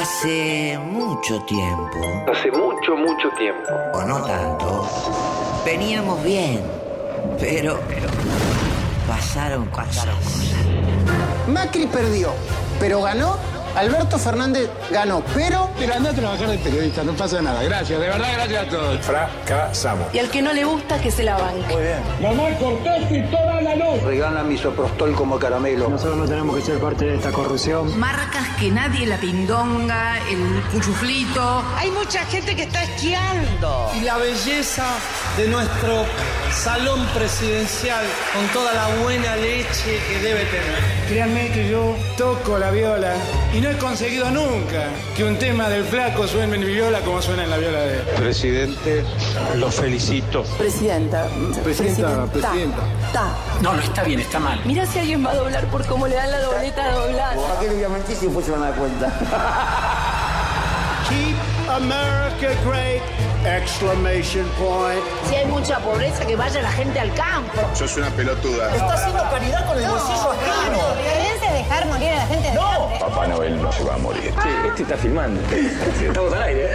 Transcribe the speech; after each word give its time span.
Hace 0.00 0.78
mucho 0.78 1.42
tiempo, 1.42 2.24
Hace 2.32 2.50
mucho, 2.50 2.96
mucho 2.96 3.28
tiempo. 3.36 3.68
o 3.92 4.02
no 4.02 4.22
tanto, 4.22 4.88
veníamos 5.62 6.24
bien, 6.24 6.62
pero, 7.38 7.78
pasaron 9.06 9.66
cosas. 9.66 10.06
Macri 11.46 11.86
perdió, 11.86 12.32
pero 12.78 13.02
ganó. 13.02 13.36
Alberto 13.76 14.18
Fernández 14.18 14.68
ganó, 14.90 15.22
pero 15.34 15.70
Pero 15.78 15.94
anda 15.94 16.10
a 16.10 16.12
trabajar 16.12 16.48
de 16.48 16.58
periodista, 16.58 17.02
no 17.02 17.12
pasa 17.12 17.40
nada. 17.40 17.62
Gracias, 17.62 17.98
de 18.00 18.06
verdad, 18.06 18.28
gracias 18.34 18.66
a 18.66 18.68
todos. 18.70 19.00
Fracasamos. 19.00 20.14
Y 20.14 20.18
al 20.18 20.28
que 20.30 20.42
no 20.42 20.52
le 20.52 20.64
gusta, 20.64 21.00
que 21.00 21.10
se 21.10 21.22
la 21.22 21.36
banque. 21.38 21.74
regala 24.04 24.42
misoprostol 24.42 25.14
como 25.14 25.38
caramelo. 25.38 25.88
Nosotros 25.88 26.16
no 26.16 26.24
tenemos 26.26 26.56
que 26.56 26.62
ser 26.62 26.78
parte 26.78 27.04
de 27.06 27.16
esta 27.16 27.30
corrupción. 27.30 27.98
Marcas 27.98 28.46
que 28.58 28.70
nadie, 28.70 29.06
la 29.06 29.16
pindonga, 29.18 30.18
el 30.30 30.62
cuchuflito. 30.72 31.62
Hay 31.76 31.90
mucha 31.90 32.24
gente 32.26 32.54
que 32.56 32.62
está 32.64 32.82
esquiando. 32.82 33.90
y 33.96 34.00
la 34.00 34.16
belleza 34.18 34.84
de 35.36 35.48
nuestro 35.48 36.04
salón 36.52 37.04
presidencial 37.14 38.04
con 38.34 38.46
toda 38.48 38.72
la 38.74 38.88
buena 39.02 39.36
leche 39.36 39.98
que 40.08 40.18
debe 40.20 40.44
tener. 40.46 40.78
Créanme 41.08 41.50
que 41.50 41.70
yo 41.70 41.94
toco 42.16 42.58
la 42.58 42.70
viola 42.70 43.14
y 43.54 43.59
no 43.60 43.70
he 43.70 43.76
conseguido 43.76 44.30
nunca 44.30 44.88
que 45.16 45.24
un 45.24 45.38
tema 45.38 45.68
del 45.68 45.84
flaco 45.84 46.26
suene 46.26 46.54
en 46.54 46.60
mi 46.60 46.66
viola 46.72 47.00
como 47.00 47.20
suena 47.20 47.44
en 47.44 47.50
la 47.50 47.58
viola 47.58 47.80
de 47.80 47.98
él. 47.98 48.02
Presidente, 48.16 49.04
lo 49.56 49.70
felicito. 49.70 50.42
Presidenta. 50.58 51.26
Presidenta, 51.62 52.24
presidenta. 52.26 52.78
Ta. 53.12 53.34
No, 53.60 53.74
no 53.74 53.82
está 53.82 54.02
bien, 54.02 54.20
está 54.20 54.38
mal. 54.38 54.60
Mira 54.64 54.86
si 54.86 54.98
alguien 54.98 55.24
va 55.24 55.32
a 55.32 55.34
doblar 55.34 55.64
por 55.66 55.84
cómo 55.86 56.06
le 56.06 56.14
dan 56.14 56.30
la 56.30 56.40
dobleta 56.40 56.90
doblada. 56.92 57.36
¿Para 57.36 57.60
qué 57.60 57.68
le 57.68 57.74
voy 57.74 57.84
a 57.84 57.88
mentir 57.88 58.16
si 58.16 58.26
después 58.26 58.46
se 58.46 58.52
van 58.52 58.62
a 58.62 58.70
dar 58.70 58.78
cuenta? 58.78 59.06
Keep 61.08 61.36
America 61.68 62.54
great! 62.64 63.02
Exclamation 63.44 64.44
point. 64.58 65.00
Si 65.28 65.34
hay 65.34 65.46
mucha 65.46 65.78
pobreza, 65.78 66.26
que 66.26 66.36
vaya 66.36 66.60
la 66.60 66.70
gente 66.72 67.00
al 67.00 67.12
campo. 67.14 67.58
Sos 67.74 67.96
una 67.96 68.10
pelotuda. 68.10 68.74
Está 68.74 68.92
haciendo 68.92 69.22
caridad 69.30 69.66
con 69.66 69.78
el 69.78 69.88
bolsillo 69.88 70.30
ajeno. 70.30 70.78
Dejar 71.70 71.86
morir 71.86 72.08
a 72.08 72.16
la 72.16 72.26
gente 72.26 72.50
de 72.50 72.58
hambre. 72.58 72.98
Papá 72.98 73.26
Noel 73.28 73.62
no 73.62 73.72
se 73.72 73.84
va 73.84 73.94
a 73.94 73.98
morir. 73.98 74.32
Este 74.66 74.82
está 74.82 74.96
filmando. 74.96 75.40
Estamos 75.50 76.32
al 76.32 76.42
aire. 76.42 76.70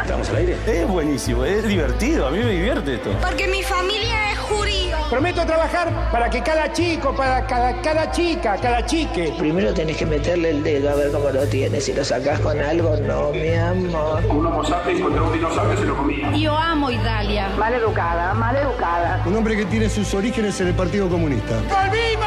Estamos 0.00 0.28
al 0.30 0.36
aire. 0.36 0.56
Es 0.66 0.88
buenísimo, 0.88 1.44
es 1.44 1.64
divertido, 1.64 2.26
a 2.26 2.30
mí 2.30 2.38
me 2.38 2.50
divierte 2.50 2.94
esto. 2.94 3.10
Porque 3.20 3.46
mi 3.48 3.62
familia 3.62 4.32
es 4.32 4.38
judío. 4.38 4.96
Prometo 5.10 5.44
trabajar 5.44 6.10
para 6.10 6.30
que 6.30 6.42
cada 6.42 6.72
chico, 6.72 7.14
para 7.14 7.46
cada, 7.46 7.82
cada 7.82 8.10
chica, 8.10 8.56
cada 8.56 8.86
chique. 8.86 9.34
Primero 9.38 9.74
tenés 9.74 9.98
que 9.98 10.06
meterle 10.06 10.50
el 10.50 10.62
dedo 10.62 10.90
a 10.90 10.94
ver 10.94 11.12
cómo 11.12 11.28
lo 11.28 11.46
tienes. 11.46 11.84
Si 11.84 11.92
lo 11.92 12.02
sacás 12.02 12.40
con 12.40 12.58
algo, 12.58 12.96
no, 12.96 13.30
mi 13.30 13.54
amor. 13.54 14.24
Un 14.26 14.46
homo 14.46 14.64
sapiens 14.64 15.02
contra 15.02 15.22
un 15.22 15.32
dinosaurio 15.32 15.78
se 15.78 15.84
lo 15.84 15.96
comía. 15.96 16.32
Yo 16.32 16.56
amo 16.56 16.90
Italia. 16.90 17.50
Mal 17.58 17.74
educada, 17.74 18.32
mal 18.32 18.56
educada. 18.56 19.22
Un 19.26 19.36
hombre 19.36 19.56
que 19.56 19.66
tiene 19.66 19.90
sus 19.90 20.14
orígenes 20.14 20.58
en 20.60 20.68
el 20.68 20.74
Partido 20.74 21.08
Comunista. 21.10 21.54
¡Volvimos! 21.68 22.21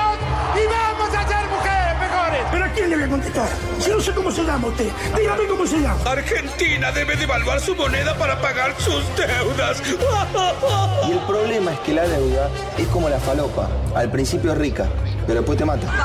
Mejores! 2.86 2.86
¿Pero 2.86 2.86
a 2.86 2.88
quién 2.88 2.90
le 2.90 2.96
voy 2.96 3.06
a 3.06 3.10
contestar? 3.10 3.50
Si 3.80 3.90
no 3.90 4.02
sé 4.02 4.12
cómo 4.14 4.32
se 4.32 4.44
llama 4.44 4.68
usted. 4.68 4.90
Dígame 5.18 5.48
cómo 5.48 5.66
se 5.66 5.80
llama. 5.80 6.00
Argentina 6.06 6.92
debe 6.92 7.16
devaluar 7.16 7.60
su 7.60 7.76
moneda 7.76 8.16
para 8.18 8.40
pagar 8.42 8.76
sus 8.80 9.04
deudas. 9.16 9.82
Y 11.08 11.12
el 11.12 11.20
problema 11.20 11.74
es 11.74 11.80
que 11.80 11.94
la 11.94 12.08
deuda 12.08 12.50
es 12.78 12.88
como 12.88 13.10
la 13.10 13.20
falopa. 13.20 13.70
Al 13.96 14.12
principio 14.12 14.52
es 14.54 14.58
rica, 14.58 14.88
pero 15.26 15.40
después 15.42 15.58
te 15.58 15.66
mata. 15.66 15.88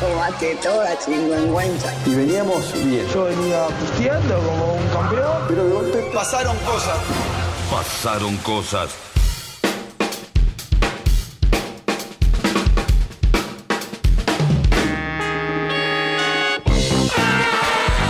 Tomate 0.00 0.56
toda 0.56 0.98
chingüengüenza. 0.98 1.92
Y 2.04 2.14
veníamos 2.14 2.72
bien. 2.84 3.06
Yo 3.08 3.24
venía 3.24 3.66
pusteando 3.80 4.38
como 4.40 4.74
un 4.74 4.88
campeón, 4.88 5.44
pero 5.48 5.64
de 5.64 5.72
golpe 5.72 6.10
pasaron 6.12 6.56
cosas. 6.58 6.98
Pasaron 7.70 8.36
cosas. 8.38 9.13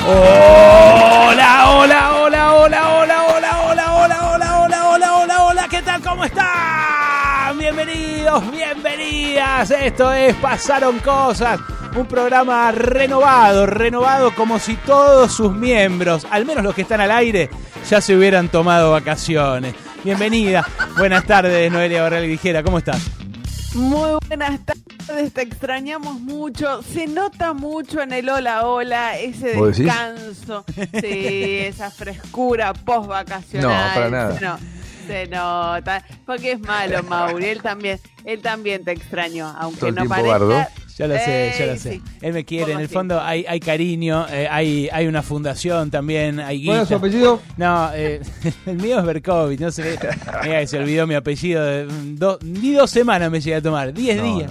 Hola, 0.07 1.71
hola, 1.71 2.15
hola, 2.21 2.55
hola, 2.55 2.93
hola, 2.93 2.93
hola, 2.93 3.23
hola, 3.27 3.95
hola, 3.95 3.95
hola, 3.95 4.61
hola, 4.61 4.89
hola, 4.91 5.17
hola, 5.17 5.45
hola, 5.45 5.69
¿qué 5.71 5.81
tal? 5.81 6.03
¿Cómo 6.03 6.27
están? 6.27 7.57
Bienvenidos, 7.59 8.51
bienvenidas. 8.51 9.71
Esto 9.71 10.13
es 10.13 10.35
Pasaron 10.35 10.99
Cosas, 10.99 11.59
un 11.97 12.05
programa 12.07 12.71
renovado, 12.73 13.65
renovado 13.65 14.35
como 14.35 14.59
si 14.59 14.77
todos 14.77 15.33
sus 15.33 15.55
miembros, 15.55 16.27
al 16.31 16.45
menos 16.45 16.63
los 16.63 16.75
que 16.75 16.83
están 16.83 17.01
al 17.01 17.11
aire, 17.11 17.49
ya 17.89 18.03
se 18.03 18.15
hubieran 18.15 18.51
tomado 18.51 18.91
vacaciones. 18.91 19.75
Bienvenida, 20.05 20.69
buenas 20.99 21.25
tardes, 21.25 21.73
Noelia 21.73 22.03
Barral 22.03 22.27
Vigera, 22.27 22.63
¿cómo 22.63 22.77
estás? 22.77 23.24
Muy 23.75 24.11
buenas 24.29 24.61
tardes, 24.65 25.33
te 25.33 25.43
extrañamos 25.43 26.21
mucho. 26.21 26.83
Se 26.83 27.07
nota 27.07 27.53
mucho 27.55 28.01
en 28.03 28.13
el 28.13 28.29
hola 28.29 28.67
hola 28.67 29.19
ese 29.19 29.57
descanso, 29.87 30.65
sí, 31.01 31.59
esa 31.67 31.91
frescura 31.91 32.73
post 32.73 33.09
vacacional. 33.09 33.89
No, 33.89 33.95
para 33.95 34.11
nada. 34.11 34.39
Se, 34.39 34.45
no- 34.45 34.59
se 35.07 35.27
nota, 35.27 36.05
porque 36.25 36.53
es 36.53 36.61
malo, 36.61 37.03
Mauri. 37.03 37.45
Él 37.47 37.61
también, 37.63 38.01
él 38.25 38.41
también 38.41 38.85
te 38.85 38.93
extrañó, 38.93 39.55
aunque 39.59 39.81
no 39.93 40.03
parezca. 40.09 40.31
bardo. 40.39 40.67
Ya 40.97 41.09
lo 41.09 41.15
sé, 41.17 41.53
ya 41.59 41.67
lo 41.67 41.77
sé. 41.77 41.93
sí. 41.95 42.03
Él 42.23 42.33
me 42.33 42.45
quiere, 42.45 42.73
en 42.73 42.79
el 42.81 42.89
fondo 42.89 43.21
hay, 43.21 43.45
hay 43.49 43.59
cariño, 43.61 44.27
eh, 44.31 44.47
hay, 44.51 44.89
hay 44.93 45.07
una 45.09 45.23
fundación 45.23 45.91
también, 45.91 46.39
hay 46.41 46.59
guita. 46.59 46.71
¿Cuál 46.73 46.83
es 46.83 46.89
su 46.89 46.95
apellido? 46.95 47.41
No, 47.57 47.91
eh, 47.95 48.21
el 48.67 48.77
mío 48.77 48.99
es 49.01 49.05
Berkovich, 49.05 49.61
no 49.61 49.71
sé. 49.73 49.99
Mira 50.45 50.61
que 50.61 50.67
se 50.69 50.79
olvidó 50.79 51.07
mi 51.07 51.15
apellido. 51.15 51.65
de- 51.65 51.87
do- 52.15 52.39
ni 52.43 52.73
dos 52.75 52.91
semanas 52.91 53.31
me 53.31 53.41
llegué 53.41 53.57
a 53.57 53.63
tomar, 53.63 53.93
diez 53.93 54.23
días. 54.23 54.51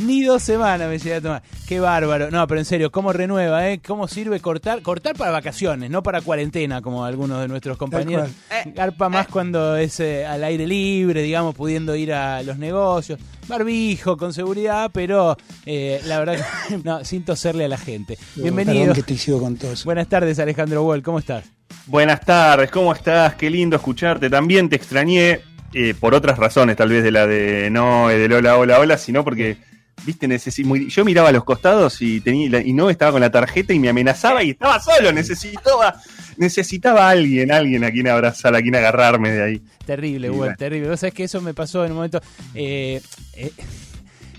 Ni 0.00 0.22
dos 0.22 0.42
semanas 0.42 0.88
me 0.88 0.98
llegué 0.98 1.16
a 1.16 1.20
tomar. 1.20 1.42
Qué 1.66 1.80
bárbaro. 1.80 2.30
No, 2.30 2.46
pero 2.46 2.60
en 2.60 2.64
serio, 2.64 2.90
¿cómo 2.90 3.12
renueva? 3.12 3.68
Eh? 3.68 3.80
¿Cómo 3.86 4.08
sirve 4.08 4.40
cortar? 4.40 4.82
Cortar 4.82 5.16
para 5.16 5.30
vacaciones, 5.30 5.90
no 5.90 6.02
para 6.02 6.20
cuarentena, 6.20 6.80
como 6.82 7.04
algunos 7.04 7.40
de 7.40 7.48
nuestros 7.48 7.76
compañeros. 7.76 8.30
Eh, 8.50 8.72
Garpa 8.74 9.08
más 9.08 9.28
cuando 9.28 9.76
es 9.76 10.00
eh, 10.00 10.26
al 10.26 10.44
aire 10.44 10.66
libre, 10.66 11.22
digamos, 11.22 11.54
pudiendo 11.54 11.94
ir 11.96 12.12
a 12.12 12.42
los 12.42 12.58
negocios. 12.58 13.18
Barbijo, 13.48 14.16
con 14.16 14.32
seguridad, 14.32 14.90
pero 14.92 15.36
eh, 15.66 16.00
la 16.06 16.18
verdad 16.18 16.46
que 16.68 16.78
no, 16.84 17.04
sin 17.04 17.24
toserle 17.24 17.64
a 17.64 17.68
la 17.68 17.78
gente. 17.78 18.18
Bienvenido. 18.36 18.78
Perdón 18.78 18.94
que 18.94 19.02
te 19.02 19.18
sigo 19.18 19.40
con 19.40 19.56
todo 19.56 19.72
eso. 19.72 19.84
Buenas 19.84 20.08
tardes, 20.08 20.38
Alejandro 20.38 20.84
Wall, 20.84 21.02
¿cómo 21.02 21.18
estás? 21.18 21.44
Buenas 21.86 22.20
tardes, 22.20 22.70
¿cómo 22.70 22.92
estás? 22.92 23.34
Qué 23.34 23.50
lindo 23.50 23.76
escucharte. 23.76 24.30
También 24.30 24.68
te 24.68 24.76
extrañé 24.76 25.40
eh, 25.74 25.94
por 25.98 26.14
otras 26.14 26.38
razones, 26.38 26.76
tal 26.76 26.90
vez 26.90 27.02
de 27.02 27.10
la 27.10 27.26
de 27.26 27.70
no, 27.70 28.10
eh, 28.10 28.18
del 28.18 28.32
hola, 28.32 28.56
hola, 28.58 28.78
hola, 28.78 28.98
sino 28.98 29.24
porque, 29.24 29.56
viste, 30.04 30.26
necesi- 30.28 30.64
muy- 30.64 30.88
yo 30.88 31.04
miraba 31.04 31.28
a 31.28 31.32
los 31.32 31.44
costados 31.44 32.00
y, 32.02 32.20
tenía, 32.20 32.60
y 32.60 32.72
no 32.72 32.90
estaba 32.90 33.12
con 33.12 33.20
la 33.20 33.30
tarjeta 33.30 33.72
y 33.72 33.78
me 33.78 33.88
amenazaba 33.88 34.42
y 34.42 34.50
estaba 34.50 34.80
solo, 34.80 35.12
necesitaba, 35.12 36.00
necesitaba 36.36 37.06
a 37.08 37.10
alguien, 37.10 37.52
alguien 37.52 37.84
a 37.84 37.90
quien 37.90 38.08
abrazar, 38.08 38.54
a 38.54 38.62
quien 38.62 38.74
agarrarme 38.76 39.30
de 39.30 39.42
ahí. 39.42 39.62
Terrible, 39.86 40.26
Y 40.28 40.30
Wall, 40.30 40.38
bueno. 40.38 40.54
terrible. 40.58 40.88
Vos 40.88 41.00
sabés 41.00 41.14
que 41.14 41.24
eso 41.24 41.40
me 41.40 41.54
pasó 41.54 41.84
en 41.84 41.92
un 41.92 41.96
momento. 41.96 42.20
eh, 42.54 43.00
eh, 43.34 43.50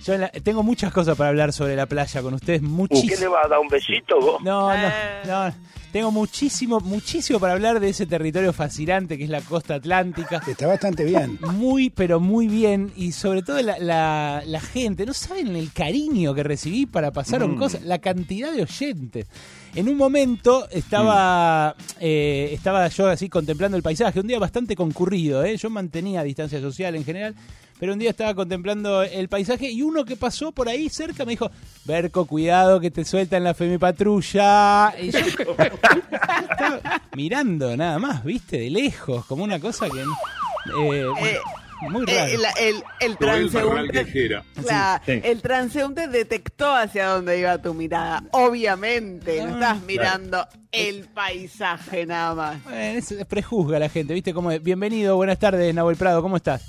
yo 0.05 0.13
en 0.13 0.21
la- 0.21 0.29
tengo 0.29 0.63
muchas 0.63 0.91
cosas 0.93 1.17
para 1.17 1.29
hablar 1.29 1.53
sobre 1.53 1.75
la 1.75 1.85
playa 1.85 2.21
con 2.21 2.33
ustedes. 2.33 2.61
Muchísimas. 2.61 3.33
va 3.33 3.45
a 3.45 3.47
dar 3.47 3.59
un 3.59 3.67
besito 3.67 4.19
vos? 4.19 4.41
No, 4.43 4.69
no, 4.69 4.87
Eh. 4.87 4.91
no. 5.27 5.73
Tengo 5.93 6.11
muchísimo, 6.11 6.79
muchísimo 6.79 7.39
para 7.39 7.53
hablar 7.53 7.79
de 7.79 7.89
ese 7.89 8.07
territorio 8.07 8.51
fascinante 8.51 9.15
que 9.15 9.25
es 9.25 9.29
la 9.29 9.41
costa 9.41 9.75
atlántica. 9.75 10.41
Está 10.47 10.65
bastante 10.65 11.03
bien. 11.05 11.37
Muy, 11.53 11.91
pero 11.91 12.19
muy 12.19 12.47
bien. 12.47 12.91
Y 12.95 13.11
sobre 13.11 13.43
todo 13.43 13.61
la, 13.61 13.77
la- 13.77 14.41
la 14.43 14.59
gente. 14.59 15.05
No 15.05 15.13
saben 15.13 15.55
el 15.55 15.71
cariño 15.71 16.33
que 16.33 16.41
recibí 16.41 16.87
para 16.87 17.11
pasaron 17.11 17.51
Mm. 17.51 17.57
cosas. 17.59 17.83
La 17.83 17.99
cantidad 17.99 18.51
de 18.51 18.63
oyentes. 18.63 19.27
En 19.75 19.87
un 19.87 19.95
momento 19.95 20.67
estaba, 20.71 21.75
eh, 21.99 22.49
estaba 22.51 22.87
yo 22.87 23.07
así 23.07 23.29
contemplando 23.29 23.77
el 23.77 23.83
paisaje. 23.83 24.19
Un 24.19 24.25
día 24.27 24.39
bastante 24.39 24.75
concurrido. 24.75 25.43
¿eh? 25.43 25.57
Yo 25.57 25.69
mantenía 25.69 26.23
distancia 26.23 26.59
social 26.59 26.95
en 26.95 27.05
general. 27.05 27.35
Pero 27.83 27.91
un 27.91 27.99
día 27.99 28.11
estaba 28.11 28.33
contemplando 28.33 29.03
el 29.03 29.27
paisaje 29.27 29.69
y 29.69 29.81
uno 29.81 30.05
que 30.05 30.15
pasó 30.15 30.53
por 30.53 30.69
ahí 30.69 30.87
cerca 30.87 31.25
me 31.25 31.31
dijo, 31.31 31.51
Berco, 31.83 32.23
cuidado 32.25 32.79
que 32.79 32.89
te 32.91 33.03
sueltan 33.03 33.43
la 33.43 33.53
femipatrulla. 33.53 34.93
Y 35.01 35.11
yo 35.11 35.19
estaba 35.19 37.01
mirando 37.13 37.75
nada 37.75 37.99
más, 37.99 38.23
viste, 38.23 38.57
de 38.57 38.69
lejos, 38.69 39.25
como 39.25 39.43
una 39.43 39.59
cosa 39.59 39.87
que... 39.89 39.99
eh, 39.99 41.11
Eh, 41.21 41.39
muy 41.89 42.05
Eh, 42.07 42.15
raro. 42.15 42.31
el, 42.61 42.83
el 43.01 43.17
transeúnte, 43.17 44.05
la- 44.65 45.01
Sí. 45.05 45.19
el 45.21 45.41
transeúnte 45.41 46.07
detectó 46.07 46.73
hacia 46.73 47.07
dónde 47.07 47.37
iba 47.37 47.57
tu 47.57 47.73
mirada. 47.73 48.23
Obviamente, 48.31 49.43
no 49.43 49.55
estás 49.55 49.81
mirando 49.81 50.47
el 50.71 51.09
paisaje 51.09 52.05
nada 52.05 52.33
más. 52.33 52.63
Bueno, 52.63 52.77
es- 52.79 53.13
prejuzga 53.27 53.77
la 53.77 53.89
gente, 53.89 54.13
viste, 54.13 54.33
como 54.33 54.57
bienvenido, 54.61 55.17
buenas 55.17 55.37
tardes, 55.37 55.75
Nahuel 55.75 55.97
Prado, 55.97 56.21
¿cómo 56.21 56.37
estás? 56.37 56.61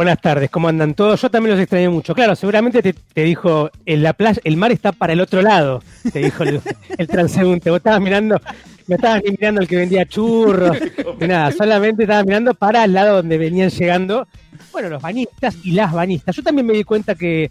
Buenas 0.00 0.18
tardes, 0.18 0.48
¿cómo 0.48 0.66
andan 0.66 0.94
todos? 0.94 1.20
Yo 1.20 1.30
también 1.30 1.50
los 1.54 1.60
extrañé 1.60 1.90
mucho. 1.90 2.14
Claro, 2.14 2.34
seguramente 2.34 2.80
te, 2.80 2.94
te 2.94 3.22
dijo, 3.22 3.70
en 3.84 4.02
la 4.02 4.14
playa, 4.14 4.40
el 4.44 4.56
mar 4.56 4.72
está 4.72 4.92
para 4.92 5.12
el 5.12 5.20
otro 5.20 5.42
lado, 5.42 5.82
te 6.10 6.20
dijo 6.20 6.42
el, 6.42 6.62
el 6.96 7.06
transeúnte. 7.06 7.68
Vos 7.68 7.80
estabas 7.80 8.00
mirando, 8.00 8.40
no 8.86 8.96
estabas 8.96 9.20
ni 9.22 9.32
mirando 9.32 9.60
el 9.60 9.68
que 9.68 9.76
vendía 9.76 10.06
churros, 10.06 10.78
ni 11.20 11.26
nada, 11.28 11.52
solamente 11.52 12.04
estabas 12.04 12.24
mirando 12.24 12.54
para 12.54 12.82
el 12.84 12.94
lado 12.94 13.16
donde 13.16 13.36
venían 13.36 13.68
llegando, 13.68 14.26
bueno, 14.72 14.88
los 14.88 15.02
bañistas 15.02 15.58
y 15.64 15.72
las 15.72 15.92
bañistas. 15.92 16.34
Yo 16.34 16.42
también 16.42 16.66
me 16.66 16.72
di 16.72 16.82
cuenta 16.82 17.14
que 17.14 17.50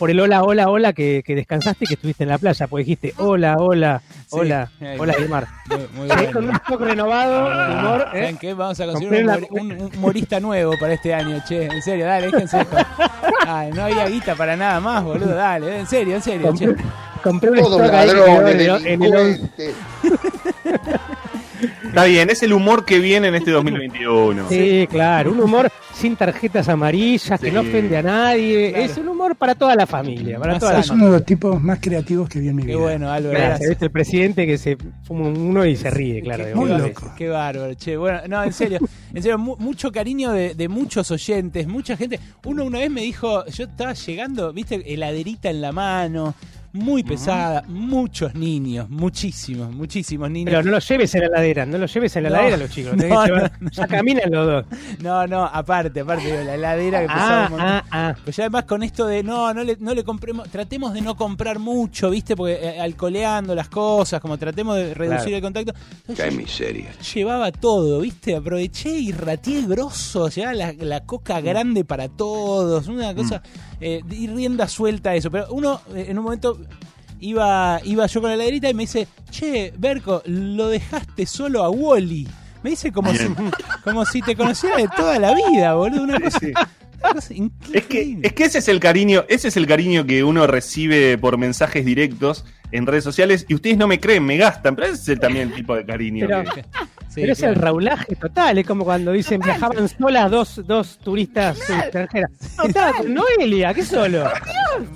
por 0.00 0.10
el 0.10 0.18
hola, 0.18 0.42
hola, 0.42 0.68
hola, 0.70 0.92
que, 0.94 1.22
que 1.24 1.34
descansaste 1.36 1.84
y 1.84 1.88
que 1.88 1.94
estuviste 1.94 2.24
en 2.24 2.30
la 2.30 2.38
playa, 2.38 2.66
porque 2.66 2.84
dijiste 2.84 3.12
hola, 3.18 3.56
hola, 3.58 4.00
hola, 4.30 4.70
ahí 4.80 4.96
hola, 4.98 5.12
va. 5.12 5.22
el 5.22 5.28
mar. 5.28 5.46
Muy, 5.68 6.08
muy 6.08 6.18
Sí, 6.18 6.32
con 6.32 6.48
un 6.48 6.58
poco 6.66 6.84
renovado, 6.86 7.46
humor, 7.78 8.00
¿eh? 8.14 8.18
¿Saben 8.20 8.38
qué? 8.38 8.54
Vamos 8.54 8.80
a 8.80 8.86
Compré 8.86 9.24
conseguir 9.24 9.46
un, 9.50 9.60
un- 9.60 9.82
un 9.82 9.94
humorista 9.96 10.40
nuevo 10.40 10.72
para 10.80 10.94
este 10.94 11.12
año, 11.14 11.40
che. 11.46 11.66
En 11.66 11.82
serio, 11.82 12.06
dale, 12.06 12.26
déjense 12.30 12.60
esto. 12.62 12.76
Ay, 13.46 13.70
no 13.72 13.84
había 13.84 14.08
guita 14.08 14.34
para 14.34 14.56
nada 14.56 14.80
más, 14.80 15.04
boludo. 15.04 15.34
Dale, 15.34 15.78
en 15.80 15.86
serio, 15.86 16.16
en 16.16 16.22
serio, 16.22 16.54
che. 16.56 16.64
Compré, 16.66 16.84
compré 17.22 17.50
un 17.50 17.58
stock 17.58 17.82
ahí 17.92 18.08
en 18.10 18.60
el- 18.60 18.86
en 18.86 19.02
el. 19.02 19.50
Está 21.84 22.04
bien, 22.04 22.30
es 22.30 22.42
el 22.42 22.52
humor 22.52 22.84
que 22.84 22.98
viene 22.98 23.28
en 23.28 23.34
este 23.34 23.50
2021. 23.50 24.48
Sí, 24.48 24.86
claro, 24.90 25.32
un 25.32 25.40
humor 25.40 25.70
sin 25.92 26.16
tarjetas 26.16 26.68
amarillas, 26.68 27.38
que 27.40 27.50
no 27.52 27.60
ofende 27.60 27.96
a 27.98 28.02
nadie. 28.02 28.84
Es 28.84 28.96
un 28.96 29.08
humor 29.08 29.36
para 29.36 29.54
toda 29.54 29.74
la 29.76 29.86
familia, 29.86 30.38
para 30.38 30.58
toda 30.58 30.72
la 30.74 30.80
Es 30.80 30.86
familia. 30.88 31.04
uno 31.04 31.12
de 31.12 31.18
los 31.18 31.26
tipos 31.26 31.62
más 31.62 31.78
creativos 31.80 32.28
que 32.28 32.40
vi 32.40 32.48
en 32.48 32.56
mi 32.56 32.62
Qué 32.62 32.68
vida. 32.68 32.78
bueno, 32.78 33.10
Álvaro. 33.10 33.30
Gracias, 33.30 33.48
gracias. 33.48 33.68
¿viste? 33.70 33.84
El 33.86 33.90
presidente 33.90 34.46
que 34.46 34.56
se 34.58 34.78
fuma 35.02 35.28
uno 35.28 35.66
y 35.66 35.76
se 35.76 35.90
ríe, 35.90 36.22
claro. 36.22 36.44
Qué, 36.46 36.54
Muy 36.54 36.70
qué 36.70 36.78
loco. 36.78 37.12
Qué 37.18 37.28
bárbaro, 37.28 37.74
che. 37.74 37.96
Bueno, 37.96 38.20
no, 38.28 38.42
en 38.44 38.52
serio, 38.52 38.78
en 39.12 39.22
serio, 39.22 39.36
mu- 39.38 39.56
mucho 39.58 39.92
cariño 39.92 40.32
de, 40.32 40.54
de 40.54 40.68
muchos 40.68 41.10
oyentes, 41.10 41.66
mucha 41.66 41.96
gente. 41.96 42.18
Uno 42.44 42.64
una 42.64 42.78
vez 42.78 42.90
me 42.90 43.02
dijo, 43.02 43.44
yo 43.46 43.64
estaba 43.64 43.92
llegando, 43.92 44.52
viste, 44.52 44.82
heladerita 44.94 45.50
en 45.50 45.60
la 45.60 45.72
mano, 45.72 46.34
muy 46.72 47.02
pesada, 47.02 47.64
muchos 47.68 48.34
niños, 48.34 48.88
muchísimos, 48.88 49.72
muchísimos 49.74 50.30
niños. 50.30 50.50
Pero 50.50 50.62
no 50.62 50.70
lo 50.72 50.78
lleves 50.78 51.14
en 51.14 51.20
la 51.22 51.26
heladera, 51.26 51.66
no 51.66 51.78
lo 51.78 51.86
lleves 51.86 52.16
en 52.16 52.22
la 52.24 52.28
No, 52.30 52.34
heladera 52.36 52.56
los 52.58 52.70
chicos. 52.70 52.96
no, 52.96 53.26
llevar- 53.26 53.52
ya 53.72 53.86
caminan 53.86 54.30
los 54.30 54.46
dos. 54.46 54.64
No, 55.02 55.26
no, 55.26 55.44
aparte, 55.44 56.00
aparte 56.00 56.44
la 56.44 56.54
heladera 56.54 57.00
que 57.00 57.06
pesaba 57.06 57.42
Ah, 57.42 57.44
un 57.46 57.50
montón. 57.50 57.68
ah, 57.68 57.84
ah. 57.90 58.14
Pues 58.24 58.36
ya 58.36 58.44
además 58.44 58.64
con 58.64 58.82
esto 58.82 59.06
de 59.06 59.22
no, 59.22 59.52
no 59.52 59.64
le, 59.64 59.76
no 59.80 59.94
le 59.94 60.04
compremos, 60.04 60.48
tratemos 60.48 60.92
de 60.94 61.00
no 61.00 61.16
comprar 61.16 61.58
mucho, 61.58 62.10
¿viste? 62.10 62.36
Porque 62.36 62.54
eh, 62.60 62.80
alcoleando 62.80 63.54
las 63.54 63.68
cosas, 63.68 64.20
como 64.20 64.38
tratemos 64.38 64.76
de 64.76 64.94
reducir 64.94 65.20
Claro. 65.30 65.36
el 65.36 65.42
contacto. 65.42 65.74
Entonces, 66.08 66.24
Qué 66.24 66.30
miseria. 66.36 66.92
llevaba 67.14 67.50
todo, 67.52 68.00
¿viste? 68.00 68.36
Aproveché 68.36 68.90
y 68.90 69.12
rateé 69.12 69.66
grosso, 69.66 70.28
llevaba 70.28 70.54
la, 70.54 70.72
la 70.72 71.00
coca 71.00 71.40
grande 71.40 71.84
para 71.84 72.08
todos, 72.08 72.86
una 72.88 73.14
cosa, 73.14 73.42
eh, 73.80 74.00
y 74.10 74.26
rienda 74.28 74.68
suelta 74.68 75.14
eso. 75.14 75.30
Pero 75.30 75.46
uno, 75.50 75.80
eh, 75.94 76.06
en 76.08 76.18
un 76.18 76.24
momento, 76.24 76.58
iba, 77.20 77.80
iba 77.84 78.06
yo 78.06 78.20
con 78.20 78.30
la 78.30 78.34
heladerita 78.34 78.68
y 78.70 78.74
me 78.74 78.82
dice, 78.84 79.08
che, 79.30 79.72
Berco, 79.76 80.22
lo 80.26 80.68
dejaste 80.68 81.26
solo 81.26 81.62
a 81.62 81.70
Wally. 81.70 82.26
Me 82.62 82.70
dice 82.70 82.92
como 82.92 83.12
si, 83.14 83.26
como 83.84 84.04
si 84.04 84.20
te 84.22 84.36
conociera 84.36 84.76
de 84.76 84.88
toda 84.88 85.18
la 85.18 85.34
vida, 85.34 85.74
boludo. 85.74 86.02
Una 86.02 86.20
cosa, 86.20 86.38
Sí. 86.40 86.52
una 87.02 87.12
cosa 87.14 87.34
in- 87.34 87.52
Es 87.72 87.86
que, 87.86 88.18
es 88.22 88.32
que 88.34 88.44
ese 88.44 88.58
es 88.58 88.68
el 88.68 88.80
cariño, 88.80 89.24
ese 89.28 89.48
es 89.48 89.56
el 89.56 89.66
cariño 89.66 90.04
que 90.04 90.22
uno 90.24 90.46
recibe 90.46 91.16
por 91.16 91.38
mensajes 91.38 91.84
directos 91.86 92.44
en 92.72 92.86
redes 92.86 93.02
sociales 93.04 93.46
y 93.48 93.54
ustedes 93.54 93.78
no 93.78 93.88
me 93.88 93.98
creen, 93.98 94.24
me 94.24 94.36
gastan, 94.36 94.76
pero 94.76 94.88
ese 94.88 95.02
es 95.02 95.08
el- 95.08 95.20
también 95.20 95.48
el 95.48 95.54
tipo 95.54 95.74
de 95.74 95.86
cariño. 95.86 96.26
Pero- 96.28 96.44
que- 96.54 96.64
Sí, 97.10 97.22
Pero 97.22 97.32
es 97.32 97.38
claro. 97.40 97.54
el 97.54 97.60
raulaje 97.60 98.14
total, 98.14 98.58
es 98.58 98.66
como 98.66 98.84
cuando 98.84 99.10
dicen 99.10 99.40
viajaban 99.40 99.88
solas 99.88 100.30
dos, 100.30 100.60
dos 100.64 100.96
turistas 100.98 101.58
extranjeras. 101.68 102.30
No, 102.56 102.64
estaba 102.64 102.92
con 102.92 103.12
Noelia, 103.12 103.74
¿qué 103.74 103.84
solo? 103.84 104.30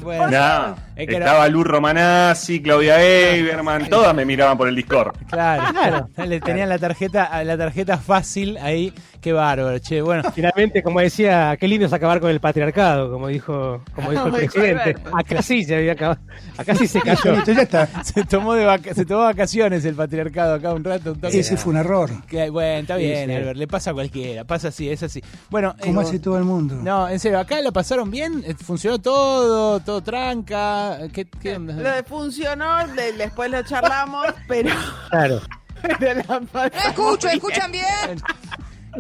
Bueno, 0.01 0.31
No, 0.31 0.77
Es 0.97 1.09
que 1.09 1.17
era- 1.17 1.27
estaba 1.27 1.49
Luz 1.49 1.67
Romanazzi, 1.67 2.63
Claudia 2.63 3.03
Eiberman, 3.03 3.89
todas 3.89 4.15
me 4.15 4.25
miraban 4.25 4.57
por 4.57 4.69
el 4.69 4.77
Discord. 4.77 5.15
Claro, 5.29 5.63
Claro. 5.73 6.09
Le 6.27 6.41
tenían 6.41 6.69
la 6.69 6.79
tarjeta, 6.79 7.43
la 7.45 7.57
tarjeta 7.59 7.99
fácil 7.99 8.57
ahí. 8.59 8.93
Qué 9.21 9.33
bárbaro, 9.33 9.79
che. 9.79 10.03
Bueno, 10.03 10.23
Finalmente, 10.35 10.83
como 10.83 11.01
decía, 11.01 11.57
qué 11.59 11.67
lindo 11.67 11.87
es 11.87 11.93
acabar 11.95 12.21
con 12.21 12.31
el 12.31 12.41
patriarcado, 12.41 13.11
como 13.11 13.29
dijo, 13.29 13.83
como 13.95 14.11
dijo 14.11 14.27
el 14.27 14.33
presidente. 14.35 14.97
Acá 15.17 15.41
sí 15.41 15.65
se 15.65 15.77
había 15.77 15.93
acabado, 15.93 16.21
acá 16.59 16.75
sí 16.75 16.87
se 16.87 17.01
cayó. 17.01 17.33
Listo, 17.33 17.53
ya 17.53 17.63
está. 17.63 17.89
se 18.05 18.23
tomó 18.25 18.53
de 18.53 18.67
vaca- 18.67 18.93
se 18.95 19.07
tomó 19.07 19.21
vacaciones 19.23 19.83
el 19.87 19.95
patriarcado 19.95 20.55
acá 20.55 20.75
un 20.75 20.85
rato, 20.85 21.13
un 21.13 21.21
toque. 21.21 21.39
Ese 21.41 21.57
fue 21.57 21.73
un 21.73 21.79
error. 21.79 22.11
Que, 22.29 22.51
bueno, 22.51 22.81
está 22.81 22.97
bien, 22.97 23.31
sí. 23.31 23.35
Albert, 23.35 23.57
le 23.57 23.67
pasa 23.67 23.91
a 23.93 23.95
cualquiera, 23.95 24.45
pasa 24.45 24.69
así, 24.69 24.91
es 24.91 25.03
así. 25.03 25.23
Bueno, 25.49 25.75
Como 25.83 26.03
eh, 26.03 26.05
hace 26.05 26.19
todo 26.19 26.37
el 26.37 26.45
mundo. 26.45 26.75
No, 26.83 27.09
en 27.09 27.19
serio, 27.19 27.39
acá 27.39 27.61
la 27.63 27.73
pasaron 27.73 28.11
bien, 28.11 28.45
Eh, 28.47 28.55
funcionó 28.55 28.99
todo, 28.99 29.81
todo 29.81 30.03
tranca. 30.03 30.84
¿Qué, 31.13 31.27
qué 31.27 31.57
onda? 31.57 31.75
Lo 31.75 31.91
de 31.91 32.03
funcionó, 32.03 32.87
de- 32.89 33.13
después 33.13 33.51
lo 33.51 33.63
charlamos, 33.63 34.27
pero, 34.49 34.71
Claro. 35.11 35.41
pero 35.99 36.23
la 36.29 36.67
Escucho, 36.89 37.29
¿escuchan 37.29 37.71
bien? 37.73 38.21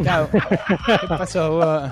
Claro, 0.02 0.28
¿Qué 0.30 1.06
pasó? 1.08 1.50
vos? 1.52 1.90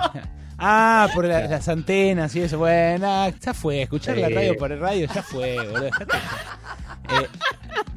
Ah, 0.58 1.08
por 1.14 1.24
la- 1.24 1.46
las 1.48 1.68
antenas 1.68 2.34
y 2.36 2.42
eso. 2.42 2.58
Bueno, 2.58 3.06
ah, 3.08 3.30
ya 3.40 3.52
fue. 3.54 3.82
Escuchar 3.82 4.16
la 4.18 4.28
Sí. 4.28 4.34
radio 4.34 4.56
por 4.56 4.70
el 4.72 4.80
radio 4.80 5.06
ya 5.12 5.22
fue, 5.22 5.56
boludo. 5.56 5.88
ya 5.88 5.88
está. 6.00 6.18
Eh, 7.10 7.26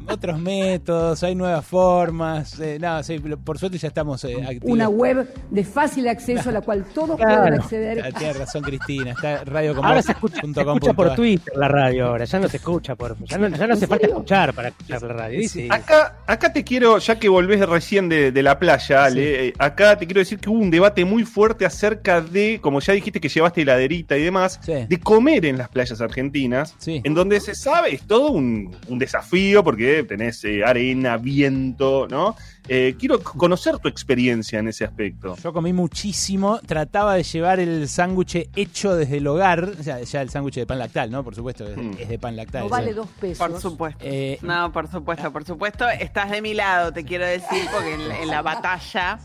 otros 0.08 0.40
métodos, 0.40 1.24
hay 1.24 1.34
nuevas 1.36 1.66
formas. 1.66 2.60
eh, 2.60 2.78
no, 2.80 3.02
sí, 3.02 3.18
por 3.20 3.58
suerte 3.58 3.78
ya 3.80 3.88
estamos 3.88 4.24
eh, 4.24 4.36
activos. 4.44 4.70
Una 4.72 4.88
web 4.88 5.28
de 5.50 5.64
fácil 5.64 6.08
acceso 6.08 6.50
a 6.50 6.52
la 6.52 6.62
cual 6.62 6.86
todos 6.94 7.18
Claro. 7.18 7.42
pueden 7.42 7.54
acceder. 7.60 8.04
Ah, 8.06 8.18
Tienes 8.18 8.38
razón, 8.38 8.62
Cristina. 8.64 9.12
Está 9.12 9.44
Ahora 9.84 10.02
se 10.02 10.12
escucha, 10.12 10.42
se 10.42 10.62
escucha 10.62 10.94
por 10.94 11.16
Twitter 11.16 11.54
la 11.58 11.68
radio 11.68 12.08
ahora, 12.08 12.26
ya 12.26 12.40
no 12.40 12.48
se 12.48 12.58
escucha 12.58 12.96
por, 12.96 13.18
ya 13.26 13.38
no, 13.38 13.48
ya 13.50 13.66
no 13.68 13.74
hace 13.74 13.88
falta 13.88 14.06
escuchar 14.08 14.54
para 14.54 14.68
escuchar 14.70 15.02
la 15.02 15.08
radio. 15.14 15.40
Acá, 15.70 16.18
acá 16.28 16.54
te 16.54 16.64
quiero, 16.64 16.98
ya 17.00 17.18
que 17.18 17.28
volvés 17.28 17.68
recién 17.68 18.08
de, 18.08 18.32
de 18.32 18.44
la 18.44 18.60
playa, 18.60 19.06
Ale, 19.06 19.48
eh, 19.48 19.54
acá 19.58 19.98
te 19.98 20.06
quiero 20.06 20.20
decir 20.20 20.40
que 20.40 20.50
hubo 20.50 20.60
un 20.60 20.70
debate 20.70 21.04
muy 21.04 21.24
fuerte 21.24 21.66
acerca 21.66 22.22
de, 22.22 22.60
como 22.62 22.80
ya 22.80 22.94
dijiste 22.94 23.20
que 23.20 23.30
llevaste 23.30 23.62
heladerita 23.64 24.18
y 24.18 24.24
demás, 24.24 24.60
de 24.66 25.00
comer 25.00 25.46
en 25.46 25.58
las 25.58 25.70
playas 25.70 26.00
argentinas, 26.00 26.76
en 26.86 27.14
donde 27.14 27.40
se 27.40 27.56
sabe, 27.56 27.96
es 27.96 28.04
todo 28.04 28.32
un, 28.32 28.76
un 28.88 28.95
desafío 29.00 29.64
porque 29.64 30.04
tenés 30.04 30.44
eh, 30.44 30.64
arena, 30.66 31.18
viento, 31.18 32.08
¿no? 32.10 32.36
Eh, 32.68 32.96
quiero 32.98 33.22
conocer 33.22 33.78
tu 33.78 33.88
experiencia 33.88 34.58
en 34.60 34.68
ese 34.68 34.86
aspecto. 34.86 35.36
Yo 35.44 35.54
comí 35.54 35.72
muchísimo, 35.72 36.60
trataba 36.66 37.14
de 37.14 37.24
llevar 37.24 37.60
el 37.60 37.88
sándwich 37.88 38.50
hecho 38.56 38.96
desde 38.96 39.18
el 39.18 39.28
hogar, 39.28 39.64
o 39.80 39.84
sea, 39.84 40.02
ya 40.02 40.22
el 40.22 40.30
sándwich 40.30 40.56
de 40.56 40.66
pan 40.66 40.80
lactal, 40.80 41.12
¿no? 41.12 41.24
Por 41.24 41.36
supuesto, 41.36 41.68
es, 41.68 41.78
es 42.00 42.10
de 42.10 42.18
pan 42.18 42.36
lactal. 42.36 42.64
No 42.64 42.70
vale 42.70 42.94
dos 42.94 43.08
pesos. 43.20 43.38
Por 43.38 43.62
supuesto. 43.62 44.04
Eh, 44.04 44.40
no, 44.42 44.72
por 44.72 44.90
supuesto, 44.90 45.32
por 45.32 45.46
supuesto. 45.46 45.88
Estás 45.90 46.32
de 46.32 46.42
mi 46.42 46.54
lado, 46.56 46.92
te 46.92 47.04
quiero 47.04 47.26
decir, 47.26 47.64
porque 47.72 47.94
en, 47.94 48.02
en 48.02 48.28
la 48.30 48.42
batalla 48.42 49.20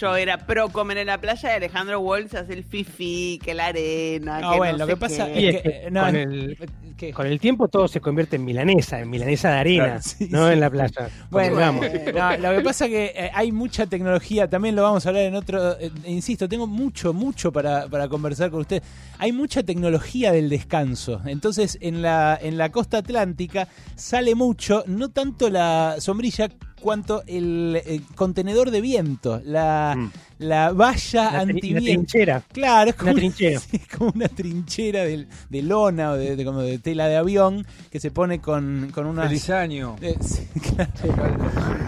yo 0.00 0.16
era 0.16 0.38
pro 0.38 0.68
comer 0.68 0.98
en 0.98 1.06
la 1.08 1.18
playa 1.20 1.50
y 1.52 1.56
Alejandro 1.56 2.00
Wolf 2.00 2.34
hace 2.34 2.52
el 2.52 2.64
fifi, 2.64 3.38
que 3.42 3.54
la 3.54 3.66
arena. 3.66 4.40
No, 4.40 4.52
que 4.52 4.56
bueno, 4.58 4.72
no 4.72 4.78
lo 4.78 4.86
sé 4.86 4.92
que 4.92 4.96
pasa 4.96 5.26
qué. 5.26 5.48
Es 5.48 5.62
que, 5.62 5.88
no, 5.90 6.04
con, 6.04 6.16
el, 6.16 6.58
¿qué? 6.96 7.12
con 7.12 7.26
el 7.26 7.40
tiempo 7.40 7.68
todo 7.68 7.88
se 7.88 8.00
convierte 8.00 8.36
en 8.36 8.44
milanesa, 8.44 9.00
en 9.00 9.10
milanesa 9.10 9.50
de 9.50 9.56
arena, 9.56 9.84
Claro, 9.84 10.02
sí, 10.02 10.28
no 10.30 10.46
sí. 10.46 10.52
en 10.52 10.60
la 10.60 10.70
playa. 10.70 11.08
Bueno, 11.30 11.56
Convengamos. 11.56 11.86
no, 12.14 12.36
lo 12.50 12.58
que 12.58 12.64
pasa 12.64 12.84
es 12.86 12.90
que 12.90 13.04
eh, 13.14 13.30
hay 13.34 13.52
mucha 13.52 13.86
tecnología, 13.86 14.48
también 14.48 14.76
lo 14.76 14.82
vamos 14.82 15.04
a 15.04 15.08
hablar 15.08 15.24
en 15.24 15.34
otro, 15.34 15.78
eh, 15.78 15.90
insisto, 16.06 16.48
tengo 16.48 16.66
mucho, 16.66 17.12
mucho 17.12 17.52
para, 17.52 17.88
para 17.88 18.08
conversar 18.08 18.50
con 18.50 18.60
usted. 18.60 18.82
Hay 19.18 19.32
mucha 19.32 19.62
tecnología 19.62 20.32
del 20.32 20.48
descanso, 20.48 21.20
entonces 21.26 21.76
en 21.80 22.02
la, 22.02 22.38
en 22.40 22.56
la 22.56 22.70
costa 22.70 22.98
atlántica 22.98 23.68
sale 23.96 24.34
mucho, 24.34 24.84
no 24.86 25.08
tanto 25.10 25.50
la 25.50 25.96
sombrilla 25.98 26.48
cuanto 26.78 27.22
el, 27.26 27.80
eh, 27.84 28.00
contenedor 28.14 28.70
de 28.70 28.80
viento, 28.80 29.40
la, 29.44 30.10
la 30.38 30.72
valla 30.72 31.28
Una 31.30 31.42
tri- 31.44 31.50
antiviento. 31.50 31.78
una 31.78 31.80
trinchera. 31.84 32.42
Claro, 32.52 32.90
es 32.90 32.96
como 32.96 33.10
Una 33.12 33.20
trinchera. 33.20 33.60
sí, 33.60 33.80
como 33.96 34.12
una 34.14 34.28
trinchera 34.28 35.04
de, 35.04 35.26
de 35.50 35.62
lona 35.62 36.10
o 36.12 36.14
de, 36.16 36.36
de- 36.36 36.44
como 36.44 36.60
de 36.60 36.78
tela 36.78 37.06
de 37.08 37.16
avión 37.16 37.66
que 37.90 38.00
se 38.00 38.10
pone 38.10 38.40
con, 38.40 38.90
con 38.94 39.06
una... 39.06 39.24
Feliz 39.24 39.50
año. 39.50 39.96
Eh, 40.00 40.16
sí, 40.20 40.46
claro. 40.74 40.90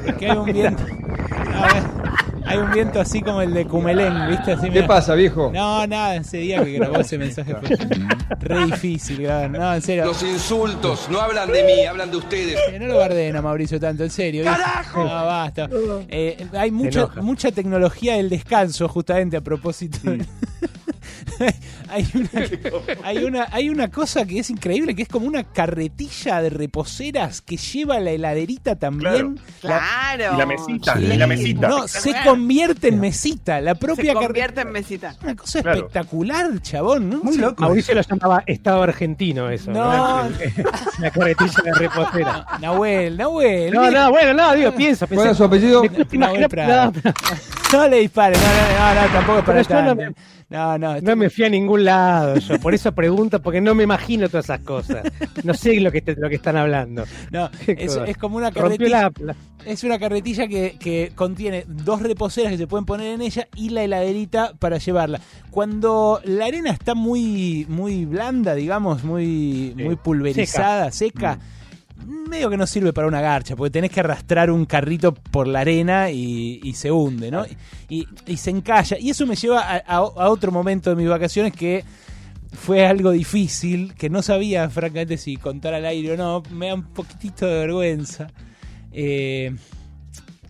Es 0.06 0.14
que 0.14 0.30
hay 0.30 0.36
un 0.36 0.52
viento. 0.52 0.82
A 1.54 1.66
ver, 1.74 1.82
hay 2.50 2.58
un 2.58 2.70
viento 2.72 3.00
así 3.00 3.20
como 3.22 3.40
el 3.42 3.52
de 3.54 3.66
Cumelén, 3.66 4.14
¿viste? 4.30 4.52
Así, 4.52 4.70
¿Qué 4.70 4.82
pasa, 4.82 5.14
viejo? 5.14 5.50
No, 5.52 5.86
nada, 5.86 6.16
ese 6.16 6.38
día 6.38 6.64
que 6.64 6.72
grabó 6.72 6.96
ese 7.00 7.16
mensaje 7.18 7.54
fue 7.54 7.76
re 8.40 8.66
difícil 8.66 9.22
grabar. 9.22 9.50
No, 9.50 9.74
en 9.74 9.82
serio. 9.82 10.04
Los 10.06 10.22
insultos 10.22 11.08
no 11.10 11.20
hablan 11.20 11.50
de 11.50 11.64
mí, 11.64 11.84
hablan 11.86 12.10
de 12.10 12.16
ustedes. 12.18 12.58
Eh, 12.70 12.78
No 12.78 12.86
lo 12.86 12.94
guarden 12.94 13.36
a 13.36 13.42
Mauricio 13.42 13.78
tanto, 13.80 14.04
en 14.04 14.10
serio. 14.10 14.44
¡Carajo! 14.44 15.00
No, 15.04 15.06
basta. 15.10 15.68
Eh, 16.08 16.46
hay 16.56 16.70
mucha, 16.70 17.06
mucha 17.20 17.50
tecnología 17.52 18.14
del 18.16 18.28
descanso, 18.28 18.88
justamente 18.88 19.36
a 19.36 19.40
propósito. 19.40 19.98
de- 20.10 20.24
hay, 21.90 22.06
una, 22.14 22.30
hay, 23.04 23.24
una, 23.24 23.48
hay 23.50 23.68
una 23.70 23.88
cosa 23.90 24.24
que 24.24 24.38
es 24.38 24.50
increíble, 24.50 24.94
que 24.94 25.02
es 25.02 25.08
como 25.08 25.26
una 25.26 25.44
carretilla 25.44 26.40
de 26.42 26.50
reposeras 26.50 27.40
que 27.42 27.56
lleva 27.56 27.98
la 28.00 28.10
heladerita 28.10 28.76
también. 28.76 29.38
Claro. 29.60 30.34
Y 30.34 30.38
la 30.38 30.46
mesita, 30.46 30.96
Sí. 30.96 31.04
y 31.04 31.16
la 31.16 31.26
mesita. 31.26 31.68
No, 31.68 31.88
se 31.88 32.14
convierte 32.24 32.88
en 32.88 33.00
mesita. 33.00 33.60
La 33.60 33.72
Se 33.74 33.80
propia 33.80 34.12
carretilla. 34.14 34.26
convierte 34.26 34.60
en 34.62 34.72
mesita. 34.72 35.14
Una 35.22 35.36
cosa 35.36 35.62
Claro. 35.62 35.78
espectacular, 35.78 36.62
chabón. 36.62 37.10
¿no? 37.10 37.20
Muy 37.22 37.36
loco. 37.36 37.62
Mauricio 37.62 37.94
lo 37.94 38.02
llamaba 38.02 38.42
Estado 38.46 38.82
argentino 38.82 39.50
eso. 39.50 39.70
No. 39.70 40.28
La 40.98 41.10
carretilla 41.10 41.62
de 41.64 41.72
reposera. 41.74 42.46
Nahuel, 42.60 43.16
Nahuel. 43.16 43.72
No, 43.72 43.90
no, 43.90 44.10
bueno, 44.10 44.34
no, 44.34 44.54
digo, 44.54 44.72
piensa. 44.74 45.06
¿Cuál 45.06 45.28
es 45.30 45.36
su 45.36 45.44
apellido? 45.44 45.82
Nahuel 46.12 46.48
Prada. 46.48 46.92
No 47.72 47.86
le 47.88 47.98
dispare, 48.00 48.36
no, 48.36 48.42
no, 48.42 48.94
no, 48.94 49.00
no, 49.06 49.12
tampoco 49.12 49.38
es 49.38 49.44
para 49.44 49.62
yo 49.62 49.94
no. 50.50 50.78
No, 50.78 50.94
no, 50.96 51.00
No 51.00 51.16
me 51.16 51.30
fui 51.30 51.44
a 51.44 51.48
ningún 51.48 51.84
lado 51.84 52.36
yo, 52.38 52.58
por 52.60 52.74
eso 52.74 52.92
pregunto, 52.92 53.40
porque 53.40 53.60
no 53.60 53.74
me 53.74 53.84
imagino 53.84 54.28
todas 54.28 54.46
esas 54.46 54.60
cosas. 54.60 55.04
No 55.44 55.54
sé 55.54 55.78
lo 55.80 55.92
que, 55.92 56.02
te- 56.02 56.16
lo 56.16 56.28
que 56.28 56.34
están 56.34 56.56
hablando. 56.56 57.04
No, 57.30 57.48
es, 57.66 57.96
es 58.06 58.16
como 58.16 58.36
una 58.36 58.50
carretilla. 58.50 59.02
la- 59.02 59.12
la- 59.26 59.36
Es 59.64 59.84
una 59.84 59.98
carretilla 59.98 60.48
que, 60.48 60.76
que 60.80 61.12
contiene 61.14 61.64
dos 61.68 62.02
reposeras 62.02 62.50
que 62.52 62.58
se 62.58 62.66
pueden 62.66 62.84
poner 62.84 63.14
en 63.14 63.22
ella 63.22 63.46
y 63.54 63.68
la 63.70 63.84
heladerita 63.84 64.54
para 64.58 64.78
llevarla. 64.78 65.20
Cuando 65.50 66.20
la 66.24 66.46
arena 66.46 66.70
está 66.70 66.94
muy, 66.94 67.66
muy 67.68 68.04
blanda, 68.06 68.54
digamos, 68.54 69.04
muy, 69.04 69.74
muy 69.76 69.96
pulverizada, 69.96 70.90
seca, 70.90 71.38
medio 72.06 72.48
que 72.50 72.56
no 72.56 72.66
sirve 72.66 72.92
para 72.92 73.06
una 73.08 73.20
garcha, 73.20 73.56
porque 73.56 73.70
tenés 73.70 73.90
que 73.90 74.00
arrastrar 74.00 74.50
un 74.50 74.64
carrito 74.66 75.12
por 75.14 75.46
la 75.46 75.60
arena 75.60 76.10
y, 76.10 76.60
y 76.62 76.72
se 76.74 76.90
hunde, 76.90 77.30
¿no? 77.30 77.44
Y, 77.88 78.06
y 78.26 78.36
se 78.36 78.50
encalla. 78.50 78.96
Y 78.98 79.10
eso 79.10 79.26
me 79.26 79.36
lleva 79.36 79.60
a, 79.60 79.76
a- 79.76 79.96
a 79.96 80.30
otro 80.30 80.50
momento 80.52 80.90
de 80.90 80.96
mis 80.96 81.08
vacaciones 81.08 81.52
que 81.52 81.84
fue 82.52 82.84
algo 82.86 83.10
difícil, 83.12 83.94
que 83.94 84.10
no 84.10 84.22
sabía 84.22 84.68
francamente 84.70 85.16
si 85.16 85.36
contar 85.36 85.74
al 85.74 85.84
aire 85.86 86.12
o 86.14 86.16
no. 86.16 86.42
Me 86.50 86.68
da 86.68 86.74
un 86.74 86.84
poquitito 86.92 87.46
de 87.46 87.54
vergüenza. 87.60 88.28
Eh, 88.92 89.54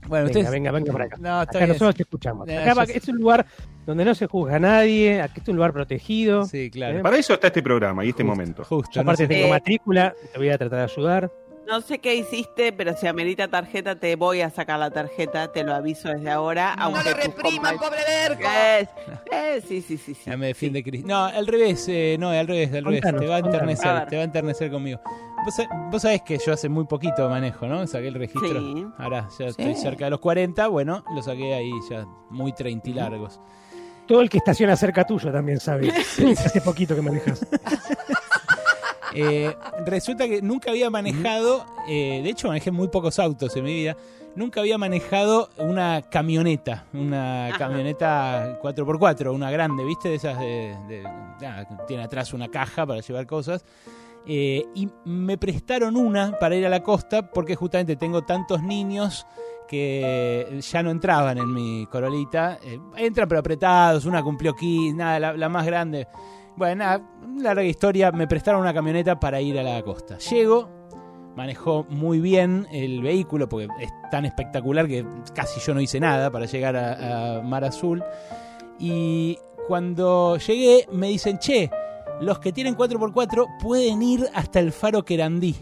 bueno, 0.08 0.24
Venga, 0.26 0.38
ustedes... 0.40 0.50
venga, 0.50 0.70
venga 0.72 0.92
para 0.92 1.04
acá. 1.04 1.16
No, 1.20 1.40
Acá 1.40 1.66
nosotros 1.66 1.94
te 1.94 2.02
escuchamos. 2.04 2.48
Eh, 2.48 2.56
Acá 2.58 2.74
va- 2.74 2.84
es 2.84 3.06
un 3.08 3.16
lugar 3.16 3.46
donde 3.86 4.04
no 4.04 4.14
se 4.14 4.26
juzga 4.26 4.56
a 4.56 4.60
nadie, 4.60 5.20
aquí 5.20 5.40
es 5.40 5.48
un 5.48 5.56
lugar 5.56 5.72
protegido. 5.72 6.44
Sí, 6.44 6.70
claro. 6.70 7.02
Para 7.02 7.16
eso 7.18 7.34
está 7.34 7.48
este 7.48 7.62
programa 7.62 8.04
y 8.04 8.10
este 8.10 8.24
momento. 8.24 8.64
Justo. 8.64 8.90
Yo 8.94 9.00
aparte 9.02 9.24
no 9.24 9.28
sé. 9.28 9.34
tengo 9.34 9.46
Eh, 9.48 9.50
matrícula, 9.50 10.14
te 10.32 10.38
voy 10.38 10.48
a 10.50 10.58
tratar 10.58 10.78
de 10.78 10.84
ayudar. 10.92 11.30
No 11.66 11.80
sé 11.82 12.00
qué 12.00 12.16
hiciste, 12.16 12.72
pero 12.72 12.96
si 12.96 13.06
amerita 13.06 13.46
tarjeta, 13.46 13.94
te 13.94 14.16
voy 14.16 14.40
a 14.40 14.50
sacar 14.50 14.80
la 14.80 14.90
tarjeta, 14.90 15.52
te 15.52 15.62
lo 15.62 15.72
aviso 15.72 16.08
desde 16.08 16.28
ahora. 16.28 16.74
aunque 16.74 17.10
lo 17.10 17.14
repriman, 17.16 17.76
pobre 17.76 17.98
Berco. 18.08 18.42
Es- 18.80 18.88
eh, 19.30 19.62
sí, 19.68 19.80
sí, 19.80 19.96
sí, 19.96 20.14
sí. 20.14 20.22
Ya 20.30 20.36
me 20.36 20.48
defiende 20.48 20.82
Cris. 20.82 21.04
No, 21.04 21.26
al 21.26 21.46
revés, 21.46 21.86
eh, 21.88 22.16
no, 22.18 22.30
al 22.30 22.48
revés, 22.48 22.72
al 22.74 22.84
revés. 22.84 23.00
Contanos, 23.02 23.20
Te 23.20 23.26
va 23.28 23.36
a 23.36 23.38
enternecer, 23.38 23.88
A 23.88 24.06
te 24.06 24.16
va 24.16 24.22
a 24.22 24.24
enternecer 24.24 24.68
conmigo. 24.70 25.00
Vos, 25.44 25.54
sa- 25.54 25.68
vos 25.92 26.02
sabés 26.02 26.22
que 26.22 26.38
yo 26.44 26.52
hace 26.52 26.68
muy 26.68 26.86
poquito 26.86 27.28
manejo, 27.30 27.66
¿no? 27.68 27.86
Saqué 27.86 28.08
el 28.08 28.14
registro. 28.14 28.60
Sí. 28.60 28.86
Ahora 28.98 29.28
ya 29.38 29.46
estoy 29.46 29.74
cerca 29.76 30.06
de 30.06 30.10
los 30.10 30.18
40, 30.20 30.66
bueno, 30.66 31.04
lo 31.14 31.22
saqué 31.22 31.54
ahí 31.54 31.70
ya 31.88 32.04
muy 32.30 32.52
30 32.52 32.90
y 32.90 32.94
largos. 32.94 33.40
Todo 34.10 34.22
el 34.22 34.28
que 34.28 34.38
estaciona 34.38 34.74
cerca 34.74 35.04
tuyo 35.04 35.30
también 35.30 35.60
sabe. 35.60 35.88
Hace 35.92 36.60
poquito 36.60 36.96
que 36.96 37.02
manejas. 37.02 37.46
Eh, 39.12 39.56
resulta 39.86 40.28
que 40.28 40.40
nunca 40.40 40.70
había 40.70 40.88
manejado, 40.88 41.66
eh, 41.88 42.20
de 42.22 42.30
hecho 42.30 42.46
manejé 42.46 42.70
muy 42.70 42.86
pocos 42.86 43.18
autos 43.18 43.56
en 43.56 43.64
mi 43.64 43.74
vida, 43.74 43.96
nunca 44.36 44.60
había 44.60 44.78
manejado 44.78 45.50
una 45.56 46.02
camioneta, 46.02 46.84
una 46.92 47.48
Ajá. 47.48 47.58
camioneta 47.58 48.60
4x4, 48.62 49.34
una 49.34 49.50
grande, 49.50 49.84
¿viste? 49.84 50.10
De 50.10 50.14
esas 50.14 50.38
de, 50.38 50.76
que 51.40 51.74
tiene 51.88 52.04
atrás 52.04 52.32
una 52.32 52.46
caja 52.46 52.86
para 52.86 53.00
llevar 53.00 53.26
cosas. 53.26 53.64
Eh, 54.26 54.66
y 54.74 54.88
me 55.04 55.38
prestaron 55.38 55.96
una 55.96 56.38
para 56.38 56.54
ir 56.54 56.66
a 56.66 56.68
la 56.68 56.82
costa 56.82 57.30
porque 57.30 57.56
justamente 57.56 57.96
tengo 57.96 58.22
tantos 58.22 58.62
niños 58.62 59.26
que 59.66 60.60
ya 60.60 60.82
no 60.82 60.90
entraban 60.90 61.38
en 61.38 61.52
mi 61.52 61.86
corolita. 61.86 62.58
Eh, 62.62 62.78
entran 62.96 63.28
pero 63.28 63.40
apretados, 63.40 64.04
una 64.04 64.22
cumplió 64.22 64.54
15, 64.54 64.96
nada, 64.96 65.36
la, 65.36 65.48
más 65.48 65.64
grande. 65.64 66.08
Bueno, 66.56 66.84
nada, 66.84 67.02
larga 67.38 67.62
historia, 67.62 68.10
me 68.12 68.26
prestaron 68.26 68.60
una 68.60 68.74
camioneta 68.74 69.18
para 69.18 69.40
ir 69.40 69.58
a 69.58 69.62
la 69.62 69.80
costa. 69.82 70.18
Llego, 70.18 70.68
manejó 71.36 71.86
muy 71.88 72.20
bien 72.20 72.66
el 72.72 73.00
vehículo 73.00 73.48
porque 73.48 73.68
es 73.80 73.90
tan 74.10 74.24
espectacular 74.24 74.88
que 74.88 75.06
casi 75.34 75.60
yo 75.60 75.72
no 75.72 75.80
hice 75.80 76.00
nada 76.00 76.30
para 76.30 76.46
llegar 76.46 76.76
a, 76.76 77.38
a 77.38 77.42
Mar 77.42 77.64
Azul. 77.64 78.02
Y 78.78 79.38
cuando 79.68 80.36
llegué 80.36 80.88
me 80.90 81.06
dicen, 81.06 81.38
che, 81.38 81.70
los 82.20 82.38
que 82.38 82.52
tienen 82.52 82.76
4x4 82.76 83.46
pueden 83.60 84.02
ir 84.02 84.26
hasta 84.34 84.60
el 84.60 84.72
faro 84.72 85.04
Querandí, 85.04 85.56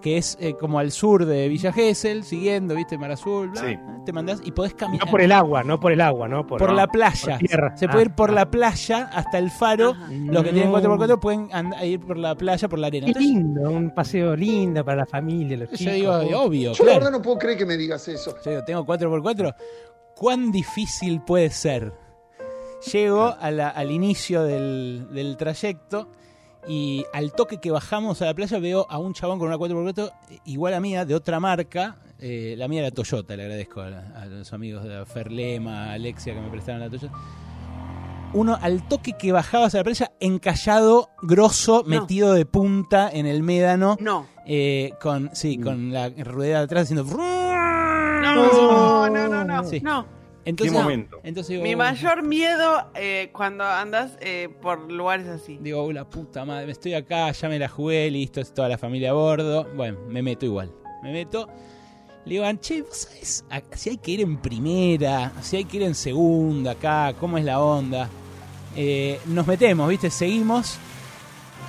que 0.00 0.16
es 0.18 0.36
eh, 0.40 0.54
como 0.58 0.78
al 0.80 0.90
sur 0.90 1.24
de 1.26 1.48
Villa 1.48 1.72
Gesell, 1.72 2.24
siguiendo, 2.24 2.74
viste, 2.74 2.98
Mar 2.98 3.12
Azul, 3.12 3.50
bla, 3.50 3.60
Sí. 3.62 3.78
te 4.04 4.12
mandás 4.12 4.40
y 4.44 4.50
podés 4.50 4.74
caminar. 4.74 5.06
No 5.06 5.10
por 5.10 5.20
el 5.20 5.30
agua, 5.30 5.62
no 5.62 5.78
por 5.78 5.92
el 5.92 6.00
agua, 6.00 6.26
no 6.28 6.44
por, 6.46 6.58
Por 6.58 6.70
no, 6.70 6.74
la 6.74 6.88
playa. 6.88 7.38
por 7.38 7.46
tierra. 7.46 7.76
Se 7.76 7.86
puede 7.86 8.00
Ah, 8.00 8.06
ir 8.06 8.14
por 8.14 8.30
ah. 8.30 8.34
la 8.34 8.50
playa 8.50 9.08
hasta 9.12 9.38
el 9.38 9.50
faro. 9.50 9.94
Los 10.10 10.42
que 10.42 10.50
tienen 10.52 10.72
No. 10.72 10.78
4x4 10.80 11.20
pueden 11.20 11.48
ir 11.84 12.00
por 12.00 12.16
la 12.18 12.34
playa, 12.34 12.68
por 12.68 12.78
la 12.80 12.88
arena. 12.88 13.04
Qué 13.06 13.10
Entonces, 13.12 13.32
lindo, 13.32 13.70
un 13.70 13.90
paseo 13.94 14.34
lindo 14.34 14.84
para 14.84 14.96
la 14.98 15.06
familia, 15.06 15.56
los 15.56 15.70
yo 15.70 15.76
chicos. 15.76 15.94
digo, 15.94 16.12
obvio, 16.40 16.72
Yo 16.72 16.84
la 16.84 16.90
claro. 16.90 16.98
verdad 17.04 17.10
no 17.18 17.22
puedo 17.22 17.38
creer 17.38 17.58
que 17.58 17.66
me 17.66 17.76
digas 17.76 18.06
eso. 18.08 18.34
Yo 18.44 18.50
digo, 18.50 18.64
tengo 18.64 18.84
4x4. 18.84 19.54
¿Cuán 20.16 20.50
difícil 20.52 21.20
puede 21.22 21.50
ser? 21.50 21.92
Llego 22.90 23.34
a 23.40 23.50
la- 23.50 23.68
al 23.68 23.90
inicio 23.90 24.42
del, 24.42 25.06
del 25.12 25.36
trayecto 25.36 26.08
y 26.66 27.04
al 27.12 27.32
toque 27.32 27.58
que 27.58 27.70
bajamos 27.70 28.22
a 28.22 28.26
la 28.26 28.34
playa 28.34 28.58
veo 28.58 28.86
a 28.88 28.98
un 28.98 29.14
chabón 29.14 29.38
con 29.38 29.48
una 29.48 29.56
4x4 29.58 30.12
igual 30.46 30.74
a 30.74 30.80
mía, 30.80 31.04
de 31.04 31.14
otra 31.14 31.40
marca. 31.40 31.96
Eh, 32.18 32.54
la 32.56 32.68
mía 32.68 32.80
era 32.82 32.90
Toyota, 32.92 33.34
le 33.36 33.42
agradezco 33.42 33.80
a, 33.80 33.90
la- 33.90 34.12
a 34.16 34.26
los 34.26 34.52
amigos 34.52 34.84
de 34.84 35.04
Ferlema, 35.06 35.90
a 35.90 35.92
Alexia 35.94 36.34
que 36.34 36.40
me 36.40 36.50
prestaron 36.50 36.80
la 36.80 36.88
Toyota. 36.90 37.12
Uno 38.34 38.56
al 38.62 38.88
toque 38.88 39.12
que 39.12 39.30
bajabas 39.32 39.74
a 39.74 39.78
la 39.78 39.84
playa, 39.84 40.12
encallado, 40.18 41.10
grosso, 41.20 41.84
metido 41.86 42.32
de 42.32 42.46
punta 42.46 43.10
en 43.12 43.26
el 43.26 43.42
médano. 43.42 43.96
No. 44.00 44.26
eh, 44.46 44.94
con, 45.00 45.30
sí, 45.34 45.58
con 45.58 45.92
la 45.92 46.08
rueda 46.08 46.58
de 46.58 46.64
atrás 46.64 46.84
haciendo. 46.84 47.04
No, 47.04 49.08
no, 49.10 49.28
no, 49.28 49.44
no. 49.44 49.64
Sí. 49.64 49.80
no. 49.80 50.06
Entonces, 50.44 50.76
Qué 50.76 50.82
momento. 50.82 51.20
Entonces 51.22 51.50
digo, 51.50 51.62
Mi 51.62 51.76
mayor 51.76 52.22
miedo 52.22 52.90
eh, 52.94 53.30
cuando 53.32 53.64
andas 53.64 54.16
eh, 54.20 54.48
por 54.60 54.90
lugares 54.90 55.28
así. 55.28 55.58
Digo, 55.60 55.82
"Oh, 55.84 55.92
la 55.92 56.08
puta 56.08 56.44
madre, 56.44 56.66
me 56.66 56.72
estoy 56.72 56.94
acá, 56.94 57.30
ya 57.30 57.48
me 57.48 57.58
la 57.58 57.68
jugué, 57.68 58.10
listo, 58.10 58.40
es 58.40 58.52
toda 58.52 58.68
la 58.68 58.76
familia 58.78 59.10
a 59.10 59.12
bordo. 59.12 59.68
Bueno, 59.76 59.98
me 60.08 60.20
meto 60.22 60.44
igual. 60.44 60.72
Me 61.02 61.12
meto. 61.12 61.48
Le 62.24 62.34
digo, 62.34 62.44
che, 62.60 62.82
¿vos 62.82 62.96
sabés 62.96 63.44
si 63.74 63.90
hay 63.90 63.96
que 63.98 64.10
ir 64.12 64.20
en 64.20 64.36
primera, 64.38 65.32
si 65.42 65.56
hay 65.56 65.64
que 65.64 65.78
ir 65.78 65.82
en 65.82 65.94
segunda 65.94 66.72
acá, 66.72 67.14
cómo 67.18 67.36
es 67.38 67.44
la 67.44 67.60
onda? 67.60 68.08
Eh, 68.76 69.20
nos 69.26 69.46
metemos, 69.46 69.88
¿viste? 69.88 70.10
Seguimos. 70.10 70.76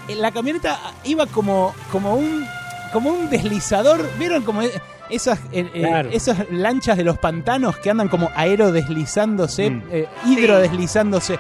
La 0.10 0.32
camioneta 0.32 0.80
iba 1.06 1.26
como, 1.28 1.74
como 1.92 2.16
un 2.16 2.46
como 2.92 3.10
un 3.10 3.30
deslizador. 3.30 4.08
¿Vieron 4.20 4.44
como 4.44 4.62
esas, 5.10 5.40
eh, 5.52 5.70
eh, 5.74 6.10
esas 6.12 6.50
lanchas 6.52 6.98
de 6.98 7.04
los 7.04 7.18
pantanos 7.18 7.78
que 7.78 7.90
andan 7.90 8.08
como 8.10 8.30
aerodeslizándose, 8.36 9.70
Mm. 9.70 9.84
eh, 9.92 10.08
hidrodeslizándose? 10.26 11.38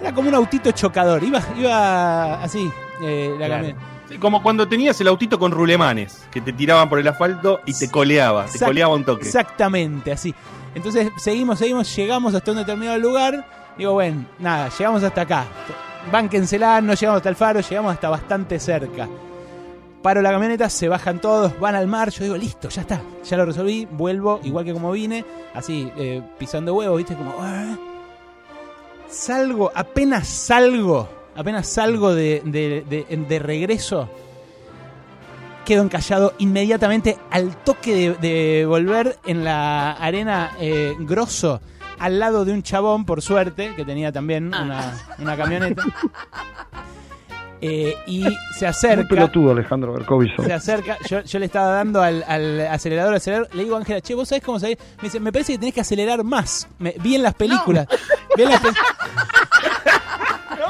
Era 0.00 0.12
como 0.12 0.28
un 0.28 0.34
autito 0.34 0.70
chocador. 0.72 1.22
Iba, 1.22 1.40
iba 1.58 2.42
así 2.42 2.70
eh, 3.02 3.34
la 3.38 3.46
Claro. 3.46 3.68
Sí, 4.08 4.18
como 4.18 4.42
cuando 4.42 4.66
tenías 4.68 5.00
el 5.00 5.08
autito 5.08 5.38
con 5.38 5.52
rulemanes, 5.52 6.26
que 6.30 6.40
te 6.40 6.52
tiraban 6.52 6.88
por 6.88 6.98
el 6.98 7.06
asfalto 7.08 7.60
y 7.66 7.72
te 7.72 7.88
coleaba, 7.90 8.46
te 8.46 8.58
coleaba 8.58 8.94
un 8.94 9.04
toque. 9.04 9.26
Exactamente, 9.26 10.12
así. 10.12 10.34
Entonces 10.74 11.10
seguimos, 11.18 11.58
seguimos, 11.58 11.94
llegamos 11.96 12.34
hasta 12.34 12.50
un 12.50 12.58
determinado 12.58 12.98
lugar. 12.98 13.46
Digo, 13.78 13.92
bueno, 13.94 14.24
nada, 14.38 14.68
llegamos 14.76 15.02
hasta 15.02 15.22
acá. 15.22 15.44
Bánquensela, 16.10 16.80
no 16.80 16.94
llegamos 16.94 17.18
hasta 17.18 17.28
el 17.28 17.36
faro, 17.36 17.60
llegamos 17.60 17.94
hasta 17.94 18.08
bastante 18.10 18.58
cerca. 18.58 19.08
Paro 20.02 20.20
la 20.20 20.30
camioneta, 20.32 20.68
se 20.68 20.88
bajan 20.88 21.20
todos, 21.20 21.58
van 21.60 21.74
al 21.76 21.86
mar. 21.86 22.10
Yo 22.10 22.24
digo, 22.24 22.36
listo, 22.36 22.68
ya 22.68 22.80
está, 22.82 23.00
ya 23.24 23.36
lo 23.36 23.44
resolví. 23.46 23.86
Vuelvo 23.90 24.40
igual 24.42 24.64
que 24.64 24.72
como 24.72 24.90
vine, 24.92 25.24
así, 25.54 25.90
eh, 25.96 26.20
pisando 26.38 26.74
huevos, 26.74 26.98
¿viste? 26.98 27.14
Como. 27.14 27.34
"Ah". 27.38 27.76
Salgo, 29.08 29.70
apenas 29.74 30.26
salgo, 30.26 31.08
apenas 31.36 31.66
salgo 31.68 32.14
de, 32.14 32.42
de- 32.44 32.84
de- 32.88 33.16
de 33.16 33.38
regreso 33.38 34.08
quedo 35.64 35.84
encallado 35.84 36.34
inmediatamente 36.38 37.16
al 37.30 37.54
toque 37.58 38.16
de, 38.20 38.66
volver 38.66 39.16
en 39.24 39.44
la 39.44 39.92
arena 39.92 40.56
eh, 40.58 40.96
grosso 40.98 41.60
al 42.00 42.18
lado 42.18 42.44
de 42.44 42.52
un 42.52 42.64
chabón, 42.64 43.04
por 43.04 43.22
suerte, 43.22 43.72
que 43.76 43.84
tenía 43.84 44.10
también 44.10 44.48
una, 44.48 44.92
una 45.20 45.36
camioneta. 45.36 45.84
Eh, 47.64 47.94
y 48.06 48.22
se 48.58 48.64
Muy 48.64 48.66
acerca. 48.66 49.08
pelotudo 49.08 49.52
Alejandro 49.52 49.92
Berkovich. 49.92 50.32
Se 50.44 50.52
acerca, 50.52 50.98
yo, 51.08 51.20
yo 51.22 51.38
le 51.38 51.46
estaba 51.46 51.68
dando 51.68 52.02
al, 52.02 52.24
al 52.26 52.60
acelerador, 52.66 53.14
acelerador, 53.14 53.48
le 53.54 53.62
digo 53.62 53.76
a 53.76 53.78
Ángela, 53.78 54.00
che, 54.00 54.14
¿vos 54.14 54.28
sabés 54.28 54.42
cómo 54.42 54.58
salir? 54.58 54.76
Me 54.98 55.04
dice, 55.04 55.20
me 55.20 55.32
parece 55.32 55.52
que 55.52 55.58
tenés 55.60 55.74
que 55.74 55.80
acelerar 55.80 56.24
más. 56.24 56.66
Me, 56.80 56.94
vi 57.00 57.14
en 57.14 57.22
las 57.22 57.34
películas. 57.34 57.86
Vi 58.36 58.42
en 58.42 58.48
las 58.50 58.60
pe- 58.60 58.68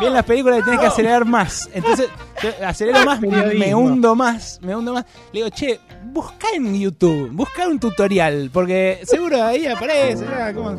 Bien 0.00 0.12
las 0.14 0.24
películas 0.24 0.58
que 0.58 0.64
tenés 0.64 0.80
que 0.80 0.86
acelerar 0.86 1.24
más. 1.24 1.68
Entonces, 1.72 2.08
acelero 2.64 3.04
más, 3.06 3.20
me, 3.20 3.28
me 3.54 3.74
hundo 3.74 4.14
más, 4.14 4.58
me 4.62 4.76
hundo 4.76 4.92
más. 4.92 5.04
Le 5.32 5.40
digo, 5.40 5.48
che, 5.48 5.80
busca 6.04 6.48
en 6.54 6.78
YouTube, 6.78 7.30
busca 7.32 7.66
un 7.68 7.78
tutorial, 7.80 8.50
porque 8.52 9.00
seguro 9.04 9.42
ahí 9.42 9.66
aparece. 9.66 10.24
¿no? 10.26 10.54
¿Cómo? 10.54 10.78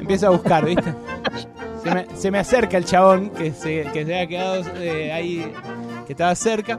Empiezo 0.00 0.26
a 0.26 0.30
buscar, 0.30 0.64
¿viste? 0.66 0.92
Se 1.82 1.94
me, 1.94 2.06
se 2.14 2.30
me 2.30 2.38
acerca 2.38 2.76
el 2.76 2.84
chabón 2.84 3.30
que 3.30 3.52
se, 3.52 3.84
que 3.92 4.04
se 4.04 4.14
había 4.14 4.26
quedado 4.26 4.62
eh, 4.76 5.12
ahí, 5.12 5.52
que 6.06 6.12
estaba 6.12 6.34
cerca. 6.34 6.78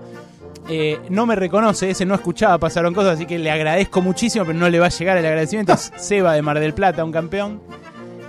Eh, 0.69 0.99
no 1.09 1.25
me 1.25 1.35
reconoce, 1.35 1.89
ese 1.89 2.05
no 2.05 2.15
escuchaba, 2.15 2.57
pasaron 2.57 2.93
cosas, 2.93 3.15
así 3.15 3.25
que 3.25 3.39
le 3.39 3.51
agradezco 3.51 4.01
muchísimo, 4.01 4.45
pero 4.45 4.57
no 4.57 4.69
le 4.69 4.79
va 4.79 4.85
a 4.85 4.89
llegar 4.89 5.17
el 5.17 5.25
agradecimiento. 5.25 5.73
Es 5.73 5.91
Seba 5.97 6.33
de 6.33 6.41
Mar 6.41 6.59
del 6.59 6.73
Plata, 6.73 7.03
un 7.03 7.11
campeón. 7.11 7.61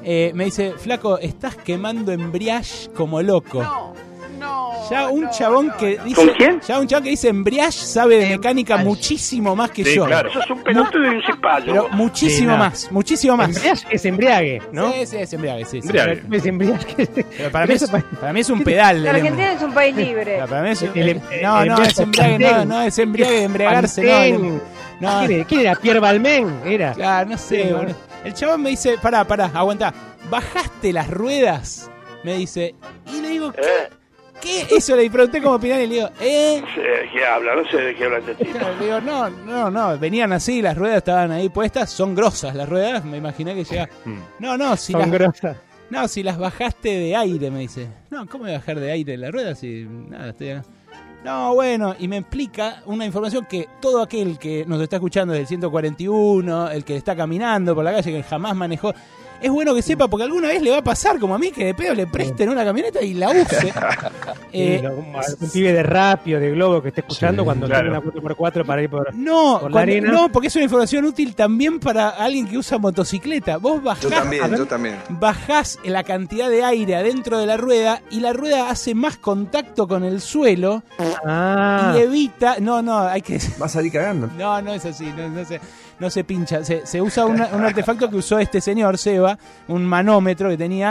Eh, 0.03 0.33
me 0.35 0.47
dice, 0.47 0.73
flaco, 0.73 1.19
estás 1.19 1.57
quemando 1.57 2.11
embriage 2.11 2.91
como 2.95 3.23
loco. 3.23 3.95
Ya 4.91 5.09
un 5.09 5.29
chabón 5.31 5.73
que 5.79 5.99
dice, 6.05 6.15
¿Con 6.27 6.29
quién? 6.37 6.61
ya 6.61 6.79
un 6.79 6.87
chabón 6.87 7.05
que 7.05 7.11
dice 7.11 7.29
embriage 7.29 7.73
sabe 7.79 8.17
de 8.19 8.31
mecánica 8.37 8.77
muchísimo 8.79 9.55
más 9.57 9.71
que 9.71 9.85
Sí, 9.85 9.95
yo. 9.95 10.05
claro. 10.07 10.29
Eso 10.29 10.41
es 10.41 10.51
un 10.51 10.63
pelotudo 10.63 11.05
y 11.05 11.17
un 11.17 11.23
cipallo. 11.23 11.67
Pero 11.67 11.89
muchísimo 11.91 12.39
Sí, 12.39 12.45
no. 12.47 12.57
más, 12.59 12.93
muchísimo 12.93 13.37
más. 13.37 13.49
Embriague 13.57 13.81
es 13.91 14.05
embriague, 14.05 14.63
¿no? 14.73 14.93
Sí, 14.93 15.07
sí, 15.07 15.17
es 15.19 15.33
embriague, 15.33 15.65
sí. 15.65 15.71
sí. 15.83 15.89
Embriague. 15.89 16.23
Es 16.31 16.47
embriague. 16.47 17.07
Pero 17.37 17.51
para, 17.51 17.67
mí 17.67 17.75
es, 17.75 17.91
para 18.21 18.33
mí 18.33 18.41
es 18.41 18.51
un 18.51 18.63
pedal. 18.65 19.07
el 19.07 19.17
embriague. 19.27 19.55
es 19.57 19.63
un 19.63 19.73
país 19.73 19.97
libre. 19.97 20.39
No, 20.41 20.47
para 20.47 20.63
mí 20.63 20.69
es- 20.71 20.83
El- 20.83 20.97
el- 21.09 21.23
no, 21.43 21.63
el 21.63 21.69
no, 21.69 21.75
embriague 21.77 21.83
es 21.93 21.99
embriague, 21.99 22.39
no, 22.39 22.65
no, 22.65 22.83
es 22.83 22.99
embriague 22.99 23.33
de 23.37 23.43
embriagarse, 23.45 24.03
no. 24.03 24.61
No. 25.01 25.19
¿Quién 25.27 25.33
era? 25.33 25.45
¿Quién 25.47 25.61
era? 25.63 25.75
Pierre 25.75 25.99
Balmain, 26.01 26.61
era. 26.65 26.93
Claro, 26.93 27.31
no 27.31 27.39
sé, 27.39 27.57
Sí, 27.57 27.63
boludo. 27.63 27.77
bueno. 27.79 27.95
El 28.25 28.35
chabón 28.35 28.63
me 28.63 28.71
dice, 28.71 28.97
pará, 29.03 29.25
pará, 29.27 29.51
aguantá. 29.53 29.93
¿Bajaste 30.31 30.93
las 30.93 31.11
ruedas? 31.11 31.91
Me 32.23 32.35
dice. 32.35 32.75
Y 33.13 33.21
le 33.21 33.29
digo, 33.31 33.51
¿qué? 33.51 33.63
¿Qué? 34.43 34.67
Eso 34.77 34.97
le 34.97 35.09
pregunté 35.09 35.41
como 35.41 35.55
opinión 35.55 35.81
y 35.83 35.87
le 35.87 35.95
digo, 35.95 36.09
¿eh? 36.21 36.61
No 36.61 36.75
sé 36.75 36.81
de 36.81 37.11
qué 37.13 37.25
habla, 37.25 37.55
no 37.55 37.65
sé 37.71 37.77
de 37.77 37.95
qué 37.95 38.05
habla 38.05 38.19
este 38.19 38.35
tipo. 38.35 38.59
Le 38.81 38.85
digo, 38.87 39.01
no, 39.01 39.31
no, 39.31 39.71
no, 39.71 39.99
venían 39.99 40.33
así, 40.33 40.61
las 40.61 40.77
ruedas 40.77 40.99
estaban 40.99 41.31
ahí 41.31 41.49
puestas, 41.49 41.91
son 41.91 42.15
grosas 42.15 42.55
las 42.55 42.69
ruedas, 42.69 43.05
me 43.05 43.19
imaginé 43.19 43.55
que 43.55 43.63
llega. 43.65 43.89
No, 44.41 44.59
no, 44.59 44.77
si 44.77 44.93
Son 44.93 45.03
las, 45.03 45.11
grosas. 45.13 45.57
no, 45.91 46.09
si 46.09 46.23
las 46.25 46.39
bajaste 46.39 46.89
de 46.89 47.15
aire, 47.17 47.51
me 47.53 47.61
dice. 47.61 47.87
No, 48.11 48.27
¿cómo 48.29 48.45
voy 48.45 48.53
a 48.55 48.59
bajar 48.59 48.81
de 48.81 48.91
aire 48.91 49.17
las 49.17 49.31
ruedas 49.31 49.61
si 49.61 49.87
nada, 49.89 50.31
estoy 50.31 50.51
acá? 50.51 50.65
No, 51.25 51.55
bueno, 51.55 51.95
y 52.01 52.09
me 52.09 52.17
explica 52.17 52.83
una 52.87 53.07
información 53.07 53.47
que 53.49 53.69
todo 53.81 54.03
aquel 54.03 54.41
que 54.41 54.65
nos 54.67 54.83
está 54.83 54.97
escuchando 54.97 55.33
desde 55.33 55.43
el 55.43 55.49
141, 55.49 56.71
el 56.73 56.85
que 56.85 56.97
está 56.97 57.15
caminando 57.15 57.77
por 57.77 57.85
la 57.85 57.93
calle, 57.93 58.11
que 58.11 58.23
jamás 58.25 58.57
manejó, 58.57 58.93
es 59.43 59.51
bueno 59.51 59.75
que 59.75 59.83
sepa 59.83 60.09
porque 60.09 60.25
alguna 60.25 60.49
vez 60.49 60.63
le 60.63 60.71
va 60.71 60.79
a 60.79 60.83
pasar 60.85 61.19
como 61.19 61.35
a 61.35 61.39
mí 61.39 61.51
que 61.51 61.65
de 61.67 61.75
pedo 61.75 61.95
le 61.95 62.07
presten 62.07 62.49
una 62.49 62.65
camioneta 62.65 63.03
y 63.03 63.15
la 63.15 63.31
use. 63.31 63.73
Eh, 64.55 64.81
lo- 64.83 64.97
un, 64.97 65.15
pibe 65.51 65.73
de 65.73 65.83
rapio, 65.83 66.39
de 66.39 66.51
globo 66.51 66.83
que 66.83 66.89
esté 66.89 67.01
escuchando 67.01 67.41
Sí, 67.43 67.45
cuando 67.47 67.67
claro. 67.67 67.91
tiene 67.91 67.99
una 68.21 68.35
4x4 68.37 68.67
para 68.67 68.83
ir 68.83 68.91
por, 68.91 69.15
No, 69.15 69.55
por 69.61 69.71
la 69.71 69.77
cuando- 69.77 69.79
arena. 69.81 70.13
no, 70.13 70.29
porque 70.31 70.49
es 70.49 70.55
una 70.57 70.65
información 70.65 71.07
útil 71.07 71.35
también 71.35 71.81
para 71.81 72.11
alguien 72.11 72.47
que 72.47 72.59
usa 72.59 72.77
motocicleta. 72.77 73.57
Vos 73.57 73.83
bajás, 73.83 74.03
Yo 74.03 74.11
también, 74.11 74.51
ver, 74.51 74.59
yo 74.59 74.67
también. 74.67 74.97
bajás 75.09 75.79
la 75.85 76.05
cantidad 76.05 76.51
de 76.51 76.65
aire 76.65 76.97
adentro 76.97 77.39
de 77.39 77.47
la 77.47 77.57
rueda 77.57 78.03
y 78.11 78.21
la 78.21 78.35
rueda 78.35 78.69
hace 78.69 78.95
más 78.95 79.17
contacto 79.17 79.89
con 79.89 80.05
el 80.05 80.21
suelo 80.21 80.83
Ah, 81.25 81.95
y 81.97 82.01
evita. 82.01 82.57
No, 82.61 82.83
no, 82.83 82.99
hay 82.99 83.23
que. 83.23 83.39
Va 83.61 83.67
a 83.67 83.69
salir 83.71 83.91
cagando. 83.91 84.29
No, 84.37 84.61
no 84.61 84.75
es 84.75 84.85
así, 84.85 85.07
no, 85.17 85.31
no 85.31 85.45
se, 85.47 85.61
no 86.03 86.11
se 86.11 86.25
pincha. 86.25 86.63
Se, 86.65 86.87
se 86.87 87.01
usa 87.01 87.25
una- 87.25 87.47
un 87.55 87.65
artefacto 87.65 88.11
que 88.11 88.17
usó 88.17 88.39
este 88.39 88.61
señor, 88.61 88.99
Seba, 88.99 89.39
un 89.69 89.85
manómetro 89.85 90.51
que 90.51 90.59
tenía 90.59 90.91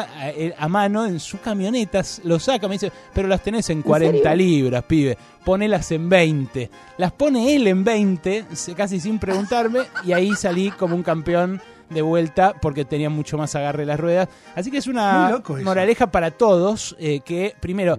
a, 0.57 0.63
a 0.63 0.67
mano 0.67 1.05
en 1.05 1.19
su 1.19 1.39
camioneta. 1.39 2.01
Lo 2.23 2.39
saca, 2.39 2.67
me 2.67 2.75
dice, 2.75 2.91
pero 3.13 3.27
las 3.27 3.41
tenés 3.43 3.69
en 3.69 3.81
40 3.83 4.33
libras, 4.35 4.83
pibe. 4.83 5.17
Ponelas 5.43 5.91
en 5.91 6.07
20. 6.09 6.69
Las 6.97 7.11
pone 7.11 7.55
él 7.55 7.67
en 7.67 7.83
20, 7.83 8.45
se- 8.53 8.73
casi 8.73 8.99
sin 8.99 9.19
preguntarme, 9.19 9.81
y 10.05 10.13
ahí 10.13 10.33
salí 10.35 10.71
como 10.71 10.95
un 10.95 11.03
campeón 11.03 11.61
de 11.93 12.01
vuelta 12.01 12.53
porque 12.61 12.85
tenía 12.85 13.09
mucho 13.09 13.37
más 13.37 13.53
agarre 13.55 13.85
las 13.85 13.99
ruedas. 13.99 14.29
Así 14.55 14.71
que 14.71 14.77
es 14.77 14.87
una 14.87 15.27
moraleja 15.65 16.11
para 16.11 16.31
todos 16.31 16.95
eh, 16.99 17.19
que, 17.25 17.55
primero, 17.59 17.97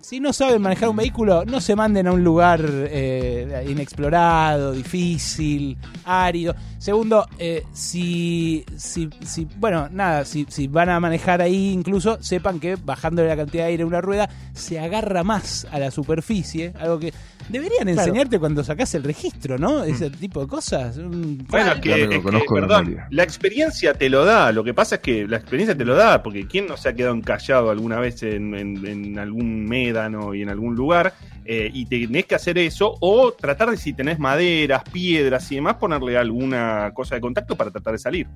si 0.00 0.20
no 0.20 0.32
saben 0.32 0.60
manejar 0.62 0.88
un 0.88 0.96
vehículo, 0.96 1.44
no 1.44 1.60
se 1.60 1.76
manden 1.76 2.06
a 2.06 2.12
un 2.12 2.24
lugar 2.24 2.60
eh, 2.64 3.66
inexplorado, 3.68 4.72
difícil, 4.72 5.76
árido. 6.04 6.54
Segundo, 6.78 7.26
eh, 7.38 7.64
si, 7.72 8.64
si, 8.76 9.08
si- 9.24 9.48
bueno, 9.56 9.88
nada, 9.90 10.24
si, 10.24 10.46
si 10.48 10.66
van 10.68 10.88
a 10.90 11.00
manejar 11.00 11.40
ahí 11.40 11.70
incluso, 11.72 12.22
sepan 12.22 12.60
que 12.60 12.76
bajando 12.76 13.24
la 13.24 13.36
cantidad 13.36 13.64
de 13.64 13.70
aire 13.70 13.82
a 13.84 13.86
una 13.86 14.00
rueda 14.00 14.28
se 14.52 14.78
agarra 14.80 15.22
más 15.24 15.66
a 15.70 15.78
la 15.78 15.90
superficie, 15.90 16.72
algo 16.78 16.98
que 16.98 17.12
deberían 17.48 17.84
Claro. 17.84 18.00
enseñarte 18.00 18.38
cuando 18.38 18.64
sacas 18.64 18.94
el 18.94 19.02
registro, 19.04 19.58
¿no? 19.58 19.84
Ese 19.84 20.10
tipo 20.10 20.40
de 20.40 20.46
cosas. 20.46 20.96
Bueno, 20.98 21.74
Ya 21.74 21.80
que, 21.80 22.02
es 22.04 22.08
que, 22.08 22.22
conozco 22.22 22.54
de 22.56 22.60
perdón, 22.62 22.84
memoria. 22.86 23.06
la 23.10 23.22
experiencia 23.22 23.94
te 23.94 24.08
lo 24.08 24.24
da. 24.24 24.52
Lo 24.52 24.64
que 24.64 24.74
pasa 24.74 24.96
es 24.96 25.00
que 25.00 25.26
la 25.26 25.36
experiencia 25.36 25.76
te 25.76 25.84
lo 25.84 25.94
da, 25.94 26.22
porque 26.22 26.46
¿quién 26.46 26.66
no 26.66 26.76
se 26.76 26.88
ha 26.88 26.94
quedado 26.94 27.14
encallado 27.14 27.70
alguna 27.70 27.98
vez 28.00 28.22
en, 28.22 28.54
en- 28.54 28.86
en 28.86 29.18
algún 29.18 29.64
médano 29.66 30.34
y 30.34 30.42
en 30.42 30.48
algún 30.50 30.74
lugar? 30.74 31.12
Eh, 31.46 31.70
y 31.74 31.84
tenés 31.84 32.24
que 32.24 32.34
hacer 32.34 32.56
eso, 32.56 32.94
o 33.00 33.32
tratar 33.32 33.70
de 33.70 33.76
si 33.76 33.92
tenés 33.92 34.18
maderas, 34.18 34.82
piedras 34.90 35.52
y 35.52 35.56
demás, 35.56 35.74
ponerle 35.76 36.16
alguna 36.16 36.90
cosa 36.94 37.16
de 37.16 37.20
contacto 37.20 37.54
para 37.54 37.70
tratar 37.70 37.92
de 37.92 37.98
salir. 37.98 38.26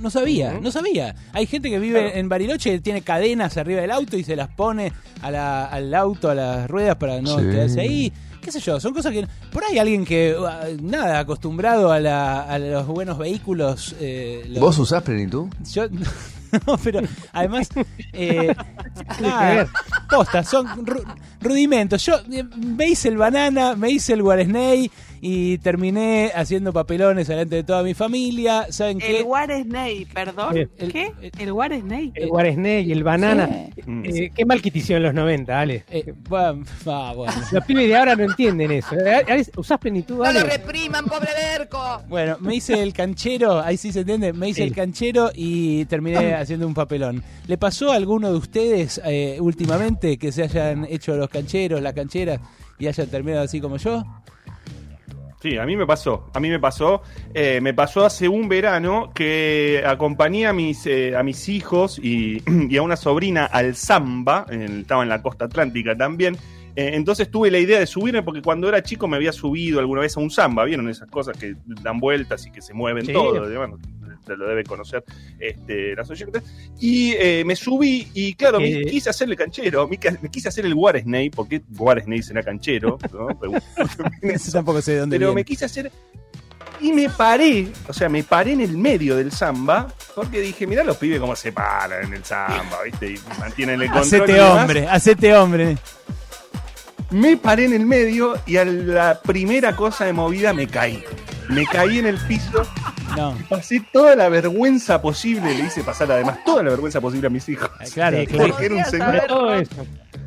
No 0.00 0.10
sabía, 0.10 0.58
no 0.60 0.70
sabía. 0.70 1.14
Hay 1.32 1.46
gente 1.46 1.70
que 1.70 1.78
vive 1.80 2.00
Claro. 2.00 2.16
en 2.16 2.28
Bariloche 2.28 2.70
que 2.70 2.80
tiene 2.80 3.02
cadenas 3.02 3.56
arriba 3.56 3.80
del 3.80 3.90
auto 3.90 4.16
y 4.16 4.22
se 4.22 4.36
las 4.36 4.48
pone 4.48 4.92
a 5.22 5.30
la- 5.32 5.64
al 5.66 5.92
auto, 5.94 6.28
a 6.30 6.34
las 6.36 6.68
ruedas 6.70 6.96
para 6.96 7.20
no 7.20 7.36
Sí. 7.38 7.44
quedarse 7.46 7.80
ahí. 7.80 8.12
¿Qué 8.46 8.52
sé 8.52 8.60
yo? 8.60 8.78
Son 8.78 8.94
cosas 8.94 9.12
que. 9.12 9.26
Por 9.52 9.64
ahí 9.64 9.76
alguien 9.76 10.04
que, 10.04 10.36
uh, 10.38 10.80
nada, 10.80 11.18
acostumbrado 11.18 11.90
a, 11.90 11.98
la- 11.98 12.42
a 12.42 12.58
los 12.60 12.86
buenos 12.86 13.18
vehículos. 13.18 13.96
eh, 13.98 14.44
los- 14.50 14.60
¿Vos 14.60 14.78
usás 14.78 15.02
plenitud? 15.02 15.48
Yo. 15.72 15.86
No, 16.66 16.78
pero 16.78 17.00
además. 17.32 17.68
Eh, 18.12 18.54
posta, 20.08 20.44
son 20.44 20.66
ru- 20.86 21.04
rudimentos. 21.40 22.06
Yo 22.06 22.14
eh, 22.30 22.44
me 22.56 22.88
hice 22.88 23.08
el 23.08 23.16
banana, 23.16 23.74
me 23.74 23.90
hice 23.90 24.12
el 24.14 24.22
guaresney 24.22 24.90
y 25.28 25.58
terminé 25.58 26.30
haciendo 26.36 26.72
papelones 26.72 27.26
delante 27.26 27.56
de 27.56 27.64
toda 27.64 27.82
mi 27.82 27.94
familia. 27.94 28.66
¿Saben 28.70 29.00
qué? 29.00 29.18
El 29.18 29.24
Guaresney, 29.24 30.04
perdón. 30.04 30.54
¿Qué? 30.78 31.12
El 31.36 31.52
Guaresney. 31.52 32.12
el 32.14 32.28
Guaresney, 32.28 32.92
el 32.92 33.02
banana. 33.02 33.48
Sí. 33.74 33.82
Eh, 34.04 34.30
qué 34.32 34.44
mal 34.44 34.62
que 34.62 34.70
te 34.70 34.78
hicieron 34.78 35.04
en 35.04 35.06
los 35.16 35.24
90, 35.24 35.58
Ale. 35.60 35.84
Eh, 35.90 36.14
bueno, 36.28 36.62
ah, 36.86 37.12
bueno. 37.16 37.32
Los 37.50 37.64
pibes 37.64 37.88
de 37.88 37.96
ahora 37.96 38.14
no 38.14 38.22
entienden 38.22 38.70
eso. 38.70 38.94
Eh, 38.94 39.44
¿Usás 39.56 39.80
plenitud, 39.80 40.24
Ale? 40.24 40.44
repriman, 40.44 41.06
pobre 41.06 41.30
Berco! 41.34 42.02
Bueno, 42.08 42.36
me 42.38 42.54
hice 42.54 42.80
el 42.80 42.92
canchero, 42.92 43.60
ahí 43.60 43.76
sí 43.76 43.92
se 43.92 44.00
entiende, 44.00 44.32
me 44.32 44.50
hice 44.50 44.62
Sí. 44.62 44.68
el 44.68 44.74
canchero 44.76 45.32
y 45.34 45.86
terminé 45.86 46.34
haciendo 46.34 46.68
un 46.68 46.74
papelón. 46.74 47.20
¿Le 47.48 47.58
pasó 47.58 47.90
a 47.90 47.96
alguno 47.96 48.30
de 48.30 48.38
ustedes 48.38 49.00
eh, 49.04 49.38
últimamente 49.40 50.18
que 50.18 50.30
se 50.30 50.44
hayan 50.44 50.84
hecho 50.88 51.16
los 51.16 51.28
cancheros, 51.30 51.82
la 51.82 51.92
canchera 51.92 52.40
y 52.78 52.86
hayan 52.86 53.08
terminado 53.08 53.42
así 53.44 53.60
como 53.60 53.76
yo? 53.76 54.04
Sí, 55.46 55.58
a 55.58 55.64
mí 55.64 55.76
me 55.76 55.86
pasó. 55.86 56.28
A 56.34 56.40
mí 56.40 56.48
me 56.50 56.58
pasó. 56.58 57.02
eh, 57.34 57.60
me 57.60 57.72
pasó 57.72 58.04
hace 58.04 58.28
un 58.28 58.48
verano 58.48 59.12
que 59.14 59.80
acompañé 59.86 60.46
a 60.48 60.52
mis, 60.52 60.84
eh, 60.86 61.14
a 61.16 61.22
mis 61.22 61.48
hijos 61.48 62.00
y, 62.02 62.42
y 62.68 62.76
a 62.76 62.82
una 62.82 62.96
sobrina 62.96 63.44
al 63.44 63.76
Zamba. 63.76 64.44
en- 64.50 64.80
estaba 64.80 65.04
en 65.04 65.08
la 65.08 65.22
costa 65.22 65.44
atlántica 65.44 65.96
también. 65.96 66.36
Eh, 66.74 66.90
entonces 66.94 67.30
tuve 67.30 67.50
la 67.50 67.58
idea 67.58 67.78
de 67.78 67.86
subirme 67.86 68.22
porque 68.24 68.42
cuando 68.42 68.68
era 68.68 68.82
chico 68.82 69.06
me 69.06 69.16
había 69.16 69.32
subido 69.32 69.78
alguna 69.78 70.00
vez 70.00 70.16
a 70.16 70.20
un 70.20 70.30
Zamba. 70.30 70.64
¿Vieron 70.64 70.88
esas 70.88 71.08
cosas 71.08 71.38
que 71.38 71.54
dan 71.82 72.00
vueltas 72.00 72.44
y 72.46 72.50
que 72.50 72.60
se 72.60 72.74
mueven 72.74 73.06
Sí. 73.06 73.12
todo? 73.12 73.40
Bueno, 73.56 73.78
lo 74.34 74.48
deben 74.48 74.64
conocer 74.64 75.04
este, 75.38 75.94
las 75.94 76.08
oyentes. 76.10 76.42
Y 76.80 77.12
eh, 77.12 77.44
me 77.46 77.54
subí 77.54 78.08
y 78.14 78.34
claro, 78.34 78.58
me 78.58 78.68
Eh. 78.70 78.84
quise 78.86 79.10
hacer 79.10 79.28
el 79.28 79.36
canchero. 79.36 79.86
Me, 79.86 79.98
quise 80.30 80.48
hacer 80.48 80.64
el 80.66 80.74
Guaresney. 80.74 81.30
porque 81.30 81.62
Guaresney 81.68 82.22
será 82.22 82.42
canchero? 82.42 82.98
¿no? 83.12 83.28
Eso 84.22 84.52
tampoco 84.52 84.80
sé 84.82 84.92
de 84.92 84.98
dónde 85.00 85.16
Pero 85.18 85.28
viene. 85.28 85.40
me 85.40 85.44
quise 85.44 85.66
hacer. 85.66 85.92
Y 86.80 86.92
me 86.92 87.08
paré, 87.08 87.68
o 87.88 87.92
sea, 87.92 88.08
me 88.08 88.22
paré 88.22 88.52
en 88.52 88.60
el 88.60 88.76
medio 88.76 89.16
del 89.16 89.32
samba, 89.32 89.86
porque 90.14 90.40
dije, 90.40 90.66
mirá 90.66 90.84
los 90.84 90.98
pibes 90.98 91.18
cómo 91.20 91.34
se 91.34 91.50
paran 91.50 92.04
en 92.04 92.12
el 92.14 92.22
samba, 92.24 92.82
¿viste? 92.84 93.12
Y 93.12 93.18
mantienen 93.38 93.80
el 93.80 93.90
control. 93.90 94.04
y 94.04 94.06
Hacete 94.24 94.32
demás. 94.34 94.60
hombre, 94.62 94.86
hacete 94.88 95.34
hombre. 95.36 95.78
Me 97.10 97.36
paré 97.36 97.66
en 97.66 97.72
el 97.72 97.86
medio 97.86 98.34
y 98.46 98.56
a 98.56 98.64
la 98.64 99.20
primera 99.20 99.76
cosa 99.76 100.04
de 100.06 100.12
movida 100.12 100.52
me 100.52 100.66
caí. 100.66 101.02
Me 101.48 101.64
caí 101.64 102.00
en 102.00 102.06
el 102.06 102.18
piso, 102.18 102.62
No, 103.16 103.36
pasé 103.48 103.80
toda 103.92 104.16
la 104.16 104.28
vergüenza 104.28 105.00
posible, 105.00 105.54
le 105.54 105.64
hice 105.66 105.84
pasar 105.84 106.10
además 106.10 106.38
toda 106.44 106.64
la 106.64 106.70
vergüenza 106.70 107.00
posible 107.00 107.28
a 107.28 107.30
mis 107.30 107.48
hijos. 107.48 107.70
eh, 107.80 107.84
claro, 107.94 108.18
Sí, 108.18 108.26
claro. 108.26 108.48
Porque 108.48 108.66
era 108.66 108.74
un 108.74 108.84
señor. 108.84 109.66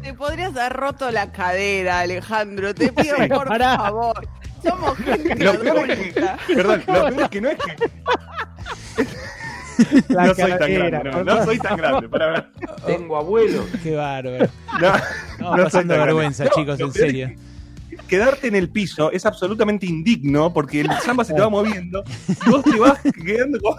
Te 0.01 0.13
podrías 0.13 0.55
haber 0.55 0.73
roto 0.73 1.11
la 1.11 1.29
cadera, 1.33 1.99
Alejandro. 1.99 2.73
Te 2.73 2.93
pido 2.93 3.17
Sí. 3.17 3.27
por 3.27 3.47
Pará. 3.49 3.75
favor. 3.75 4.27
Somos 4.63 4.97
gente 4.97 5.35
Lo 5.43 5.59
peor 5.59 5.91
es 5.91 6.13
que, 6.13 6.21
perdón, 6.55 6.83
lo 6.87 6.93
peor 6.93 7.21
es 7.21 7.29
que 7.29 7.41
no 7.41 7.49
es 7.49 7.57
que. 7.57 9.05
La 10.09 10.25
no 10.27 10.35
soy 10.35 10.51
tan 10.57 10.73
grande, 10.73 11.23
no, 11.25 11.43
soy 11.45 11.59
tan 11.59 11.77
grande. 11.77 12.09
Para 12.09 12.31
ver. 12.31 12.45
Tengo 12.85 13.17
abuelo. 13.17 13.65
Qué 13.83 13.95
bárbaro. 13.95 14.47
No, 15.39 15.55
no 15.57 15.63
pasando 15.63 15.93
vergüenza, 15.97 16.45
grande. 16.45 16.61
Chicos, 16.61 16.79
en 16.79 16.87
es 16.87 16.93
serio. 16.93 17.31
quedarte 18.07 18.47
en 18.47 18.55
el 18.55 18.69
piso 18.69 19.11
es 19.11 19.25
absolutamente 19.25 19.85
indigno 19.85 20.51
porque 20.53 20.81
el 20.81 20.89
samba 21.03 21.23
se 21.23 21.33
te 21.33 21.41
va 21.41 21.49
moviendo 21.49 22.03
y 22.45 22.49
vos 22.49 22.63
te 22.63 22.79
vas 22.79 22.99
quedando 23.23 23.59
como 23.59 23.77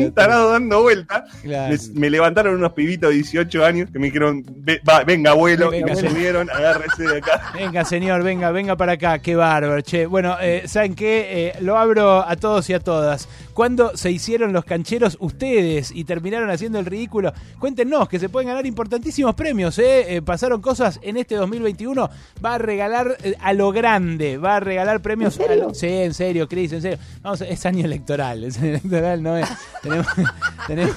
un 0.00 0.12
tarado 0.12 0.52
dando 0.52 0.82
vuelta. 0.82 1.24
Claro. 1.42 1.74
Me, 1.94 2.00
me 2.00 2.10
levantaron 2.10 2.54
unos 2.54 2.72
pibitos 2.72 3.10
de 3.10 3.16
18 3.16 3.64
años 3.64 3.90
que 3.90 3.98
me 3.98 4.06
dijeron, 4.06 4.44
"Ve- 4.56 4.80
va, 4.88 5.04
venga 5.04 5.32
abuelo, 5.32 5.70
Venga, 5.70 5.78
y 5.80 5.84
me 5.84 5.90
abuelo. 5.92 6.10
subieron, 6.10 6.50
agárrese 6.50 7.02
de 7.04 7.18
acá. 7.18 7.42
Venga, 7.54 7.84
señor, 7.84 8.22
venga, 8.22 8.50
venga 8.52 8.76
para 8.76 8.92
acá. 8.92 9.18
Qué 9.18 9.34
bárbaro, 9.36 9.80
che. 9.82 10.06
Bueno, 10.06 10.36
eh, 10.40 10.62
¿saben 10.66 10.94
qué? 10.94 11.48
Eh, 11.48 11.52
lo 11.60 11.76
abro 11.78 12.26
a 12.26 12.36
todos 12.36 12.68
y 12.70 12.74
a 12.74 12.80
todas. 12.80 13.28
¿Cuándo 13.54 13.96
se 13.96 14.10
hicieron 14.10 14.52
los 14.52 14.64
cancheros 14.64 15.16
ustedes 15.20 15.90
y 15.94 16.04
terminaron 16.04 16.50
haciendo 16.50 16.78
el 16.78 16.86
ridículo? 16.86 17.32
Cuéntenos 17.58 18.08
que 18.08 18.18
se 18.18 18.28
pueden 18.28 18.48
ganar 18.48 18.64
importantísimos 18.66 19.34
premios, 19.34 19.78
¿eh? 19.78 20.16
Eh, 20.16 20.22
pasaron 20.22 20.60
cosas 20.60 20.98
en 21.02 21.16
este 21.16 21.34
2021. 21.36 22.08
Va 22.44 22.54
a 22.54 22.58
regalar 22.58 23.16
eh, 23.22 23.34
a 23.40 23.52
lo 23.52 23.70
grande, 23.72 24.38
va 24.38 24.56
a 24.56 24.60
regalar 24.60 25.02
premios. 25.02 25.38
a 25.40 25.54
lo- 25.54 25.74
sí, 25.74 25.86
en 25.86 26.14
serio, 26.14 26.48
Cris, 26.48 26.72
en 26.72 26.82
serio. 26.82 26.98
Vamos, 27.22 27.40
es 27.42 27.66
año 27.66 27.84
electoral, 27.84 28.44
es 28.44 28.58
año 28.58 28.68
electoral, 28.70 29.22
no 29.22 29.36
es. 29.36 29.48
Tenemos, 29.82 30.06
tenemos, 30.66 30.96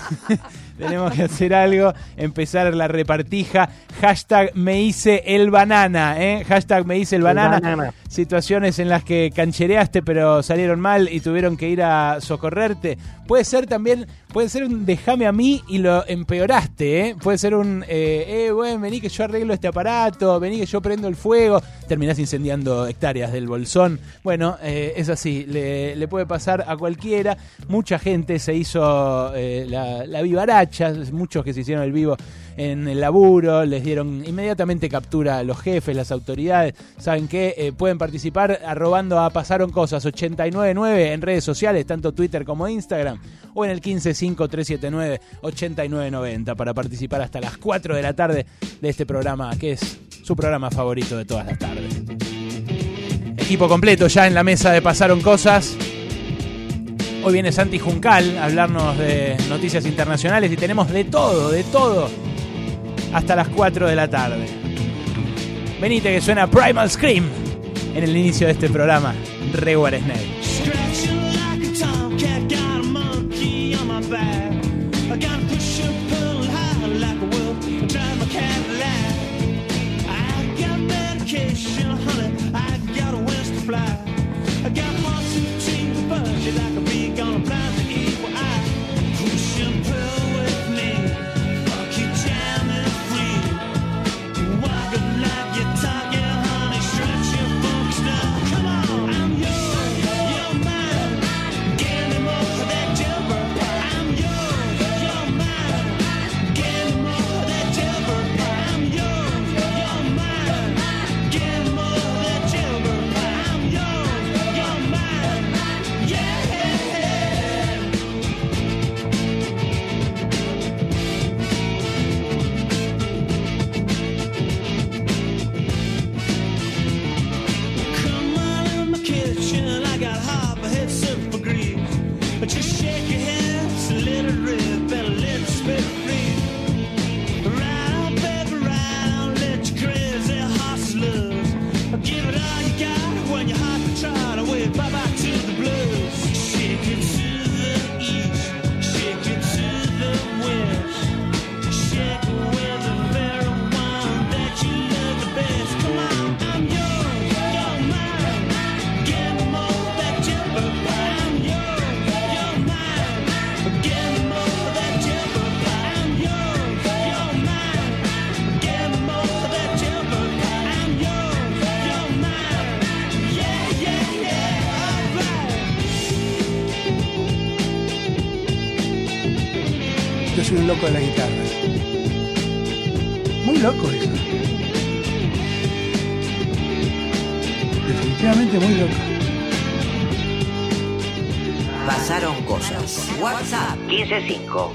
tenemos 0.77 1.13
que 1.13 1.23
hacer 1.23 1.53
algo, 1.53 1.93
empezar 2.17 2.73
la 2.73 2.87
repartija. 2.87 3.69
Hashtag 4.01 4.55
me 4.55 4.81
hice 4.81 5.23
el 5.25 5.49
banana, 5.49 6.21
¿eh? 6.21 6.43
Hashtag 6.45 6.85
me 6.85 6.97
hice 6.97 7.15
el 7.15 7.23
banana. 7.23 7.59
banana. 7.59 7.93
Situaciones 8.09 8.79
en 8.79 8.89
las 8.89 9.03
que 9.03 9.31
canchereaste 9.35 10.01
pero 10.01 10.43
salieron 10.43 10.79
mal 10.79 11.09
y 11.11 11.19
tuvieron 11.19 11.57
que 11.57 11.69
ir 11.69 11.81
a 11.81 12.21
socorrerte. 12.21 12.97
Puede 13.27 13.43
ser 13.43 13.65
también, 13.65 14.07
puede 14.35 14.49
ser 14.49 14.65
un 14.65 14.85
déjame 14.85 15.27
a 15.27 15.31
mí 15.31 15.63
y 15.69 15.77
lo 15.77 16.05
empeoraste, 16.05 16.99
¿eh? 16.99 17.15
Puede 17.15 17.37
ser 17.37 17.55
un, 17.55 17.85
eh, 17.87 18.47
eh, 18.47 18.51
bueno, 18.51 18.81
vení 18.81 18.99
que 18.99 19.07
yo 19.07 19.23
arreglo 19.23 19.53
este 19.53 19.69
aparato, 19.69 20.37
vení 20.41 20.59
que 20.59 20.65
yo 20.65 20.81
prendo 20.81 21.07
el 21.07 21.15
fuego, 21.15 21.63
terminás 21.87 22.19
incendiando 22.19 22.85
hectáreas 22.85 23.31
del 23.31 23.47
bolsón. 23.47 23.97
Bueno, 24.25 24.57
eh, 24.61 24.91
es 24.97 25.07
así, 25.07 25.45
le, 25.45 26.05
puede 26.09 26.25
pasar 26.25 26.65
a 26.67 26.75
cualquiera. 26.75 27.37
Mucha 27.69 27.97
gente 27.97 28.37
se 28.39 28.53
hizo 28.53 29.33
eh, 29.33 29.67
la, 29.69 30.05
la 30.05 30.21
vivaracha, 30.21 30.91
muchos 31.13 31.41
que 31.45 31.53
se 31.53 31.61
hicieron 31.61 31.85
el 31.85 31.93
vivo 31.93 32.17
en 32.57 32.87
el 32.87 33.01
laburo, 33.01 33.65
les 33.65 33.83
dieron 33.83 34.23
inmediatamente 34.25 34.87
captura 34.89 35.37
a 35.39 35.43
los 35.43 35.59
jefes, 35.59 35.93
las 35.95 36.11
autoridades. 36.11 36.75
¿Saben 36.97 37.27
qué? 37.27 37.53
Eh, 37.57 37.73
pueden 37.73 37.97
participar 37.97 38.61
arrobando 38.65 39.19
a 39.19 39.29
Pasaron 39.29 39.71
Cosas 39.71 40.05
899 40.05 41.11
en 41.13 41.21
redes 41.21 41.43
sociales, 41.43 41.85
tanto 41.85 42.13
Twitter 42.13 42.45
como 42.45 42.65
Instagram, 42.67 43.19
o 43.53 43.65
en 43.65 43.71
el 43.71 43.81
155379-8990 43.81 46.55
para 46.55 46.73
participar 46.73 47.21
hasta 47.21 47.41
las 47.41 47.57
4 47.57 47.95
de 47.95 48.01
la 48.01 48.13
tarde 48.13 48.45
de 48.81 48.89
este 48.89 49.05
programa, 49.05 49.55
que 49.57 49.73
es 49.73 49.99
su 50.23 50.35
programa 50.35 50.71
favorito 50.71 51.15
de 51.17 51.25
todas 51.25 51.45
las 51.45 51.59
tardes. 51.59 52.01
Equipo 53.37 53.67
completo 53.67 54.07
ya 54.07 54.25
en 54.27 54.33
la 54.33 54.43
mesa 54.43 54.71
de 54.71 54.81
Pasaron 54.81 55.19
Cosas. 55.21 55.75
Hoy 57.23 57.33
viene 57.33 57.51
Santi 57.51 57.79
Juncal 57.79 58.37
a 58.37 58.45
hablarnos 58.45 58.97
de 58.97 59.35
noticias 59.49 59.85
internacionales 59.85 60.49
y 60.51 60.55
tenemos 60.55 60.89
de 60.91 61.03
todo, 61.05 61.49
de 61.49 61.63
todo, 61.65 62.09
hasta 63.15 63.33
las 63.33 63.47
4 63.47 63.87
de 63.87 63.95
la 63.95 64.09
tarde. 64.09 64.45
Venite 65.79 66.13
que 66.13 66.19
suena 66.19 66.47
Primal 66.47 66.91
Scream 66.91 67.25
en 67.95 68.03
el 68.03 68.15
inicio 68.15 68.45
de 68.47 68.53
este 68.53 68.69
programa, 68.69 69.15
Reward 69.53 69.99
Snake. 69.99 71.14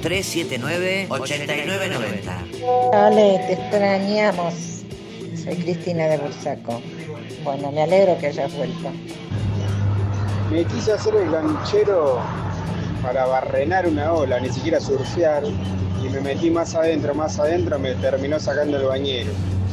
155-379-8990. 0.02 2.92
Ale, 2.92 3.38
te 3.46 3.52
extrañamos. 3.54 4.54
Soy 5.42 5.56
Cristina 5.56 6.04
de 6.06 6.18
Bursaco. 6.18 6.82
Bueno, 7.44 7.72
me 7.72 7.82
alegro 7.82 8.16
que 8.18 8.28
hayas 8.28 8.54
vuelto. 8.54 8.92
Me 10.50 10.64
quise 10.64 10.92
hacer 10.92 11.14
el 11.14 11.30
ganchero 11.30 12.20
para 13.02 13.26
barrenar 13.26 13.86
una 13.86 14.12
ola, 14.12 14.40
ni 14.40 14.50
siquiera 14.50 14.80
surfear. 14.80 15.44
Y 15.44 16.08
me 16.08 16.20
metí 16.20 16.50
más 16.50 16.74
adentro, 16.74 17.14
más 17.14 17.38
adentro, 17.38 17.78
me 17.78 17.94
terminó 17.94 18.40
sacando 18.40 18.78
el 18.78 18.86
bañero. 18.86 19.30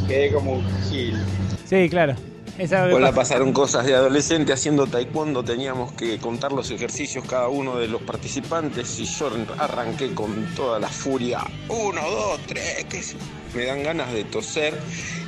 Quedé 0.08 0.32
como 0.32 0.54
un 0.54 0.64
gil. 0.90 1.18
Sí, 1.66 1.90
claro. 1.90 2.16
Hola, 2.60 3.10
pasa. 3.10 3.16
pasaron 3.16 3.54
cosas 3.54 3.86
de 3.86 3.94
adolescente 3.94 4.52
haciendo 4.52 4.88
taekwondo. 4.88 5.44
Teníamos 5.44 5.92
que 5.92 6.18
contar 6.18 6.52
los 6.52 6.72
ejercicios 6.72 7.24
cada 7.26 7.50
uno 7.50 7.78
de 7.78 7.88
los 7.88 8.02
participantes 8.02 9.00
y 9.00 9.06
yo 9.06 9.30
arranqué 9.60 10.16
con 10.16 10.56
toda 10.56 10.80
la 10.80 10.88
furia. 10.88 11.42
Uno, 11.70 12.02
dos, 12.10 12.40
tres, 12.48 12.86
que 12.86 13.02
me 13.56 13.66
dan 13.66 13.84
ganas 13.84 14.12
de 14.12 14.24
toser. 14.24 14.74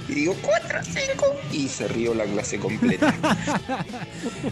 Y 0.07 0.13
digo, 0.13 0.35
cuatro, 0.41 0.79
cinco. 0.83 1.35
Y 1.51 1.67
se 1.67 1.87
rió 1.87 2.15
la 2.15 2.25
clase 2.25 2.57
completa. 2.57 3.13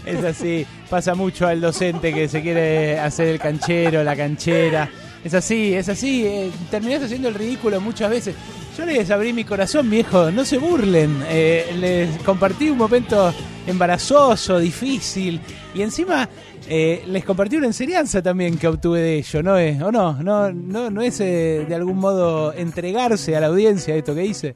Es 0.06 0.22
así, 0.24 0.64
pasa 0.88 1.16
mucho 1.16 1.48
al 1.48 1.60
docente 1.60 2.14
que 2.14 2.28
se 2.28 2.42
quiere 2.42 2.98
hacer 3.00 3.26
el 3.26 3.40
canchero, 3.40 4.04
la 4.04 4.14
canchera. 4.14 4.88
Es 5.24 5.34
así, 5.34 5.74
es 5.74 5.88
así, 5.88 6.24
eh, 6.24 6.50
terminás 6.70 7.02
haciendo 7.02 7.28
el 7.28 7.34
ridículo 7.34 7.80
muchas 7.80 8.10
veces. 8.10 8.34
Yo 8.78 8.86
les 8.86 9.10
abrí 9.10 9.32
mi 9.32 9.42
corazón, 9.42 9.90
viejo, 9.90 10.30
no 10.30 10.44
se 10.44 10.56
burlen. 10.56 11.22
Eh, 11.28 11.74
les 11.80 12.22
compartí 12.22 12.70
un 12.70 12.78
momento 12.78 13.34
embarazoso, 13.66 14.58
difícil. 14.60 15.40
Y 15.74 15.82
encima 15.82 16.28
eh, 16.68 17.02
les 17.08 17.24
compartí 17.24 17.56
una 17.56 17.66
enseñanza 17.66 18.22
también 18.22 18.58
que 18.58 18.68
obtuve 18.68 19.00
de 19.00 19.18
ello, 19.18 19.42
¿no 19.42 19.56
es? 19.56 19.80
¿O 19.82 19.90
no? 19.90 20.22
¿No, 20.22 20.52
no, 20.52 20.90
no 20.90 21.02
es 21.02 21.18
eh, 21.20 21.64
de 21.68 21.74
algún 21.74 21.96
modo 21.96 22.52
entregarse 22.52 23.34
a 23.34 23.40
la 23.40 23.46
audiencia 23.48 23.96
esto 23.96 24.14
que 24.14 24.26
hice? 24.26 24.54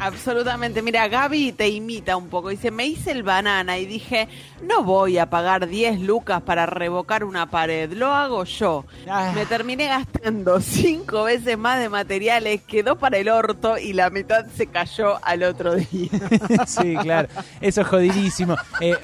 Absolutamente. 0.00 0.80
Mira, 0.80 1.06
Gaby 1.08 1.52
te 1.52 1.68
imita 1.68 2.16
un 2.16 2.28
poco. 2.28 2.48
Dice, 2.48 2.70
me 2.70 2.86
hice 2.86 3.10
el 3.10 3.22
banana 3.22 3.78
y 3.78 3.84
dije, 3.84 4.28
no 4.62 4.82
voy 4.82 5.18
a 5.18 5.28
pagar 5.28 5.68
10 5.68 6.00
lucas 6.00 6.42
para 6.42 6.64
revocar 6.64 7.22
una 7.22 7.50
pared, 7.50 7.92
lo 7.92 8.12
hago 8.12 8.44
yo. 8.44 8.86
Ah. 9.08 9.32
Me 9.34 9.44
terminé 9.44 9.86
gastando 9.86 10.60
cinco 10.60 11.24
veces 11.24 11.58
más 11.58 11.80
de 11.80 11.88
materiales, 11.88 12.62
quedó 12.62 12.96
para 12.96 13.18
el 13.18 13.28
orto 13.28 13.76
y 13.76 13.92
la 13.92 14.08
mitad 14.10 14.46
se 14.56 14.66
cayó 14.66 15.22
al 15.22 15.42
otro 15.42 15.74
día. 15.74 16.10
sí, 16.66 16.96
claro. 16.96 17.28
Eso 17.60 17.82
es 17.82 17.86
jodidísimo. 17.86 18.56
Eh, 18.80 18.96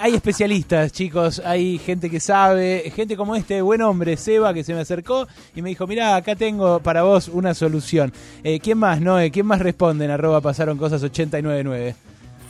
hay 0.00 0.14
especialistas, 0.14 0.92
chicos. 0.92 1.40
Hay 1.44 1.78
gente 1.78 2.10
que 2.10 2.20
sabe. 2.20 2.92
Gente 2.94 3.16
como 3.16 3.34
este 3.34 3.62
buen 3.62 3.80
hombre, 3.80 4.16
Seba, 4.18 4.52
que 4.52 4.62
se 4.62 4.74
me 4.74 4.80
acercó 4.80 5.26
y 5.54 5.62
me 5.62 5.70
dijo, 5.70 5.86
mira, 5.86 6.16
acá 6.16 6.36
tengo 6.36 6.80
para 6.80 7.02
vos 7.02 7.28
una 7.28 7.54
solución. 7.54 8.12
Eh, 8.42 8.60
¿Quién 8.60 8.78
más, 8.78 9.00
Noé? 9.00 9.30
¿Quién 9.30 9.46
más 9.46 9.60
responde 9.60 10.04
en 10.04 10.10
arroba 10.10 10.33
pasaron 10.40 10.78
cosas 10.78 11.02
899? 11.02 11.94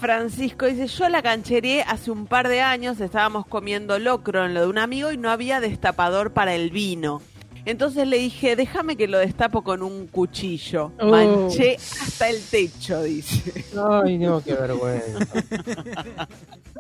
Francisco 0.01 0.67
dice, 0.67 0.87
yo 0.87 1.09
la 1.09 1.23
cancheré 1.23 1.83
hace 1.83 2.11
un 2.11 2.27
par 2.27 2.49
de 2.49 2.61
años, 2.61 3.01
estábamos 3.01 3.47
comiendo 3.47 3.99
locro 3.99 4.45
en 4.45 4.53
lo 4.53 4.63
de 4.63 4.67
un 4.67 4.79
amigo 4.79 5.11
y 5.13 5.17
no 5.17 5.31
había 5.31 5.61
destapador 5.61 6.33
para 6.33 6.55
el 6.55 6.71
vino. 6.71 7.23
Entonces 7.65 8.07
le 8.07 8.19
dije, 8.19 8.57
déjame 8.57 8.97
que 8.97 9.09
lo 9.09 9.19
destapo 9.19 9.63
con 9.63 9.83
un 9.83 10.07
cuchillo. 10.09 10.93
Oh. 11.01 11.09
Manché 11.09 11.77
hasta 11.77 12.29
el 12.29 12.43
techo, 12.43 13.03
dice. 13.03 13.65
Ay, 13.91 14.19
no, 14.19 14.43
qué 14.43 14.53
vergüenza. 14.53 15.27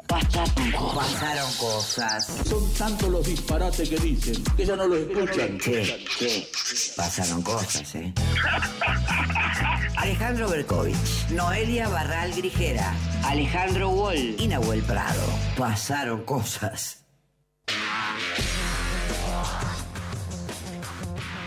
Pasaron 0.06 1.52
cosas. 1.58 2.26
Son 2.44 2.72
tantos 2.74 3.08
los 3.08 3.26
disparates 3.26 3.88
que 3.88 3.96
dicen 3.98 4.42
que 4.56 4.66
ya 4.66 4.76
no 4.76 4.86
los 4.86 4.98
escuchan. 4.98 5.58
Che, 5.58 6.04
che, 6.18 6.48
pasaron 6.96 7.42
cosas, 7.42 7.94
¿eh? 7.94 8.12
Alejandro 9.96 10.48
Berkovich, 10.48 11.30
Noelia 11.30 11.88
Barral 11.88 12.32
Grijera, 12.34 12.92
Alejandro 13.24 13.88
Wall 13.90 14.36
y 14.38 14.48
Nahuel 14.48 14.82
Prado. 14.82 15.26
Pasaron 15.56 16.24
cosas. 16.24 17.04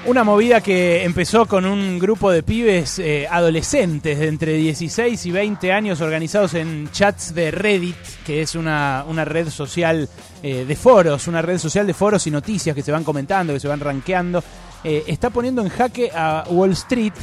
Una 0.08 0.24
movida 0.24 0.62
que 0.62 1.04
empezó 1.04 1.46
con 1.48 1.66
un 1.66 2.00
grupo 2.00 2.32
de 2.32 2.42
pibes 2.42 2.98
eh, 2.98 3.28
adolescentes 3.30 4.18
de 4.18 4.28
entre 4.30 4.54
16 4.54 5.26
y 5.26 5.32
20 5.32 5.74
años 5.74 6.00
organizados 6.00 6.54
en 6.54 6.90
chats 6.94 7.36
de 7.36 7.52
Reddit, 7.52 7.98
que 8.26 8.42
es 8.42 8.56
una, 8.56 9.04
una 9.06 9.26
red 9.26 9.50
social 9.50 10.08
eh, 10.42 10.64
de 10.64 10.76
foros, 10.78 11.28
una 11.28 11.42
red 11.42 11.58
social 11.58 11.86
de 11.86 11.94
foros 11.94 12.26
y 12.26 12.32
noticias 12.32 12.74
que 12.74 12.84
se 12.84 12.94
van 12.94 13.04
comentando, 13.04 13.52
que 13.52 13.60
se 13.60 13.68
van 13.68 13.82
rankeando. 13.82 14.42
Eh, 14.82 15.04
está 15.08 15.30
poniendo 15.30 15.62
en 15.62 15.68
jaque 15.68 16.10
a 16.16 16.46
Wall 16.52 16.72
Street 16.72 17.14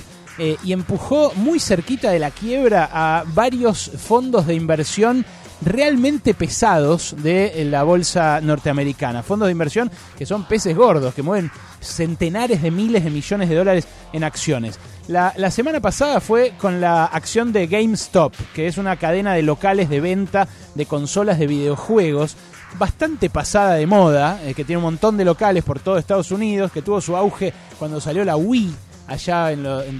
y 0.64 0.72
empujó 0.72 1.32
muy 1.36 1.60
cerquita 1.60 2.10
de 2.10 2.18
la 2.18 2.32
quiebra 2.32 2.90
a 2.92 3.24
varios 3.24 3.92
fondos 3.96 4.48
de 4.48 4.54
inversión 4.54 5.24
realmente 5.64 6.34
pesados 6.34 7.14
de 7.22 7.64
la 7.70 7.82
bolsa 7.82 8.40
norteamericana. 8.40 9.22
Fondos 9.22 9.46
de 9.46 9.52
inversión 9.52 9.90
que 10.16 10.26
son 10.26 10.44
peces 10.44 10.76
gordos, 10.76 11.14
que 11.14 11.22
mueven 11.22 11.50
centenares 11.80 12.62
de 12.62 12.70
miles 12.70 13.04
de 13.04 13.10
millones 13.10 13.48
de 13.48 13.54
dólares 13.56 13.86
en 14.12 14.24
acciones. 14.24 14.78
La, 15.08 15.34
la 15.36 15.50
semana 15.50 15.80
pasada 15.80 16.20
fue 16.20 16.54
con 16.58 16.80
la 16.80 17.04
acción 17.04 17.52
de 17.52 17.66
GameStop, 17.66 18.32
que 18.54 18.66
es 18.66 18.78
una 18.78 18.96
cadena 18.96 19.34
de 19.34 19.42
locales 19.42 19.88
de 19.90 20.00
venta 20.00 20.48
de 20.74 20.86
consolas 20.86 21.38
de 21.38 21.46
videojuegos 21.46 22.36
bastante 22.78 23.30
pasada 23.30 23.74
de 23.74 23.86
moda, 23.86 24.40
eh, 24.44 24.54
que 24.54 24.64
tiene 24.64 24.78
un 24.78 24.84
montón 24.84 25.16
de 25.16 25.24
locales 25.24 25.62
por 25.62 25.78
todo 25.78 25.96
Estados 25.98 26.30
Unidos, 26.32 26.72
que 26.72 26.82
tuvo 26.82 27.00
su 27.00 27.16
auge 27.16 27.52
cuando 27.78 28.00
salió 28.00 28.24
la 28.24 28.36
Wii 28.36 28.74
allá 29.06 29.52
en, 29.52 29.62
lo- 29.62 29.82
en 29.82 29.98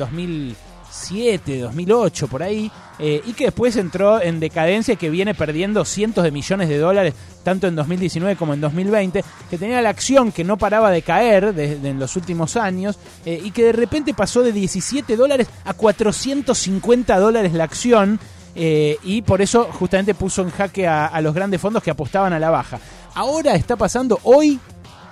2007, 0.95 1.61
2008, 1.61 2.29
por 2.29 2.43
ahí, 2.43 2.71
eh, 2.99 3.21
y 3.27 3.33
que 3.33 3.47
después 3.47 3.77
entró 3.77 4.23
en 4.23 4.39
decadencia 4.39 4.95
y 4.95 4.97
que 4.97 5.11
viene 5.11 5.35
perdiendo 5.35 5.85
cientos 5.85 6.23
de 6.23 6.31
millones 6.31 6.69
de 6.69 6.79
dólares, 6.79 7.15
tanto 7.43 7.67
en 7.67 7.75
2019 7.75 8.37
como 8.37 8.55
en 8.55 8.61
2020, 8.61 9.25
que 9.51 9.59
tenía 9.59 9.83
la 9.83 9.91
acción 9.91 10.31
que 10.31 10.45
no 10.45 10.57
paraba 10.57 10.91
de 10.91 11.03
caer 11.03 11.53
desde 11.53 11.89
en 11.89 11.99
los 11.99 12.17
últimos 12.17 12.57
años, 12.57 12.99
eh, 13.27 13.41
y 13.43 13.51
que 13.51 13.65
de 13.65 13.73
repente 13.73 14.15
pasó 14.15 14.43
de 14.43 14.53
17 14.53 15.17
dólares 15.17 15.49
a 15.65 15.75
450 15.75 17.19
dólares 17.19 17.53
la 17.53 17.65
acción, 17.65 18.21
eh, 18.55 18.97
y 19.03 19.23
por 19.23 19.43
eso 19.43 19.69
justamente 19.73 20.15
puso 20.15 20.43
en 20.43 20.51
jaque 20.51 20.87
a, 20.87 21.07
a 21.07 21.21
los 21.21 21.35
grandes 21.35 21.61
fondos 21.61 21.83
que 21.83 21.91
apostaban 21.91 22.33
a 22.33 22.39
la 22.39 22.51
baja. 22.51 22.79
Ahora 23.15 23.55
está 23.57 23.75
pasando, 23.77 24.21
hoy, 24.23 24.61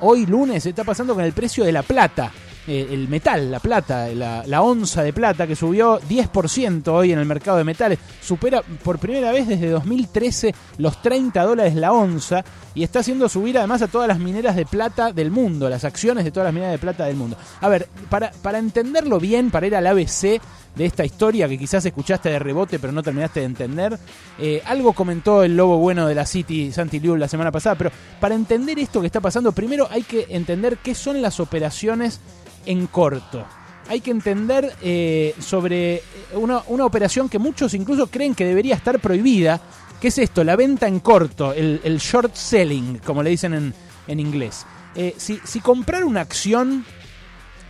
hoy 0.01 0.27
lunes, 0.27 0.65
está 0.65 0.85
pasando 0.85 1.15
con 1.15 1.25
el 1.25 1.33
precio 1.33 1.65
de 1.65 1.73
la 1.73 1.83
plata. 1.83 2.31
Eh, 2.67 2.89
el 2.91 3.09
metal, 3.09 3.51
la 3.51 3.59
plata, 3.59 4.07
la, 4.15 4.63
onza 4.63 5.03
de 5.03 5.13
plata 5.13 5.47
que 5.47 5.57
subió 5.57 6.01
10% 6.01 6.87
hoy 6.89 7.13
en 7.13 7.19
el 7.19 7.27
mercado 7.27 7.59
de 7.59 7.65
metales, 7.65 7.99
supera 8.21 8.63
por 8.63 8.99
primera 8.99 9.33
vez 9.33 9.49
desde 9.49 9.69
2013 9.69 10.55
los 10.79 11.03
30 11.03 11.43
dólares 11.43 11.75
la 11.75 11.93
onza 11.93 12.45
y 12.75 12.85
está 12.85 13.01
haciendo 13.01 13.29
subir 13.29 13.59
además 13.59 13.83
a 13.83 13.89
todas 13.89 14.07
las 14.07 14.19
mineras 14.21 14.55
de 14.55 14.65
plata 14.65 15.13
del 15.13 15.31
mundo, 15.31 15.69
las 15.69 15.85
acciones 15.85 16.25
de 16.25 16.31
todas 16.31 16.47
las 16.47 16.55
mineras 16.55 16.73
de 16.73 16.79
plata 16.79 17.05
del 17.05 17.17
mundo. 17.17 17.37
A 17.61 17.69
ver, 17.69 17.89
para, 18.09 18.31
para 18.31 18.59
entenderlo 18.59 19.19
bien, 19.19 19.51
para 19.51 19.67
ir 19.67 19.75
al 19.75 19.87
ABC 19.87 20.41
de 20.75 20.87
esta 20.87 21.05
historia 21.05 21.49
que 21.49 21.59
quizás 21.59 21.85
escuchaste 21.85 22.31
de 22.31 22.39
rebote 22.39 22.79
pero 22.79 22.93
no 22.93 23.03
terminaste 23.03 23.41
de 23.41 23.47
entender. 23.47 23.99
Eh, 24.39 24.63
algo 24.65 24.93
comentó 24.93 25.43
el 25.43 25.57
lobo 25.57 25.79
bueno 25.79 26.07
de 26.07 26.15
la 26.15 26.27
City, 26.27 26.73
Santi 26.73 27.01
Liu, 27.01 27.17
la 27.17 27.29
semana 27.29 27.53
pasada, 27.53 27.77
pero 27.77 27.91
para 28.21 28.35
entender 28.35 28.79
esto 28.79 29.01
que 29.01 29.07
está 29.07 29.21
pasando, 29.21 29.53
primero 29.53 29.89
hay 29.91 30.03
que 30.03 30.27
entender 30.31 30.79
qué 30.79 30.95
son 30.95 31.21
las 31.21 31.41
operaciones 31.41 32.21
en 32.67 32.87
corto. 32.87 33.45
Hay 33.89 34.01
que 34.01 34.13
entender 34.13 34.75
eh, 34.81 35.35
sobre 35.41 36.03
una, 36.35 36.63
una 36.69 36.87
operación 36.87 37.29
que 37.29 37.39
muchos 37.39 37.75
incluso 37.75 38.07
creen 38.07 38.35
que 38.35 38.45
debería 38.45 38.77
estar 38.77 39.01
prohibida, 39.01 39.61
que 40.01 40.09
es 40.09 40.19
esto, 40.19 40.45
la 40.45 40.57
venta 40.57 40.87
en 40.87 41.01
corto, 41.01 41.53
el, 41.53 41.81
el 41.85 41.99
short 41.99 42.35
selling, 42.35 42.99
como 42.99 43.23
le 43.23 43.31
dicen 43.31 43.55
en, 43.55 43.75
en 44.07 44.21
inglés. 44.21 44.65
Eh, 44.95 45.15
si, 45.17 45.41
si 45.45 45.61
comprar 45.61 46.05
una 46.05 46.21
acción 46.21 46.85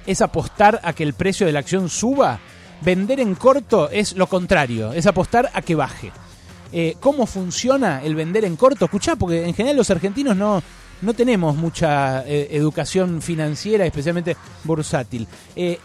es 0.06 0.20
apostar 0.20 0.80
a 0.82 0.92
que 0.92 1.02
el 1.02 1.14
precio 1.14 1.46
de 1.46 1.52
la 1.52 1.60
acción 1.60 1.88
suba, 1.88 2.40
vender 2.84 3.20
en 3.20 3.34
corto 3.34 3.90
es 3.90 4.16
lo 4.16 4.26
contrario, 4.26 4.92
es 4.92 5.06
apostar 5.06 5.50
a 5.52 5.62
que 5.62 5.74
baje. 5.74 6.12
Eh, 6.72 6.96
¿Cómo 7.00 7.26
funciona 7.26 8.02
el 8.02 8.14
vender 8.14 8.44
en 8.44 8.56
corto? 8.56 8.86
Escuchá, 8.86 9.16
porque 9.16 9.44
en 9.44 9.54
general 9.54 9.76
los 9.76 9.90
argentinos 9.90 10.36
no, 10.36 10.62
no 11.02 11.14
tenemos 11.14 11.54
mucha 11.56 12.26
eh, 12.26 12.48
educación 12.52 13.20
financiera, 13.20 13.84
especialmente 13.84 14.36
bursátil. 14.64 15.26
Eh, 15.54 15.78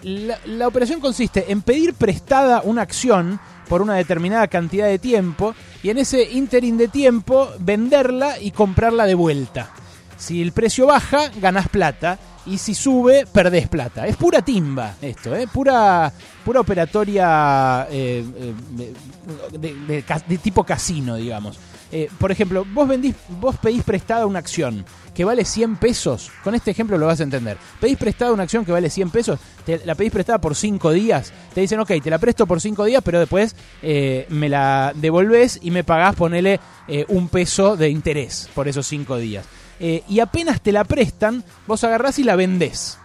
la, 0.46 0.68
operación 0.68 1.02
consiste 1.02 1.52
en 1.52 1.62
pedir 1.62 1.94
prestada 1.94 2.62
una 2.64 2.84
acción 2.84 3.40
por 3.68 3.82
una 3.82 3.96
determinada 3.96 4.48
cantidad 4.48 4.88
de 4.88 5.00
tiempo 5.00 5.54
y 5.84 5.90
en 5.90 5.98
ese 5.98 6.24
interín 6.24 6.78
de 6.78 6.88
tiempo 6.88 7.50
venderla 7.60 8.40
y 8.40 8.52
comprarla 8.52 9.06
de 9.06 9.16
vuelta. 9.16 9.72
Si 10.18 10.42
el 10.42 10.52
precio 10.52 10.88
baja, 10.88 11.30
ganás 11.42 11.68
plata. 11.68 12.18
Y 12.48 12.58
si 12.58 12.74
sube, 12.74 13.26
perdés 13.26 13.68
plata. 13.68 14.08
Es 14.08 14.16
pura 14.16 14.42
timba 14.42 14.96
esto, 15.02 15.36
¿eh? 15.36 15.48
Pura, 15.52 16.12
pura 16.46 16.62
operatoria 16.62 17.88
eh, 17.92 18.24
eh, 18.80 18.94
de, 19.60 20.38
tipo 20.38 20.64
casino, 20.64 21.16
digamos. 21.18 21.60
Eh, 21.92 22.10
por 22.18 22.32
ejemplo, 22.32 22.66
vos, 22.74 22.88
vendís, 22.88 23.16
vos 23.40 23.58
pedís 23.58 23.84
prestada 23.84 24.26
una 24.26 24.40
acción 24.40 24.86
que 25.14 25.26
vale 25.26 25.44
100 25.44 25.76
pesos. 25.76 26.32
Con 26.42 26.56
este 26.56 26.72
ejemplo 26.72 26.98
lo 26.98 27.08
vas 27.08 27.20
a 27.20 27.24
entender. 27.24 27.58
Pedís 27.82 27.98
prestada 27.98 28.32
una 28.32 28.44
acción 28.44 28.64
que 28.64 28.72
vale 28.72 28.90
100 28.90 29.10
pesos, 29.10 29.40
te, 29.66 29.82
la 29.86 29.96
pedís 29.96 30.12
prestada 30.14 30.40
por 30.40 30.56
5 30.56 30.92
días. 30.92 31.34
Te 31.54 31.62
dicen, 31.62 31.80
ok, 31.82 31.92
te 32.02 32.10
la 32.10 32.18
presto 32.18 32.48
por 32.48 32.62
5 32.62 32.86
días, 32.86 33.02
pero 33.04 33.20
después 33.20 33.56
me 33.82 34.48
la 34.48 34.94
devolvés 34.96 35.60
y 35.62 35.72
me 35.72 35.84
pagás, 35.84 36.16
ponele 36.16 36.60
un 37.10 37.28
peso 37.28 37.76
de 37.76 37.90
interés 37.90 38.50
por 38.54 38.68
esos 38.68 38.88
5 38.88 39.18
días. 39.18 39.46
Eh, 39.80 40.04
y 40.08 40.20
apenas 40.20 40.62
te 40.62 40.72
la 40.72 40.84
prestan, 40.84 41.44
vos 41.68 41.84
agarrás 41.84 42.20
y 42.20 42.24
la 42.24 42.36
vendés. 42.36 42.98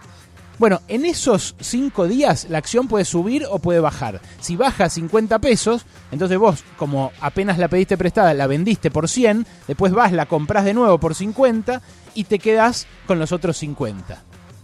Bueno, 0.59 0.81
en 0.87 1.05
esos 1.05 1.55
5 1.59 2.07
días 2.07 2.47
la 2.49 2.59
acción 2.59 2.87
puede 2.87 3.05
subir 3.05 3.45
o 3.49 3.59
puede 3.59 3.79
bajar. 3.79 4.21
Si 4.39 4.55
baja 4.55 4.89
50 4.89 5.39
pesos, 5.39 5.85
entonces 6.11 6.37
vos, 6.37 6.63
como 6.77 7.11
apenas 7.21 7.57
la 7.57 7.67
pediste 7.67 7.97
prestada, 7.97 8.33
la 8.33 8.47
vendiste 8.47 8.91
por 8.91 9.09
100, 9.09 9.47
después 9.67 9.93
vas, 9.93 10.11
la 10.11 10.27
compras 10.27 10.63
de 10.65 10.73
nuevo 10.73 10.99
por 10.99 11.15
50 11.15 11.81
y 12.13 12.25
te 12.25 12.39
quedás 12.39 12.87
con 13.07 13.19
los 13.19 13.31
otros 13.31 13.57
50. 13.57 14.21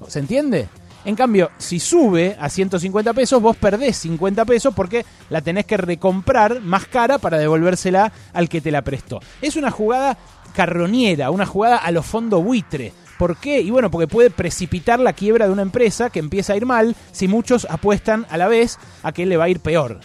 ¿Se 0.07 0.19
entiende? 0.19 0.69
En 1.05 1.15
cambio, 1.15 1.49
si 1.57 1.79
sube 1.79 2.35
a 2.39 2.49
150 2.49 3.13
pesos, 3.13 3.41
vos 3.41 3.55
perdés 3.55 3.97
50 3.97 4.45
pesos 4.45 4.73
porque 4.75 5.05
la 5.29 5.41
tenés 5.41 5.65
que 5.65 5.77
recomprar 5.77 6.61
más 6.61 6.85
cara 6.87 7.17
para 7.17 7.37
devolvérsela 7.37 8.11
al 8.33 8.49
que 8.49 8.61
te 8.61 8.71
la 8.71 8.83
prestó. 8.83 9.19
Es 9.41 9.55
una 9.55 9.71
jugada 9.71 10.17
carroñera, 10.53 11.31
una 11.31 11.45
jugada 11.45 11.77
a 11.77 11.91
los 11.91 12.05
fondo 12.05 12.41
buitre. 12.41 12.93
¿Por 13.17 13.38
qué? 13.38 13.59
Y 13.62 13.69
bueno, 13.69 13.91
porque 13.91 14.07
puede 14.07 14.29
precipitar 14.29 14.99
la 14.99 15.13
quiebra 15.13 15.47
de 15.47 15.51
una 15.51 15.62
empresa 15.62 16.09
que 16.09 16.19
empieza 16.19 16.53
a 16.53 16.57
ir 16.57 16.65
mal 16.65 16.95
si 17.12 17.27
muchos 17.27 17.67
apuestan 17.69 18.25
a 18.29 18.38
la 18.38 18.47
vez 18.47 18.79
a 19.03 19.12
que 19.12 19.25
le 19.25 19.35
va 19.35 19.45
a 19.45 19.49
ir 19.49 19.59
peor. 19.59 19.99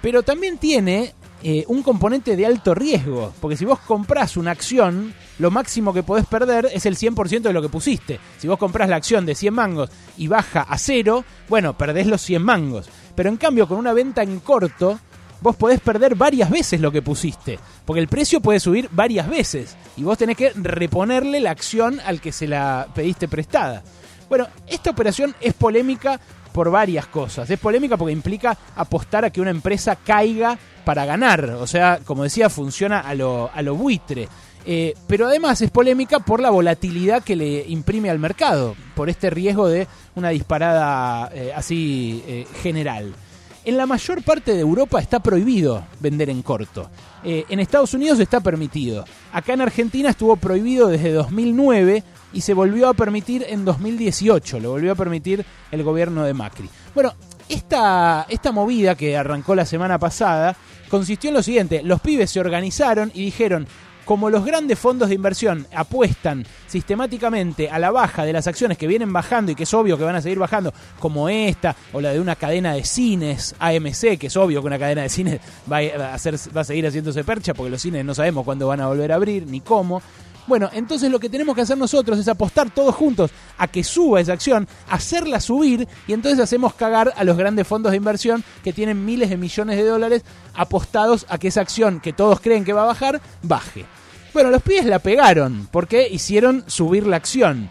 Pero 0.00 0.22
también 0.22 0.58
tiene 0.58 1.14
eh, 1.42 1.64
un 1.68 1.82
componente 1.82 2.36
de 2.36 2.46
alto 2.46 2.74
riesgo. 2.74 3.32
Porque 3.40 3.56
si 3.56 3.64
vos 3.64 3.78
comprás 3.80 4.36
una 4.36 4.50
acción, 4.50 5.14
lo 5.38 5.50
máximo 5.50 5.92
que 5.92 6.02
podés 6.02 6.26
perder 6.26 6.68
es 6.72 6.86
el 6.86 6.96
100% 6.96 7.42
de 7.42 7.52
lo 7.52 7.62
que 7.62 7.68
pusiste. 7.68 8.18
Si 8.38 8.48
vos 8.48 8.58
comprás 8.58 8.88
la 8.88 8.96
acción 8.96 9.26
de 9.26 9.34
100 9.34 9.54
mangos 9.54 9.90
y 10.16 10.26
baja 10.26 10.62
a 10.62 10.78
cero, 10.78 11.24
bueno, 11.48 11.76
perdés 11.76 12.06
los 12.06 12.22
100 12.22 12.42
mangos. 12.42 12.88
Pero 13.14 13.28
en 13.28 13.36
cambio, 13.36 13.68
con 13.68 13.78
una 13.78 13.92
venta 13.92 14.22
en 14.22 14.40
corto, 14.40 14.98
vos 15.40 15.56
podés 15.56 15.80
perder 15.80 16.14
varias 16.14 16.50
veces 16.50 16.80
lo 16.80 16.92
que 16.92 17.02
pusiste. 17.02 17.58
Porque 17.84 18.00
el 18.00 18.08
precio 18.08 18.40
puede 18.40 18.60
subir 18.60 18.88
varias 18.92 19.28
veces. 19.28 19.76
Y 19.96 20.02
vos 20.02 20.18
tenés 20.18 20.36
que 20.36 20.50
reponerle 20.54 21.40
la 21.40 21.50
acción 21.50 22.00
al 22.04 22.20
que 22.20 22.32
se 22.32 22.46
la 22.46 22.88
pediste 22.94 23.28
prestada. 23.28 23.82
Bueno, 24.28 24.46
esta 24.66 24.90
operación 24.90 25.34
es 25.40 25.54
polémica 25.54 26.20
por 26.52 26.70
varias 26.70 27.06
cosas. 27.06 27.48
Es 27.50 27.58
polémica 27.58 27.96
porque 27.96 28.12
implica 28.12 28.56
apostar 28.76 29.24
a 29.24 29.30
que 29.30 29.40
una 29.40 29.50
empresa 29.50 29.96
caiga 29.96 30.58
para 30.84 31.04
ganar. 31.04 31.44
O 31.50 31.66
sea, 31.66 32.00
como 32.04 32.24
decía, 32.24 32.50
funciona 32.50 33.00
a 33.00 33.14
lo, 33.14 33.50
a 33.52 33.62
lo 33.62 33.74
buitre. 33.74 34.28
Eh, 34.66 34.94
pero 35.06 35.28
además 35.28 35.62
es 35.62 35.70
polémica 35.70 36.18
por 36.18 36.40
la 36.40 36.50
volatilidad 36.50 37.22
que 37.22 37.36
le 37.36 37.64
imprime 37.68 38.10
al 38.10 38.18
mercado, 38.18 38.76
por 38.94 39.08
este 39.08 39.30
riesgo 39.30 39.66
de 39.68 39.86
una 40.14 40.28
disparada 40.28 41.30
eh, 41.32 41.52
así 41.54 42.22
eh, 42.26 42.46
general. 42.62 43.14
En 43.68 43.76
la 43.76 43.84
mayor 43.84 44.22
parte 44.22 44.54
de 44.54 44.60
Europa 44.60 44.98
está 44.98 45.20
prohibido 45.20 45.84
vender 46.00 46.30
en 46.30 46.40
corto. 46.40 46.88
Eh, 47.22 47.44
en 47.50 47.60
Estados 47.60 47.92
Unidos 47.92 48.18
está 48.18 48.40
permitido. 48.40 49.04
Acá 49.30 49.52
en 49.52 49.60
Argentina 49.60 50.08
estuvo 50.08 50.36
prohibido 50.36 50.88
desde 50.88 51.12
2009 51.12 52.02
y 52.32 52.40
se 52.40 52.54
volvió 52.54 52.88
a 52.88 52.94
permitir 52.94 53.44
en 53.46 53.66
2018. 53.66 54.58
Lo 54.60 54.70
volvió 54.70 54.92
a 54.92 54.94
permitir 54.94 55.44
el 55.70 55.82
gobierno 55.82 56.24
de 56.24 56.32
Macri. 56.32 56.66
Bueno, 56.94 57.12
esta, 57.46 58.24
esta 58.30 58.52
movida 58.52 58.94
que 58.94 59.18
arrancó 59.18 59.54
la 59.54 59.66
semana 59.66 59.98
pasada 59.98 60.56
consistió 60.88 61.28
en 61.28 61.34
lo 61.34 61.42
siguiente. 61.42 61.82
Los 61.82 62.00
pibes 62.00 62.30
se 62.30 62.40
organizaron 62.40 63.10
y 63.12 63.26
dijeron, 63.26 63.66
como 64.08 64.30
los 64.30 64.42
grandes 64.42 64.78
fondos 64.78 65.10
de 65.10 65.14
inversión 65.14 65.66
apuestan 65.74 66.46
sistemáticamente 66.66 67.68
a 67.68 67.78
la 67.78 67.90
baja 67.90 68.24
de 68.24 68.32
las 68.32 68.46
acciones 68.46 68.78
que 68.78 68.86
vienen 68.86 69.12
bajando 69.12 69.52
y 69.52 69.54
que 69.54 69.64
es 69.64 69.74
obvio 69.74 69.98
que 69.98 70.04
van 70.04 70.16
a 70.16 70.22
seguir 70.22 70.38
bajando, 70.38 70.72
como 70.98 71.28
esta 71.28 71.76
o 71.92 72.00
la 72.00 72.12
de 72.12 72.18
una 72.18 72.34
cadena 72.34 72.72
de 72.72 72.84
cines, 72.84 73.54
AMC, 73.58 74.16
que 74.18 74.28
es 74.28 74.36
obvio 74.38 74.62
que 74.62 74.66
una 74.66 74.78
cadena 74.78 75.02
de 75.02 75.10
cines 75.10 75.40
va 75.70 75.80
a, 75.80 76.14
hacer, 76.14 76.36
va 76.56 76.62
a 76.62 76.64
seguir 76.64 76.86
haciéndose 76.86 77.22
percha 77.22 77.52
porque 77.52 77.68
los 77.68 77.82
cines 77.82 78.02
no 78.02 78.14
sabemos 78.14 78.46
cuándo 78.46 78.66
van 78.66 78.80
a 78.80 78.86
volver 78.86 79.12
a 79.12 79.16
abrir 79.16 79.46
ni 79.46 79.60
cómo. 79.60 80.00
Bueno, 80.46 80.70
entonces 80.72 81.10
lo 81.10 81.20
que 81.20 81.28
tenemos 81.28 81.54
que 81.54 81.60
hacer 81.60 81.76
nosotros 81.76 82.18
es 82.18 82.28
apostar 82.28 82.70
todos 82.70 82.94
juntos 82.94 83.30
a 83.58 83.68
que 83.68 83.84
suba 83.84 84.22
esa 84.22 84.32
acción, 84.32 84.66
hacerla 84.88 85.38
subir 85.38 85.86
y 86.06 86.14
entonces 86.14 86.40
hacemos 86.40 86.72
cagar 86.72 87.12
a 87.14 87.24
los 87.24 87.36
grandes 87.36 87.68
fondos 87.68 87.90
de 87.90 87.98
inversión 87.98 88.42
que 88.64 88.72
tienen 88.72 89.04
miles 89.04 89.28
de 89.28 89.36
millones 89.36 89.76
de 89.76 89.84
dólares 89.84 90.24
apostados 90.54 91.26
a 91.28 91.36
que 91.36 91.48
esa 91.48 91.60
acción 91.60 92.00
que 92.00 92.14
todos 92.14 92.40
creen 92.40 92.64
que 92.64 92.72
va 92.72 92.84
a 92.84 92.86
bajar, 92.86 93.20
baje. 93.42 93.84
Bueno, 94.38 94.52
los 94.52 94.62
pibes 94.62 94.84
la 94.84 95.00
pegaron 95.00 95.66
porque 95.72 96.08
hicieron 96.08 96.62
subir 96.68 97.08
la 97.08 97.16
acción. 97.16 97.68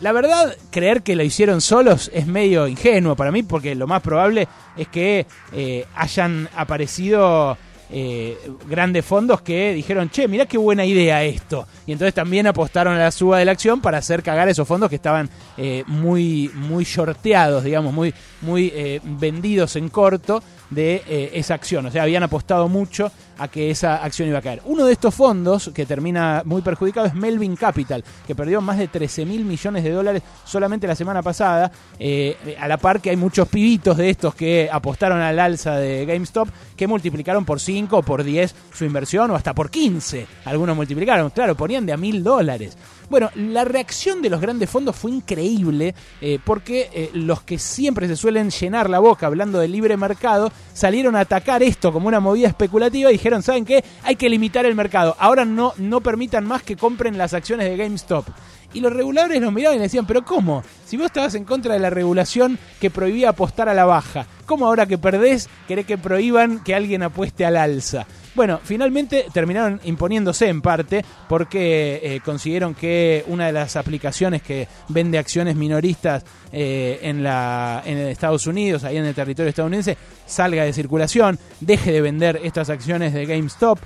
La 0.00 0.10
verdad, 0.10 0.56
creer 0.72 1.02
que 1.02 1.14
lo 1.14 1.22
hicieron 1.22 1.60
solos 1.60 2.10
es 2.12 2.26
medio 2.26 2.66
ingenuo 2.66 3.14
para 3.14 3.30
mí 3.30 3.44
porque 3.44 3.76
lo 3.76 3.86
más 3.86 4.02
probable 4.02 4.48
es 4.76 4.88
que 4.88 5.28
eh, 5.52 5.86
hayan 5.94 6.48
aparecido 6.56 7.56
eh, 7.88 8.36
grandes 8.68 9.04
fondos 9.04 9.42
que 9.42 9.74
dijeron, 9.74 10.10
che, 10.10 10.26
mirá 10.26 10.46
qué 10.46 10.58
buena 10.58 10.84
idea 10.84 11.22
esto. 11.22 11.68
Y 11.86 11.92
entonces 11.92 12.14
también 12.14 12.48
apostaron 12.48 12.96
a 12.96 12.98
la 12.98 13.12
suba 13.12 13.38
de 13.38 13.44
la 13.44 13.52
acción 13.52 13.80
para 13.80 13.98
hacer 13.98 14.24
cagar 14.24 14.48
esos 14.48 14.66
fondos 14.66 14.90
que 14.90 14.96
estaban 14.96 15.30
eh, 15.56 15.84
muy, 15.86 16.50
muy 16.52 16.82
shorteados, 16.82 17.62
digamos, 17.62 17.94
muy, 17.94 18.12
muy 18.40 19.00
vendidos 19.04 19.76
en 19.76 19.88
corto 19.88 20.42
de 20.74 21.02
eh, 21.06 21.30
esa 21.34 21.54
acción. 21.54 21.86
O 21.86 21.90
sea, 21.90 22.02
habían 22.02 22.22
apostado 22.22 22.68
mucho 22.68 23.10
a 23.38 23.48
que 23.48 23.70
esa 23.70 23.96
acción 23.96 24.28
iba 24.28 24.38
a 24.38 24.42
caer. 24.42 24.62
Uno 24.64 24.84
de 24.84 24.92
estos 24.92 25.14
fondos 25.14 25.70
que 25.74 25.86
termina 25.86 26.42
muy 26.44 26.62
perjudicado 26.62 27.06
es 27.06 27.14
Melvin 27.14 27.56
Capital, 27.56 28.04
que 28.26 28.34
perdió 28.34 28.60
más 28.60 28.78
de 28.78 28.88
13 28.88 29.24
mil 29.26 29.44
millones 29.44 29.84
de 29.84 29.90
dólares 29.90 30.22
solamente 30.44 30.86
la 30.86 30.94
semana 30.94 31.22
pasada. 31.22 31.70
Eh, 31.98 32.56
a 32.58 32.68
la 32.68 32.76
par 32.76 33.00
que 33.00 33.10
hay 33.10 33.16
muchos 33.16 33.48
pibitos 33.48 33.96
de 33.96 34.10
estos 34.10 34.34
que 34.34 34.68
apostaron 34.70 35.20
al 35.20 35.38
alza 35.38 35.76
de 35.76 36.06
GameStop 36.06 36.48
que 36.76 36.86
multiplicaron 36.86 37.44
por 37.44 37.60
5 37.60 37.98
o 37.98 38.02
por 38.02 38.22
10 38.22 38.54
su 38.72 38.84
inversión 38.84 39.30
o 39.30 39.34
hasta 39.34 39.54
por 39.54 39.70
15. 39.70 40.26
Algunos 40.44 40.76
multiplicaron, 40.76 41.30
claro, 41.30 41.56
ponían 41.56 41.86
de 41.86 41.92
a 41.92 41.96
mil 41.96 42.22
dólares. 42.22 42.76
Bueno, 43.12 43.30
la 43.34 43.64
reacción 43.64 44.22
de 44.22 44.30
los 44.30 44.40
grandes 44.40 44.70
fondos 44.70 44.96
fue 44.96 45.10
increíble 45.10 45.94
eh, 46.22 46.38
porque 46.42 46.88
eh, 46.94 47.10
los 47.12 47.42
que 47.42 47.58
siempre 47.58 48.08
se 48.08 48.16
suelen 48.16 48.48
llenar 48.48 48.88
la 48.88 49.00
boca 49.00 49.26
hablando 49.26 49.58
del 49.58 49.72
libre 49.72 49.98
mercado 49.98 50.50
salieron 50.72 51.14
a 51.14 51.20
atacar 51.20 51.62
esto 51.62 51.92
como 51.92 52.08
una 52.08 52.20
movida 52.20 52.48
especulativa 52.48 53.10
y 53.10 53.12
dijeron, 53.12 53.42
¿saben 53.42 53.66
qué? 53.66 53.84
Hay 54.04 54.16
que 54.16 54.30
limitar 54.30 54.64
el 54.64 54.74
mercado. 54.74 55.14
Ahora 55.18 55.44
no, 55.44 55.74
no 55.76 56.00
permitan 56.00 56.46
más 56.46 56.62
que 56.62 56.74
compren 56.74 57.18
las 57.18 57.34
acciones 57.34 57.68
de 57.68 57.76
GameStop. 57.76 58.24
Y 58.72 58.80
los 58.80 58.90
reguladores 58.90 59.42
los 59.42 59.52
miraban 59.52 59.76
y 59.76 59.80
le 59.80 59.84
decían, 59.88 60.06
pero 60.06 60.24
¿cómo? 60.24 60.64
Si 60.86 60.96
vos 60.96 61.04
estabas 61.04 61.34
en 61.34 61.44
contra 61.44 61.74
de 61.74 61.80
la 61.80 61.90
regulación 61.90 62.58
que 62.80 62.88
prohibía 62.88 63.28
apostar 63.28 63.68
a 63.68 63.74
la 63.74 63.84
baja, 63.84 64.24
¿cómo 64.46 64.66
ahora 64.66 64.86
que 64.86 64.96
perdés 64.96 65.50
querés 65.68 65.84
que 65.84 65.98
prohíban 65.98 66.64
que 66.64 66.74
alguien 66.74 67.02
apueste 67.02 67.44
al 67.44 67.58
alza? 67.58 68.06
Bueno, 68.34 68.60
finalmente 68.62 69.26
terminaron 69.30 69.78
imponiéndose 69.84 70.48
en 70.48 70.62
parte 70.62 71.04
porque 71.28 72.00
eh, 72.02 72.20
consiguieron 72.24 72.74
que 72.74 73.24
una 73.26 73.46
de 73.46 73.52
las 73.52 73.76
aplicaciones 73.76 74.40
que 74.42 74.68
vende 74.88 75.18
acciones 75.18 75.54
minoristas 75.54 76.24
eh, 76.50 76.98
en, 77.02 77.22
la, 77.22 77.82
en 77.84 77.98
Estados 77.98 78.46
Unidos, 78.46 78.84
ahí 78.84 78.96
en 78.96 79.04
el 79.04 79.14
territorio 79.14 79.50
estadounidense, 79.50 79.98
salga 80.24 80.64
de 80.64 80.72
circulación, 80.72 81.38
deje 81.60 81.92
de 81.92 82.00
vender 82.00 82.40
estas 82.42 82.70
acciones 82.70 83.12
de 83.12 83.26
GameStop, 83.26 83.78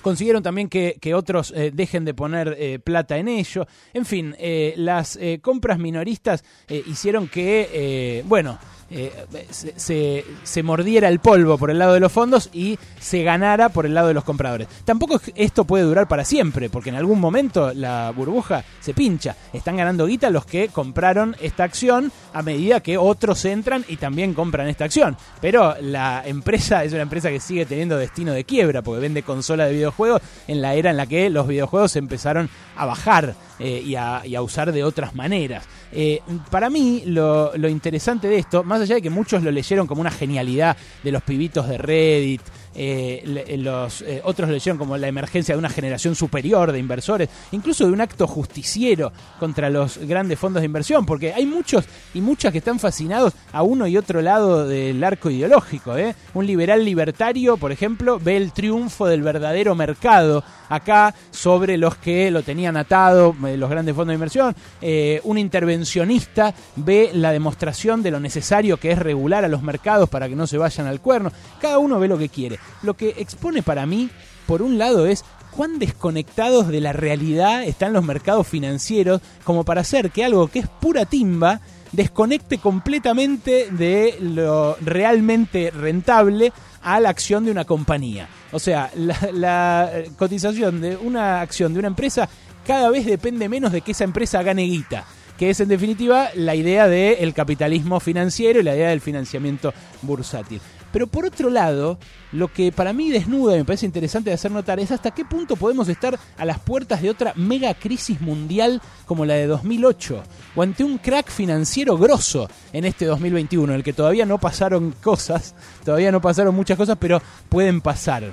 consiguieron 0.00 0.42
también 0.42 0.68
que, 0.68 1.14
otros 1.14 1.52
eh, 1.54 1.70
dejen 1.72 2.04
de 2.04 2.14
poner 2.14 2.56
eh, 2.58 2.80
plata 2.80 3.16
en 3.16 3.28
ello. 3.28 3.68
En 3.94 4.04
fin, 4.04 4.34
las 4.74 5.16
compras 5.40 5.78
minoristas 5.78 6.42
hicieron 6.68 7.28
que, 7.28 8.24
bueno, 8.26 8.58
eh, 8.94 10.24
se, 10.42 10.62
mordiera 10.62 11.08
el 11.08 11.18
polvo 11.18 11.56
por 11.56 11.70
el 11.70 11.78
lado 11.78 11.94
de 11.94 12.00
los 12.00 12.12
fondos 12.12 12.50
y 12.52 12.78
se 13.00 13.22
ganara 13.22 13.70
por 13.70 13.86
el 13.86 13.94
lado 13.94 14.08
de 14.08 14.14
los 14.14 14.24
compradores. 14.24 14.68
Tampoco 14.84 15.18
esto 15.34 15.64
puede 15.64 15.84
durar 15.84 16.08
para 16.08 16.24
siempre, 16.26 16.68
porque 16.68 16.90
en 16.90 16.96
algún 16.96 17.18
momento 17.18 17.72
la 17.72 18.12
burbuja 18.14 18.64
se 18.80 18.92
pincha. 18.92 19.34
Están 19.52 19.78
ganando 19.78 20.06
guita 20.06 20.28
los 20.28 20.44
que 20.44 20.68
compraron 20.68 21.34
esta 21.40 21.64
acción 21.64 22.12
a 22.34 22.42
medida 22.42 22.80
que 22.80 22.98
otros 22.98 23.44
entran 23.46 23.82
y 23.88 23.96
también 23.96 24.34
compran 24.34 24.68
esta 24.68 24.84
acción. 24.84 25.16
Pero 25.40 25.74
la 25.80 26.22
empresa 26.26 26.84
es 26.84 26.92
una 26.92 27.02
empresa 27.02 27.30
que 27.30 27.40
sigue 27.40 27.64
teniendo 27.64 27.96
destino 27.96 28.32
de 28.32 28.44
quiebra, 28.44 28.82
porque 28.82 29.00
vende 29.00 29.22
consola 29.22 29.64
de 29.64 29.72
videojuegos 29.72 30.20
en 30.46 30.60
la 30.60 30.74
era 30.74 30.90
en 30.90 30.98
la 30.98 31.06
que 31.06 31.30
los 31.30 31.46
videojuegos 31.46 31.96
empezaron 31.96 32.50
a 32.76 32.84
bajar 32.84 33.34
eh, 33.58 33.82
y 33.84 33.94
a 33.94 34.42
usar 34.42 34.72
de 34.72 34.84
otras 34.84 35.14
maneras. 35.14 35.64
Eh, 35.92 36.20
para 36.50 36.70
mí, 36.70 37.02
lo, 37.06 37.56
lo 37.56 37.68
interesante 37.68 38.26
de 38.26 38.38
esto, 38.38 38.64
más 38.64 38.80
allá 38.80 38.94
de 38.96 39.02
que 39.02 39.10
muchos 39.10 39.42
lo 39.42 39.50
leyeron 39.50 39.86
como 39.86 40.00
una 40.00 40.10
genialidad 40.10 40.76
de 41.02 41.12
los 41.12 41.22
pibitos 41.22 41.68
de 41.68 41.78
Reddit, 41.78 42.42
eh, 42.74 43.58
los 43.58 44.02
eh, 44.02 44.20
otros 44.24 44.48
lo 44.48 44.54
leyeron 44.54 44.78
como 44.78 44.96
la 44.96 45.08
emergencia 45.08 45.54
de 45.54 45.58
una 45.58 45.68
generación 45.68 46.14
superior 46.14 46.72
de 46.72 46.78
inversores, 46.78 47.28
incluso 47.52 47.86
de 47.86 47.92
un 47.92 48.00
acto 48.00 48.26
justiciero 48.26 49.12
contra 49.38 49.70
los 49.70 49.98
grandes 49.98 50.38
fondos 50.38 50.62
de 50.62 50.66
inversión, 50.66 51.06
porque 51.06 51.32
hay 51.32 51.46
muchos 51.46 51.84
y 52.14 52.20
muchas 52.20 52.52
que 52.52 52.58
están 52.58 52.78
fascinados 52.78 53.34
a 53.52 53.62
uno 53.62 53.86
y 53.86 53.96
otro 53.96 54.22
lado 54.22 54.66
del 54.66 55.02
arco 55.02 55.30
ideológico. 55.30 55.96
¿eh? 55.96 56.14
Un 56.34 56.46
liberal 56.46 56.84
libertario, 56.84 57.56
por 57.56 57.72
ejemplo, 57.72 58.18
ve 58.18 58.36
el 58.36 58.52
triunfo 58.52 59.06
del 59.06 59.22
verdadero 59.22 59.74
mercado 59.74 60.44
acá 60.68 61.14
sobre 61.30 61.76
los 61.76 61.96
que 61.96 62.30
lo 62.30 62.42
tenían 62.42 62.76
atado, 62.76 63.36
eh, 63.46 63.56
los 63.56 63.68
grandes 63.68 63.94
fondos 63.94 64.12
de 64.12 64.14
inversión. 64.14 64.56
Eh, 64.80 65.20
un 65.24 65.38
intervencionista 65.38 66.54
ve 66.76 67.10
la 67.12 67.32
demostración 67.32 68.02
de 68.02 68.10
lo 68.10 68.20
necesario 68.20 68.78
que 68.78 68.92
es 68.92 68.98
regular 68.98 69.44
a 69.44 69.48
los 69.48 69.62
mercados 69.62 70.08
para 70.08 70.28
que 70.28 70.36
no 70.36 70.46
se 70.46 70.58
vayan 70.58 70.86
al 70.86 71.00
cuerno. 71.00 71.30
Cada 71.60 71.78
uno 71.78 71.98
ve 72.00 72.08
lo 72.08 72.18
que 72.18 72.28
quiere. 72.28 72.58
Lo 72.82 72.94
que 72.94 73.14
expone 73.18 73.62
para 73.62 73.86
mí, 73.86 74.10
por 74.46 74.62
un 74.62 74.78
lado, 74.78 75.06
es 75.06 75.24
cuán 75.52 75.78
desconectados 75.78 76.68
de 76.68 76.80
la 76.80 76.92
realidad 76.92 77.62
están 77.64 77.92
los 77.92 78.04
mercados 78.04 78.46
financieros 78.46 79.20
como 79.44 79.64
para 79.64 79.82
hacer 79.82 80.10
que 80.10 80.24
algo 80.24 80.48
que 80.48 80.60
es 80.60 80.68
pura 80.68 81.04
timba 81.04 81.60
desconecte 81.92 82.58
completamente 82.58 83.68
de 83.70 84.16
lo 84.20 84.76
realmente 84.80 85.70
rentable 85.70 86.52
a 86.82 86.98
la 86.98 87.10
acción 87.10 87.44
de 87.44 87.50
una 87.50 87.64
compañía. 87.64 88.28
O 88.50 88.58
sea, 88.58 88.90
la, 88.96 89.90
cotización 90.18 90.80
de 90.80 90.96
una 90.96 91.40
acción 91.40 91.72
de 91.72 91.78
una 91.78 91.88
empresa 91.88 92.28
cada 92.66 92.90
vez 92.90 93.06
depende 93.06 93.48
menos 93.48 93.72
de 93.72 93.82
que 93.82 93.92
esa 93.92 94.04
empresa 94.04 94.42
gane 94.42 94.62
guita 94.62 95.04
que 95.38 95.50
es 95.50 95.58
en 95.60 95.68
definitiva 95.68 96.28
la 96.34 96.54
idea 96.54 96.86
del 96.86 97.34
capitalismo 97.34 97.98
financiero 98.00 98.60
y 98.60 98.62
la 98.62 98.76
idea 98.76 98.90
del 98.90 99.00
financiamiento 99.00 99.72
bursátil. 100.02 100.60
Pero 100.92 101.06
por 101.06 101.24
otro 101.24 101.50
lado, 101.50 101.98
lo 102.32 102.52
que 102.52 102.70
para 102.70 102.92
mí 102.92 103.10
desnuda 103.10 103.54
y 103.54 103.58
me 103.58 103.64
parece 103.64 103.86
interesante 103.86 104.30
de 104.30 104.34
hacer 104.34 104.50
notar 104.50 104.78
es 104.78 104.90
hasta 104.90 105.10
qué 105.10 105.24
punto 105.24 105.56
podemos 105.56 105.88
estar 105.88 106.18
a 106.36 106.44
las 106.44 106.58
puertas 106.58 107.02
de 107.02 107.10
otra 107.10 107.32
mega 107.36 107.74
crisis 107.74 108.20
mundial 108.20 108.80
como 109.06 109.24
la 109.24 109.34
de 109.34 109.46
2008 109.46 110.22
o 110.54 110.62
ante 110.62 110.84
un 110.84 110.98
crack 110.98 111.30
financiero 111.30 111.96
grosso 111.96 112.48
en 112.72 112.84
este 112.84 113.06
2021, 113.06 113.72
en 113.72 113.76
el 113.78 113.84
que 113.84 113.92
todavía 113.92 114.26
no 114.26 114.38
pasaron 114.38 114.94
cosas, 115.02 115.54
todavía 115.84 116.12
no 116.12 116.20
pasaron 116.20 116.54
muchas 116.54 116.76
cosas, 116.76 116.96
pero 117.00 117.22
pueden 117.48 117.80
pasar. 117.80 118.32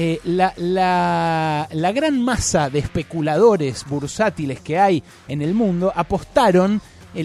Eh, 0.00 0.20
la, 0.22 1.66
gran 1.92 2.22
masa 2.22 2.70
de 2.70 2.78
especuladores 2.78 3.84
bursátiles 3.84 4.60
que 4.60 4.78
hay 4.78 5.02
en 5.26 5.42
el 5.42 5.54
mundo 5.54 5.92
apostaron 5.92 6.80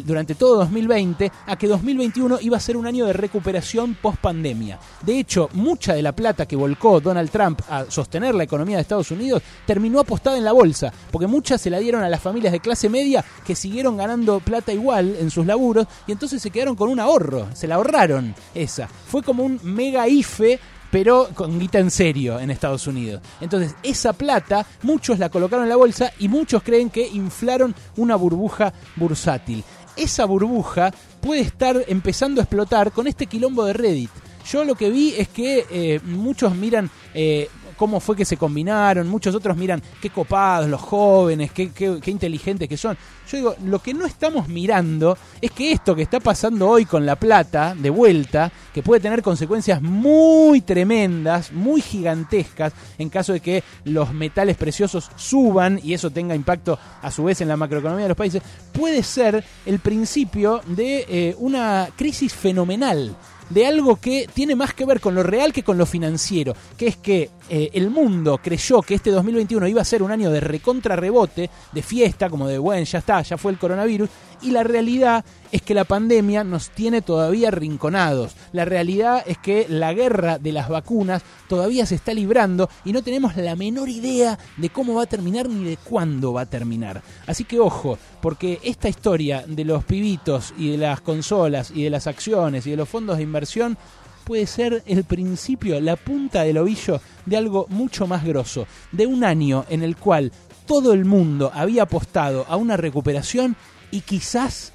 durante 0.05 0.35
todo 0.35 0.57
2020 0.57 1.31
a 1.45 1.55
que 1.55 1.67
2021 1.67 2.39
iba 2.41 2.57
a 2.57 2.59
ser 2.59 2.77
un 2.77 2.87
año 2.87 3.05
de 3.05 3.13
recuperación 3.13 3.95
post 4.01 4.19
pandemia. 4.19 4.79
De 5.05 5.19
hecho, 5.19 5.49
mucha 5.53 5.93
de 5.93 6.01
la 6.01 6.13
plata 6.13 6.45
que 6.45 6.55
volcó 6.55 6.99
Donald 6.99 7.29
Trump 7.29 7.61
a 7.69 7.85
sostener 7.89 8.35
la 8.35 8.43
economía 8.43 8.77
de 8.77 8.81
Estados 8.81 9.11
Unidos 9.11 9.41
terminó 9.65 9.99
apostada 9.99 10.37
en 10.37 10.43
la 10.43 10.51
bolsa, 10.51 10.91
porque 11.11 11.27
muchas 11.27 11.61
se 11.61 11.69
la 11.69 11.79
dieron 11.79 12.03
a 12.03 12.09
las 12.09 12.21
familias 12.21 12.53
de 12.53 12.59
clase 12.59 12.89
media 12.89 13.23
que 13.45 13.55
siguieron 13.55 13.97
ganando 13.97 14.39
plata 14.39 14.73
igual 14.73 15.15
en 15.19 15.29
sus 15.29 15.45
laburos 15.45 15.87
y 16.07 16.11
entonces 16.11 16.41
se 16.41 16.49
quedaron 16.49 16.75
con 16.75 16.89
un 16.89 16.99
ahorro, 16.99 17.47
se 17.53 17.67
la 17.67 17.75
ahorraron 17.75 18.35
esa. 18.53 18.87
Fue 18.87 19.23
como 19.23 19.43
un 19.43 19.59
mega 19.63 20.07
IFE 20.07 20.59
pero 20.93 21.29
con 21.33 21.59
guita 21.59 21.79
en 21.79 21.89
serio 21.89 22.39
en 22.39 22.51
Estados 22.51 22.85
Unidos. 22.85 23.19
Entonces, 23.41 23.73
esa 23.81 24.13
plata, 24.13 24.63
muchos 24.83 25.17
la 25.17 25.29
colocaron 25.29 25.65
en 25.65 25.69
la 25.69 25.75
bolsa 25.75 26.13
y 26.19 26.27
muchos 26.27 26.61
creen 26.61 26.91
que 26.91 27.07
inflaron 27.07 27.73
una 27.97 28.15
burbuja 28.15 28.71
bursátil. 28.95 29.63
Esa 29.95 30.25
burbuja 30.25 30.93
puede 31.19 31.41
estar 31.41 31.83
empezando 31.87 32.39
a 32.39 32.43
explotar 32.43 32.91
con 32.91 33.07
este 33.07 33.25
quilombo 33.25 33.65
de 33.65 33.73
Reddit. 33.73 34.11
Yo 34.47 34.63
lo 34.65 34.75
que 34.75 34.91
vi 34.91 35.15
es 35.17 35.29
que 35.29 35.65
eh, 35.71 35.99
muchos 36.03 36.55
miran 36.55 36.91
eh, 37.15 37.49
cómo 37.77 37.99
fue 37.99 38.15
que 38.15 38.25
se 38.25 38.37
combinaron, 38.37 39.07
muchos 39.07 39.33
otros 39.35 39.55
miran 39.57 39.81
qué 40.01 40.09
copados 40.09 40.69
los 40.69 40.81
jóvenes, 40.81 41.51
qué, 41.51 41.71
qué- 41.71 41.99
qué 42.01 42.11
inteligentes 42.11 42.67
que 42.69 42.77
son. 42.77 42.97
Yo 43.29 43.37
digo, 43.37 43.55
lo 43.65 43.79
que 43.79 43.93
no 43.93 44.05
estamos 44.05 44.47
mirando 44.47 45.17
es 45.41 45.51
que 45.51 45.71
esto 45.71 45.95
que 45.95 46.01
está 46.03 46.19
pasando 46.19 46.67
hoy 46.69 46.85
con 46.85 47.05
la 47.05 47.15
plata 47.15 47.75
de 47.77 47.89
vuelta, 47.89 48.51
que 48.73 48.83
puede 48.83 49.01
tener 49.01 49.21
consecuencias 49.21 49.81
muy 49.81 50.61
tremendas, 50.61 51.51
muy 51.51 51.81
gigantescas, 51.81 52.73
en 52.97 53.09
caso 53.09 53.33
de 53.33 53.39
que 53.39 53.63
los 53.85 54.13
metales 54.13 54.57
preciosos 54.57 55.09
suban 55.15 55.79
y 55.83 55.93
eso 55.93 56.09
tenga 56.11 56.35
impacto 56.35 56.77
a 57.01 57.09
su 57.11 57.23
vez 57.23 57.41
en 57.41 57.47
la 57.47 57.57
macroeconomía 57.57 58.03
de 58.03 58.09
los 58.09 58.17
países, 58.17 58.41
puede 58.71 59.03
ser 59.03 59.43
el 59.65 59.79
principio 59.79 60.61
de 60.67 61.05
eh, 61.07 61.35
una 61.39 61.89
crisis 61.95 62.33
fenomenal 62.33 63.15
de 63.53 63.67
algo 63.67 63.97
que 63.97 64.27
tiene 64.33 64.55
más 64.55 64.73
que 64.73 64.85
ver 64.85 64.99
con 64.99 65.13
lo 65.13 65.21
real 65.21 65.53
que 65.53 65.63
con 65.63 65.77
lo 65.77 65.85
financiero, 65.85 66.55
que 66.77 66.87
es 66.87 66.97
que 66.97 67.29
eh, 67.49 67.69
el 67.73 67.89
mundo 67.89 68.39
creyó 68.41 68.81
que 68.81 68.95
este 68.95 69.11
2021 69.11 69.67
iba 69.67 69.81
a 69.81 69.85
ser 69.85 70.01
un 70.01 70.11
año 70.11 70.31
de 70.31 70.39
recontra 70.39 70.95
rebote, 70.95 71.49
de 71.71 71.81
fiesta, 71.83 72.29
como 72.29 72.47
de, 72.47 72.57
bueno, 72.57 72.83
ya 72.83 72.99
está, 72.99 73.21
ya 73.21 73.37
fue 73.37 73.51
el 73.51 73.59
coronavirus, 73.59 74.09
y 74.43 74.51
la 74.51 74.63
realidad 74.63 75.25
es 75.51 75.61
que 75.61 75.73
la 75.73 75.83
pandemia 75.83 76.43
nos 76.43 76.69
tiene 76.69 77.01
todavía 77.01 77.51
rinconados. 77.51 78.35
La 78.51 78.65
realidad 78.65 79.23
es 79.25 79.37
que 79.37 79.67
la 79.69 79.93
guerra 79.93 80.39
de 80.39 80.51
las 80.51 80.69
vacunas 80.69 81.21
todavía 81.47 81.85
se 81.85 81.95
está 81.95 82.13
librando 82.13 82.69
y 82.83 82.91
no 82.91 83.03
tenemos 83.03 83.35
la 83.35 83.55
menor 83.55 83.89
idea 83.89 84.37
de 84.57 84.69
cómo 84.69 84.95
va 84.95 85.03
a 85.03 85.07
terminar 85.07 85.47
ni 85.47 85.63
de 85.63 85.77
cuándo 85.77 86.33
va 86.33 86.41
a 86.41 86.49
terminar. 86.49 87.03
Así 87.27 87.43
que 87.43 87.59
ojo, 87.59 87.97
porque 88.21 88.59
esta 88.63 88.89
historia 88.89 89.43
de 89.47 89.63
los 89.63 89.83
pibitos 89.83 90.53
y 90.57 90.71
de 90.71 90.77
las 90.77 91.01
consolas 91.01 91.71
y 91.71 91.83
de 91.83 91.89
las 91.89 92.07
acciones 92.07 92.65
y 92.65 92.71
de 92.71 92.77
los 92.77 92.89
fondos 92.89 93.17
de 93.17 93.23
inversión 93.23 93.77
puede 94.23 94.47
ser 94.47 94.83
el 94.85 95.03
principio, 95.03 95.79
la 95.81 95.95
punta 95.95 96.43
del 96.43 96.57
ovillo 96.57 96.99
de 97.25 97.37
algo 97.37 97.67
mucho 97.69 98.07
más 98.07 98.23
grosso, 98.23 98.65
de 98.91 99.05
un 99.05 99.23
año 99.23 99.65
en 99.69 99.83
el 99.83 99.97
cual 99.97 100.31
todo 100.65 100.93
el 100.93 101.05
mundo 101.05 101.51
había 101.53 101.83
apostado 101.83 102.45
a 102.47 102.55
una 102.55 102.77
recuperación 102.77 103.55
y 103.93 104.01
quizás 104.01 104.73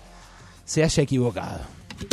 se 0.64 0.84
haya 0.84 1.02
equivocado. 1.02 1.60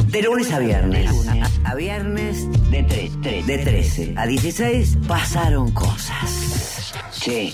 De 0.07 0.21
lunes 0.23 0.51
a 0.51 0.57
viernes. 0.59 1.11
A, 1.27 1.69
a 1.71 1.75
viernes 1.75 2.49
de, 2.71 2.83
tre- 2.87 3.45
de 3.45 3.57
13 3.59 4.13
a 4.17 4.25
16 4.25 4.97
pasaron 5.07 5.71
cosas. 5.71 6.93
Sí, 7.11 7.53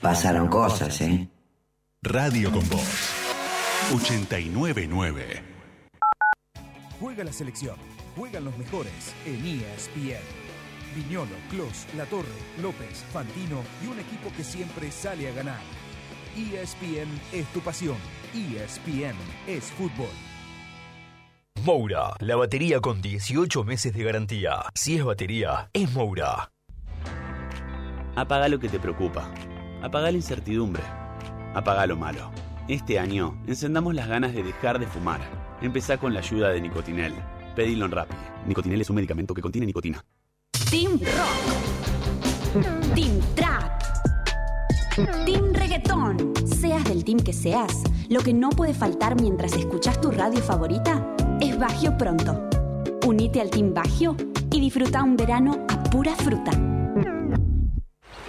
pasaron 0.00 0.46
cosas, 0.48 1.00
¿eh? 1.00 1.28
Radio 2.02 2.52
con 2.52 2.68
Voz 2.70 3.10
899. 3.94 5.42
Juega 7.00 7.24
la 7.24 7.32
selección, 7.32 7.76
juegan 8.16 8.44
los 8.44 8.56
mejores 8.56 8.92
en 9.26 9.44
ESPN. 9.44 10.22
Viñolo, 10.94 11.36
Clos, 11.50 11.86
Latorre, 11.96 12.28
López, 12.62 13.04
Fantino 13.12 13.62
y 13.84 13.88
un 13.88 13.98
equipo 13.98 14.30
que 14.36 14.44
siempre 14.44 14.90
sale 14.90 15.28
a 15.28 15.32
ganar. 15.32 15.60
ESPN 16.36 17.08
es 17.32 17.46
tu 17.46 17.60
pasión. 17.60 17.96
ESPN 18.34 19.16
es 19.46 19.64
fútbol. 19.72 20.10
Moura, 21.64 22.14
la 22.20 22.36
batería 22.36 22.80
con 22.80 23.00
18 23.00 23.64
meses 23.64 23.94
de 23.94 24.04
garantía. 24.04 24.66
Si 24.74 24.96
es 24.96 25.04
batería, 25.04 25.70
es 25.72 25.90
Moura. 25.92 26.50
Apaga 28.14 28.48
lo 28.48 28.58
que 28.58 28.68
te 28.68 28.78
preocupa. 28.78 29.32
Apaga 29.82 30.10
la 30.10 30.18
incertidumbre. 30.18 30.82
Apaga 31.54 31.86
lo 31.86 31.96
malo. 31.96 32.30
Este 32.68 32.98
año, 32.98 33.42
encendamos 33.46 33.94
las 33.94 34.06
ganas 34.06 34.34
de 34.34 34.42
dejar 34.42 34.78
de 34.78 34.86
fumar. 34.86 35.20
Empezá 35.62 35.96
con 35.96 36.12
la 36.12 36.20
ayuda 36.20 36.50
de 36.50 36.60
Nicotinel. 36.60 37.14
Pedilo 37.54 37.86
en 37.86 37.92
Rappi. 37.92 38.16
Nicotinel 38.46 38.82
es 38.82 38.90
un 38.90 38.96
medicamento 38.96 39.32
que 39.32 39.40
contiene 39.40 39.66
nicotina. 39.66 40.04
Team 40.70 41.00
Rock. 41.00 42.94
Team 42.94 43.20
Trap. 43.34 43.95
Team 45.26 45.52
Reggaetón. 45.52 46.32
Seas 46.46 46.82
del 46.84 47.04
team 47.04 47.18
que 47.18 47.34
seas, 47.34 47.82
lo 48.08 48.20
que 48.20 48.32
no 48.32 48.48
puede 48.48 48.72
faltar 48.72 49.20
mientras 49.20 49.52
escuchas 49.52 50.00
tu 50.00 50.10
radio 50.10 50.40
favorita 50.40 51.14
es 51.38 51.58
Bagio 51.58 51.98
Pronto. 51.98 52.48
Unite 53.04 53.42
al 53.42 53.50
Team 53.50 53.74
Bagio 53.74 54.16
y 54.50 54.60
disfruta 54.60 55.02
un 55.02 55.16
verano 55.16 55.66
a 55.68 55.82
pura 55.82 56.14
fruta. 56.16 56.52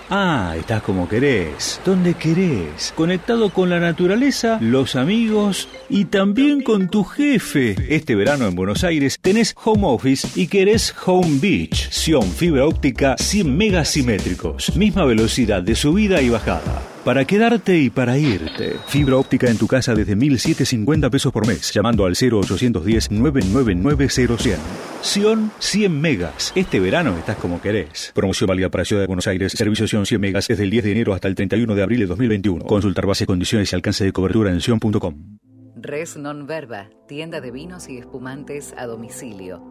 Ah, 0.09 0.55
estás 0.57 0.83
como 0.83 1.09
querés, 1.09 1.81
donde 1.83 2.13
querés, 2.13 2.93
conectado 2.95 3.49
con 3.49 3.69
la 3.69 3.81
naturaleza, 3.81 4.57
los 4.61 4.95
amigos 4.95 5.67
y 5.89 6.05
también 6.05 6.61
con 6.61 6.87
tu 6.87 7.03
jefe. 7.03 7.75
Este 7.93 8.15
verano 8.15 8.47
en 8.47 8.55
Buenos 8.55 8.85
Aires 8.85 9.19
tenés 9.21 9.53
home 9.61 9.83
office 9.85 10.25
y 10.39 10.47
querés 10.47 10.95
home 11.05 11.39
beach, 11.41 11.89
Sion 11.91 12.23
fibra 12.23 12.65
óptica 12.65 13.17
100 13.17 13.57
megasimétricos, 13.57 14.77
misma 14.77 15.03
velocidad 15.03 15.61
de 15.61 15.75
subida 15.75 16.21
y 16.21 16.29
bajada. 16.29 16.96
Para 17.07 17.23
quedarte 17.23 17.77
y 17.77 17.89
para 17.89 18.17
irte. 18.17 18.75
Fibra 18.87 19.15
óptica 19.15 19.49
en 19.49 19.57
tu 19.57 19.65
casa 19.65 19.95
desde 19.95 20.17
1.750 20.17 21.09
pesos 21.09 21.31
por 21.31 21.47
mes, 21.47 21.73
llamando 21.73 22.03
al 22.03 22.15
0810-999-0100. 22.15 24.57
Sion 24.99 25.49
100 25.57 26.01
megas. 26.01 26.51
Este 26.53 26.81
verano 26.81 27.17
estás 27.17 27.37
como 27.37 27.61
querés. 27.61 28.11
Promoción 28.13 28.49
válida 28.49 28.67
para 28.67 28.83
Ciudad 28.83 29.03
de 29.03 29.07
Buenos 29.07 29.25
Aires. 29.25 29.53
Servicio 29.53 29.87
Sion 29.87 30.05
100 30.05 30.19
megas 30.19 30.49
desde 30.49 30.65
el 30.65 30.69
10 30.69 30.83
de 30.83 30.91
enero 30.91 31.13
hasta 31.13 31.29
el 31.29 31.35
31 31.35 31.75
de 31.75 31.81
abril 31.81 32.01
de 32.01 32.07
2021. 32.07 32.65
Consultar 32.65 33.05
bases, 33.05 33.25
condiciones 33.25 33.71
y 33.71 33.75
alcance 33.77 34.03
de 34.03 34.11
cobertura 34.11 34.51
en 34.51 34.59
sion.com. 34.59 35.37
Res 35.77 36.17
Non 36.17 36.45
Verba, 36.45 36.89
tienda 37.07 37.39
de 37.39 37.51
vinos 37.51 37.87
y 37.87 37.99
espumantes 37.99 38.73
a 38.77 38.85
domicilio. 38.85 39.63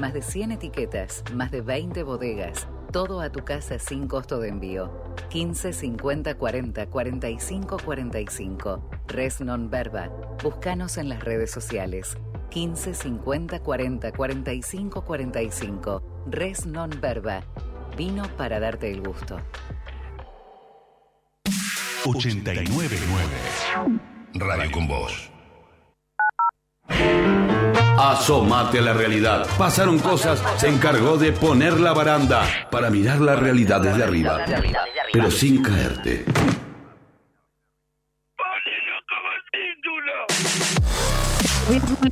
Más 0.00 0.14
de 0.14 0.22
100 0.22 0.52
etiquetas, 0.52 1.24
más 1.34 1.50
de 1.50 1.60
20 1.60 2.02
bodegas, 2.04 2.66
todo 2.92 3.20
a 3.20 3.30
tu 3.30 3.42
casa 3.44 3.78
sin 3.78 4.06
costo 4.06 4.38
de 4.38 4.50
envío. 4.50 4.92
15 5.30 5.72
50 5.72 6.34
40 6.34 6.86
45 6.86 7.78
45. 7.82 8.90
Res 9.08 9.40
Non 9.40 9.70
Verba. 9.70 10.10
Búscanos 10.42 10.98
en 10.98 11.08
las 11.08 11.24
redes 11.24 11.50
sociales. 11.50 12.16
15 12.50 12.94
50 12.94 13.60
40 13.60 14.12
45 14.12 15.04
45. 15.04 16.24
Res 16.26 16.66
Non 16.66 16.90
Verba. 17.00 17.42
Vino 17.96 18.24
para 18.36 18.60
darte 18.60 18.90
el 18.90 19.02
gusto. 19.02 19.40
899. 22.04 22.96
Radio 24.34 24.70
con 24.70 24.88
Voz. 24.88 25.30
Asómate 28.02 28.80
a 28.80 28.82
la 28.82 28.92
realidad. 28.94 29.46
Pasaron 29.56 30.00
cosas, 30.00 30.42
se 30.56 30.68
encargó 30.68 31.16
de 31.18 31.30
poner 31.30 31.78
la 31.78 31.92
baranda 31.92 32.42
para 32.68 32.90
mirar 32.90 33.20
la 33.20 33.36
realidad 33.36 33.80
desde 33.80 34.02
arriba, 34.02 34.40
pero 35.12 35.30
sin 35.30 35.62
caerte. 35.62 36.24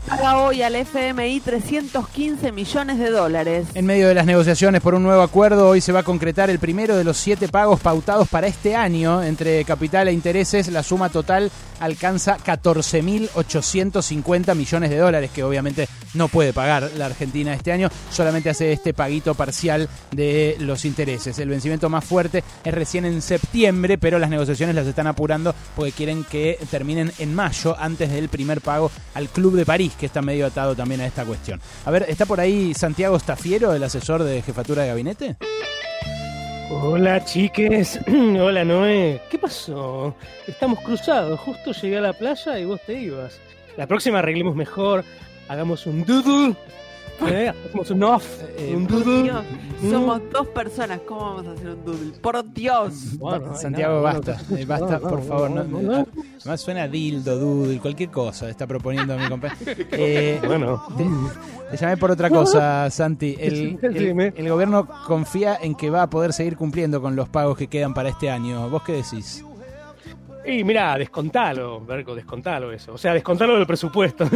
Paga 0.09 0.39
hoy 0.39 0.63
al 0.63 0.75
FMI 0.75 1.41
315 1.41 2.53
millones 2.53 2.99
de 2.99 3.11
dólares. 3.11 3.67
En 3.75 3.85
medio 3.85 4.09
de 4.09 4.15
las 4.15 4.25
negociaciones 4.25 4.81
por 4.81 4.95
un 4.95 5.03
nuevo 5.03 5.21
acuerdo, 5.21 5.69
hoy 5.69 5.83
se 5.83 5.93
va 5.93 6.01
a 6.01 6.03
concretar 6.03 6.49
el 6.49 6.59
primero 6.59 6.97
de 6.97 7.05
los 7.05 7.19
siete 7.19 7.49
pagos 7.49 7.81
pautados 7.81 8.27
para 8.29 8.47
este 8.47 8.75
año. 8.75 9.23
Entre 9.23 9.63
capital 9.65 10.09
e 10.09 10.13
intereses, 10.13 10.69
la 10.69 10.83
suma 10.83 11.11
total 11.11 11.51
alcanza 11.79 12.39
14.850 12.39 14.55
millones 14.55 14.89
de 14.89 14.97
dólares, 14.97 15.31
que 15.31 15.45
obviamente 15.45 15.87
no 16.15 16.29
puede 16.29 16.53
pagar 16.53 16.91
la 16.97 17.07
Argentina 17.07 17.55
este 17.55 17.73
año, 17.73 17.89
solamente 18.11 18.51
hace 18.51 18.73
este 18.73 18.95
paguito 18.95 19.35
parcial 19.35 19.89
de 20.13 20.57
los 20.61 20.85
intereses. 20.85 21.39
El 21.39 21.49
vencimiento 21.49 21.89
más 21.89 22.05
fuerte 22.05 22.43
es 22.65 22.75
recién 22.75 23.05
en 23.05 23.23
septiembre, 23.23 23.99
pero 23.99 24.19
las 24.19 24.31
negociaciones 24.31 24.75
las 24.75 24.87
están 24.87 25.07
apurando 25.07 25.55
porque 25.77 25.93
quieren 25.93 26.25
que 26.25 26.59
terminen 26.71 27.13
en 27.19 27.35
mayo, 27.35 27.77
antes 27.79 28.11
del 28.11 28.29
primer 28.29 28.61
pago 28.61 28.91
al 29.15 29.29
Club 29.29 29.55
de 29.55 29.67
París, 29.67 29.93
que 29.99 30.07
está 30.07 30.23
medio 30.23 30.47
atado 30.47 30.75
también 30.75 31.01
a 31.01 31.07
esta 31.07 31.25
cuestión. 31.25 31.61
A 31.85 31.91
ver, 31.91 32.07
¿está 32.09 32.27
por 32.27 32.41
ahí 32.41 32.75
Santiago 32.75 33.19
Stafiero, 33.19 33.75
el 33.75 33.83
asesor 33.83 34.23
de 34.23 34.43
jefatura 34.43 34.83
de 34.83 34.89
gabinete? 34.89 35.37
Hola 36.73 37.25
chiques, 37.25 37.99
hola 38.41 38.65
Noé, 38.65 39.21
¿qué 39.29 39.39
pasó? 39.39 40.15
Estamos 40.47 40.79
cruzados, 40.81 41.41
justo 41.41 41.73
llegué 41.73 41.99
a 41.99 42.01
la 42.01 42.13
playa 42.13 42.59
y 42.59 42.65
vos 42.65 42.81
te 42.87 42.95
ibas. 42.95 43.41
La 43.77 43.89
próxima 43.89 44.21
arreglemos 44.21 44.55
mejor, 44.55 45.05
hagamos 45.51 45.85
un 45.87 46.05
doodle, 46.05 46.55
¿eh? 47.27 47.53
hagamos 47.67 47.91
un 47.91 48.03
off, 48.05 48.25
un 48.73 48.87
Por 48.87 49.05
doodle. 49.05 49.23
Dios, 49.25 49.45
somos 49.91 50.21
dos 50.33 50.47
personas, 50.49 51.01
¿cómo 51.07 51.21
vamos 51.35 51.47
a 51.49 51.53
hacer 51.53 51.69
un 51.71 51.85
doodle? 51.85 52.13
Por 52.21 52.53
Dios. 52.53 53.19
Bueno, 53.19 53.55
Santiago, 53.57 53.97
nada, 54.01 54.13
basta, 54.21 54.41
eh, 54.57 54.65
basta, 54.65 54.87
no, 54.99 55.01
no, 55.01 55.09
por 55.09 55.23
favor. 55.25 55.51
no, 55.51 55.65
No, 55.65 55.83
no, 55.83 55.93
no. 55.99 56.07
Además 56.41 56.61
suena 56.61 56.87
dildo, 56.89 57.37
doodle, 57.39 57.79
cualquier 57.81 58.11
cosa 58.11 58.49
está 58.49 58.67
proponiendo 58.67 59.17
mi 59.19 59.29
compañero. 59.29 59.59
Eh, 59.93 60.41
Bueno. 60.47 60.83
te, 60.97 61.05
te 61.73 61.77
llamé 61.77 61.97
por 61.97 62.11
otra 62.11 62.31
cosa, 62.31 62.89
Santi. 62.91 63.37
El, 63.41 63.79
el- 63.83 63.95
Dime. 63.95 64.33
el 64.37 64.49
gobierno 64.49 64.87
confía 65.07 65.59
en 65.61 65.75
que 65.75 65.91
va 65.91 66.03
a 66.03 66.11
poder 66.11 66.33
seguir 66.33 66.57
cumpliendo 66.57 67.03
con 67.03 67.17
los 67.17 67.29
pagos 67.29 67.59
que 67.59 67.67
quedan 67.67 67.93
para 67.93 68.09
este 68.09 68.31
año. 68.31 68.71
¿Vos 68.71 68.83
qué 68.85 68.93
decís? 68.93 69.45
Y 70.45 70.65
mirá, 70.65 70.97
descontalo, 70.97 71.81
Berco, 71.81 72.15
descontalo 72.15 72.73
eso. 72.73 72.95
O 72.95 72.99
sea, 72.99 73.13
descontalo 73.13 73.57
del 73.57 73.67
presupuesto. 73.67 74.29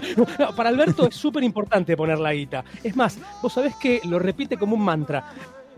Para 0.56 0.68
Alberto 0.68 1.08
es 1.08 1.14
súper 1.14 1.44
importante 1.44 1.96
poner 1.96 2.18
la 2.18 2.32
guita. 2.32 2.64
Es 2.82 2.96
más, 2.96 3.18
vos 3.40 3.52
sabés 3.52 3.74
que 3.76 4.00
lo 4.04 4.18
repite 4.18 4.56
como 4.56 4.74
un 4.74 4.84
mantra. 4.84 5.24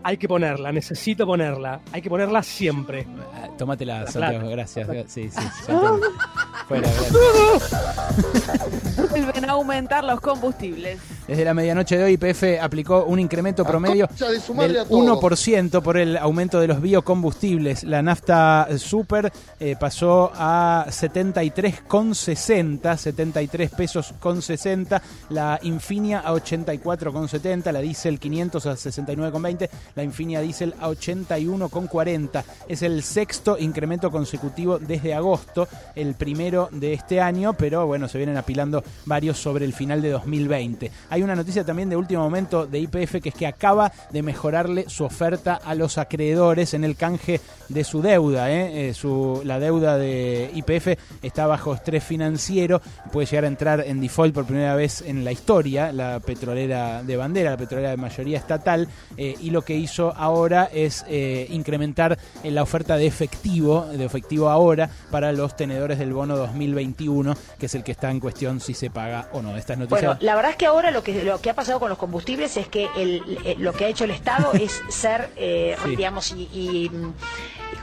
Hay 0.07 0.17
que 0.17 0.27
ponerla, 0.27 0.71
necesito 0.71 1.25
ponerla. 1.25 1.79
Hay 1.91 1.99
que 1.99 2.11
ponerla 2.11 2.43
siempre. 2.43 3.07
Ah, 3.33 3.47
Tómatela, 3.57 4.03
La 4.03 4.11
Santiago, 4.11 4.41
plata. 4.41 4.51
gracias. 4.51 4.87
Sí, 5.07 5.31
sí, 5.31 5.39
Santiago. 5.65 5.99
Fuera, 6.67 6.87
gracias. 6.91 8.99
Vuelven 9.09 9.49
a 9.49 9.53
aumentar 9.53 10.03
los 10.03 10.21
combustibles. 10.21 10.99
Desde 11.27 11.43
la 11.43 11.55
medianoche 11.55 11.97
de 11.97 12.03
hoy, 12.03 12.19
IPF 12.21 12.61
aplicó 12.61 13.05
un 13.05 13.19
incremento 13.19 13.65
promedio 13.65 14.07
de 14.07 14.39
del 14.67 14.77
a 14.77 14.85
todos. 14.85 15.23
1% 15.23 15.81
por 15.81 15.97
el 15.97 16.17
aumento 16.17 16.59
de 16.59 16.67
los 16.67 16.79
biocombustibles. 16.81 17.83
La 17.83 18.03
nafta 18.03 18.67
super 18.77 19.33
eh, 19.59 19.75
pasó 19.79 20.31
a 20.35 20.85
73,60, 20.87 22.95
73 22.95 23.71
pesos 23.71 24.13
con 24.19 24.43
60. 24.43 25.01
La 25.29 25.59
Infinia 25.63 26.19
a 26.19 26.31
84,70. 26.33 27.71
La 27.71 27.79
Diesel 27.79 28.19
500 28.19 28.65
a 28.67 28.73
69,20. 28.73 29.67
La 29.95 30.03
Infinia 30.03 30.41
Diesel 30.41 30.73
a 30.79 30.89
81,40. 30.89 32.43
Es 32.67 32.81
el 32.81 33.01
sexto 33.03 33.57
incremento 33.57 34.11
consecutivo 34.11 34.77
desde 34.77 35.13
agosto, 35.13 35.67
el 35.95 36.15
primero 36.15 36.69
de 36.71 36.93
este 36.93 37.21
año, 37.21 37.53
pero 37.53 37.87
bueno, 37.87 38.07
se 38.07 38.17
vienen 38.17 38.37
apilando 38.37 38.83
varios 39.05 39.37
sobre 39.37 39.65
el 39.65 39.73
final 39.73 40.01
de 40.01 40.09
2020. 40.09 40.91
Hay 41.09 41.23
una 41.23 41.35
noticia 41.35 41.63
también 41.63 41.89
de 41.89 41.95
último 41.95 42.23
momento 42.23 42.67
de 42.67 42.79
IPF 42.79 43.21
que 43.21 43.29
es 43.29 43.35
que 43.35 43.47
acaba 43.47 43.91
de 44.11 44.21
mejorarle 44.21 44.89
su 44.89 45.05
oferta 45.05 45.55
a 45.55 45.75
los 45.75 45.97
acreedores 45.97 46.73
en 46.73 46.83
el 46.83 46.95
canje 46.95 47.39
de 47.69 47.83
su 47.83 48.01
deuda. 48.01 48.51
¿eh? 48.51 48.89
Eh, 48.89 49.43
la 49.43 49.59
deuda 49.59 49.97
de 49.97 50.51
IPF 50.53 50.99
está 51.23 51.47
bajo 51.47 51.73
estrés 51.73 52.03
financiero, 52.03 52.81
puede 53.11 53.27
llegar 53.27 53.45
a 53.45 53.47
entrar 53.47 53.83
en 53.85 54.01
default 54.01 54.33
por 54.33 54.45
primera 54.45 54.75
vez 54.75 55.01
en 55.01 55.23
la 55.23 55.31
historia, 55.31 55.91
la 55.91 56.19
petrolera 56.19 57.03
de 57.03 57.17
bandera, 57.17 57.51
la 57.51 57.57
petrolera 57.57 57.91
de 57.91 57.97
mayoría 57.97 58.37
estatal, 58.37 58.87
eh, 59.17 59.35
y 59.41 59.49
lo 59.51 59.61
que 59.61 59.75
hizo 59.75 59.84
ahora 60.15 60.69
es 60.73 61.05
eh, 61.07 61.47
incrementar 61.49 62.17
eh, 62.43 62.51
la 62.51 62.63
oferta 62.63 62.97
de 62.97 63.07
efectivo, 63.07 63.85
de 63.85 64.03
efectivo 64.05 64.49
ahora, 64.49 64.89
para 65.11 65.31
los 65.31 65.55
tenedores 65.55 65.99
del 65.99 66.13
bono 66.13 66.35
2021, 66.37 67.35
que 67.57 67.65
es 67.67 67.75
el 67.75 67.83
que 67.83 67.91
está 67.91 68.11
en 68.11 68.19
cuestión 68.19 68.59
si 68.59 68.73
se 68.73 68.89
paga 68.89 69.29
o 69.33 69.41
no. 69.41 69.55
Estas 69.57 69.77
noticias... 69.77 70.01
Bueno, 70.03 70.17
la 70.21 70.35
verdad 70.35 70.51
es 70.51 70.57
que 70.57 70.65
ahora 70.65 70.91
lo 70.91 71.03
que 71.03 71.23
lo 71.23 71.39
que 71.41 71.49
ha 71.49 71.53
pasado 71.55 71.79
con 71.79 71.89
los 71.89 71.97
combustibles 71.97 72.57
es 72.57 72.67
que 72.67 72.87
el, 72.97 73.21
eh, 73.45 73.55
lo 73.59 73.73
que 73.73 73.85
ha 73.85 73.87
hecho 73.87 74.03
el 74.05 74.11
Estado 74.11 74.51
es 74.53 74.81
ser, 74.89 75.29
eh, 75.35 75.75
Sí. 75.83 75.95
digamos, 75.95 76.31
y, 76.31 76.49
y, 76.53 76.91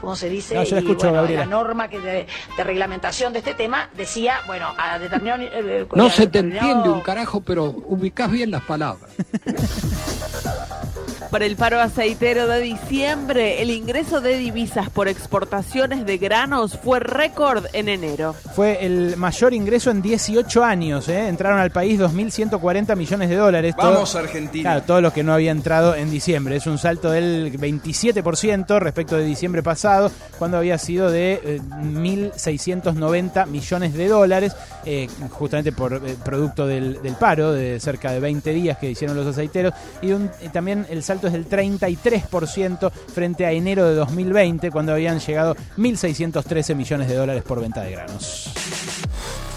¿cómo 0.00 0.16
se 0.16 0.28
dice? 0.28 0.54
No, 0.54 0.62
yo 0.64 0.76
la 0.76 0.80
Y, 0.80 0.84
escucho, 0.84 1.06
bueno, 1.08 1.14
Gabriela. 1.22 1.44
la 1.44 1.50
norma 1.50 1.88
que 1.88 2.00
de, 2.00 2.26
de 2.56 2.64
reglamentación 2.64 3.32
de 3.32 3.38
este 3.40 3.54
tema 3.54 3.88
decía, 3.96 4.36
bueno, 4.46 4.68
a 4.76 4.98
determinado... 4.98 5.42
eh, 5.42 5.86
No 5.94 6.06
a 6.06 6.10
se 6.10 6.26
te 6.26 6.40
entiende 6.40 6.88
un 6.88 7.00
carajo, 7.00 7.40
pero 7.40 7.64
ubicás 7.86 8.30
bien 8.30 8.50
las 8.50 8.62
palabras. 8.62 9.10
Para 11.30 11.46
el 11.46 11.56
paro 11.56 11.80
aceitero 11.80 12.46
de 12.46 12.60
diciembre, 12.60 13.62
el 13.62 13.70
ingreso 13.70 14.20
de 14.20 14.36
divisas 14.36 14.90
por 14.90 15.08
exportaciones 15.08 16.04
de 16.04 16.18
granos 16.18 16.78
fue 16.82 17.00
récord 17.00 17.64
en 17.72 17.88
enero. 17.88 18.34
Fue 18.54 18.84
el 18.84 19.16
mayor 19.16 19.54
ingreso 19.54 19.90
en 19.90 20.02
18 20.02 20.62
años. 20.64 21.08
¿eh? 21.08 21.28
Entraron 21.28 21.58
al 21.58 21.70
país 21.70 21.98
2.140 21.98 22.96
millones 22.96 23.30
de 23.30 23.36
dólares. 23.36 23.74
Vamos, 23.78 24.14
Argentina. 24.14 24.70
Claro, 24.72 24.84
todo 24.86 25.00
lo 25.00 25.12
que 25.12 25.22
no 25.22 25.32
había 25.32 25.52
entrado 25.52 25.94
en 25.94 26.10
diciembre. 26.10 26.56
Es 26.56 26.66
un 26.66 26.76
salto 26.78 27.10
del 27.10 27.52
27% 27.58 28.78
respecto 28.78 29.16
de 29.16 29.24
diciembre 29.24 29.62
pasado, 29.62 30.10
cuando 30.38 30.58
había 30.58 30.76
sido 30.76 31.10
de 31.10 31.40
eh, 31.44 31.60
1.690 31.70 33.46
millones 33.46 33.94
de 33.94 34.08
dólares, 34.08 34.54
eh, 34.84 35.08
justamente 35.30 35.72
por 35.72 35.94
eh, 35.94 36.16
producto 36.24 36.66
del, 36.66 37.00
del 37.02 37.14
paro 37.14 37.52
de 37.52 37.80
cerca 37.80 38.12
de 38.12 38.20
20 38.20 38.52
días 38.52 38.78
que 38.78 38.90
hicieron 38.90 39.16
los 39.16 39.26
aceiteros. 39.26 39.72
Y 40.02 40.12
un- 40.12 40.30
y 40.42 40.48
también 40.48 40.86
el 40.90 41.02
salto 41.02 41.11
es 41.12 41.32
del 41.32 41.48
33% 41.48 42.90
frente 42.90 43.46
a 43.46 43.52
enero 43.52 43.88
de 43.88 43.94
2020, 43.94 44.70
cuando 44.70 44.92
habían 44.92 45.20
llegado 45.20 45.54
1.613 45.76 46.74
millones 46.74 47.08
de 47.08 47.14
dólares 47.14 47.42
por 47.42 47.60
venta 47.60 47.82
de 47.82 47.92
granos. 47.92 48.52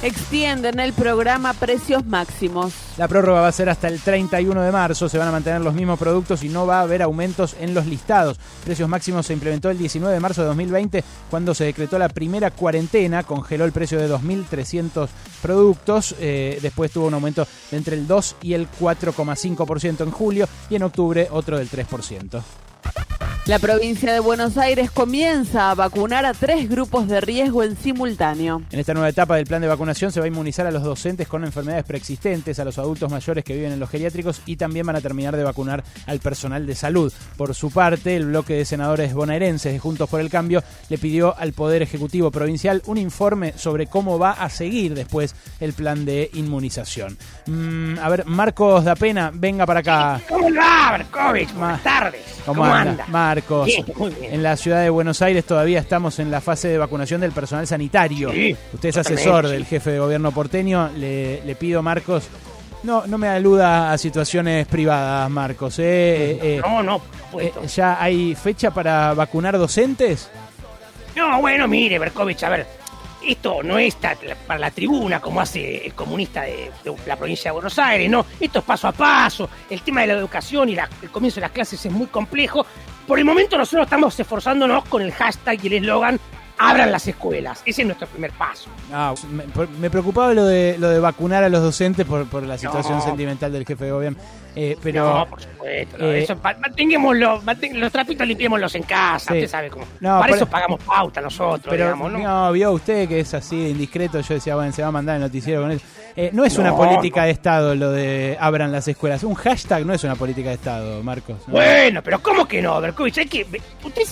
Extienden 0.05 0.79
el 0.79 0.93
programa 0.93 1.53
Precios 1.53 2.05
Máximos. 2.05 2.71
La 2.97 3.07
prórroga 3.07 3.41
va 3.41 3.47
a 3.47 3.51
ser 3.51 3.69
hasta 3.69 3.87
el 3.87 3.99
31 3.99 4.61
de 4.61 4.71
marzo, 4.71 5.09
se 5.09 5.17
van 5.17 5.29
a 5.29 5.31
mantener 5.31 5.61
los 5.61 5.73
mismos 5.73 5.97
productos 5.97 6.43
y 6.43 6.49
no 6.49 6.67
va 6.67 6.77
a 6.77 6.81
haber 6.81 7.01
aumentos 7.01 7.55
en 7.59 7.73
los 7.73 7.87
listados. 7.87 8.37
Precios 8.63 8.87
máximos 8.87 9.25
se 9.25 9.33
implementó 9.33 9.71
el 9.71 9.79
19 9.79 10.13
de 10.13 10.19
marzo 10.19 10.41
de 10.41 10.49
2020 10.49 11.03
cuando 11.31 11.55
se 11.55 11.63
decretó 11.63 11.97
la 11.97 12.09
primera 12.09 12.51
cuarentena, 12.51 13.23
congeló 13.23 13.65
el 13.65 13.71
precio 13.71 13.97
de 13.97 14.07
2.300 14.07 15.07
productos, 15.41 16.13
eh, 16.19 16.59
después 16.61 16.91
tuvo 16.91 17.07
un 17.07 17.15
aumento 17.15 17.47
de 17.71 17.77
entre 17.77 17.95
el 17.95 18.05
2 18.05 18.35
y 18.43 18.53
el 18.53 18.67
4,5% 18.69 20.03
en 20.03 20.11
julio 20.11 20.47
y 20.69 20.75
en 20.75 20.83
octubre 20.83 21.27
otro 21.31 21.57
del 21.57 21.67
3%. 21.67 22.43
La 23.47 23.59
provincia 23.59 24.11
de 24.11 24.19
Buenos 24.19 24.57
Aires 24.57 24.89
comienza 24.89 25.69
a 25.69 25.75
vacunar 25.75 26.25
a 26.25 26.33
tres 26.33 26.67
grupos 26.67 27.07
de 27.07 27.21
riesgo 27.21 27.61
en 27.61 27.77
simultáneo. 27.77 28.63
En 28.71 28.79
esta 28.79 28.95
nueva 28.95 29.07
etapa 29.07 29.35
del 29.35 29.45
plan 29.45 29.61
de 29.61 29.67
vacunación 29.67 30.11
se 30.11 30.19
va 30.19 30.25
a 30.25 30.27
inmunizar 30.27 30.65
a 30.65 30.71
los 30.71 30.81
docentes 30.81 31.27
con 31.27 31.43
enfermedades 31.43 31.85
preexistentes, 31.85 32.57
a 32.57 32.65
los 32.65 32.79
adultos 32.79 33.11
mayores 33.11 33.43
que 33.43 33.53
viven 33.53 33.71
en 33.71 33.79
los 33.79 33.91
geriátricos 33.91 34.41
y 34.47 34.55
también 34.55 34.87
van 34.87 34.95
a 34.95 35.01
terminar 35.01 35.35
de 35.35 35.43
vacunar 35.43 35.83
al 36.07 36.17
personal 36.21 36.65
de 36.65 36.73
salud. 36.73 37.13
Por 37.37 37.53
su 37.53 37.69
parte, 37.69 38.15
el 38.15 38.25
bloque 38.25 38.55
de 38.55 38.65
senadores 38.65 39.13
bonaerenses 39.13 39.73
de 39.73 39.77
Juntos 39.77 40.09
por 40.09 40.21
el 40.21 40.31
Cambio 40.31 40.63
le 40.89 40.97
pidió 40.97 41.37
al 41.37 41.53
Poder 41.53 41.83
Ejecutivo 41.83 42.31
Provincial 42.31 42.81
un 42.87 42.97
informe 42.97 43.53
sobre 43.57 43.85
cómo 43.85 44.17
va 44.17 44.31
a 44.31 44.49
seguir 44.49 44.95
después 44.95 45.35
el 45.59 45.73
plan 45.73 46.03
de 46.03 46.31
inmunización. 46.33 47.15
Mm, 47.45 47.99
a 47.99 48.09
ver, 48.09 48.25
Marcos 48.25 48.83
da 48.85 48.95
Pena, 48.95 49.29
venga 49.31 49.67
para 49.67 49.81
acá. 49.81 50.21
¿Cómo 50.27 50.49
va? 50.51 50.97
Buenas 51.55 51.83
tardes. 51.83 52.21
¿Cómo, 52.45 52.61
¿Cómo, 52.61 52.73
anda, 52.73 52.91
anda? 52.91 53.34
Marcos? 53.35 53.65
Bien, 53.67 53.85
muy 53.95 54.09
bien. 54.11 54.33
En 54.33 54.43
la 54.43 54.55
ciudad 54.57 54.81
de 54.81 54.89
Buenos 54.89 55.21
Aires 55.21 55.45
todavía 55.45 55.79
estamos 55.79 56.19
en 56.19 56.31
la 56.31 56.41
fase 56.41 56.67
de 56.69 56.77
vacunación 56.77 57.21
del 57.21 57.31
personal 57.31 57.67
sanitario. 57.67 58.31
Sí, 58.31 58.55
Usted 58.73 58.89
es 58.89 58.97
asesor 58.97 59.45
sí. 59.45 59.51
del 59.51 59.65
jefe 59.65 59.91
de 59.91 59.99
gobierno 59.99 60.31
porteño. 60.31 60.89
Le, 60.95 61.41
le 61.43 61.55
pido, 61.55 61.81
Marcos, 61.81 62.27
no, 62.83 63.05
no 63.07 63.17
me 63.17 63.27
aluda 63.27 63.91
a 63.91 63.97
situaciones 63.97 64.67
privadas, 64.67 65.29
Marcos. 65.29 65.79
¿eh? 65.79 65.83
Eh, 65.83 66.39
eh, 66.41 66.61
No, 66.63 66.81
no, 66.83 66.99
por 66.99 67.41
supuesto. 67.41 67.61
eh, 67.63 67.67
¿Ya 67.67 68.01
hay 68.01 68.35
fecha 68.35 68.71
para 68.71 69.13
vacunar 69.13 69.57
docentes? 69.57 70.29
No, 71.15 71.39
bueno, 71.41 71.67
mire, 71.67 71.97
Berkovich, 71.97 72.43
a 72.43 72.49
ver, 72.49 72.67
esto 73.25 73.63
no 73.63 73.79
es 73.79 73.95
para 74.45 74.59
la 74.59 74.69
tribuna 74.69 75.19
como 75.21 75.39
hace 75.41 75.85
el 75.85 75.93
comunista 75.93 76.41
de, 76.43 76.69
de 76.83 76.93
la 77.07 77.15
provincia 77.15 77.49
de 77.49 77.53
Buenos 77.53 77.79
Aires, 77.79 78.09
no, 78.09 78.25
esto 78.39 78.59
es 78.59 78.65
paso 78.65 78.87
a 78.89 78.91
paso, 78.91 79.49
el 79.69 79.81
tema 79.81 80.01
de 80.01 80.07
la 80.07 80.13
educación 80.13 80.69
y 80.69 80.75
la- 80.75 80.89
el 81.01 81.09
comienzo 81.09 81.35
de 81.37 81.41
las 81.41 81.51
clases 81.51 81.83
es 81.85 81.91
muy 81.91 82.07
complejo. 82.07 82.65
Por 83.07 83.19
el 83.19 83.25
momento 83.25 83.57
nosotros 83.57 83.85
estamos 83.85 84.19
esforzándonos 84.19 84.85
con 84.85 85.01
el 85.01 85.11
hashtag 85.11 85.63
y 85.63 85.67
el 85.67 85.73
eslogan 85.73 86.19
abran 86.57 86.91
las 86.91 87.07
escuelas. 87.07 87.61
Ese 87.65 87.81
es 87.81 87.85
nuestro 87.85 88.07
primer 88.07 88.31
paso. 88.31 88.69
Ah, 88.91 89.13
me, 89.79 89.89
preocupaba 89.89 90.33
lo 90.33 90.45
de, 90.45 90.77
lo 90.79 90.89
de 90.89 90.99
vacunar 90.99 91.43
a 91.43 91.49
los 91.49 91.61
docentes 91.61 92.05
por, 92.05 92.25
por 92.27 92.43
la 92.43 92.57
situación 92.57 92.97
No. 92.97 93.03
sentimental 93.03 93.51
del 93.51 93.65
jefe 93.65 93.85
de 93.85 93.91
gobierno. 93.91 94.19
Eh, 94.55 94.77
pero 94.81 95.13
no, 95.19 95.25
por 95.27 95.41
supuesto. 95.41 95.97
no, 95.97 96.11
eh, 96.11 96.23
eso, 96.23 96.37
pa- 96.37 96.55
mantengámoslo, 96.59 97.41
manten- 97.41 97.73
los 97.77 97.91
trapitos 97.91 98.25
limpiémoslos 98.25 98.73
en 98.75 98.83
casa. 98.83 99.33
Sí. 99.33 99.39
Usted 99.39 99.49
sabe 99.49 99.69
cómo. 99.69 99.85
No, 99.99 100.19
Para 100.19 100.35
eso 100.35 100.45
pagamos 100.45 100.81
pauta 100.83 101.19
nosotros, 101.21 101.65
Pero 101.69 101.85
digamos, 101.85 102.11
¿no? 102.13 102.19
no, 102.19 102.51
vio 102.51 102.71
usted 102.71 103.07
que 103.07 103.19
es 103.19 103.33
así 103.33 103.61
de 103.63 103.69
indiscreto. 103.71 104.19
Yo 104.21 104.33
decía, 104.35 104.55
bueno, 104.55 104.71
se 104.71 104.81
va 104.81 104.87
a 104.87 104.91
mandar 104.91 105.15
el 105.17 105.21
noticiero 105.21 105.61
con 105.61 105.71
eso. 105.71 105.85
Eh, 106.17 106.29
no 106.31 106.45
es 106.45 106.57
una 106.57 106.73
política 106.73 107.25
de 107.25 107.31
Estado 107.31 107.75
lo 107.75 107.91
de 107.91 108.37
abran 108.39 108.71
las 108.71 108.87
escuelas. 108.87 109.23
Un 109.25 109.33
hashtag 109.33 109.85
no 109.85 109.93
es 109.93 110.01
una 110.05 110.15
política 110.15 110.47
de 110.49 110.55
Estado, 110.55 111.03
Marcos. 111.03 111.35
¿no? 111.47 111.53
Bueno, 111.55 112.01
pero 112.01 112.21
¿cómo 112.23 112.47
que 112.47 112.61
no, 112.61 112.79
Berkovich? 112.79 113.17
Hay 113.17 113.25
que. 113.25 113.45
Usted 113.83 114.03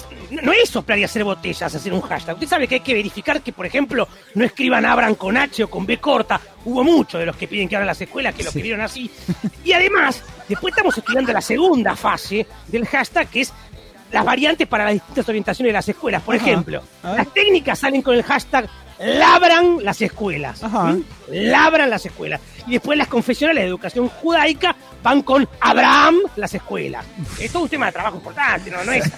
no 0.44 0.52
es 0.52 0.68
soplar 0.70 1.00
y 1.00 1.06
hacer 1.06 1.24
botellas, 1.24 1.74
hacer 1.74 1.94
un 1.94 2.02
hashtag. 2.02 2.36
Usted 2.36 2.48
sabe 2.48 2.68
que 2.68 2.76
hay 2.76 2.82
que 2.82 2.94
verificar 2.94 3.42
que, 3.42 3.54
por 3.54 3.66
ejemplo, 3.66 4.06
no 4.36 4.44
escriban 4.44 4.86
abran 4.86 5.16
con 5.16 5.38
H 5.38 5.64
o 5.64 5.70
con 5.70 5.86
B 5.86 5.98
corta. 6.00 6.42
Hubo 6.66 6.84
muchos 6.84 7.20
de 7.20 7.26
los 7.26 7.36
que 7.36 7.48
piden 7.48 7.68
que 7.68 7.76
abran 7.76 7.88
las 7.88 8.02
escuelas 8.02 8.34
que 8.36 8.44
lo 8.44 8.50
escribieron 8.50 8.82
así. 8.82 9.10
Y 9.64 9.74
además, 9.74 10.22
después 10.48 10.72
estamos 10.72 10.98
estudiando 10.98 11.34
la 11.34 11.42
segunda 11.42 11.96
fase 11.96 12.46
del 12.68 12.86
hashtag, 12.88 13.28
que 13.30 13.42
es 13.42 13.54
las 14.12 14.24
variantes 14.24 14.68
para 14.68 14.86
las 14.86 14.94
distintas 14.94 15.28
orientaciones 15.28 15.70
de 15.70 15.74
las 15.74 15.90
escuelas. 15.90 16.22
Por 16.22 16.36
Ajá. 16.36 16.46
ejemplo, 16.46 16.84
las 17.04 17.34
técnicas 17.34 17.80
salen 17.80 18.02
con 18.02 18.16
el 18.16 18.24
hashtag 18.24 18.70
labran 19.00 19.84
las 19.84 20.02
escuelas. 20.02 20.64
Ajá. 20.64 20.94
¿Mm? 20.94 21.04
Labran 21.32 21.90
las 21.90 22.06
escuelas. 22.06 22.40
Y 22.68 22.72
después 22.74 22.98
las 22.98 23.08
confesionales 23.08 23.64
de 23.64 23.68
educación 23.68 24.08
judaica 24.08 24.76
van 25.02 25.22
con 25.22 25.48
Abraham 25.60 26.20
las 26.36 26.54
escuelas. 26.54 27.06
Es 27.40 27.52
todo 27.52 27.64
un 27.64 27.70
tema 27.70 27.88
de 27.88 27.92
trabajo 27.92 28.18
importante, 28.18 28.72
no, 28.72 28.84
no 28.84 28.92
es 28.92 29.12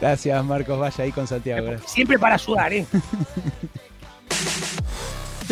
Gracias, 0.00 0.44
Marcos. 0.44 0.78
Vaya 0.78 1.04
ahí 1.04 1.12
con 1.12 1.26
Santiago. 1.26 1.72
siempre 1.86 2.18
para 2.18 2.34
ayudar, 2.34 2.72
¿eh? 2.72 2.86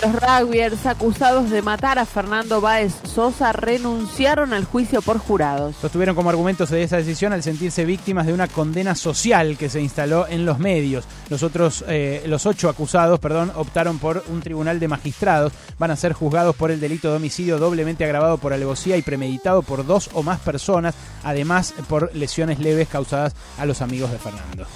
Los 0.03 0.13
rugbyers 0.13 0.87
acusados 0.87 1.51
de 1.51 1.63
matar 1.63 2.01
a 2.01 2.05
Fernando 2.05 2.61
Báez 2.61 2.95
Sosa 3.05 3.53
renunciaron 3.53 4.53
al 4.53 4.65
juicio 4.65 5.03
por 5.03 5.19
jurados. 5.19 5.77
Sostuvieron 5.81 6.17
como 6.17 6.31
argumentos 6.31 6.71
de 6.71 6.83
esa 6.83 6.97
decisión 6.97 7.33
al 7.33 7.45
sentirse 7.45 7.85
víctimas 7.85 8.27
de 8.27 8.33
una 8.33 8.49
condena 8.49 8.97
social 8.97 9.57
que 9.57 9.69
se 9.69 9.81
instaló 9.81 10.27
en 10.27 10.45
los 10.45 10.59
medios. 10.59 11.05
Los 11.29 11.45
otros, 11.45 11.85
eh, 11.87 12.25
los 12.27 12.45
ocho 12.45 12.69
acusados, 12.69 13.21
perdón, 13.21 13.53
optaron 13.55 14.01
por 14.01 14.25
un 14.29 14.41
tribunal 14.41 14.81
de 14.81 14.89
magistrados. 14.89 15.53
Van 15.79 15.93
a 15.93 15.97
ser 15.97 16.13
juzgados 16.13 16.57
por 16.57 16.73
el 16.73 16.81
delito 16.81 17.11
de 17.11 17.17
homicidio 17.17 17.59
doblemente 17.59 18.05
agravado 18.05 18.39
por 18.39 18.53
alevosía 18.53 18.97
y 18.97 19.03
premeditado 19.03 19.63
por 19.63 19.87
dos 19.87 20.11
o 20.13 20.25
más 20.25 20.41
personas, 20.41 20.97
además 21.23 21.73
por 21.89 22.15
lesiones 22.17 22.59
leves 22.59 22.89
causadas 22.89 23.35
a 23.59 23.65
los 23.65 23.81
amigos 23.81 24.11
de 24.11 24.19
Fernando. 24.19 24.67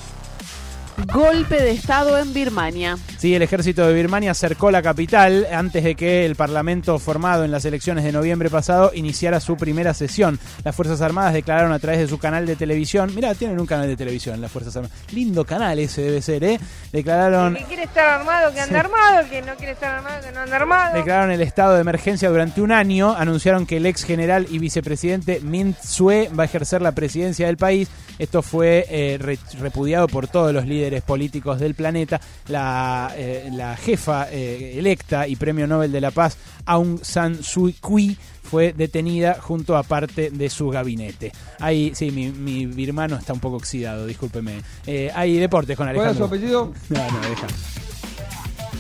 Golpe 1.06 1.62
de 1.62 1.70
Estado 1.70 2.18
en 2.18 2.34
Birmania. 2.34 2.98
Sí, 3.16 3.34
el 3.34 3.42
ejército 3.42 3.86
de 3.86 3.94
Birmania 3.94 4.34
cercó 4.34 4.70
la 4.70 4.82
capital 4.82 5.46
antes 5.52 5.82
de 5.84 5.94
que 5.94 6.26
el 6.26 6.34
parlamento 6.36 6.98
formado 6.98 7.44
en 7.44 7.50
las 7.50 7.64
elecciones 7.64 8.04
de 8.04 8.12
noviembre 8.12 8.50
pasado 8.50 8.90
iniciara 8.94 9.40
su 9.40 9.56
primera 9.56 9.94
sesión. 9.94 10.38
Las 10.64 10.74
Fuerzas 10.74 11.00
Armadas 11.00 11.34
declararon 11.34 11.72
a 11.72 11.78
través 11.78 12.00
de 12.00 12.08
su 12.08 12.18
canal 12.18 12.46
de 12.46 12.56
televisión, 12.56 13.12
mira, 13.14 13.34
tienen 13.34 13.58
un 13.60 13.66
canal 13.66 13.86
de 13.86 13.96
televisión 13.96 14.40
las 14.40 14.50
Fuerzas 14.50 14.76
Armadas, 14.76 14.96
lindo 15.12 15.44
canal 15.44 15.78
ese 15.78 16.02
debe 16.02 16.20
ser, 16.20 16.44
¿eh? 16.44 16.60
Declararon... 16.92 17.56
El 17.56 17.62
que 17.62 17.68
quiere 17.68 17.82
estar 17.84 18.20
armado, 18.20 18.52
que 18.52 18.60
anda 18.60 18.80
armado. 18.80 19.20
El 19.20 19.28
que 19.30 19.42
no 19.42 19.54
quiere 19.54 19.72
estar 19.72 19.94
armado, 19.96 20.20
que 20.20 20.32
no 20.32 20.40
anda 20.40 20.56
armado. 20.56 20.96
Declararon 20.96 21.30
el 21.30 21.42
estado 21.42 21.74
de 21.74 21.80
emergencia 21.80 22.28
durante 22.28 22.60
un 22.60 22.72
año, 22.72 23.14
anunciaron 23.16 23.66
que 23.66 23.76
el 23.76 23.86
ex 23.86 24.04
general 24.04 24.46
y 24.50 24.58
vicepresidente 24.58 25.40
Mint 25.40 25.78
Sue 25.80 26.28
va 26.36 26.42
a 26.42 26.46
ejercer 26.46 26.82
la 26.82 26.92
presidencia 26.92 27.46
del 27.46 27.56
país. 27.56 27.88
Esto 28.18 28.42
fue 28.42 28.84
eh, 28.90 29.16
re- 29.20 29.38
repudiado 29.60 30.08
por 30.08 30.26
todos 30.26 30.52
los 30.52 30.66
líderes 30.66 30.87
políticos 31.02 31.60
del 31.60 31.74
planeta. 31.74 32.20
La, 32.48 33.12
eh, 33.16 33.48
la 33.52 33.76
jefa 33.76 34.28
eh, 34.30 34.78
electa 34.78 35.26
y 35.28 35.36
premio 35.36 35.66
Nobel 35.66 35.92
de 35.92 36.00
la 36.00 36.10
Paz, 36.10 36.36
Aung 36.66 36.98
San 37.02 37.42
Suu 37.42 37.72
Kyi, 37.72 38.16
fue 38.42 38.72
detenida 38.72 39.38
junto 39.40 39.76
a 39.76 39.82
parte 39.82 40.30
de 40.30 40.48
su 40.48 40.68
gabinete. 40.70 41.32
Ahí, 41.60 41.92
sí, 41.94 42.10
mi, 42.10 42.30
mi 42.30 42.66
birmano 42.66 43.16
está 43.16 43.32
un 43.34 43.40
poco 43.40 43.56
oxidado, 43.56 44.06
discúlpeme. 44.06 44.62
Eh, 44.86 45.10
hay 45.14 45.36
deportes 45.36 45.76
con 45.76 45.86
¿Cuál 45.86 45.96
es 45.96 46.02
Alejandro. 46.02 46.28
su 46.28 46.34
apellido? 46.34 46.72
No, 46.88 47.10
no, 47.10 47.28
deja. 47.28 47.46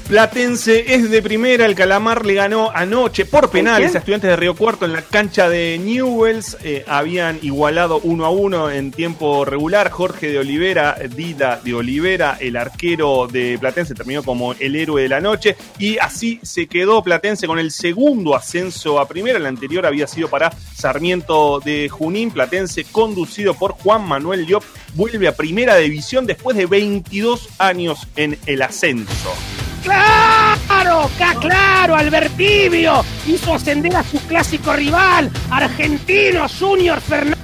Platense 0.08 0.94
es 0.94 1.10
de 1.10 1.20
primera, 1.20 1.66
el 1.66 1.74
Calamar 1.74 2.24
le 2.24 2.32
ganó 2.32 2.70
anoche 2.74 3.26
por 3.26 3.50
penales 3.50 3.94
a 3.94 3.98
estudiantes 3.98 4.30
de 4.30 4.36
Río 4.36 4.56
Cuarto 4.56 4.86
en 4.86 4.94
la 4.94 5.02
cancha 5.02 5.50
de 5.50 5.78
Newells. 5.78 6.56
Eh, 6.64 6.82
habían 6.88 7.38
igualado 7.42 8.00
uno 8.02 8.24
a 8.24 8.30
uno 8.30 8.70
en 8.70 8.90
tiempo 8.90 9.44
regular. 9.44 9.90
Jorge 9.90 10.28
de 10.28 10.38
Olivera, 10.38 10.96
Dida 11.14 11.60
de 11.62 11.74
Olivera, 11.74 12.38
el 12.40 12.56
arquero 12.56 13.28
de 13.30 13.58
Platense, 13.60 13.94
terminó 13.94 14.22
como 14.22 14.54
el 14.54 14.76
héroe 14.76 15.02
de 15.02 15.10
la 15.10 15.20
noche. 15.20 15.56
Y 15.78 15.98
así 15.98 16.40
se 16.42 16.68
quedó 16.68 17.02
Platense 17.02 17.46
con 17.46 17.58
el 17.58 17.70
segundo 17.70 18.34
ascenso 18.34 18.98
a 19.00 19.06
primera. 19.06 19.36
El 19.36 19.44
anterior 19.44 19.84
había 19.84 20.06
sido 20.06 20.28
para 20.28 20.50
Sarmiento 20.74 21.60
de 21.60 21.90
Junín. 21.90 22.30
Platense, 22.30 22.84
conducido 22.84 23.52
por 23.52 23.72
Juan 23.72 24.08
Manuel 24.08 24.46
Diop, 24.46 24.64
vuelve 24.94 25.28
a 25.28 25.36
primera 25.36 25.76
división 25.76 26.24
después 26.24 26.56
de 26.56 26.64
22 26.64 27.50
años 27.58 28.08
en 28.16 28.38
el 28.46 28.62
ascenso. 28.62 29.34
¡Claro! 29.82 31.10
¡Ca- 31.18 31.34
¡Claro! 31.40 31.94
Albertibio 31.96 33.04
hizo 33.26 33.54
ascender 33.54 33.94
a 33.96 34.02
su 34.02 34.18
clásico 34.26 34.72
rival, 34.74 35.30
Argentino 35.50 36.46
Junior 36.48 37.00
Fernández. 37.00 37.38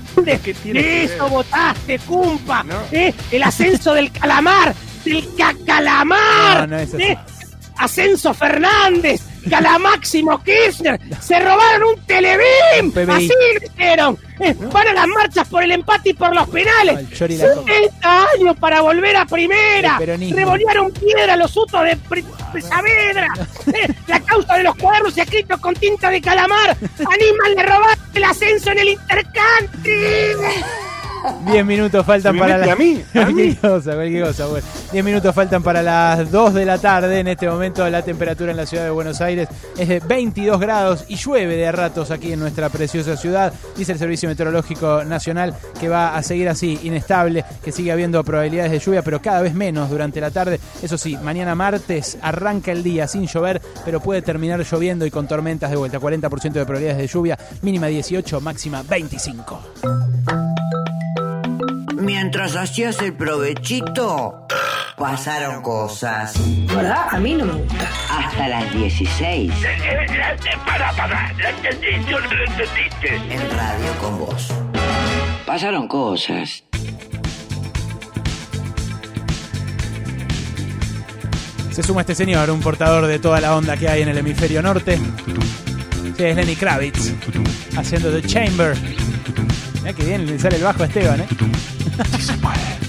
De 0.65 1.05
eso 1.05 1.29
votaste, 1.29 1.99
cumpa. 2.01 2.65
¿eh? 2.93 3.13
El 3.31 3.43
ascenso 3.43 3.95
del 3.95 4.11
calamar, 4.13 4.75
del 5.05 5.29
cacalamar. 5.37 6.69
No, 6.69 6.77
no. 6.77 6.99
¿eh? 6.99 7.19
Ascenso 7.77 8.33
Fernández, 8.33 9.21
Calamáximo 9.51 10.43
Kirchner, 10.43 11.01
se 11.21 11.39
robaron 11.41 11.89
un 11.95 12.07
Televim, 12.07 12.93
PBI. 12.93 13.11
así 13.11 13.29
lo 13.29 13.67
hicieron. 13.67 14.19
Eh, 14.41 14.55
Van 14.73 14.89
a 14.89 14.93
las 14.95 15.07
marchas 15.07 15.47
por 15.49 15.63
el 15.63 15.71
empate 15.73 16.11
y 16.11 16.15
por 16.15 16.35
los 16.35 16.49
penales. 16.49 16.97
Al 16.97 17.11
Chori 17.13 17.37
la 17.37 17.55
Copa. 17.55 17.73
70 17.73 18.27
años 18.35 18.57
para 18.59 18.81
volver 18.81 19.17
a 19.17 19.27
primera. 19.27 19.99
Revolearon 19.99 20.93
piedra 20.93 21.37
los 21.37 21.57
utos 21.57 21.83
de, 21.85 21.97
de 22.53 22.61
Saavedra. 22.63 23.29
Eh, 23.75 23.89
La 24.07 24.21
causa 24.21 24.57
de 24.57 24.63
los 24.65 24.77
cuadernos 24.77 25.17
escritos 25.17 25.59
con 25.61 25.75
tinta 25.75 26.11
de 26.11 26.21
calamar. 26.21 26.77
Animal 26.99 27.55
le 27.57 27.63
robaron 27.63 27.99
el 28.15 28.25
ascenso 28.25 28.71
en 28.73 28.79
el 28.79 28.89
intercountry. 28.91 30.35
10 31.47 31.65
minutos 31.65 32.05
faltan 32.05 32.33
¿Se 32.33 32.35
me 32.35 32.41
para 32.41 32.55
mete 32.59 32.67
la- 32.67 32.73
a 32.73 32.77
mí? 32.77 33.03
¿A 33.15 33.27
mí? 33.27 33.55
cualquier 33.55 33.57
cosa, 33.59 33.95
cualquier 33.95 34.25
cosa. 34.27 34.47
Bueno, 34.47 34.67
10 34.93 35.05
minutos 35.05 35.35
faltan 35.35 35.63
para 35.63 35.83
las 35.83 36.31
2 36.31 36.55
de 36.55 36.65
la 36.67 36.79
tarde. 36.79 37.21
En 37.21 37.29
este 37.29 37.49
momento 37.49 37.89
la 37.89 38.03
temperatura 38.03 38.51
en 38.51 38.57
la 38.57 38.67
ciudad 38.67 38.85
de 38.85 38.91
Buenos 38.91 39.21
Aires 39.21 39.49
es 39.79 39.89
de 39.89 40.01
22 40.01 40.61
grados 40.61 41.05
y 41.09 41.17
llueve 41.17 41.57
de 41.57 41.67
a 41.67 41.73
ratos 41.73 42.11
aquí 42.11 42.33
en 42.33 42.41
nuestra 42.41 42.69
preciosa 42.69 43.17
ciudad. 43.17 43.53
Dice 43.77 43.93
el 43.93 43.99
Servicio 43.99 44.29
Meteorológico 44.29 45.05
Nacional 45.05 45.55
que 45.81 45.89
va 45.89 46.17
a 46.17 46.23
seguir 46.23 46.49
así, 46.49 46.79
inestable, 46.83 47.45
que 47.63 47.73
sigue 47.73 47.93
habiendo 47.93 48.23
probabilidades 48.25 48.73
de 48.73 48.79
lluvia, 48.79 49.03
pero 49.03 49.21
cada 49.23 49.41
vez 49.41 49.55
menos 49.55 49.91
durante 49.91 50.21
la 50.21 50.31
tarde. 50.31 50.61
Eso 50.83 50.99
sí, 50.99 51.17
mañana 51.23 51.55
martes 51.55 52.19
arranca 52.23 52.71
el 52.73 52.83
día 52.83 53.09
sin 53.09 53.27
llover, 53.27 53.61
pero 53.85 54.01
puede 54.01 54.23
terminar 54.23 54.61
lloviendo 54.65 55.07
y 55.07 55.11
con 55.11 55.27
tormentas 55.27 55.71
de 55.71 55.77
vuelta. 55.77 55.99
40% 55.99 56.53
de 56.53 56.65
probabilidades 56.65 56.99
de 56.99 57.07
lluvia, 57.07 57.39
mínima 57.63 57.87
18, 57.87 58.41
máxima 58.41 58.83
25. 58.83 59.61
Mientras 62.05 62.55
hacías 62.55 63.01
el 63.01 63.15
provechito, 63.15 64.47
pasaron 64.97 65.63
cosas. 65.63 66.35
¿Verdad? 66.67 67.07
A 67.11 67.19
mí 67.19 67.33
no 67.35 67.47
me 67.47 67.53
gusta. 67.55 67.89
Hasta 68.11 68.49
las 68.49 68.75
16 68.75 69.53
Para, 70.67 70.93
para, 70.93 71.33
la 71.33 71.51
entendí, 71.51 72.11
yo 72.11 72.21
no 72.21 72.29
lo 72.29 72.45
entendiste. 72.45 73.35
en 73.35 73.51
radio 73.57 73.93
con 74.01 74.19
vos. 74.19 74.49
Pasaron 75.47 75.89
cosas. 75.89 76.65
Se 81.71 81.83
suma 81.83 82.03
este 82.03 82.15
señor, 82.15 82.51
un 82.51 82.61
portador 82.61 83.07
de 83.07 83.19
toda 83.19 83.41
la 83.41 83.57
onda 83.57 83.79
que 83.79 83.89
hay 83.89 84.03
en 84.03 84.09
el 84.09 84.19
hemisferio 84.19 84.61
norte. 84.61 84.99
Sí, 86.17 86.23
es 86.23 86.37
Lenny 86.37 86.55
Kravitz, 86.55 87.13
haciendo 87.77 88.13
The 88.13 88.23
Chamber. 88.29 88.77
Mira 89.81 89.93
que 89.95 90.05
bien 90.05 90.27
le 90.27 90.39
sale 90.39 90.57
el 90.57 90.63
bajo 90.63 90.83
a 90.83 90.87
Esteban, 90.87 91.21
¿eh? 91.21 91.27
se 92.21 92.33
puede. 92.39 92.85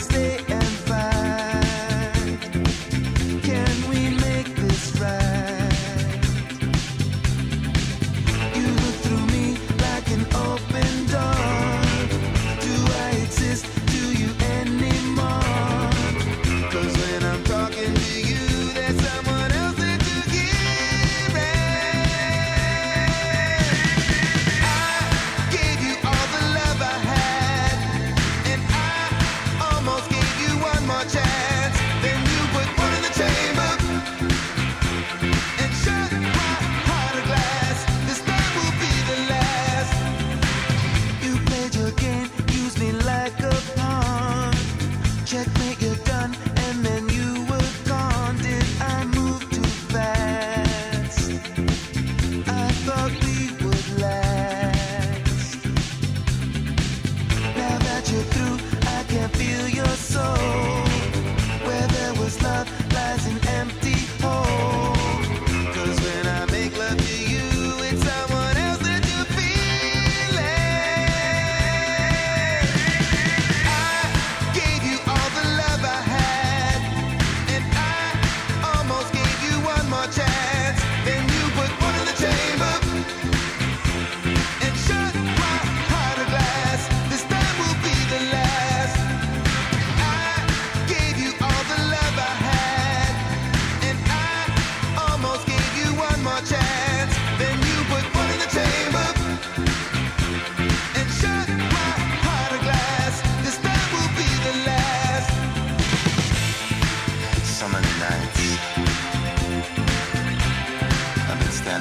Stay. 0.00 0.29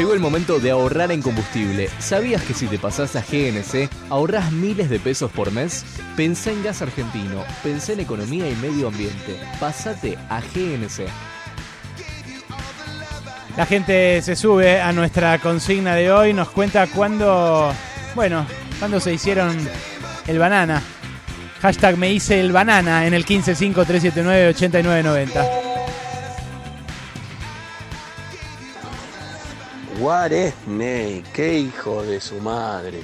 Llegó 0.00 0.14
el 0.14 0.20
momento 0.20 0.58
de 0.60 0.70
ahorrar 0.70 1.12
en 1.12 1.20
combustible. 1.20 1.90
¿Sabías 1.98 2.40
que 2.40 2.54
si 2.54 2.66
te 2.66 2.78
pasas 2.78 3.16
a 3.16 3.20
GNC 3.20 3.90
ahorras 4.08 4.50
miles 4.50 4.88
de 4.88 4.98
pesos 4.98 5.30
por 5.30 5.52
mes? 5.52 5.84
Pensá 6.16 6.50
en 6.50 6.64
gas 6.64 6.80
argentino, 6.80 7.44
pensá 7.62 7.92
en 7.92 8.00
economía 8.00 8.48
y 8.48 8.56
medio 8.56 8.88
ambiente. 8.88 9.38
Pásate 9.60 10.16
a 10.30 10.40
GNC. 10.40 11.06
La 13.58 13.66
gente 13.66 14.22
se 14.22 14.36
sube 14.36 14.80
a 14.80 14.90
nuestra 14.92 15.38
consigna 15.38 15.94
de 15.94 16.10
hoy, 16.10 16.32
nos 16.32 16.48
cuenta 16.48 16.86
cuándo, 16.86 17.70
bueno, 18.14 18.46
cuándo 18.78 19.00
se 19.00 19.12
hicieron 19.12 19.54
el 20.26 20.38
banana. 20.38 20.82
Hashtag 21.60 21.98
me 21.98 22.10
hice 22.10 22.40
el 22.40 22.52
banana 22.52 23.06
en 23.06 23.12
el 23.12 23.26
1553798990. 23.26 25.59
Guaresme, 30.00 31.22
qué 31.34 31.58
hijo 31.58 32.02
de 32.02 32.22
su 32.22 32.36
madre. 32.36 33.00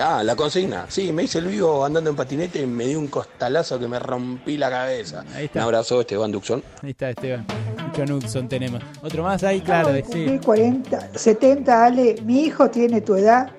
Ah, 0.00 0.20
la 0.24 0.34
consigna. 0.34 0.86
Sí, 0.88 1.12
me 1.12 1.22
hice 1.22 1.38
el 1.38 1.46
vivo 1.46 1.84
andando 1.84 2.10
en 2.10 2.16
patinete 2.16 2.60
y 2.60 2.66
me 2.66 2.86
dio 2.86 2.98
un 2.98 3.06
costalazo 3.06 3.78
que 3.78 3.86
me 3.86 4.00
rompí 4.00 4.56
la 4.56 4.68
cabeza. 4.68 5.24
Ahí 5.32 5.44
está. 5.44 5.60
Un 5.60 5.64
abrazo, 5.66 6.00
Esteban 6.00 6.32
Duxon. 6.32 6.60
Ahí 6.82 6.90
está 6.90 7.10
Esteban. 7.10 7.46
Mucho 7.86 8.04
Nudson 8.04 8.48
tenemos. 8.48 8.82
Otro 9.00 9.22
más 9.22 9.44
ahí, 9.44 9.60
claro, 9.60 9.94
sí. 9.94 10.02
Cumplí 10.02 10.40
40, 10.40 11.10
70, 11.14 11.84
Ale. 11.84 12.16
Mi 12.24 12.40
hijo 12.40 12.68
tiene 12.68 13.00
tu 13.00 13.14
edad 13.14 13.52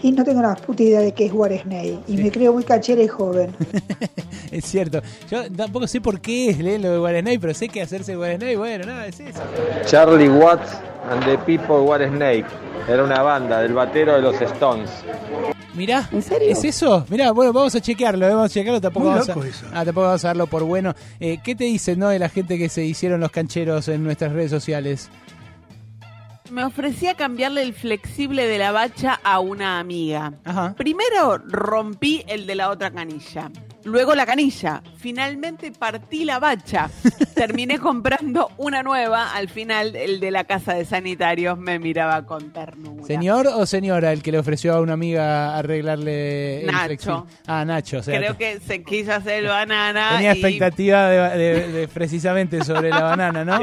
y 0.00 0.12
no 0.12 0.22
tengo 0.22 0.40
la 0.40 0.54
puta 0.54 0.84
idea 0.84 1.00
de 1.00 1.12
qué 1.12 1.26
es 1.26 1.32
Guaresney. 1.32 1.98
Y 2.06 2.16
me 2.16 2.30
creo 2.30 2.52
muy 2.52 2.62
canchera 2.62 3.02
y 3.02 3.08
joven. 3.08 3.56
Es 4.52 4.66
cierto. 4.66 5.02
Yo 5.28 5.50
tampoco 5.50 5.88
sé 5.88 6.00
por 6.00 6.20
qué 6.20 6.50
es 6.50 6.60
¿eh? 6.60 6.78
lo 6.78 6.92
de 6.92 6.98
Guarenay, 6.98 7.38
pero 7.38 7.52
sé 7.54 7.68
que 7.68 7.82
hacerse 7.82 8.14
Guarenay, 8.14 8.54
bueno, 8.54 8.86
nada, 8.86 9.04
es 9.08 9.18
eso. 9.18 9.40
Charlie 9.84 10.28
Watts 10.28 10.78
and 11.10 11.24
the 11.24 11.38
People 11.38 11.84
Were 11.86 12.06
Snake. 12.08 12.46
Era 12.88 13.04
una 13.04 13.22
banda 13.22 13.60
del 13.60 13.72
batero 13.72 14.14
de 14.14 14.22
los 14.22 14.40
Stones. 14.40 14.90
Mirá, 15.74 16.08
¿es 16.12 16.62
eso? 16.64 17.04
Mirá, 17.08 17.32
bueno, 17.32 17.52
vamos 17.52 17.74
a 17.74 17.80
chequearlo, 17.80 18.26
¿eh? 18.26 18.30
vamos 18.30 18.50
a 18.50 18.54
chequearlo, 18.54 18.80
tampoco 18.80 19.06
Muy 19.06 19.14
vamos, 19.14 19.28
loco 19.28 19.42
a, 19.42 19.46
eso. 19.48 19.66
ah, 19.72 19.84
tampoco 19.84 20.06
vamos 20.06 20.24
a 20.24 20.28
darlo 20.28 20.46
por 20.46 20.62
bueno. 20.62 20.94
Eh, 21.18 21.38
¿Qué 21.42 21.56
te 21.56 21.64
dicen 21.64 21.98
no, 21.98 22.08
de 22.08 22.18
la 22.20 22.28
gente 22.28 22.58
que 22.58 22.68
se 22.68 22.84
hicieron 22.84 23.20
los 23.20 23.32
cancheros 23.32 23.88
en 23.88 24.04
nuestras 24.04 24.32
redes 24.32 24.50
sociales? 24.50 25.10
Me 26.50 26.62
ofrecía 26.62 27.14
cambiarle 27.14 27.62
el 27.62 27.74
flexible 27.74 28.46
de 28.46 28.58
la 28.58 28.70
bacha 28.70 29.18
a 29.24 29.40
una 29.40 29.80
amiga. 29.80 30.34
Primero 30.76 31.38
rompí 31.38 32.22
el 32.28 32.46
de 32.46 32.54
la 32.54 32.70
otra 32.70 32.92
canilla. 32.92 33.50
Luego 33.84 34.14
la 34.14 34.24
canilla. 34.26 34.82
Finalmente 34.96 35.70
partí 35.72 36.24
la 36.24 36.38
bacha. 36.38 36.88
Terminé 37.34 37.78
comprando 37.78 38.50
una 38.56 38.82
nueva. 38.82 39.34
Al 39.34 39.48
final, 39.48 39.94
el 39.94 40.20
de 40.20 40.30
la 40.30 40.44
casa 40.44 40.74
de 40.74 40.84
sanitarios 40.84 41.58
me 41.58 41.78
miraba 41.78 42.24
con 42.24 42.50
ternura. 42.52 43.04
¿Señor 43.06 43.46
o 43.48 43.66
señora 43.66 44.12
el 44.12 44.22
que 44.22 44.32
le 44.32 44.38
ofreció 44.38 44.74
a 44.74 44.80
una 44.80 44.94
amiga 44.94 45.56
arreglarle 45.56 46.60
el 46.62 46.66
Nacho. 46.72 47.26
Ah, 47.46 47.64
Nacho, 47.64 47.98
o 47.98 48.02
sea, 48.02 48.18
Creo 48.18 48.36
que 48.38 48.60
se 48.60 48.82
quiso 48.82 49.12
hacer 49.12 49.44
el 49.44 49.48
banana. 49.48 50.10
tenía 50.14 50.34
y- 50.34 50.38
expectativa 50.40 51.08
de, 51.10 51.38
de- 51.38 51.72
de 51.72 51.88
precisamente 51.88 52.64
sobre 52.64 52.88
la 52.90 53.02
banana, 53.02 53.44
¿no? 53.44 53.58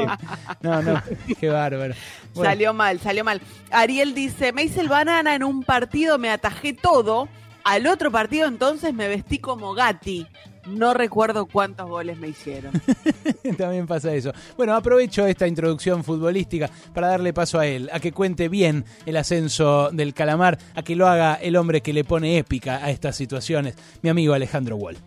No, 0.60 0.82
no, 0.82 1.02
qué 1.40 1.48
bárbaro. 1.48 1.94
Bueno. 2.34 2.50
Salió 2.50 2.72
mal, 2.72 2.98
salió 3.00 3.24
mal. 3.24 3.40
Ariel 3.70 4.14
dice, 4.14 4.52
me 4.52 4.62
hice 4.62 4.80
el 4.80 4.88
banana 4.88 5.34
en 5.34 5.42
un 5.42 5.62
partido, 5.64 6.18
me 6.18 6.30
atajé 6.30 6.72
todo. 6.72 7.28
Al 7.64 7.86
otro 7.86 8.10
partido 8.10 8.48
entonces 8.48 8.92
me 8.94 9.08
vestí 9.08 9.38
como 9.38 9.74
Gatti. 9.74 10.26
No 10.66 10.94
recuerdo 10.94 11.46
cuántos 11.46 11.88
goles 11.88 12.18
me 12.18 12.28
hicieron. 12.28 12.72
También 13.58 13.86
pasa 13.86 14.14
eso. 14.14 14.32
Bueno, 14.56 14.74
aprovecho 14.74 15.26
esta 15.26 15.48
introducción 15.48 16.04
futbolística 16.04 16.70
para 16.94 17.08
darle 17.08 17.32
paso 17.32 17.58
a 17.58 17.66
él, 17.66 17.90
a 17.92 17.98
que 17.98 18.12
cuente 18.12 18.48
bien 18.48 18.84
el 19.04 19.16
ascenso 19.16 19.90
del 19.92 20.14
calamar, 20.14 20.58
a 20.74 20.82
que 20.82 20.94
lo 20.94 21.08
haga 21.08 21.34
el 21.34 21.56
hombre 21.56 21.80
que 21.80 21.92
le 21.92 22.04
pone 22.04 22.38
épica 22.38 22.76
a 22.76 22.90
estas 22.90 23.16
situaciones, 23.16 23.74
mi 24.02 24.10
amigo 24.10 24.34
Alejandro 24.34 24.76
Wall. 24.76 24.98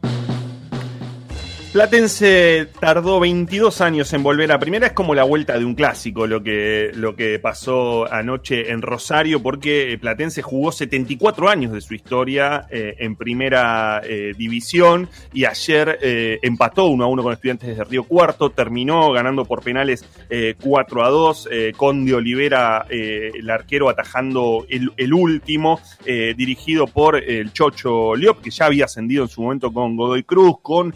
Platense 1.75 2.69
tardó 2.79 3.19
22 3.19 3.81
años 3.81 4.13
en 4.13 4.23
volver 4.23 4.49
a 4.53 4.59
primera. 4.59 4.87
Es 4.87 4.93
como 4.93 5.13
la 5.13 5.25
vuelta 5.25 5.59
de 5.59 5.65
un 5.65 5.75
clásico 5.75 6.25
lo 6.25 6.41
que, 6.41 6.91
lo 6.93 7.17
que 7.17 7.37
pasó 7.37 8.09
anoche 8.09 8.71
en 8.71 8.81
Rosario, 8.81 9.43
porque 9.43 9.97
Platense 9.99 10.41
jugó 10.41 10.71
74 10.71 11.49
años 11.49 11.73
de 11.73 11.81
su 11.81 11.93
historia 11.93 12.65
eh, 12.69 12.95
en 12.99 13.17
primera 13.17 14.01
eh, 14.05 14.31
división 14.37 15.09
y 15.33 15.43
ayer 15.43 15.99
eh, 16.01 16.39
empató 16.43 16.85
1 16.85 17.03
a 17.03 17.07
1 17.07 17.23
con 17.23 17.33
estudiantes 17.33 17.75
de 17.75 17.83
Río 17.83 18.05
Cuarto. 18.05 18.51
Terminó 18.51 19.11
ganando 19.11 19.43
por 19.43 19.61
penales 19.61 20.05
eh, 20.29 20.55
4 20.63 21.03
a 21.03 21.09
2, 21.09 21.49
eh, 21.51 21.73
con 21.75 22.05
de 22.05 22.13
Olivera, 22.13 22.85
eh, 22.89 23.31
el 23.35 23.49
arquero, 23.49 23.89
atajando 23.89 24.65
el, 24.69 25.13
último, 25.13 25.81
eh, 26.05 26.33
dirigido 26.37 26.87
por 26.87 27.17
el 27.17 27.51
Chocho 27.51 28.15
Liop, 28.15 28.41
que 28.41 28.49
ya 28.49 28.67
había 28.67 28.85
ascendido 28.85 29.23
en 29.23 29.29
su 29.29 29.41
momento 29.41 29.73
con 29.73 29.97
Godoy 29.97 30.23
Cruz, 30.23 30.55
con 30.61 30.95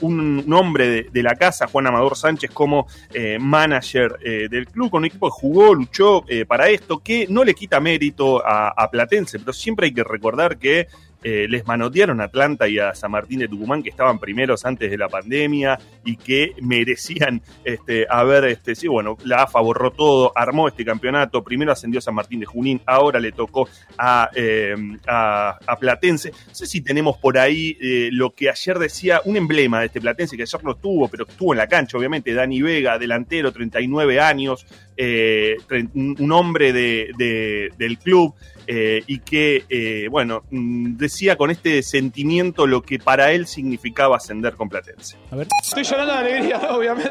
un, 0.00 0.52
hombre 0.52 1.08
de, 1.10 1.22
la 1.22 1.34
casa, 1.34 1.66
Juan 1.66 1.86
Amador 1.86 2.16
Sánchez, 2.16 2.50
como 2.50 2.86
eh, 3.12 3.38
manager 3.38 4.18
eh, 4.22 4.48
del 4.50 4.66
club, 4.66 4.90
con 4.90 4.98
un 4.98 5.06
equipo 5.06 5.28
que 5.28 5.40
jugó, 5.40 5.74
luchó 5.74 6.24
eh, 6.28 6.44
para 6.44 6.68
esto, 6.68 6.98
que 6.98 7.26
no 7.28 7.44
le 7.44 7.54
quita 7.54 7.80
mérito 7.80 8.42
a 8.44 8.88
Platense, 8.90 9.38
pero 9.38 9.52
siempre 9.52 9.86
hay 9.86 9.94
que 9.94 10.04
recordar 10.04 10.58
que 10.58 10.88
eh, 11.22 11.46
les 11.48 11.66
manotearon 11.66 12.20
a 12.20 12.24
Atlanta 12.24 12.68
y 12.68 12.78
a 12.78 12.94
San 12.94 13.10
Martín 13.10 13.38
de 13.40 13.48
Tucumán, 13.48 13.82
que 13.82 13.90
estaban 13.90 14.18
primeros 14.18 14.64
antes 14.64 14.90
de 14.90 14.98
la 14.98 15.08
pandemia 15.08 15.78
y 16.04 16.16
que 16.16 16.52
merecían 16.60 17.42
este, 17.64 18.06
haber, 18.08 18.44
este, 18.44 18.74
sí, 18.74 18.88
bueno, 18.88 19.16
la 19.24 19.42
AFA 19.42 19.60
borró 19.60 19.90
todo, 19.90 20.32
armó 20.34 20.68
este 20.68 20.84
campeonato, 20.84 21.44
primero 21.44 21.72
ascendió 21.72 22.00
San 22.00 22.14
Martín 22.14 22.40
de 22.40 22.46
Junín, 22.46 22.80
ahora 22.86 23.20
le 23.20 23.32
tocó 23.32 23.68
a, 23.98 24.30
eh, 24.34 24.74
a, 25.06 25.58
Platense. 25.78 26.30
No 26.30 26.54
sé 26.54 26.66
si 26.66 26.80
tenemos 26.80 27.18
por 27.18 27.38
ahí 27.38 27.76
eh, 27.80 28.08
lo 28.12 28.34
que 28.34 28.48
ayer 28.48 28.78
decía 28.78 29.20
un 29.24 29.36
emblema 29.36 29.80
de 29.80 29.86
este 29.86 30.00
Platense, 30.00 30.36
que 30.36 30.42
ayer 30.42 30.64
no 30.64 30.72
estuvo, 30.72 31.08
pero 31.08 31.26
estuvo 31.26 31.52
en 31.54 31.58
la 31.58 31.66
cancha, 31.66 31.98
obviamente, 31.98 32.34
Dani 32.34 32.62
Vega, 32.62 32.98
delantero, 32.98 33.52
39 33.52 34.20
años, 34.20 34.66
eh, 34.96 35.56
un 35.94 36.32
hombre 36.32 36.72
de, 36.72 37.10
de- 37.16 37.70
del 37.78 37.98
club. 37.98 38.34
eh, 38.68 39.02
y 39.08 39.18
que, 39.18 39.64
eh, 39.68 40.06
bueno, 40.08 40.44
mm, 40.50 40.96
decía 40.96 41.36
con 41.36 41.50
este 41.50 41.82
sentimiento 41.82 42.64
lo 42.68 42.80
que 42.82 43.00
para 43.00 43.32
él 43.32 43.48
significaba 43.48 44.16
ascender 44.18 44.54
con 44.54 44.68
Platense. 44.68 45.16
A 45.32 45.36
ver. 45.36 45.48
Estoy 45.62 45.82
llorando 45.82 46.12
de 46.12 46.18
alegría, 46.20 46.58
obviamente. 46.70 47.10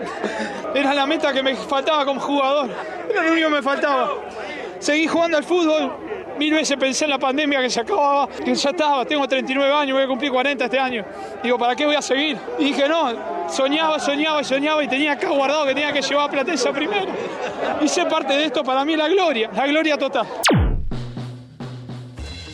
Era 0.74 0.94
la 0.94 1.06
meta 1.06 1.34
que 1.34 1.44
me 1.44 1.54
faltaba 1.56 2.06
como 2.06 2.22
jugador. 2.22 2.70
Era 3.10 3.24
lo 3.24 3.34
único 3.34 3.50
que 3.50 3.56
me 3.56 3.62
faltaba. 3.62 4.12
Seguí 4.80 5.08
jugando 5.08 5.38
al 5.38 5.44
fútbol. 5.44 5.92
Mil 6.38 6.54
veces 6.54 6.78
pensé 6.78 7.06
en 7.06 7.12
la 7.12 7.20
pandemia 7.20 7.62
que 7.62 7.70
se 7.70 7.82
acababa, 7.82 8.28
que 8.28 8.54
ya 8.54 8.70
estaba. 8.70 9.06
Tengo 9.06 9.28
39 9.28 9.74
años, 9.74 9.96
voy 9.96 10.04
a 10.04 10.08
cumplir 10.08 10.32
40 10.32 10.66
este 10.66 10.80
año. 10.80 11.06
Digo, 11.44 11.58
¿para 11.58 11.76
qué 11.76 11.86
voy 11.86 11.96
a 11.96 12.02
seguir? 12.02 12.38
Y 12.60 12.66
dije, 12.66 12.88
no, 12.88 13.50
soñaba, 13.50 14.00
soñaba 14.00 14.44
soñaba 14.44 14.84
y 14.84 14.88
tenía 14.88 15.14
acá 15.14 15.30
guardado 15.30 15.66
que 15.66 15.74
tenía 15.74 15.92
que 15.94 16.02
llevar 16.02 16.28
a 16.28 16.32
Platense 16.32 16.72
primero. 16.72 17.12
Hice 17.82 18.06
parte 18.06 18.34
de 18.34 18.46
esto, 18.46 18.64
para 18.64 18.84
mí 18.86 18.96
la 18.96 19.08
gloria, 19.08 19.50
la 19.54 19.68
gloria 19.68 19.98
total. 19.98 20.28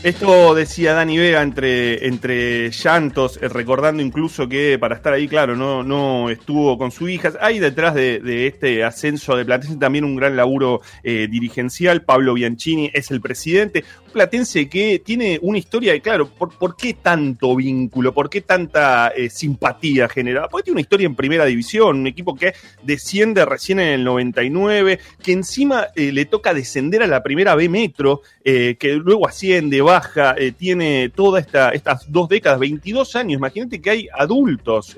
Esto 0.03 0.53
decía 0.53 0.93
Dani 0.93 1.17
Vega 1.17 1.41
entre, 1.41 2.07
entre 2.07 2.69
llantos, 2.69 3.39
eh, 3.41 3.49
recordando 3.49 4.01
incluso 4.01 4.47
que 4.47 4.77
para 4.77 4.95
estar 4.95 5.11
ahí, 5.11 5.27
claro, 5.27 5.55
no, 5.55 5.83
no 5.83 6.29
estuvo 6.29 6.77
con 6.77 6.91
su 6.91 7.09
hija. 7.09 7.33
Hay 7.41 7.57
detrás 7.57 7.95
de, 7.95 8.47
este 8.47 8.83
ascenso 8.83 9.35
de 9.35 9.43
Platense 9.43 9.77
también 9.77 10.05
un 10.05 10.15
gran 10.15 10.37
laburo 10.37 10.81
eh, 11.03 11.27
dirigencial. 11.29 12.03
Pablo 12.03 12.35
Bianchini 12.35 12.91
es 12.93 13.09
el 13.09 13.21
presidente, 13.21 13.83
Platense 14.17 14.67
que 14.67 14.97
tiene 14.97 15.37
una 15.43 15.59
historia 15.59 15.93
de, 15.93 16.01
claro, 16.01 16.27
¿por, 16.27 16.57
por 16.57 16.75
qué 16.75 16.95
tanto 16.95 17.55
vínculo? 17.55 18.15
¿Por 18.15 18.31
qué 18.31 18.41
tanta 18.41 19.09
eh, 19.09 19.29
simpatía 19.29 20.09
generada? 20.09 20.47
Porque 20.49 20.63
tiene 20.63 20.77
una 20.77 20.81
historia 20.81 21.05
en 21.05 21.15
primera 21.15 21.45
división, 21.45 21.99
un 21.99 22.07
equipo 22.07 22.33
que 22.35 22.53
desciende 22.81 23.45
recién 23.45 23.79
en 23.79 23.89
el 23.89 24.03
99, 24.03 24.97
que 25.21 25.33
encima 25.33 25.89
eh, 25.95 26.11
le 26.11 26.25
toca 26.25 26.55
descender 26.55 27.03
a 27.03 27.07
la 27.07 27.21
primera 27.21 27.53
B 27.53 27.69
Metro, 27.69 28.21
eh, 28.43 28.75
que 28.79 28.93
luego 28.93 29.27
asciende, 29.27 29.81
baja, 29.81 30.35
tiene 30.57 31.11
todas 31.13 31.45
esta, 31.45 31.69
estas 31.69 32.11
dos 32.11 32.27
décadas, 32.27 32.59
22 32.59 33.15
años. 33.17 33.37
Imagínate 33.37 33.79
que 33.79 33.89
hay 33.91 34.07
adultos, 34.11 34.95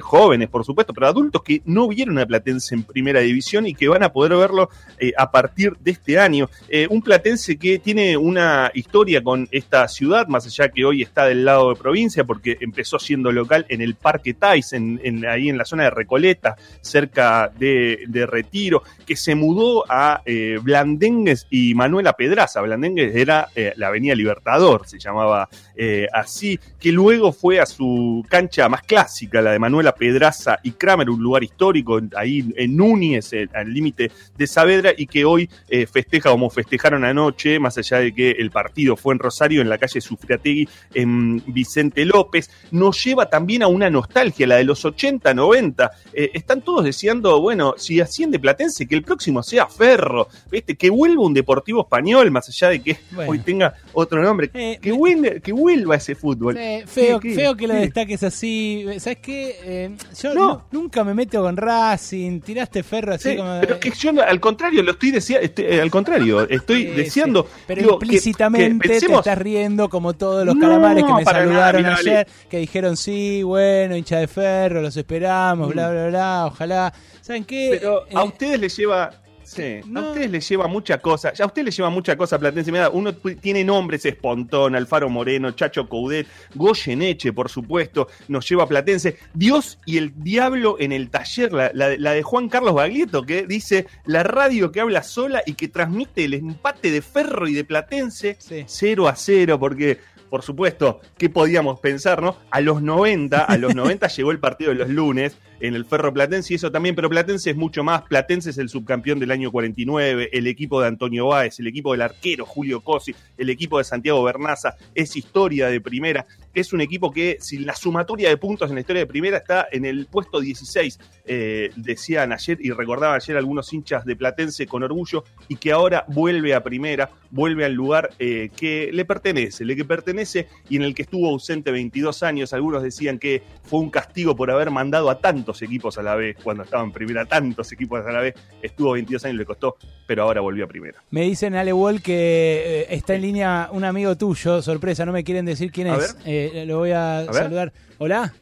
jóvenes 0.00 0.48
por 0.48 0.64
supuesto, 0.64 0.92
pero 0.92 1.06
adultos 1.06 1.42
que 1.44 1.62
no 1.66 1.86
vieron 1.86 2.18
a 2.18 2.26
Platense 2.26 2.74
en 2.74 2.82
primera 2.82 3.20
división 3.20 3.66
y 3.68 3.74
que 3.74 3.86
van 3.86 4.02
a 4.02 4.12
poder 4.12 4.36
verlo 4.36 4.70
a 5.16 5.30
partir 5.30 5.76
de 5.78 5.92
este 5.92 6.18
año. 6.18 6.50
Un 6.90 7.00
Platense 7.00 7.56
que 7.58 7.78
tiene 7.78 8.16
una 8.24 8.70
historia 8.74 9.22
con 9.22 9.48
esta 9.50 9.86
ciudad, 9.88 10.28
más 10.28 10.46
allá 10.46 10.70
que 10.70 10.84
hoy 10.84 11.02
está 11.02 11.26
del 11.26 11.44
lado 11.44 11.70
de 11.70 11.76
provincia, 11.76 12.24
porque 12.24 12.56
empezó 12.60 12.98
siendo 12.98 13.30
local 13.30 13.66
en 13.68 13.82
el 13.82 13.94
Parque 13.94 14.34
Tais, 14.34 14.72
en, 14.72 15.26
ahí 15.26 15.48
en 15.48 15.58
la 15.58 15.64
zona 15.64 15.84
de 15.84 15.90
Recoleta, 15.90 16.56
cerca 16.80 17.50
de, 17.58 18.26
Retiro, 18.26 18.82
que 19.06 19.16
se 19.16 19.34
mudó 19.34 19.84
a 19.88 20.22
eh, 20.24 20.58
Blandengues 20.62 21.46
y 21.50 21.74
Manuela 21.74 22.14
Pedraza. 22.14 22.62
Blandengues 22.62 23.14
era 23.14 23.48
eh, 23.54 23.74
la 23.76 23.88
Avenida 23.88 24.14
Libertador, 24.14 24.88
se 24.88 24.98
llamaba 24.98 25.48
eh, 25.76 26.08
así, 26.12 26.58
que 26.80 26.92
luego 26.92 27.32
fue 27.32 27.60
a 27.60 27.66
su 27.66 28.24
cancha 28.28 28.68
más 28.68 28.82
clásica, 28.82 29.42
la 29.42 29.52
de 29.52 29.58
Manuela 29.58 29.94
Pedraza 29.94 30.58
y 30.62 30.70
Kramer, 30.72 31.10
un 31.10 31.22
lugar 31.22 31.44
histórico 31.44 32.00
ahí 32.16 32.52
en 32.56 32.76
Núñez, 32.76 33.32
al 33.52 33.72
límite 33.72 34.10
de 34.36 34.46
Saavedra, 34.46 34.92
y 34.96 35.06
que 35.06 35.24
hoy 35.24 35.50
eh, 35.68 35.86
festeja 35.86 36.30
como 36.30 36.50
festejaron 36.50 37.04
anoche, 37.04 37.58
más 37.58 37.76
allá 37.78 37.98
de 37.98 38.03
que 38.12 38.32
el 38.32 38.50
partido 38.50 38.96
fue 38.96 39.14
en 39.14 39.20
Rosario, 39.20 39.62
en 39.62 39.68
la 39.68 39.78
calle 39.78 40.00
Sufriategui, 40.00 40.68
en 40.94 41.42
Vicente 41.46 42.04
López, 42.04 42.50
nos 42.70 43.02
lleva 43.04 43.30
también 43.30 43.62
a 43.62 43.68
una 43.68 43.88
nostalgia, 43.90 44.46
la 44.46 44.56
de 44.56 44.64
los 44.64 44.84
80, 44.84 45.32
90. 45.34 45.90
Eh, 46.12 46.30
están 46.34 46.62
todos 46.62 46.84
deseando, 46.84 47.40
bueno, 47.40 47.74
si 47.76 48.00
asciende 48.00 48.38
Platense, 48.38 48.86
que 48.86 48.94
el 48.94 49.02
próximo 49.02 49.42
sea 49.42 49.66
Ferro, 49.66 50.28
¿viste? 50.50 50.74
que 50.76 50.90
vuelva 50.90 51.22
un 51.24 51.34
deportivo 51.34 51.82
español, 51.82 52.30
más 52.30 52.48
allá 52.48 52.68
de 52.70 52.82
que 52.82 52.96
Bueno. 53.12 53.30
hoy 53.30 53.38
tenga 53.38 53.74
otro 53.92 54.22
nombre, 54.22 54.50
que, 54.50 54.92
vuelva, 54.92 55.40
que 55.40 55.52
vuelva 55.52 55.96
ese 55.96 56.14
fútbol. 56.14 56.56
Eh, 56.56 56.84
feo, 56.86 57.20
¿Qué, 57.20 57.28
qué? 57.30 57.34
feo 57.34 57.56
que 57.56 57.66
lo 57.68 57.74
¿Qué? 57.74 57.80
destaques 57.80 58.22
así. 58.22 58.84
¿Sabes 58.98 59.18
qué? 59.18 59.56
Eh, 59.64 59.96
yo 60.22 60.34
nu- 60.34 60.60
nunca 60.72 61.04
me 61.04 61.14
meto 61.14 61.42
con 61.42 61.56
Racing. 61.56 62.40
Tiraste 62.40 62.82
ferro 62.82 63.14
así 63.14 63.30
Sí, 63.30 63.36
como. 63.36 63.60
pero 63.60 63.78
que 63.80 63.90
yo 63.90 64.10
al 64.22 64.40
contrario 64.40 64.82
lo 64.82 64.92
estoy 64.92 65.10
deseando, 65.10 65.48
al 65.82 65.90
contrario, 65.90 66.48
estoy 66.48 66.84
deseando. 66.96 67.46
Pero 67.66 67.80
digo, 67.82 67.93
que- 67.98 68.06
implícitamente 68.06 68.68
que 68.82 68.88
pensemos- 68.88 69.22
te 69.22 69.30
estás 69.30 69.42
riendo 69.42 69.88
como 69.88 70.12
todos 70.14 70.44
los 70.44 70.54
No, 70.54 70.60
calamares 70.60 71.04
que 71.04 71.12
me 71.12 71.24
nada, 71.24 71.38
saludaron 71.38 71.86
ayer, 71.86 72.26
que 72.48 72.58
dijeron 72.58 72.96
sí, 72.96 73.42
bueno, 73.42 73.96
hincha 73.96 74.18
de 74.18 74.28
ferro, 74.28 74.80
los 74.82 74.96
esperamos, 74.96 75.68
Mm. 75.68 75.72
bla, 75.72 75.90
bla, 75.90 76.06
bla, 76.08 76.46
ojalá. 76.46 76.92
¿Saben 77.20 77.44
qué? 77.44 77.76
Pero 77.80 78.04
a 78.14 78.22
Eh, 78.22 78.26
ustedes 78.28 78.60
les 78.60 78.76
lleva. 78.76 79.10
Sí, 79.44 79.80
a 79.94 80.00
ustedes 80.00 80.30
les 80.30 80.48
lleva 80.48 80.66
mucha 80.66 80.98
cosa. 80.98 81.32
Ya 81.32 81.44
a 81.44 81.46
ustedes 81.46 81.66
les 81.66 81.76
lleva 81.76 81.90
mucha 81.90 82.16
cosa 82.16 82.38
Platense. 82.38 82.72
Mirá, 82.72 82.90
uno 82.90 83.12
tiene 83.14 83.62
nombres: 83.64 84.04
Espontón, 84.06 84.74
Alfaro 84.74 85.08
Moreno, 85.08 85.50
Chacho 85.52 85.88
Coudet, 85.88 86.26
Goyeneche, 86.54 87.32
por 87.32 87.48
supuesto. 87.48 88.08
Nos 88.28 88.48
lleva 88.48 88.64
a 88.64 88.66
Platense. 88.68 89.18
Dios 89.34 89.78
y 89.86 89.98
el 89.98 90.12
diablo 90.22 90.76
en 90.78 90.92
el 90.92 91.10
taller. 91.10 91.52
La, 91.52 91.70
la- 91.74 91.96
la 91.96 92.12
de 92.12 92.22
Juan 92.22 92.48
Carlos 92.48 92.74
Baglietto, 92.74 93.22
que 93.24 93.46
dice: 93.46 93.86
La 94.06 94.22
radio 94.22 94.72
que 94.72 94.80
habla 94.80 95.02
sola 95.02 95.42
y 95.44 95.54
que 95.54 95.68
transmite 95.68 96.24
el 96.24 96.34
empate 96.34 96.90
de 96.90 97.02
Ferro 97.02 97.46
y 97.48 97.54
de 97.54 97.64
Platense 97.64 98.36
0 98.66 99.08
a 99.08 99.16
0. 99.16 99.58
Porque. 99.58 99.98
Por 100.30 100.42
supuesto, 100.42 101.00
¿qué 101.16 101.28
podíamos 101.30 101.78
pensar, 101.78 102.20
no? 102.20 102.36
A 102.50 102.60
los 102.60 102.82
90, 102.82 103.44
a 103.44 103.56
los 103.56 103.72
90 103.72 104.08
llegó 104.16 104.32
el 104.32 104.40
partido 104.40 104.70
de 104.72 104.76
los 104.78 104.88
lunes 104.88 105.36
en 105.60 105.74
el 105.74 105.84
Ferro 105.84 106.12
Platense 106.12 106.52
y 106.52 106.56
eso 106.56 106.70
también, 106.70 106.94
pero 106.94 107.08
Platense 107.08 107.50
es 107.50 107.56
mucho 107.56 107.84
más. 107.84 108.02
Platense 108.02 108.50
es 108.50 108.58
el 108.58 108.68
subcampeón 108.68 109.18
del 109.18 109.30
año 109.30 109.50
49, 109.50 110.30
el 110.32 110.46
equipo 110.46 110.80
de 110.80 110.88
Antonio 110.88 111.28
Báez, 111.28 111.58
el 111.60 111.66
equipo 111.66 111.92
del 111.92 112.02
arquero 112.02 112.46
Julio 112.46 112.80
Cosi, 112.80 113.14
el 113.36 113.50
equipo 113.50 113.78
de 113.78 113.84
Santiago 113.84 114.22
Bernaza, 114.22 114.76
es 114.94 115.16
historia 115.16 115.68
de 115.68 115.80
primera. 115.80 116.26
Es 116.52 116.72
un 116.72 116.80
equipo 116.80 117.10
que, 117.10 117.38
sin 117.40 117.66
la 117.66 117.74
sumatoria 117.74 118.28
de 118.28 118.36
puntos 118.36 118.68
en 118.70 118.76
la 118.76 118.80
historia 118.80 119.00
de 119.00 119.06
primera, 119.06 119.38
está 119.38 119.66
en 119.72 119.84
el 119.84 120.06
puesto 120.06 120.40
16, 120.40 120.98
eh, 121.26 121.70
decían 121.76 122.32
ayer 122.32 122.58
y 122.60 122.70
recordaban 122.70 123.16
ayer 123.16 123.36
algunos 123.36 123.72
hinchas 123.72 124.04
de 124.04 124.14
Platense 124.14 124.66
con 124.66 124.82
orgullo, 124.82 125.24
y 125.48 125.56
que 125.56 125.72
ahora 125.72 126.04
vuelve 126.08 126.54
a 126.54 126.62
primera, 126.62 127.10
vuelve 127.30 127.64
al 127.64 127.72
lugar 127.72 128.10
eh, 128.18 128.50
que 128.56 128.90
le 128.92 129.04
pertenece, 129.04 129.64
le 129.64 129.74
que 129.74 129.84
pertenece 129.84 130.48
y 130.68 130.76
en 130.76 130.82
el 130.82 130.94
que 130.94 131.02
estuvo 131.02 131.28
ausente 131.28 131.70
22 131.70 132.22
años. 132.22 132.52
Algunos 132.52 132.82
decían 132.82 133.18
que 133.18 133.42
fue 133.64 133.80
un 133.80 133.90
castigo 133.90 134.36
por 134.36 134.50
haber 134.50 134.70
mandado 134.70 135.10
a 135.10 135.18
tantos 135.44 135.60
equipos 135.60 135.98
a 135.98 136.02
la 136.02 136.14
vez 136.14 136.38
cuando 136.42 136.62
estaba 136.62 136.82
en 136.82 136.90
primera, 136.90 137.26
tantos 137.26 137.70
equipos 137.70 138.04
a 138.04 138.10
la 138.10 138.20
vez. 138.20 138.34
Estuvo 138.62 138.92
22 138.92 139.26
años, 139.26 139.36
le 139.36 139.44
costó, 139.44 139.76
pero 140.06 140.22
ahora 140.22 140.40
volvió 140.40 140.64
a 140.64 140.68
primera. 140.68 140.98
Me 141.10 141.20
dicen, 141.20 141.54
Ale 141.54 141.72
Wall, 141.72 142.00
que 142.00 142.82
eh, 142.82 142.86
está 142.88 143.14
en 143.14 143.22
línea 143.22 143.68
un 143.70 143.84
amigo 143.84 144.16
tuyo, 144.16 144.62
sorpresa, 144.62 145.04
no 145.04 145.12
me 145.12 145.22
quieren 145.22 145.44
decir 145.44 145.70
quién 145.70 145.88
A 145.88 145.96
es. 145.96 146.16
Eh, 146.24 146.64
lo 146.66 146.78
voy 146.78 146.92
a, 146.92 147.24
ver. 147.26 147.34
saludar. 147.34 147.72
Hola, 147.98 148.32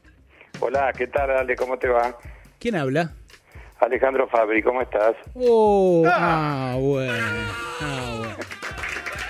Hola, 0.61 0.93
¿qué 0.97 1.09
tal, 1.09 1.31
Ale? 1.31 1.57
¿Cómo 1.57 1.77
te 1.77 1.89
va? 1.89 2.17
¿quién 2.61 2.77
habla? 2.77 3.11
Alejandro 3.81 4.29
Fabri, 4.29 4.63
¿cómo 4.63 4.81
estás? 4.81 5.17
Oh, 5.35 6.05
ah, 6.07 6.77
bueno. 6.79 7.13
Ah, 7.81 8.15
bueno. 8.19 8.37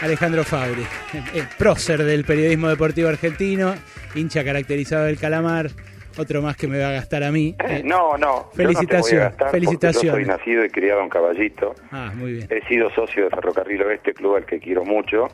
Alejandro 0.03 0.45
Fabri, 0.45 0.85
el, 1.15 1.41
el 1.41 1.49
prócer 1.57 2.05
del 2.05 2.25
periodismo 2.25 2.69
deportivo 2.69 3.09
argentino, 3.09 3.75
hincha 4.15 4.45
caracterizado 4.45 5.05
del 5.05 5.17
calamar, 5.17 5.71
otro 6.19 6.43
más 6.43 6.57
que 6.57 6.67
me 6.69 6.79
va 6.79 6.89
a 6.89 6.93
gastar 6.93 7.23
a 7.23 7.31
mí. 7.33 7.55
Eh, 7.69 7.83
No, 7.85 8.17
no. 8.19 8.51
felicitaciones, 8.55 8.81
no 8.83 8.89
te 8.89 8.97
voy 9.15 9.17
a 9.17 9.25
gastar 9.25 9.39
porque 9.39 9.51
felicitaciones. 9.53 10.03
Yo 10.05 10.13
soy 10.13 10.25
nacido 10.25 10.65
y 10.65 10.71
criado 10.71 11.01
en 11.03 11.09
Caballito. 11.09 11.75
Ah, 11.91 12.11
muy 12.15 12.33
bien. 12.35 12.47
He 12.51 12.61
sido 12.69 12.91
socio 12.91 13.25
de 13.25 13.31
Ferrocarril 13.31 13.83
Oeste, 13.83 14.13
club 14.15 14.37
al 14.37 14.47
que 14.47 14.59
quiero 14.59 14.85
mucho 14.85 15.29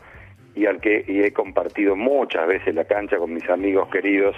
y 0.54 0.66
al 0.66 0.80
que 0.80 1.04
y 1.06 1.22
he 1.22 1.32
compartido 1.32 1.94
muchas 1.96 2.46
veces 2.48 2.74
la 2.74 2.84
cancha 2.84 3.16
con 3.16 3.32
mis 3.32 3.48
amigos 3.48 3.88
queridos 3.90 4.34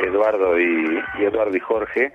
Eduardo 0.00 0.58
y, 0.60 0.98
y 1.18 1.24
Eduardo 1.24 1.56
y 1.56 1.60
Jorge, 1.60 2.12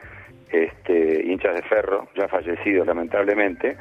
este, 0.52 1.24
hinchas 1.26 1.56
de 1.56 1.62
Ferro, 1.64 2.08
ya 2.16 2.28
fallecidos 2.28 2.86
lamentablemente. 2.88 3.76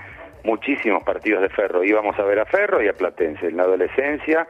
Muchísimos 0.45 1.03
partidos 1.05 1.43
de 1.43 1.51
Ferro. 1.51 1.85
Íbamos 1.85 2.19
a 2.19 2.23
ver 2.25 2.39
a 2.41 2.47
Ferro 2.47 2.83
y 2.83 2.89
a 2.89 2.95
Platense 2.95 3.47
en 3.49 3.57
la 3.59 3.65
adolescencia. 3.65 4.47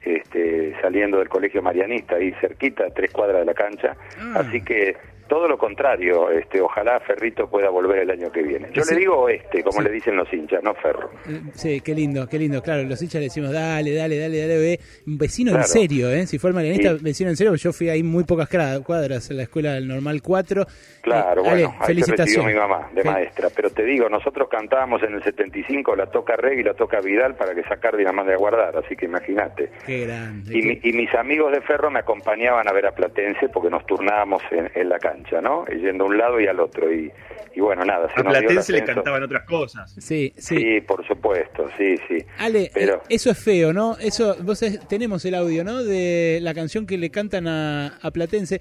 Este, 0.00 0.74
saliendo 0.80 1.18
del 1.18 1.28
colegio 1.28 1.60
marianista 1.60 2.16
ahí 2.16 2.32
cerquita, 2.40 2.86
a 2.86 2.90
tres 2.90 3.10
cuadras 3.12 3.40
de 3.40 3.44
la 3.44 3.54
cancha, 3.54 3.96
así 4.34 4.60
que 4.62 4.96
todo 5.28 5.46
lo 5.46 5.56
contrario, 5.58 6.30
este, 6.30 6.60
ojalá 6.60 6.98
Ferrito 7.00 7.48
pueda 7.48 7.70
volver 7.70 8.00
el 8.00 8.10
año 8.10 8.30
que 8.32 8.42
viene. 8.42 8.68
Yo 8.72 8.82
Sí. 8.82 8.94
le 8.94 9.00
digo 9.00 9.28
este, 9.28 9.62
como 9.62 9.78
Sí. 9.80 9.84
le 9.84 9.90
dicen 9.92 10.16
los 10.16 10.32
hinchas, 10.32 10.62
no 10.62 10.74
Ferro. 10.74 11.10
Eh, 11.28 11.40
Sí, 11.54 11.80
qué 11.80 11.94
lindo, 11.94 12.26
qué 12.26 12.38
lindo. 12.38 12.62
Claro, 12.62 12.82
los 12.84 13.00
hinchas 13.02 13.20
le 13.20 13.26
decimos, 13.26 13.52
dale, 13.52 13.94
dale, 13.94 14.18
dale, 14.18 14.40
dale, 14.40 14.58
ve. 14.58 14.80
Vecino 15.06 15.50
Claro. 15.52 15.64
en 15.64 15.68
serio, 15.68 16.10
¿eh? 16.10 16.26
Si 16.26 16.38
fue 16.38 16.50
el 16.50 16.54
marianista, 16.54 16.96
Sí. 16.96 17.04
vecino 17.04 17.30
en 17.30 17.36
serio, 17.36 17.54
yo 17.54 17.72
fui 17.72 17.88
ahí 17.88 18.02
muy 18.02 18.24
pocas 18.24 18.48
cuadras 18.84 19.30
en 19.30 19.36
la 19.36 19.42
escuela 19.44 19.74
del 19.74 19.86
Normal 19.86 20.20
4. 20.22 20.66
Claro, 21.02 21.44
Eh, 21.44 21.48
Ale, 21.50 21.64
bueno, 21.66 21.84
felicitaciones. 21.84 22.54
mi 22.54 22.58
mamá 22.58 22.90
de 22.94 23.04
maestra. 23.04 23.48
Pero 23.54 23.70
te 23.70 23.84
digo, 23.84 24.08
nosotros 24.08 24.48
cantábamos 24.50 25.02
en 25.02 25.14
el 25.14 25.22
75, 25.22 25.94
la 25.96 26.06
toca 26.06 26.36
Reg 26.36 26.58
y 26.60 26.62
la 26.62 26.74
toca 26.74 27.00
Vidal 27.00 27.34
para 27.34 27.54
que 27.54 27.62
Sacardi 27.64 28.02
la 28.04 28.12
mande 28.12 28.34
a 28.34 28.36
guardar, 28.36 28.76
así 28.76 28.96
que 28.96 29.04
imagínate. 29.06 29.70
Qué 29.86 30.06
grande. 30.06 30.56
Y, 30.56 30.62
mi- 30.62 30.80
y 30.82 30.92
mis 30.92 31.12
amigos 31.14 31.52
de 31.52 31.60
Ferro 31.60 31.90
me 31.90 32.00
acompañaban 32.00 32.68
a 32.68 32.72
ver 32.72 32.86
a 32.86 32.92
Platense 32.92 33.48
porque 33.48 33.70
nos 33.70 33.84
turnábamos 33.86 34.42
en, 34.50 34.70
en 34.74 34.88
la 34.88 34.98
cancha, 34.98 35.17
¿no? 35.42 35.64
Y 35.70 35.80
Yendo 35.80 36.04
a 36.04 36.06
un 36.08 36.18
lado 36.18 36.40
y 36.40 36.46
al 36.46 36.60
otro. 36.60 36.92
Y, 36.92 37.10
y 37.54 37.60
bueno, 37.60 37.84
nada, 37.84 38.08
se 38.14 38.20
A 38.20 38.24
Platense 38.24 38.72
le 38.72 38.84
cantaban 38.84 39.22
otras 39.22 39.44
cosas. 39.44 39.92
Sí, 39.98 40.32
sí. 40.36 40.56
Sí, 40.56 40.80
por 40.82 41.06
supuesto, 41.06 41.68
sí, 41.76 41.96
sí. 42.08 42.18
Ale, 42.38 42.70
Pero- 42.72 42.96
eh, 42.96 43.00
eso 43.10 43.30
es 43.30 43.38
feo, 43.38 43.72
¿no? 43.72 43.96
Eso, 44.00 44.36
vos 44.42 44.62
tenemos 44.88 45.24
el 45.24 45.34
audio, 45.34 45.64
¿no? 45.64 45.82
De 45.82 46.38
la 46.42 46.54
canción 46.54 46.86
que 46.86 46.98
le 46.98 47.10
cantan 47.10 47.46
a, 47.48 47.98
a 48.00 48.10
Platense. 48.10 48.60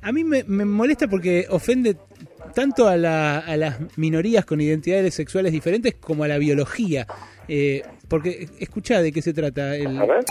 A 0.00 0.12
mí 0.12 0.24
me, 0.24 0.44
me 0.44 0.64
molesta 0.64 1.08
porque 1.08 1.46
ofende 1.50 1.96
tanto 2.54 2.88
a, 2.88 2.96
la- 2.96 3.38
a 3.38 3.56
las 3.56 3.78
minorías 3.96 4.44
con 4.44 4.60
identidades 4.60 5.14
sexuales 5.14 5.52
diferentes 5.52 5.94
como 5.94 6.24
a 6.24 6.28
la 6.28 6.38
biología. 6.38 7.06
Eh, 7.48 7.82
porque, 8.08 8.46
escuchá 8.60 9.00
de 9.02 9.10
qué 9.12 9.22
se 9.22 9.32
trata. 9.32 9.74
El... 9.76 9.98
A 9.98 10.06
ver. 10.06 10.24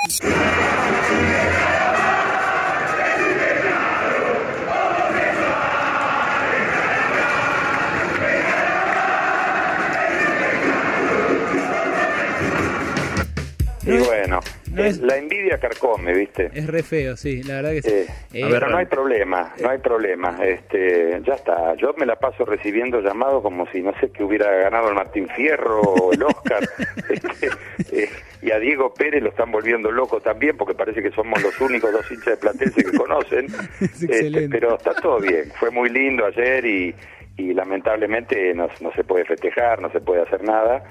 Y 13.86 13.98
bueno, 14.06 14.40
no 14.74 14.84
eh, 14.84 14.88
es- 14.88 15.00
la 15.00 15.18
envidia 15.18 15.58
carcome, 15.60 16.14
¿viste? 16.14 16.50
Es 16.54 16.68
re 16.68 16.84
feo, 16.84 17.18
sí, 17.18 17.42
la 17.44 17.56
verdad 17.56 17.72
que 17.72 17.82
sí. 17.82 17.90
Eh, 17.90 18.06
Eh, 18.34 18.48
pero 18.50 18.70
no 18.70 18.78
hay 18.78 18.86
problema, 18.86 19.54
no 19.62 19.70
hay 19.70 19.78
problema. 19.80 20.38
Este, 20.44 21.20
ya 21.26 21.34
está. 21.34 21.76
Yo 21.76 21.94
me 21.98 22.06
la 22.06 22.16
paso 22.16 22.46
recibiendo 22.46 23.02
llamados 23.02 23.42
como 23.42 23.66
si 23.72 23.82
no 23.82 23.94
sé 24.00 24.10
que 24.12 24.24
hubiera 24.24 24.50
ganado 24.52 24.90
el 24.90 24.96
Martín 24.96 25.28
Fierro 25.36 25.82
o 25.82 26.14
el 26.14 26.24
Oscar. 26.24 26.62
Este, 27.10 27.48
eh, 27.92 28.10
y 28.42 28.48
y 28.48 28.52
a 28.52 28.58
Diego 28.60 28.94
Pérez 28.94 29.22
lo 29.22 29.30
están 29.30 29.52
volviendo 29.52 29.92
loco 29.92 30.20
también, 30.22 30.58
porque 30.58 30.74
parece 30.74 31.02
que 31.04 31.12
somos 31.12 31.42
los 31.44 31.60
únicos 31.62 31.92
dos 31.92 32.10
hinchas 32.12 32.26
de 32.34 32.38
Platense 32.38 32.84
que 32.84 32.98
conocen. 32.98 33.48
Este, 33.82 34.48
pero 34.50 34.76
está 34.78 34.94
todo 34.96 35.20
bien. 35.20 35.52
Fue 35.60 35.70
muy 35.72 35.90
lindo 35.90 36.26
ayer 36.26 36.66
y, 36.66 36.96
y 37.38 37.54
lamentablemente 37.54 38.54
no, 38.54 38.68
no 38.80 38.92
se 38.94 39.04
puede 39.04 39.26
festejar, 39.26 39.82
no 39.82 39.92
se 39.92 40.00
puede 40.02 40.22
hacer 40.24 40.44
nada. 40.44 40.84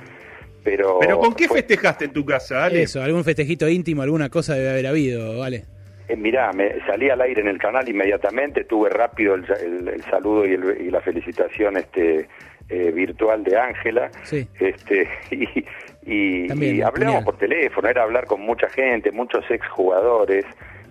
Pero, 0.65 0.99
¿Pero 1.01 1.19
con 1.19 1.35
qué 1.35 1.49
fue- 1.49 1.59
festejaste 1.59 2.05
en 2.07 2.13
tu 2.13 2.25
casa, 2.25 2.65
Ale? 2.65 2.83
Eso, 2.83 3.03
algún 3.03 3.25
festejito 3.25 3.69
íntimo, 3.69 4.03
alguna 4.03 4.29
cosa 4.29 4.55
debe 4.55 4.71
haber 4.71 4.87
habido, 4.87 5.39
¿vale? 5.39 5.65
Eh, 6.09 6.17
mirá, 6.17 6.53
me 6.53 6.81
salí 6.87 7.09
al 7.09 7.21
aire 7.21 7.41
en 7.41 7.49
el 7.49 7.59
canal 7.59 7.89
inmediatamente, 7.89 8.65
tuve 8.65 8.91
rápido 8.91 9.35
el, 9.35 9.45
el- 9.63 9.89
el 9.89 10.03
saludo 10.05 10.45
y, 10.47 10.53
el- 10.55 10.77
y 10.87 10.91
la 10.91 11.01
felicitación 11.01 11.77
este 11.77 12.29
eh, 12.69 12.93
virtual 12.93 13.43
de 13.43 13.57
Ángela. 13.57 14.11
Sí. 14.25 14.47
Este, 14.61 15.09
y, 15.31 15.65
y, 16.07 16.47
También, 16.49 16.77
y 16.77 16.83
hablamos 16.83 17.15
genial. 17.15 17.25
por 17.25 17.37
teléfono, 17.39 17.89
era 17.89 18.03
hablar 18.03 18.27
con 18.27 18.41
mucha 18.43 18.69
gente, 18.69 19.11
muchos 19.13 19.45
exjugadores. 19.51 20.45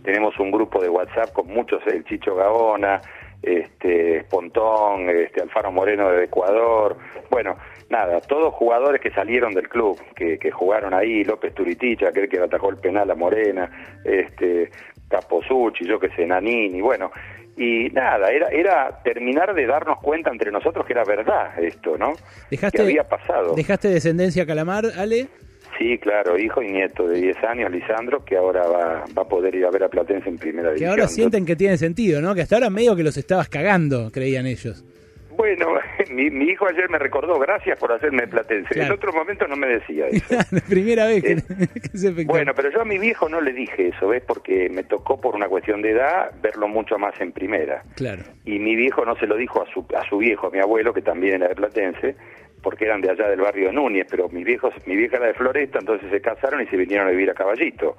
Tenemos 0.04 0.38
un 0.40 0.52
grupo 0.52 0.82
de 0.82 0.90
WhatsApp 0.90 1.32
con 1.34 1.48
muchos, 1.48 1.82
el 1.88 2.04
Chicho 2.06 2.36
Gaona, 2.36 3.02
este 3.42 4.26
Pontón, 4.30 5.10
este 5.10 5.42
Alfaro 5.42 5.72
Moreno 5.72 6.10
de 6.12 6.26
Ecuador. 6.26 6.98
Bueno, 7.30 7.58
nada, 7.90 8.22
todos 8.22 8.54
jugadores 8.54 9.02
que 9.02 9.12
salieron 9.12 9.54
del 9.54 9.70
club, 9.70 10.00
que, 10.16 10.38
que 10.38 10.52
jugaron 10.52 10.94
ahí, 10.94 11.24
López 11.24 11.54
Turiticha, 11.54 12.10
aquel 12.10 12.30
que 12.30 12.40
atajó 12.40 12.70
el 12.70 12.78
penal 12.78 13.10
a 13.10 13.16
Morena, 13.16 13.70
este 14.04 14.72
Caposucci, 15.08 15.86
yo 15.86 16.00
que 16.00 16.10
sé, 16.10 16.26
Nanini, 16.26 16.82
bueno, 16.82 17.12
y 17.58 17.90
nada, 17.90 18.32
era 18.32 18.48
era 18.50 19.02
terminar 19.04 19.54
de 19.54 19.66
darnos 19.66 20.00
cuenta 20.00 20.32
entre 20.32 20.52
nosotros 20.52 20.86
que 20.86 20.94
era 20.94 21.04
verdad 21.04 21.62
esto, 21.62 21.98
¿no? 21.98 22.14
¿Dejaste, 22.50 22.78
que 22.78 22.84
había 22.84 23.04
pasado. 23.04 23.54
¿Dejaste 23.54 23.90
descendencia 23.90 24.46
Calamar, 24.46 24.86
Ale? 24.98 25.28
Sí, 25.80 25.98
claro, 25.98 26.38
hijo 26.38 26.62
y 26.62 26.72
nieto 26.72 27.08
de 27.08 27.20
10 27.22 27.38
años, 27.46 27.72
Lisandro, 27.72 28.24
que 28.26 28.36
ahora 28.38 28.68
va, 28.68 29.06
va 29.18 29.22
a 29.24 29.28
poder 29.28 29.56
ir 29.56 29.66
a 29.66 29.72
ver 29.72 29.84
a 29.86 29.88
Platense 29.90 30.28
en 30.30 30.38
primera 30.38 30.68
Que 30.70 30.76
división. 30.76 30.92
ahora 30.92 31.08
sienten 31.08 31.46
que 31.46 31.56
tiene 31.56 31.78
sentido, 31.78 32.22
¿no? 32.22 32.36
Que 32.36 32.42
hasta 32.42 32.58
ahora 32.58 32.70
medio 32.70 32.96
que 32.98 33.04
los 33.04 33.16
estabas 33.18 33.48
cagando, 33.50 34.12
creían 34.12 34.46
ellos. 34.46 34.84
Bueno, 35.38 35.68
mi, 36.12 36.30
mi 36.32 36.50
hijo 36.50 36.68
ayer 36.68 36.90
me 36.90 37.00
recordó, 37.00 37.40
gracias 37.40 37.80
por 37.80 37.94
hacerme 37.94 38.28
Platense. 38.28 38.78
En 38.78 38.92
otro 38.92 39.14
momento 39.14 39.48
no 39.48 39.56
me 39.56 39.68
decía 39.68 40.08
eso. 40.12 40.36
Primera 40.68 41.06
vez 41.06 41.24
que, 41.24 41.32
Eh, 41.32 41.44
que 41.92 41.98
se. 41.98 42.12
Bueno, 42.26 42.52
pero 42.54 42.70
yo 42.72 42.82
a 42.82 42.86
mi 42.86 42.98
viejo 42.98 43.30
no 43.30 43.40
le 43.40 43.54
dije 43.54 43.88
eso, 43.88 44.10
¿ves? 44.10 44.22
Porque 44.28 44.68
me 44.70 44.84
tocó 44.84 45.22
por 45.22 45.34
una 45.36 45.48
cuestión 45.48 45.82
de 45.82 45.92
edad 45.92 46.32
verlo 46.42 46.68
mucho 46.68 46.98
más 47.00 47.14
en 47.22 47.32
primera. 47.32 47.84
Claro. 47.96 48.24
Y 48.44 48.60
mi 48.60 48.76
viejo 48.76 49.06
no 49.06 49.16
se 49.16 49.28
lo 49.28 49.38
dijo 49.38 49.62
a 49.64 49.66
su, 49.74 49.86
a 49.98 50.04
su 50.10 50.18
viejo, 50.18 50.48
a 50.48 50.52
mi 50.52 50.60
abuelo, 50.60 50.94
que 50.94 51.02
también 51.02 51.36
era 51.36 51.48
de 51.48 51.56
Platense, 51.56 52.16
porque 52.62 52.86
eran 52.86 53.02
de 53.02 53.12
allá 53.12 53.28
del 53.30 53.42
barrio 53.42 53.68
de 53.68 53.74
Núñez, 53.74 54.08
pero 54.10 54.30
mi, 54.30 54.44
viejo, 54.44 54.72
mi 54.86 54.96
vieja 54.96 55.18
era 55.18 55.28
de 55.28 55.34
Floresta, 55.34 55.80
entonces 55.80 56.10
se 56.10 56.22
casaron 56.22 56.62
y 56.62 56.68
se 56.68 56.78
vinieron 56.78 57.08
a 57.08 57.12
vivir 57.12 57.30
a 57.30 57.34
Caballito. 57.34 57.98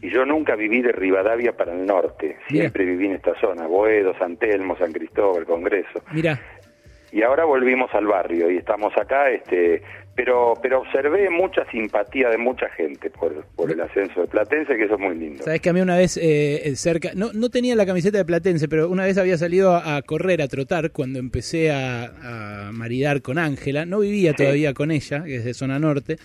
Y 0.00 0.10
yo 0.10 0.26
nunca 0.26 0.54
viví 0.54 0.82
de 0.82 0.92
Rivadavia 0.92 1.52
para 1.52 1.72
el 1.72 1.86
norte, 1.86 2.36
siempre 2.48 2.84
viví 2.84 3.06
en 3.06 3.12
esta 3.12 3.34
zona, 3.40 3.66
Boedo, 3.66 4.14
San 4.18 4.36
Telmo, 4.36 4.76
San 4.76 4.92
Cristóbal, 4.92 5.46
Congreso. 5.46 6.02
Mira, 6.12 6.38
Y 7.10 7.22
ahora 7.22 7.44
volvimos 7.44 7.94
al 7.94 8.06
barrio 8.06 8.50
y 8.50 8.58
estamos 8.58 8.92
acá, 8.98 9.30
este, 9.30 9.82
pero 10.16 10.54
pero 10.62 10.80
observé 10.80 11.28
mucha 11.30 11.68
simpatía 11.70 12.28
de 12.30 12.38
mucha 12.38 12.68
gente 12.70 13.10
por, 13.10 13.44
por 13.56 13.70
el 13.72 13.80
ascenso 13.80 14.20
de 14.20 14.26
Platense, 14.28 14.76
que 14.76 14.84
eso 14.84 14.94
es 14.94 15.00
muy 15.00 15.16
lindo. 15.16 15.42
sabes 15.44 15.60
que 15.60 15.70
a 15.70 15.72
mí 15.72 15.80
una 15.80 15.96
vez 15.96 16.16
eh, 16.20 16.72
cerca, 16.76 17.10
no, 17.14 17.32
no 17.32 17.48
tenía 17.50 17.74
la 17.76 17.86
camiseta 17.86 18.18
de 18.18 18.24
Platense, 18.24 18.68
pero 18.68 18.88
una 18.88 19.04
vez 19.04 19.18
había 19.18 19.36
salido 19.38 19.72
a, 19.74 19.96
a 19.96 20.02
correr, 20.02 20.40
a 20.42 20.48
trotar, 20.48 20.90
cuando 20.92 21.18
empecé 21.18 21.70
a, 21.72 22.68
a 22.68 22.72
maridar 22.72 23.22
con 23.22 23.38
Ángela. 23.38 23.86
No 23.86 24.00
vivía 24.00 24.32
todavía 24.34 24.72
con 24.74 24.90
ella, 24.90 25.24
que 25.24 25.36
es 25.36 25.44
de 25.44 25.54
zona 25.54 25.78
norte. 25.78 26.16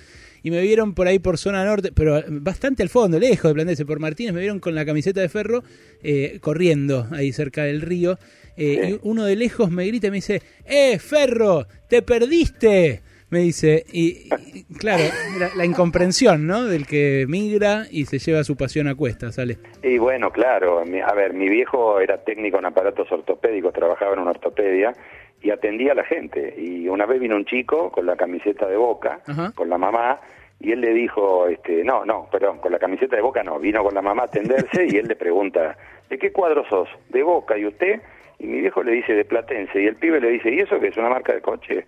Y 0.41 0.51
me 0.51 0.61
vieron 0.61 0.93
por 0.93 1.07
ahí 1.07 1.19
por 1.19 1.37
zona 1.37 1.65
norte, 1.65 1.91
pero 1.93 2.23
bastante 2.29 2.81
al 2.81 2.87
fondo, 2.87 3.19
lejos 3.19 3.49
de 3.51 3.53
Platense, 3.55 3.85
por 3.85 3.99
Martínez, 3.99 4.33
me 4.33 4.39
vieron 4.39 4.59
con 4.59 4.73
la 4.73 4.85
camiseta 4.85 5.19
de 5.19 5.27
ferro 5.27 5.63
eh, 6.01 6.37
corriendo 6.39 7.07
ahí 7.11 7.33
cerca 7.33 7.63
del 7.65 7.81
río. 7.81 8.17
eh, 8.55 8.91
Y 8.91 8.99
uno 9.03 9.25
de 9.25 9.35
lejos 9.35 9.69
me 9.69 9.85
grita 9.87 10.07
y 10.07 10.11
me 10.11 10.17
dice, 10.17 10.41
¡Eh, 10.65 10.97
Ferro! 10.97 11.67
¡Te 11.89 12.01
perdiste! 12.03 13.01
Me 13.31 13.39
dice, 13.39 13.85
y, 13.93 14.27
y, 14.53 14.63
claro, 14.79 15.03
la, 15.39 15.49
la 15.55 15.65
incomprensión, 15.65 16.47
¿no? 16.47 16.65
Del 16.65 16.87
que 16.87 17.25
migra 17.27 17.85
y 17.91 18.05
se 18.05 18.17
lleva 18.17 18.43
su 18.43 18.57
pasión 18.57 18.87
a 18.87 18.95
cuestas, 18.95 19.35
sale. 19.35 19.57
Y 19.83 19.99
bueno, 19.99 20.31
claro, 20.31 20.79
a 20.79 21.13
ver, 21.13 21.33
mi 21.33 21.47
viejo 21.47 21.99
era 21.99 22.23
técnico 22.23 22.57
en 22.57 22.65
aparatos 22.65 23.11
ortopédicos, 23.11 23.73
trabajaba 23.73 24.13
en 24.13 24.19
una 24.19 24.31
ortopedia 24.31 24.93
y 25.41 25.51
atendía 25.51 25.91
a 25.91 25.95
la 25.95 26.03
gente. 26.05 26.55
Y 26.57 26.87
una 26.87 27.05
vez 27.05 27.19
vino 27.19 27.35
un 27.35 27.45
chico 27.45 27.91
con 27.91 28.05
la 28.05 28.15
camiseta 28.15 28.67
de 28.67 28.77
boca, 28.77 29.19
Ajá. 29.27 29.51
con 29.55 29.69
la 29.69 29.77
mamá, 29.77 30.19
y 30.59 30.71
él 30.71 30.81
le 30.81 30.93
dijo, 30.93 31.47
este, 31.47 31.83
no, 31.83 32.03
no, 32.05 32.27
perdón, 32.31 32.57
con 32.57 32.71
la 32.71 32.79
camiseta 32.79 33.15
de 33.15 33.21
boca 33.21 33.43
no, 33.43 33.59
vino 33.59 33.83
con 33.83 33.93
la 33.93 34.01
mamá 34.01 34.23
a 34.23 34.25
atenderse 34.25 34.87
y 34.89 34.97
él 34.97 35.07
le 35.07 35.15
pregunta, 35.15 35.77
¿de 36.09 36.17
qué 36.17 36.31
cuadro 36.31 36.65
sos? 36.67 36.89
¿De 37.09 37.23
boca? 37.23 37.57
¿Y 37.57 37.65
usted? 37.65 38.01
Y 38.39 38.47
mi 38.47 38.59
viejo 38.59 38.83
le 38.83 38.93
dice 38.93 39.13
de 39.13 39.23
Platense, 39.23 39.81
y 39.81 39.85
el 39.85 39.95
pibe 39.95 40.19
le 40.19 40.29
dice, 40.31 40.49
¿y 40.51 40.59
eso 40.59 40.79
que 40.79 40.87
es 40.87 40.97
una 40.97 41.09
marca 41.09 41.33
de 41.33 41.41
coche? 41.41 41.85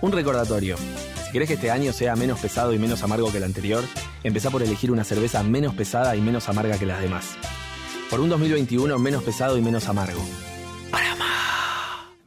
Un 0.00 0.12
recordatorio. 0.12 0.76
Si 1.26 1.32
querés 1.32 1.48
que 1.48 1.54
este 1.54 1.70
año 1.70 1.92
sea 1.92 2.14
menos 2.14 2.38
pesado 2.38 2.72
y 2.72 2.78
menos 2.78 3.02
amargo 3.02 3.30
que 3.32 3.38
el 3.38 3.44
anterior, 3.44 3.84
empezá 4.22 4.50
por 4.50 4.62
elegir 4.62 4.92
una 4.92 5.04
cerveza 5.04 5.42
menos 5.42 5.74
pesada 5.74 6.14
y 6.14 6.20
menos 6.20 6.48
amarga 6.48 6.78
que 6.78 6.86
las 6.86 7.00
demás. 7.00 7.36
Por 8.08 8.20
un 8.20 8.28
2021 8.28 8.98
menos 8.98 9.22
pesado 9.22 9.58
y 9.58 9.60
menos 9.60 9.88
amargo. 9.88 10.22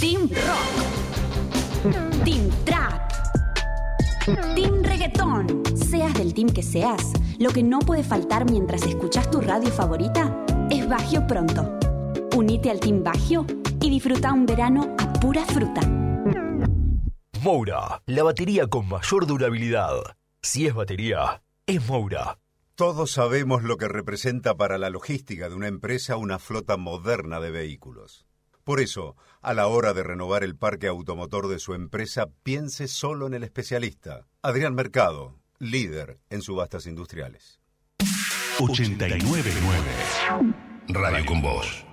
Team 0.00 0.30
Rock. 0.30 1.94
Team 2.24 2.48
Trap. 2.64 3.12
Team 4.54 4.82
Reggaetón. 4.82 5.62
Seas 5.76 6.14
del 6.14 6.32
team 6.32 6.48
que 6.48 6.62
seas, 6.62 7.12
lo 7.38 7.50
que 7.50 7.62
no 7.62 7.80
puede 7.80 8.02
faltar 8.02 8.50
mientras 8.50 8.82
escuchas 8.86 9.30
tu 9.30 9.42
radio 9.42 9.70
favorita 9.70 10.42
es 10.70 10.88
Bagio 10.88 11.26
Pronto. 11.26 11.78
Unite 12.34 12.70
al 12.70 12.80
Team 12.80 13.04
Bagio 13.04 13.44
y 13.82 13.90
disfruta 13.90 14.32
un 14.32 14.46
verano 14.46 14.96
a 14.98 15.12
pura 15.12 15.44
fruta. 15.44 15.82
Moura, 17.42 18.02
la 18.06 18.22
batería 18.22 18.68
con 18.68 18.88
mayor 18.88 19.26
durabilidad. 19.26 20.16
Si 20.40 20.66
es 20.66 20.72
batería, 20.72 21.42
es 21.66 21.86
Moura. 21.86 22.38
Todos 22.74 23.10
sabemos 23.10 23.64
lo 23.64 23.76
que 23.76 23.88
representa 23.88 24.56
para 24.56 24.78
la 24.78 24.88
logística 24.88 25.50
de 25.50 25.56
una 25.56 25.68
empresa 25.68 26.16
una 26.16 26.38
flota 26.38 26.78
moderna 26.78 27.38
de 27.38 27.50
vehículos. 27.50 28.24
Por 28.64 28.80
eso, 28.80 29.16
a 29.42 29.54
la 29.54 29.66
hora 29.66 29.92
de 29.94 30.02
renovar 30.02 30.44
el 30.44 30.56
parque 30.56 30.86
automotor 30.86 31.48
de 31.48 31.58
su 31.58 31.74
empresa, 31.74 32.28
piense 32.42 32.88
solo 32.88 33.26
en 33.26 33.34
el 33.34 33.44
especialista, 33.44 34.26
Adrián 34.42 34.74
Mercado, 34.74 35.38
líder 35.58 36.20
en 36.30 36.42
subastas 36.42 36.86
industriales. 36.86 37.60
899 38.58 39.50
Radio 40.88 41.24
con 41.26 41.40
Voz. 41.40 41.84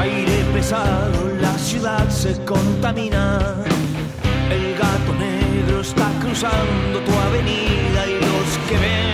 Aire 0.00 0.44
pesado, 0.52 1.03
se 2.08 2.32
contamina. 2.44 3.38
El 4.50 4.74
gato 4.74 5.12
negro 5.18 5.82
está 5.82 6.08
cruzando 6.18 6.98
tu 7.00 7.12
avenida 7.12 8.06
y 8.06 8.14
los 8.24 8.48
que 8.66 8.76
ven, 8.78 9.13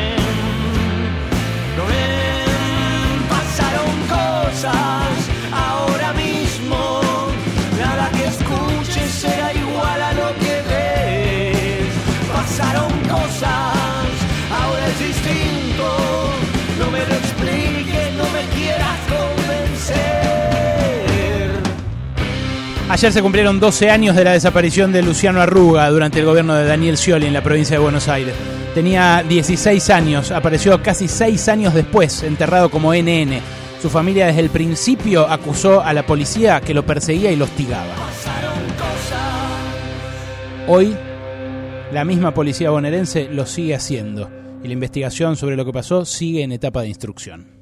Ayer 22.90 23.12
se 23.12 23.22
cumplieron 23.22 23.60
12 23.60 23.88
años 23.88 24.16
de 24.16 24.24
la 24.24 24.32
desaparición 24.32 24.90
de 24.90 25.00
Luciano 25.00 25.40
Arruga 25.40 25.88
durante 25.90 26.18
el 26.18 26.26
gobierno 26.26 26.56
de 26.56 26.66
Daniel 26.66 26.98
Scioli 26.98 27.26
en 27.26 27.32
la 27.32 27.40
provincia 27.40 27.76
de 27.76 27.82
Buenos 27.82 28.08
Aires. 28.08 28.34
Tenía 28.74 29.22
16 29.22 29.90
años, 29.90 30.32
apareció 30.32 30.82
casi 30.82 31.06
6 31.06 31.48
años 31.50 31.72
después, 31.72 32.24
enterrado 32.24 32.68
como 32.68 32.92
NN. 32.92 33.38
Su 33.80 33.90
familia 33.90 34.26
desde 34.26 34.40
el 34.40 34.50
principio 34.50 35.24
acusó 35.30 35.80
a 35.80 35.92
la 35.92 36.04
policía 36.04 36.60
que 36.60 36.74
lo 36.74 36.84
perseguía 36.84 37.30
y 37.30 37.36
lo 37.36 37.44
hostigaba. 37.44 37.94
Hoy, 40.66 40.96
la 41.92 42.04
misma 42.04 42.34
policía 42.34 42.70
bonaerense 42.70 43.28
lo 43.30 43.46
sigue 43.46 43.76
haciendo 43.76 44.28
y 44.64 44.66
la 44.66 44.74
investigación 44.74 45.36
sobre 45.36 45.54
lo 45.54 45.64
que 45.64 45.72
pasó 45.72 46.04
sigue 46.04 46.42
en 46.42 46.50
etapa 46.50 46.82
de 46.82 46.88
instrucción. 46.88 47.59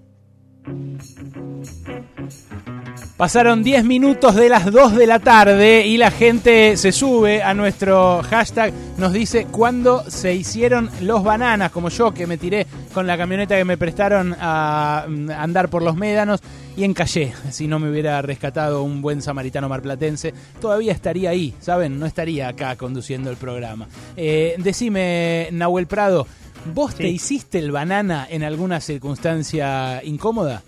Pasaron 3.18 3.64
10 3.64 3.84
minutos 3.84 4.36
de 4.36 4.48
las 4.48 4.70
2 4.70 4.94
de 4.94 5.08
la 5.08 5.18
tarde 5.18 5.84
y 5.84 5.96
la 5.96 6.12
gente 6.12 6.76
se 6.76 6.92
sube 6.92 7.42
a 7.42 7.52
nuestro 7.52 8.22
hashtag, 8.22 8.72
nos 8.96 9.12
dice 9.12 9.48
cuándo 9.50 10.08
se 10.08 10.36
hicieron 10.36 10.88
los 11.00 11.24
bananas, 11.24 11.72
como 11.72 11.88
yo 11.88 12.14
que 12.14 12.28
me 12.28 12.38
tiré 12.38 12.64
con 12.94 13.08
la 13.08 13.18
camioneta 13.18 13.56
que 13.56 13.64
me 13.64 13.76
prestaron 13.76 14.36
a 14.38 15.04
mm, 15.08 15.30
andar 15.32 15.68
por 15.68 15.82
los 15.82 15.96
médanos 15.96 16.40
y 16.76 16.84
encallé. 16.84 17.32
Si 17.50 17.66
no 17.66 17.80
me 17.80 17.90
hubiera 17.90 18.22
rescatado 18.22 18.84
un 18.84 19.02
buen 19.02 19.20
samaritano 19.20 19.68
marplatense, 19.68 20.32
todavía 20.60 20.92
estaría 20.92 21.30
ahí, 21.30 21.52
¿saben? 21.58 21.98
No 21.98 22.06
estaría 22.06 22.46
acá 22.46 22.76
conduciendo 22.76 23.30
el 23.30 23.36
programa. 23.36 23.88
Eh, 24.16 24.54
decime, 24.58 25.48
Nahuel 25.50 25.88
Prado, 25.88 26.24
¿vos 26.72 26.94
te 26.94 27.08
hiciste 27.08 27.58
el 27.58 27.72
banana 27.72 28.28
en 28.30 28.44
alguna 28.44 28.80
circunstancia 28.80 30.04
incómoda? 30.04 30.62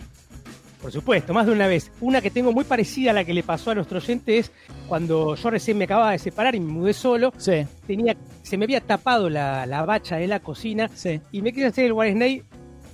Por 0.80 0.90
supuesto, 0.90 1.34
más 1.34 1.46
de 1.46 1.52
una 1.52 1.66
vez. 1.66 1.90
Una 2.00 2.20
que 2.20 2.30
tengo 2.30 2.52
muy 2.52 2.64
parecida 2.64 3.10
a 3.10 3.14
la 3.14 3.24
que 3.24 3.34
le 3.34 3.42
pasó 3.42 3.70
a 3.70 3.74
nuestro 3.74 3.98
oyente 3.98 4.38
es 4.38 4.50
cuando 4.88 5.34
yo 5.34 5.50
recién 5.50 5.76
me 5.76 5.84
acababa 5.84 6.12
de 6.12 6.18
separar 6.18 6.54
y 6.54 6.60
me 6.60 6.72
mudé 6.72 6.94
solo. 6.94 7.32
Sí. 7.36 7.66
Tenía, 7.86 8.16
se 8.42 8.56
me 8.56 8.64
había 8.64 8.80
tapado 8.80 9.28
la, 9.28 9.66
la 9.66 9.84
bacha 9.84 10.16
de 10.16 10.26
la 10.26 10.40
cocina 10.40 10.90
y 11.32 11.42
me 11.42 11.52
quise 11.52 11.66
hacer 11.66 11.86
el 11.86 11.92
Snake 11.92 12.44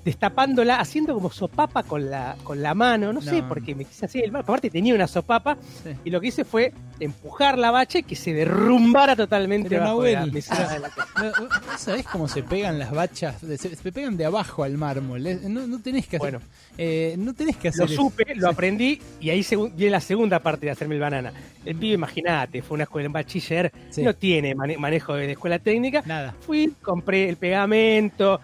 destapándola, 0.06 0.78
haciendo 0.80 1.12
como 1.14 1.30
sopapa 1.30 1.82
con 1.82 2.08
la, 2.08 2.36
con 2.44 2.62
la 2.62 2.74
mano. 2.74 3.12
No, 3.12 3.20
sé, 3.20 3.42
No. 3.42 3.48
porque 3.48 3.74
me 3.74 3.84
quise 3.84 4.06
hacer 4.06 4.24
el 4.24 4.30
mal. 4.32 4.42
Aparte 4.42 4.70
tenía 4.70 4.94
una 4.94 5.08
sopapa 5.08 5.58
y 6.04 6.10
lo 6.10 6.20
que 6.20 6.28
hice 6.28 6.44
fue 6.44 6.72
empujar 7.00 7.58
la 7.58 7.72
bacha 7.72 7.98
y 7.98 8.02
que 8.04 8.14
se 8.14 8.32
derrumbara 8.32 9.16
totalmente 9.16 9.78
bajo 9.78 10.02
de 10.04 10.12
la 10.12 10.26
mesada 10.26 10.72
de 10.74 10.78
la 10.78 10.88
cocina. 10.90 11.32
¿no, 11.40 11.48
no 11.72 11.78
sabés 11.78 12.06
cómo 12.06 12.28
se 12.28 12.42
pegan 12.44 12.78
las 12.78 12.92
bachas? 12.92 13.36
Se, 13.40 13.58
se 13.58 13.92
pegan 13.92 14.16
de 14.16 14.24
abajo 14.24 14.62
al 14.62 14.78
mármol. 14.78 15.26
eh, 15.26 15.40
No, 15.48 15.66
no 15.66 15.80
tenés 15.82 16.06
que 16.06 16.16
hacer, 16.18 16.30
Bueno. 16.32 16.40
eh, 16.78 17.16
no 17.18 17.34
tenés 17.34 17.56
que 17.56 17.68
hacer 17.68 17.80
Lo 17.86 17.92
eso. 17.92 18.02
supe, 18.02 18.32
lo 18.36 18.48
aprendí 18.48 19.00
y 19.20 19.30
ahí 19.30 19.44
viene 19.74 19.90
la 19.90 20.00
segunda 20.00 20.38
parte 20.38 20.66
de 20.66 20.72
hacerme 20.72 20.94
el 20.94 21.00
banana. 21.00 21.32
El 21.64 21.74
pibe, 21.74 21.94
imagínate, 21.94 22.62
fue 22.62 22.76
una 22.76 22.84
escuela 22.84 23.06
en 23.06 23.12
bachiller, 23.12 23.72
Sí. 23.90 24.02
no 24.04 24.14
tiene 24.14 24.54
mane- 24.54 24.78
manejo 24.78 25.14
de 25.14 25.32
escuela 25.32 25.58
técnica. 25.58 26.04
Nada. 26.06 26.32
Fui, 26.46 26.72
compré 26.80 27.28
el 27.28 27.36
pegamento, 27.38 28.40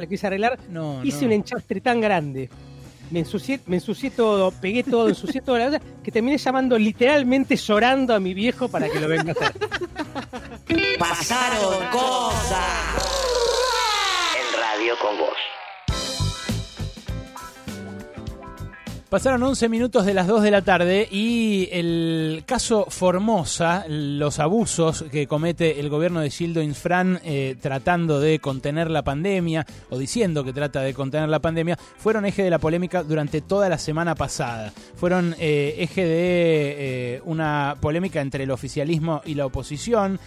lo 0.00 0.08
quise 0.08 0.26
arreglar, 0.26 0.58
No, 0.68 1.02
hice 1.04 1.20
no. 1.22 1.26
un 1.26 1.32
enchastre 1.32 1.80
tan 1.80 2.00
grande. 2.00 2.48
Me 3.10 3.20
ensucié, 3.20 3.60
me 3.66 3.76
ensucié 3.76 4.10
todo, 4.10 4.50
pegué 4.50 4.82
todo, 4.82 5.08
ensucié 5.08 5.40
toda 5.40 5.58
la 5.60 5.66
cosa, 5.66 5.80
que 6.02 6.10
terminé 6.10 6.38
llamando 6.38 6.76
literalmente 6.76 7.54
llorando 7.56 8.14
a 8.14 8.18
mi 8.20 8.34
viejo 8.34 8.68
para 8.68 8.88
que 8.88 8.98
lo 8.98 9.06
venga 9.06 9.32
a 9.32 9.44
hacer. 9.46 10.98
Pasaron 10.98 11.86
cosas. 11.92 12.58
En 14.36 14.60
Radio 14.60 14.94
con 15.00 15.18
Voz. 15.18 15.36
Pasaron 19.16 19.42
11 19.44 19.70
minutos 19.70 20.04
de 20.04 20.12
las 20.12 20.26
2 20.26 20.42
de 20.42 20.50
la 20.50 20.60
tarde 20.60 21.08
y 21.10 21.70
el 21.72 22.42
caso 22.44 22.84
Formosa, 22.90 23.86
los 23.88 24.38
abusos 24.40 25.06
que 25.10 25.26
comete 25.26 25.80
el 25.80 25.88
gobierno 25.88 26.20
de 26.20 26.28
Gildo 26.28 26.60
Infran 26.60 27.18
eh, 27.24 27.56
tratando 27.58 28.20
de 28.20 28.40
contener 28.40 28.90
la 28.90 29.04
pandemia 29.04 29.64
o 29.88 29.96
diciendo 29.96 30.44
que 30.44 30.52
trata 30.52 30.82
de 30.82 30.92
contener 30.92 31.30
la 31.30 31.38
pandemia, 31.38 31.78
fueron 31.96 32.26
eje 32.26 32.42
de 32.42 32.50
la 32.50 32.58
polémica 32.58 33.02
durante 33.02 33.40
toda 33.40 33.70
la 33.70 33.78
semana 33.78 34.14
pasada. 34.14 34.70
Fueron 34.96 35.34
eh, 35.38 35.76
eje 35.78 36.04
de 36.04 36.16
eh, 36.18 37.22
una 37.24 37.74
polémica 37.80 38.20
entre 38.20 38.44
el 38.44 38.50
oficialismo 38.50 39.22
y 39.24 39.32
la 39.32 39.46
oposición. 39.46 40.20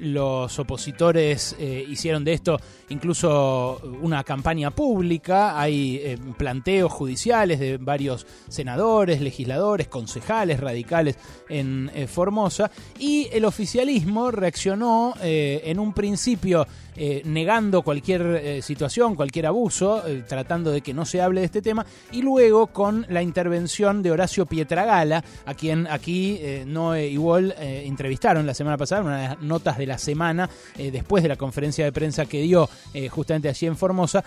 Los 0.00 0.58
opositores 0.58 1.56
hicieron 1.58 2.24
de 2.24 2.32
esto 2.32 2.60
incluso 2.88 3.80
una 4.02 4.24
campaña 4.24 4.70
pública. 4.70 5.60
Hay 5.60 6.16
planteos 6.36 6.90
judiciales 6.92 7.60
de 7.60 7.76
varios 7.76 8.17
senadores, 8.48 9.20
legisladores, 9.20 9.88
concejales 9.88 10.60
radicales 10.60 11.16
en 11.48 11.90
eh, 11.94 12.06
Formosa. 12.06 12.70
Y 12.98 13.28
el 13.32 13.44
oficialismo 13.44 14.30
reaccionó 14.30 15.14
eh, 15.22 15.62
en 15.64 15.78
un 15.78 15.92
principio 15.92 16.66
eh, 16.98 17.22
negando 17.24 17.82
cualquier 17.82 18.22
eh, 18.42 18.60
situación, 18.60 19.14
cualquier 19.14 19.46
abuso, 19.46 20.06
eh, 20.06 20.24
tratando 20.28 20.72
de 20.72 20.80
que 20.80 20.92
no 20.92 21.06
se 21.06 21.22
hable 21.22 21.40
de 21.40 21.46
este 21.46 21.62
tema, 21.62 21.86
y 22.10 22.22
luego 22.22 22.66
con 22.66 23.06
la 23.08 23.22
intervención 23.22 24.02
de 24.02 24.10
Horacio 24.10 24.46
Pietragala, 24.46 25.22
a 25.46 25.54
quien 25.54 25.86
aquí 25.86 26.40
Noé 26.66 27.08
y 27.08 27.18
Wall 27.18 27.54
entrevistaron 27.58 28.46
la 28.46 28.54
semana 28.54 28.76
pasada, 28.76 29.02
una 29.02 29.20
de 29.22 29.28
las 29.28 29.40
notas 29.42 29.78
de 29.78 29.86
la 29.86 29.98
semana, 29.98 30.50
después 30.76 31.22
de 31.22 31.28
la 31.28 31.36
conferencia 31.36 31.84
de 31.84 31.92
prensa 31.92 32.26
que 32.26 32.42
dio 32.42 32.68
justamente 33.10 33.48
allí 33.48 33.66
en 33.66 33.76
Formosa. 33.76 34.24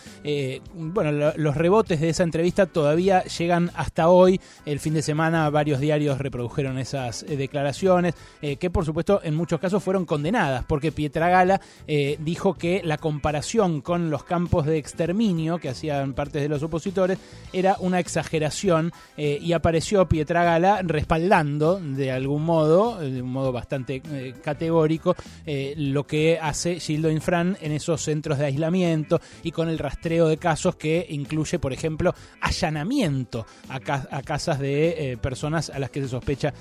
Bueno, 0.74 1.12
lo- 1.12 1.34
los 1.36 1.56
rebotes 1.58 2.00
de 2.00 2.10
esa 2.10 2.24
entrevista 2.24 2.66
todavía 2.68 3.24
llegan 3.26 3.72
hasta 3.76 4.08
hoy. 4.10 4.40
El 4.66 4.80
fin 4.80 4.94
de 4.94 5.02
semana 5.02 5.50
varios 5.50 5.80
diarios 5.80 6.20
reprodujeron 6.20 6.78
esas 6.78 7.26
declaraciones, 7.28 8.14
que 8.60 8.70
por 8.70 8.86
supuesto 8.86 9.20
en 9.24 9.36
muchos 9.36 9.60
casos 9.60 9.84
fueron 9.84 10.06
condenadas, 10.06 10.64
porque 10.68 10.92
Pietragala 10.92 11.60
dijo 12.20 12.54
que 12.54 12.61
la 12.84 12.98
comparación 12.98 13.82
con 13.82 14.10
los 14.10 14.24
campos 14.24 14.66
de 14.66 14.78
exterminio 14.78 15.58
que 15.58 15.70
hacían 15.70 16.14
partes 16.14 16.42
de 16.42 16.50
los 16.50 16.62
opositores 16.62 17.18
era 17.54 17.76
una 17.80 18.00
exageración 18.00 18.92
eh, 19.18 19.40
y 19.42 19.54
apareció 19.54 20.08
Pietragala 20.08 20.82
respaldando 20.84 21.80
de 21.80 22.12
algún 22.12 22.44
modo, 22.44 23.02
eh, 23.02 23.10
de 23.10 23.22
un 23.22 23.32
modo 23.32 23.52
bastante 23.52 24.02
eh, 24.12 24.34
categórico, 24.44 25.16
lo 25.76 26.06
que 26.06 26.40
hace 26.42 26.80
Gildo 26.80 27.10
Infran 27.10 27.58
en 27.62 27.72
esos 27.72 28.02
centros 28.02 28.38
de 28.38 28.46
aislamiento 28.46 29.20
y 29.44 29.52
con 29.52 29.70
el 29.70 29.80
rastreo 29.80 30.28
de 30.28 30.38
casos 30.38 30.76
que 30.76 31.06
incluye, 31.10 31.60
por 31.60 31.74
ejemplo, 31.74 32.14
allanamiento 32.42 33.46
a, 33.70 33.76
a 33.76 34.22
casas 34.22 34.60
de 34.60 35.18
personas 35.22 35.70
a 35.70 35.80
las 35.80 35.90
que 35.90 36.02
se 36.02 36.08
sospecha 36.08 36.54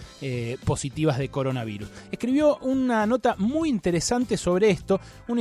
positivas 0.64 1.18
de 1.18 1.28
coronavirus. 1.28 1.88
Escribió 2.10 2.58
una 2.58 3.06
nota 3.06 3.36
muy 3.38 3.68
interesante 3.68 4.36
sobre 4.36 4.70
esto, 4.70 5.00
un 5.28 5.38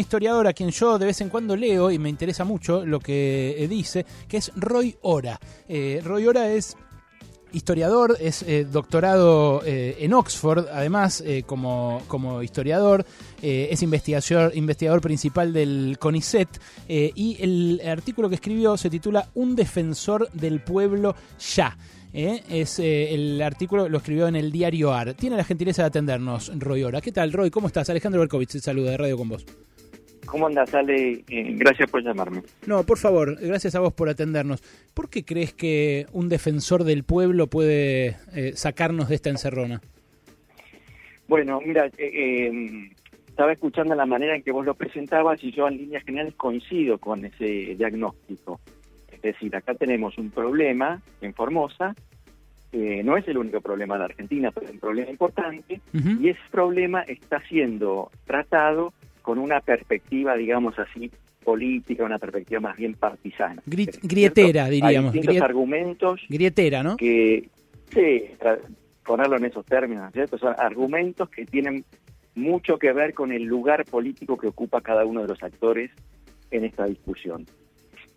a 0.50 0.54
quien 0.54 0.72
yo 0.72 0.98
de 0.98 1.06
vez 1.06 1.22
en 1.22 1.30
cuando 1.30 1.56
leo 1.56 1.92
y 1.92 2.00
me 2.00 2.10
interesa 2.10 2.44
mucho 2.44 2.86
lo 2.86 3.00
que 3.00 3.56
eh, 3.58 3.68
dice, 3.68 4.06
que 4.28 4.38
es 4.38 4.52
Roy 4.56 4.96
Ora. 5.02 5.40
Eh, 5.68 6.02
Roy 6.04 6.28
Ora 6.28 6.52
es 6.52 6.76
historiador, 7.52 8.16
es 8.20 8.44
eh, 8.44 8.68
doctorado 8.72 9.62
en 9.66 10.14
Oxford, 10.14 10.68
además 10.72 11.24
como, 11.48 12.44
historiador, 12.44 13.06
es 13.42 13.82
investigador, 13.82 14.56
investigador 14.56 15.02
principal 15.02 15.52
del 15.52 15.98
CONICET 16.00 16.48
y 16.88 17.38
el 17.40 17.82
artículo 17.88 18.30
que 18.30 18.36
escribió 18.36 18.78
se 18.78 18.92
titula 18.92 19.30
Un 19.34 19.56
defensor 19.56 20.30
del 20.34 20.62
pueblo 20.62 21.16
ya. 21.56 21.76
Es 22.14 22.78
el 22.78 23.42
artículo 23.42 23.90
lo 23.90 23.98
escribió 23.98 24.28
en 24.28 24.36
el 24.36 24.52
diario 24.52 24.94
AR. 24.94 25.16
Tiene 25.16 25.36
la 25.36 25.44
gentileza 25.44 25.82
de 25.84 25.88
atendernos, 25.88 26.52
Roy 26.56 26.84
Ora. 26.84 27.02
¿Qué 27.02 27.12
tal, 27.12 27.34
Roy? 27.34 27.50
¿Cómo 27.50 27.66
estás? 27.66 27.90
Alejandro 27.90 28.22
Berkovich 28.22 28.52
te 28.52 28.60
saluda 28.60 28.92
de 28.92 28.98
Radio 28.98 29.18
con 29.18 29.30
vos. 29.30 29.44
¿Cómo 30.30 30.47
andas, 30.47 30.73
Ale? 30.73 31.23
Eh, 31.27 31.56
gracias 31.56 31.89
por 31.89 32.03
llamarme. 32.03 32.43
No, 32.68 32.84
por 32.84 32.97
favor, 32.97 33.35
gracias 33.39 33.76
a 33.76 33.80
vos 33.80 33.93
por 33.93 34.10
atendernos. 34.10 34.61
¿Por 34.93 35.10
qué 35.10 35.26
crees 35.26 35.53
que 35.53 36.06
un 36.11 36.30
defensor 36.30 36.84
del 36.84 37.03
pueblo 37.03 37.47
puede 37.47 38.18
eh, 38.34 38.53
sacarnos 38.56 39.10
de 39.10 39.15
esta 39.15 39.30
encerrona? 39.30 39.81
Bueno, 41.27 41.61
mira, 41.65 41.85
eh, 41.85 41.91
eh, 41.97 42.89
estaba 43.27 43.53
escuchando 43.53 43.95
la 43.95 44.06
manera 44.06 44.35
en 44.35 44.43
que 44.43 44.51
vos 44.51 44.65
lo 44.65 44.73
presentabas 44.73 45.43
y 45.43 45.51
yo 45.51 45.68
en 45.68 45.77
líneas 45.77 46.03
generales 46.03 46.35
coincido 46.35 46.97
con 46.97 47.23
ese 47.23 47.76
diagnóstico. 47.76 48.60
Es 49.11 49.22
decir, 49.22 49.56
acá 49.56 49.76
tenemos 49.76 50.18
un 50.18 50.31
problema 50.31 51.01
en 51.22 51.34
Formosa, 51.34 51.95
eh, 52.72 53.01
no 53.03 53.18
es 53.18 53.27
el 53.27 53.38
único 53.38 53.61
problema 53.61 53.97
de 53.97 54.06
Argentina, 54.06 54.51
pero 54.51 54.68
es 54.68 54.73
un 54.73 54.80
problema 54.80 55.10
importante, 55.10 55.81
y 55.93 56.30
ese 56.30 56.39
problema 56.51 57.01
está 57.01 57.39
siendo 57.47 58.11
tratado 58.26 58.93
con 59.30 59.38
una 59.38 59.61
perspectiva, 59.61 60.35
digamos 60.35 60.80
así, 60.80 61.11
política, 61.43 62.03
una 62.03 62.18
perspectiva 62.18 62.61
más 62.61 62.76
bien 62.77 62.95
partisana. 62.95 63.61
Grietera, 63.68 64.65
Hay 64.65 64.72
diríamos. 64.72 65.14
distintos 65.14 65.35
Griet- 65.35 65.43
argumentos 65.45 66.22
grietera, 66.27 66.81
¿no? 66.81 66.97
que, 66.97 67.47
sí, 67.93 68.23
ponerlo 69.06 69.38
en 69.38 69.45
esos 69.45 69.64
términos, 69.68 70.11
¿cierto? 70.14 70.39
Son 70.39 70.56
argumentos 70.57 71.30
que 71.30 71.45
tienen 71.45 71.85
mucho 72.34 72.80
que 72.80 72.91
ver 72.91 73.14
con 73.14 73.31
el 73.31 73.43
lugar 73.43 73.85
político 73.85 74.35
que 74.35 74.47
ocupa 74.47 74.81
cada 74.81 75.06
uno 75.06 75.22
de 75.22 75.27
los 75.27 75.43
actores 75.43 75.91
en 76.49 76.65
esta 76.65 76.85
discusión. 76.85 77.45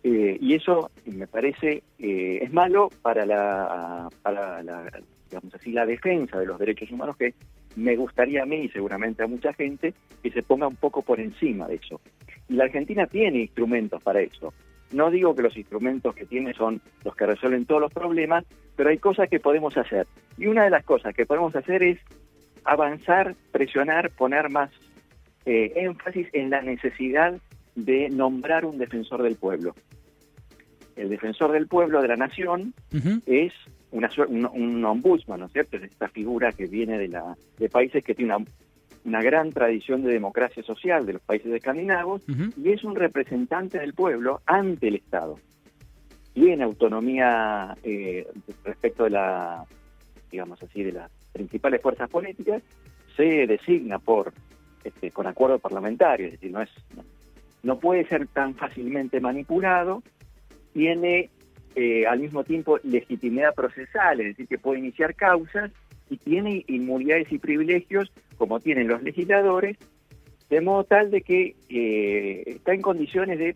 Eh, 0.03 0.39
y 0.41 0.55
eso 0.55 0.89
me 1.05 1.27
parece 1.27 1.83
eh, 1.99 2.39
es 2.41 2.51
malo 2.51 2.89
para 3.03 3.23
la 3.27 4.09
para 4.23 4.63
la 4.63 4.89
digamos 5.29 5.53
así 5.53 5.71
la 5.73 5.85
defensa 5.85 6.39
de 6.39 6.47
los 6.47 6.57
derechos 6.57 6.89
humanos 6.89 7.15
que 7.17 7.35
me 7.75 7.95
gustaría 7.95 8.43
a 8.43 8.45
mí 8.45 8.57
y 8.57 8.69
seguramente 8.69 9.23
a 9.23 9.27
mucha 9.27 9.53
gente 9.53 9.93
que 10.21 10.31
se 10.31 10.43
ponga 10.43 10.67
un 10.67 10.75
poco 10.75 11.01
por 11.01 11.19
encima 11.19 11.67
de 11.67 11.75
eso. 11.75 11.99
Y 12.49 12.55
la 12.55 12.65
Argentina 12.65 13.07
tiene 13.07 13.39
instrumentos 13.39 14.01
para 14.03 14.21
eso. 14.21 14.53
No 14.91 15.09
digo 15.09 15.35
que 15.35 15.41
los 15.41 15.57
instrumentos 15.57 16.13
que 16.13 16.25
tiene 16.25 16.53
son 16.53 16.81
los 17.03 17.15
que 17.15 17.25
resuelven 17.25 17.65
todos 17.65 17.81
los 17.81 17.93
problemas 17.93 18.45
pero 18.75 18.89
hay 18.89 18.97
cosas 18.97 19.29
que 19.29 19.39
podemos 19.39 19.77
hacer. 19.77 20.07
Y 20.37 20.47
una 20.47 20.63
de 20.63 20.69
las 20.69 20.83
cosas 20.83 21.13
que 21.13 21.25
podemos 21.25 21.55
hacer 21.55 21.83
es 21.83 21.99
avanzar 22.63 23.35
presionar 23.51 24.11
poner 24.11 24.49
más 24.49 24.71
eh, 25.45 25.73
énfasis 25.75 26.27
en 26.33 26.49
la 26.49 26.61
necesidad 26.61 27.39
de 27.75 28.09
nombrar 28.09 28.65
un 28.65 28.77
defensor 28.77 29.23
del 29.23 29.35
pueblo. 29.35 29.75
El 30.95 31.09
defensor 31.09 31.51
del 31.51 31.67
pueblo 31.67 32.01
de 32.01 32.07
la 32.07 32.15
nación 32.15 32.73
es 33.25 33.51
una, 33.93 34.09
un, 34.27 34.45
un 34.45 34.85
ombudsman, 34.85 35.39
¿no 35.39 35.45
es 35.45 35.53
cierto? 35.53 35.77
Es 35.77 35.83
esta 35.83 36.09
figura 36.09 36.51
que 36.51 36.65
viene 36.65 36.97
de, 36.97 37.07
la, 37.07 37.37
de 37.57 37.69
países 37.69 38.03
que 38.03 38.15
tienen 38.15 38.35
una, 38.35 38.45
una 39.05 39.21
gran 39.21 39.51
tradición 39.51 40.03
de 40.03 40.11
democracia 40.11 40.63
social, 40.63 41.05
de 41.05 41.13
los 41.13 41.21
países 41.21 41.53
escandinavos, 41.53 42.23
y 42.27 42.69
es 42.69 42.83
un 42.83 42.95
representante 42.95 43.79
del 43.79 43.93
pueblo 43.93 44.41
ante 44.45 44.87
el 44.87 44.95
Estado. 44.95 45.39
Tiene 46.33 46.63
autonomía 46.63 47.77
eh, 47.83 48.27
respecto 48.63 49.03
de 49.03 49.11
la, 49.11 49.65
digamos 50.31 50.61
así, 50.63 50.83
de 50.83 50.93
las 50.93 51.11
principales 51.31 51.81
fuerzas 51.81 52.09
políticas, 52.09 52.63
se 53.15 53.45
designa 53.45 53.99
por 53.99 54.33
este, 54.83 55.11
con 55.11 55.27
acuerdo 55.27 55.59
parlamentario, 55.59 56.25
es 56.27 56.33
decir, 56.33 56.51
no 56.51 56.61
es 56.61 56.69
no, 56.95 57.03
no 57.61 57.79
puede 57.79 58.05
ser 58.07 58.27
tan 58.27 58.55
fácilmente 58.55 59.21
manipulado, 59.21 60.01
tiene 60.73 61.29
eh, 61.75 62.05
al 62.05 62.19
mismo 62.19 62.43
tiempo 62.43 62.79
legitimidad 62.83 63.53
procesal, 63.53 64.19
es 64.21 64.27
decir, 64.27 64.47
que 64.47 64.57
puede 64.57 64.79
iniciar 64.79 65.15
causas 65.15 65.71
y 66.09 66.17
tiene 66.17 66.63
inmunidades 66.67 67.31
y 67.31 67.39
privilegios 67.39 68.11
como 68.37 68.59
tienen 68.59 68.87
los 68.87 69.01
legisladores, 69.03 69.77
de 70.49 70.61
modo 70.61 70.83
tal 70.83 71.09
de 71.09 71.21
que 71.21 71.55
eh, 71.69 72.43
está 72.45 72.73
en 72.73 72.81
condiciones 72.81 73.39
de 73.39 73.55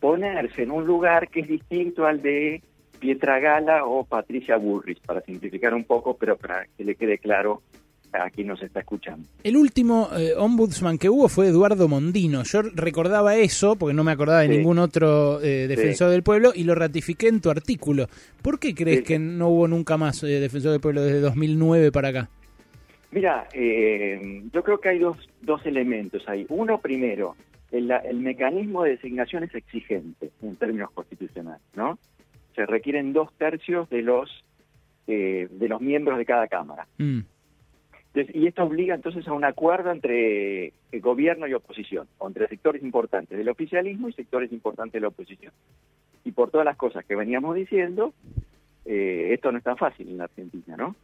ponerse 0.00 0.62
en 0.62 0.70
un 0.70 0.86
lugar 0.86 1.28
que 1.28 1.40
es 1.40 1.48
distinto 1.48 2.06
al 2.06 2.22
de 2.22 2.62
Pietragala 3.00 3.84
o 3.84 4.04
Patricia 4.04 4.56
Burris, 4.56 4.98
para 5.00 5.20
simplificar 5.20 5.74
un 5.74 5.84
poco, 5.84 6.16
pero 6.16 6.36
para 6.36 6.66
que 6.76 6.84
le 6.84 6.94
quede 6.94 7.18
claro 7.18 7.62
a 8.12 8.30
quien 8.30 8.46
nos 8.48 8.62
está 8.62 8.80
escuchando. 8.80 9.26
El 9.44 9.56
último 9.56 10.08
eh, 10.16 10.32
ombudsman 10.36 10.98
que 10.98 11.08
hubo 11.10 11.28
fue 11.28 11.48
Eduardo 11.48 11.88
Mondino. 11.88 12.42
Yo 12.44 12.62
recordaba 12.62 13.36
eso, 13.36 13.76
porque 13.76 13.94
no 13.94 14.04
me 14.04 14.12
acordaba 14.12 14.40
de 14.40 14.48
Sí. 14.48 14.56
ningún 14.56 14.78
otro 14.78 15.40
eh, 15.42 15.66
defensor 15.68 16.08
Sí. 16.08 16.12
del 16.12 16.22
pueblo, 16.22 16.52
y 16.54 16.64
lo 16.64 16.74
ratifiqué 16.74 17.28
en 17.28 17.40
tu 17.40 17.50
artículo. 17.50 18.06
¿Por 18.42 18.58
qué 18.58 18.74
crees 18.74 18.98
Sí. 18.98 19.04
que 19.04 19.18
no 19.18 19.48
hubo 19.48 19.68
nunca 19.68 19.96
más 19.96 20.22
eh, 20.22 20.40
defensor 20.40 20.72
del 20.72 20.80
pueblo 20.80 21.02
desde 21.02 21.20
2009 21.20 21.92
para 21.92 22.08
acá? 22.08 22.30
Mira, 23.10 23.46
eh, 23.54 24.42
yo 24.52 24.62
creo 24.62 24.78
que 24.78 24.88
hay 24.90 24.98
dos, 24.98 25.16
dos 25.42 25.64
elementos 25.64 26.22
ahí. 26.28 26.44
Uno, 26.48 26.78
primero, 26.78 27.34
el, 27.70 27.90
el 27.90 28.20
mecanismo 28.20 28.82
de 28.84 28.90
designación 28.90 29.44
es 29.44 29.54
exigente 29.54 30.30
en 30.42 30.56
términos 30.56 30.90
constitucionales, 30.92 31.62
¿no? 31.74 31.98
Se 32.54 32.66
requieren 32.66 33.12
dos 33.12 33.30
tercios 33.38 33.88
de 33.90 34.02
los 34.02 34.30
eh, 35.08 35.46
de 35.52 35.68
los 35.68 35.80
miembros 35.80 36.18
de 36.18 36.24
cada 36.26 36.48
cámara. 36.48 36.86
Mm. 36.98 37.20
Y 38.32 38.46
esto 38.46 38.64
obliga 38.64 38.94
entonces 38.94 39.28
a 39.28 39.32
un 39.32 39.44
acuerdo 39.44 39.90
entre 39.90 40.72
el 40.90 41.00
gobierno 41.00 41.46
y 41.46 41.52
oposición, 41.52 42.08
o 42.18 42.28
entre 42.28 42.48
sectores 42.48 42.82
importantes 42.82 43.36
del 43.36 43.48
oficialismo 43.48 44.08
y 44.08 44.12
sectores 44.14 44.50
importantes 44.52 44.94
de 44.94 45.00
la 45.00 45.08
oposición. 45.08 45.52
Y 46.24 46.32
por 46.32 46.50
todas 46.50 46.64
las 46.64 46.76
cosas 46.76 47.04
que 47.04 47.14
veníamos 47.14 47.54
diciendo, 47.54 48.14
eh, 48.86 49.30
esto 49.32 49.52
no 49.52 49.58
es 49.58 49.64
tan 49.64 49.76
fácil 49.76 50.08
en 50.08 50.18
la 50.18 50.24
Argentina, 50.24 50.76
¿no? 50.76 50.96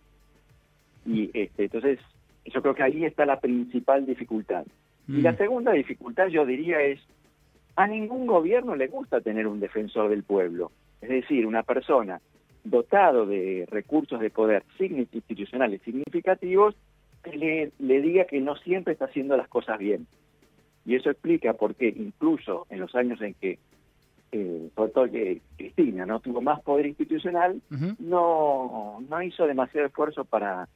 Y 1.05 1.31
este, 1.35 1.65
entonces, 1.65 1.99
yo 2.47 2.63
creo 2.63 2.75
que 2.75 2.83
ahí 2.83 3.05
está 3.05 3.27
la 3.27 3.41
principal 3.41 4.07
dificultad. 4.07 4.65
Y 5.07 5.21
la 5.21 5.37
segunda 5.37 5.73
dificultad, 5.73 6.29
yo 6.29 6.47
diría, 6.47 6.81
es 6.81 7.01
a 7.77 7.87
ningún 7.87 8.27
gobierno 8.27 8.75
le 8.77 8.87
gusta 8.87 9.21
tener 9.21 9.47
un 9.47 9.61
defensor 9.61 10.09
del 10.09 10.23
pueblo. 10.23 10.71
Es 11.01 11.09
decir, 11.09 11.47
una 11.47 11.63
persona 11.63 12.21
dotado 12.65 13.27
de 13.27 13.67
recursos 13.69 14.21
de 14.21 14.31
poder 14.31 14.63
institucionales 14.79 15.83
significativos 15.83 16.77
que 17.23 17.37
le, 17.37 17.73
le 17.79 18.01
diga 18.01 18.25
que 18.25 18.41
no 18.41 18.57
siempre 18.57 18.93
está 18.93 19.07
haciendo 19.07 19.37
las 19.37 19.49
cosas 19.49 19.79
bien. 19.79 20.07
Y 20.85 20.97
eso 20.97 21.11
explica 21.11 21.53
por 21.55 21.75
qué 21.75 21.89
incluso 21.89 22.67
en 22.69 22.81
los 22.81 22.95
años 22.95 23.21
en 23.23 23.35
que, 23.35 23.59
eh, 24.33 24.69
sobre 24.75 24.93
todo 24.93 25.11
que 25.11 25.41
Cristina 25.57 26.05
no 26.07 26.21
tuvo 26.21 26.41
más 26.41 26.61
poder 26.63 26.87
institucional, 26.87 27.61
no, 28.01 29.03
no 29.09 29.23
hizo 29.23 29.47
demasiado 29.47 29.87
esfuerzo 29.87 30.25
para, 30.25 30.69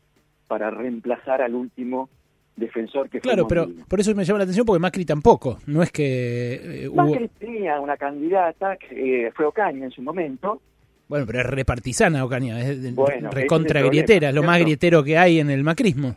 para 0.47 0.71
reemplazar 0.71 1.43
al 1.43 1.55
último 1.55 2.09
defensor 2.55 3.11
que 3.11 3.21
Claro, 3.21 3.47
fue 3.47 3.49
pero 3.49 3.69
por 3.89 4.01
eso 4.01 4.15
me 4.15 4.25
llama 4.25 4.39
la 4.39 4.45
atención, 4.45 4.65
porque 4.65 4.81
Macri 4.81 5.05
tampoco. 5.05 5.59
No 5.67 5.83
es 5.83 5.91
que 5.91 6.85
eh, 6.85 6.89
hubo... 6.89 6.97
Macri 6.97 7.29
tenía 7.29 7.81
una 7.81 7.97
candidata 7.97 8.77
que 8.77 9.27
eh, 9.27 9.33
fue 9.35 9.45
Ocaña 9.45 9.85
en 9.87 9.91
su 9.91 10.03
momento, 10.03 10.61
Bueno, 11.09 11.27
pero 11.27 11.41
es 11.41 11.47
repartisana, 11.47 12.25
Ocaña. 12.25 12.61
Es 12.61 12.95
Bueno, 12.95 13.31
recontra 13.31 13.81
es 13.81 13.87
grietera, 13.87 14.29
es 14.29 14.35
lo 14.35 14.45
más 14.45 14.61
grietero 14.61 15.03
que 15.03 15.19
hay 15.19 15.41
en 15.41 15.51
el 15.51 15.65
macrismo. 15.65 16.15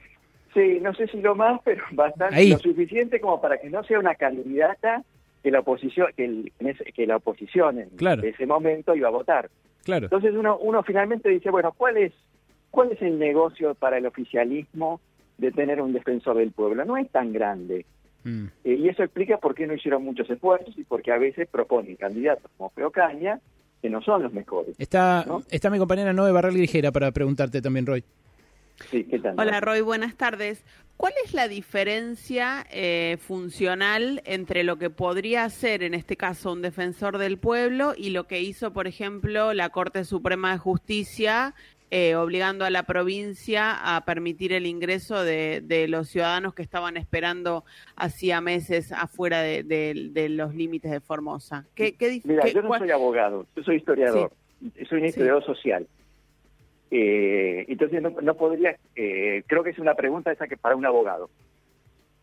Sí, 0.53 0.79
no 0.81 0.93
sé 0.95 1.07
si 1.07 1.21
lo 1.21 1.35
más, 1.35 1.61
pero 1.63 1.83
bastante 1.91 2.35
Ahí. 2.35 2.49
lo 2.51 2.57
suficiente 2.59 3.19
como 3.21 3.39
para 3.41 3.57
que 3.59 3.69
no 3.69 3.83
sea 3.83 3.99
una 3.99 4.15
candidata 4.15 5.03
que 5.43 5.51
la 5.51 5.59
oposición 5.59 6.07
que, 6.17 6.25
el- 6.25 6.51
en 6.59 6.67
ese- 6.67 6.85
que 6.91 7.07
la 7.07 7.17
oposición 7.17 7.79
en 7.79 7.89
Claro. 7.91 8.23
ese 8.23 8.45
momento 8.45 8.95
iba 8.95 9.07
a 9.07 9.11
votar. 9.11 9.49
claro. 9.85 10.05
Entonces 10.07 10.33
uno, 10.35 10.57
uno 10.57 10.83
finalmente 10.83 11.29
dice, 11.29 11.49
bueno, 11.49 11.71
¿cuál 11.77 11.97
es, 11.97 12.11
¿cuál 12.71 12.91
es 12.91 13.01
el 13.01 13.17
negocio 13.17 13.73
para 13.75 13.97
el 13.97 14.05
oficialismo 14.05 14.99
de 15.37 15.51
tener 15.51 15.81
un 15.81 15.93
defensor 15.93 16.37
del 16.37 16.51
pueblo? 16.51 16.83
No 16.85 16.97
es 16.97 17.09
tan 17.09 17.31
grande. 17.31 17.85
Mm. 18.25 18.45
Eh, 18.65 18.73
y 18.73 18.89
eso 18.89 19.01
explica 19.03 19.37
por 19.37 19.55
qué 19.55 19.65
no 19.65 19.73
hicieron 19.73 20.03
muchos 20.03 20.29
esfuerzos 20.29 20.77
y 20.77 20.83
porque 20.83 21.11
a 21.13 21.17
veces 21.17 21.47
proponen 21.47 21.95
candidatos 21.95 22.51
como 22.57 22.69
Feocaña 22.71 23.39
que 23.81 23.89
no 23.89 24.01
son 24.01 24.21
los 24.23 24.33
mejores. 24.33 24.75
Está, 24.77 25.25
está 25.49 25.69
mi 25.69 25.79
compañera 25.79 26.11
Noé 26.11 26.33
Barral 26.33 26.53
Grijera 26.53 26.91
para 26.91 27.11
preguntarte 27.11 27.61
también, 27.61 27.85
Roy. 27.85 28.03
Sí, 28.91 29.03
¿qué 29.05 29.19
tal? 29.19 29.35
Hola 29.39 29.59
Roy, 29.59 29.81
buenas 29.81 30.15
tardes. 30.15 30.63
¿Cuál 30.97 31.13
es 31.23 31.33
la 31.33 31.47
diferencia 31.47 32.65
eh, 32.71 33.17
funcional 33.21 34.21
entre 34.25 34.63
lo 34.63 34.77
que 34.77 34.89
podría 34.89 35.45
hacer 35.45 35.81
en 35.83 35.93
este 35.93 36.17
caso 36.17 36.51
un 36.51 36.61
defensor 36.61 37.17
del 37.17 37.37
pueblo 37.37 37.93
y 37.95 38.09
lo 38.09 38.25
que 38.27 38.41
hizo, 38.41 38.73
por 38.73 38.85
ejemplo, 38.87 39.53
la 39.53 39.69
Corte 39.69 40.03
Suprema 40.03 40.51
de 40.51 40.57
Justicia, 40.57 41.53
eh, 41.91 42.15
obligando 42.15 42.65
a 42.65 42.69
la 42.69 42.83
provincia 42.83 43.95
a 43.95 44.03
permitir 44.03 44.51
el 44.51 44.65
ingreso 44.65 45.23
de, 45.23 45.61
de 45.63 45.87
los 45.87 46.09
ciudadanos 46.09 46.53
que 46.53 46.61
estaban 46.63 46.97
esperando 46.97 47.63
hacía 47.95 48.41
meses 48.41 48.91
afuera 48.91 49.41
de, 49.41 49.63
de- 49.63 50.09
de 50.11 50.27
los 50.29 50.53
límites 50.53 50.91
de 50.91 50.99
Formosa? 50.99 51.65
¿Qué, 51.75 51.95
qué 51.95 52.19
Mira, 52.25 52.43
qué- 52.43 52.53
yo 52.53 52.61
no 52.61 52.67
cuál- 52.67 52.81
soy 52.81 52.91
abogado, 52.91 53.47
yo 53.55 53.63
soy 53.63 53.77
historiador, 53.77 54.33
soy 54.89 54.99
un 54.99 55.05
historiador 55.05 55.45
social. 55.45 55.87
Eh, 56.91 57.65
entonces 57.67 58.01
no, 58.01 58.09
no 58.21 58.33
podría, 58.35 58.77
eh, 58.95 59.43
creo 59.47 59.63
que 59.63 59.69
es 59.71 59.79
una 59.79 59.93
pregunta 59.93 60.31
esa 60.31 60.47
que 60.47 60.57
para 60.57 60.75
un 60.75 60.85
abogado. 60.85 61.29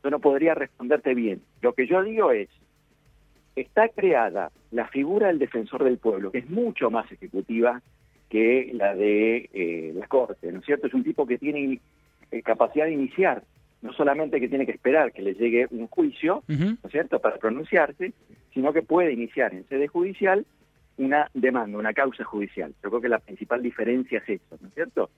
Yo 0.03 0.11
no 0.11 0.19
podría 0.21 0.55
responderte 0.55 1.15
bien. 1.15 1.43
Lo 1.63 1.73
que 1.73 1.87
yo 1.87 2.03
digo 2.03 2.33
es, 2.33 2.49
está 3.57 3.89
creada 3.89 4.51
la 4.71 4.87
figura 4.89 5.29
del 5.29 5.39
defensor 5.39 5.85
del 5.85 5.99
pueblo, 5.99 6.31
que 6.31 6.39
es 6.39 6.51
mucho 6.51 6.91
más 6.91 7.11
ejecutiva 7.11 7.81
que 8.29 8.71
la 8.75 8.95
de 8.95 9.49
eh, 9.53 9.93
la 9.95 10.07
Corte, 10.07 10.51
¿no 10.53 10.59
es 10.59 10.67
cierto? 10.67 10.87
Es 10.87 10.95
un 10.95 11.05
tipo 11.05 11.27
que 11.27 11.39
tiene 11.39 11.81
eh, 12.31 12.43
capacidad 12.43 12.87
de 12.87 12.93
iniciar, 12.93 13.45
no 13.83 13.93
solamente 13.93 14.41
que 14.41 14.49
tiene 14.49 14.67
que 14.67 14.73
esperar 14.73 15.13
que 15.13 15.23
le 15.23 15.35
llegue 15.35 15.67
un 15.71 15.87
juicio, 15.87 16.43
¿no 16.49 16.77
es 16.83 16.91
cierto?, 16.91 17.21
para 17.21 17.37
pronunciarse, 17.37 18.13
sino 18.53 18.73
que 18.73 18.83
puede 18.83 19.13
iniciar 19.13 19.55
en 19.55 19.67
sede 19.69 19.87
judicial 19.87 20.45
una 20.99 21.31
demanda, 21.35 21.79
una 21.79 21.93
causa 21.93 22.25
judicial. 22.25 22.75
Yo 22.83 22.91
creo 22.91 23.01
que 23.01 23.09
la 23.09 23.19
principal 23.19 23.63
diferencia 23.63 24.19
es 24.19 24.41
eso, 24.41 24.59
¿no 24.61 24.69
es 24.69 24.75
cierto? 24.75 25.11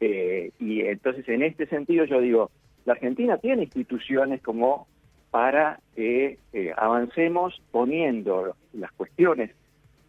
Eh, 0.00 0.52
y 0.58 0.80
entonces, 0.82 1.28
en 1.28 1.42
este 1.42 1.66
sentido, 1.66 2.04
yo 2.04 2.20
digo, 2.20 2.50
la 2.84 2.92
Argentina 2.94 3.38
tiene 3.38 3.64
instituciones 3.64 4.40
como 4.42 4.86
para 5.30 5.80
que 5.94 6.38
eh, 6.52 6.72
avancemos 6.76 7.60
poniendo 7.70 8.54
las 8.72 8.92
cuestiones 8.92 9.50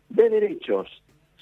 de 0.10 0.30
derechos 0.30 0.88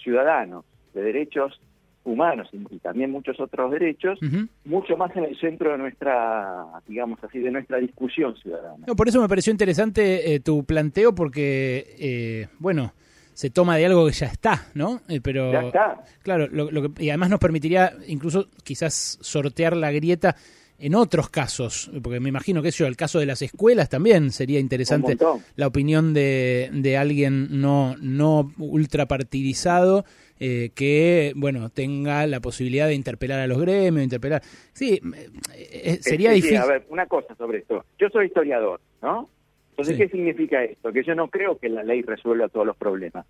ciudadanos, 0.01 0.65
de 0.93 1.03
derechos 1.03 1.59
humanos 2.07 2.47
y, 2.53 2.79
también 2.79 3.11
muchos 3.11 3.39
otros 3.39 3.71
derechos, 3.71 4.17
mucho 4.63 4.97
más 4.97 5.15
en 5.15 5.25
el 5.25 5.37
centro 5.39 5.71
de 5.71 5.77
nuestra, 5.77 6.65
digamos 6.87 7.21
así, 7.23 7.39
de 7.39 7.51
nuestra 7.51 7.77
discusión 7.77 8.35
ciudadana. 8.37 8.85
No, 8.87 8.95
por 8.95 9.09
eso 9.09 9.21
me 9.21 9.27
pareció 9.27 9.51
interesante 9.51 10.33
eh, 10.33 10.39
tu 10.39 10.63
planteo 10.63 11.13
porque, 11.13 11.95
eh, 11.99 12.47
bueno, 12.59 12.93
se 13.37 13.51
toma 13.51 13.77
de 13.77 13.85
algo 13.85 14.07
que 14.07 14.13
ya 14.13 14.25
está, 14.25 14.65
¿no? 14.73 15.01
Eh, 15.07 15.21
pero 15.21 15.51
Ya 15.51 15.61
está. 15.61 16.03
Claro, 16.23 16.47
lo, 16.47 16.71
lo 16.71 16.91
que, 16.91 17.03
y 17.03 17.11
además 17.11 17.29
nos 17.29 17.39
permitiría 17.39 17.93
incluso 18.07 18.47
quizás 18.63 19.19
sortear 19.21 19.77
la 19.77 19.91
grieta 19.91 20.35
en 20.79 20.95
otros 20.95 21.29
casos, 21.29 21.91
porque 22.01 22.19
me 22.19 22.29
imagino 22.29 22.63
que 22.63 22.69
eso, 22.69 22.87
el 22.87 22.95
caso 22.97 23.19
de 23.19 23.27
las 23.27 23.43
escuelas 23.43 23.89
también 23.89 24.31
sería 24.31 24.59
interesante 24.59 25.15
la 25.55 25.67
opinión 25.67 26.15
de, 26.15 26.71
de 26.73 26.97
alguien 26.97 27.61
no, 27.61 27.95
no 27.99 28.51
ultrapartidizado 28.57 30.03
eh, 30.39 30.71
que, 30.73 31.33
bueno, 31.35 31.69
tenga 31.69 32.25
la 32.25 32.39
posibilidad 32.39 32.87
de 32.87 32.95
interpelar 32.95 33.39
a 33.39 33.45
los 33.45 33.59
gremios, 33.59 34.03
interpelar... 34.03 34.41
Sí, 34.73 34.99
eh, 35.13 35.29
eh, 35.55 35.97
sería 36.01 36.31
Sí, 36.31 36.37
sí, 36.37 36.41
difícil... 36.41 36.57
a 36.57 36.65
ver, 36.65 36.85
una 36.89 37.05
cosa 37.05 37.35
sobre 37.35 37.59
esto. 37.59 37.85
Yo 37.99 38.09
soy 38.09 38.27
historiador, 38.27 38.81
¿no? 39.03 39.29
Entonces, 39.77 39.95
Sí. 39.97 40.03
¿qué 40.03 40.09
significa 40.09 40.63
esto? 40.63 40.91
Que 40.91 41.03
yo 41.03 41.13
no 41.13 41.27
creo 41.29 41.57
que 41.59 41.69
la 41.69 41.83
ley 41.83 42.01
resuelva 42.01 42.49
todos 42.49 42.65
los 42.65 42.75
problemas. 42.77 43.25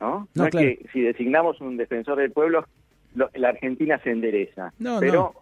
¿No? 0.00 0.28
No, 0.34 0.44
es 0.46 0.50
claro. 0.50 0.66
que 0.66 0.86
si 0.92 1.00
designamos 1.00 1.60
un 1.60 1.76
defensor 1.76 2.18
del 2.18 2.32
pueblo, 2.32 2.66
lo- 3.14 3.30
la 3.34 3.50
Argentina 3.50 4.00
se 4.02 4.10
endereza. 4.10 4.72
No, 4.78 4.98
pero, 5.00 5.12
no. 5.12 5.34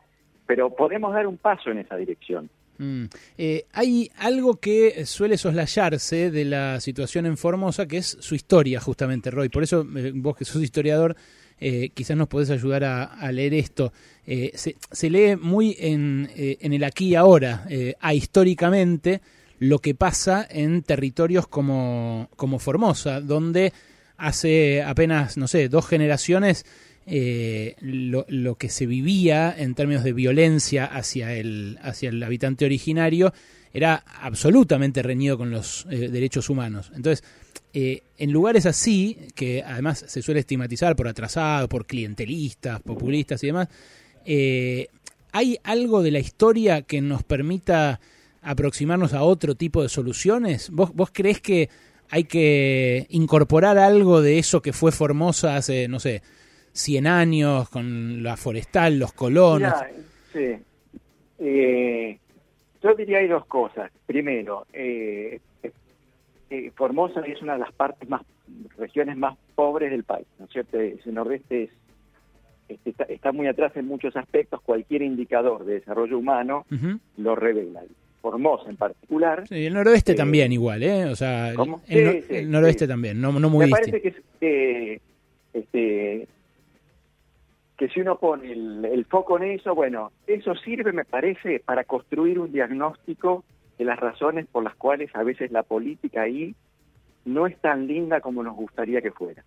pero 0.47 0.75
podemos 0.75 1.15
dar 1.15 1.27
un 1.27 1.39
paso 1.39 1.71
en 1.71 1.79
esa 1.79 1.97
dirección. 1.97 2.51
Mm. 2.79 3.05
Eh, 3.39 3.65
hay 3.73 4.11
algo 4.19 4.57
que 4.57 5.05
suele 5.05 5.37
soslayarse 5.39 6.31
de 6.31 6.45
la 6.47 6.81
situación 6.81 7.27
en 7.27 7.37
Formosa, 7.37 7.87
que 7.87 7.99
es 7.99 8.17
su 8.21 8.35
historia, 8.35 8.81
justamente, 8.81 9.31
Roy. 9.31 9.49
Por 9.51 9.63
eso, 9.63 9.87
eh, 9.97 10.13
vos 10.15 10.37
que 10.37 10.45
sos 10.47 10.63
historiador, 10.63 11.17
eh, 11.59 11.91
quizás 11.91 12.17
nos 12.17 12.29
podés 12.29 12.51
ayudar 12.51 12.85
a, 12.85 13.05
a 13.05 13.33
leer 13.33 13.53
esto. 13.55 13.93
Se, 14.25 14.77
se 14.91 15.11
lee 15.11 15.37
muy 15.37 15.77
en, 15.79 16.31
en 16.37 16.73
el 16.73 16.85
aquí 16.85 17.09
y 17.09 17.15
ahora, 17.17 17.67
ahistóricamente, 18.01 19.21
lo 19.61 19.79
que 19.79 19.95
pasa 19.95 20.45
en 20.51 20.83
territorios 20.83 21.47
como, 21.47 22.29
como 22.35 22.59
Formosa, 22.59 23.21
donde 23.21 23.73
hace 24.17 24.83
apenas, 24.83 25.37
no 25.37 25.47
sé, 25.47 25.69
dos 25.69 25.87
generaciones 25.87 26.67
eh, 27.07 27.77
lo, 27.81 28.57
que 28.57 28.69
se 28.69 28.87
vivía 28.87 29.55
en 29.57 29.75
términos 29.75 30.03
de 30.03 30.13
violencia 30.13 30.85
hacia 30.85 31.35
el, 31.35 31.79
hacia 31.83 32.09
el 32.09 32.23
habitante 32.23 32.65
originario 32.65 33.33
era 33.73 34.03
absolutamente 34.21 35.03
reñido 35.03 35.39
con 35.39 35.51
los 35.51 35.87
eh, 35.91 36.09
derechos 36.09 36.51
humanos. 36.51 36.91
Entonces, 36.95 37.25
eh, 37.73 38.03
en 38.19 38.33
lugares 38.33 38.67
así, 38.67 39.17
que 39.35 39.63
además 39.63 40.05
se 40.07 40.23
suele 40.23 40.41
estigmatizar 40.41 40.97
por 40.97 41.07
atrasados, 41.07 41.69
por 41.69 41.87
clientelistas, 41.87 42.81
populistas 42.81 43.43
y 43.45 43.47
demás, 43.47 43.69
eh, 44.25 44.89
¿hay 45.33 45.59
algo 45.63 46.03
de 46.03 46.11
la 46.11 46.19
historia 46.19 46.83
que 46.83 47.01
nos 47.01 47.23
permita 47.23 48.01
aproximarnos 48.43 49.15
a 49.15 49.23
otro 49.23 49.55
tipo 49.55 49.83
de 49.83 49.89
soluciones? 49.89 50.71
¿Vos, 50.71 50.95
vos 50.95 51.11
creés 51.13 51.41
que 51.41 51.69
hay 52.11 52.25
que 52.25 53.07
incorporar 53.11 53.79
algo 53.79 54.21
de 54.21 54.39
eso 54.39 54.61
que 54.63 54.73
fue 54.73 54.93
Formosa 54.93 55.57
hace, 55.57 55.89
no 55.89 56.01
sé, 56.01 56.23
100 56.73 57.07
años, 57.07 57.69
con 57.69 58.23
la 58.23 58.37
forestal, 58.37 58.99
los 58.99 59.13
colonos? 59.13 59.75
Mirá, 59.75 59.91
sí. 60.33 60.65
Eh, 61.39 62.19
yo 62.83 62.95
diría 62.95 63.19
hay 63.19 63.29
dos 63.29 63.47
cosas. 63.47 63.91
Primero, 64.07 64.67
eh, 64.73 65.41
eh, 66.51 66.73
Formosa 66.75 67.21
es 67.21 67.41
una 67.43 67.55
de 67.55 67.61
las 67.61 67.73
partes 67.73 68.09
más, 68.09 68.23
regiones 68.77 69.17
más 69.17 69.37
pobres 69.55 69.91
del 69.91 70.05
país, 70.05 70.27
¿no 70.39 70.47
es 70.47 70.51
cierto? 70.51 70.81
Ese 70.81 71.13
nordeste 71.13 71.65
es, 71.65 71.71
este, 72.69 72.91
está, 72.91 73.05
está 73.05 73.33
muy 73.33 73.47
atrás 73.47 73.73
en 73.77 73.87
muchos 73.87 74.17
aspectos. 74.17 74.61
Cualquier 74.63 75.03
indicador 75.03 75.65
de 75.65 75.75
desarrollo 75.75 76.19
humano 76.19 76.67
lo 77.17 77.37
revela. 77.37 77.83
Formosa 78.21 78.69
en 78.71 78.77
particular. 78.77 79.47
Sí, 79.49 79.67
el 79.67 79.75
noroeste 79.75 80.13
Eh, 80.13 80.15
también 80.15 80.53
igual, 80.53 80.83
¿eh? 80.83 81.05
O 81.07 81.17
sea, 81.17 81.51
el, 81.51 81.57
¿Cómo? 81.57 81.81
el 81.89 82.05
no- 82.05 82.13
Sí, 82.13 82.23
sí, 82.29 82.35
el 82.37 82.51
noroeste 82.51 82.85
sí. 82.85 82.89
también, 82.89 83.21
no, 83.21 83.33
no 83.33 83.49
muy 83.51 83.67
Me 83.67 83.71
parece 83.71 83.93
distinto. 83.93 84.19
que, 84.41 84.41
que, 84.41 85.01
este, 85.59 86.29
que 87.77 87.89
si 87.89 88.01
uno 88.01 88.19
pone 88.19 88.53
el, 88.53 88.85
el 88.85 89.05
foco 89.07 89.39
en 89.39 89.45
eso, 89.53 89.75
bueno, 89.75 90.13
eso 90.27 90.55
sirve, 90.57 90.93
me 90.93 91.05
parece, 91.07 91.61
para 91.61 91.85
construir 91.85 92.39
un 92.39 92.53
diagnóstico 92.53 93.43
de 93.79 93.85
las 93.87 93.99
razones 93.99 94.47
por 94.53 94.63
las 94.63 94.75
cuales 94.77 95.11
a 95.17 95.23
veces 95.23 95.51
la 95.51 95.63
política 95.63 96.23
ahí 96.23 96.55
no 97.25 97.47
es 97.47 97.57
tan 97.59 97.87
linda 97.87 98.21
como 98.21 98.43
nos 98.43 98.55
gustaría 98.55 99.01
que 99.01 99.11
fuera. 99.13 99.43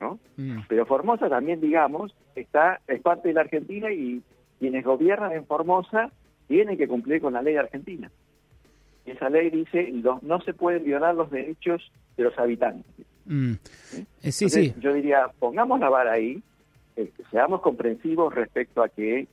¿no? 0.00 0.18
Mm. 0.36 0.60
Pero 0.68 0.86
Formosa 0.86 1.28
también, 1.28 1.60
digamos, 1.60 2.14
está 2.34 2.80
es 2.88 3.00
parte 3.02 3.28
de 3.28 3.34
la 3.34 3.42
Argentina 3.42 3.90
y 3.92 4.22
quienes 4.58 4.84
gobiernan 4.84 5.32
en 5.32 5.46
Formosa 5.46 6.10
tienen 6.48 6.76
que 6.76 6.88
cumplir 6.88 7.20
con 7.20 7.32
la 7.32 7.42
ley 7.42 7.56
argentina. 7.56 8.10
Y 9.04 9.12
esa 9.12 9.28
ley 9.28 9.50
dice 9.50 9.90
los, 9.92 10.22
no 10.22 10.40
se 10.40 10.52
pueden 10.52 10.84
violar 10.84 11.14
los 11.14 11.30
derechos 11.30 11.92
de 12.16 12.24
los 12.24 12.38
habitantes. 12.38 13.06
Mm. 13.24 13.52
Eh, 13.52 14.32
sí, 14.32 14.44
Entonces, 14.44 14.52
sí. 14.52 14.74
Yo 14.80 14.92
diría, 14.92 15.30
pongamos 15.38 15.80
la 15.80 15.88
vara 15.88 16.12
ahí, 16.12 16.42
eh, 16.96 17.10
seamos 17.30 17.60
comprensivos 17.60 18.34
respecto 18.34 18.82
a 18.82 18.88
que 18.88 19.28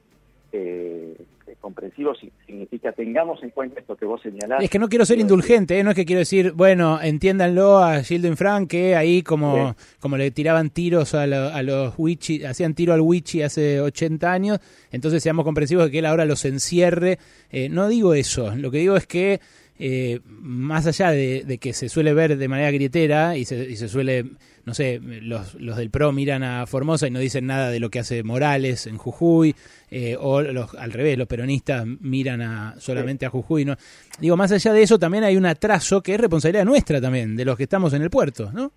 eh, 0.54 1.16
que 1.46 1.56
comprensivos 1.56 2.18
si- 2.20 2.32
significa 2.46 2.92
tengamos 2.94 3.42
en 3.44 3.50
cuenta 3.50 3.80
esto 3.80 3.96
que 3.98 4.06
vos 4.06 4.22
señalás. 4.22 4.64
Es 4.64 4.70
que 4.70 4.80
no 4.80 4.88
quiero 4.88 5.04
ser 5.06 5.20
indulgente, 5.20 5.78
¿eh? 5.80 5.84
no 5.84 5.90
es 5.90 5.96
que 5.96 6.06
quiero 6.06 6.20
decir, 6.20 6.52
bueno, 6.54 7.02
entiéndanlo 7.02 7.80
a 7.80 8.02
Gilden 8.04 8.38
Frank 8.38 8.70
que 8.70 8.96
ahí 8.96 9.24
como, 9.24 9.76
como 10.00 10.16
le 10.18 10.32
tiraban 10.32 10.70
tiros 10.70 11.14
a, 11.16 11.26
lo- 11.28 11.50
a 11.50 11.62
los 11.64 11.96
Wichi, 11.98 12.46
hacían 12.46 12.74
tiro 12.76 12.94
al 12.94 13.02
Wichi 13.02 13.42
hace 13.42 13.82
80 13.82 14.32
años, 14.32 14.60
entonces 14.92 15.22
seamos 15.24 15.44
comprensivos 15.44 15.86
de 15.86 15.92
que 15.92 16.00
él 16.00 16.06
ahora 16.06 16.26
los 16.26 16.46
encierre. 16.46 17.18
Eh, 17.52 17.68
no 17.70 17.88
digo 17.90 18.14
eso, 18.14 18.56
lo 18.56 18.70
que 18.72 18.78
digo 18.78 18.96
es 18.96 19.08
que 19.08 19.40
eh, 19.80 20.20
más 20.28 20.86
allá 20.86 21.10
de, 21.12 21.44
de 21.46 21.58
que 21.58 21.74
se 21.74 21.90
suele 21.90 22.14
ver 22.14 22.38
de 22.38 22.48
manera 22.48 22.70
grietera 22.72 23.36
y 23.38 23.44
se, 23.46 23.70
y 23.70 23.76
se 23.76 23.90
suele, 23.90 24.26
no 24.66 24.74
sé, 24.74 25.00
los, 25.02 25.56
los 25.56 25.76
del 25.76 25.90
PRO 25.90 26.12
miran 26.12 26.44
a 26.44 26.66
Formosa 26.66 27.08
y 27.08 27.12
no 27.12 27.20
dicen 27.20 27.46
nada 27.46 27.70
de 27.70 27.80
lo 27.80 27.90
que 27.90 28.00
hace 28.00 28.24
Morales 28.24 28.88
en 28.88 28.98
Jujuy, 28.98 29.56
eh, 29.92 30.16
o 30.20 30.42
los, 30.42 30.74
al 30.76 30.92
revés, 30.92 31.18
los 31.18 31.28
peronistas 31.28 31.86
miran 31.86 32.42
a, 32.42 32.76
solamente 32.80 33.26
a 33.26 33.30
Jujuy. 33.30 33.66
¿no? 33.66 33.76
Digo, 34.20 34.38
más 34.38 34.52
allá 34.52 34.72
de 34.72 34.84
eso, 34.84 34.98
también 34.98 35.26
hay 35.26 35.36
un 35.36 35.46
atraso 35.46 36.02
que 36.02 36.14
es 36.14 36.20
responsabilidad 36.20 36.66
nuestra 36.66 37.02
también, 37.02 37.36
de 37.36 37.44
los 37.44 37.58
que 37.58 37.64
estamos 37.64 37.94
en 37.94 38.04
el 38.04 38.10
puerto, 38.10 38.52
¿no? 38.54 38.72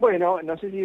Bueno, 0.00 0.40
no 0.42 0.56
sé 0.56 0.70
si 0.70 0.80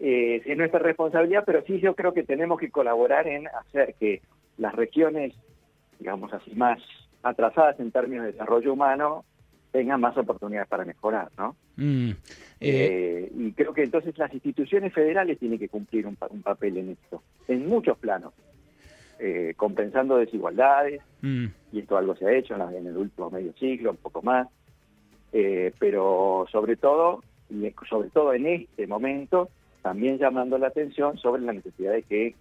eh, 0.00 0.42
es 0.44 0.56
nuestra 0.58 0.80
responsabilidad, 0.80 1.44
pero 1.46 1.62
sí 1.64 1.78
yo 1.80 1.94
creo 1.94 2.12
que 2.12 2.24
tenemos 2.24 2.58
que 2.58 2.70
colaborar 2.70 3.28
en 3.28 3.46
hacer 3.46 3.94
que 3.98 4.20
las 4.58 4.74
regiones, 4.74 5.32
digamos 5.98 6.32
así, 6.32 6.50
más 6.56 6.80
atrasadas 7.22 7.78
en 7.80 7.90
términos 7.90 8.26
de 8.26 8.32
desarrollo 8.32 8.72
humano 8.72 9.24
tengan 9.74 10.00
más 10.00 10.16
oportunidades 10.16 10.68
para 10.68 10.84
mejorar, 10.84 11.30
¿no? 11.36 11.56
Mm, 11.76 12.10
eh, 12.10 12.16
Eh, 12.60 13.32
y 13.36 13.50
creo 13.52 13.74
que 13.74 13.82
entonces 13.82 14.16
las 14.16 14.32
instituciones 14.32 14.92
federales 14.92 15.36
tienen 15.40 15.58
que 15.58 15.68
cumplir 15.68 16.06
un, 16.06 16.16
un 16.30 16.42
papel 16.42 16.76
en 16.78 16.90
esto, 16.90 17.24
en 17.48 17.66
muchos 17.68 17.98
planos, 17.98 18.32
eh, 19.18 19.52
compensando 19.56 20.16
desigualdades, 20.16 21.02
mm. 21.22 21.46
y 21.72 21.80
esto 21.80 21.96
algo 21.96 22.14
se 22.14 22.24
ha 22.24 22.32
hecho 22.32 22.54
en, 22.54 22.60
la- 22.60 22.72
en 22.72 22.86
el 22.86 22.96
último 22.96 23.30
medio 23.30 23.52
siglo, 23.54 23.90
un 23.90 23.96
poco 23.96 24.22
más, 24.22 24.46
eh, 25.32 25.72
pero 25.80 26.46
sobre 26.52 26.76
todo, 26.76 27.24
y 27.50 27.68
sobre 27.90 28.10
todo 28.10 28.32
en 28.32 28.46
este 28.46 28.86
momento, 28.86 29.48
también 29.82 30.18
llamando 30.18 30.56
la 30.56 30.68
atención 30.68 31.18
sobre 31.18 31.42
la 31.42 31.52
necesidad 31.52 31.90
de 31.92 32.02
que 32.04 32.36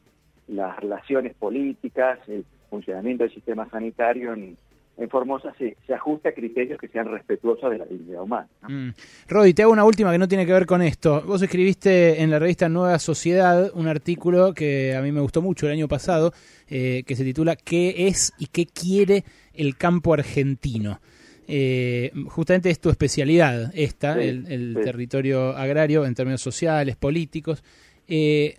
las 0.48 0.80
relaciones 0.80 1.34
políticas, 1.34 2.20
el 2.28 2.46
funcionamiento 2.70 3.24
del 3.24 3.34
sistema 3.34 3.68
sanitario 3.72 4.34
en, 4.34 4.56
en 4.98 5.10
Formosa 5.10 5.54
se, 5.58 5.76
se 5.88 5.94
ajuste 5.94 6.30
a 6.30 6.34
criterios 6.34 6.80
que 6.80 6.88
sean 6.88 7.08
respetuosos 7.08 7.72
de 7.72 7.80
la 7.80 7.86
dignidad 7.86 8.22
humana. 8.22 8.48
¿no? 8.62 8.70
Mm. 8.70 8.94
Rodi, 9.28 9.54
te 9.54 9.64
hago 9.64 9.72
una 9.72 9.86
última 9.86 10.12
que 10.12 10.18
no 10.20 10.28
tiene 10.28 10.46
que 10.46 10.54
ver 10.54 10.66
con 10.66 10.82
esto. 10.82 11.24
Vos 11.26 11.42
escribiste 11.42 12.22
en 12.22 12.30
la 12.30 12.40
revista 12.40 12.70
Nueva 12.70 13.00
Sociedad 13.00 13.72
un 13.74 13.88
artículo 13.88 14.54
que 14.54 14.96
a 14.96 15.02
mí 15.02 15.12
me 15.12 15.22
gustó 15.22 15.42
mucho 15.42 15.66
el 15.66 15.74
año 15.74 15.88
pasado, 15.88 16.32
eh, 16.70 17.04
que 17.08 17.16
se 17.16 17.24
titula 17.24 17.56
¿Qué 17.56 18.08
es 18.08 18.34
y 18.38 18.48
qué 18.48 18.66
quiere 18.68 19.24
el 19.54 19.78
campo 19.78 20.14
argentino? 20.14 21.00
Eh, 21.48 22.12
justamente 22.28 22.70
es 22.70 22.80
tu 22.80 22.90
especialidad 22.90 23.72
esta, 23.76 24.14
Sí, 24.14 24.22
el, 24.22 24.48
el 24.50 24.76
sí. 24.78 24.84
territorio 24.84 25.58
agrario 25.58 26.06
en 26.06 26.16
términos 26.16 26.42
sociales, 26.42 26.96
políticos. 26.96 27.64
Eh, 28.08 28.58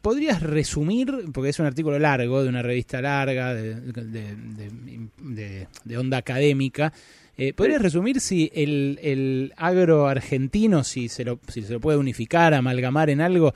¿Podrías 0.00 0.42
resumir, 0.42 1.12
porque 1.32 1.50
es 1.50 1.58
un 1.58 1.66
artículo 1.66 1.98
largo, 1.98 2.42
de 2.42 2.48
una 2.48 2.62
revista 2.62 3.00
larga, 3.02 3.54
de, 3.54 3.74
de- 3.74 4.04
de- 4.04 5.00
de- 5.18 5.66
de 5.84 5.98
onda 5.98 6.16
académica, 6.16 6.92
eh, 7.36 7.52
¿podrías 7.52 7.80
resumir 7.82 8.20
si 8.20 8.50
el, 8.54 8.98
el 9.02 9.52
agro 9.56 10.06
argentino, 10.08 10.82
si 10.82 11.08
se, 11.08 11.24
lo, 11.24 11.38
si 11.48 11.62
se 11.62 11.74
lo 11.74 11.80
puede 11.80 11.98
unificar, 11.98 12.54
amalgamar 12.54 13.10
en 13.10 13.20
algo, 13.20 13.52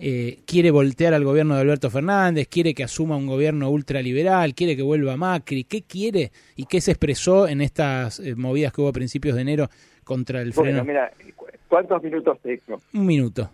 eh, 0.00 0.40
quiere 0.44 0.70
voltear 0.72 1.14
al 1.14 1.24
gobierno 1.24 1.54
de 1.54 1.60
Alberto 1.62 1.88
Fernández, 1.88 2.48
quiere 2.48 2.74
que 2.74 2.82
asuma 2.84 3.16
un 3.16 3.26
gobierno 3.26 3.70
ultraliberal, 3.70 4.54
quiere 4.54 4.76
que 4.76 4.82
vuelva 4.82 5.16
Macri? 5.16 5.64
¿Qué 5.64 5.82
quiere 5.82 6.32
y 6.56 6.66
qué 6.66 6.80
se 6.80 6.90
expresó 6.90 7.46
en 7.48 7.60
estas 7.60 8.18
eh, 8.20 8.34
movidas 8.34 8.72
que 8.72 8.80
hubo 8.80 8.88
a 8.88 8.92
principios 8.92 9.36
de 9.36 9.42
enero 9.42 9.70
contra 10.02 10.42
el 10.42 10.52
freno? 10.52 10.84
Bueno, 10.84 10.84
mira, 10.84 11.12
¿cu- 11.36 11.46
¿cuántos 11.68 12.02
minutos 12.02 12.38
tengo? 12.42 12.80
Un 12.92 13.06
minuto. 13.06 13.50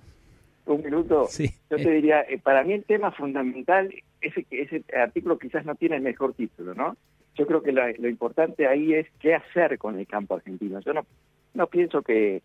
Un 0.75 0.83
minuto. 0.85 1.27
Sí. 1.29 1.47
Yo 1.71 1.77
te 1.77 1.91
diría, 1.91 2.21
eh, 2.23 2.39
para 2.39 2.63
mí 2.65 2.73
el 2.75 2.85
tema 2.85 3.11
fundamental, 3.13 3.93
ese, 4.21 4.47
ese 4.51 4.85
artículo 4.97 5.39
quizás 5.39 5.65
no 5.65 5.75
tiene 5.75 5.97
el 5.97 6.03
mejor 6.03 6.35
título, 6.35 6.75
¿no? 6.75 6.97
Yo 7.37 7.47
creo 7.47 7.63
que 7.63 7.73
la- 7.73 7.93
lo 7.99 8.09
importante 8.09 8.67
ahí 8.67 8.95
es 8.95 9.07
qué 9.21 9.35
hacer 9.35 9.79
con 9.79 9.99
el 9.99 10.07
campo 10.07 10.35
argentino. 10.35 10.81
Yo 10.81 10.93
no, 10.93 11.07
no 11.55 11.67
pienso 11.69 12.03
que 12.03 12.43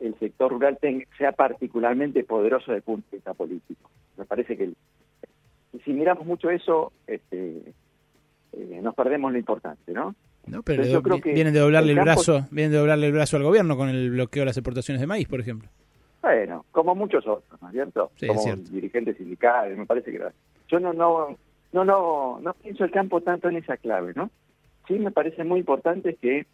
el 0.00 0.18
sector 0.18 0.50
rural 0.50 0.78
ten- 0.80 1.06
sea 1.18 1.32
particularmente 1.32 2.24
poderoso 2.24 2.66
desde 2.72 2.76
el 2.78 2.82
punto 2.82 3.06
de 3.10 3.16
vista 3.18 3.34
político. 3.34 3.90
Me 4.16 4.24
parece 4.24 4.56
que 4.56 4.64
el- 4.64 4.76
si 5.84 5.92
miramos 5.92 6.26
mucho 6.26 6.50
eso, 6.50 6.92
este, 7.06 7.62
eh, 8.52 8.80
nos 8.82 8.94
perdemos 8.94 9.30
lo 9.32 9.38
importante, 9.38 9.92
¿no? 9.92 10.14
No, 10.46 10.62
pero 10.62 10.82
Entonces 10.82 10.92
yo 10.92 11.02
creo 11.02 11.16
vi- 11.16 11.22
que 11.22 11.32
vienen 11.34 11.52
de 11.52 11.60
doblarle 11.60 11.92
el, 11.92 11.98
el 11.98 12.04
campo- 12.04 12.22
brazo, 12.24 12.48
vienen 12.50 12.72
de 12.72 12.78
doblarle 12.78 13.06
el 13.06 13.12
brazo 13.12 13.36
al 13.36 13.42
gobierno 13.44 13.76
con 13.76 13.88
el 13.90 14.10
bloqueo 14.10 14.40
de 14.42 14.46
las 14.46 14.56
exportaciones 14.56 15.00
de 15.00 15.06
maíz, 15.06 15.28
por 15.28 15.40
ejemplo. 15.40 15.68
Bueno, 16.22 16.64
como 16.70 16.94
muchos 16.94 17.26
otros, 17.26 17.60
¿no 17.62 17.68
es 17.68 17.72
cierto? 17.72 18.10
Sí, 18.16 18.26
como 18.26 18.56
dirigentes 18.56 19.16
sindicales, 19.16 19.78
me 19.78 19.86
parece 19.86 20.12
que 20.12 20.20
yo 20.68 20.80
no 20.80 20.92
no 20.92 21.36
no 21.72 21.84
no 21.84 22.38
no 22.40 22.52
pienso 22.54 22.84
el 22.84 22.90
campo 22.90 23.20
tanto 23.20 23.48
en 23.48 23.56
esa 23.56 23.76
clave, 23.76 24.12
¿no? 24.14 24.30
Sí 24.86 24.94
me 24.98 25.10
parece 25.10 25.44
muy 25.44 25.60
importante 25.60 26.16
que 26.16 26.46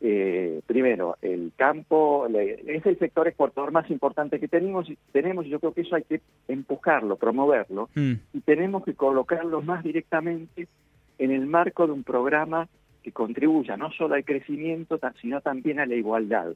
eh, 0.00 0.60
primero 0.66 1.16
el 1.22 1.52
campo 1.56 2.26
es 2.26 2.84
el 2.84 2.98
sector 2.98 3.26
exportador 3.28 3.72
más 3.72 3.88
importante 3.90 4.40
que 4.40 4.48
tenemos 4.48 4.90
y 4.90 4.98
tenemos 5.12 5.46
y 5.46 5.50
yo 5.50 5.60
creo 5.60 5.72
que 5.72 5.82
eso 5.82 5.96
hay 5.96 6.02
que 6.02 6.20
empujarlo, 6.48 7.16
promoverlo 7.16 7.88
Mm. 7.94 8.14
y 8.32 8.40
tenemos 8.40 8.84
que 8.84 8.94
colocarlo 8.94 9.62
más 9.62 9.84
directamente 9.84 10.66
en 11.18 11.30
el 11.30 11.46
marco 11.46 11.86
de 11.86 11.92
un 11.92 12.02
programa 12.02 12.68
que 13.02 13.12
contribuya 13.12 13.76
no 13.76 13.92
solo 13.92 14.14
al 14.14 14.24
crecimiento, 14.24 14.98
sino 15.20 15.40
también 15.40 15.78
a 15.78 15.86
la 15.86 15.94
igualdad. 15.94 16.54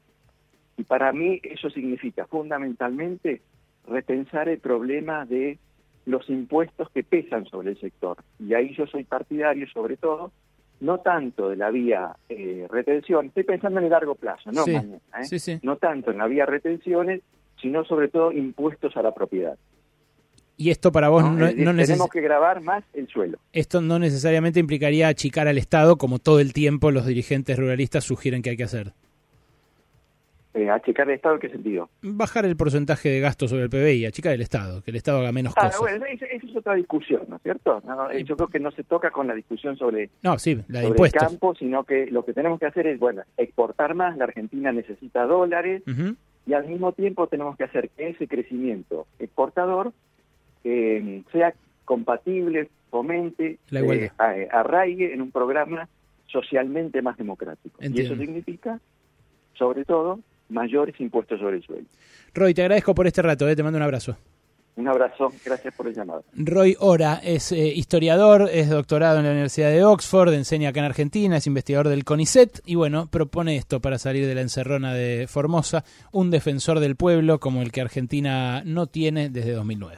Y 0.79 0.83
para 0.85 1.11
mí 1.11 1.41
eso 1.43 1.69
significa 1.69 2.25
fundamentalmente 2.27 3.41
repensar 3.85 4.47
el 4.47 4.59
problema 4.59 5.25
de 5.25 5.57
los 6.05 6.29
impuestos 6.29 6.89
que 6.91 7.03
pesan 7.03 7.45
sobre 7.47 7.71
el 7.71 7.79
sector. 7.81 8.17
Y 8.39 8.53
ahí 8.53 8.73
yo 8.75 8.87
soy 8.87 9.03
partidario, 9.03 9.67
sobre 9.73 9.97
todo, 9.97 10.31
no 10.79 10.99
tanto 10.99 11.49
de 11.49 11.57
la 11.57 11.69
vía 11.69 12.15
eh, 12.29 12.65
retención, 12.69 13.25
estoy 13.25 13.43
pensando 13.43 13.79
en 13.79 13.85
el 13.87 13.91
largo 13.91 14.15
plazo, 14.15 14.51
no 14.53 14.63
Sí, 14.63 14.71
mañana, 14.71 14.95
¿eh? 15.19 15.25
sí, 15.25 15.37
sí. 15.39 15.59
no 15.63 15.75
tanto 15.75 16.11
en 16.11 16.17
la 16.19 16.27
vía 16.27 16.45
retenciones, 16.45 17.21
sino 17.61 17.83
sobre 17.83 18.07
todo 18.07 18.31
impuestos 18.31 18.95
a 18.95 19.01
la 19.01 19.13
propiedad. 19.13 19.57
Y 20.55 20.69
esto 20.71 20.93
para 20.93 21.09
vos 21.09 21.23
¿no? 21.23 21.31
no, 21.31 21.45
neces- 21.47 21.87
tenemos 21.87 22.09
que 22.09 22.21
grabar 22.21 22.61
más 22.61 22.85
el 22.93 23.07
suelo. 23.09 23.37
esto 23.51 23.81
no 23.81 23.99
necesariamente 23.99 24.59
implicaría 24.61 25.09
achicar 25.09 25.49
al 25.49 25.57
Estado 25.57 25.97
como 25.97 26.19
todo 26.19 26.39
el 26.39 26.53
tiempo 26.53 26.91
los 26.91 27.05
dirigentes 27.05 27.57
ruralistas 27.57 28.05
sugieren 28.05 28.41
que 28.41 28.51
hay 28.51 28.57
que 28.57 28.63
hacer. 28.63 28.93
Eh, 30.53 30.67
¿Achicar 30.69 31.07
el 31.07 31.15
Estado 31.15 31.35
en 31.35 31.41
qué 31.41 31.49
sentido? 31.49 31.89
Bajar 32.01 32.43
el 32.45 32.57
porcentaje 32.57 33.07
de 33.09 33.19
gasto 33.19 33.47
sobre 33.47 33.63
el 33.63 33.69
PBI, 33.69 34.07
achicar 34.07 34.33
el 34.33 34.41
Estado, 34.41 34.81
que 34.81 34.89
el 34.89 34.97
Estado 34.97 35.19
haga 35.19 35.31
menos 35.31 35.53
Ah, 35.55 35.65
cosas. 35.67 35.79
bueno, 35.79 36.05
esa 36.07 36.25
es 36.25 36.55
otra 36.55 36.73
discusión, 36.73 37.21
¿no 37.27 37.35
es 37.35 37.43
cierto? 37.43 37.81
No, 37.85 38.11
yo 38.17 38.35
creo 38.35 38.47
que 38.47 38.59
no 38.59 38.71
se 38.71 38.83
toca 38.83 39.11
con 39.11 39.27
la 39.27 39.35
discusión 39.35 39.77
sobre, 39.77 40.09
No, 40.23 40.39
sí, 40.39 40.55
la 40.67 40.79
de 40.81 40.87
sobre 40.87 41.03
el 41.05 41.11
campo, 41.11 41.53
sino 41.53 41.83
que 41.83 42.07
lo 42.07 42.25
que 42.25 42.33
tenemos 42.33 42.59
que 42.59 42.65
hacer 42.65 42.87
es, 42.87 42.97
bueno, 42.99 43.21
exportar 43.37 43.93
más, 43.93 44.17
la 44.17 44.23
Argentina 44.23 44.71
necesita 44.71 45.25
dólares, 45.25 45.83
y 46.47 46.53
al 46.53 46.65
mismo 46.67 46.93
tiempo 46.93 47.27
tenemos 47.27 47.55
que 47.55 47.65
hacer 47.65 47.89
que 47.89 48.09
ese 48.09 48.27
crecimiento 48.27 49.05
exportador 49.19 49.93
eh, 50.63 51.21
sea 51.31 51.53
compatible, 51.85 52.69
fomente, 52.89 53.59
La 53.69 53.81
eh, 53.81 54.11
a- 54.17 54.33
arraigue 54.59 55.13
en 55.13 55.21
un 55.21 55.29
programa 55.31 55.87
socialmente 56.25 57.01
más 57.03 57.17
democrático. 57.17 57.77
Y 57.81 58.01
eso 58.01 58.15
significa, 58.15 58.79
sobre 59.53 59.85
todo, 59.85 60.19
mayores 60.49 60.99
impuestos 60.99 61.39
sobre 61.39 61.57
el 61.57 61.63
suelo. 61.63 61.85
Roy, 62.33 62.53
te 62.53 62.61
agradezco 62.61 62.93
por 62.93 63.07
este 63.07 63.21
rato, 63.21 63.47
eh, 63.47 63.55
te 63.55 63.63
mando 63.63 63.77
un 63.77 63.83
abrazo. 63.83 64.17
Un 64.75 64.87
abrazo, 64.87 65.29
gracias 65.43 65.75
por 65.75 65.87
el 65.87 65.93
llamado. 65.93 66.23
Roy 66.33 66.77
Ora 66.79 67.19
es 67.21 67.51
eh, 67.51 67.67
historiador, 67.67 68.49
es 68.49 68.69
doctorado 68.69 69.17
en 69.19 69.25
la 69.25 69.31
Universidad 69.31 69.71
de 69.71 69.83
Oxford, 69.83 70.33
enseña 70.33 70.69
acá 70.69 70.79
en 70.79 70.85
Argentina, 70.85 71.35
es 71.35 71.47
investigador 71.47 71.89
del 71.89 72.05
CONICET 72.05 72.61
y 72.65 72.75
bueno, 72.75 73.07
propone 73.07 73.57
esto 73.57 73.81
para 73.81 73.97
salir 73.97 74.25
de 74.25 74.35
la 74.35 74.41
encerrona 74.41 74.93
de 74.93 75.27
Formosa, 75.27 75.83
un 76.13 76.31
defensor 76.31 76.79
del 76.79 76.95
pueblo 76.95 77.41
como 77.41 77.61
el 77.61 77.73
que 77.73 77.81
Argentina 77.81 78.63
no 78.65 78.87
tiene 78.87 79.29
desde 79.29 79.51
2009. 79.51 79.97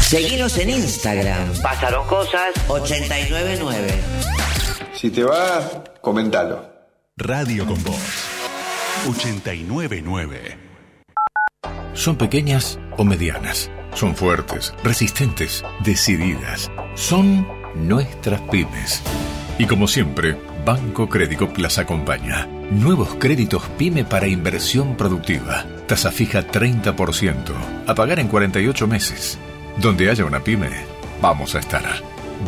Seguinos 0.00 0.56
en 0.58 0.70
Instagram. 0.70 1.60
Pasaron 1.62 2.08
cosas 2.08 2.52
899. 2.68 3.88
Si 4.94 5.10
te 5.10 5.22
va, 5.22 5.84
comentalo. 6.00 6.68
Radio 7.16 7.66
con 7.66 7.82
Voz. 7.84 8.26
899. 9.08 10.58
Son 11.94 12.16
pequeñas 12.16 12.78
o 12.96 13.04
medianas. 13.04 13.70
Son 13.94 14.14
fuertes, 14.14 14.74
resistentes, 14.82 15.64
decididas. 15.84 16.70
Son 16.94 17.46
nuestras 17.74 18.40
pymes. 18.42 19.02
Y 19.58 19.66
como 19.66 19.86
siempre, 19.86 20.36
Banco 20.64 21.08
Crédito 21.08 21.48
las 21.56 21.78
acompaña. 21.78 22.46
Nuevos 22.70 23.14
créditos 23.14 23.62
PYME 23.78 24.04
para 24.04 24.28
inversión 24.28 24.94
productiva. 24.96 25.64
Tasa 25.86 26.12
fija 26.12 26.46
30%. 26.46 27.52
A 27.86 27.94
pagar 27.94 28.18
en 28.18 28.28
48 28.28 28.86
meses. 28.86 29.38
Donde 29.78 30.10
haya 30.10 30.26
una 30.26 30.44
pyme, 30.44 30.68
vamos 31.22 31.54
a 31.54 31.60
estar. 31.60 31.82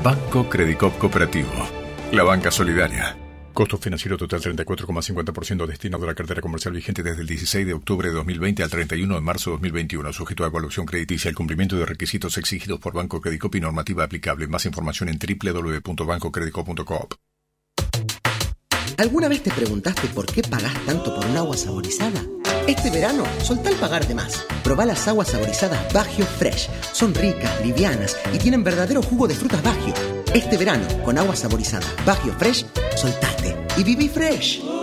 Banco 0.04 0.48
Credicop 0.48 0.98
Cooperativo. 0.98 1.50
La 2.12 2.22
banca 2.22 2.50
solidaria. 2.50 3.16
Costo 3.54 3.78
financiero 3.78 4.18
total 4.18 4.40
34,50% 4.40 5.66
destinado 5.66 6.04
a 6.04 6.08
la 6.08 6.14
cartera 6.14 6.42
comercial 6.42 6.74
vigente 6.74 7.02
desde 7.02 7.22
el 7.22 7.26
16 7.26 7.66
de 7.66 7.72
octubre 7.74 8.08
de 8.08 8.14
2020 8.14 8.62
al 8.62 8.70
31 8.70 9.14
de 9.14 9.20
marzo 9.20 9.50
de 9.50 9.54
2021, 9.54 10.12
sujeto 10.12 10.44
a 10.44 10.48
evaluación 10.48 10.86
crediticia 10.86 11.28
el 11.28 11.34
cumplimiento 11.34 11.76
de 11.76 11.86
requisitos 11.86 12.36
exigidos 12.38 12.78
por 12.78 12.92
Banco 12.92 13.20
Credicop 13.20 13.54
y 13.54 13.60
normativa 13.60 14.04
aplicable. 14.04 14.46
Más 14.46 14.66
información 14.66 15.08
en 15.08 15.18
www.bancocredicop.coop. 15.18 17.14
¿Alguna 18.98 19.28
vez 19.28 19.42
te 19.42 19.50
preguntaste 19.50 20.08
por 20.08 20.26
qué 20.26 20.42
pagás 20.42 20.74
tanto 20.86 21.14
por 21.14 21.24
un 21.26 21.36
agua 21.36 21.56
saborizada? 21.56 22.22
Este 22.66 22.90
verano, 22.90 23.24
soltá 23.42 23.70
el 23.70 23.76
pagar 23.76 24.06
de 24.06 24.14
más. 24.14 24.44
Probá 24.62 24.84
las 24.84 25.08
aguas 25.08 25.28
saborizadas 25.28 25.92
Bagio 25.92 26.24
Fresh. 26.24 26.68
Son 26.92 27.14
ricas, 27.14 27.60
livianas 27.64 28.16
y 28.32 28.38
tienen 28.38 28.62
verdadero 28.62 29.02
jugo 29.02 29.26
de 29.26 29.34
frutas 29.34 29.62
Bagio. 29.62 29.94
Este 30.34 30.56
verano, 30.56 30.86
con 31.04 31.18
agua 31.18 31.34
saborizada 31.34 31.86
Bagio 32.06 32.32
Fresh, 32.38 32.66
soltate 32.96 33.56
y 33.76 33.82
viví 33.82 34.08
fresh. 34.08 34.81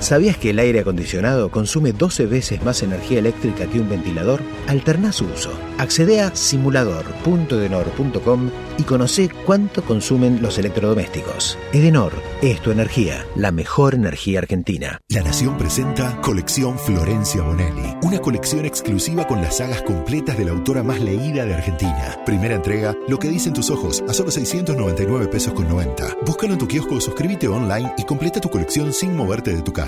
¿Sabías 0.00 0.36
que 0.36 0.50
el 0.50 0.60
aire 0.60 0.78
acondicionado 0.78 1.50
consume 1.50 1.92
12 1.92 2.26
veces 2.26 2.62
más 2.62 2.84
energía 2.84 3.18
eléctrica 3.18 3.66
que 3.66 3.80
un 3.80 3.88
ventilador? 3.88 4.40
Alterná 4.68 5.10
su 5.10 5.26
uso. 5.26 5.50
Accede 5.76 6.20
a 6.20 6.36
simulador.edenor.com 6.36 8.50
y 8.78 8.84
conoce 8.84 9.28
cuánto 9.44 9.82
consumen 9.82 10.40
los 10.40 10.56
electrodomésticos. 10.56 11.58
Edenor 11.72 12.12
es 12.42 12.60
tu 12.60 12.70
energía, 12.70 13.26
la 13.34 13.50
mejor 13.50 13.96
energía 13.96 14.38
argentina. 14.38 15.00
La 15.08 15.22
Nación 15.22 15.58
presenta 15.58 16.20
Colección 16.20 16.78
Florencia 16.78 17.42
Bonelli, 17.42 17.96
una 18.02 18.20
colección 18.20 18.66
exclusiva 18.66 19.26
con 19.26 19.42
las 19.42 19.56
sagas 19.56 19.82
completas 19.82 20.38
de 20.38 20.44
la 20.44 20.52
autora 20.52 20.84
más 20.84 21.00
leída 21.00 21.44
de 21.44 21.54
Argentina. 21.54 22.16
Primera 22.24 22.54
entrega, 22.54 22.96
Lo 23.08 23.18
que 23.18 23.26
dicen 23.28 23.52
tus 23.52 23.68
ojos, 23.70 24.04
a 24.06 24.14
solo 24.14 24.30
699 24.30 25.26
pesos 25.26 25.54
con 25.54 25.68
90. 25.68 26.18
Búscalo 26.24 26.52
en 26.52 26.60
tu 26.60 26.68
kiosco 26.68 27.00
suscríbete 27.00 27.48
online 27.48 27.92
y 27.98 28.04
completa 28.04 28.40
tu 28.40 28.48
colección 28.48 28.92
sin 28.92 29.16
moverte 29.16 29.56
de 29.56 29.62
tu 29.62 29.72
casa. 29.72 29.87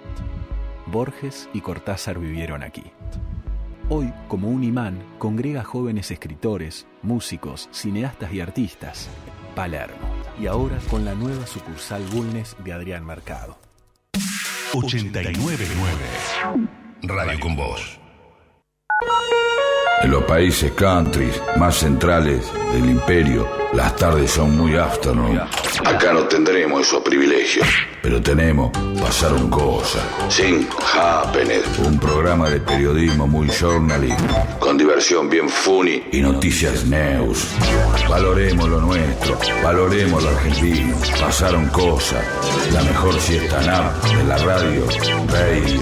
Borges 0.91 1.49
y 1.53 1.61
Cortázar 1.61 2.19
vivieron 2.19 2.63
aquí. 2.63 2.83
Hoy, 3.89 4.13
como 4.27 4.49
un 4.49 4.63
imán, 4.63 5.01
congrega 5.17 5.63
jóvenes 5.63 6.11
escritores, 6.11 6.85
músicos, 7.01 7.69
cineastas 7.71 8.33
y 8.33 8.41
artistas. 8.41 9.09
Palermo. 9.55 9.95
Y 10.39 10.47
ahora 10.47 10.77
con 10.89 11.03
la 11.05 11.15
nueva 11.15 11.45
sucursal 11.47 12.03
Bulnes 12.11 12.55
de 12.63 12.73
Adrián 12.73 13.05
Mercado. 13.05 13.57
899. 14.73 15.65
Radio 17.03 17.39
con 17.39 17.55
Voz. 17.55 17.99
En 20.03 20.09
los 20.09 20.23
países 20.23 20.71
countries 20.71 21.39
más 21.57 21.75
centrales 21.75 22.51
del 22.73 22.89
imperio, 22.89 23.47
las 23.73 23.95
tardes 23.95 24.31
son 24.31 24.57
muy 24.57 24.75
afternoon. 24.75 25.39
Acá 25.85 26.11
no 26.11 26.21
tendremos 26.23 26.81
esos 26.81 27.01
privilegios, 27.03 27.67
pero 28.01 28.19
tenemos 28.19 28.71
Pasaron 28.99 29.49
Cosas, 29.49 30.01
Sin 30.29 30.67
Happened, 30.95 31.63
un 31.85 31.99
programa 31.99 32.49
de 32.49 32.59
periodismo 32.59 33.27
muy 33.27 33.47
journalism, 33.49 34.25
con 34.59 34.75
diversión 34.75 35.29
bien 35.29 35.47
funny 35.47 36.03
y 36.11 36.21
noticias 36.21 36.83
news. 36.85 37.47
Valoremos 38.09 38.69
lo 38.69 38.81
nuestro, 38.81 39.37
valoremos 39.63 40.23
lo 40.23 40.29
argentino. 40.29 40.95
Pasaron 41.19 41.67
Cosas, 41.67 42.25
la 42.73 42.81
mejor 42.81 43.19
siesta 43.19 43.61
nap 43.61 44.03
de 44.03 44.23
la 44.23 44.37
radio, 44.37 44.83
Radio 45.27 45.81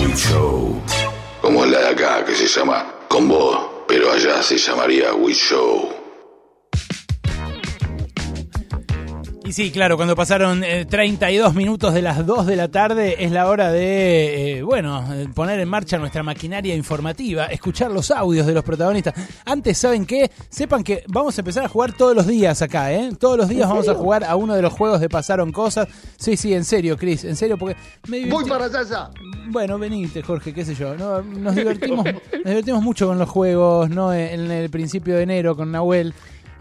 We 0.00 0.14
Show. 0.14 1.05
Como 1.46 1.64
la 1.64 1.78
de 1.78 1.88
acá, 1.90 2.24
que 2.24 2.34
se 2.34 2.48
llama 2.48 2.84
Con 3.06 3.28
Vos, 3.28 3.56
pero 3.86 4.10
allá 4.10 4.42
se 4.42 4.58
llamaría 4.58 5.14
We 5.14 5.32
Show. 5.32 5.95
Y 9.46 9.52
sí, 9.52 9.70
claro, 9.70 9.96
cuando 9.96 10.16
pasaron 10.16 10.64
eh, 10.64 10.86
32 10.86 11.54
minutos 11.54 11.94
de 11.94 12.02
las 12.02 12.26
2 12.26 12.46
de 12.46 12.56
la 12.56 12.66
tarde 12.68 13.24
es 13.24 13.30
la 13.30 13.48
hora 13.48 13.70
de, 13.70 14.58
eh, 14.58 14.62
bueno, 14.62 15.04
eh, 15.14 15.28
poner 15.32 15.60
en 15.60 15.68
marcha 15.68 15.98
nuestra 15.98 16.24
maquinaria 16.24 16.74
informativa, 16.74 17.46
escuchar 17.46 17.92
los 17.92 18.10
audios 18.10 18.44
de 18.46 18.54
los 18.54 18.64
protagonistas. 18.64 19.14
Antes, 19.44 19.78
¿saben 19.78 20.04
qué? 20.04 20.32
Sepan 20.48 20.82
que 20.82 21.04
vamos 21.06 21.38
a 21.38 21.42
empezar 21.42 21.64
a 21.64 21.68
jugar 21.68 21.92
todos 21.92 22.16
los 22.16 22.26
días 22.26 22.60
acá, 22.60 22.92
¿eh? 22.92 23.10
Todos 23.20 23.36
los 23.38 23.48
días 23.48 23.68
vamos 23.68 23.88
a 23.88 23.94
jugar 23.94 24.24
a 24.24 24.34
uno 24.34 24.52
de 24.54 24.62
los 24.62 24.72
juegos 24.72 25.00
de 25.00 25.08
Pasaron 25.08 25.52
Cosas. 25.52 25.86
Sí, 26.16 26.36
sí, 26.36 26.52
en 26.52 26.64
serio, 26.64 26.96
Chris, 26.96 27.22
en 27.24 27.36
serio, 27.36 27.56
porque... 27.56 27.76
Me 28.08 28.28
Voy 28.28 28.42
divirtió- 28.44 28.48
para 28.48 28.64
allá. 28.66 29.10
Bueno, 29.48 29.78
venite, 29.78 30.22
Jorge, 30.22 30.52
qué 30.52 30.64
sé 30.64 30.74
yo. 30.74 30.96
¿no? 30.96 31.22
Nos, 31.22 31.54
divertimos, 31.54 32.04
nos 32.04 32.44
divertimos 32.44 32.82
mucho 32.82 33.06
con 33.06 33.16
los 33.18 33.28
juegos, 33.28 33.90
¿no? 33.90 34.12
En 34.12 34.50
el 34.50 34.70
principio 34.70 35.14
de 35.14 35.22
enero 35.22 35.54
con 35.56 35.70
Nahuel. 35.70 36.12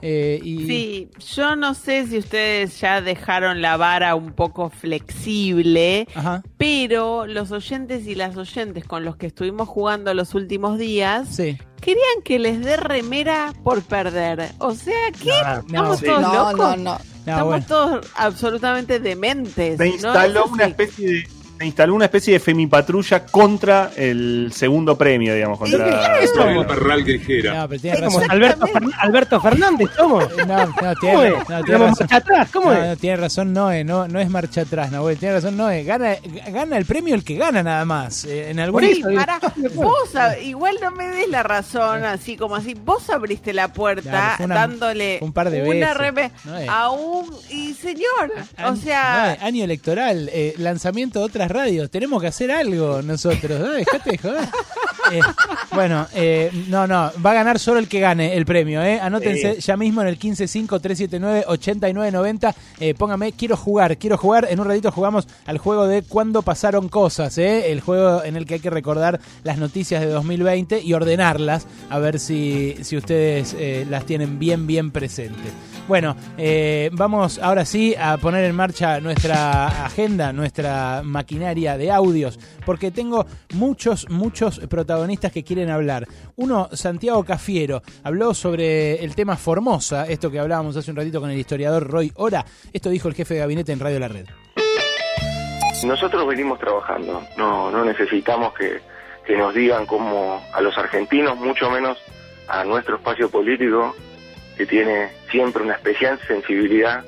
Eh, 0.07 0.39
y 0.43 0.67
Sí, 0.67 1.09
yo 1.35 1.55
no 1.55 1.73
sé 1.73 2.05
si 2.05 2.19
ustedes 2.19 2.79
ya 2.79 3.01
dejaron 3.01 3.59
la 3.63 3.75
vara 3.75 4.13
un 4.13 4.33
poco 4.33 4.69
flexible, 4.69 6.07
Ajá. 6.13 6.43
pero 6.57 7.25
los 7.25 7.51
oyentes 7.51 8.05
y 8.05 8.13
las 8.13 8.37
oyentes 8.37 8.85
con 8.85 9.03
los 9.03 9.15
que 9.15 9.25
estuvimos 9.27 9.67
jugando 9.67 10.13
los 10.13 10.35
últimos 10.35 10.77
días 10.77 11.35
Sí. 11.35 11.57
querían 11.81 12.21
que 12.23 12.37
les 12.37 12.61
dé 12.63 12.77
remera 12.77 13.53
por 13.63 13.81
perder. 13.81 14.51
O 14.59 14.75
sea, 14.75 14.93
¿qué? 15.21 15.31
Estamos 15.65 15.99
sí. 15.99 16.05
todos 16.05 16.21
No, 16.21 16.33
locos. 16.51 16.59
no, 16.59 16.75
no. 16.77 16.99
Estamos 17.19 17.47
bueno. 17.47 17.65
todos 17.67 18.07
absolutamente 18.15 18.99
dementes. 18.99 19.77
Se 19.77 19.87
¿no? 19.87 19.93
instaló 19.93 20.45
una 20.45 20.65
especie 20.65 21.07
de 21.11 21.27
se 21.57 21.65
instaló 21.65 21.95
una 21.95 22.05
especie 22.05 22.33
de 22.33 22.39
femipatrulla 22.39 23.25
contra 23.25 23.91
el 23.95 24.51
segundo 24.53 24.97
premio, 24.97 25.33
digamos, 25.33 25.57
contra 25.57 26.21
Isabel 26.23 26.65
Parral 26.65 27.03
Grijera. 27.03 27.67
No. 27.67 28.19
Alberto, 28.29 28.65
Alberto 28.99 29.41
Fernández, 29.41 29.89
somos. 29.95 30.25
No, 30.45 30.65
no, 30.65 30.75
¿Cómo 30.75 30.93
tiene, 30.99 31.27
es? 31.29 31.33
no, 31.33 31.45
tiene 31.45 31.63
¿Tenemos 31.63 31.89
razón. 31.91 31.97
marcha 32.01 32.15
atrás? 32.17 32.49
¿Cómo 32.51 32.71
no, 32.73 32.81
es? 32.81 32.87
no, 32.89 32.97
tiene 32.97 33.17
razón 33.17 33.53
Noé, 33.53 33.83
no, 33.83 34.07
no 34.07 34.19
es 34.19 34.29
marcha 34.29 34.61
atrás, 34.61 34.91
Nahuel, 34.91 35.17
tiene 35.17 35.35
razón 35.35 35.55
Noé, 35.57 35.83
gana, 35.83 36.15
gana 36.51 36.77
el 36.77 36.85
premio 36.85 37.15
el 37.15 37.23
que 37.23 37.35
gana 37.35 37.63
nada 37.63 37.85
más. 37.85 38.25
Eh, 38.25 38.49
en 38.51 38.59
algún 38.59 38.83
Sí, 38.83 39.01
pará, 39.15 39.39
vos 39.73 40.09
igual 40.43 40.77
no 40.81 40.91
me 40.91 41.07
des 41.07 41.29
la 41.29 41.41
razón, 41.43 42.03
así 42.03 42.35
como 42.37 42.55
así. 42.55 42.73
Vos 42.73 43.09
abriste 43.09 43.53
la 43.53 43.69
puerta 43.73 44.09
Claro, 44.09 44.35
fue 44.37 44.45
una- 44.45 44.55
dándole 44.55 45.19
un 45.21 45.31
par 45.33 45.49
de 45.49 45.63
una 45.63 45.93
veces. 46.11 46.31
es. 46.61 46.69
a 46.69 46.89
un. 46.91 47.33
Y 47.49 47.73
señor, 47.73 48.31
o 48.65 48.75
sea. 48.75 49.37
no, 49.39 49.45
año 49.47 49.63
electoral, 49.63 50.29
eh, 50.33 50.53
lanzamiento 50.57 51.19
de 51.19 51.25
otras 51.45 51.63
radios, 51.63 51.89
tenemos 51.89 52.21
que 52.21 52.27
hacer 52.27 52.51
algo 52.51 53.01
nosotros, 53.01 53.59
¿no? 53.59 53.69
dejate 53.71 54.11
de 54.11 54.17
joder. 54.17 54.47
Eh, 55.11 55.19
bueno, 55.73 56.07
eh, 56.15 56.49
no, 56.67 56.87
no, 56.87 57.11
va 57.23 57.31
a 57.31 57.35
ganar 57.35 57.59
solo 57.59 57.77
el 57.79 57.87
que 57.87 57.99
gane 57.99 58.35
el 58.35 58.43
premio, 58.45 58.81
¿eh? 58.81 58.99
Anótense 58.99 59.55
Sí. 59.55 59.61
ya 59.61 59.77
mismo 59.77 60.01
en 60.01 60.07
el 60.07 60.17
155-379-8990. 60.17 62.55
Eh, 62.79 62.95
póngame, 62.95 63.31
quiero 63.33 63.55
jugar, 63.55 63.97
quiero 63.97 64.17
jugar. 64.17 64.47
En 64.49 64.59
un 64.59 64.65
ratito 64.67 64.91
jugamos 64.91 65.27
al 65.45 65.59
juego 65.59 65.85
de 65.87 66.01
cuando 66.01 66.41
pasaron 66.41 66.89
cosas, 66.89 67.37
¿eh? 67.37 67.71
El 67.71 67.81
juego 67.81 68.23
en 68.23 68.35
el 68.35 68.47
que 68.47 68.55
hay 68.55 68.59
que 68.59 68.71
recordar 68.71 69.19
las 69.43 69.59
noticias 69.59 70.01
de 70.01 70.07
2020 70.07 70.81
y 70.81 70.93
ordenarlas, 70.93 71.67
a 71.89 71.99
ver 71.99 72.19
si, 72.19 72.75
si 72.81 72.97
ustedes 72.97 73.55
eh, 73.59 73.85
las 73.87 74.05
tienen 74.07 74.39
bien, 74.39 74.65
bien 74.65 74.89
presentes. 74.91 75.51
Bueno, 75.87 76.15
eh, 76.35 76.89
vamos 76.93 77.37
ahora 77.37 77.63
sí 77.63 77.93
a 77.95 78.17
poner 78.17 78.43
en 78.45 78.55
marcha 78.55 78.99
nuestra 78.99 79.85
agenda, 79.85 80.33
nuestra 80.33 81.01
maquinaria 81.03 81.77
de 81.77 81.91
audios, 81.91 82.39
porque 82.65 82.89
tengo 82.89 83.27
muchos, 83.53 84.09
muchos 84.09 84.59
protagonistas 84.67 85.31
que 85.31 85.43
quieren 85.43 85.69
hablar. 85.69 86.07
Uno, 86.37 86.69
Santiago 86.71 87.23
Cafiero, 87.23 87.83
habló 88.03 88.33
sobre 88.33 89.03
el 89.03 89.13
tema 89.13 89.37
Formosa, 89.37 90.07
esto 90.07 90.31
que 90.31 90.39
hablábamos 90.39 90.75
hace 90.75 90.89
un 90.89 90.97
ratito 90.97 91.21
con 91.21 91.29
el 91.29 91.37
historiador 91.37 91.87
Roy 91.87 92.11
Ora. 92.15 92.43
Esto 92.73 92.89
dijo 92.89 93.07
el 93.07 93.13
jefe 93.13 93.35
de 93.35 93.41
gabinete 93.41 93.71
en 93.71 93.79
Radio 93.79 93.99
La 93.99 94.07
Red. 94.07 94.25
Nosotros 95.85 96.25
venimos 96.27 96.57
trabajando, 96.57 97.21
no, 97.37 97.69
no 97.69 97.85
necesitamos 97.85 98.55
que, 98.55 98.81
que 99.23 99.37
nos 99.37 99.53
digan 99.53 99.85
cómo 99.85 100.41
a 100.51 100.61
los 100.61 100.75
argentinos, 100.79 101.37
mucho 101.37 101.69
menos 101.69 101.99
a 102.47 102.63
nuestro 102.63 102.95
espacio 102.95 103.29
político, 103.29 103.95
que 104.57 104.65
tiene 104.65 105.09
siempre 105.29 105.63
una 105.63 105.73
especial 105.73 106.19
sensibilidad 106.27 107.03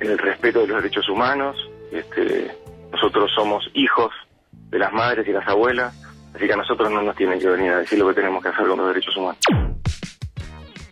en 0.00 0.10
el 0.10 0.18
respeto 0.18 0.60
de 0.60 0.68
los 0.68 0.82
derechos 0.82 1.08
humanos. 1.08 1.56
Este, 1.90 2.50
nosotros 2.92 3.30
somos 3.34 3.68
hijos 3.74 4.12
de 4.52 4.78
las 4.78 4.92
madres 4.92 5.26
y 5.28 5.32
las 5.32 5.46
abuelas, 5.48 5.94
así 6.34 6.46
que 6.46 6.52
a 6.52 6.56
nosotros 6.56 6.90
no 6.90 7.02
nos 7.02 7.16
tienen 7.16 7.38
que 7.38 7.48
venir 7.48 7.72
a 7.72 7.78
decir 7.78 7.98
lo 7.98 8.08
que 8.08 8.14
tenemos 8.14 8.42
que 8.42 8.48
hacer 8.48 8.66
con 8.66 8.78
los 8.78 8.88
derechos 8.88 9.16
humanos. 9.16 9.38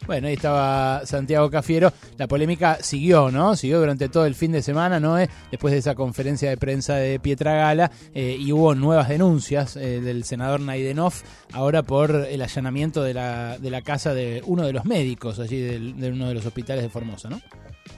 Bueno, 0.07 0.29
ahí 0.29 0.35
estaba 0.35 1.07
Santiago 1.07 1.51
Cafiero. 1.51 1.93
La 2.19 2.27
polémica 2.27 2.79
siguió, 2.83 3.31
¿no? 3.31 3.57
Siguió 3.57 3.81
durante 3.81 4.11
todo 4.11 4.27
el 4.27 4.35
fin 4.35 4.53
de 4.53 4.61
semana, 4.61 5.01
¿no? 5.01 5.19
Eh, 5.19 5.31
Después 5.51 5.73
de 5.73 5.79
esa 5.79 5.95
conferencia 5.95 6.51
de 6.51 6.57
prensa 6.59 6.97
de 6.97 7.19
Pietra 7.19 7.55
Gala 7.55 7.91
eh, 8.15 8.37
y 8.39 8.53
hubo 8.53 8.75
nuevas 8.75 9.09
denuncias 9.09 9.77
eh, 9.77 10.01
del 10.01 10.25
senador 10.25 10.61
Naidenov 10.61 11.15
ahora 11.53 11.83
por 11.83 12.11
el 12.29 12.43
allanamiento 12.43 13.03
de 13.03 13.15
la, 13.15 13.59
de 13.59 13.71
la 13.71 13.83
casa 13.83 14.13
de 14.13 14.43
uno 14.47 14.67
de 14.67 14.73
los 14.73 14.85
médicos 14.85 15.39
allí 15.39 15.59
de 15.61 16.11
uno 16.11 16.29
de 16.29 16.35
los 16.35 16.45
hospitales 16.45 16.83
de 16.83 16.91
Formosa, 16.91 17.31
¿no? 17.31 17.41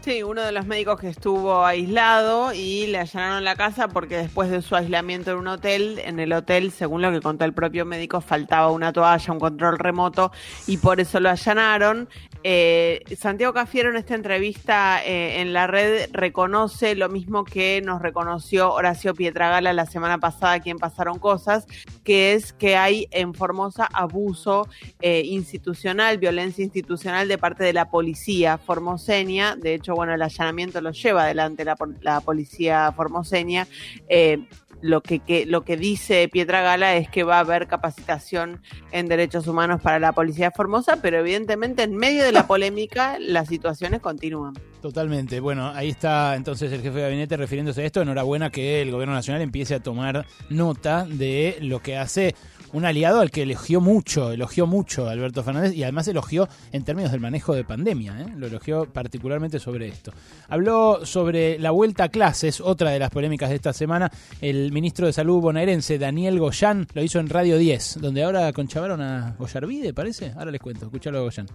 Sí, 0.07 0.23
uno 0.23 0.43
de 0.43 0.53
los 0.53 0.67
médicos 0.67 1.01
que 1.01 1.09
estuvo 1.09 1.65
aislado 1.65 2.53
y 2.53 2.87
le 2.87 2.99
allanaron 2.99 3.43
la 3.43 3.57
casa 3.57 3.89
porque 3.89 4.17
después 4.17 4.51
de 4.51 4.63
su 4.63 4.77
aislamiento 4.77 5.33
en 5.33 5.39
un 5.39 5.49
hotel, 5.49 6.01
en 6.05 6.21
el 6.21 6.33
hotel, 6.33 6.71
según 6.71 7.03
lo 7.03 7.11
que 7.11 7.21
contó 7.21 7.45
el 7.45 7.53
propio 7.53 7.85
médico, 7.85 8.21
faltaba 8.21 8.71
una 8.71 8.93
toalla, 8.93 9.33
un 9.33 9.41
control 9.41 9.79
remoto 9.79 10.31
y 10.69 10.77
por 10.77 11.01
eso 11.01 11.19
lo 11.19 11.29
allanaron. 11.29 12.09
Eh, 12.45 13.03
Santiago 13.19 13.53
Cafiero 13.53 13.91
en 13.91 13.97
esta 13.97 14.15
entrevista 14.15 15.05
eh, 15.05 15.41
en 15.41 15.53
la 15.53 15.67
red 15.67 16.09
reconoce 16.13 16.95
lo 16.95 17.09
mismo 17.09 17.45
que 17.45 17.83
nos 17.85 18.01
reconoció 18.01 18.73
Horacio 18.73 19.13
Pietragala 19.15 19.73
la 19.73 19.87
semana 19.87 20.19
pasada, 20.19 20.61
quien 20.61 20.79
pasaron 20.79 21.19
cosas, 21.19 21.67
que 22.07 22.35
es 22.35 22.53
que 22.53 22.77
hay 22.77 23.09
en 23.11 23.35
Formosa 23.35 23.89
abuso 23.93 24.69
eh, 25.01 25.23
institucional, 25.25 26.19
violencia 26.19 26.63
institucional 26.63 27.27
de 27.27 27.37
parte 27.37 27.65
de 27.65 27.73
la 27.73 27.91
policía 27.91 28.59
formoseña. 28.59 29.57
De 29.57 29.75
hecho, 29.75 29.97
bueno, 29.97 30.15
el 30.15 30.23
allanamiento 30.23 30.81
lo 30.81 30.93
lleva 30.93 31.25
adelante 31.25 31.65
la, 31.65 31.77
la 32.03 32.21
policía 32.21 32.93
formoseña. 32.93 33.67
Eh, 34.09 34.47
lo 34.87 35.03
que, 35.03 35.19
que- 35.21 35.47
lo 35.47 35.65
que 35.65 35.77
dice 35.77 36.29
Pietra 36.29 36.61
Gala 36.63 36.97
es 36.97 37.09
que 37.09 37.23
va 37.25 37.37
a 37.37 37.41
haber 37.41 37.67
capacitación 37.67 38.61
en 38.93 39.09
derechos 39.09 39.47
humanos 39.47 39.81
para 39.83 39.99
la 39.99 40.13
policía 40.13 40.47
de 40.47 40.51
Formosa, 40.57 40.99
pero 41.03 41.19
evidentemente 41.19 41.83
en 41.83 41.97
medio 41.97 42.25
de 42.25 42.33
la 42.33 42.47
polémica 42.47 43.17
las 43.19 43.49
situaciones 43.49 44.01
continúan. 44.01 44.55
Totalmente. 44.81 45.41
Bueno, 45.41 45.69
ahí 45.75 45.89
está 45.89 46.37
entonces 46.37 46.71
el 46.73 46.81
jefe 46.81 46.97
de 46.99 47.03
gabinete 47.03 47.37
refiriéndose 47.37 47.83
a 47.83 47.85
esto. 47.87 48.01
Enhorabuena 48.03 48.51
que 48.51 48.83
el 48.83 48.93
gobierno 48.93 49.15
nacional 49.15 49.43
empiece 49.43 49.75
a 49.75 49.81
tomar 49.81 50.27
nota 50.49 51.05
de 51.07 51.57
lo 51.61 51.81
que 51.83 51.97
hace 51.97 52.35
un 52.73 52.85
aliado 52.85 53.21
al 53.21 53.31
que 53.31 53.43
elogió 53.43 53.81
mucho, 53.81 54.33
elogió 54.33 54.67
mucho 54.67 55.09
a 55.09 55.13
Alberto 55.13 55.43
Fernández 55.43 55.75
y 55.75 55.83
además 55.83 56.09
elogió 56.09 56.49
en 56.73 56.85
términos 56.85 57.13
del 57.13 57.21
manejo 57.21 57.55
de 57.55 57.65
pandemia, 57.65 58.21
¿eh? 58.21 58.27
lo 58.37 58.47
elogió 58.47 58.87
particularmente 58.87 59.59
sobre 59.59 59.89
esto. 59.89 60.13
Habló 60.49 61.05
sobre 61.05 61.59
la 61.59 61.71
vuelta 61.71 62.05
a 62.05 62.09
clases, 62.09 62.61
otra 62.61 62.91
de 62.91 62.99
las 62.99 63.11
polémicas 63.11 63.51
de 63.51 63.57
esta 63.57 63.73
semana. 63.73 64.11
El 64.41 64.73
ministro 64.73 65.07
de 65.07 65.13
Salud 65.13 65.41
bonaerense, 65.41 65.99
Daniel 65.99 66.39
Goyán, 66.39 66.87
lo 66.95 67.03
hizo 67.03 67.19
en 67.19 67.29
Radio 67.29 67.59
10, 67.59 68.01
donde 68.01 68.23
ahora 68.23 68.53
conchavaron 68.53 69.01
a 69.01 69.35
Goyarvide, 69.39 69.93
parece. 69.95 70.33
Ahora 70.37 70.51
les 70.51 70.61
cuento, 70.61 70.87
escuchalo 70.87 71.19
a 71.19 71.23
Goyán. 71.23 71.47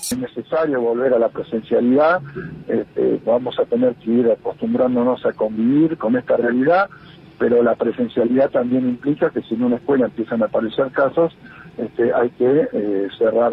es 0.00 0.18
necesario 0.18 0.80
volver 0.80 1.14
a 1.14 1.18
la 1.18 1.28
presencialidad, 1.28 2.20
este, 2.68 3.20
vamos 3.24 3.58
a 3.58 3.64
tener 3.64 3.94
que 3.96 4.10
ir 4.10 4.30
acostumbrándonos 4.30 5.24
a 5.26 5.32
convivir 5.32 5.96
con 5.98 6.16
esta 6.16 6.36
realidad, 6.36 6.88
pero 7.38 7.62
la 7.62 7.74
presencialidad 7.74 8.50
también 8.50 8.88
implica 8.88 9.30
que 9.30 9.42
si 9.42 9.54
en 9.54 9.64
una 9.64 9.76
escuela 9.76 10.06
empiezan 10.06 10.42
a 10.42 10.46
aparecer 10.46 10.90
casos, 10.90 11.36
este, 11.76 12.12
hay 12.14 12.30
que 12.30 12.68
eh, 12.72 13.08
cerrar 13.18 13.52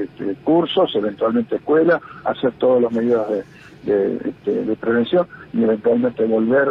este, 0.00 0.34
cursos, 0.44 0.94
eventualmente 0.94 1.56
escuela, 1.56 2.00
hacer 2.24 2.52
todas 2.58 2.82
las 2.82 2.92
medidas 2.92 3.28
de, 3.28 3.44
de, 3.92 4.30
este, 4.30 4.64
de 4.64 4.76
prevención 4.76 5.26
y 5.52 5.64
eventualmente 5.64 6.24
volver 6.24 6.68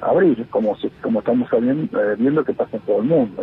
a 0.00 0.06
abrir, 0.06 0.46
como, 0.48 0.76
como 1.02 1.18
estamos 1.18 1.48
eh, 1.52 2.14
viendo 2.18 2.44
que 2.44 2.54
pasa 2.54 2.76
en 2.76 2.82
todo 2.82 3.00
el 3.00 3.08
mundo. 3.08 3.42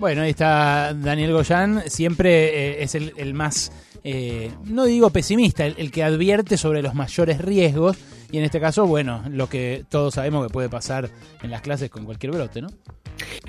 Bueno, 0.00 0.22
ahí 0.22 0.30
está 0.30 0.94
Daniel 0.94 1.32
Goyán, 1.32 1.82
siempre 1.86 2.78
eh, 2.78 2.82
es 2.82 2.94
el, 2.94 3.12
el 3.16 3.34
más, 3.34 3.72
eh, 4.02 4.50
no 4.64 4.84
digo 4.84 5.10
pesimista, 5.10 5.66
el 5.66 5.90
que 5.90 6.02
advierte 6.02 6.56
sobre 6.56 6.82
los 6.82 6.94
mayores 6.94 7.40
riesgos 7.40 7.96
y 8.30 8.38
en 8.38 8.44
este 8.44 8.60
caso, 8.60 8.86
bueno, 8.86 9.22
lo 9.30 9.48
que 9.48 9.84
todos 9.88 10.14
sabemos 10.14 10.46
que 10.46 10.52
puede 10.52 10.68
pasar 10.68 11.10
en 11.42 11.50
las 11.50 11.62
clases 11.62 11.90
con 11.90 12.04
cualquier 12.04 12.32
brote, 12.32 12.60
¿no? 12.60 12.68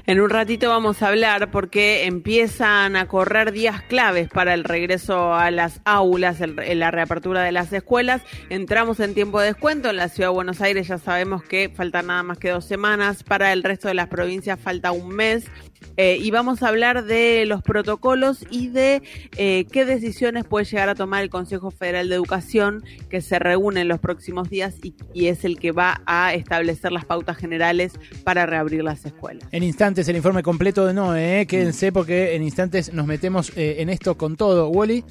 En 0.06 0.20
un 0.20 0.30
ratito 0.30 0.70
vamos 0.70 1.02
a 1.02 1.10
hablar 1.10 1.52
porque 1.52 2.06
empiezan 2.06 2.96
a 2.96 3.08
correr 3.08 3.52
días 3.52 3.84
claves 3.84 4.30
para 4.30 4.56
el 4.56 4.64
regreso 4.64 5.36
a 5.36 5.52
las 5.52 5.82
aulas, 5.86 6.40
la 6.40 6.90
reapertura 6.90 7.44
de 7.44 7.52
las 7.52 7.72
escuelas. 7.72 8.22
Entramos 8.50 9.00
en 9.00 9.14
tiempo 9.14 9.40
de 9.40 9.48
descuento 9.48 9.90
en 9.90 9.98
la 9.98 10.10
ciudad 10.10 10.30
de 10.30 10.36
Buenos 10.36 10.62
Aires, 10.62 10.88
ya 10.88 10.98
sabemos 10.98 11.44
que 11.44 11.70
faltan 11.70 12.08
nada 12.08 12.24
más 12.24 12.40
que 12.40 12.50
dos 12.50 12.66
semanas. 12.66 13.24
Para 13.24 13.54
el 13.54 13.62
resto 13.62 13.88
de 13.88 13.94
las 13.94 14.08
provincias 14.08 14.60
falta 14.60 14.92
un 14.92 15.10
mes. 15.10 15.46
Eh, 15.98 16.18
y 16.22 16.32
vamos 16.32 16.64
a 16.64 16.70
hablar 16.70 17.04
de 17.04 17.46
los 17.46 17.62
protocolos 17.62 18.46
y 18.50 18.70
de 18.70 19.02
eh, 19.38 19.66
qué 19.72 19.84
decisiones 19.84 20.46
puede 20.46 20.66
llegar 20.66 20.88
a 20.88 20.96
tomar 20.96 21.24
el 21.24 21.30
Consejo 21.30 21.72
Federal 21.72 22.08
de 22.08 22.16
Educación, 22.16 22.84
que 23.10 23.20
se 23.20 23.38
reúne 23.38 23.82
en 23.82 23.90
los 23.90 24.00
próximos 24.00 24.50
días 24.50 24.76
y, 24.82 25.28
es 25.28 25.44
el 25.44 25.60
que 25.60 25.72
va 25.72 26.02
a 26.06 26.34
establecer 26.34 26.92
las 26.92 27.06
pautas 27.06 27.38
generales 27.38 27.94
para 28.24 28.46
reabrir 28.46 28.84
las 28.84 29.06
escuelas. 29.06 29.48
En 29.52 29.64
instantes 29.64 30.08
el 30.08 30.16
informe 30.16 30.42
completo 30.42 30.86
de 30.86 30.94
Noé, 30.94 31.42
¿eh? 31.42 31.46
quédense 31.46 31.92
porque 31.92 32.36
en 32.36 32.44
instantes 32.44 32.94
nos 32.94 33.06
metemos 33.06 33.52
eh, 33.58 33.76
en 33.80 33.90
esto 33.90 34.18
con 34.18 34.38
todo. 34.38 34.70
Wally. 34.70 35.04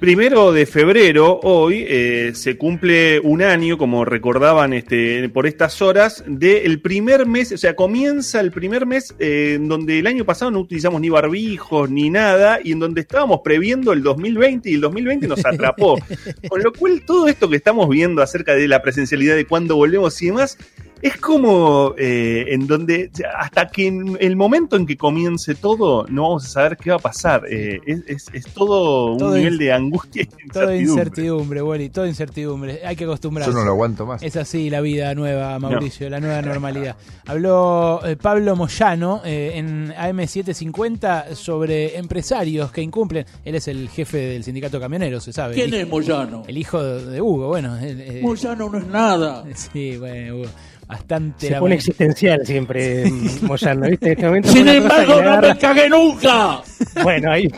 Primero 0.00 0.52
de 0.52 0.66
febrero, 0.66 1.40
hoy, 1.42 1.86
eh, 1.88 2.32
se 2.34 2.58
cumple 2.58 3.18
un 3.18 3.40
año, 3.40 3.78
como 3.78 4.04
recordaban 4.04 4.74
este, 4.74 5.30
por 5.30 5.46
estas 5.46 5.80
horas, 5.80 6.22
del 6.26 6.82
primer 6.82 7.24
mes, 7.24 7.52
o 7.52 7.56
sea, 7.56 7.74
comienza 7.74 8.40
el 8.40 8.50
primer 8.50 8.84
mes 8.84 9.14
eh, 9.18 9.54
en 9.56 9.68
donde 9.68 9.98
el 9.98 10.06
año 10.06 10.26
pasado 10.26 10.50
no 10.50 10.60
utilizamos 10.60 11.00
ni 11.00 11.08
barbijos 11.08 11.88
ni 11.88 12.10
nada, 12.10 12.60
y 12.62 12.72
en 12.72 12.78
donde 12.78 13.00
estábamos 13.00 13.40
previendo 13.42 13.94
el 13.94 14.02
2020 14.02 14.68
y 14.68 14.74
el 14.74 14.82
2020 14.82 15.28
nos 15.28 15.46
atrapó. 15.46 15.96
Con 16.48 16.62
lo 16.62 16.74
cual, 16.74 17.02
todo 17.06 17.26
esto 17.26 17.48
que 17.48 17.56
estamos 17.56 17.88
viendo 17.88 18.20
acerca 18.20 18.54
de 18.54 18.68
la 18.68 18.82
presencialidad, 18.82 19.34
de 19.34 19.46
cuándo 19.46 19.76
volvemos 19.76 20.20
y 20.20 20.26
demás, 20.26 20.58
es 21.06 21.16
como 21.18 21.94
eh, 21.98 22.46
en 22.48 22.66
donde 22.66 23.10
hasta 23.38 23.68
que 23.68 23.86
en 23.86 24.16
el 24.20 24.36
momento 24.36 24.76
en 24.76 24.86
que 24.86 24.96
comience 24.96 25.54
todo 25.54 26.06
no 26.08 26.22
vamos 26.22 26.44
a 26.46 26.48
saber 26.48 26.76
qué 26.76 26.90
va 26.90 26.96
a 26.96 27.00
pasar. 27.00 27.42
Eh, 27.50 27.80
es, 27.86 28.00
es- 28.06 28.26
es 28.32 28.44
todo 28.52 29.12
un 29.12 29.18
Todo 29.18 29.34
nivel 29.36 29.58
de 29.58 29.72
angustia 29.72 30.22
y 30.22 30.26
Todo 30.52 30.64
incertidumbre. 30.74 30.82
incertidumbre, 30.82 31.62
Wally, 31.62 31.88
todo 31.90 32.06
incertidumbre. 32.06 32.80
Hay 32.84 32.96
que 32.96 33.04
acostumbrarse. 33.04 33.50
Yo 33.52 33.58
no 33.58 33.64
lo 33.64 33.72
aguanto 33.72 34.06
más. 34.06 34.22
Es 34.22 34.36
así 34.36 34.68
la 34.70 34.80
vida 34.80 35.14
nueva, 35.14 35.58
Mauricio, 35.58 36.08
la 36.10 36.20
nueva 36.20 36.42
normalidad. 36.42 36.96
Habló 37.26 38.00
eh, 38.06 38.16
Pablo 38.16 38.56
Moyano 38.56 39.20
eh, 39.24 39.52
en 39.54 39.92
AM750 39.94 41.34
sobre 41.34 41.96
empresarios 41.98 42.70
que 42.72 42.82
incumplen. 42.82 43.26
Él 43.44 43.54
es 43.54 43.68
el 43.68 43.88
jefe 43.88 44.18
del 44.18 44.44
sindicato 44.44 44.80
camionero, 44.80 45.20
se 45.20 45.32
sabe. 45.32 45.54
¿Quién 45.54 45.68
El 45.72 45.82
es 45.82 45.88
Moyano? 45.88 46.44
El 46.46 46.58
hijo 46.58 46.82
de 46.82 47.20
Hugo, 47.20 47.48
bueno. 47.48 47.76
el- 47.78 48.00
eh, 48.00 48.20
Moyano 48.22 48.68
no 48.70 48.78
es 48.78 48.86
nada. 48.86 49.44
Sí, 49.56 49.96
bueno, 49.96 50.36
Hugo. 50.36 50.46
Bastante. 50.86 51.48
Se 51.48 51.56
pone 51.56 51.74
existencial 51.74 52.46
siempre 52.46 53.04
Moyano, 53.42 53.88
¿viste? 53.88 54.06
En 54.06 54.12
este 54.12 54.26
momento 54.26 54.48
Sin 54.50 54.68
embargo, 54.68 55.20
no 55.22 55.40
me 55.40 55.58
cagué 55.58 55.88
nunca. 55.90 56.60
Bueno, 57.02 57.32
ahí 57.32 57.48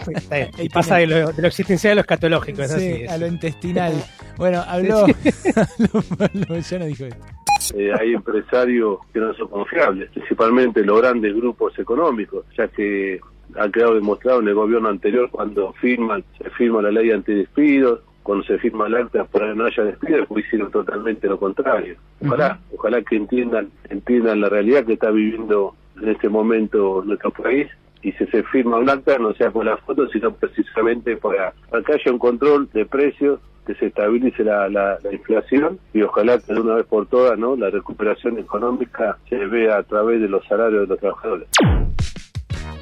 pasa 0.72 0.96
de 0.96 1.06
lo, 1.06 1.32
de 1.32 1.42
lo 1.42 1.48
existencial 1.48 1.92
a 1.92 1.94
lo 1.96 2.00
escatológico. 2.02 2.62
Es 2.62 2.70
Sí, 2.72 2.76
así. 2.76 3.02
es. 3.02 3.10
a 3.10 3.18
lo 3.18 3.26
intestinal. 3.26 3.92
Bueno, 4.38 4.62
habló. 4.68 5.04
Moyano 6.48 6.84
dijo 6.86 7.04
esto. 7.06 7.24
Eh, 7.76 7.90
hay 7.98 8.12
empresarios 8.14 8.98
que 9.12 9.18
no 9.18 9.34
son 9.34 9.48
confiables, 9.48 10.10
principalmente 10.10 10.84
los 10.84 11.00
grandes 11.02 11.34
grupos 11.34 11.76
económicos, 11.78 12.44
ya 12.56 12.68
que 12.68 13.18
ha 13.58 13.68
quedado 13.68 13.94
demostrado 13.96 14.40
en 14.40 14.46
el 14.48 14.54
gobierno 14.54 14.88
anterior 14.88 15.28
cuando 15.30 15.72
firman, 15.74 16.24
se 16.40 16.48
firma 16.50 16.80
la 16.82 16.90
ley 16.92 17.10
antidespidos, 17.10 18.00
cuando 18.28 18.44
se 18.44 18.58
firma 18.58 18.88
el 18.88 18.94
acta 18.94 19.24
para 19.24 19.48
que 19.48 19.54
no 19.54 19.64
haya 19.64 19.84
despidos, 19.84 20.28
pues 20.28 20.44
hicieron 20.44 20.70
totalmente 20.70 21.26
lo 21.26 21.38
contrario. 21.38 21.96
Ojalá, 22.22 22.58
ojalá 22.76 23.00
que 23.00 23.16
entiendan, 23.16 23.70
entiendan 23.88 24.42
la 24.42 24.50
realidad 24.50 24.84
que 24.84 24.92
está 24.92 25.10
viviendo 25.10 25.74
en 25.98 26.10
este 26.10 26.28
momento 26.28 27.02
nuestro 27.06 27.30
país 27.30 27.68
y 28.02 28.12
si 28.12 28.26
se 28.26 28.42
firma 28.42 28.76
un 28.76 28.90
acta 28.90 29.16
no 29.16 29.32
sea 29.32 29.50
por 29.50 29.64
la 29.64 29.78
foto, 29.78 30.06
sino 30.08 30.30
precisamente 30.34 31.16
para, 31.16 31.54
para 31.70 31.82
que 31.82 31.94
haya 31.94 32.12
un 32.12 32.18
control 32.18 32.68
de 32.74 32.84
precios, 32.84 33.40
que 33.66 33.74
se 33.76 33.86
estabilice 33.86 34.44
la, 34.44 34.68
la, 34.68 34.98
la 35.02 35.10
inflación 35.10 35.78
y 35.94 36.02
ojalá 36.02 36.38
que 36.38 36.52
de 36.52 36.60
una 36.60 36.74
vez 36.74 36.84
por 36.84 37.06
todas 37.06 37.38
no 37.38 37.56
la 37.56 37.70
recuperación 37.70 38.38
económica 38.38 39.16
se 39.30 39.38
vea 39.46 39.78
a 39.78 39.82
través 39.84 40.20
de 40.20 40.28
los 40.28 40.44
salarios 40.44 40.82
de 40.82 40.86
los 40.88 40.98
trabajadores. 40.98 41.48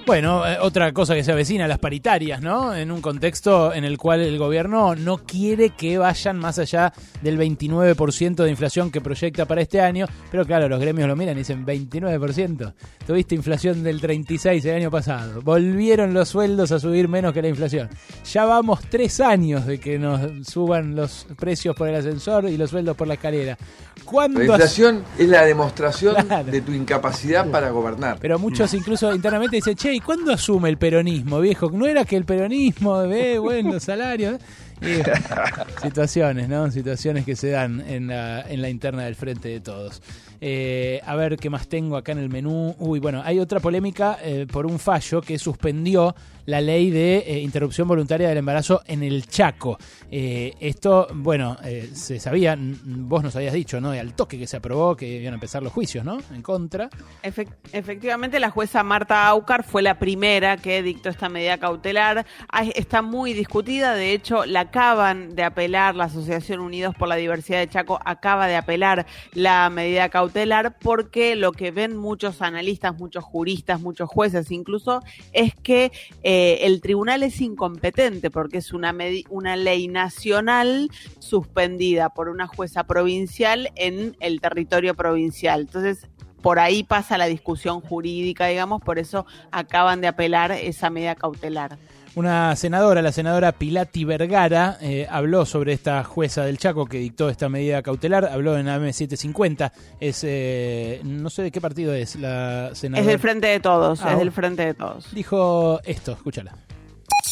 Bueno, 0.06 0.46
eh, 0.46 0.56
otra 0.60 0.92
cosa 0.92 1.16
que 1.16 1.24
se 1.24 1.32
avecina, 1.32 1.66
las 1.66 1.80
paritarias, 1.80 2.40
¿no? 2.40 2.72
En 2.72 2.92
un 2.92 3.00
contexto 3.00 3.74
en 3.74 3.84
el 3.84 3.98
cual 3.98 4.20
el 4.20 4.38
gobierno 4.38 4.94
no 4.94 5.18
quiere 5.18 5.70
que 5.70 5.98
vayan 5.98 6.38
más 6.38 6.60
allá 6.60 6.92
del 7.22 7.36
29% 7.36 8.36
de 8.44 8.50
inflación 8.50 8.92
que 8.92 9.00
proyecta 9.00 9.46
para 9.46 9.62
este 9.62 9.80
año, 9.80 10.06
pero 10.30 10.46
claro, 10.46 10.68
los 10.68 10.78
gremios 10.80 11.08
lo 11.08 11.16
miran 11.16 11.34
y 11.34 11.38
dicen 11.38 11.66
29%. 11.66 12.72
Tuviste 13.04 13.34
inflación 13.34 13.82
del 13.82 14.00
36 14.00 14.64
el 14.66 14.76
año 14.76 14.92
pasado. 14.92 15.42
Volvieron 15.42 16.14
los 16.14 16.28
sueldos 16.28 16.70
a 16.70 16.78
subir 16.78 17.08
menos 17.08 17.32
que 17.32 17.42
la 17.42 17.48
inflación. 17.48 17.88
Ya 18.32 18.44
vamos 18.44 18.82
tres 18.88 19.18
años 19.18 19.66
de 19.66 19.80
que 19.80 19.98
nos 19.98 20.46
suban 20.46 20.94
los 20.94 21.26
precios 21.36 21.74
por 21.74 21.88
el 21.88 21.96
ascensor 21.96 22.48
y 22.48 22.56
los 22.56 22.70
sueldos 22.70 22.96
por 22.96 23.08
la 23.08 23.14
escalera. 23.14 23.58
¿Cuándo 24.04 24.38
La 24.38 24.44
inflación 24.46 25.02
es 25.18 25.28
la 25.28 25.44
demostración 25.44 26.14
Claro. 26.26 26.48
de 26.52 26.60
tu 26.60 26.72
incapacidad 26.72 27.50
para 27.50 27.70
gobernar. 27.70 28.18
Pero 28.20 28.38
muchos 28.38 28.72
incluso 28.72 29.12
internamente 29.12 29.56
dicen, 29.56 29.74
che, 29.74 29.95
¿y 29.96 30.00
cuándo 30.00 30.32
asume 30.32 30.68
el 30.68 30.76
peronismo, 30.76 31.40
viejo? 31.40 31.70
¿No 31.70 31.86
era 31.86 32.04
que 32.04 32.16
el 32.16 32.24
peronismo 32.24 32.98
ve, 33.08 33.38
bueno, 33.38 33.72
los 33.72 33.82
salarios? 33.82 34.40
Y, 34.82 35.02
situaciones, 35.82 36.48
¿no? 36.48 36.70
Situaciones 36.70 37.24
que 37.24 37.34
se 37.34 37.50
dan 37.50 37.80
en 37.80 38.08
la, 38.08 38.42
en 38.42 38.60
la 38.60 38.68
interna 38.68 39.04
del 39.04 39.14
frente 39.14 39.48
de 39.48 39.60
todos. 39.60 40.02
Eh, 40.40 41.00
a 41.04 41.16
ver 41.16 41.36
qué 41.36 41.48
más 41.50 41.68
tengo 41.68 41.96
acá 41.96 42.12
en 42.12 42.18
el 42.18 42.28
menú. 42.28 42.74
Uy, 42.78 42.98
bueno, 43.00 43.22
hay 43.24 43.38
otra 43.38 43.60
polémica 43.60 44.18
eh, 44.22 44.46
por 44.50 44.66
un 44.66 44.78
fallo 44.78 45.20
que 45.22 45.38
suspendió 45.38 46.14
la 46.44 46.60
ley 46.60 46.90
de 46.90 47.24
eh, 47.26 47.40
interrupción 47.40 47.88
voluntaria 47.88 48.28
del 48.28 48.38
embarazo 48.38 48.82
en 48.86 49.02
el 49.02 49.26
Chaco. 49.26 49.78
Esto, 50.10 51.08
bueno, 51.12 51.56
se 51.92 52.20
sabía, 52.20 52.56
vos 52.58 53.22
nos 53.22 53.34
habías 53.34 53.52
dicho, 53.52 53.80
¿no? 53.80 53.90
Al 53.90 54.14
toque 54.14 54.38
que 54.38 54.46
se 54.46 54.56
aprobó, 54.58 54.96
que 54.96 55.06
iban 55.20 55.32
a 55.32 55.36
empezar 55.36 55.62
los 55.62 55.72
juicios, 55.72 56.04
¿no? 56.04 56.18
En 56.32 56.42
contra. 56.42 56.88
Efec- 57.24 57.48
efectivamente, 57.72 58.38
la 58.38 58.50
jueza 58.50 58.82
Marta 58.84 59.26
Aucar 59.26 59.64
fue 59.64 59.82
la 59.82 59.98
primera 59.98 60.56
que 60.56 60.82
dictó 60.82 61.08
esta 61.08 61.28
medida 61.28 61.58
cautelar. 61.58 62.24
Ay, 62.48 62.72
Está 62.76 63.02
muy 63.02 63.32
discutida, 63.32 63.94
de 63.94 64.12
hecho, 64.12 64.46
la 64.46 64.60
acaban 64.60 65.34
de 65.34 65.42
apelar, 65.42 65.96
la 65.96 66.04
Asociación 66.04 66.60
Unidos 66.60 66.94
por 66.96 67.08
la 67.08 67.16
Diversidad 67.16 67.58
de 67.58 67.68
Chaco 67.68 67.98
acaba 68.04 68.46
de 68.46 68.54
apelar 68.56 69.06
la 69.32 69.68
medida 69.70 70.08
cautelar 70.08 70.25
porque 70.80 71.36
lo 71.36 71.52
que 71.52 71.70
ven 71.70 71.96
muchos 71.96 72.42
analistas, 72.42 72.98
muchos 72.98 73.24
juristas, 73.24 73.80
muchos 73.80 74.08
jueces 74.08 74.50
incluso, 74.50 75.02
es 75.32 75.54
que 75.54 75.92
eh, 76.22 76.58
el 76.62 76.80
tribunal 76.80 77.22
es 77.22 77.40
incompetente 77.40 78.30
porque 78.30 78.58
es 78.58 78.72
una, 78.72 78.94
una 79.30 79.56
ley 79.56 79.88
nacional 79.88 80.90
suspendida 81.18 82.10
por 82.10 82.28
una 82.28 82.46
jueza 82.46 82.84
provincial 82.84 83.70
en 83.74 84.16
el 84.20 84.40
territorio 84.40 84.94
provincial. 84.94 85.62
Entonces, 85.62 86.08
por 86.42 86.58
ahí 86.58 86.84
pasa 86.84 87.18
la 87.18 87.26
discusión 87.26 87.80
jurídica, 87.80 88.46
digamos, 88.46 88.80
por 88.80 88.98
eso 88.98 89.26
acaban 89.50 90.00
de 90.00 90.06
apelar 90.06 90.52
esa 90.52 90.90
medida 90.90 91.14
cautelar. 91.14 91.78
Una 92.16 92.56
senadora, 92.56 93.02
la 93.02 93.12
senadora 93.12 93.52
Pilati 93.52 94.06
Vergara, 94.06 94.78
eh, 94.80 95.06
habló 95.10 95.44
sobre 95.44 95.74
esta 95.74 96.02
jueza 96.02 96.46
del 96.46 96.56
Chaco 96.56 96.86
que 96.86 96.96
dictó 96.96 97.28
esta 97.28 97.50
medida 97.50 97.82
cautelar, 97.82 98.24
habló 98.24 98.56
en 98.56 98.68
AM750, 98.68 99.70
es, 100.00 100.24
eh, 100.26 101.02
no 101.04 101.28
sé 101.28 101.42
de 101.42 101.50
qué 101.50 101.60
partido 101.60 101.92
es 101.92 102.16
la 102.16 102.74
senadora. 102.74 103.02
Es 103.02 103.06
del 103.06 103.18
frente 103.18 103.48
de 103.48 103.60
todos, 103.60 104.02
Ah, 104.02 104.14
es 104.14 104.18
del 104.18 104.32
frente 104.32 104.64
de 104.64 104.72
todos. 104.72 105.14
Dijo 105.14 105.78
esto, 105.84 106.12
escúchala. 106.12 106.54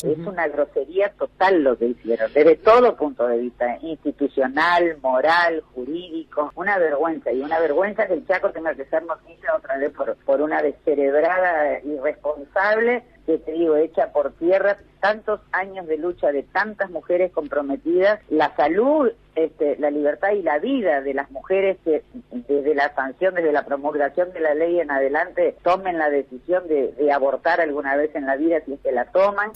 Es 0.03 0.19
una 0.19 0.49
grosería 0.49 1.11
total 1.13 1.63
lo 1.63 1.79
que 1.79 1.87
hicieron, 1.87 2.31
desde 2.35 2.57
todo 2.57 2.95
punto 2.95 3.27
de 3.27 3.39
vista, 3.39 3.79
institucional, 3.81 4.99
moral, 5.01 5.63
jurídico, 5.73 6.53
una 6.57 6.77
vergüenza, 6.79 7.33
y 7.33 7.41
una 7.41 7.59
vergüenza 7.59 8.07
que 8.07 8.15
el 8.15 8.27
Chaco 8.27 8.51
tenga 8.51 8.75
que 8.75 8.85
ser 8.85 9.03
noticia 9.05 9.55
otra 9.57 9.79
vez 9.79 9.93
por, 9.93 10.15
por 10.27 10.43
una 10.43 10.61
descerebrada 10.61 11.79
irresponsable, 11.85 13.03
que 13.27 13.39
te 13.39 13.53
digo, 13.53 13.77
hecha 13.77 14.13
por 14.13 14.33
tierra, 14.33 14.77
tantos 15.01 15.41
años 15.53 15.87
de 15.87 15.99
lucha 15.99 16.33
de 16.33 16.43
tantas 16.43 16.91
mujeres 16.91 17.33
comprometidas, 17.33 18.21
la 18.29 18.55
salud, 18.57 19.11
este, 19.35 19.77
la 19.79 19.91
libertad 19.91 20.33
y 20.33 20.43
la 20.43 20.59
vida 20.59 21.01
de 21.01 21.15
las 21.15 21.31
mujeres 21.31 21.79
que 21.85 22.03
desde 22.31 22.75
la 22.75 22.95
sanción, 22.95 23.35
desde 23.35 23.53
la 23.53 23.65
promulgación 23.65 24.33
de 24.33 24.41
la 24.41 24.55
ley 24.55 24.81
en 24.81 24.91
adelante, 24.91 25.57
tomen 25.63 25.99
la 25.99 26.11
decisión 26.11 26.69
de, 26.69 26.93
de 26.93 27.13
abortar 27.13 27.61
alguna 27.61 27.97
vez 27.97 28.15
en 28.15 28.27
la 28.27 28.37
vida 28.37 28.61
si 28.65 28.75
es 28.75 28.81
que 28.81 28.93
la 28.93 29.07
toman. 29.07 29.51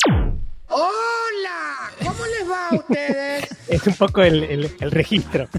¡Hola! 0.68 1.90
¿Cómo 1.98 2.24
les 2.26 2.50
va 2.50 2.68
a 2.68 2.74
ustedes? 2.74 3.44
es 3.68 3.86
un 3.86 3.94
poco 3.94 4.22
el, 4.22 4.44
el- 4.44 4.70
el 4.80 4.90
registro. 4.90 5.48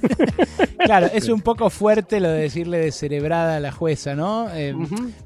Claro, 0.86 1.08
es 1.14 1.28
un 1.30 1.42
poco 1.42 1.70
fuerte 1.70 2.20
lo 2.20 2.30
de 2.30 2.42
decirle 2.44 2.80
descerebrada 2.80 3.58
a 3.58 3.60
la 3.60 3.72
jueza, 3.72 4.16
¿no? 4.16 4.48
Eh, 4.56 4.74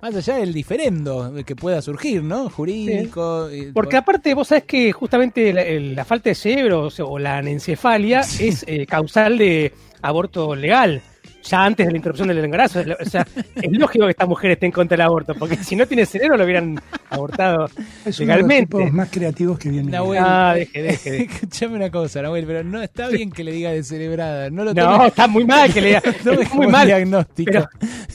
Más 0.02 0.14
allá 0.16 0.36
del 0.38 0.52
diferendo 0.52 1.32
que 1.46 1.56
pueda 1.56 1.82
surgir, 1.82 2.22
¿no? 2.24 2.50
Jurídico. 2.50 3.50
y- 3.50 3.72
Porque 3.72 3.96
aparte, 3.96 4.34
vos 4.34 4.48
sabés 4.50 4.66
que 4.66 4.92
justamente 4.92 5.54
la, 5.54 5.62
el- 5.62 5.96
la 5.96 6.04
falta 6.04 6.30
de 6.32 6.36
cerebro 6.36 6.82
o, 6.82 6.90
sea, 6.90 7.06
o 7.06 7.18
la 7.20 7.38
anencefalia 7.38 8.22
es 8.22 8.66
eh, 8.68 8.86
causal 8.88 9.38
de 9.38 9.72
aborto 10.02 10.54
legal. 10.56 11.02
Ya 11.44 11.66
antes 11.66 11.86
de 11.86 11.92
la 11.92 11.98
interrupción 11.98 12.28
del 12.30 12.38
embarazo. 12.44 12.80
O 13.00 13.10
sea, 13.10 13.28
es 13.56 13.72
lógico 13.72 14.06
que 14.06 14.12
esta 14.12 14.26
mujer 14.26 14.52
esté 14.52 14.66
en 14.66 14.72
contra 14.72 14.96
del 14.96 15.06
aborto, 15.06 15.36
porque 15.36 15.58
si 15.58 15.76
no 15.76 15.86
tiene 15.86 16.06
cerebro 16.06 16.38
lo 16.38 16.46
hubieran 16.46 16.80
abortado 17.10 17.66
Es 17.66 17.72
uno 17.76 17.84
de 18.06 18.10
los 18.10 18.20
legalmente. 18.48 18.92
más 18.92 19.10
creativos 19.10 19.60
que 19.60 19.70
viene. 19.70 19.92
Nahuel, 19.92 20.20
Ah, 20.26 20.54
deje, 20.56 20.82
deje, 20.82 21.12
deje. 21.12 21.24
Escuchame 21.34 21.76
una 21.76 21.90
cosa, 21.92 22.22
Nahuel, 22.22 22.46
pero 22.46 22.64
no 22.64 22.82
está 22.82 23.10
bien 23.10 23.30
que 23.32 23.44
le 23.44 23.52
diga 23.52 23.72
descerebrada. 23.72 24.50
No, 24.50 24.64
lo 24.64 24.74
No, 24.74 25.06
está 25.06 25.28
muy 25.28 25.46
mal 25.46 25.74
que 25.74 25.82
le 25.82 25.88
diga. 25.88 26.02
No 26.24 26.32
está 26.32 26.56
muy 26.56 26.68
mal. 26.68 26.88
diagnóstico. 26.88 27.52
Pero, 27.52 27.68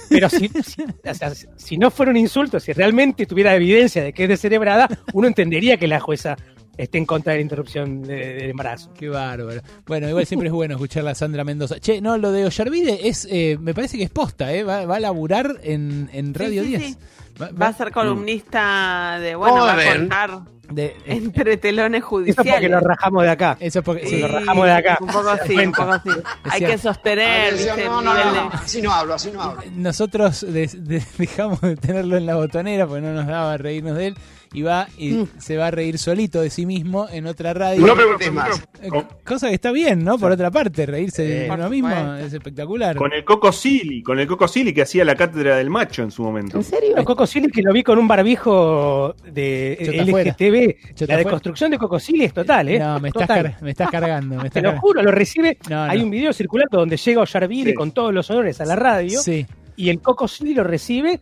pero 0.09 0.29
si, 0.31 0.49
si- 0.49 0.83
o 0.83 1.15
sea, 1.15 1.33
si 1.57 1.77
no 1.77 1.91
fuera 1.91 2.11
un 2.11 2.17
insulto, 2.17 2.59
si 2.59 2.73
realmente 2.73 3.27
tuviera 3.27 3.55
evidencia 3.55 4.03
de 4.03 4.13
que 4.13 4.23
es 4.25 4.29
descerebrada, 4.31 4.89
uno 5.13 5.29
entendería 5.29 5.77
que 5.77 5.87
la 5.87 6.01
jueza 6.01 6.37
esté 6.79 6.97
en 6.97 7.05
contra 7.05 7.33
de 7.35 7.41
la 7.41 7.43
interrupción 7.43 8.03
de- 8.03 8.35
del 8.35 8.51
embarazo. 8.51 8.91
Qué 8.95 9.09
bárbaro. 9.11 9.61
Bueno, 9.87 10.09
igual 10.09 10.25
siempre 10.25 10.49
es 10.49 10.55
bueno 10.55 10.75
escuchar 10.77 11.07
a 11.07 11.15
Sandra 11.15 11.45
Mendoza. 11.45 11.79
Che, 11.81 12.01
no, 12.01 12.17
lo 12.17 12.33
de 12.33 12.47
Ollarvide 12.47 13.07
es, 13.09 13.29
eh, 13.31 13.59
me 13.61 13.75
parece 13.75 13.99
que 13.99 14.05
es 14.05 14.11
posta, 14.11 14.53
¿eh? 14.55 14.63
Va, 14.65 14.87
va 14.87 14.97
a 14.97 15.01
laburar 15.01 15.57
en, 15.63 16.09
en 16.13 16.33
Radio 16.33 16.63
sí, 16.63 16.69
10. 16.69 16.83
sí. 16.83 16.97
Va- 17.43 17.51
Va 17.51 17.67
a 17.69 17.73
ser 17.73 17.93
columnista 17.93 19.19
de, 19.21 19.35
bueno, 19.35 19.57
va 19.65 19.75
a 19.75 19.95
contar. 19.97 20.41
De, 20.71 20.95
Entre 21.07 21.57
telones 21.57 22.01
Eso 22.01 22.09
judiciales. 22.09 22.53
porque 22.53 22.69
lo 22.69 22.81
rajamos 22.81 23.23
de 23.23 23.31
acá. 23.31 23.57
Eso 23.59 23.83
porque 23.83 24.07
Sí, 24.07 24.19
lo 24.19 24.29
rajamos 24.29 24.67
de 24.67 24.73
acá. 24.73 24.99
Un 25.01 25.07
poco 25.07 25.29
así, 25.31 25.57
un 25.57 25.73
poco 25.73 25.93
así. 25.93 26.11
Hay 26.45 26.61
que 26.61 26.77
sostener. 26.77 27.55
No, 27.87 28.03
no, 28.03 28.15
no, 28.15 28.33
de- 28.35 28.41
así 28.53 28.83
no 28.83 28.93
hablo, 28.93 29.15
así 29.15 29.31
no 29.33 29.41
hablo. 29.41 29.63
Nosotros 29.75 30.43
de- 30.47 30.67
de- 30.67 31.03
dejamos 31.19 31.61
de 31.63 31.75
tenerlo 31.77 32.19
en 32.19 32.27
la 32.27 32.35
botonera 32.37 32.87
porque 32.87 33.01
no 33.01 33.15
nos 33.15 33.27
daba 33.27 33.57
reírnos 33.57 33.97
de 33.97 34.09
él 34.09 34.15
y 34.53 34.63
va 34.63 34.89
y 34.97 35.27
se 35.39 35.57
va 35.57 35.67
a 35.67 35.71
reír 35.71 35.99
solito 35.99 36.41
de 36.41 36.51
sí 36.51 36.65
mismo 36.67 37.07
en 37.11 37.27
otra 37.27 37.53
radio. 37.55 37.87
No 37.87 37.95
preguntes 37.95 38.33
más. 38.33 38.63
Eh, 38.83 38.89
Cosa 39.25 39.49
que 39.49 39.55
está 39.55 39.73
bien, 39.73 40.03
¿no? 40.05 40.19
Por 40.19 40.33
otra 40.33 40.51
parte, 40.51 40.87
reírse 40.87 41.23
de 41.23 41.51
uno 41.51 41.69
mismo 41.69 42.15
es 42.15 42.33
espectacular. 42.33 42.97
Con 42.97 43.13
el 43.13 43.25
Coco 43.25 43.53
Silly, 43.53 44.03
con 44.03 44.19
el 44.19 44.27
Coco 44.27 44.49
Silly 44.49 44.73
que 44.73 44.83
hacía 44.83 45.05
la 45.05 45.15
cátedra 45.15 45.57
del 45.57 45.69
macho 45.71 46.03
en 46.03 46.11
su 46.11 46.23
momento. 46.23 46.61
No, 46.97 47.05
Coco 47.05 47.27
Silly 47.27 47.49
que 47.51 47.63
lo 47.63 47.73
vi 47.73 47.83
con 47.83 47.99
un 47.99 48.09
barbijo 48.09 49.15
de 49.33 49.79
Chota 49.85 50.03
afuera. 50.03 50.31
LGTB. 50.39 50.95
Chota 50.95 51.13
La 51.13 51.19
deconstrucción 51.19 51.71
de 51.71 51.79
Coco 51.79 51.99
Silly 52.01 52.25
es 52.25 52.33
total, 52.33 52.69
¿eh? 52.69 52.79
No, 52.79 52.99
me 53.01 53.09
estás, 53.09 53.27
car- 53.27 53.57
me 53.61 53.71
estás 53.71 53.91
cargando. 53.91 54.43
Me 54.43 54.51
Te 54.51 54.63
lo 54.63 54.79
juro, 54.79 55.03
lo 55.03 55.11
recibe. 55.11 55.59
No, 55.69 55.83
Hay 55.83 56.01
un 56.03 56.11
video 56.11 56.33
circulando 56.33 56.79
donde 56.79 56.97
llega 56.97 57.21
Ollarville 57.21 57.71
Sí. 57.71 57.75
con 57.75 57.93
todos 57.93 58.15
los 58.15 58.31
honores 58.31 58.61
a 58.61 58.65
la 58.65 58.77
radio. 58.77 59.21
Sí. 59.21 59.47
Y 59.77 59.91
el 59.91 60.01
Coco 60.01 60.27
Silly 60.27 60.55
lo 60.55 60.65
recibe 60.65 61.21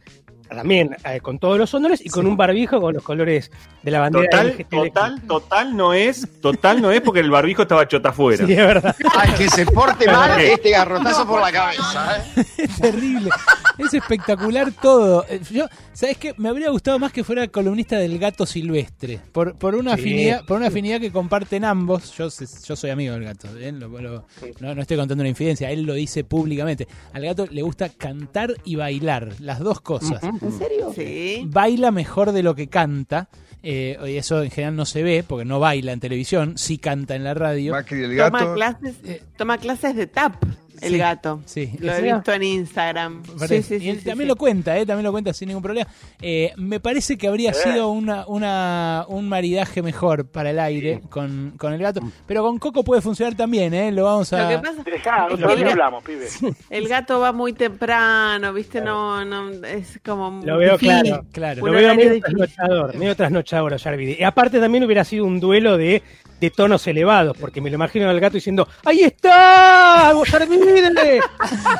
también 0.48 0.96
eh, 1.04 1.20
con 1.20 1.38
todos 1.38 1.58
los 1.58 1.72
honores 1.74 2.04
y 2.04 2.08
con 2.08 2.26
un 2.26 2.36
barbijo 2.36 2.80
con 2.80 2.94
los 2.94 3.02
colores 3.02 3.50
de 3.82 3.90
la 3.90 4.00
bandera 4.00 4.30
Total, 4.30 4.66
total, 4.68 5.22
total 5.22 5.76
no 5.76 5.92
es, 5.92 6.26
total 6.40 6.80
no 6.80 6.90
es 6.90 7.00
porque 7.00 7.20
el 7.20 7.30
barbijo 7.30 7.62
estaba 7.62 7.86
chota 7.86 8.10
afuera. 8.10 8.46
Sí, 8.46 8.52
es 8.52 8.58
verdad. 8.58 8.96
Al 9.18 9.34
que 9.34 9.48
se 9.48 9.66
porte 9.66 10.06
mal, 10.06 10.40
este 10.40 10.70
garrotazo 10.70 11.26
por 11.26 11.40
la 11.40 11.52
cabeza. 11.52 12.16
¿eh? 12.18 12.44
Es 12.56 12.76
terrible. 12.80 13.30
Es 13.78 13.92
espectacular 13.94 14.72
todo. 14.72 15.24
Eh, 15.28 15.40
Yo, 15.50 15.66
¿sabes 15.92 16.16
qué? 16.18 16.34
Me 16.38 16.48
habría 16.48 16.70
gustado 16.70 16.98
más 16.98 17.12
que 17.12 17.24
fuera 17.24 17.46
columnista 17.48 17.98
del 17.98 18.18
gato 18.18 18.46
silvestre. 18.46 19.20
Por, 19.32 19.56
por 19.58 19.74
una 19.74 19.94
Sí. 19.96 20.00
afinidad, 20.00 20.44
por 20.46 20.56
una 20.58 20.68
afinidad 20.68 21.00
que 21.00 21.12
comparten 21.12 21.64
ambos. 21.64 22.16
Yo, 22.16 22.30
sé- 22.30 22.46
yo 22.66 22.76
soy 22.76 22.90
amigo 22.90 23.14
del 23.14 23.24
gato. 23.24 23.48
¿eh? 23.58 23.72
Lo- 23.72 23.88
lo- 23.88 24.26
no, 24.60 24.74
no 24.74 24.80
estoy 24.82 24.96
contando 24.96 25.22
una 25.22 25.28
infidencia. 25.28 25.70
Él 25.70 25.82
lo 25.82 25.94
dice 25.94 26.24
públicamente. 26.24 26.88
Al 27.12 27.22
gato 27.24 27.46
le 27.50 27.62
gusta 27.62 27.88
cantar 27.90 28.54
y 28.64 28.76
bailar. 28.76 29.34
Las 29.40 29.58
dos 29.60 29.80
cosas. 29.80 30.22
¿En 30.22 30.52
serio? 30.58 30.92
Sí. 30.94 31.42
Baila 31.46 31.90
mejor 31.90 32.32
de 32.32 32.42
lo 32.42 32.54
que 32.54 32.68
canta. 32.68 33.28
eh, 33.68 33.98
y 34.06 34.16
eso 34.16 34.42
en 34.44 34.50
general 34.52 34.76
no 34.76 34.84
se 34.86 35.02
ve 35.02 35.24
porque 35.26 35.44
no 35.44 35.58
baila 35.58 35.90
en 35.92 35.98
televisión, 35.98 36.56
sí 36.56 36.78
canta 36.78 37.16
en 37.16 37.24
la 37.24 37.34
radio. 37.34 37.72
Macri 37.72 38.04
el 38.04 38.16
Toma 38.16 38.38
gato. 38.38 38.54
clases, 38.54 38.94
toma 39.36 39.58
clases 39.58 39.96
de 39.96 40.06
tap, 40.06 40.36
el 40.80 40.92
Sí, 40.92 40.98
gato. 40.98 41.40
sí. 41.46 41.72
Lo 41.80 41.92
he 41.92 41.98
¿En 42.08 42.14
visto 42.16 42.32
en 42.32 42.42
Instagram. 42.42 43.22
Sí, 43.48 43.62
sí, 43.62 43.78
y 43.80 43.88
él 43.90 43.98
sí, 44.00 44.04
también 44.04 44.26
sí. 44.26 44.28
lo 44.28 44.36
cuenta, 44.36 44.76
¿eh? 44.78 44.86
también 44.86 45.04
lo 45.04 45.12
cuenta 45.12 45.32
sin 45.32 45.48
ningún 45.48 45.62
problema. 45.62 45.88
Eh, 46.20 46.52
me 46.56 46.80
parece 46.80 47.16
que 47.18 47.28
habría 47.28 47.52
sido 47.52 47.90
una, 47.90 48.26
una, 48.26 49.04
un 49.08 49.28
maridaje 49.28 49.82
mejor 49.82 50.26
para 50.26 50.50
el 50.50 50.58
aire 50.58 51.00
con, 51.10 51.54
con 51.58 51.72
el 51.72 51.80
gato. 51.80 52.00
Pero 52.26 52.42
con 52.42 52.58
Coco 52.58 52.84
puede 52.84 53.00
funcionar 53.02 53.34
también, 53.34 53.74
¿eh? 53.74 53.90
Lo 53.92 54.04
vamos 54.04 54.32
a... 54.32 54.42
Lo 54.42 54.48
que 54.60 54.66
pasa 54.68 54.82
Dejá, 54.84 55.26
el- 55.26 55.68
hablamos, 55.68 56.02
pibe. 56.04 56.26
El 56.70 56.88
gato 56.88 57.20
va 57.20 57.32
muy 57.32 57.52
temprano, 57.52 58.52
¿viste? 58.52 58.80
No, 58.80 59.24
no, 59.24 59.50
es 59.64 60.00
como. 60.04 60.40
Lo 60.44 60.58
veo 60.58 60.72
difícil. 60.78 61.02
claro. 61.02 61.26
claro. 61.32 61.66
Lo 61.66 61.72
veo 61.72 61.94
medio 61.94 62.20
trasnochador, 62.20 62.96
medio 62.96 63.16
trasnochador 63.16 63.74
a 63.74 63.76
Yarvide. 63.76 64.16
Y 64.18 64.22
aparte 64.22 64.60
también 64.60 64.84
hubiera 64.84 65.04
sido 65.04 65.24
un 65.24 65.40
duelo 65.40 65.76
de, 65.76 66.02
de 66.40 66.50
tonos 66.50 66.86
elevados, 66.86 67.36
porque 67.38 67.60
me 67.60 67.70
lo 67.70 67.76
imagino 67.76 68.08
al 68.08 68.20
gato 68.20 68.34
diciendo, 68.34 68.68
¡Ahí 68.84 69.00
está! 69.00 70.12
Yarvide! 70.30 71.20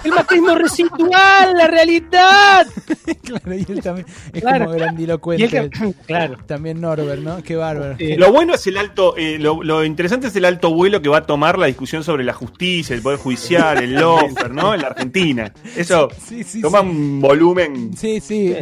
¡El 0.05 0.11
macrismo 0.13 0.55
residual! 0.55 1.57
¡La 1.57 1.67
realidad! 1.67 2.67
claro, 3.23 3.55
y 3.55 3.67
él 3.73 3.81
también 3.83 4.07
es 4.33 4.41
Claro. 4.43 4.65
como 4.67 4.77
grandilocuente. 4.79 5.49
Y 5.53 5.57
él 5.57 5.71
claro. 6.07 6.37
También 6.47 6.81
Norbert, 6.81 7.23
¿no? 7.23 7.43
Qué 7.43 7.57
bárbaro. 7.57 7.97
Lo 7.99 8.33
bueno 8.33 8.55
es 8.55 8.67
el 8.67 8.77
alto, 8.79 9.17
eh, 9.17 9.39
lo, 9.39 9.63
lo 9.63 9.85
interesante 9.85 10.29
es 10.29 10.37
el 10.37 10.45
alto 10.45 10.73
vuelo 10.73 11.03
que 11.03 11.09
va 11.09 11.19
a 11.19 11.27
tomar 11.27 11.59
la 11.59 11.67
discusión 11.67 12.03
sobre 12.05 12.25
la 12.25 12.33
justicia, 12.33 12.95
el 12.95 13.03
poder 13.03 13.19
judicial, 13.19 13.79
el 13.83 13.95
lawfare, 13.97 14.53
¿no? 14.55 14.75
En 14.75 14.83
la 14.83 14.89
Argentina. 14.89 15.53
Eso 15.77 16.09
Sí, 16.27 16.43
sí, 16.45 16.61
toma 16.61 16.81
sí. 16.81 16.87
un 16.89 17.21
volumen. 17.21 17.97
Sí, 17.97 18.21
sí, 18.21 18.55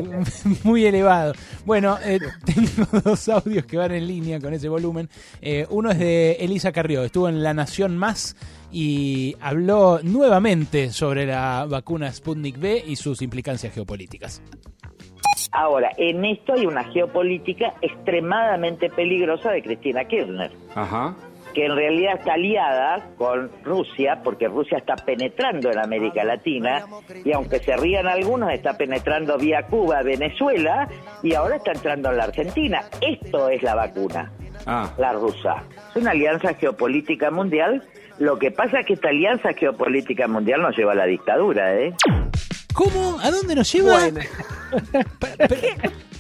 muy 0.65 0.85
elevado. 0.87 1.35
Bueno, 1.65 1.99
eh, 2.05 2.19
tengo 2.45 3.01
dos 3.03 3.29
audios 3.29 3.65
que 3.67 3.77
van 3.77 3.93
en 3.93 4.07
línea 4.07 4.41
con 4.41 4.53
ese 4.53 4.69
volumen. 4.69 5.09
Eh, 5.41 5.67
uno 5.85 5.93
es 5.93 5.99
de 5.99 6.33
Elisa 6.41 6.73
Carrió, 6.73 7.05
estuvo 7.05 7.29
en 7.29 7.43
La 7.43 7.53
Nación 7.53 7.99
Más 7.99 8.37
y 8.73 9.37
habló 9.39 10.01
nuevamente 10.03 10.89
sobre 10.91 11.27
la 11.27 11.67
vacuna 11.69 12.11
Sputnik 12.11 12.57
V 12.57 12.83
y 12.87 12.97
sus 12.97 13.21
implicancias 13.21 13.75
geopolíticas. 13.75 14.41
Ahora, 15.53 15.91
en 15.99 16.25
esto 16.25 16.55
hay 16.55 16.65
una 16.65 16.85
geopolítica 16.85 17.75
extremadamente 17.83 18.89
peligrosa 18.89 19.51
de 19.51 19.63
Cristina 19.63 20.05
Kirchner, 20.07 20.51
Ajá. 20.75 21.15
que 21.53 21.67
en 21.67 21.77
realidad 21.77 22.15
está 22.19 22.33
aliada 22.33 23.11
con 23.19 23.51
Rusia, 23.63 24.23
porque 24.25 24.49
Rusia 24.49 24.79
está 24.79 24.97
penetrando 24.97 25.71
en 25.71 25.79
América 25.79 26.25
Latina, 26.25 26.87
y 27.27 27.33
aunque 27.33 27.59
se 27.59 27.77
rían 27.77 28.07
algunos, 28.09 28.51
está 28.53 28.77
penetrando 28.79 29.37
vía 29.37 29.67
Cuba, 29.69 30.03
Venezuela, 30.03 30.89
y 31.23 31.35
ahora 31.35 31.57
está 31.57 31.73
entrando 31.73 32.11
en 32.11 32.17
la 32.17 32.25
Argentina. 32.25 32.81
Esto 33.03 33.51
es 33.51 33.63
la 33.63 33.75
vacuna, 33.75 34.33
Ah. 34.67 34.91
la 34.99 35.13
rusa. 35.13 35.63
Es 35.95 36.01
una 36.03 36.11
alianza 36.13 36.55
geopolítica 36.55 37.31
mundial. 37.31 37.83
Lo 38.19 38.39
que 38.39 38.51
pasa 38.51 38.81
es 38.81 38.87
que 38.87 38.95
esta 38.95 39.09
alianza 39.09 39.53
geopolítica 39.55 40.29
mundial 40.29 40.63
nos 40.63 40.77
lleva 40.77 40.93
a 40.93 40.97
la 40.97 41.05
dictadura, 41.07 41.75
¿eh? 41.77 41.95
¿Cómo? 42.73 43.19
¿A 43.21 43.31
dónde 43.31 43.55
nos 43.55 43.73
lleva? 43.73 44.09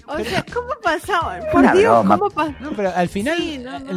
O 0.06 0.18
sea, 0.22 0.44
¿cómo 0.52 0.68
pasó? 0.82 1.14
Por 1.50 1.62
Una 1.62 1.72
Dios, 1.72 1.90
broma. 1.94 2.18
¿cómo 2.18 2.30
pasó? 2.30 2.52
No, 2.60 2.72
pero 2.76 2.92
al 2.94 3.08
final, 3.08 3.38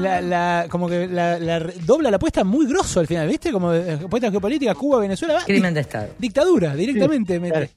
La, 0.02 0.22
la- 0.22 0.68
como 0.70 0.88
que 0.88 1.06
la, 1.06 1.38
la 1.38 1.60
dobla 1.60 2.10
la 2.10 2.16
apuesta 2.16 2.46
muy 2.46 2.66
grosso 2.66 3.02
al 3.02 3.08
final, 3.08 3.28
¿viste? 3.28 3.52
Como 3.52 3.74
eh, 3.74 4.00
apuesta 4.06 4.32
geopolítica, 4.32 4.74
Cuba, 4.74 5.00
Venezuela. 5.02 5.34
va, 5.34 5.44
Crimen 5.44 5.74
de 5.74 5.82
Estado. 5.82 6.08
Dictadura, 6.18 6.76
directamente 6.76 7.38
mete. 7.42 7.72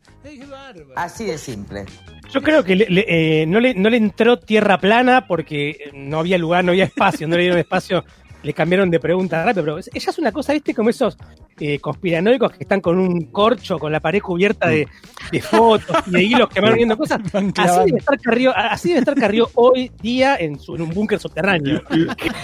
Así 0.95 1.25
de 1.25 1.39
simple. 1.39 1.87
Yo 2.33 2.43
creo 2.43 2.63
que 2.63 2.77
le- 2.77 2.87
le- 2.89 3.07
eh, 3.43 3.47
no, 3.47 3.59
le, 3.61 3.75
no 3.75 3.91
le 3.91 3.97
entró 3.97 4.39
tierra 4.39 4.79
plana 4.79 5.27
porque 5.27 5.91
no 5.95 6.21
había 6.21 6.39
lugar, 6.39 6.65
no 6.65 6.71
había 6.73 6.85
espacio, 6.85 7.27
no 7.27 7.37
le 7.37 7.43
dieron 7.43 7.59
espacio. 7.59 8.05
Le 8.43 8.55
cambiaron 8.55 8.89
de 8.91 9.01
pregunta 9.01 9.45
rápido, 9.45 9.65
pero 9.65 9.79
ella 9.79 10.11
es 10.11 10.19
una 10.19 10.33
cosa, 10.33 10.53
¿viste? 10.55 10.73
Como 10.75 10.89
esos 10.91 11.17
eh, 11.61 11.79
conspiranoicos 11.79 12.53
que 12.53 12.65
están 12.65 12.81
con 12.81 12.99
un 12.99 13.27
corcho, 13.27 13.79
con 13.79 13.93
la 13.93 14.01
pared 14.01 14.21
cubierta 14.21 14.69
de, 14.69 14.89
de 15.31 15.41
fotos 15.43 15.97
y 16.07 16.11
de 16.11 16.23
hilos 16.23 16.49
que 16.49 16.61
van 16.61 16.75
viendo 16.75 16.97
cosas. 16.97 17.21
Así 17.57 17.85
debe, 17.87 17.99
estar 17.99 18.19
Carrió, 18.21 18.57
así 18.57 18.89
debe 18.89 19.01
estar 19.01 19.15
Carrió 19.15 19.49
hoy 19.55 19.91
día 20.03 20.37
en, 20.37 20.59
su- 20.59 20.75
en 20.75 20.83
un 20.83 20.91
búnker 20.91 21.19
subterráneo. 21.19 21.83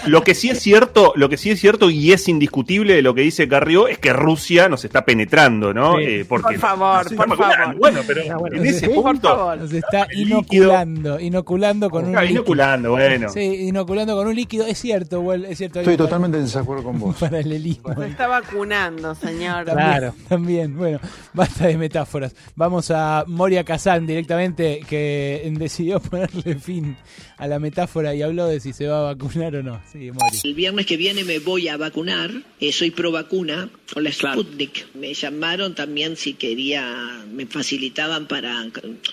Lo 0.06 0.22
que 0.22 0.34
sí 0.34 0.50
es 0.50 0.60
cierto, 0.60 1.12
lo 1.16 1.28
que 1.28 1.36
sí 1.36 1.50
es 1.50 1.60
cierto 1.60 1.90
y 1.90 2.12
es 2.12 2.28
indiscutible 2.28 2.94
de 2.94 3.02
lo 3.02 3.14
que 3.14 3.22
dice 3.22 3.48
Carrió 3.48 3.88
es 3.88 3.98
que 3.98 4.12
Rusia 4.12 4.68
nos 4.68 4.84
está 4.84 5.04
penetrando, 5.04 5.72
¿no? 5.74 5.96
Sí. 5.96 6.02
Eh, 6.06 6.24
porque 6.28 6.42
Por 6.42 6.58
favor, 6.58 7.04
nos 7.26 7.36
por. 7.38 7.76
Bueno, 7.78 8.00
pero 8.06 8.38
bueno, 8.38 8.56
en 8.56 8.66
ese 8.66 8.88
punto. 8.90 9.56
Nos 9.56 9.72
está 9.72 10.06
inoculando, 10.14 11.18
inoculando 11.20 11.90
con 11.90 12.04
un 12.04 12.10
Está 12.10 12.22
líquido. 12.22 12.40
inoculando, 12.42 12.90
bueno. 12.90 13.28
Sí, 13.28 13.40
inoculando 13.68 14.14
con 14.16 14.26
un 14.28 14.34
líquido. 14.34 14.66
Es 14.66 14.78
cierto, 14.78 15.32
es 15.32 15.58
cierto. 15.58 15.80
Estoy 15.80 15.96
totalmente 15.96 16.38
en 16.38 16.44
desacuerdo 16.44 16.84
con 16.84 16.98
vos. 16.98 17.16
paralelismo. 17.20 17.94
Se 17.94 18.06
está 18.08 18.26
vacunando, 18.26 19.05
señor. 19.14 19.64
También, 19.64 19.88
Claro. 19.88 20.14
También, 20.28 20.76
bueno, 20.76 21.00
basta 21.32 21.66
de 21.66 21.76
metáforas. 21.76 22.34
Vamos 22.54 22.90
a 22.90 23.24
Moria 23.26 23.64
Kazan 23.64 24.06
directamente, 24.06 24.80
que 24.88 25.50
decidió 25.56 26.00
ponerle 26.00 26.56
fin 26.56 26.96
a 27.38 27.46
la 27.46 27.58
metáfora 27.58 28.14
y 28.14 28.22
habló 28.22 28.46
de 28.46 28.60
si 28.60 28.72
se 28.72 28.86
va 28.86 28.98
a 29.00 29.14
vacunar 29.14 29.56
o 29.56 29.62
no. 29.62 29.82
Sí, 29.90 30.10
Moria. 30.10 30.40
El 30.42 30.54
viernes 30.54 30.86
que 30.86 30.96
viene 30.96 31.24
me 31.24 31.38
voy 31.38 31.68
a 31.68 31.76
vacunar, 31.76 32.30
eh, 32.60 32.72
soy 32.72 32.90
pro 32.90 33.12
vacuna 33.12 33.68
con 33.92 34.04
la 34.04 34.12
Sputnik. 34.12 34.94
Me 34.94 35.12
llamaron 35.14 35.74
también 35.74 36.16
si 36.16 36.34
quería, 36.34 37.24
me 37.30 37.46
facilitaban 37.46 38.26
para, 38.26 38.66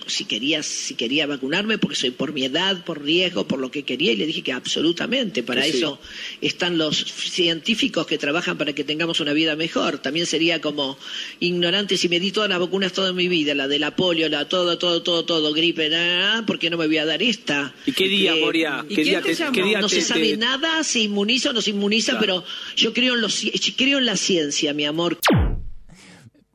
si 0.08 0.26
quería, 0.26 0.64
si 0.64 0.96
quería 0.96 1.28
vacunarme 1.28 1.78
porque 1.78 1.96
soy 1.96 2.12
por 2.12 2.34
mi 2.34 2.46
edad, 2.46 2.84
por 2.84 3.04
riesgo, 3.04 3.48
por 3.48 3.60
lo 3.60 3.72
que 3.72 3.84
quería 3.84 4.14
y 4.14 4.16
le 4.16 4.26
dije 4.26 4.42
que 4.42 4.54
absolutamente, 4.54 5.44
para 5.44 5.64
sí. 5.64 5.78
eso 5.78 6.00
están 6.42 6.78
los 6.78 6.98
científicos 6.98 8.08
que 8.08 8.18
trabajan 8.18 8.58
para 8.58 8.74
que 8.74 8.84
tengamos 8.84 9.20
una 9.20 9.34
vida 9.34 9.56
mejor. 9.56 9.83
También 10.02 10.26
sería 10.26 10.62
como 10.62 10.98
ignorante 11.40 11.98
si 11.98 12.08
me 12.10 12.20
di 12.20 12.32
todas 12.32 12.50
las 12.50 12.60
vacunas 12.60 12.94
toda 12.94 13.12
mi 13.14 13.28
vida, 13.28 13.54
la 13.54 13.68
de 13.68 13.80
la 13.80 13.96
polio, 13.96 14.30
la 14.30 14.48
todo, 14.48 14.78
todo, 14.78 15.04
todo, 15.04 15.26
todo, 15.26 15.54
gripe, 15.54 15.90
nada, 15.90 16.46
¿por 16.46 16.58
qué 16.58 16.70
no 16.70 16.78
me 16.78 16.88
voy 16.88 16.98
a 16.98 17.06
dar 17.06 17.22
esta? 17.22 17.74
¿Y 17.86 17.92
qué 17.92 18.08
día, 18.08 18.36
Moria? 18.36 18.86
¿Y 18.88 18.96
¿Qué 18.96 19.04
día 19.04 19.22
te 19.22 19.36
qué 19.52 19.64
día 19.64 19.82
no 19.82 19.88
te- 19.88 19.96
se 19.96 20.02
sabe 20.02 20.32
te- 20.32 20.38
nada, 20.38 20.84
se 20.84 21.02
inmuniza 21.02 21.50
o 21.50 21.54
no 21.54 21.62
se 21.62 21.72
inmuniza, 21.72 22.14
Claro. 22.14 22.22
pero 22.22 22.46
yo 22.76 22.94
creo 22.94 23.16
en, 23.16 23.22
los, 23.22 23.42
creo 23.76 23.98
en 24.00 24.06
la 24.06 24.16
ciencia, 24.16 24.74
mi 24.74 24.86
amor. 24.86 25.18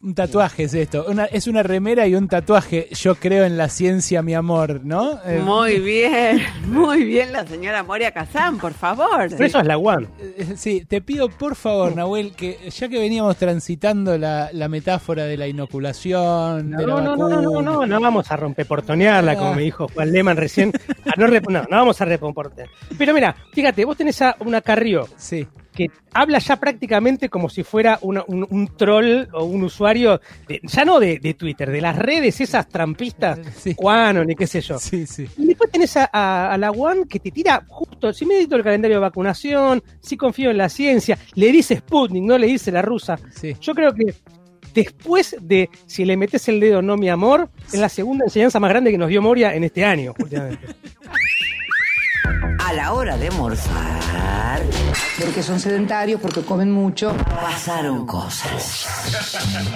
Un 0.00 0.14
tatuaje 0.14 0.62
es 0.64 0.74
esto. 0.74 1.04
Una, 1.08 1.24
es 1.24 1.46
una 1.48 1.62
remera 1.64 2.06
y 2.06 2.14
un 2.14 2.28
tatuaje. 2.28 2.88
Yo 2.92 3.16
creo 3.16 3.44
en 3.44 3.56
la 3.56 3.68
ciencia, 3.68 4.22
mi 4.22 4.32
amor, 4.34 4.80
¿no? 4.84 5.18
Eh, 5.24 5.40
Muy 5.44 5.80
bien, 5.80 6.40
muy 6.66 7.02
bien 7.04 7.32
la 7.32 7.44
señora 7.46 7.82
Moria 7.82 8.12
Kazán, 8.12 8.58
por 8.58 8.74
favor. 8.74 9.26
Pero 9.30 9.44
eso 9.44 9.58
es 9.60 9.66
la 9.66 9.76
One. 9.76 10.06
eh, 10.20 10.54
Sí, 10.56 10.84
te 10.86 11.00
pido 11.00 11.28
por 11.28 11.56
favor, 11.56 11.96
Nahuel, 11.96 12.32
que 12.36 12.70
ya 12.70 12.88
que 12.88 12.98
veníamos 12.98 13.36
transitando 13.36 14.16
la, 14.16 14.50
la 14.52 14.68
metáfora 14.68 15.24
de 15.24 15.36
la 15.36 15.48
inoculación, 15.48 16.70
de 16.70 16.86
la 16.86 16.92
No, 16.94 17.00
no, 17.00 17.16
no, 17.16 17.28
no, 17.28 17.40
no, 17.42 17.50
vacuna. 17.52 17.70
no, 17.72 17.86
no 17.86 18.00
vamos 18.00 18.30
a 18.30 18.36
rompeportonearla, 18.36 19.36
como 19.36 19.54
me 19.54 19.62
dijo 19.62 19.88
Juan 19.94 20.12
Leman 20.12 20.36
recién. 20.36 20.72
Ah, 21.06 21.14
no, 21.16 21.26
rep- 21.26 21.48
no, 21.50 21.62
no 21.62 21.76
vamos 21.76 22.00
a 22.00 22.04
rompeportonear. 22.04 22.68
Pero 22.96 23.12
mira, 23.14 23.34
fíjate, 23.52 23.84
vos 23.84 23.96
tenés 23.96 24.20
a 24.22 24.36
una 24.40 24.60
Carrió 24.60 25.08
Sí. 25.16 25.46
Que 25.78 25.90
habla 26.12 26.40
ya 26.40 26.56
prácticamente 26.56 27.28
como 27.28 27.48
si 27.48 27.62
fuera 27.62 27.98
una- 28.02 28.24
un, 28.26 28.44
un 28.50 28.66
troll 28.76 29.28
o 29.32 29.44
un 29.44 29.62
usuario, 29.62 30.20
de- 30.48 30.60
ya 30.64 30.84
no 30.84 30.98
de, 30.98 31.20
de 31.20 31.34
Twitter, 31.34 31.70
de 31.70 31.80
las 31.80 31.94
redes 31.96 32.40
esas 32.40 32.68
trampistas, 32.68 33.38
Juan 33.76 34.26
ni 34.26 34.34
qué 34.34 34.48
sé 34.48 34.60
yo. 34.60 34.76
Sí, 34.80 35.06
sí. 35.06 35.28
Y 35.38 35.46
después 35.46 35.70
tenés 35.70 35.96
a, 35.96 36.10
a- 36.12 36.52
a 36.52 36.58
la 36.58 36.72
One 36.72 37.04
que 37.08 37.20
te 37.20 37.30
tira 37.30 37.62
justo, 37.68 38.12
si 38.12 38.26
medito 38.26 38.56
el 38.56 38.64
calendario 38.64 38.96
de 38.96 39.02
vacunación, 39.02 39.80
si 40.00 40.16
confío 40.16 40.50
en 40.50 40.58
la 40.58 40.68
ciencia, 40.68 41.16
le 41.34 41.52
dice 41.52 41.76
Sputnik, 41.76 42.24
no 42.24 42.36
le 42.36 42.48
dice 42.48 42.72
la 42.72 42.82
rusa. 42.82 43.16
Yo 43.60 43.72
creo 43.74 43.92
que 43.94 44.12
después 44.74 45.36
de 45.40 45.70
si 45.86 46.04
le 46.04 46.16
metes 46.16 46.48
el 46.48 46.58
dedo 46.58 46.82
no 46.82 46.96
mi 46.96 47.08
amor, 47.08 47.50
es 47.72 47.78
la 47.78 47.88
segunda 47.88 48.24
enseñanza 48.24 48.58
más 48.58 48.70
grande 48.70 48.90
que 48.90 48.98
nos 48.98 49.08
dio 49.08 49.22
Moria 49.22 49.54
en 49.54 49.62
este 49.64 49.84
año, 49.84 50.12
últimamente. 50.18 50.66
A 52.64 52.72
la 52.72 52.92
hora 52.92 53.16
de 53.16 53.30
morfar, 53.30 54.62
Porque 55.20 55.42
son 55.42 55.58
sedentarios, 55.60 56.20
porque 56.20 56.42
comen 56.42 56.70
mucho. 56.70 57.14
pasaron 57.40 58.06
cosas. 58.06 58.86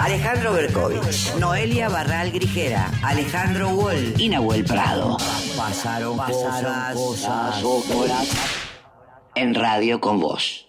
Alejandro 0.00 0.52
Berkovich, 0.52 1.34
Noelia 1.36 1.88
Barral 1.88 2.30
Grijera, 2.30 2.90
Alejandro 3.02 3.70
Wall 3.70 4.14
y 4.18 4.28
Nahuel 4.28 4.64
Prado. 4.64 5.16
Pasaron, 5.56 6.16
cosas, 6.18 6.94
cosas, 6.94 7.62
en 9.34 9.54
radio 9.54 10.00
con 10.00 10.20
vos. 10.20 10.66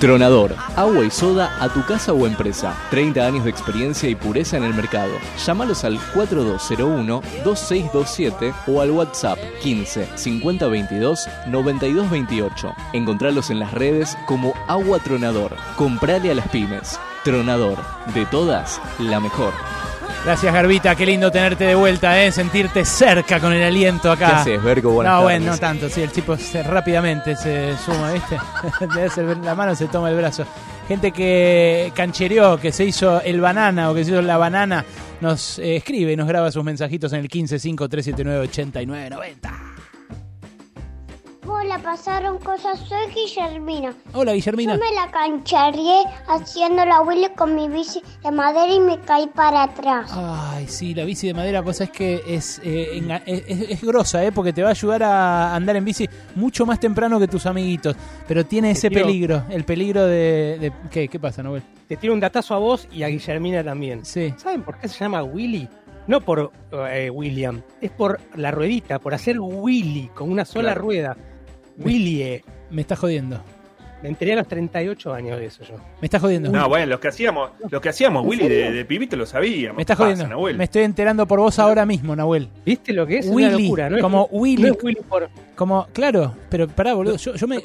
Tronador, 0.00 0.56
agua 0.76 1.04
y 1.04 1.10
soda 1.10 1.54
a 1.60 1.68
tu 1.68 1.84
casa 1.84 2.14
o 2.14 2.26
empresa. 2.26 2.74
30 2.88 3.26
años 3.26 3.44
de 3.44 3.50
experiencia 3.50 4.08
y 4.08 4.14
pureza 4.14 4.56
en 4.56 4.64
el 4.64 4.72
mercado. 4.72 5.12
Llámalos 5.44 5.84
al 5.84 5.98
4201-2627 6.14 8.54
o 8.66 8.80
al 8.80 8.92
WhatsApp 8.92 9.38
15 9.60 10.08
50 10.14 10.68
22 10.68 11.28
92 11.48 12.10
28. 12.10 12.74
Encontralos 12.94 13.50
en 13.50 13.58
las 13.58 13.74
redes 13.74 14.16
como 14.26 14.54
Agua 14.68 15.00
Tronador. 15.00 15.54
Comprale 15.76 16.30
a 16.30 16.34
las 16.34 16.48
pymes. 16.48 16.98
Tronador, 17.22 17.76
de 18.14 18.24
todas, 18.24 18.80
la 18.98 19.20
mejor. 19.20 19.52
Gracias, 20.24 20.52
Garbita. 20.52 20.94
Qué 20.94 21.06
lindo 21.06 21.30
tenerte 21.32 21.64
de 21.64 21.74
vuelta, 21.74 22.22
¿eh? 22.22 22.30
Sentirte 22.30 22.84
cerca 22.84 23.40
con 23.40 23.54
el 23.54 23.62
aliento 23.62 24.12
acá. 24.12 24.26
¿Qué 24.26 24.32
haces, 24.34 24.62
Berco? 24.62 24.90
Buenas 24.90 25.14
no, 25.14 25.20
tardes. 25.22 25.38
bueno, 25.40 25.52
no 25.52 25.58
tanto. 25.58 25.88
Sí, 25.88 26.02
el 26.02 26.10
tipo 26.10 26.36
se- 26.36 26.62
rápidamente 26.62 27.34
se 27.36 27.74
suma, 27.78 28.12
¿viste? 28.12 28.36
La 29.42 29.54
mano, 29.54 29.74
se 29.74 29.86
toma 29.88 30.10
el 30.10 30.16
brazo. 30.16 30.44
Gente 30.86 31.10
que 31.12 31.90
canchereó, 31.94 32.58
que 32.58 32.70
se 32.70 32.84
hizo 32.84 33.22
el 33.22 33.40
banana 33.40 33.90
o 33.90 33.94
que 33.94 34.04
se 34.04 34.10
hizo 34.10 34.20
la 34.22 34.36
banana, 34.36 34.84
nos 35.20 35.58
eh, 35.60 35.76
escribe 35.76 36.12
y 36.12 36.16
nos 36.16 36.26
graba 36.28 36.50
sus 36.52 36.64
mensajitos 36.64 37.12
en 37.12 37.20
el 37.20 37.28
1553798990. 37.28 39.69
Hola, 41.62 41.78
pasaron 41.78 42.38
cosas. 42.38 42.78
Soy 42.88 43.12
Guillermina. 43.14 43.94
Hola, 44.14 44.32
Guillermina. 44.32 44.74
Yo 44.74 44.80
me 44.80 44.94
la 44.94 45.10
canchareé 45.10 46.04
haciendo 46.28 46.84
la 46.86 47.02
Willy 47.02 47.28
con 47.36 47.54
mi 47.54 47.68
bici 47.68 48.00
de 48.22 48.30
madera 48.30 48.72
y 48.72 48.80
me 48.80 48.98
caí 49.00 49.26
para 49.26 49.64
atrás. 49.64 50.10
Ay, 50.14 50.66
sí, 50.68 50.94
la 50.94 51.04
bici 51.04 51.26
de 51.26 51.34
madera, 51.34 51.62
pues 51.62 51.80
es 51.80 51.90
que 51.90 52.22
es, 52.26 52.60
eh, 52.64 53.02
es, 53.26 53.42
es- 53.46 53.70
es 53.70 53.82
grosa, 53.82 54.24
¿eh? 54.24 54.32
Porque 54.32 54.52
te 54.52 54.62
va 54.62 54.68
a 54.68 54.72
ayudar 54.72 55.02
a 55.02 55.54
andar 55.54 55.76
en 55.76 55.84
bici 55.84 56.08
mucho 56.34 56.64
más 56.64 56.80
temprano 56.80 57.18
que 57.20 57.28
tus 57.28 57.44
amiguitos. 57.46 57.94
Pero 58.26 58.46
tiene 58.46 58.70
ese 58.70 58.88
tiro- 58.88 59.04
peligro, 59.04 59.42
el 59.50 59.64
peligro 59.64 60.06
de... 60.06 60.56
de- 60.60 60.72
¿Qué, 60.90 61.08
¿Qué 61.08 61.18
pasa, 61.20 61.42
Noel? 61.42 61.62
Te 61.86 61.96
tiro 61.96 62.14
un 62.14 62.20
datazo 62.20 62.54
a 62.54 62.58
vos 62.58 62.88
y 62.92 63.02
a 63.02 63.08
Guillermina 63.08 63.62
también. 63.62 64.04
Sí. 64.04 64.32
¿Saben 64.38 64.62
por 64.62 64.78
qué 64.78 64.88
se 64.88 64.98
llama 64.98 65.22
Willy? 65.22 65.68
No 66.06 66.22
por 66.22 66.50
eh, 66.90 67.10
William, 67.10 67.60
es 67.80 67.90
por 67.90 68.18
la 68.34 68.50
ruedita, 68.50 68.98
por 68.98 69.12
hacer 69.14 69.38
Willy 69.38 70.08
con 70.14 70.30
una 70.30 70.44
sola 70.44 70.72
Claro. 70.72 70.80
rueda. 70.82 71.16
Willy. 71.84 72.42
Me 72.70 72.82
está 72.82 72.96
jodiendo. 72.96 73.42
Me 74.02 74.08
enteré 74.08 74.32
a 74.32 74.36
los 74.36 74.48
38 74.48 75.12
años 75.12 75.38
de 75.38 75.46
eso 75.46 75.62
yo. 75.64 75.74
Me 76.00 76.06
está 76.06 76.18
jodiendo. 76.18 76.50
No, 76.50 76.68
bueno, 76.68 76.86
los 76.86 77.00
que 77.00 77.08
hacíamos, 77.08 77.50
los 77.70 77.80
que 77.82 77.88
hacíamos, 77.90 78.22
¿En 78.24 78.28
Willy, 78.30 78.48
de, 78.48 78.84
pibito 78.86 79.16
lo 79.16 79.26
sabíamos. 79.26 79.76
Me 79.76 79.82
está 79.82 79.94
¿Qué 79.94 79.98
pasa, 79.98 80.12
jodiendo. 80.14 80.28
Nahuel? 80.34 80.56
Me 80.56 80.64
estoy 80.64 80.82
enterando 80.84 81.26
por 81.26 81.38
vos 81.40 81.58
ahora 81.58 81.84
mismo, 81.84 82.16
Nahuel. 82.16 82.48
¿Viste 82.64 82.92
lo 82.92 83.06
que 83.06 83.18
es? 83.18 83.26
Willy, 83.28 83.48
Una 83.54 83.58
locura, 83.58 83.90
¿no? 83.90 83.96
es- 83.96 84.02
como 84.02 84.28
Willy. 84.32 84.62
no 84.62 84.68
es 84.74 84.78
Willy 84.82 85.00
por, 85.08 85.28
Como, 85.54 85.86
claro, 85.92 86.34
pero 86.48 86.66
pará, 86.68 86.94
boludo, 86.94 87.16
yo, 87.16 87.34
yo 87.34 87.46
me... 87.46 87.56
eh, 87.56 87.62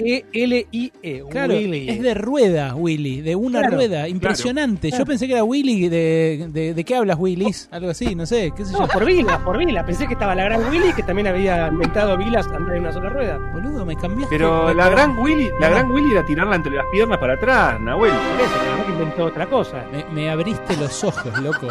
W-H-E-E-L-I-E. 0.00 1.24
Claro, 1.30 1.54
Willy. 1.54 1.88
es 1.90 2.02
de 2.02 2.14
rueda, 2.14 2.74
Willy, 2.74 3.20
de 3.20 3.36
una 3.36 3.60
Claro, 3.60 3.76
rueda, 3.76 4.08
impresionante. 4.08 4.88
claro. 4.88 5.04
Yo 5.04 5.06
pensé 5.06 5.26
que 5.26 5.32
era 5.34 5.44
Willy 5.44 5.88
de, 5.88 6.48
de, 6.50 6.74
de 6.74 6.84
qué 6.84 6.94
hablas, 6.96 7.18
Willis, 7.18 7.68
algo 7.70 7.90
así, 7.90 8.14
no 8.14 8.24
sé, 8.26 8.52
qué 8.56 8.64
sé 8.64 8.72
No, 8.72 8.86
yo. 8.86 8.88
por 8.92 9.04
Vila, 9.04 9.44
por 9.44 9.58
Vila. 9.58 9.84
Pensé 9.84 10.06
que 10.06 10.14
estaba 10.14 10.34
la 10.34 10.44
gran 10.44 10.68
Willy 10.70 10.92
que 10.94 11.02
también 11.02 11.26
había 11.26 11.68
inventado 11.68 12.16
Vilas 12.16 12.46
andar 12.46 12.74
en 12.76 12.82
una 12.82 12.92
sola 12.92 13.10
rueda. 13.10 13.38
Boludo, 13.52 13.84
me 13.84 13.96
cambiaste. 13.96 14.34
Pero 14.34 14.69
la 14.74 14.88
gran 14.88 15.18
Willy, 15.18 15.50
la 15.60 15.68
gran 15.68 15.90
Willy 15.90 16.12
era 16.12 16.24
tirarla 16.24 16.56
entre 16.56 16.72
las 16.72 16.86
piernas 16.92 17.18
para 17.18 17.34
atrás, 17.34 17.80
Nahuel. 17.80 18.12
Por 18.12 18.40
eso, 18.40 18.54
que 18.78 18.84
que 18.84 18.92
inventó 18.92 19.24
otra 19.24 19.46
cosa. 19.46 19.84
Me, 19.92 20.04
me 20.12 20.30
abriste 20.30 20.76
los 20.76 21.04
ojos, 21.04 21.38
loco. 21.40 21.68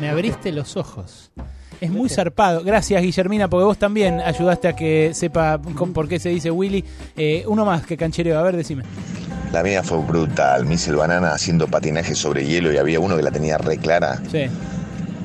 Me 0.00 0.08
abriste 0.08 0.52
los 0.52 0.76
ojos. 0.76 1.30
Es 1.80 1.90
muy 1.90 2.08
zarpado. 2.08 2.62
Gracias, 2.62 3.02
Guillermina, 3.02 3.48
porque 3.48 3.64
vos 3.64 3.78
también 3.78 4.20
ayudaste 4.20 4.68
a 4.68 4.76
que 4.76 5.10
sepa 5.12 5.60
con- 5.74 5.92
por 5.92 6.08
qué 6.08 6.18
se 6.18 6.28
dice 6.30 6.50
Willy. 6.50 6.84
Eh, 7.16 7.44
uno 7.46 7.64
más 7.64 7.84
que 7.84 7.96
canchereo, 7.96 8.38
a 8.38 8.42
ver, 8.42 8.56
decime. 8.56 8.84
La 9.52 9.62
mía 9.62 9.82
fue 9.82 9.98
brutal. 9.98 10.64
Me 10.66 10.74
hice 10.74 10.90
el 10.90 10.96
banana 10.96 11.32
haciendo 11.32 11.66
patinaje 11.68 12.14
sobre 12.14 12.44
hielo 12.46 12.72
y 12.72 12.76
había 12.78 13.00
uno 13.00 13.16
que 13.16 13.22
la 13.22 13.30
tenía 13.30 13.58
re 13.58 13.76
clara. 13.78 14.20
Sí. 14.30 14.46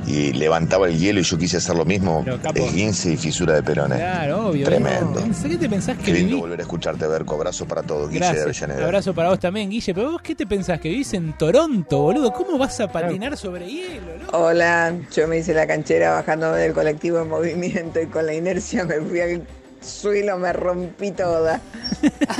Y 0.09 0.33
levantaba 0.33 0.87
el 0.87 0.97
hielo 0.97 1.19
y 1.19 1.23
yo 1.23 1.37
quise 1.37 1.57
hacer 1.57 1.75
lo 1.75 1.85
mismo. 1.85 2.25
Esguince 2.55 3.11
y 3.13 3.17
fisura 3.17 3.53
de 3.53 3.61
perones. 3.61 3.99
Claro, 3.99 4.47
obvio. 4.47 4.65
Tremendo. 4.65 5.23
¿Qué 5.43 5.55
te 5.57 5.69
pensás 5.69 5.97
que 5.99 6.05
Qué 6.05 6.13
lindo 6.13 6.29
viví? 6.29 6.41
volver 6.41 6.59
a 6.59 6.63
escucharte, 6.63 7.05
Berco. 7.05 7.35
Abrazo 7.35 7.67
para 7.67 7.83
todos. 7.83 8.09
Guille 8.09 8.25
de 8.25 8.33
Gracias. 8.33 8.63
Avellaneda. 8.63 8.85
Abrazo 8.87 9.13
para 9.13 9.29
vos 9.29 9.39
también, 9.39 9.69
Guille. 9.69 9.93
Pero 9.93 10.11
vos, 10.13 10.21
¿qué 10.23 10.33
te 10.33 10.47
pensás? 10.47 10.79
¿Que 10.79 10.89
vivís 10.89 11.13
en 11.13 11.33
Toronto, 11.37 11.99
boludo? 11.99 12.33
¿Cómo 12.33 12.57
vas 12.57 12.79
a 12.79 12.91
patinar 12.91 13.37
sobre 13.37 13.67
hielo? 13.67 14.17
loco? 14.19 14.35
Hola, 14.35 14.95
yo 15.15 15.27
me 15.27 15.37
hice 15.37 15.53
la 15.53 15.67
canchera 15.67 16.11
bajándome 16.11 16.57
del 16.57 16.73
colectivo 16.73 17.19
en 17.21 17.29
movimiento 17.29 18.01
y 18.01 18.07
con 18.07 18.25
la 18.25 18.33
inercia 18.33 18.85
me 18.85 18.99
fui 19.01 19.19
al 19.19 19.43
suelo, 19.81 20.37
me 20.37 20.53
rompí 20.53 21.11
toda. 21.11 21.59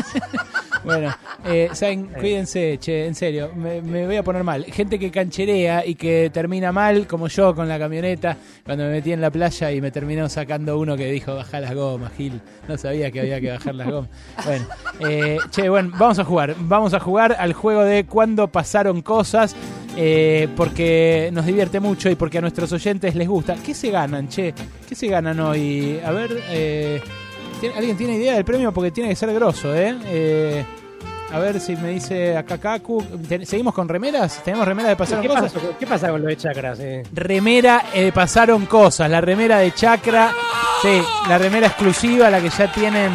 Bueno, 0.82 1.14
eh, 1.46 1.70
saben, 1.74 2.06
cuídense, 2.08 2.78
che, 2.80 3.06
en 3.06 3.14
serio, 3.14 3.52
me, 3.54 3.82
me 3.82 4.06
voy 4.06 4.16
a 4.16 4.24
poner 4.24 4.46
mal. 4.46 4.64
Gente 4.64 4.98
que 4.98 5.12
cancherea 5.12 5.86
y 5.86 5.96
que 5.96 6.30
termina 6.34 6.72
mal, 6.72 7.06
como 7.06 7.28
yo 7.28 7.54
con 7.54 7.68
la 7.68 7.78
camioneta, 7.78 8.38
cuando 8.66 8.86
me 8.86 8.92
metí 8.92 9.12
en 9.12 9.20
la 9.20 9.30
playa 9.30 9.72
y 9.74 9.82
me 9.82 9.92
terminó 9.92 10.30
sacando 10.30 10.80
uno 10.80 10.96
que 10.96 11.12
dijo, 11.12 11.36
baja 11.36 11.60
las 11.60 11.76
gomas, 11.76 12.14
Gil. 12.16 12.40
No 12.68 12.78
sabía 12.78 13.12
que 13.12 13.20
había 13.20 13.42
que 13.42 13.52
bajar 13.52 13.76
las 13.76 13.90
gomas. 13.92 14.10
Bueno, 14.46 14.66
eh, 15.02 15.38
che, 15.52 15.68
bueno, 15.68 15.92
vamos 16.00 16.18
a 16.18 16.24
jugar. 16.24 16.56
Vamos 16.58 16.94
a 16.94 17.00
jugar 17.02 17.36
al 17.38 17.52
juego 17.54 17.84
de 17.84 18.06
cuando 18.06 18.48
pasaron 18.48 19.02
cosas, 19.02 19.56
eh, 19.98 20.48
porque 20.56 21.30
nos 21.34 21.46
divierte 21.46 21.82
mucho 21.82 22.10
y 22.10 22.16
porque 22.16 22.38
a 22.38 22.42
nuestros 22.42 22.72
oyentes 22.72 23.16
les 23.16 23.28
gusta. 23.28 23.56
¿Qué 23.64 23.74
se 23.74 23.92
ganan, 23.92 24.30
che? 24.30 24.54
¿Qué 24.88 24.96
se 24.96 25.08
ganan 25.08 25.40
hoy? 25.42 26.00
A 26.06 26.12
ver, 26.12 26.32
eh, 26.52 27.02
¿tiene- 27.04 27.20
¿alguien 27.68 27.98
tiene 27.98 28.16
idea 28.16 28.36
del 28.36 28.46
premio? 28.46 28.72
Porque 28.72 28.92
tiene 28.92 29.10
que 29.10 29.16
ser 29.16 29.34
grosso, 29.34 29.74
¿eh? 29.76 29.96
eh 30.06 30.66
a 31.32 31.38
ver 31.38 31.60
si 31.60 31.76
me 31.76 31.90
dice 31.90 32.36
acá 32.36 32.58
Kaku. 32.58 33.04
¿Seguimos 33.44 33.74
con 33.74 33.88
remeras? 33.88 34.42
¿Tenemos 34.44 34.68
remeras 34.68 34.90
de 34.90 34.96
pasaron 34.96 35.22
¿Qué 35.22 35.28
cosas? 35.28 35.54
¿Qué 35.80 35.86
pasa 35.86 36.10
con 36.10 36.22
lo 36.22 36.28
de 36.28 36.38
chakras? 36.38 36.80
Eh? 36.80 37.04
Remera 37.14 37.86
eh, 37.94 38.12
pasaron 38.12 38.66
cosas. 38.66 39.10
La 39.10 39.22
remera 39.22 39.60
de 39.60 39.72
Chakra. 39.74 40.34
Sí, 40.82 41.02
la 41.28 41.38
remera 41.38 41.68
exclusiva, 41.68 42.30
la 42.30 42.42
que 42.42 42.50
ya 42.50 42.72
tienen 42.72 43.12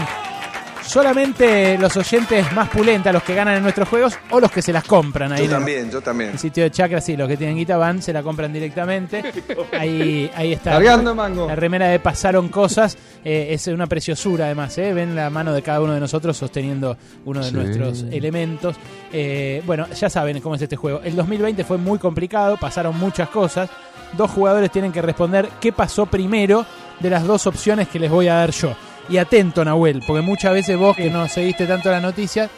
solamente 0.87 1.77
los 1.79 1.97
oyentes 1.97 2.53
más 2.53 2.69
pulentas, 2.69 3.13
los 3.13 3.23
que 3.23 3.35
ganan 3.35 3.57
en 3.57 3.63
nuestros 3.63 3.89
juegos 3.89 4.19
o 4.31 4.41
los 4.41 4.51
que 4.51 4.63
se 4.63 4.73
las 4.73 4.85
compran 4.85 5.33
ahí. 5.33 5.45
Yo 5.45 5.51
también, 5.51 5.91
yo 5.91 6.01
también. 6.01 6.31
El 6.31 6.39
sitio 6.39 6.63
de 6.65 6.71
Chakra, 6.71 7.01
sí, 7.01 7.17
los 7.17 7.29
que 7.29 7.37
tienen 7.37 7.57
guita 7.57 7.77
van, 7.77 8.01
se 8.03 8.13
la 8.13 8.23
compran 8.23 8.53
directamente. 8.53 9.23
Ahí, 9.73 10.31
ahí 10.35 10.53
está. 10.53 10.73
Cargando 10.73 11.15
mango. 11.15 11.49
La 11.49 11.57
remera 11.57 11.89
de 11.89 11.99
Pasaron 11.99 12.49
Cosas 12.49 12.97
eh, 13.25 13.49
es 13.51 13.67
una 13.67 13.87
preciosura 13.87 14.47
además, 14.47 14.77
¿eh? 14.79 14.93
ven 14.95 15.15
la 15.17 15.31
mano 15.31 15.53
de 15.53 15.63
cada 15.63 15.81
uno 15.81 15.93
de 15.95 16.01
nosotros 16.01 16.37
sosteniendo 16.37 16.97
uno 17.25 17.41
de 17.43 17.51
Sí. 17.51 17.55
nuestros 17.57 18.03
elementos. 18.11 18.77
Eh, 19.13 19.63
bueno, 19.67 19.87
ya 19.89 20.09
saben 20.11 20.41
cómo 20.41 20.55
es 20.55 20.63
este 20.63 20.77
juego. 20.77 21.01
El 21.05 21.17
2020 21.17 21.65
fue 21.65 21.79
muy 21.79 21.99
complicado, 21.99 22.57
pasaron 22.57 22.97
muchas 22.99 23.29
cosas. 23.29 23.69
Dos 24.17 24.31
jugadores 24.31 24.71
tienen 24.71 24.93
que 24.93 25.03
responder 25.03 25.49
qué 25.61 25.73
pasó 25.73 26.07
primero 26.07 26.65
de 27.01 27.11
las 27.11 27.25
dos 27.27 27.47
opciones 27.47 27.89
que 27.89 27.99
les 27.99 28.11
voy 28.11 28.29
a 28.29 28.35
dar 28.35 28.51
yo. 28.51 28.75
Y 29.09 29.19
atento, 29.19 29.65
Nahuel, 29.65 30.03
porque 30.07 30.23
muchas 30.23 30.53
veces 30.55 30.77
vos 30.79 30.97
que 30.97 31.11
no 31.11 31.29
seguiste 31.29 31.67
tanto 31.67 31.91
la 31.91 32.01
noticia, 32.01 32.49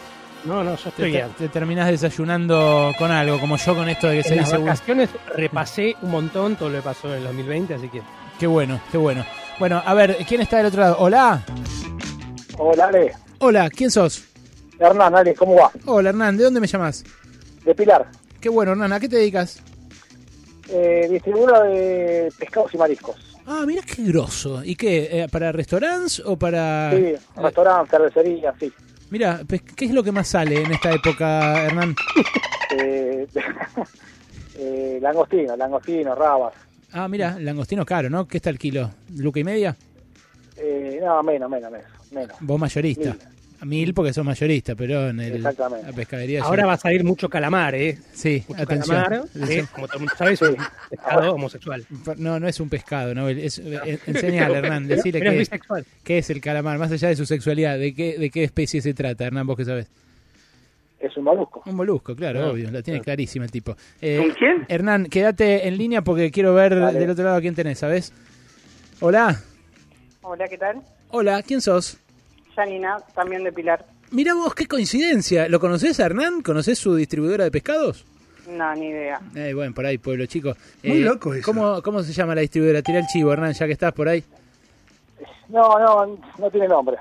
No, 0.44 0.62
no, 0.62 0.77
yo 0.77 0.82
te, 0.82 0.89
estoy 0.90 1.05
te- 1.10 1.16
bien. 1.16 1.28
te 1.36 1.48
terminás 1.48 1.89
desayunando 1.90 2.93
con 2.98 3.10
algo, 3.10 3.40
como 3.40 3.56
yo 3.56 3.74
con 3.74 3.89
esto 3.89 4.06
de 4.06 4.18
que 4.18 4.23
se 4.23 4.31
En 4.35 4.36
las 4.39 4.51
dice... 4.52 4.59
vacaciones 4.62 5.10
repasé 5.35 5.97
un 6.02 6.10
montón 6.12 6.55
todo 6.56 6.68
lo 6.68 6.77
que 6.78 6.82
pasó 6.82 7.09
en 7.09 7.14
el 7.18 7.24
2020, 7.24 7.74
así 7.74 7.89
que... 7.89 8.01
Qué 8.39 8.47
bueno, 8.47 8.81
qué 8.93 8.98
bueno. 8.98 9.24
Bueno, 9.59 9.82
a 9.85 9.94
ver, 9.94 10.16
¿quién 10.28 10.40
está 10.43 10.59
del 10.59 10.66
otro 10.66 10.82
lado? 10.82 10.97
Hola. 11.01 11.43
Hola, 12.59 12.86
Ale. 12.86 13.12
Hola, 13.39 13.68
¿quién 13.70 13.90
sos? 13.90 14.23
Hernán, 14.78 15.14
Ale, 15.16 15.35
¿cómo 15.35 15.56
va? 15.56 15.70
Hola, 15.86 16.10
Hernán, 16.10 16.36
¿de 16.36 16.44
dónde 16.44 16.60
me 16.60 16.66
llamas? 16.66 17.02
De 17.64 17.74
Pilar. 17.74 18.06
Qué 18.40 18.48
bueno, 18.51 18.73
Hernán, 18.73 18.93
¿a 18.93 19.01
qué 19.01 19.09
te 19.09 19.16
dedicas? 19.16 19.59
Eh, 20.68 21.09
distribuidora 21.10 21.62
de 21.62 22.31
pescados 22.39 22.73
y 22.74 22.78
mariscos. 22.78 23.16
Ah, 23.47 23.64
mira 23.66 23.82
qué 23.82 24.02
grosso. 24.02 24.62
¿Y 24.64 24.74
qué? 24.74 25.23
eh, 25.23 25.28
¿Para 25.31 25.52
restaurantes 25.52 26.20
o 26.24 26.36
para...? 26.36 26.90
Sí, 26.90 27.14
restaurante, 27.36 27.90
cervecería, 27.90 28.52
sí. 28.59 28.73
Mira, 29.10 29.40
pues, 29.47 29.62
¿qué 29.62 29.85
es 29.85 29.93
lo 29.93 30.02
que 30.02 30.10
más 30.10 30.27
sale 30.27 30.62
en 30.62 30.73
esta 30.73 30.93
época, 30.93 31.64
Hernán? 31.64 31.94
Eh, 32.73 33.28
eh, 34.59 34.98
langostino, 35.01 35.56
langostino, 35.56 36.16
rabas. 36.16 36.52
Ah, 36.93 37.06
mira, 37.06 37.39
langostino 37.39 37.86
caro, 37.86 38.10
¿no? 38.10 38.27
¿Qué 38.27 38.39
está 38.39 38.51
el 38.51 38.59
kilo? 38.59 38.90
¿Luca 39.16 39.39
y 39.39 39.44
media? 39.44 39.77
Eh, 40.56 40.98
no, 41.01 41.23
menos, 41.23 41.48
menos, 41.48 41.70
menos. 41.70 41.86
menos. 42.10 42.36
Vos 42.40 42.59
mayorista. 42.59 43.10
Mil. 43.10 43.35
A 43.59 43.65
mil 43.65 43.95
porque 43.95 44.12
sos 44.12 44.24
mayorista, 44.24 44.74
pero 44.74 45.09
en 45.09 45.19
el, 45.20 45.43
la 45.43 45.53
pescadería... 45.95 46.43
Ahora 46.43 46.62
ya- 46.65 46.66
va 46.66 46.73
a 46.74 46.77
salir 46.77 47.03
mucho 47.05 47.28
calamar, 47.31 47.74
¿eh? 47.74 47.99
Sí, 48.12 48.45
Mucho 48.49 48.62
atención. 48.62 48.97
calamar, 49.03 49.23
que, 49.33 49.39
Atención. 49.39 49.69
como 49.73 49.87
todo 49.87 49.97
el 49.97 50.01
mundo 50.01 50.15
sabe, 50.19 50.33
es 50.35 50.43
un 50.43 50.57
pescado 50.91 51.33
homosexual. 51.35 51.87
No, 52.19 52.39
no 52.39 52.49
es 52.49 52.61
un 52.61 52.69
pescado, 52.69 53.15
no. 53.15 53.28
Es, 53.31 53.59
eh, 53.59 53.99
enseñale, 54.07 54.59
Hernán, 54.59 54.87
decirle 54.87 55.20
Pero 55.20 55.33
es 55.33 55.51
qué, 56.05 56.19
es 56.19 56.28
el 56.31 56.41
calamar, 56.43 56.78
más 56.78 56.93
allá 56.93 57.09
de 57.09 57.16
su 57.16 57.24
sexualidad, 57.24 57.78
de 57.78 57.95
qué, 57.95 58.19
de 58.19 58.28
qué 58.31 58.45
especie 58.45 58.83
se 58.83 58.93
trata, 58.93 59.24
Hernán, 59.24 59.47
vos 59.47 59.57
que 59.57 59.65
sabés. 59.65 59.89
Es 61.01 61.16
un 61.16 61.24
molusco. 61.24 61.62
Un 61.66 61.77
molusco, 61.77 62.15
claro, 62.16 62.43
Ah, 62.45 62.51
obvio, 62.51 62.70
la 62.70 62.83
tiene 62.83 63.01
ah. 63.01 63.03
clarísima 63.03 63.45
el 63.47 63.51
tipo. 63.51 63.77
Eh, 64.03 64.19
¿Con 64.19 64.31
quién? 64.35 64.66
Hernán, 64.69 65.07
quédate 65.07 65.66
en 65.69 65.78
línea 65.78 66.03
porque 66.03 66.31
quiero 66.31 66.55
ver 66.55 66.78
Dale. 66.78 66.99
del 66.99 67.11
otro 67.11 67.24
lado 67.24 67.37
a 67.37 67.41
quién 67.41 67.55
tenés, 67.55 67.78
¿sabés? 67.78 68.12
Hola, 69.01 69.41
Hola, 70.23 70.49
¿qué 70.49 70.59
tal? 70.59 70.83
hola, 71.11 71.43
¿quién 71.43 71.61
sos? 71.61 71.99
Janina, 72.57 72.97
también 73.15 73.45
de 73.45 73.53
Pilar. 73.53 73.85
Mira 74.11 74.35
vos, 74.35 74.55
qué 74.55 74.66
coincidencia. 74.66 75.49
¿Lo 75.49 75.61
conocés 75.61 76.01
a 76.01 76.07
Hernán? 76.07 76.41
¿Conocés 76.43 76.78
su 76.78 76.95
distribuidora 76.97 77.45
de 77.45 77.51
pescados? 77.51 78.05
No, 78.49 78.74
ni 78.74 78.87
idea. 78.87 79.20
Eh, 79.35 79.53
bueno, 79.55 79.74
por 79.74 79.85
ahí, 79.87 79.99
pueblo 79.99 80.24
chico. 80.27 80.55
Muy 80.83 80.99
Eh, 80.99 81.01
loco 81.01 81.35
eso. 81.35 81.45
¿cómo, 81.45 81.83
¿Cómo 81.83 82.03
se 82.03 82.12
llama 82.12 82.35
la 82.35 82.41
distribuidora? 82.41 82.81
Tira 82.83 83.01
el 83.01 83.07
chivo, 83.07 83.33
Hernán, 83.33 83.53
ya 83.53 83.66
que 83.66 83.73
estás 83.73 83.93
por 83.93 84.09
ahí. 84.09 84.24
No, 85.49 85.78
no, 85.78 86.19
no 86.39 86.51
tiene 86.51 86.69
nombre. 86.69 86.97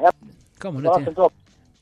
¿Cómo 0.59 0.81
no 0.81 0.91
tiene? 0.95 1.11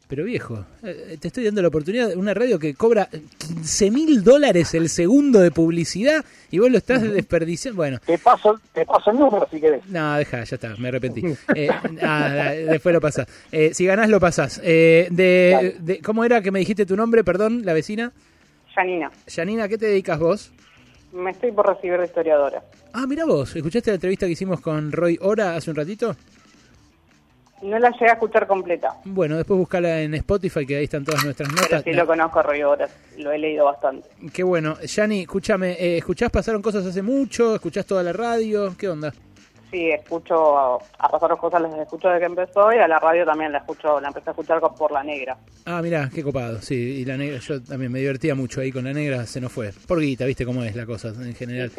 Pero 0.08 0.26
viejo, 0.26 0.64
eh, 0.84 1.18
te 1.20 1.30
estoy 1.30 1.46
dando 1.46 1.62
la 1.62 1.70
oportunidad 1.70 2.10
de 2.10 2.16
una 2.18 2.34
radio 2.34 2.60
que 2.60 2.76
cobra 2.76 3.08
15 3.38 3.90
mil 3.90 4.24
dólares 4.24 4.74
el 4.76 4.90
segundo 4.90 5.40
de 5.40 5.50
publicidad 5.50 6.24
y 6.52 6.60
vos 6.60 6.70
lo 6.70 6.78
estás 6.78 7.02
desperdiciando. 7.02 7.78
Bueno, 7.78 8.00
Te 8.06 8.18
paso, 8.20 8.60
te 8.74 8.86
paso 8.86 9.10
el 9.12 9.18
número 9.18 9.48
si 9.50 9.60
querés. 9.60 9.82
no, 9.88 10.18
deja, 10.18 10.44
ya 10.44 10.56
está, 10.56 10.76
me 10.78 10.90
arrepentí. 10.90 11.24
Eh, 11.56 11.70
después 12.70 12.94
lo 12.94 13.02
pasás. 13.02 13.28
Eh, 13.52 13.74
si 13.74 13.86
ganás, 13.86 14.10
lo 14.10 14.20
pasás. 14.20 14.60
Eh, 14.64 15.08
de, 15.10 15.78
de- 15.80 16.00
¿Cómo 16.02 16.24
era 16.24 16.42
que 16.42 16.52
me 16.52 16.60
dijiste 16.60 16.86
tu 16.86 16.96
nombre, 16.96 17.24
perdón, 17.24 17.62
la 17.66 17.74
vecina? 17.74 18.12
Janina, 18.76 19.12
Janina, 19.28 19.64
¿a 19.66 19.68
qué 19.70 19.78
te 19.78 19.86
dedicas 19.88 20.20
vos? 20.20 20.52
me 21.12 21.30
estoy 21.30 21.52
por 21.52 21.68
recibir 21.68 22.00
de 22.00 22.06
historiadora. 22.06 22.64
Ah, 22.92 23.06
mira 23.08 23.24
vos, 23.26 23.56
¿escuchaste 23.56 23.92
la 23.92 23.96
entrevista 23.96 24.26
que 24.26 24.32
hicimos 24.32 24.60
con 24.62 24.92
Roy 24.92 25.18
Ora 25.22 25.56
hace 25.56 25.70
un 25.70 25.76
ratito? 25.76 26.16
No 27.64 27.80
la 27.80 27.90
llegué 27.92 28.10
a 28.10 28.14
escuchar 28.14 28.46
completa, 28.46 28.98
Bueno, 29.06 29.38
después 29.38 29.58
buscala 29.58 30.02
en 30.02 30.14
Spotify, 30.16 30.66
que 30.66 30.76
ahí 30.78 30.84
están 30.84 31.06
todas 31.06 31.24
nuestras 31.24 31.50
pero 31.50 31.62
notas. 31.64 31.84
sí 31.84 31.92
La- 31.92 32.02
lo 32.02 32.08
conozco 32.08 32.40
Horas, 32.40 32.92
lo 33.18 33.32
he 33.32 33.38
leído 33.38 33.66
bastante. 33.66 34.10
Qué 34.34 34.44
bueno. 34.44 34.78
Yani, 34.82 35.22
escúchame, 35.22 35.72
eh, 35.80 35.98
¿escuchás 35.98 36.30
Pasaron 36.30 36.62
Cosas 36.62 36.86
hace 36.86 37.02
mucho? 37.02 37.56
¿Escuchás 37.56 37.86
toda 37.86 38.04
la 38.04 38.12
radio? 38.14 38.76
¿Qué 38.78 38.90
onda? 38.90 39.14
Sí, 39.74 39.90
escucho 39.90 40.56
a, 40.56 40.78
a 41.00 41.10
Pasaron 41.10 41.36
Cosas, 41.40 41.60
las 41.64 41.74
escucho 41.80 42.08
desde 42.08 42.20
que 42.20 42.26
empezó 42.28 42.72
y 42.72 42.78
a 42.78 42.88
la 42.88 43.00
radio 43.00 43.26
también 43.26 43.52
la 43.52 43.58
escucho, 43.58 44.00
la 44.00 44.10
empecé 44.10 44.30
a 44.30 44.34
escuchar 44.34 44.60
con- 44.60 44.76
por 44.76 44.92
la 44.92 45.04
negra. 45.04 45.36
Ah, 45.66 45.82
mirá, 45.82 46.12
qué 46.14 46.22
copado. 46.22 46.62
Sí, 46.62 46.76
y 46.76 47.06
la 47.06 47.18
negra, 47.18 47.40
yo 47.40 47.60
también 47.60 47.92
me 47.92 47.98
divertía 47.98 48.36
mucho 48.36 48.62
ahí 48.62 48.72
con 48.72 48.84
la 48.84 48.94
negra, 48.94 49.26
se 49.26 49.42
nos 49.42 49.52
fue. 49.52 49.72
Por 49.88 50.00
guita, 50.00 50.26
viste 50.26 50.46
cómo 50.46 50.64
es 50.64 50.76
la 50.76 50.86
cosa 50.86 51.08
en 51.08 51.34
general. 51.34 51.72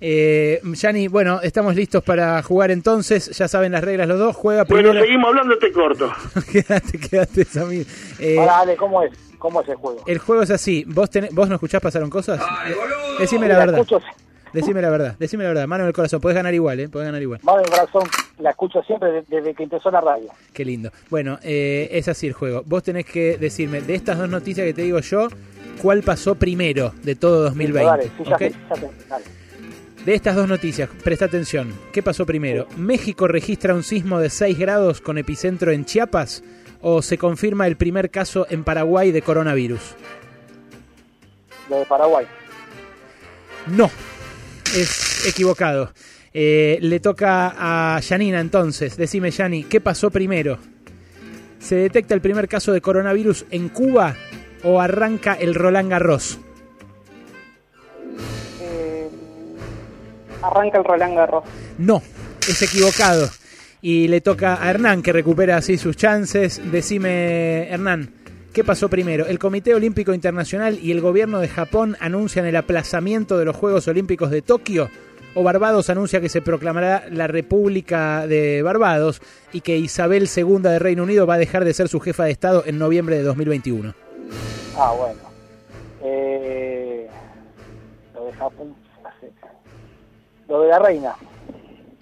Eh, 0.00 0.60
Yani, 0.62 1.08
bueno, 1.08 1.40
estamos 1.42 1.74
listos 1.74 2.04
para 2.04 2.40
jugar 2.44 2.70
entonces. 2.70 3.36
Ya 3.36 3.48
saben 3.48 3.72
las 3.72 3.82
reglas 3.82 4.06
los 4.06 4.18
dos. 4.20 4.36
Juega 4.36 4.62
Bueno, 4.62 4.90
primero. 4.90 5.04
seguimos 5.04 5.28
hablando, 5.30 5.58
te 5.58 5.72
corto. 5.72 6.12
quédate, 6.52 6.98
quédate, 7.00 7.44
Samir. 7.46 7.84
Eh, 8.20 8.38
Ahora, 8.38 8.60
Ale, 8.60 8.76
¿cómo 8.76 9.02
es? 9.02 9.10
¿Cómo 9.38 9.60
es 9.62 9.68
el 9.70 9.74
juego? 9.74 10.02
el 10.06 10.18
juego 10.18 10.42
es 10.42 10.50
así. 10.52 10.84
¿Vos, 10.86 11.10
tenés- 11.10 11.34
¿Vos 11.34 11.48
no 11.48 11.56
escuchás 11.56 11.80
Pasaron 11.82 12.10
Cosas? 12.10 12.40
Eh, 12.68 12.74
decime 13.18 13.48
la 13.48 13.54
Mira, 13.54 13.66
verdad. 13.66 13.80
Escucho, 13.80 14.04
Decime 14.52 14.82
la 14.82 14.90
verdad, 14.90 15.16
decime 15.18 15.44
la 15.44 15.50
verdad. 15.50 15.66
Mano 15.68 15.84
en 15.84 15.88
el 15.88 15.92
corazón, 15.94 16.20
podés 16.20 16.34
ganar 16.34 16.52
igual, 16.54 16.80
¿eh? 16.80 16.88
Podés 16.88 17.06
ganar 17.06 17.22
igual. 17.22 17.40
Mano 17.44 17.58
de 17.62 17.68
corazón, 17.70 18.02
la 18.38 18.50
escucho 18.50 18.82
siempre 18.82 19.12
de- 19.12 19.22
desde 19.28 19.54
que 19.54 19.62
empezó 19.62 19.90
la 19.90 20.00
radio. 20.00 20.28
Qué 20.52 20.64
lindo. 20.64 20.90
Bueno, 21.08 21.38
eh, 21.42 21.88
es 21.92 22.08
así 22.08 22.26
el 22.26 22.32
juego. 22.32 22.62
Vos 22.66 22.82
tenés 22.82 23.06
que 23.06 23.36
decirme, 23.38 23.80
de 23.80 23.94
estas 23.94 24.18
dos 24.18 24.28
noticias 24.28 24.66
que 24.66 24.74
te 24.74 24.82
digo 24.82 24.98
yo, 25.00 25.28
¿cuál 25.80 26.02
pasó 26.02 26.34
primero 26.34 26.92
de 27.02 27.14
todo 27.14 27.42
2020? 27.44 27.84
Dale, 27.90 28.02
sí, 28.04 28.24
ya 28.28 28.34
¿ok? 28.34 28.38
sé, 28.40 28.54
ya 28.68 28.76
sé, 28.76 28.90
dale. 29.08 29.24
De 30.04 30.14
estas 30.14 30.34
dos 30.34 30.48
noticias, 30.48 30.88
presta 31.04 31.26
atención. 31.26 31.72
¿Qué 31.92 32.02
pasó 32.02 32.24
primero? 32.24 32.66
¿México 32.76 33.28
registra 33.28 33.74
un 33.74 33.82
sismo 33.82 34.18
de 34.18 34.30
6 34.30 34.58
grados 34.58 35.00
con 35.02 35.18
epicentro 35.18 35.72
en 35.72 35.84
Chiapas? 35.84 36.42
¿O 36.80 37.02
se 37.02 37.18
confirma 37.18 37.66
el 37.66 37.76
primer 37.76 38.10
caso 38.10 38.46
en 38.48 38.64
Paraguay 38.64 39.12
de 39.12 39.20
coronavirus? 39.20 39.94
Lo 41.68 41.76
de 41.80 41.84
Paraguay. 41.84 42.26
No, 43.66 43.90
es 44.76 45.26
equivocado. 45.26 45.92
Eh, 46.32 46.78
le 46.80 47.00
toca 47.00 47.54
a 47.58 48.00
Janina 48.00 48.40
entonces. 48.40 48.96
Decime, 48.96 49.30
Yani, 49.30 49.64
¿qué 49.64 49.80
pasó 49.80 50.10
primero? 50.10 50.58
¿Se 51.58 51.74
detecta 51.74 52.14
el 52.14 52.20
primer 52.20 52.48
caso 52.48 52.72
de 52.72 52.80
coronavirus 52.80 53.46
en 53.50 53.68
Cuba 53.68 54.16
o 54.62 54.80
arranca 54.80 55.34
el 55.34 55.54
Roland 55.54 55.90
Garros? 55.90 56.38
Eh, 58.60 59.08
arranca 60.42 60.78
el 60.78 60.84
Roland 60.84 61.16
Garros. 61.16 61.44
No, 61.78 62.02
es 62.48 62.62
equivocado. 62.62 63.28
Y 63.82 64.08
le 64.08 64.20
toca 64.20 64.62
a 64.62 64.70
Hernán 64.70 65.02
que 65.02 65.12
recupera 65.12 65.56
así 65.56 65.78
sus 65.78 65.96
chances. 65.96 66.60
Decime, 66.70 67.68
Hernán, 67.70 68.10
¿qué 68.52 68.64
pasó 68.64 68.88
primero? 68.88 69.26
¿El 69.26 69.38
Comité 69.38 69.74
Olímpico 69.74 70.12
Internacional 70.12 70.78
y 70.80 70.90
el 70.90 71.00
gobierno 71.00 71.38
de 71.38 71.48
Japón 71.48 71.96
anuncian 72.00 72.46
el 72.46 72.56
aplazamiento 72.56 73.38
de 73.38 73.44
los 73.44 73.56
Juegos 73.56 73.88
Olímpicos 73.88 74.30
de 74.30 74.42
Tokio? 74.42 74.88
¿O 75.34 75.44
Barbados 75.44 75.90
anuncia 75.90 76.20
que 76.20 76.28
se 76.28 76.40
proclamará 76.40 77.04
la 77.08 77.28
República 77.28 78.26
de 78.26 78.62
Barbados 78.62 79.22
y 79.52 79.60
que 79.60 79.78
Isabel 79.78 80.28
II 80.34 80.58
de 80.58 80.78
Reino 80.80 81.04
Unido 81.04 81.26
va 81.26 81.34
a 81.34 81.38
dejar 81.38 81.64
de 81.64 81.72
ser 81.72 81.88
su 81.88 82.00
jefa 82.00 82.24
de 82.24 82.32
Estado 82.32 82.64
en 82.66 82.78
noviembre 82.78 83.16
de 83.16 83.22
2021? 83.22 83.94
Ah, 84.76 84.92
bueno. 84.98 85.20
Eh, 86.02 87.06
lo 88.14 88.24
de 88.26 88.32
Japón. 88.32 88.74
Lo 90.48 90.62
de 90.62 90.68
la 90.68 90.78
reina. 90.80 91.14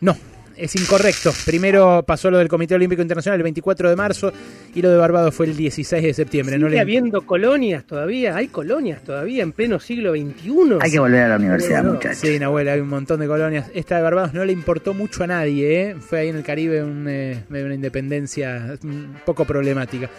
No, 0.01 0.17
es 0.59 0.75
incorrecto. 0.77 1.33
Primero 1.47 2.03
pasó 2.07 2.31
lo 2.31 2.39
del 2.39 2.49
Comité 2.49 2.75
Olímpico 2.75 3.01
Internacional 3.03 3.39
el 3.39 3.43
24 3.45 3.89
de 3.91 3.97
marzo 3.97 4.33
y 4.75 4.83
lo 4.83 4.91
de 4.91 4.97
Barbados 4.97 5.35
fue 5.35 5.47
el 5.47 5.57
16 5.57 6.03
de 6.03 6.13
septiembre. 6.15 6.55
¿Sigue 6.57 6.65
No 6.65 6.69
le- 6.69 6.81
habiendo 6.81 7.23
colonias 7.25 7.85
todavía? 7.85 8.37
¿Hay 8.37 8.49
colonias 8.49 9.03
todavía 9.03 9.43
en 9.43 9.53
pleno 9.53 9.79
siglo 9.81 10.13
XXI? 10.13 10.79
Hay 10.81 10.91
que 10.91 10.99
volver 10.99 11.23
a 11.23 11.29
la 11.29 11.37
universidad, 11.37 11.79
No, 11.83 11.89
no. 11.91 11.95
muchachos. 11.95 12.19
Sí, 12.19 12.39
Nahuel, 12.39 12.69
hay 12.69 12.81
un 12.81 12.89
montón 12.89 13.21
de 13.21 13.27
colonias. 13.27 13.71
Esta 13.75 13.97
de 13.97 14.03
Barbados 14.03 14.35
no 14.35 14.45
le 14.45 14.53
importó 14.53 14.95
mucho 14.95 15.25
a 15.25 15.27
nadie, 15.27 15.83
¿eh? 15.91 15.97
Fue 16.01 16.21
ahí 16.21 16.29
en 16.29 16.37
el 16.37 16.43
Caribe 16.43 16.83
un, 16.83 17.07
eh, 17.09 17.45
una 17.51 17.75
independencia 17.75 18.77
un 18.83 19.17
poco 19.25 19.45
problemática. 19.45 20.11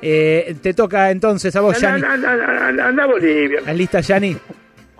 Eh, 0.00 0.54
te 0.62 0.74
toca 0.74 1.10
entonces 1.10 1.54
a 1.56 1.60
vos, 1.60 1.78
Yani. 1.80 2.02
Anda 2.04 3.06
Bolivia. 3.06 3.58
¿Estás 3.58 3.76
lista, 3.76 4.00
Yani? 4.00 4.36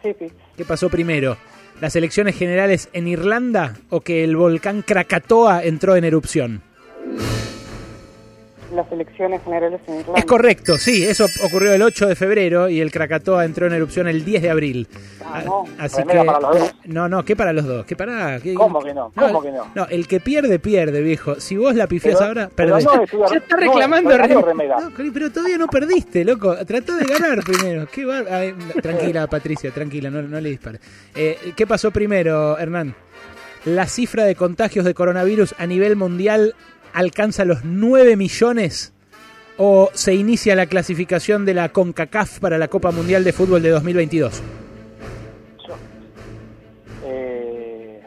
Sí, 0.03 0.11
sí. 0.19 0.27
¿Qué 0.57 0.65
pasó 0.65 0.89
primero? 0.89 1.37
¿Las 1.81 1.95
elecciones 1.95 2.37
generales 2.37 2.89
en 2.93 3.07
Irlanda 3.07 3.77
o 3.89 4.01
que 4.01 4.25
el 4.25 4.37
volcán 4.37 4.83
Krakatoa 4.83 5.63
entró 5.63 5.95
en 5.95 6.05
erupción? 6.05 6.61
Las 8.79 8.93
elecciones 8.93 9.43
generales 9.43 9.81
en 9.89 9.95
Irlanda. 10.01 10.19
Es 10.21 10.25
correcto, 10.25 10.79
sí, 10.79 11.05
eso 11.05 11.27
ocurrió 11.43 11.73
el 11.73 11.83
8 11.83 12.07
de 12.07 12.15
febrero 12.15 12.69
y 12.69 12.81
el 12.81 12.93
Krakatoa 12.93 13.45
entró 13.45 13.67
en 13.67 13.73
erupción 13.73 14.07
el 14.07 14.25
que 14.25 14.51
abril. 14.51 14.87
Ah, 15.25 15.43
no. 15.45 15.65
Así 15.79 15.99
Remera 15.99 16.21
que 16.21 16.27
para 16.27 16.41
los 16.41 16.59
dos. 16.61 16.75
no, 16.85 17.09
no, 17.09 17.25
¿qué 17.25 17.35
para 17.35 17.53
los 17.53 17.65
dos? 17.67 17.85
¿Qué 17.87 17.97
para? 17.97 18.39
¿Qué- 18.41 18.55
¿Cómo 18.55 18.81
que 18.81 18.95
no? 18.95 19.11
¿Cómo 19.17 19.43
que 19.43 19.51
no? 19.51 19.67
No, 19.75 19.87
el 19.89 20.07
que 20.07 20.21
pierde 20.21 20.61
pierde, 20.61 21.01
viejo. 21.03 21.41
Si 21.41 21.57
vos 21.57 21.75
la 21.75 21.89
pifiás 21.89 22.15
Pero- 22.19 22.29
ahora, 22.29 22.49
perdés. 22.55 22.85
no, 22.85 23.05
Ya 23.29 23.39
está 23.39 23.57
no, 23.57 23.63
reclamando. 23.63 24.17
No, 24.17 24.93
pero 25.13 25.31
todavía 25.33 25.59
no 25.59 25.67
perdiste, 25.67 26.25
loco. 26.25 26.55
Tratá 26.65 26.97
de 26.97 27.05
ganar 27.05 27.41
primero. 27.43 27.89
Qué 27.93 28.05
bar- 28.05 28.27
Ay, 28.31 28.53
no, 28.57 28.81
tranquila, 28.81 29.27
Patricia, 29.27 29.73
tranquila, 29.73 30.09
no, 30.09 30.23
no 30.23 30.41
le 30.41 30.51
dispares. 30.51 30.81
Eh, 31.17 31.53
¿Qué 31.57 31.67
pasó 31.67 31.91
primero, 31.91 32.57
Hernán? 32.59 32.95
La 33.65 33.87
cifra 33.87 34.25
de 34.25 34.37
contagios 34.37 34.85
de 34.85 34.95
coronavirus 34.95 35.55
a 35.59 35.67
nivel 35.67 35.97
mundial 35.97 36.55
alcanza 36.93 37.45
los 37.45 37.65
9 37.65 38.17
millones 38.17 38.93
o 39.57 39.91
se 39.93 40.15
inicia 40.15 40.55
la 40.55 40.67
clasificación 40.67 41.45
de 41.45 41.55
la 41.55 41.71
CONCACAF 41.71 42.39
para 42.39 42.59
la 42.59 42.69
Copa 42.69 42.91
Mundial 42.93 43.25
de 43.25 43.33
Fútbol 43.33 43.61
de 43.63 43.71
2022. 43.71 44.41
Eh, 47.05 48.01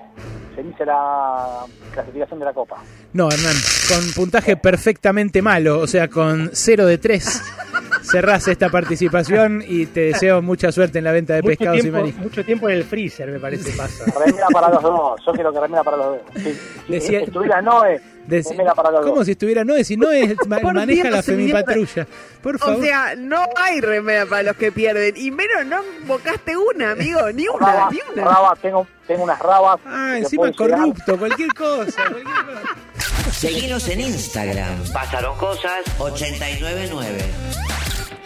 se 0.56 0.62
inicia 0.62 0.86
la 0.86 1.66
clasificación 1.94 2.40
de 2.40 2.45
la 2.45 2.53
Copa. 2.53 2.78
No, 3.14 3.30
Hernán, 3.30 3.56
con 3.90 4.14
puntaje 4.14 4.56
perfectamente 4.56 5.41
malo, 5.41 5.80
o 5.80 5.88
sea, 5.88 6.08
con 6.08 6.52
0 6.53 6.86
de 6.86 6.98
3. 6.98 7.41
Cerrás 8.03 8.48
esta 8.48 8.69
participación 8.69 9.64
y 9.65 9.86
te 9.86 10.02
deseo 10.02 10.41
mucha 10.41 10.72
suerte 10.72 10.98
en 10.99 11.03
la 11.06 11.11
venta 11.11 11.34
de 11.36 11.41
Mucho 11.41 11.57
pescados 11.57 11.86
y 11.86 11.91
mariscos. 11.91 12.23
mucho 12.23 12.44
tiempo 12.45 12.69
en 12.69 12.78
el 12.78 12.84
freezer, 12.84 13.30
me 13.30 13.40
parece, 13.40 13.72
pasa. 13.78 14.06
Remera 14.26 14.48
para 14.52 14.69
los 14.69 14.82
dos. 14.82 15.22
Yo 15.26 15.32
quiero 15.34 15.53
que 15.53 15.60
remera 15.60 15.84
para 15.84 15.98
los 15.98 16.06
dos. 16.07 16.19
Si, 16.36 16.41
si 16.44 16.60
Decía- 16.91 17.19
estuviera 17.22 17.61
Noé, 17.61 18.02
Deci- 18.28 18.52
remera 18.52 18.73
para 18.73 18.91
los 18.91 19.02
¿Cómo 19.02 19.15
dos. 19.18 19.26
si 19.26 19.32
estuviera 19.32 19.64
Noé? 19.64 19.84
Si 19.84 19.98
Noé 19.98 20.36
maneja 20.48 21.03
Dios, 21.03 21.15
la 21.15 21.23
femipatrulla. 21.23 22.07
Por 22.41 22.57
favor. 22.60 22.78
O 22.78 22.82
sea, 22.82 23.15
no 23.15 23.45
hay 23.56 23.82
remera 23.82 24.26
para 24.26 24.44
los 24.44 24.56
que 24.57 24.72
pierden. 24.72 25.14
Y 25.18 25.32
menos 25.32 25.65
no 25.68 25.82
invocaste 26.02 26.56
una, 26.57 26.91
amigo. 26.91 27.19
Ni 27.34 27.48
una, 27.48 27.68
Rabas, 27.73 27.91
ni 27.94 27.99
una. 28.14 28.23
rabas, 28.26 28.60
tengo, 28.60 28.88
tengo 29.07 29.23
unas 29.23 29.40
rabas. 29.40 29.80
ah, 29.86 30.18
encima 30.18 30.52
corrupto, 30.53 31.18
cualquier 31.18 31.53
cosa. 31.53 32.02
cualquier 32.10 32.23
cosa. 32.23 33.32
Seguinos 33.32 33.88
en 33.90 34.02
Instagram. 34.02 34.91
Pasaron 34.94 35.38
cosas 35.38 35.82
899. 35.99 37.22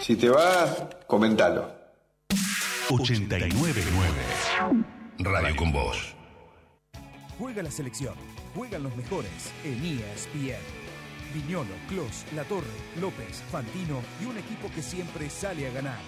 Si 0.06 0.14
te 0.14 0.28
va, 0.28 0.88
comentalo. 1.08 1.68
899 2.88 3.82
Radio 5.18 5.56
con 5.56 5.72
Voz. 5.72 6.14
Juega 7.40 7.60
la 7.64 7.72
selección, 7.72 8.14
juegan 8.54 8.84
los 8.84 8.94
mejores 8.94 9.52
en 9.64 9.84
ESPN. 9.84 10.62
Viñolo, 11.34 11.74
Clos, 11.88 12.24
La 12.36 12.44
Torre, 12.44 12.68
López, 13.00 13.42
Fantino 13.50 14.00
y 14.22 14.26
un 14.26 14.38
equipo 14.38 14.70
que 14.72 14.80
siempre 14.80 15.28
sale 15.28 15.66
a 15.66 15.72
ganar. 15.72 15.98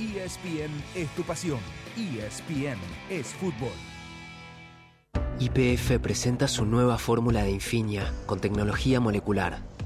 ESPN 0.00 0.72
es 0.96 1.08
tu 1.10 1.22
pasión. 1.22 1.60
ESPN 1.96 2.80
es 3.10 3.28
fútbol. 3.28 3.70
YPF 5.38 6.00
presenta 6.00 6.48
su 6.48 6.64
nueva 6.64 6.98
fórmula 6.98 7.44
de 7.44 7.52
Infinia 7.52 8.12
con 8.26 8.40
tecnología 8.40 8.98
molecular. 8.98 9.62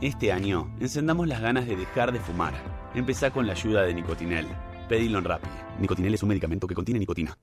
Este 0.00 0.32
año 0.32 0.74
encendamos 0.80 1.28
las 1.28 1.42
ganas 1.42 1.66
de 1.66 1.76
dejar 1.76 2.10
de 2.10 2.20
fumar. 2.20 2.54
Empezá 2.94 3.30
con 3.30 3.46
la 3.46 3.52
ayuda 3.52 3.82
de 3.82 3.92
Nicotinel. 3.92 4.46
Pedilo 4.88 5.18
en 5.18 5.24
Rappi. 5.24 5.48
Nicotinel 5.78 6.14
es 6.14 6.22
un 6.22 6.30
medicamento 6.30 6.66
que 6.66 6.74
contiene 6.74 6.98
nicotina. 6.98 7.36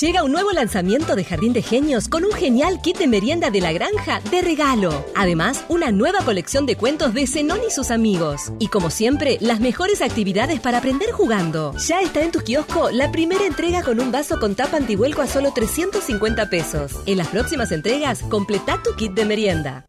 Llega 0.00 0.22
un 0.22 0.30
nuevo 0.30 0.52
lanzamiento 0.52 1.16
de 1.16 1.24
Jardín 1.24 1.52
de 1.54 1.62
Genios 1.62 2.08
con 2.08 2.24
un 2.24 2.30
genial 2.30 2.80
kit 2.82 2.98
de 2.98 3.08
merienda 3.08 3.50
de 3.50 3.60
la 3.60 3.72
granja 3.72 4.20
de 4.30 4.42
regalo. 4.42 5.04
Además, 5.16 5.64
una 5.68 5.90
nueva 5.90 6.20
colección 6.24 6.66
de 6.66 6.76
cuentos 6.76 7.14
de 7.14 7.26
Zenón 7.26 7.60
y 7.66 7.70
sus 7.72 7.90
amigos. 7.90 8.52
Y 8.60 8.68
como 8.68 8.90
siempre, 8.90 9.38
las 9.40 9.58
mejores 9.58 10.00
actividades 10.00 10.60
para 10.60 10.78
aprender 10.78 11.10
jugando. 11.10 11.74
Ya 11.78 12.00
está 12.00 12.22
en 12.22 12.30
tu 12.30 12.40
kiosco 12.40 12.90
la 12.92 13.10
primera 13.10 13.44
entrega 13.44 13.82
con 13.82 13.98
un 13.98 14.12
vaso 14.12 14.38
con 14.38 14.54
tapa 14.54 14.76
antivuelco 14.76 15.22
a 15.22 15.26
solo 15.26 15.52
350 15.52 16.48
pesos. 16.48 16.92
En 17.06 17.18
las 17.18 17.26
próximas 17.28 17.72
entregas, 17.72 18.22
completa 18.22 18.80
tu 18.84 18.94
kit 18.94 19.14
de 19.14 19.24
merienda. 19.24 19.88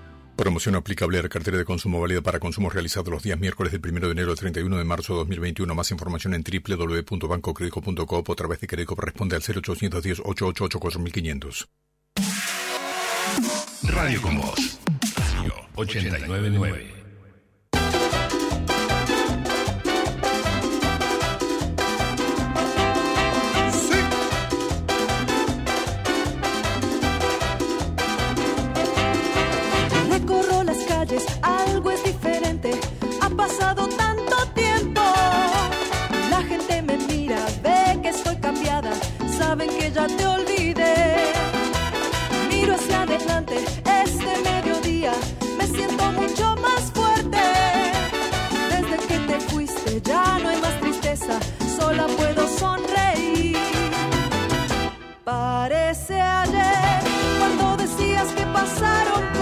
Promoción 0.41 0.73
aplicable 0.73 1.19
a 1.19 1.21
la 1.21 1.29
cartera 1.29 1.59
de 1.59 1.65
consumo 1.65 2.01
válida 2.01 2.21
para 2.21 2.39
consumos 2.39 2.73
realizados 2.73 3.09
los 3.09 3.21
días 3.21 3.39
miércoles 3.39 3.71
del 3.71 3.79
1 3.79 4.07
de 4.07 4.11
enero 4.11 4.31
al 4.31 4.37
31 4.39 4.75
de 4.75 4.83
marzo 4.83 5.13
de 5.13 5.19
2021. 5.19 5.75
Más 5.75 5.91
información 5.91 6.33
en 6.33 6.43
www.bancocredico.coop 6.43 8.27
o 8.27 8.33
a 8.33 8.35
través 8.35 8.59
de 8.59 8.65
crédito 8.65 8.95
responde 8.95 9.35
al 9.35 9.43
0810 9.43 10.19
888 10.25 10.79
4500. 10.79 11.69
Radio 13.83 14.21
con 14.23 14.37
Voz. 14.39 14.79
Radio 15.35 15.53
899. 15.75 17.00
Ya 39.93 40.07
te 40.07 40.25
olvidé. 40.25 41.33
Miro 42.49 42.75
hacia 42.75 43.01
adelante, 43.01 43.55
este 44.03 44.31
mediodía. 44.43 45.13
Me 45.57 45.67
siento 45.67 46.11
mucho 46.11 46.55
más 46.57 46.91
fuerte. 46.93 47.39
Desde 48.69 48.97
que 49.07 49.17
te 49.19 49.39
fuiste, 49.49 50.01
ya 50.01 50.39
no 50.39 50.49
hay 50.49 50.57
más 50.61 50.79
tristeza. 50.79 51.39
Sola 51.77 52.07
puedo 52.17 52.47
sonreír. 52.47 53.57
Parece 55.23 56.19
ayer 56.19 57.01
cuando 57.39 57.77
decías 57.77 58.27
que 58.29 58.45
pasaron 58.47 59.40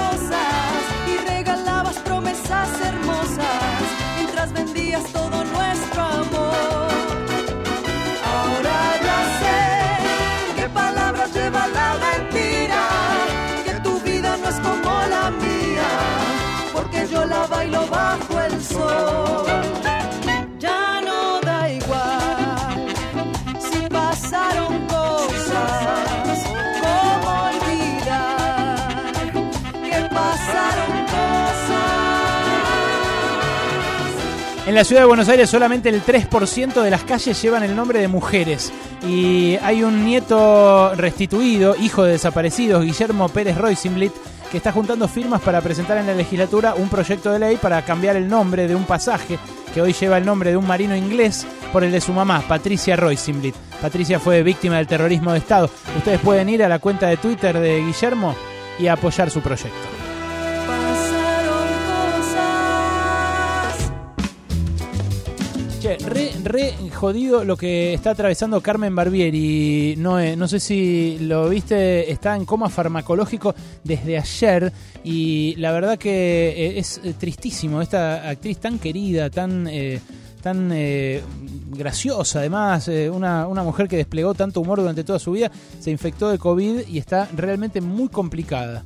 la 34.80 34.86
ciudad 34.86 35.02
de 35.02 35.08
Buenos 35.08 35.28
Aires 35.28 35.50
solamente 35.50 35.90
el 35.90 36.02
3% 36.02 36.82
de 36.82 36.90
las 36.90 37.04
calles 37.04 37.42
llevan 37.42 37.64
el 37.64 37.76
nombre 37.76 38.00
de 38.00 38.08
mujeres. 38.08 38.72
Y 39.06 39.58
hay 39.62 39.84
un 39.84 40.06
nieto 40.06 40.96
restituido, 40.96 41.76
hijo 41.76 42.04
de 42.04 42.14
desaparecidos, 42.14 42.86
Guillermo 42.86 43.28
Pérez 43.28 43.58
Roycimblit, 43.58 44.14
que 44.50 44.56
está 44.56 44.72
juntando 44.72 45.10
firmas 45.10 45.42
para 45.42 45.60
presentar 45.60 45.98
en 45.98 46.08
la 46.08 46.14
legislatura 46.14 46.76
un 46.76 46.88
proyecto 46.88 47.30
de 47.30 47.40
ley 47.40 47.58
para 47.58 47.84
cambiar 47.84 48.16
el 48.16 48.30
nombre 48.30 48.70
de 48.70 48.76
un 48.76 48.86
pasaje 48.86 49.38
que 49.74 49.82
hoy 49.82 49.92
lleva 49.92 50.18
el 50.18 50.26
nombre 50.26 50.52
de 50.52 50.56
un 50.56 50.66
marino 50.66 50.96
inglés 50.96 51.46
por 51.74 51.84
el 51.84 51.92
de 51.92 52.00
su 52.00 52.14
mamá, 52.14 52.42
Patricia 52.48 52.96
Roycimblit. 52.96 53.56
Patricia 53.82 54.18
fue 54.18 54.44
víctima 54.44 54.78
del 54.78 54.88
terrorismo 54.88 55.34
de 55.34 55.40
Estado. 55.40 55.70
Ustedes 55.98 56.22
pueden 56.22 56.48
ir 56.48 56.64
a 56.64 56.70
la 56.70 56.80
cuenta 56.80 57.08
de 57.08 57.18
Twitter 57.18 57.60
de 57.60 57.84
Guillermo 57.84 58.34
y 58.80 58.88
apoyar 58.88 59.30
su 59.30 59.42
proyecto. 59.42 59.89
Re, 65.98 66.32
re 66.44 66.74
jodido 66.94 67.44
lo 67.44 67.58
que 67.58 67.94
está 67.94 68.12
atravesando 68.12 68.62
Carmen 68.62 68.96
Barbieri. 68.96 69.96
No, 69.98 70.20
no 70.36 70.48
sé 70.48 70.60
si 70.60 71.18
lo 71.20 71.50
viste, 71.50 72.12
está 72.12 72.36
en 72.36 72.46
coma 72.46 72.70
farmacológico 72.70 73.56
desde 73.84 74.18
ayer 74.18 74.72
y 75.04 75.56
la 75.58 75.72
verdad 75.72 75.98
que 75.98 76.50
eh, 76.50 76.80
es 76.80 77.02
eh, 77.04 77.14
tristísimo. 77.18 77.82
Esta 77.82 78.30
actriz 78.30 78.60
tan 78.60 78.78
querida, 78.78 79.30
tan, 79.30 79.68
eh, 79.68 80.00
tan 80.42 80.70
eh, 80.74 81.24
graciosa, 81.72 82.40
además, 82.40 82.88
eh, 82.88 83.10
una, 83.10 83.48
una 83.48 83.64
mujer 83.64 83.88
que 83.88 83.98
desplegó 83.98 84.34
tanto 84.34 84.62
humor 84.62 84.80
durante 84.80 85.04
toda 85.04 85.18
su 85.18 85.32
vida, 85.32 85.52
se 85.80 85.92
infectó 85.92 86.30
de 86.30 86.38
COVID 86.38 86.88
y 86.88 86.98
está 86.98 87.28
realmente 87.36 87.82
muy 87.82 88.10
complicada. 88.10 88.84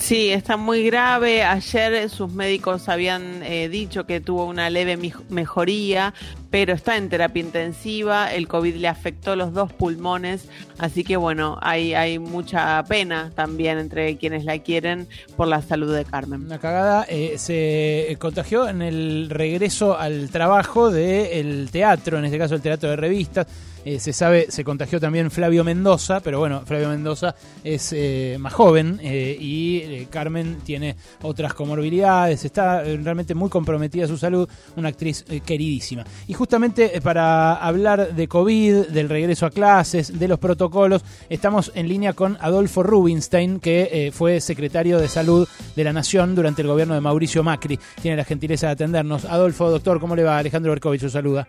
Sí, 0.00 0.30
está 0.30 0.56
muy 0.56 0.82
grave. 0.82 1.44
Ayer 1.44 2.08
sus 2.08 2.32
médicos 2.32 2.88
habían 2.88 3.42
eh, 3.42 3.68
dicho 3.68 4.06
que 4.06 4.20
tuvo 4.20 4.46
una 4.46 4.70
leve 4.70 4.98
mejoría, 5.28 6.14
pero 6.50 6.72
está 6.72 6.96
en 6.96 7.10
terapia 7.10 7.42
intensiva. 7.42 8.32
El 8.32 8.48
COVID 8.48 8.76
le 8.76 8.88
afectó 8.88 9.36
los 9.36 9.52
dos 9.52 9.72
pulmones, 9.74 10.48
así 10.78 11.04
que 11.04 11.18
bueno, 11.18 11.58
hay, 11.60 11.92
hay 11.92 12.18
mucha 12.18 12.82
pena 12.88 13.30
también 13.36 13.78
entre 13.78 14.16
quienes 14.16 14.44
la 14.46 14.58
quieren 14.60 15.06
por 15.36 15.48
la 15.48 15.60
salud 15.60 15.94
de 15.94 16.06
Carmen. 16.06 16.46
Una 16.46 16.58
cagada. 16.58 17.04
eh, 17.08 17.34
se 17.36 18.16
contagió 18.18 18.68
en 18.68 18.80
el 18.80 19.28
regreso 19.28 19.98
al 19.98 20.30
trabajo 20.30 20.90
del 20.90 21.68
teatro, 21.70 22.18
en 22.18 22.24
este 22.24 22.38
caso 22.38 22.54
el 22.54 22.62
teatro 22.62 22.88
de 22.88 22.96
revistas. 22.96 23.46
Eh, 23.84 23.98
se 23.98 24.12
sabe, 24.12 24.46
se 24.50 24.62
contagió 24.62 25.00
también 25.00 25.30
Flavio 25.30 25.64
Mendoza, 25.64 26.20
pero 26.20 26.38
bueno, 26.38 26.62
Flavio 26.66 26.90
Mendoza 26.90 27.34
es 27.64 27.92
eh, 27.94 28.36
más 28.38 28.52
joven 28.52 29.00
eh, 29.02 29.36
y 29.40 30.06
Carmen 30.06 30.58
tiene 30.64 30.96
otras 31.22 31.54
comorbilidades, 31.54 32.44
está 32.44 32.82
realmente 32.82 33.34
muy 33.34 33.48
comprometida 33.48 34.06
su 34.06 34.18
salud, 34.18 34.48
una 34.76 34.88
actriz 34.88 35.24
queridísima. 35.44 36.04
Y 36.26 36.34
justamente 36.34 37.00
para 37.00 37.54
hablar 37.54 38.14
de 38.14 38.28
COVID, 38.28 38.88
del 38.88 39.08
regreso 39.08 39.46
a 39.46 39.50
clases, 39.50 40.18
de 40.18 40.28
los 40.28 40.38
protocolos, 40.38 41.02
estamos 41.28 41.72
en 41.74 41.88
línea 41.88 42.12
con 42.12 42.36
Adolfo 42.40 42.82
Rubinstein, 42.82 43.60
que 43.60 44.10
fue 44.14 44.40
secretario 44.40 44.98
de 44.98 45.08
Salud 45.08 45.48
de 45.74 45.84
la 45.84 45.92
Nación 45.92 46.34
durante 46.34 46.62
el 46.62 46.68
gobierno 46.68 46.94
de 46.94 47.00
Mauricio 47.00 47.42
Macri. 47.42 47.78
Tiene 48.02 48.16
la 48.16 48.24
gentileza 48.24 48.66
de 48.66 48.72
atendernos. 48.72 49.24
Adolfo, 49.24 49.70
doctor, 49.70 50.00
¿cómo 50.00 50.16
le 50.16 50.24
va? 50.24 50.38
Alejandro 50.38 50.72
Berkovich, 50.72 51.02
lo 51.02 51.10
saluda. 51.10 51.46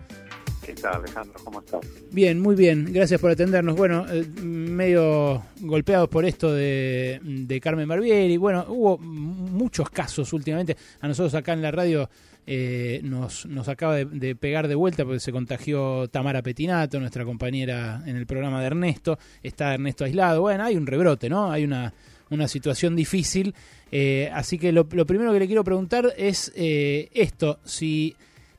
¿Qué 0.66 0.74
tal, 0.74 0.96
Alejandro? 0.96 1.40
¿Cómo 1.44 1.60
estás? 1.60 1.82
Bien, 2.12 2.40
muy 2.40 2.56
bien, 2.56 2.92
gracias 2.92 3.20
por 3.20 3.32
atendernos. 3.32 3.76
Bueno, 3.76 4.06
eh, 4.10 4.24
medio 4.42 5.44
golpeados 5.60 6.10
por 6.10 6.26
esto 6.26 6.54
de, 6.54 7.60
Carmen 7.62 7.88
Barbieri. 7.88 8.38
Bueno, 8.38 8.66
hubo 8.70 8.98
muchos 8.98 9.90
casos 9.90 10.32
últimamente. 10.34 10.78
A 11.00 11.08
nosotros 11.08 11.34
acá 11.34 11.54
en 11.54 11.62
la 11.62 11.72
radio 11.72 12.10
eh, 12.46 13.02
nos, 13.04 13.46
acaba 13.68 13.96
de, 13.96 14.36
pegar 14.36 14.68
de 14.68 14.76
vuelta 14.76 15.04
porque 15.04 15.20
se 15.20 15.32
contagió 15.32 16.08
Tamara 16.10 16.42
Petinato, 16.42 17.00
nuestra 17.00 17.26
compañera 17.26 18.04
en 18.06 18.16
el 18.16 18.26
programa 18.26 18.60
de 18.60 18.68
Ernesto. 18.68 19.18
Está 19.42 19.74
Ernesto 19.74 20.06
aislado. 20.06 20.42
Bueno, 20.42 20.64
hay 20.64 20.76
un 20.76 20.86
rebrote, 20.86 21.30
¿no? 21.30 21.52
Hay 21.52 21.64
una, 21.64 21.94
una 22.30 22.48
situación 22.48 22.96
difícil. 22.96 23.56
Eh, 23.92 24.30
así 24.34 24.58
que 24.58 24.72
lo, 24.72 24.88
lo 24.92 25.06
primero 25.06 25.34
que 25.34 25.40
le 25.40 25.48
quiero 25.48 25.64
preguntar 25.64 26.14
es 26.18 26.52
esto, 26.56 27.60
si 27.66 28.16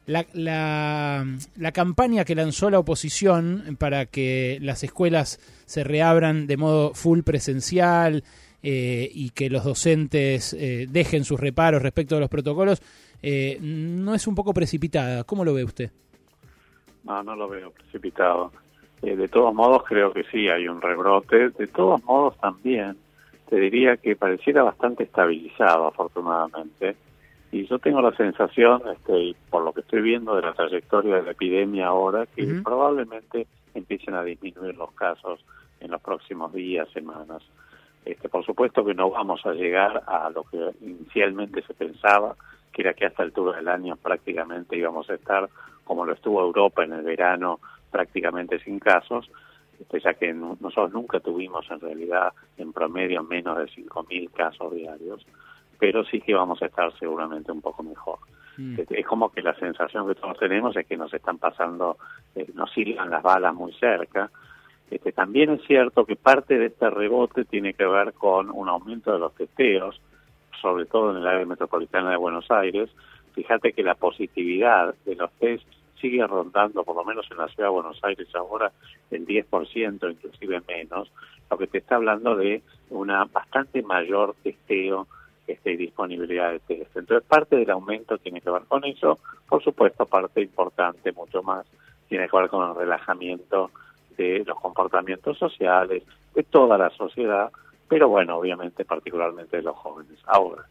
la, 0.06 0.26
la, 0.34 1.72
campaña 1.72 2.24
que 2.24 2.34
lanzó 2.34 2.70
la 2.70 2.78
oposición 2.78 3.76
para 3.78 4.06
que 4.06 4.58
las 4.60 4.82
escuelas 4.82 5.38
se 5.64 5.84
reabran 5.84 6.46
de 6.46 6.56
modo 6.56 6.94
full 6.94 7.20
presencial 7.20 8.24
eh, 8.62 9.08
y 9.12 9.30
que 9.30 9.50
los 9.50 9.64
docentes 9.64 10.54
eh, 10.54 10.86
dejen 10.88 11.24
sus 11.24 11.38
reparos 11.40 11.82
respecto 11.82 12.16
a 12.16 12.20
los 12.20 12.28
protocolos, 12.28 12.82
eh, 13.22 13.58
no 13.60 14.14
es 14.14 14.26
un 14.26 14.34
poco 14.34 14.52
precipitada. 14.52 15.24
¿Cómo 15.24 15.44
lo 15.44 15.54
ve 15.54 15.64
usted? 15.64 15.90
No, 17.04 17.22
no 17.22 17.36
lo 17.36 17.48
veo 17.48 17.70
precipitado. 17.70 18.52
Eh, 19.02 19.16
de 19.16 19.28
todos 19.28 19.52
modos, 19.54 19.82
creo 19.84 20.12
que 20.12 20.24
sí, 20.24 20.48
hay 20.48 20.68
un 20.68 20.80
rebrote. 20.80 21.50
De 21.50 21.66
todos 21.66 22.02
modos, 22.04 22.36
también 22.38 22.96
te 23.48 23.56
diría 23.56 23.96
que 23.96 24.16
pareciera 24.16 24.62
bastante 24.62 25.04
estabilizado, 25.04 25.88
afortunadamente. 25.88 26.96
Y 27.52 27.66
yo 27.66 27.78
tengo 27.78 28.00
la 28.00 28.16
sensación, 28.16 28.82
este, 28.90 29.36
por 29.50 29.62
lo 29.62 29.74
que 29.74 29.82
estoy 29.82 30.00
viendo 30.00 30.34
de 30.34 30.42
la 30.42 30.54
trayectoria 30.54 31.16
de 31.16 31.22
la 31.22 31.30
epidemia 31.32 31.88
ahora, 31.88 32.24
que 32.26 32.46
probablemente 32.64 33.46
empiecen 33.74 34.14
a 34.14 34.24
disminuir 34.24 34.74
los 34.74 34.90
casos 34.92 35.44
en 35.80 35.90
los 35.90 36.00
próximos 36.00 36.52
días, 36.54 36.88
semanas. 36.94 37.42
Este, 38.06 38.30
por 38.30 38.44
supuesto 38.44 38.82
que 38.84 38.94
no 38.94 39.10
vamos 39.10 39.44
a 39.44 39.52
llegar 39.52 40.02
a 40.06 40.30
lo 40.30 40.44
que 40.44 40.70
inicialmente 40.80 41.62
se 41.62 41.74
pensaba, 41.74 42.36
que 42.72 42.82
era 42.82 42.94
que 42.94 43.04
hasta 43.04 43.22
altura 43.22 43.58
del 43.58 43.68
año 43.68 43.96
prácticamente 43.96 44.78
íbamos 44.78 45.10
a 45.10 45.14
estar 45.14 45.50
como 45.84 46.06
lo 46.06 46.14
estuvo 46.14 46.40
Europa 46.40 46.84
en 46.84 46.94
el 46.94 47.02
verano, 47.02 47.60
prácticamente 47.90 48.60
sin 48.60 48.78
casos, 48.78 49.30
este, 49.78 50.00
ya 50.00 50.14
que 50.14 50.32
nosotros 50.32 50.92
nunca 50.92 51.20
tuvimos 51.20 51.70
en 51.70 51.80
realidad 51.80 52.32
en 52.56 52.72
promedio 52.72 53.22
menos 53.22 53.58
de 53.58 53.64
5.000 53.64 54.30
casos 54.30 54.74
diarios, 54.74 55.26
pero 55.82 56.04
sí 56.04 56.20
que 56.20 56.32
vamos 56.32 56.62
a 56.62 56.66
estar 56.66 56.96
seguramente 56.96 57.50
un 57.50 57.60
poco 57.60 57.82
mejor. 57.82 58.20
Este, 58.78 59.00
Es 59.00 59.04
como 59.04 59.32
que 59.32 59.42
la 59.42 59.52
sensación 59.56 60.06
que 60.06 60.14
todos 60.14 60.38
tenemos 60.38 60.76
es 60.76 60.86
que 60.86 60.96
nos 60.96 61.12
están 61.12 61.38
pasando, 61.38 61.96
eh, 62.36 62.46
nos 62.54 62.70
silban 62.70 63.10
las 63.10 63.20
balas 63.20 63.52
muy 63.52 63.72
cerca. 63.72 64.30
Este, 64.88 65.10
también 65.10 65.50
es 65.50 65.62
cierto 65.66 66.06
que 66.06 66.14
parte 66.14 66.56
de 66.56 66.66
este 66.66 66.88
rebote 66.88 67.44
tiene 67.46 67.74
que 67.74 67.84
ver 67.84 68.12
con 68.12 68.48
un 68.52 68.68
aumento 68.68 69.12
de 69.12 69.18
los 69.18 69.34
testeos, 69.34 70.00
sobre 70.60 70.86
todo 70.86 71.10
en 71.10 71.16
el 71.16 71.26
área 71.26 71.46
metropolitana 71.46 72.12
de 72.12 72.16
Buenos 72.16 72.48
Aires, 72.52 72.88
fíjate 73.34 73.72
que 73.72 73.82
la 73.82 73.96
positividad 73.96 74.94
de 75.04 75.16
los 75.16 75.32
test 75.32 75.66
sigue 76.00 76.24
rondando, 76.24 76.84
por 76.84 76.94
lo 76.94 77.04
menos 77.04 77.26
en 77.28 77.38
la 77.38 77.48
ciudad 77.48 77.70
de 77.70 77.74
Buenos 77.74 77.98
Aires 78.04 78.28
ahora, 78.36 78.70
el 79.10 79.26
10%, 79.26 80.12
inclusive 80.12 80.62
menos, 80.68 81.10
lo 81.50 81.58
que 81.58 81.66
te 81.66 81.78
está 81.78 81.96
hablando 81.96 82.36
de 82.36 82.62
una 82.90 83.24
bastante 83.24 83.82
mayor 83.82 84.36
testeo 84.44 85.08
este, 85.46 85.76
disponibilidad 85.76 86.52
de 86.52 86.60
test. 86.60 86.96
Entonces, 86.96 87.26
parte 87.28 87.56
del 87.56 87.70
aumento 87.70 88.18
tiene 88.18 88.40
que 88.40 88.50
ver 88.50 88.62
con 88.68 88.84
eso, 88.84 89.18
por 89.48 89.62
supuesto, 89.62 90.06
parte 90.06 90.40
importante, 90.42 91.12
mucho 91.12 91.42
más, 91.42 91.66
tiene 92.08 92.28
que 92.28 92.36
ver 92.36 92.48
con 92.48 92.68
el 92.68 92.76
relajamiento 92.76 93.70
de 94.16 94.44
los 94.46 94.58
comportamientos 94.60 95.38
sociales, 95.38 96.02
de 96.34 96.42
toda 96.42 96.78
la 96.78 96.90
sociedad, 96.90 97.50
pero 97.88 98.08
bueno, 98.08 98.36
obviamente 98.36 98.84
particularmente 98.84 99.58
de 99.58 99.62
los 99.62 99.76
jóvenes. 99.76 100.18
Ahora, 100.26 100.64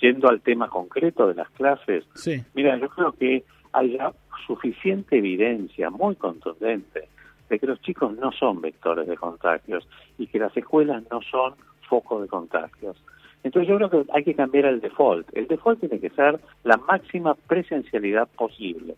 yendo 0.00 0.28
al 0.28 0.40
tema 0.40 0.68
concreto 0.68 1.26
de 1.26 1.34
las 1.34 1.50
clases, 1.50 2.04
Sí. 2.14 2.42
mira, 2.54 2.76
yo 2.78 2.88
creo 2.88 3.12
que 3.12 3.44
hay 3.72 3.96
ya 3.96 4.12
suficiente 4.46 5.18
evidencia 5.18 5.90
muy 5.90 6.16
contundente 6.16 7.08
de 7.48 7.58
que 7.58 7.66
los 7.66 7.80
chicos 7.82 8.16
no 8.16 8.32
son 8.32 8.60
vectores 8.60 9.06
de 9.06 9.16
contagios 9.16 9.86
y 10.16 10.26
que 10.26 10.38
las 10.38 10.56
escuelas 10.56 11.02
no 11.10 11.20
son 11.22 11.54
foco 11.88 12.22
de 12.22 12.28
contagios. 12.28 12.96
Entonces 13.44 13.68
yo 13.68 13.76
creo 13.76 13.90
que 13.90 14.04
hay 14.12 14.24
que 14.24 14.34
cambiar 14.34 14.64
el 14.64 14.80
default. 14.80 15.28
El 15.36 15.46
default 15.46 15.78
tiene 15.78 16.00
que 16.00 16.10
ser 16.10 16.40
la 16.64 16.78
máxima 16.78 17.34
presencialidad 17.34 18.26
posible. 18.26 18.96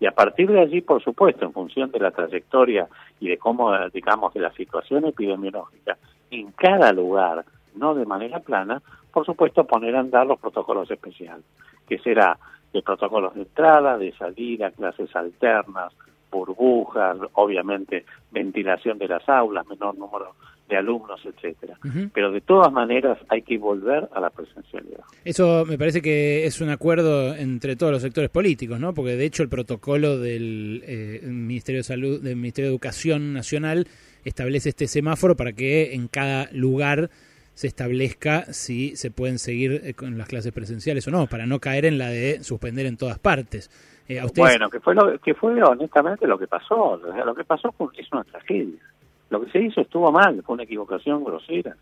Y 0.00 0.06
a 0.06 0.12
partir 0.12 0.50
de 0.50 0.60
allí, 0.60 0.80
por 0.80 1.02
supuesto, 1.04 1.44
en 1.44 1.52
función 1.52 1.90
de 1.92 2.00
la 2.00 2.10
trayectoria 2.10 2.88
y 3.20 3.28
de 3.28 3.36
cómo, 3.36 3.70
digamos, 3.90 4.32
de 4.34 4.40
la 4.40 4.50
situación 4.52 5.04
epidemiológica, 5.04 5.98
en 6.30 6.50
cada 6.52 6.92
lugar, 6.92 7.44
no 7.76 7.94
de 7.94 8.06
manera 8.06 8.40
plana, 8.40 8.82
por 9.12 9.26
supuesto, 9.26 9.64
poner 9.64 9.94
a 9.94 10.00
andar 10.00 10.26
los 10.26 10.40
protocolos 10.40 10.90
especiales, 10.90 11.44
que 11.86 11.98
será 11.98 12.38
de 12.72 12.82
protocolos 12.82 13.34
de 13.34 13.42
entrada, 13.42 13.98
de 13.98 14.12
salida, 14.12 14.70
clases 14.70 15.14
alternas, 15.14 15.92
burbujas, 16.30 17.18
obviamente 17.34 18.06
ventilación 18.30 18.96
de 18.96 19.06
las 19.06 19.28
aulas, 19.28 19.66
menor 19.68 19.96
número 19.98 20.34
de 20.68 20.76
alumnos, 20.76 21.20
etcétera. 21.24 21.78
Pero 22.14 22.30
de 22.30 22.40
todas 22.40 22.72
maneras 22.72 23.18
hay 23.28 23.42
que 23.42 23.58
volver 23.58 24.08
a 24.14 24.20
la 24.20 24.30
presencialidad. 24.30 25.00
Eso 25.24 25.64
me 25.66 25.76
parece 25.78 26.00
que 26.00 26.46
es 26.46 26.60
un 26.60 26.70
acuerdo 26.70 27.34
entre 27.34 27.76
todos 27.76 27.92
los 27.92 28.02
sectores 28.02 28.30
políticos, 28.30 28.80
¿no? 28.80 28.94
Porque 28.94 29.16
de 29.16 29.24
hecho 29.24 29.42
el 29.42 29.48
protocolo 29.48 30.18
del 30.18 30.82
eh, 30.86 31.20
Ministerio 31.24 31.80
de 31.80 31.84
Salud, 31.84 32.22
del 32.22 32.36
Ministerio 32.36 32.70
de 32.70 32.74
Educación 32.74 33.32
Nacional 33.32 33.86
establece 34.24 34.70
este 34.70 34.86
semáforo 34.86 35.36
para 35.36 35.52
que 35.52 35.94
en 35.94 36.08
cada 36.08 36.48
lugar 36.52 37.10
se 37.54 37.66
establezca 37.66 38.44
si 38.52 38.96
se 38.96 39.10
pueden 39.10 39.38
seguir 39.38 39.80
eh, 39.84 39.94
con 39.94 40.16
las 40.16 40.28
clases 40.28 40.52
presenciales 40.52 41.06
o 41.08 41.10
no, 41.10 41.26
para 41.26 41.46
no 41.46 41.58
caer 41.58 41.84
en 41.84 41.98
la 41.98 42.08
de 42.08 42.42
suspender 42.42 42.86
en 42.86 42.96
todas 42.96 43.18
partes. 43.18 43.70
Eh, 44.08 44.18
a 44.18 44.26
ustedes, 44.26 44.48
Bueno, 44.48 44.70
que 44.70 44.80
fue 44.80 44.94
lo 44.94 45.18
que 45.18 45.34
fue 45.34 45.62
honestamente 45.62 46.26
lo 46.26 46.38
que 46.38 46.46
pasó. 46.46 46.96
Lo 46.96 47.34
que 47.34 47.44
pasó 47.44 47.74
es 47.96 48.12
una 48.12 48.24
tragedia. 48.24 48.78
Lo 49.32 49.40
que 49.40 49.50
se 49.50 49.60
hizo 49.60 49.80
estuvo 49.80 50.12
mal, 50.12 50.42
fue 50.42 50.52
una 50.52 50.64
equivocación 50.64 51.24
grosera, 51.24 51.74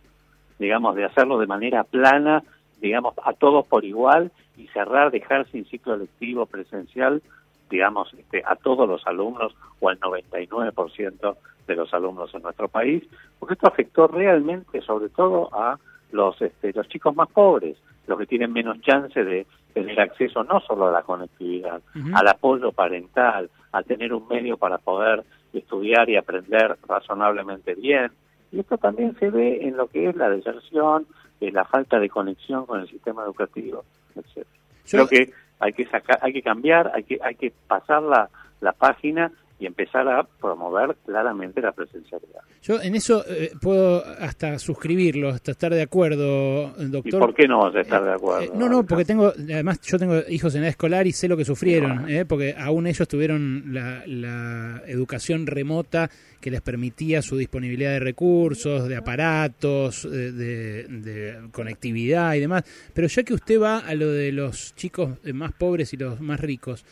digamos, 0.60 0.94
de 0.94 1.04
hacerlo 1.04 1.36
de 1.36 1.48
manera 1.48 1.82
plana, 1.82 2.44
digamos, 2.80 3.14
a 3.24 3.32
todos 3.32 3.66
por 3.66 3.84
igual 3.84 4.30
y 4.56 4.68
cerrar, 4.68 5.10
dejar 5.10 5.50
sin 5.50 5.64
ciclo 5.64 5.96
lectivo 5.96 6.46
presencial, 6.46 7.20
digamos, 7.68 8.14
este, 8.14 8.44
a 8.46 8.54
todos 8.54 8.88
los 8.88 9.04
alumnos 9.04 9.56
o 9.80 9.88
al 9.88 9.98
99% 9.98 11.36
de 11.66 11.74
los 11.74 11.92
alumnos 11.92 12.32
en 12.34 12.42
nuestro 12.42 12.68
país, 12.68 13.02
porque 13.40 13.54
esto 13.54 13.66
afectó 13.66 14.06
realmente, 14.06 14.80
sobre 14.82 15.08
todo, 15.08 15.52
a 15.52 15.76
los, 16.12 16.40
este, 16.40 16.72
los 16.72 16.86
chicos 16.86 17.16
más 17.16 17.28
pobres, 17.30 17.76
los 18.06 18.16
que 18.16 18.26
tienen 18.26 18.52
menos 18.52 18.80
chance 18.82 19.24
de 19.24 19.44
tener 19.74 20.00
acceso 20.00 20.44
no 20.44 20.60
solo 20.60 20.86
a 20.86 20.92
la 20.92 21.02
conectividad, 21.02 21.82
al 22.14 22.28
apoyo 22.28 22.70
parental, 22.70 23.50
a 23.72 23.82
tener 23.82 24.14
un 24.14 24.28
medio 24.28 24.56
para 24.56 24.78
poder 24.78 25.24
estudiar 25.58 26.08
y 26.08 26.16
aprender 26.16 26.76
razonablemente 26.86 27.74
bien. 27.74 28.10
Y 28.52 28.60
esto 28.60 28.78
también 28.78 29.16
se 29.18 29.30
ve 29.30 29.66
en 29.66 29.76
lo 29.76 29.88
que 29.88 30.08
es 30.08 30.16
la 30.16 30.28
deserción, 30.28 31.06
en 31.40 31.54
la 31.54 31.64
falta 31.64 31.98
de 31.98 32.08
conexión 32.08 32.66
con 32.66 32.80
el 32.80 32.88
sistema 32.88 33.24
educativo, 33.24 33.84
etc. 34.14 34.46
Creo 34.88 35.06
que 35.06 35.32
hay 35.58 35.72
que 35.72 35.86
sacar, 35.86 36.18
hay 36.22 36.32
que 36.32 36.42
cambiar, 36.42 36.90
hay 36.94 37.04
que 37.04 37.18
hay 37.22 37.34
que 37.34 37.52
pasar 37.68 38.02
la, 38.02 38.28
la 38.60 38.72
página 38.72 39.30
y 39.60 39.66
empezar 39.66 40.08
a 40.08 40.24
promover 40.24 40.96
claramente 41.04 41.60
la 41.60 41.72
presencialidad. 41.72 42.40
yo 42.62 42.80
en 42.80 42.94
eso 42.94 43.22
eh, 43.28 43.52
puedo 43.60 44.02
hasta 44.18 44.58
suscribirlo, 44.58 45.28
hasta 45.28 45.52
estar 45.52 45.72
de 45.72 45.82
acuerdo, 45.82 46.72
¿Y 46.78 46.86
doctor. 46.86 47.20
por 47.20 47.34
qué 47.34 47.46
no 47.46 47.60
vas 47.60 47.74
a 47.76 47.80
estar 47.80 48.02
de 48.02 48.12
acuerdo? 48.12 48.42
Eh, 48.42 48.50
no, 48.54 48.68
no, 48.68 48.84
porque 48.84 49.04
tengo, 49.04 49.28
además 49.28 49.80
yo 49.82 49.98
tengo 49.98 50.18
hijos 50.28 50.54
en 50.54 50.62
edad 50.62 50.70
escolar 50.70 51.06
y 51.06 51.12
sé 51.12 51.28
lo 51.28 51.36
que 51.36 51.44
sufrieron, 51.44 52.08
eh, 52.08 52.24
porque 52.24 52.54
aún 52.58 52.86
ellos 52.86 53.06
tuvieron 53.06 53.64
la, 53.74 54.02
la 54.06 54.82
educación 54.86 55.46
remota 55.46 56.08
que 56.40 56.50
les 56.50 56.62
permitía 56.62 57.20
su 57.22 57.36
disponibilidad 57.36 57.90
de 57.90 58.00
recursos, 58.00 58.88
de 58.88 58.96
aparatos, 58.96 60.06
eh, 60.06 60.08
de, 60.32 60.84
de 60.84 61.38
conectividad 61.52 62.34
y 62.34 62.40
demás. 62.40 62.64
Pero 62.94 63.08
ya 63.08 63.22
que 63.22 63.34
usted 63.34 63.60
va 63.60 63.78
a 63.78 63.94
lo 63.94 64.08
de 64.08 64.32
los 64.32 64.74
chicos 64.74 65.18
eh, 65.24 65.32
más 65.32 65.52
pobres 65.52 65.92
y 65.92 65.96
los 65.96 66.20
más 66.20 66.40
ricos, 66.40 66.84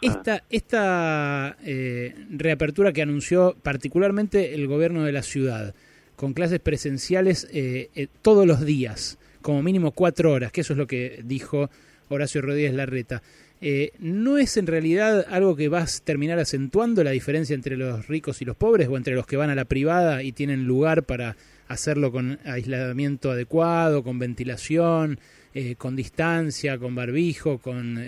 esta, 0.00 0.44
esta 0.50 1.56
eh, 1.64 2.14
reapertura 2.30 2.92
que 2.92 3.02
anunció 3.02 3.56
particularmente 3.62 4.54
el 4.54 4.66
gobierno 4.66 5.04
de 5.04 5.12
la 5.12 5.22
ciudad, 5.22 5.74
con 6.16 6.34
clases 6.34 6.60
presenciales 6.60 7.48
eh, 7.52 7.90
eh, 7.94 8.08
todos 8.22 8.46
los 8.46 8.64
días, 8.64 9.18
como 9.42 9.62
mínimo 9.62 9.92
cuatro 9.92 10.32
horas, 10.32 10.52
que 10.52 10.60
eso 10.60 10.74
es 10.74 10.78
lo 10.78 10.86
que 10.86 11.22
dijo 11.24 11.70
Horacio 12.08 12.42
Rodríguez 12.42 12.74
Larreta, 12.74 13.22
eh, 13.62 13.92
¿no 13.98 14.38
es 14.38 14.56
en 14.56 14.66
realidad 14.66 15.26
algo 15.28 15.54
que 15.54 15.68
va 15.68 15.82
a 15.82 15.86
terminar 16.02 16.38
acentuando 16.38 17.04
la 17.04 17.10
diferencia 17.10 17.54
entre 17.54 17.76
los 17.76 18.08
ricos 18.08 18.40
y 18.40 18.46
los 18.46 18.56
pobres, 18.56 18.88
o 18.88 18.96
entre 18.96 19.14
los 19.14 19.26
que 19.26 19.36
van 19.36 19.50
a 19.50 19.54
la 19.54 19.66
privada 19.66 20.22
y 20.22 20.32
tienen 20.32 20.66
lugar 20.66 21.02
para 21.02 21.36
hacerlo 21.68 22.10
con 22.10 22.38
aislamiento 22.44 23.30
adecuado, 23.30 24.02
con 24.02 24.18
ventilación, 24.18 25.20
eh, 25.54 25.74
con 25.76 25.94
distancia, 25.94 26.78
con 26.78 26.94
barbijo, 26.94 27.58
con... 27.58 27.98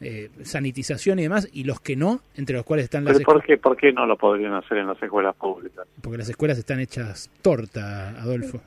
eh, 0.00 0.30
sanitización 0.42 1.18
y 1.18 1.22
demás, 1.24 1.48
y 1.52 1.64
los 1.64 1.80
que 1.80 1.96
no, 1.96 2.20
entre 2.36 2.56
los 2.56 2.64
cuales 2.64 2.84
están 2.84 3.04
las 3.04 3.18
Pero 3.18 3.26
¿por 3.26 3.42
qué, 3.42 3.58
¿Por 3.58 3.76
qué 3.76 3.92
no 3.92 4.06
lo 4.06 4.16
podrían 4.16 4.54
hacer 4.54 4.78
en 4.78 4.86
las 4.86 5.02
escuelas 5.02 5.36
públicas? 5.36 5.86
porque 6.02 6.18
las 6.18 6.28
escuelas 6.28 6.58
están 6.58 6.80
hechas 6.80 7.30
torta, 7.42 8.10
Adolfo. 8.20 8.60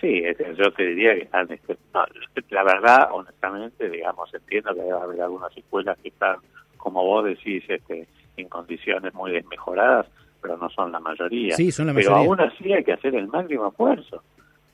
Sí, 0.00 0.22
yo 0.56 0.72
te 0.72 0.86
diría 0.86 1.14
que 1.14 1.22
están, 1.22 1.50
este, 1.52 1.76
no, 1.92 2.04
la 2.50 2.64
verdad, 2.64 3.08
honestamente, 3.12 3.88
digamos, 3.88 4.32
entiendo 4.34 4.74
que 4.74 4.80
debe 4.80 4.92
haber 4.92 5.20
algunas 5.22 5.56
escuelas 5.56 5.96
que 6.02 6.08
están, 6.08 6.36
como 6.76 7.04
vos 7.04 7.24
decís, 7.24 7.62
este, 7.68 8.06
en 8.36 8.48
condiciones 8.48 9.14
muy 9.14 9.32
desmejoradas, 9.32 10.06
pero 10.42 10.56
no 10.56 10.68
son 10.70 10.92
la 10.92 11.00
mayoría. 11.00 11.54
Sí, 11.56 11.70
son 11.70 11.86
la 11.86 11.94
pero 11.94 12.10
mayoría. 12.10 12.28
aún 12.28 12.40
así 12.40 12.72
hay 12.72 12.84
que 12.84 12.92
hacer 12.92 13.14
el 13.14 13.28
máximo 13.28 13.68
esfuerzo. 13.68 14.22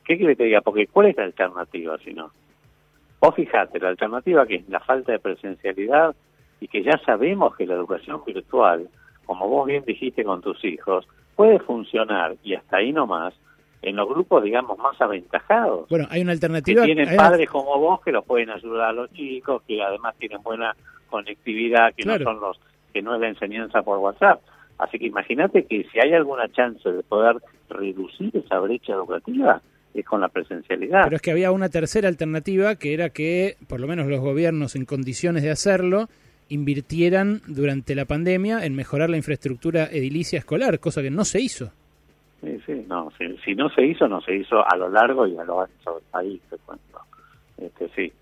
¿Qué 0.04 0.16
quiere 0.16 0.32
que 0.32 0.38
te 0.38 0.44
diga? 0.44 0.60
Porque 0.62 0.86
¿cuál 0.86 1.08
es 1.08 1.16
la 1.16 1.24
alternativa 1.24 1.98
si 1.98 2.12
no? 2.14 2.30
Vos 3.20 3.34
fijate, 3.34 3.78
la 3.78 3.88
alternativa 3.88 4.46
que 4.46 4.56
es 4.56 4.68
la 4.68 4.80
falta 4.80 5.12
de 5.12 5.18
presencialidad 5.18 6.14
y 6.60 6.68
que 6.68 6.82
ya 6.82 6.98
sabemos 7.04 7.54
que 7.56 7.66
la 7.66 7.74
educación 7.74 8.22
virtual, 8.26 8.88
como 9.26 9.48
vos 9.48 9.66
bien 9.66 9.84
dijiste 9.86 10.24
con 10.24 10.40
tus 10.40 10.64
hijos, 10.64 11.06
puede 11.36 11.58
funcionar 11.60 12.36
y 12.42 12.54
hasta 12.54 12.78
ahí 12.78 12.92
nomás 12.92 13.34
en 13.82 13.96
los 13.96 14.08
grupos, 14.08 14.42
digamos, 14.42 14.78
más 14.78 15.00
aventajados. 15.00 15.88
Bueno, 15.88 16.06
hay 16.10 16.20
una 16.20 16.32
que 16.32 16.34
alternativa. 16.34 16.84
tienen 16.84 17.08
hay 17.08 17.14
una- 17.14 17.22
padres 17.30 17.48
como 17.48 17.78
vos 17.78 18.00
que 18.02 18.12
los 18.12 18.24
pueden 18.24 18.50
ayudar 18.50 18.88
a 18.90 18.92
los 18.92 19.10
chicos, 19.12 19.62
que 19.66 19.82
además 19.82 20.14
tienen 20.18 20.42
buena 20.42 20.74
conectividad, 21.08 21.94
que 21.94 22.02
Claro. 22.02 22.24
no 22.24 22.30
son 22.32 22.40
los 22.40 22.60
que 22.92 23.02
no 23.02 23.14
es 23.14 23.20
la 23.20 23.28
enseñanza 23.28 23.82
por 23.82 23.98
WhatsApp. 23.98 24.40
Así 24.78 24.98
que 24.98 25.06
imagínate 25.06 25.64
que 25.66 25.84
si 25.92 26.00
hay 26.00 26.12
alguna 26.14 26.48
chance 26.50 26.90
de 26.90 27.02
poder 27.02 27.36
reducir 27.68 28.34
esa 28.36 28.58
brecha 28.58 28.94
educativa 28.94 29.60
es 29.94 30.04
con 30.04 30.20
la 30.20 30.28
presencialidad. 30.28 31.04
Pero 31.04 31.16
es 31.16 31.22
que 31.22 31.30
había 31.30 31.50
una 31.52 31.68
tercera 31.68 32.08
alternativa 32.08 32.76
que 32.76 32.94
era 32.94 33.10
que, 33.10 33.56
por 33.68 33.80
lo 33.80 33.86
menos 33.86 34.06
los 34.06 34.20
gobiernos 34.20 34.76
en 34.76 34.84
condiciones 34.84 35.42
de 35.42 35.50
hacerlo, 35.50 36.08
invirtieran 36.48 37.42
durante 37.46 37.94
la 37.94 38.04
pandemia 38.04 38.64
en 38.64 38.74
mejorar 38.74 39.10
la 39.10 39.16
infraestructura 39.16 39.84
edilicia 39.84 40.38
escolar, 40.38 40.80
cosa 40.80 41.02
que 41.02 41.10
no 41.10 41.24
se 41.24 41.40
hizo. 41.40 41.70
Sí, 42.40 42.58
sí, 42.66 42.84
no, 42.88 43.10
si, 43.18 43.36
si 43.44 43.54
no 43.54 43.68
se 43.70 43.84
hizo, 43.84 44.08
no 44.08 44.20
se 44.20 44.34
hizo 44.34 44.64
a 44.66 44.76
lo 44.76 44.88
largo 44.88 45.26
y 45.26 45.36
a 45.36 45.44
lo 45.44 45.60
ancho 45.60 45.94
del 45.94 46.04
país, 46.10 46.40
te 46.48 46.56
cuento. 46.58 46.98
Este, 47.58 47.88
sí, 47.94 48.12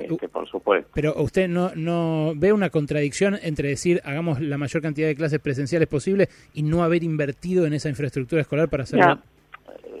este, 0.00 0.28
por 0.28 0.48
supuesto. 0.48 0.90
Pero 0.94 1.14
usted 1.16 1.48
no, 1.48 1.72
no 1.74 2.32
ve 2.36 2.52
una 2.52 2.70
contradicción 2.70 3.38
entre 3.42 3.68
decir 3.68 4.00
hagamos 4.04 4.40
la 4.40 4.58
mayor 4.58 4.82
cantidad 4.82 5.06
de 5.06 5.14
clases 5.14 5.40
presenciales 5.40 5.88
posible 5.88 6.28
y 6.52 6.62
no 6.62 6.82
haber 6.82 7.02
invertido 7.02 7.66
en 7.66 7.74
esa 7.74 7.88
infraestructura 7.88 8.42
escolar 8.42 8.68
para 8.68 8.84
hacerlo. 8.84 9.18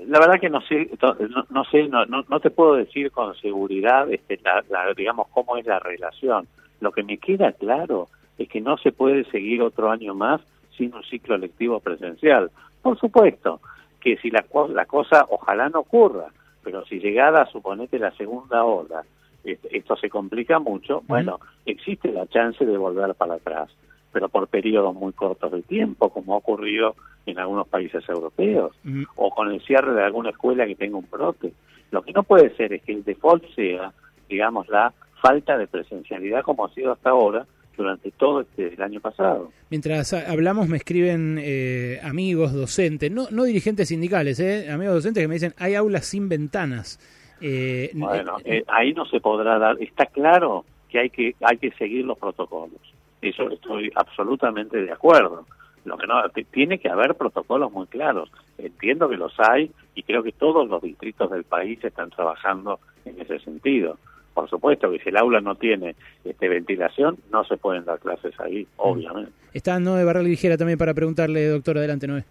La 0.06 0.18
verdad 0.18 0.38
que 0.40 0.50
no 0.50 0.60
sé, 0.62 0.90
no, 1.00 1.44
no 1.50 1.64
sé, 1.64 1.88
no, 1.88 2.04
no, 2.06 2.24
no 2.28 2.40
te 2.40 2.50
puedo 2.50 2.74
decir 2.74 3.10
con 3.10 3.34
seguridad, 3.36 4.10
este, 4.12 4.38
la, 4.44 4.62
la- 4.68 4.92
digamos, 4.94 5.28
cómo 5.32 5.56
es 5.56 5.64
la 5.66 5.78
relación. 5.78 6.46
Lo 6.80 6.92
que 6.92 7.02
me 7.02 7.18
queda 7.18 7.52
claro 7.52 8.08
es 8.36 8.48
que 8.48 8.60
no 8.60 8.76
se 8.76 8.92
puede 8.92 9.24
seguir 9.30 9.62
otro 9.62 9.90
año 9.90 10.14
más 10.14 10.40
sin 10.76 10.94
un 10.94 11.02
ciclo 11.04 11.38
lectivo 11.38 11.80
presencial. 11.80 12.50
Por 12.82 12.98
supuesto 12.98 13.60
que 14.00 14.16
si 14.18 14.30
la, 14.30 14.44
la 14.70 14.84
cosa 14.84 15.26
ojalá 15.30 15.68
no 15.70 15.80
ocurra, 15.80 16.26
pero 16.62 16.84
si 16.84 16.98
llegara, 16.98 17.46
suponete, 17.46 17.98
la 17.98 18.10
segunda 18.12 18.64
ola, 18.64 19.02
este, 19.44 19.76
esto 19.76 19.96
se 19.96 20.10
complica 20.10 20.58
mucho, 20.58 21.02
bueno, 21.06 21.38
existe 21.64 22.12
la 22.12 22.26
chance 22.26 22.64
de 22.66 22.76
volver 22.76 23.14
para 23.14 23.34
atrás, 23.34 23.70
pero 24.12 24.28
por 24.28 24.48
periodos 24.48 24.94
muy 24.94 25.12
cortos 25.12 25.52
de 25.52 25.62
tiempo, 25.62 26.10
como 26.10 26.34
ha 26.34 26.38
ocurrido 26.38 26.94
en 27.26 27.38
algunos 27.38 27.66
países 27.68 28.02
europeos, 28.08 28.74
o 29.16 29.30
con 29.30 29.50
el 29.50 29.60
cierre 29.62 29.92
de 29.94 30.02
alguna 30.04 30.30
escuela 30.30 30.66
que 30.66 30.74
tenga 30.74 30.96
un 30.98 31.08
brote. 31.10 31.52
Lo 31.90 32.02
que 32.02 32.12
no 32.12 32.22
puede 32.22 32.54
ser 32.56 32.72
es 32.72 32.82
que 32.82 32.92
el 32.92 33.04
default 33.04 33.44
sea, 33.54 33.92
digamos, 34.28 34.68
la 34.68 34.92
falta 35.22 35.56
de 35.56 35.66
presencialidad 35.66 36.42
como 36.42 36.66
ha 36.66 36.74
sido 36.74 36.92
hasta 36.92 37.10
ahora 37.10 37.46
durante 37.76 38.10
todo 38.12 38.42
este 38.42 38.74
el 38.74 38.82
año 38.82 39.00
pasado. 39.00 39.50
Mientras 39.70 40.12
ha- 40.12 40.30
hablamos 40.30 40.68
me 40.68 40.76
escriben 40.76 41.38
eh, 41.40 41.98
amigos, 42.02 42.52
docentes, 42.52 43.10
no, 43.10 43.26
no 43.30 43.44
dirigentes 43.44 43.88
sindicales, 43.88 44.38
eh, 44.40 44.70
amigos 44.70 44.96
docentes 44.96 45.22
que 45.22 45.28
me 45.28 45.34
dicen, 45.34 45.54
hay 45.58 45.74
aulas 45.74 46.04
sin 46.06 46.28
ventanas. 46.28 47.00
Eh, 47.40 47.90
Bueno, 47.94 48.36
eh, 48.44 48.62
ahí 48.68 48.92
no 48.92 49.04
se 49.06 49.20
podrá 49.20 49.58
dar. 49.58 49.76
Está 49.80 50.06
claro 50.06 50.64
que 50.88 50.98
hay 51.00 51.10
que 51.10 51.34
hay 51.40 51.56
que 51.58 51.70
seguir 51.72 52.04
los 52.04 52.16
protocolos. 52.18 52.78
Eso 53.20 53.50
estoy 53.50 53.90
absolutamente 53.94 54.82
de 54.82 54.92
acuerdo. 54.92 55.46
Lo 55.84 55.98
que 55.98 56.06
no 56.06 56.14
tiene 56.50 56.78
que 56.78 56.88
haber 56.88 57.14
protocolos 57.14 57.70
muy 57.72 57.86
claros. 57.86 58.30
Entiendo 58.58 59.08
que 59.08 59.16
los 59.16 59.32
hay 59.38 59.70
y 59.94 60.02
creo 60.02 60.22
que 60.22 60.32
todos 60.32 60.68
los 60.68 60.82
distritos 60.82 61.30
del 61.30 61.44
país 61.44 61.82
están 61.84 62.10
trabajando 62.10 62.80
en 63.04 63.20
ese 63.20 63.38
sentido. 63.40 63.98
Por 64.32 64.50
supuesto 64.50 64.90
que 64.90 64.98
si 64.98 65.10
el 65.10 65.16
aula 65.16 65.40
no 65.40 65.54
tiene 65.54 65.94
este, 66.24 66.48
ventilación, 66.48 67.18
no 67.30 67.44
se 67.44 67.56
pueden 67.56 67.84
dar 67.84 68.00
clases 68.00 68.38
ahí, 68.40 68.66
obviamente. 68.76 69.30
Está 69.52 69.78
Noé 69.78 70.04
Barral 70.04 70.24
Ligera 70.24 70.56
también 70.56 70.78
para 70.78 70.92
preguntarle, 70.92 71.46
doctor, 71.46 71.78
adelante 71.78 72.08
Noé. 72.08 72.24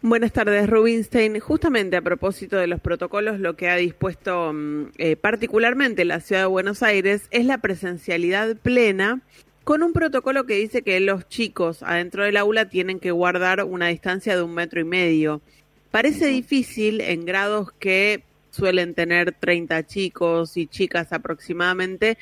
Buenas 0.00 0.32
tardes, 0.32 0.70
Rubinstein. 0.70 1.40
Justamente 1.40 1.96
a 1.96 2.02
propósito 2.02 2.56
de 2.56 2.68
los 2.68 2.80
protocolos, 2.80 3.40
lo 3.40 3.56
que 3.56 3.68
ha 3.68 3.74
dispuesto 3.74 4.52
mm, 4.52 4.90
eh, 4.96 5.16
particularmente 5.16 6.04
la 6.04 6.20
ciudad 6.20 6.42
de 6.42 6.46
Buenos 6.46 6.84
Aires 6.84 7.26
es 7.32 7.44
la 7.44 7.58
presencialidad 7.58 8.56
plena 8.56 9.22
con 9.68 9.82
un 9.82 9.92
protocolo 9.92 10.46
que 10.46 10.54
dice 10.54 10.80
que 10.80 10.98
los 10.98 11.28
chicos 11.28 11.82
adentro 11.82 12.24
del 12.24 12.38
aula 12.38 12.70
tienen 12.70 12.98
que 12.98 13.10
guardar 13.10 13.62
una 13.64 13.88
distancia 13.88 14.34
de 14.34 14.42
un 14.42 14.54
metro 14.54 14.80
y 14.80 14.84
medio. 14.84 15.42
Parece 15.90 16.28
difícil 16.28 17.02
en 17.02 17.26
grados 17.26 17.70
que 17.72 18.22
suelen 18.48 18.94
tener 18.94 19.32
30 19.32 19.82
chicos 19.84 20.56
y 20.56 20.68
chicas 20.68 21.12
aproximadamente 21.12 22.16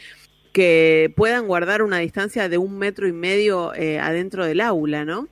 que 0.53 1.13
puedan 1.17 1.47
guardar 1.47 1.83
una 1.83 1.99
distancia 1.99 2.49
de 2.49 2.59
un 2.59 2.79
metro 2.79 3.07
y 3.07 3.13
medio 3.13 3.73
eh, 3.75 4.01
adentro 4.01 4.45
del 4.45 4.61
aula, 4.61 5.05
¿no? 5.05 5.29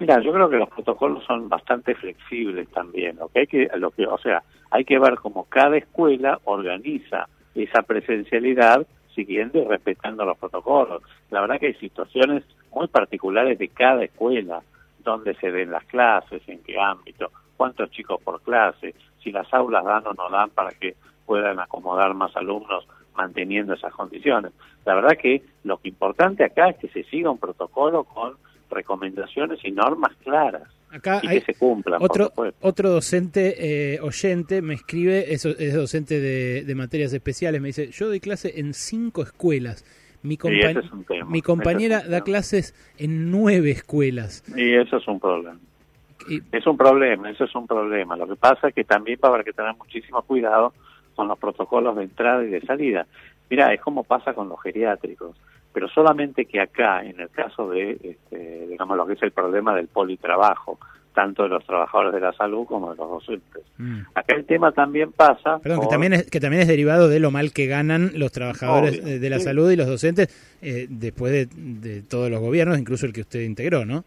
Mira, 0.00 0.20
yo 0.24 0.32
creo 0.32 0.50
que 0.50 0.56
los 0.56 0.70
protocolos 0.70 1.24
son 1.24 1.48
bastante 1.48 1.94
flexibles 1.94 2.66
también. 2.70 3.14
Lo 3.18 3.28
que 3.28 3.38
hay 3.38 3.46
que, 3.46 3.68
lo 3.76 3.92
que, 3.92 4.06
o 4.06 4.18
sea, 4.18 4.42
hay 4.72 4.84
que 4.84 4.98
ver 4.98 5.14
cómo 5.14 5.44
cada 5.44 5.76
escuela 5.76 6.40
organiza 6.42 7.28
esa 7.54 7.82
presencialidad 7.82 8.84
siguiendo 9.14 9.58
y 9.58 9.64
respetando 9.64 10.24
los 10.24 10.38
protocolos. 10.38 11.02
La 11.30 11.40
verdad 11.40 11.58
que 11.58 11.68
hay 11.68 11.74
situaciones 11.74 12.44
muy 12.72 12.88
particulares 12.88 13.58
de 13.58 13.68
cada 13.68 14.04
escuela, 14.04 14.62
donde 15.04 15.34
se 15.34 15.50
den 15.50 15.70
las 15.70 15.84
clases, 15.84 16.42
en 16.48 16.62
qué 16.62 16.78
ámbito, 16.78 17.30
cuántos 17.56 17.90
chicos 17.90 18.20
por 18.22 18.40
clase, 18.42 18.94
si 19.22 19.32
las 19.32 19.52
aulas 19.52 19.84
dan 19.84 20.06
o 20.06 20.12
no 20.14 20.30
dan 20.30 20.50
para 20.50 20.70
que 20.70 20.94
puedan 21.26 21.60
acomodar 21.60 22.14
más 22.14 22.34
alumnos 22.36 22.86
manteniendo 23.16 23.74
esas 23.74 23.92
condiciones. 23.92 24.52
La 24.84 24.94
verdad 24.94 25.18
que 25.20 25.42
lo 25.64 25.78
importante 25.84 26.44
acá 26.44 26.70
es 26.70 26.76
que 26.78 26.88
se 26.88 27.04
siga 27.04 27.30
un 27.30 27.38
protocolo 27.38 28.04
con 28.04 28.34
recomendaciones 28.70 29.60
y 29.64 29.70
normas 29.70 30.12
claras 30.22 30.68
Acá 30.92 31.20
y 31.22 31.26
hay 31.28 31.40
que 31.40 31.52
se 31.52 31.58
cumplan. 31.58 32.02
Otro, 32.02 32.32
otro 32.60 32.90
docente 32.90 33.94
eh, 33.94 34.00
oyente 34.00 34.60
me 34.60 34.74
escribe, 34.74 35.32
es, 35.32 35.44
es 35.46 35.74
docente 35.74 36.20
de, 36.20 36.64
de 36.64 36.74
materias 36.74 37.12
especiales, 37.12 37.60
me 37.60 37.68
dice, 37.68 37.88
yo 37.90 38.08
doy 38.08 38.20
clase 38.20 38.60
en 38.60 38.74
cinco 38.74 39.22
escuelas. 39.22 39.84
Mi, 40.22 40.36
compa- 40.36 40.78
es 40.80 41.06
tema, 41.08 41.30
mi 41.30 41.40
compañera 41.42 41.98
es 41.98 42.10
da 42.10 42.20
clases 42.20 42.74
en 42.98 43.30
nueve 43.30 43.70
escuelas. 43.70 44.44
Y 44.56 44.74
eso 44.74 44.98
es 44.98 45.08
un 45.08 45.18
problema. 45.18 45.58
Es 46.52 46.66
un 46.68 46.76
problema, 46.76 47.30
eso 47.30 47.44
es 47.44 47.54
un 47.56 47.66
problema. 47.66 48.16
Lo 48.16 48.28
que 48.28 48.36
pasa 48.36 48.68
es 48.68 48.74
que 48.74 48.84
también 48.84 49.18
va 49.24 49.30
a 49.30 49.32
haber 49.32 49.44
que 49.44 49.52
tener 49.52 49.74
muchísimo 49.76 50.22
cuidado 50.22 50.72
con 51.16 51.26
los 51.26 51.36
protocolos 51.38 51.96
de 51.96 52.04
entrada 52.04 52.44
y 52.44 52.48
de 52.50 52.60
salida. 52.60 53.06
Mira, 53.50 53.74
es 53.74 53.80
como 53.80 54.04
pasa 54.04 54.32
con 54.32 54.48
los 54.48 54.62
geriátricos, 54.62 55.36
pero 55.72 55.88
solamente 55.88 56.44
que 56.44 56.60
acá, 56.60 57.04
en 57.04 57.20
el 57.20 57.30
caso 57.30 57.70
de, 57.70 57.98
este, 58.02 58.66
digamos, 58.68 58.96
lo 58.96 59.06
que 59.06 59.14
es 59.14 59.22
el 59.22 59.32
problema 59.32 59.74
del 59.74 59.88
politrabajo, 59.88 60.78
tanto 61.14 61.42
de 61.42 61.50
los 61.50 61.64
trabajadores 61.66 62.14
de 62.14 62.20
la 62.20 62.32
salud 62.32 62.66
como 62.66 62.90
de 62.90 62.96
los 62.96 63.10
docentes. 63.10 63.62
Acá 64.14 64.34
el 64.34 64.46
tema 64.46 64.72
también 64.72 65.12
pasa... 65.12 65.58
Perdón, 65.58 65.80
que 65.80 65.86
también, 65.88 66.12
es, 66.14 66.30
que 66.30 66.40
también 66.40 66.62
es 66.62 66.68
derivado 66.68 67.08
de 67.08 67.20
lo 67.20 67.30
mal 67.30 67.52
que 67.52 67.66
ganan 67.66 68.12
los 68.14 68.32
trabajadores 68.32 68.98
Obvio, 68.98 69.14
eh, 69.14 69.18
de 69.18 69.30
la 69.30 69.38
sí. 69.38 69.44
salud 69.44 69.70
y 69.70 69.76
los 69.76 69.86
docentes 69.86 70.28
eh, 70.62 70.86
después 70.88 71.32
de, 71.32 71.48
de 71.54 72.02
todos 72.02 72.30
los 72.30 72.40
gobiernos, 72.40 72.78
incluso 72.78 73.04
el 73.04 73.12
que 73.12 73.20
usted 73.22 73.40
integró, 73.40 73.84
¿no? 73.84 74.04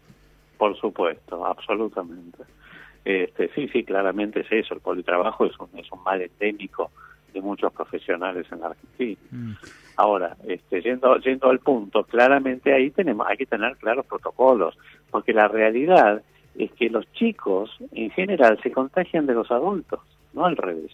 Por 0.58 0.76
supuesto, 0.76 1.46
absolutamente. 1.46 2.42
Este, 3.04 3.50
sí, 3.54 3.68
sí, 3.68 3.84
claramente 3.84 4.40
es 4.40 4.50
eso. 4.50 4.74
El 4.74 4.80
politrabajo 4.80 5.46
es 5.46 5.52
un, 5.60 5.68
es 5.78 5.90
un 5.92 6.02
mal 6.02 6.20
endémico 6.20 6.90
de 7.32 7.40
muchos 7.40 7.72
profesionales 7.72 8.46
en 8.50 8.60
la 8.60 8.66
Argentina. 8.68 9.20
Ahora, 9.96 10.36
este, 10.46 10.82
yendo, 10.82 11.16
yendo 11.18 11.48
al 11.48 11.58
punto, 11.60 12.04
claramente 12.04 12.72
ahí 12.72 12.90
tenemos, 12.90 13.26
hay 13.28 13.36
que 13.36 13.46
tener 13.46 13.76
claros 13.76 14.04
protocolos, 14.06 14.76
porque 15.10 15.32
la 15.32 15.48
realidad 15.48 16.22
es 16.54 16.70
que 16.72 16.90
los 16.90 17.10
chicos 17.12 17.70
en 17.92 18.10
general 18.10 18.58
se 18.62 18.70
contagian 18.72 19.26
de 19.26 19.34
los 19.34 19.50
adultos, 19.50 20.00
no 20.32 20.44
al 20.44 20.56
revés. 20.56 20.92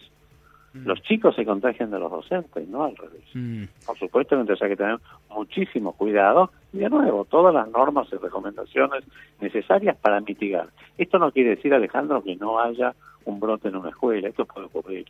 Los 0.73 1.03
chicos 1.03 1.35
se 1.35 1.45
contagian 1.45 1.91
de 1.91 1.99
los 1.99 2.09
docentes, 2.09 2.67
no 2.67 2.83
al 2.83 2.95
revés. 2.95 3.69
Por 3.85 3.97
supuesto 3.99 4.33
entonces 4.39 4.63
hay 4.63 4.69
que 4.69 4.77
tener 4.77 4.97
muchísimo 5.29 5.93
cuidado 5.93 6.49
y 6.71 6.79
de 6.79 6.89
nuevo 6.89 7.25
todas 7.25 7.53
las 7.53 7.69
normas 7.69 8.07
y 8.11 8.15
recomendaciones 8.15 9.03
necesarias 9.39 9.95
para 9.97 10.19
mitigar. 10.21 10.69
Esto 10.97 11.19
no 11.19 11.31
quiere 11.31 11.51
decir, 11.51 11.75
Alejandro, 11.75 12.23
que 12.23 12.35
no 12.37 12.59
haya 12.59 12.95
un 13.25 13.39
brote 13.39 13.67
en 13.67 13.75
una 13.75 13.89
escuela, 13.89 14.27
esto 14.27 14.45
puede 14.45 14.65
ocurrir. 14.65 15.05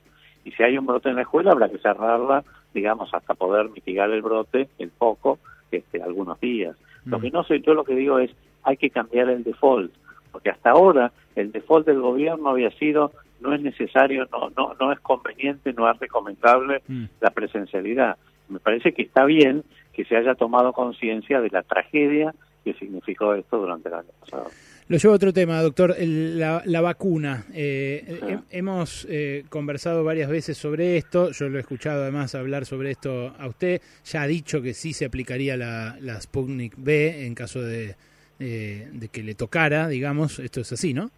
Y 0.45 0.51
si 0.51 0.63
hay 0.63 0.77
un 0.77 0.85
brote 0.85 1.09
en 1.09 1.15
la 1.15 1.21
escuela 1.21 1.51
habrá 1.51 1.69
que 1.69 1.77
cerrarla, 1.77 2.43
digamos, 2.73 3.13
hasta 3.13 3.33
poder 3.33 3.69
mitigar 3.69 4.09
el 4.11 4.21
brote, 4.21 4.69
el 4.79 4.89
poco, 4.89 5.39
este, 5.71 6.01
algunos 6.01 6.39
días. 6.39 6.75
Lo 7.05 7.19
que 7.19 7.31
no 7.31 7.43
sé, 7.43 7.59
yo 7.59 7.73
lo 7.73 7.83
que 7.83 7.95
digo 7.95 8.19
es, 8.19 8.31
hay 8.63 8.77
que 8.77 8.89
cambiar 8.89 9.29
el 9.29 9.43
default, 9.43 9.91
porque 10.31 10.49
hasta 10.49 10.71
ahora 10.71 11.11
el 11.35 11.51
default 11.51 11.85
del 11.85 11.99
gobierno 11.99 12.49
había 12.49 12.71
sido 12.71 13.11
no 13.41 13.53
es 13.53 13.61
necesario, 13.61 14.25
no, 14.31 14.51
no, 14.55 14.73
no 14.79 14.91
es 14.93 14.99
conveniente, 15.01 15.73
no 15.73 15.89
es 15.91 15.99
recomendable 15.99 16.81
la 17.19 17.29
presencialidad. 17.31 18.17
Me 18.47 18.59
parece 18.59 18.93
que 18.93 19.01
está 19.01 19.25
bien 19.25 19.63
que 19.91 20.05
se 20.05 20.15
haya 20.15 20.35
tomado 20.35 20.71
conciencia 20.71 21.41
de 21.41 21.49
la 21.49 21.61
tragedia 21.61 22.33
que 22.63 22.73
significó 22.73 23.33
esto 23.33 23.57
durante 23.57 23.89
el 23.89 23.95
año 23.95 24.09
pasado. 24.21 24.47
Lo 24.89 24.97
llevo 24.97 25.13
a 25.13 25.15
otro 25.15 25.31
tema, 25.33 25.61
doctor, 25.61 25.95
el- 25.97 26.37
la, 26.39 26.61
la 26.65 26.81
vacuna. 26.81 27.45
Eh, 27.53 28.19
he- 28.51 28.57
hemos 28.57 29.07
eh, 29.09 29.43
conversado 29.49 30.03
varias 30.03 30.29
veces 30.29 30.57
sobre 30.57 30.97
esto, 30.97 31.31
yo 31.31 31.47
lo 31.49 31.57
he 31.57 31.61
escuchado 31.61 32.03
además 32.03 32.35
hablar 32.35 32.65
sobre 32.65 32.91
esto 32.91 33.33
a 33.39 33.47
usted, 33.47 33.81
ya 34.05 34.23
ha 34.23 34.27
dicho 34.27 34.61
que 34.61 34.73
sí 34.73 34.93
se 34.93 35.05
aplicaría 35.05 35.55
la, 35.57 35.95
la 36.01 36.19
Sputnik 36.19 36.73
B 36.77 37.25
en 37.25 37.33
caso 37.33 37.61
de, 37.61 37.95
eh, 38.39 38.87
de 38.91 39.07
que 39.07 39.23
le 39.23 39.35
tocara, 39.35 39.87
digamos, 39.87 40.39
esto 40.39 40.61
es 40.61 40.71
así, 40.73 40.93
¿no? 40.93 41.09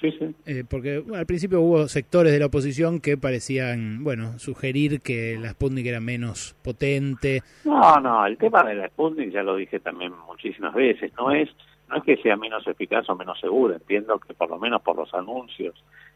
Sí, 0.00 0.10
sí. 0.18 0.34
Eh, 0.46 0.64
porque 0.68 0.98
bueno, 0.98 1.14
al 1.16 1.26
principio 1.26 1.60
hubo 1.60 1.86
sectores 1.86 2.32
de 2.32 2.40
la 2.40 2.46
oposición 2.46 3.00
que 3.00 3.16
parecían, 3.16 4.02
bueno, 4.02 4.36
sugerir 4.40 5.00
que 5.00 5.38
la 5.40 5.50
Sputnik 5.50 5.86
era 5.86 6.00
menos 6.00 6.56
potente. 6.62 7.42
No, 7.64 8.00
no, 8.00 8.26
el 8.26 8.36
tema 8.36 8.64
de 8.64 8.74
la 8.74 8.88
Sputnik 8.88 9.30
ya 9.32 9.42
lo 9.44 9.54
dije 9.56 9.78
también 9.80 10.12
muchísimas 10.26 10.74
veces, 10.74 11.12
no 11.16 11.30
es 11.32 11.48
no 11.92 11.98
es 11.98 12.04
que 12.04 12.16
sea 12.16 12.36
menos 12.36 12.66
eficaz 12.66 13.08
o 13.10 13.14
menos 13.16 13.38
segura, 13.38 13.74
entiendo 13.76 14.18
que 14.18 14.32
por 14.34 14.48
lo 14.48 14.58
menos 14.58 14.80
por 14.82 14.96
los 14.96 15.12
anuncios 15.12 15.74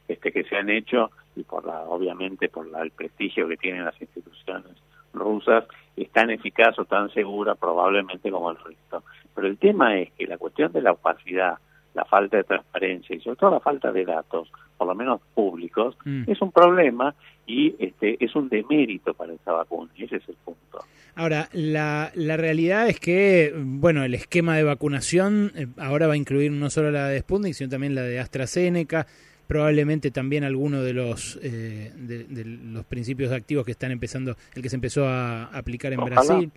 este 0.08 0.32
que 0.32 0.44
se 0.44 0.56
han 0.56 0.70
hecho 0.70 1.10
y 1.34 1.42
por 1.42 1.66
la 1.66 1.82
obviamente 1.82 2.48
por 2.48 2.66
la- 2.66 2.80
el 2.82 2.90
prestigio 2.92 3.46
que 3.46 3.56
tienen 3.58 3.84
las 3.84 4.00
instituciones 4.00 4.72
rusas 5.12 5.64
es 5.96 6.10
tan 6.10 6.30
eficaz 6.30 6.78
o 6.78 6.84
tan 6.86 7.10
segura 7.10 7.54
probablemente 7.54 8.30
como 8.30 8.50
el 8.50 8.56
resto. 8.56 9.02
Pero 9.34 9.46
el 9.48 9.58
tema 9.58 9.96
es 9.98 10.12
que 10.12 10.26
la 10.26 10.38
cuestión 10.38 10.72
de 10.72 10.80
la 10.82 10.92
opacidad, 10.92 11.58
la 11.96 12.04
falta 12.04 12.36
de 12.36 12.44
transparencia 12.44 13.16
y 13.16 13.20
sobre 13.20 13.36
todo 13.36 13.50
la 13.50 13.60
falta 13.60 13.90
de 13.90 14.04
datos, 14.04 14.48
por 14.78 14.86
lo 14.86 14.94
menos 14.94 15.20
públicos, 15.34 15.96
Mm. 16.04 16.24
es 16.30 16.40
un 16.40 16.52
problema 16.52 17.14
y 17.46 17.74
este 17.78 18.22
es 18.24 18.36
un 18.36 18.48
demérito 18.48 19.14
para 19.14 19.32
esta 19.32 19.52
vacuna, 19.52 19.90
y 19.96 20.04
ese 20.04 20.16
es 20.16 20.28
el 20.28 20.36
punto. 20.44 20.78
Ahora, 21.14 21.48
la, 21.52 22.12
la 22.14 22.36
realidad 22.36 22.88
es 22.88 23.00
que, 23.00 23.52
bueno, 23.56 24.04
el 24.04 24.12
esquema 24.14 24.56
de 24.56 24.64
vacunación 24.64 25.50
eh, 25.56 25.66
ahora 25.78 26.06
va 26.06 26.12
a 26.12 26.16
incluir 26.16 26.52
no 26.52 26.68
solo 26.68 26.90
la 26.90 27.08
de 27.08 27.20
Sputnik, 27.20 27.54
sino 27.54 27.70
también 27.70 27.94
la 27.94 28.02
de 28.02 28.20
AstraZeneca, 28.20 29.06
probablemente 29.46 30.10
también 30.10 30.44
alguno 30.44 30.82
de 30.82 30.92
los 30.92 31.38
eh, 31.42 31.92
de, 31.96 32.24
de 32.24 32.44
los 32.44 32.84
principios 32.84 33.32
activos 33.32 33.64
que 33.64 33.70
están 33.72 33.92
empezando, 33.92 34.36
el 34.54 34.60
que 34.62 34.68
se 34.68 34.76
empezó 34.76 35.06
a 35.08 35.44
aplicar 35.46 35.92
en 35.94 36.00
Ojalá. 36.00 36.14
Brasil, 36.16 36.50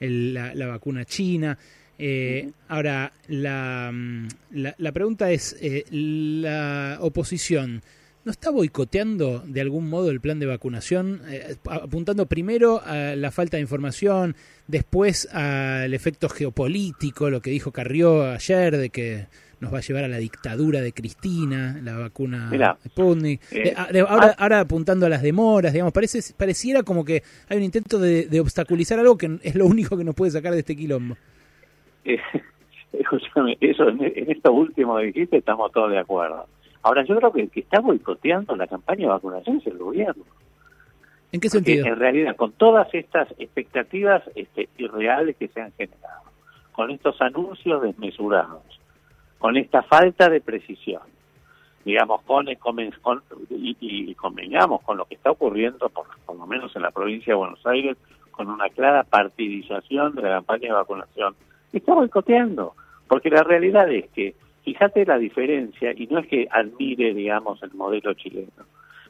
el- 0.00 0.34
la, 0.34 0.54
la 0.54 0.66
vacuna 0.66 1.04
china. 1.04 1.56
Eh, 2.02 2.50
Ahora, 2.68 3.12
la, 3.28 3.90
mm, 3.92 4.28
la, 4.52 4.74
la 4.78 4.92
pregunta 4.92 5.30
es, 5.32 5.56
eh, 5.60 5.84
la 5.90 6.98
oposición, 7.00 7.82
¿no 8.24 8.30
está 8.32 8.50
boicoteando 8.50 9.42
de 9.46 9.60
algún 9.60 9.88
modo 9.90 10.10
el 10.10 10.20
plan 10.20 10.38
de 10.38 10.46
vacunación, 10.46 11.20
eh, 11.28 11.56
apuntando 11.68 12.26
primero 12.26 12.80
a 12.84 13.16
la 13.16 13.30
falta 13.30 13.56
de 13.56 13.62
información, 13.62 14.34
después 14.66 15.26
al 15.32 15.92
efecto 15.92 16.28
geopolítico, 16.28 17.28
lo 17.30 17.40
que 17.42 17.50
dijo 17.50 17.72
Carrió 17.72 18.24
ayer 18.30 18.76
de 18.76 18.90
que 18.90 19.26
nos 19.60 19.74
va 19.74 19.78
a 19.78 19.82
llevar 19.82 20.04
a 20.04 20.08
la 20.08 20.16
dictadura 20.18 20.80
de 20.80 20.92
Cristina, 20.92 21.78
la 21.82 21.96
vacuna 21.98 22.48
Mirá, 22.50 22.78
Sputnik. 22.86 23.42
eh, 23.50 23.74
ahora, 23.76 24.28
ah- 24.30 24.34
ahora 24.38 24.60
apuntando 24.60 25.04
a 25.04 25.08
las 25.10 25.22
demoras, 25.22 25.72
digamos, 25.74 25.92
parece, 25.92 26.20
pareciera 26.34 26.82
como 26.82 27.04
que 27.04 27.22
hay 27.48 27.58
un 27.58 27.64
intento 27.64 27.98
de, 27.98 28.24
de 28.26 28.40
obstaculizar 28.40 28.98
algo 28.98 29.18
que 29.18 29.38
es 29.42 29.54
lo 29.54 29.66
único 29.66 29.98
que 29.98 30.04
nos 30.04 30.14
puede 30.14 30.30
sacar 30.30 30.52
de 30.54 30.60
este 30.60 30.76
quilombo. 30.76 31.16
Eh, 32.04 32.18
escúchame, 32.92 33.56
eso 33.60 33.88
en, 33.88 34.00
esto 34.30 34.52
último 34.52 34.96
que 34.98 35.06
dijiste 35.06 35.36
estamos 35.38 35.70
todos 35.72 35.90
de 35.90 35.98
acuerdo. 35.98 36.46
Ahora, 36.82 37.04
yo 37.04 37.16
creo 37.16 37.32
que 37.32 37.42
el 37.42 37.50
que 37.50 37.60
está 37.60 37.80
boicoteando 37.80 38.56
la 38.56 38.66
campaña 38.66 39.00
de 39.02 39.06
vacunación 39.08 39.58
es 39.58 39.66
el 39.66 39.78
gobierno. 39.78 40.24
¿En 41.32 41.40
qué 41.40 41.48
Porque, 41.48 41.64
sentido? 41.76 41.86
en 41.86 41.96
realidad, 41.96 42.36
con 42.36 42.52
todas 42.52 42.92
estas 42.94 43.28
expectativas 43.38 44.22
este, 44.34 44.68
irreales 44.78 45.36
que 45.36 45.48
se 45.48 45.60
han 45.60 45.72
generado, 45.72 46.22
con 46.72 46.90
estos 46.90 47.20
anuncios 47.20 47.82
desmesurados, 47.82 48.62
con 49.38 49.56
esta 49.56 49.82
falta 49.82 50.28
de 50.28 50.40
precisión, 50.40 51.02
digamos, 51.84 52.22
con, 52.22 52.46
con- 52.56 52.90
con- 53.02 53.22
y, 53.50 53.76
y 53.80 54.14
convengamos 54.14 54.82
con 54.82 54.96
lo 54.96 55.04
que 55.04 55.14
está 55.14 55.30
ocurriendo, 55.30 55.88
por, 55.90 56.06
por 56.26 56.36
lo 56.36 56.46
menos 56.46 56.74
en 56.74 56.82
la 56.82 56.90
provincia 56.90 57.32
de 57.34 57.38
Buenos 57.38 57.64
Aires, 57.66 57.96
con 58.32 58.48
una 58.48 58.68
clara 58.70 59.04
partidización 59.04 60.14
de 60.14 60.22
la 60.22 60.30
campaña 60.36 60.68
de 60.68 60.72
vacunación, 60.72 61.34
está 61.78 61.94
boicoteando, 61.94 62.74
porque 63.08 63.30
la 63.30 63.42
realidad 63.42 63.90
es 63.90 64.08
que, 64.10 64.34
fíjate 64.64 65.04
la 65.06 65.18
diferencia, 65.18 65.92
y 65.96 66.06
no 66.06 66.18
es 66.18 66.26
que 66.26 66.48
admire, 66.50 67.14
digamos, 67.14 67.62
el 67.62 67.72
modelo 67.74 68.14
chileno, 68.14 68.64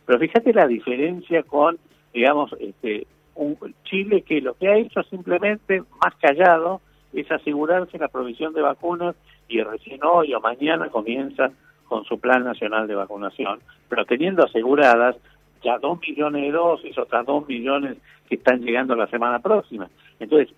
pero 0.07 0.19
fíjate 0.19 0.53
la 0.53 0.67
diferencia 0.67 1.43
con, 1.43 1.79
digamos, 2.13 2.55
este, 2.61 3.07
un 3.35 3.57
Chile 3.85 4.23
que 4.23 4.41
lo 4.41 4.55
que 4.55 4.69
ha 4.69 4.77
hecho 4.77 5.03
simplemente, 5.05 5.83
más 6.03 6.15
callado, 6.21 6.81
es 7.13 7.31
asegurarse 7.31 7.99
la 7.99 8.09
provisión 8.09 8.53
de 8.53 8.63
vacunas 8.63 9.17
y 9.49 9.61
recién 9.63 10.01
hoy 10.05 10.33
o 10.35 10.41
mañana 10.41 10.89
comienza 10.89 11.51
con 11.87 12.05
su 12.05 12.21
plan 12.21 12.45
nacional 12.45 12.87
de 12.87 12.95
vacunación, 12.95 13.61
pero 13.89 14.05
teniendo 14.05 14.45
aseguradas 14.45 15.17
ya 15.63 15.79
dos 15.79 15.99
millones 16.07 16.43
de 16.43 16.53
dosis, 16.53 16.97
otras 16.97 17.27
dos 17.27 17.47
millones 17.49 17.99
que 18.29 18.37
están 18.37 18.61
llegando 18.61 18.95
la 18.95 19.09
semana 19.09 19.41
próxima. 19.41 19.89
Entonces, 20.21 20.55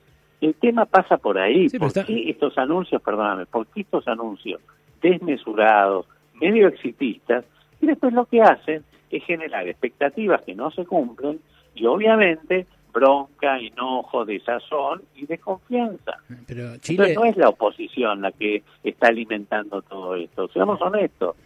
el 0.46 0.54
tema 0.54 0.84
pasa 0.86 1.16
por 1.18 1.38
ahí. 1.38 1.68
pero 1.68 1.80
¿Por 1.80 1.88
está- 1.88 2.04
qué 2.04 2.30
estos 2.30 2.56
anuncios, 2.58 3.00
perdóname, 3.02 3.46
por 3.46 3.66
qué 3.68 3.82
estos 3.82 4.06
anuncios 4.08 4.60
desmesurados, 5.00 6.06
medio 6.40 6.68
exitistas, 6.68 7.44
y 7.80 7.86
después 7.86 8.12
lo 8.12 8.26
que 8.26 8.40
hacen 8.42 8.82
es 9.10 9.24
generar 9.24 9.68
expectativas 9.68 10.42
que 10.42 10.54
no 10.54 10.70
se 10.70 10.84
cumplen 10.86 11.40
y 11.74 11.86
obviamente 11.86 12.66
bronca, 12.92 13.58
enojo, 13.58 14.24
desazón 14.24 15.02
y 15.16 15.26
desconfianza. 15.26 16.18
Pero 16.46 16.62
Entonces 16.64 16.82
Chile, 16.82 17.14
no 17.14 17.24
es 17.24 17.36
la 17.36 17.48
oposición 17.48 18.20
la 18.20 18.32
que 18.32 18.62
está 18.84 19.08
alimentando 19.08 19.82
todo 19.82 20.14
esto, 20.14 20.48
seamos 20.48 20.80
honestos, 20.80 21.36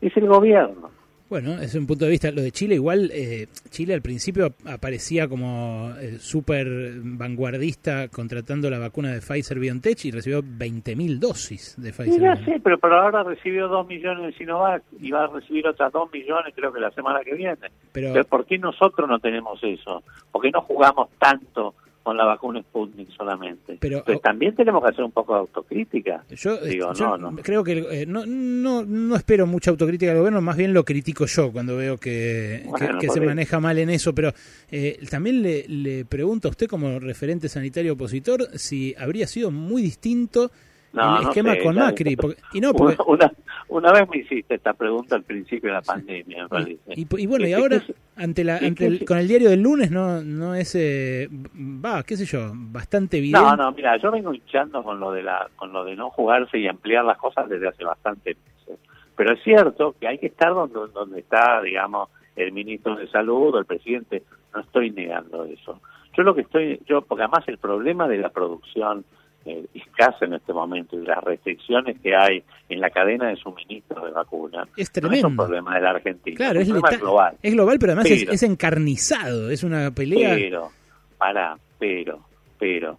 es 0.00 0.16
el 0.16 0.26
gobierno. 0.26 0.90
Bueno, 1.28 1.60
es 1.60 1.74
un 1.74 1.86
punto 1.86 2.04
de 2.04 2.10
vista. 2.12 2.30
Lo 2.30 2.40
de 2.42 2.52
Chile, 2.52 2.74
igual, 2.76 3.10
eh, 3.12 3.48
Chile 3.70 3.94
al 3.94 4.02
principio 4.02 4.54
aparecía 4.64 5.28
como 5.28 5.92
eh, 6.00 6.18
súper 6.18 6.66
vanguardista 7.02 8.08
contratando 8.08 8.70
la 8.70 8.78
vacuna 8.78 9.12
de 9.12 9.20
Pfizer 9.20 9.58
BioNTech 9.58 10.04
y 10.04 10.10
recibió 10.10 10.42
20.000 10.42 11.18
dosis 11.18 11.74
de 11.78 11.92
Sí, 11.92 11.96
Pfizer. 12.02 12.20
ya 12.20 12.34
BioNTech. 12.34 12.54
sé, 12.54 12.60
pero 12.62 12.78
por 12.78 12.92
ahora 12.92 13.22
recibió 13.22 13.68
dos 13.68 13.86
millones 13.86 14.24
de 14.26 14.32
Sinovac 14.38 14.82
y 15.00 15.10
va 15.10 15.24
a 15.24 15.26
recibir 15.28 15.66
otras 15.66 15.92
dos 15.92 16.10
millones 16.12 16.54
creo 16.54 16.72
que 16.72 16.80
la 16.80 16.90
semana 16.92 17.20
que 17.24 17.34
viene. 17.34 17.56
Pero- 17.92 18.08
Entonces, 18.08 18.30
¿por 18.30 18.46
qué 18.46 18.58
nosotros 18.58 19.08
no 19.08 19.18
tenemos 19.18 19.58
eso? 19.62 20.02
¿Por 20.32 20.42
qué 20.42 20.50
no 20.50 20.62
jugamos 20.62 21.08
tanto 21.18 21.74
con 22.06 22.16
la 22.16 22.24
vacuna 22.24 22.62
Sputnik 22.62 23.10
solamente? 23.16 23.78
Pero- 23.80 23.98
Entonces, 23.98 24.22
también 24.22 24.54
tenemos 24.54 24.80
que 24.80 24.90
hacer 24.90 25.04
un 25.04 25.10
poco 25.10 25.34
de 25.34 25.40
autocrítica. 25.40 26.24
Yo, 26.30 26.56
Digo, 26.58 26.92
yo 26.94 27.18
no, 27.18 27.32
no. 27.32 27.36
creo 27.42 27.64
que 27.64 27.72
eh, 28.02 28.06
no, 28.06 28.24
no, 28.24 28.84
no 28.84 29.16
espero 29.16 29.44
mucha 29.48 29.72
autocrítica 29.72 30.12
del 30.12 30.18
gobierno, 30.20 30.40
más 30.40 30.56
bien 30.56 30.72
lo 30.72 30.84
critico 30.84 31.26
yo 31.26 31.50
cuando 31.50 31.76
veo 31.76 31.98
que, 31.98 32.62
Bueno, 32.68 33.00
se 33.00 33.20
maneja 33.20 33.58
mal 33.58 33.76
en 33.80 33.90
eso. 33.90 34.14
Pero 34.14 34.32
eh, 34.70 35.00
también 35.10 35.42
le, 35.42 35.66
le 35.66 36.04
pregunto 36.04 36.46
a 36.46 36.52
usted 36.52 36.68
como 36.68 37.00
referente 37.00 37.48
sanitario 37.48 37.94
opositor 37.94 38.46
si 38.54 38.94
habría 38.96 39.26
sido 39.26 39.50
muy 39.50 39.82
distinto 39.82 40.52
No, 40.96 41.16
el 41.18 41.22
no 41.24 41.28
esquema 41.30 41.52
sé, 41.54 41.62
con 41.62 41.74
Macri. 41.76 42.16
porque- 42.16 42.40
y 42.54 42.60
no, 42.60 42.72
porque, 42.74 42.96
Una, 43.06 43.32
una 43.68 43.92
vez 43.92 44.08
me 44.08 44.18
hiciste 44.18 44.54
esta 44.54 44.72
pregunta 44.72 45.14
al 45.16 45.22
principio 45.22 45.68
de 45.70 45.74
la 45.74 45.82
pandemia, 45.82 46.44
me 46.44 46.48
parece. 46.48 46.78
y, 46.94 47.06
y 47.22 47.26
bueno, 47.26 47.46
y 47.46 47.52
ahora 47.52 47.80
¿qué 47.80 47.92
es- 47.92 47.96
ante 48.16 48.44
la, 48.44 48.56
ante 48.56 48.86
el- 48.86 49.04
con 49.04 49.18
el 49.18 49.28
diario 49.28 49.50
del 49.50 49.60
lunes 49.62 49.90
no, 49.90 50.22
no 50.22 50.54
es, 50.54 50.74
eh, 50.74 51.28
va, 51.30 52.02
qué 52.02 52.16
sé 52.16 52.24
yo, 52.24 52.50
bastante 52.54 53.18
evidente. 53.18 53.40
No, 53.46 53.56
no, 53.56 53.72
mira, 53.72 53.96
yo 53.98 54.10
vengo 54.10 54.32
hinchando 54.32 54.82
con 54.82 54.98
lo 54.98 55.12
de 55.12 55.22
la, 55.22 55.48
con 55.56 55.72
lo 55.72 55.84
de 55.84 55.94
no 55.96 56.10
jugarse 56.10 56.58
y 56.58 56.66
ampliar 56.66 57.04
las 57.04 57.18
cosas 57.18 57.48
desde 57.48 57.68
hace 57.68 57.84
bastante 57.84 58.34
meses. 58.34 58.78
Pero 59.16 59.32
es 59.34 59.42
cierto 59.42 59.94
que 60.00 60.08
hay 60.08 60.18
que 60.18 60.26
estar 60.26 60.52
donde, 60.54 60.78
donde 60.92 61.20
está, 61.20 61.60
digamos, 61.62 62.08
el 62.36 62.52
ministro 62.52 62.96
de 62.96 63.06
salud 63.08 63.54
o 63.54 63.58
el 63.58 63.64
presidente. 63.64 64.22
No 64.54 64.60
estoy 64.60 64.90
negando 64.90 65.44
eso. 65.44 65.80
Yo 66.16 66.22
lo 66.22 66.34
que 66.34 66.42
estoy, 66.42 66.80
yo, 66.86 67.02
porque 67.02 67.24
además 67.24 67.44
el 67.48 67.58
problema 67.58 68.08
de 68.08 68.18
la 68.18 68.30
producción 68.30 69.04
eh, 69.46 69.64
escasa 69.74 70.24
en 70.24 70.34
este 70.34 70.52
momento 70.52 70.98
y 71.00 71.06
las 71.06 71.22
restricciones 71.24 71.98
que 72.00 72.14
hay 72.14 72.42
en 72.68 72.80
la 72.80 72.90
cadena 72.90 73.28
de 73.28 73.36
suministro 73.36 74.04
de 74.04 74.10
vacunas 74.12 74.68
Es 74.70 74.76
no 74.76 74.82
es 74.82 74.92
tremendo. 74.92 75.28
un 75.28 75.36
problema 75.36 75.74
de 75.76 75.80
la 75.80 75.90
Argentina, 75.90 76.36
Claro, 76.36 76.60
es 76.60 76.68
un 76.68 76.80
problema 76.80 77.00
global. 77.02 77.36
es 77.42 77.52
global, 77.54 77.76
pero 77.78 77.92
además 77.92 78.10
es, 78.10 78.42
encarnizado, 78.42 79.50
es 79.50 79.62
una 79.62 79.90
pelea. 79.92 80.34
pero, 80.34 80.68
para, 81.16 81.56
pero, 81.78 82.20
pero, 82.58 82.98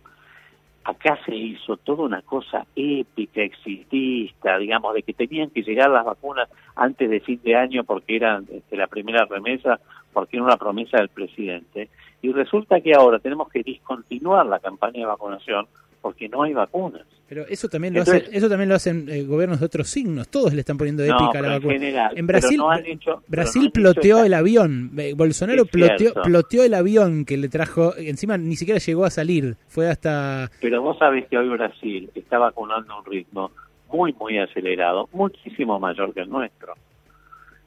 acá 0.84 1.20
se 1.26 1.36
hizo 1.36 1.76
toda 1.78 2.04
una 2.04 2.22
cosa 2.22 2.66
épica, 2.76 3.42
exitista, 3.42 4.58
digamos, 4.58 4.94
de 4.94 5.04
que 5.04 5.14
tenían 5.14 5.50
que 5.50 5.62
llegar 5.62 5.90
las 5.90 6.06
vacunas 6.06 6.50
antes 6.76 7.10
de 7.10 7.20
fin 7.20 7.40
de 7.44 7.56
año 7.56 7.84
porque 7.84 8.16
era 8.16 8.42
este, 8.50 8.78
la 8.78 8.88
primera 8.88 9.26
remesa, 9.26 9.80
porque 10.14 10.38
era 10.38 10.46
una 10.46 10.58
promesa 10.58 10.98
del 10.98 11.10
presidente. 11.10 11.90
Y 12.22 12.32
resulta 12.32 12.80
que 12.82 12.94
ahora 12.94 13.20
tenemos 13.20 13.50
que 13.50 13.62
discontinuar 13.64 14.46
la 14.46 14.60
campaña 14.60 15.00
de 15.02 15.06
vacunación 15.06 15.68
porque 16.08 16.30
no 16.30 16.44
hay 16.44 16.54
vacunas. 16.54 17.02
Pero 17.28 17.46
eso 17.50 17.68
también 17.68 17.94
lo 17.94 18.00
Entonces- 18.00 18.30
hace, 18.30 18.38
eso 18.38 18.48
también 18.48 18.70
lo 18.70 18.76
hacen 18.76 19.10
eh, 19.10 19.24
gobiernos 19.24 19.60
de 19.60 19.66
otros 19.66 19.90
signos. 19.90 20.30
Todos 20.30 20.54
le 20.54 20.62
están 20.62 20.78
poniendo 20.78 21.06
No, 21.06 21.14
épica 21.16 21.40
a 21.40 21.42
la 21.42 21.48
en 21.50 21.54
vacuna. 21.56 21.74
general, 21.74 22.18
en 22.18 22.26
pero 22.28 22.40
Brasil, 22.40 22.58
no 22.58 22.74
hecho- 22.74 23.24
no 23.28 23.72
ploteó 23.74 24.16
esta- 24.18 24.26
el 24.28 24.34
avión. 24.34 24.92
Eh, 24.98 25.14
Bolsonaro 25.14 25.66
ploteó, 25.66 26.14
ploteó 26.24 26.64
el 26.64 26.74
avión 26.74 27.26
que 27.26 27.36
le 27.36 27.50
trajo. 27.50 27.94
Encima 27.98 28.38
ni 28.38 28.56
siquiera 28.56 28.80
llegó 28.80 29.04
a 29.04 29.10
salir. 29.10 29.58
Fue 29.68 29.90
hasta. 29.90 30.50
Pero 30.62 30.82
vos 30.82 30.98
sabés 30.98 31.28
que 31.28 31.38
hoy 31.38 31.50
Brasil 31.50 32.10
está 32.16 32.38
vacunando 32.38 32.94
a 32.94 33.00
un 33.00 33.06
ritmo 33.06 33.52
muy, 33.92 34.14
muy 34.14 34.38
acelerado, 34.40 35.10
muchísimo 35.12 35.78
mayor 35.82 36.14
que 36.14 36.22
el 36.22 36.30
nuestro. 36.30 36.76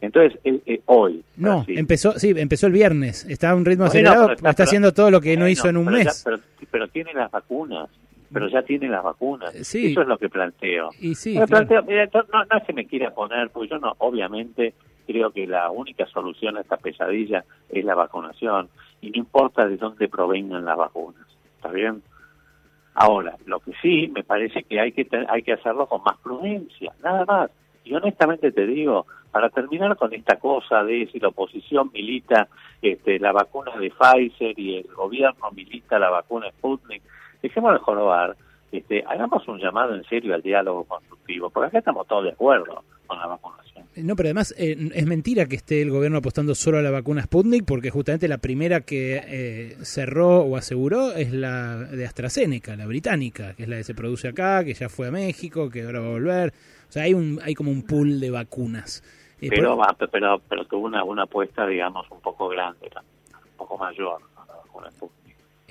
Entonces, 0.01 0.39
eh, 0.45 0.59
eh, 0.65 0.81
hoy, 0.87 1.23
No, 1.37 1.57
Brasil- 1.59 1.79
empezó, 1.79 2.19
sí, 2.19 2.33
empezó 2.35 2.67
el 2.67 2.73
viernes. 2.73 3.27
Está 3.29 3.51
a 3.51 3.55
un 3.55 3.67
ritmo 3.67 3.85
acelerado. 3.85 4.33
Está, 4.33 4.63
haciendo 4.63 4.95
todo 4.95 5.11
lo 5.11 5.21
que 5.21 5.37
no 5.37 5.47
hizo 5.47 5.69
en 5.69 5.77
un 5.77 5.85
ya- 5.85 5.91
mes. 5.91 6.23
pero, 6.25 6.39
pero 6.71 6.89
tiene 6.89 7.13
las 7.13 7.31
vacunas, 7.31 7.91
pero 8.33 8.49
ya 8.49 8.63
tiene 8.63 8.89
las 8.89 9.03
vacunas. 9.03 9.53
sí. 9.67 9.93
Eso 9.93 10.03
es 10.03 10.09
lo 10.09 10.19
que 10.19 10.29
planteo. 10.29 10.91
Y 11.01 11.15
sí, 11.15 11.39
Me 11.39 11.47
claro. 11.47 11.67
planteo- 11.67 11.83
mira, 11.87 12.09
no, 12.13 12.45
no- 12.45 12.65
que 12.67 12.73
me 12.73 12.87
quiera 12.87 13.13
poner, 13.15 13.51
porque 13.51 13.69
yo 13.71 13.79
no, 13.79 13.95
obviamente 13.99 14.75
creo 15.07 15.31
que 15.33 15.47
la 15.47 15.71
única 15.71 16.07
solución 16.07 16.57
a 16.57 16.61
esta 16.61 16.77
pesadilla 16.77 17.45
es 17.69 17.85
la 17.85 17.95
vacunación, 17.95 18.69
y 19.01 19.11
no 19.11 19.19
importa 19.19 19.67
de 19.67 19.77
dónde 19.77 20.09
provengan 20.09 20.65
las 20.65 20.77
vacunas, 20.77 21.27
¿está 21.57 21.71
bien? 21.71 22.03
Ahora, 22.95 23.37
lo 23.47 23.61
que 23.61 23.73
sí 23.81 24.09
me 24.15 24.23
parece 24.25 24.63
que 24.65 24.79
hay 24.81 24.93
que 24.93 25.07
hay 25.29 25.43
que 25.43 25.53
hacerlo 25.55 25.87
con 25.87 26.03
más 26.03 26.19
prudencia, 26.19 26.93
nada 27.03 27.25
más. 27.25 27.51
Y 27.85 27.95
honestamente 27.95 28.53
te 28.53 28.67
digo, 28.67 29.07
para 29.31 29.49
terminar 29.49 29.97
con 29.97 30.13
esta 30.13 30.37
cosa 30.37 30.83
de 30.85 31.09
si 31.11 31.19
la 31.19 31.29
oposición 31.29 31.91
milita 31.95 32.49
este, 32.83 33.19
la 33.19 33.33
vacuna 33.33 33.77
de 33.79 33.91
Pfizer 33.91 34.59
y 34.59 34.77
el 34.79 34.89
gobierno 34.95 35.51
milita 35.53 35.99
la 35.99 36.11
vacuna 36.11 36.51
Sputnik, 36.51 37.03
dejemos 37.43 37.73
de 37.73 37.79
jorobar, 37.79 38.37
este, 38.73 39.03
hagamos 39.07 39.47
un 39.49 39.59
llamado 39.59 39.95
en 39.95 40.05
serio 40.05 40.35
al 40.35 40.43
diálogo 40.43 40.85
constructivo, 40.85 41.51
porque 41.51 41.69
acá 41.69 41.79
estamos 41.79 42.07
todos 42.07 42.25
de 42.25 42.31
acuerdo 42.31 42.85
con 43.07 43.19
la 43.19 43.27
vacunación. 43.27 43.85
No, 43.97 44.15
pero 44.15 44.29
además 44.29 44.55
eh, 44.57 44.77
es 44.95 45.07
mentira 45.07 45.47
que 45.47 45.57
esté 45.57 45.83
el 45.83 45.91
gobierno 45.91 46.19
apostando 46.19 46.55
solo 46.55 46.79
a 46.79 46.83
la 46.83 46.93
vacuna 46.93 47.23
Sputnik, 47.23 47.65
porque 47.65 47.91
justamente 47.91 48.29
la 48.29 48.39
primera 48.39 48.83
que 48.83 49.21
eh, 49.27 49.77
cerró 49.83 50.43
o 50.43 50.57
aseguró 50.57 51.11
es 51.13 51.33
la 51.33 51.77
de 51.77 52.07
AstraZeneca, 52.07 52.77
la 52.77 52.87
británica, 52.87 53.55
que 53.55 53.65
es 53.65 53.69
la 53.69 53.77
que 53.79 53.85
se 53.85 53.95
produce 53.95 54.29
acá, 54.29 54.63
que 54.65 54.75
ya 54.75 54.89
fue 54.89 55.09
a 55.09 55.11
México, 55.11 55.69
que 55.69 55.83
ahora 55.83 55.99
va 56.01 56.07
a 56.07 56.11
volver. 56.11 56.53
O 56.89 56.93
sea, 56.93 57.03
hay 57.03 57.15
un 57.15 57.41
hay 57.43 57.55
como 57.55 57.73
un 57.73 57.83
pool 57.83 58.21
de 58.21 58.31
vacunas. 58.31 59.03
Eh, 59.41 59.49
pero, 59.51 59.75
por- 59.77 59.85
va, 59.89 59.97
pero, 60.13 60.41
pero 60.49 60.65
tuvo 60.67 60.87
una, 60.87 61.03
una 61.03 61.25
apuesta, 61.25 61.67
digamos, 61.67 62.09
un 62.13 62.21
poco 62.21 62.49
grande, 62.49 62.89
un 62.95 63.57
poco 63.57 63.77
mayor 63.77 64.21
a 64.37 64.47
la 64.47 64.55
vacuna 64.55 64.89
Sputnik. 64.93 65.20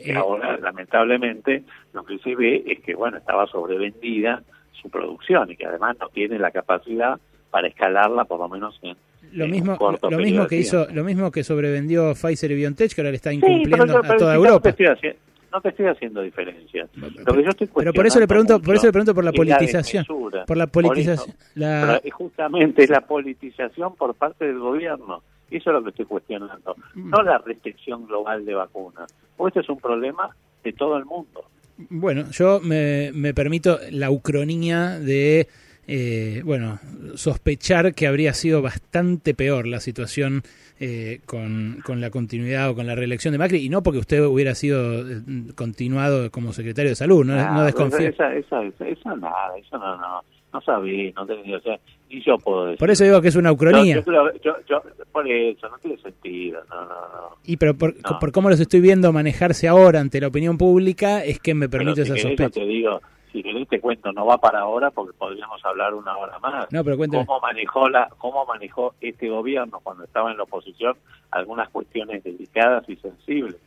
Y 0.04 0.12
Eh, 0.12 0.16
ahora, 0.16 0.58
lamentablemente, 0.58 1.64
lo 1.94 2.04
que 2.04 2.18
se 2.20 2.36
ve 2.36 2.64
es 2.66 2.80
que, 2.82 2.96
bueno, 2.96 3.18
estaba 3.18 3.48
sobrevendida 3.48 4.42
su 4.82 4.90
producción 4.90 5.52
y 5.52 5.56
que 5.56 5.66
además 5.66 5.98
no 6.00 6.10
tiene 6.10 6.40
la 6.40 6.52
capacidad 6.52 7.20
para 7.52 7.68
escalarla, 7.68 8.26
por 8.26 8.40
lo 8.40 8.48
menos 8.48 8.80
en, 8.82 8.96
Lo 9.34 9.48
mismo, 9.48 9.78
lo 10.10 10.18
mismo 10.18 10.48
que 10.48 10.58
hizo, 10.58 10.88
lo 10.94 11.04
mismo 11.04 11.32
que 11.32 11.44
sobrevendió 11.44 12.14
Pfizer 12.14 12.52
y 12.52 12.56
BioNTech, 12.56 12.94
que 12.94 13.02
ahora 13.02 13.12
le 13.12 13.18
está 13.18 13.32
Sí, 13.32 13.40
pero 13.40 13.54
incumpliendo 13.54 13.94
yo- 13.94 13.98
a 14.00 14.02
pero 14.02 14.18
toda 14.18 14.34
si 14.36 14.40
no 14.40 14.46
Europa. 14.46 14.72
te 14.74 14.84
estoy 14.84 15.16
no 15.52 15.62
te 15.62 15.70
estoy 15.70 15.88
haciendo 15.88 16.22
diferencia. 16.22 16.88
Lo 16.94 17.34
que 17.34 17.44
yo 17.44 17.50
estoy 17.50 17.68
Pero 17.76 17.92
por 17.92 18.06
eso 18.06 18.20
le 18.20 18.28
pregunto, 18.28 18.62
por 18.62 18.76
eso 18.76 18.86
le 18.86 18.92
pregunto 18.92 19.16
por 19.16 19.24
la 19.24 19.32
politización, 19.32 20.06
por 20.06 20.58
la 20.58 20.68
Por 20.68 20.84
eso. 20.86 20.94
politización, 20.94 21.36
la- 21.56 21.82
Pero 21.82 22.02
es 22.04 22.14
justamente 22.14 22.88
la 22.88 23.02
politización 23.02 23.96
por 23.96 24.14
parte 24.14 24.46
del 24.46 24.60
gobierno. 24.60 25.24
Eso 25.52 25.70
es 25.70 25.74
lo 25.74 25.84
que 25.84 25.90
estoy 25.90 26.06
cuestionando. 26.06 26.76
Mm. 26.96 27.10
No 27.10 27.24
la 27.24 27.38
restricción 27.40 28.06
global 28.06 28.46
de 28.46 28.54
vacunas. 28.54 29.14
Porque 29.36 29.60
este 29.60 29.72
es 29.72 29.76
un 29.76 29.82
problema 29.82 30.30
de 30.64 30.74
todo 30.74 30.98
el 30.98 31.06
mundo. 31.06 31.46
Bueno, 31.90 32.30
yo 32.32 32.60
me, 32.60 33.12
me 33.14 33.34
permito 33.34 33.80
la 33.92 34.12
ucronía 34.12 35.00
de, 35.00 35.48
eh, 35.88 36.42
bueno, 36.44 36.78
sospechar 37.16 37.96
que 37.96 38.06
habría 38.06 38.34
sido 38.34 38.62
bastante 38.62 39.34
peor 39.34 39.66
la 39.66 39.80
situación 39.80 40.44
eh, 40.82 41.22
con, 41.26 41.80
con 41.86 42.02
la 42.02 42.10
continuidad 42.10 42.70
o 42.70 42.76
con 42.76 42.86
la 42.86 42.96
reelección 42.96 43.32
de 43.32 43.38
Macri, 43.38 43.66
y 43.66 43.70
no 43.70 43.82
porque 43.82 44.00
usted 44.00 44.24
hubiera 44.26 44.56
sido 44.56 45.10
eh, 45.10 45.22
continuado 45.56 46.30
como 46.32 46.52
secretario 46.54 46.90
de 46.90 46.96
salud, 46.96 47.26
no, 47.26 47.34
Ah, 47.34 47.52
no 47.54 47.64
desconfío. 47.64 48.10
Esa, 48.10 48.36
esa, 48.36 48.62
esa, 48.64 48.88
esa 48.88 49.16
nada, 49.16 49.58
eso 49.58 49.78
no, 49.78 49.98
no, 49.98 50.22
no 50.54 50.62
sabía, 50.62 51.12
no 51.16 51.26
tenía, 51.26 51.58
o 51.58 51.62
sea, 51.62 51.80
ni 52.10 52.22
yo 52.24 52.38
puedo 52.38 52.66
decir. 52.66 52.80
Por 52.80 52.90
eso 52.92 53.04
digo 53.04 53.22
que 53.22 53.28
es 53.30 53.36
una 53.36 53.52
ucronía. 53.52 53.96
Yo, 53.96 54.02
yo 54.02 54.06
creo- 54.06 54.34
yo- 54.44 54.56
yo- 54.68 54.82
por 55.12 55.28
eso, 55.28 55.70
no 55.70 55.78
tiene 55.80 55.98
sentido, 55.98 56.62
no, 56.70 56.76
no, 56.82 56.86
no. 56.90 57.30
Y 57.46 57.58
pero 57.58 57.76
por, 57.76 57.94
No. 57.96 58.20
por 58.20 58.32
cómo 58.32 58.50
los 58.50 58.60
estoy 58.60 58.80
viendo 58.82 59.12
manejarse 59.14 59.68
ahora 59.68 60.00
ante 60.00 60.20
la 60.22 60.28
opinión 60.28 60.58
pública, 60.58 61.24
es 61.24 61.40
que 61.40 61.54
me 61.54 61.68
Pero 61.70 61.80
permito 61.84 61.96
si 61.98 62.02
esa 62.04 62.14
querés, 62.16 62.24
yo 62.24 62.30
sospecha. 62.46 62.60
te 62.62 62.66
digo, 62.66 63.02
si 63.32 63.44
querés 63.44 63.68
te 63.68 63.80
cuento, 63.80 64.12
no 64.12 64.26
va 64.26 64.38
para 64.40 64.60
ahora 64.62 64.90
porque 64.92 65.14
podríamos 65.18 65.64
hablar 65.66 65.94
una 65.94 66.18
hora 66.18 66.40
más. 66.40 66.72
No, 66.72 66.84
pero 66.84 66.98
cuénteme. 66.98 67.26
¿Cómo 67.26 67.40
manejó, 67.42 67.90
la, 67.90 68.10
¿Cómo 68.18 68.46
manejó 68.46 68.96
este 69.02 69.30
gobierno 69.30 69.80
cuando 69.84 70.04
estaba 70.04 70.32
en 70.32 70.38
la 70.38 70.44
oposición 70.44 70.96
algunas 71.32 71.70
cuestiones 71.70 72.24
delicadas 72.24 72.88
y 72.90 72.96
sensibles, 72.96 73.58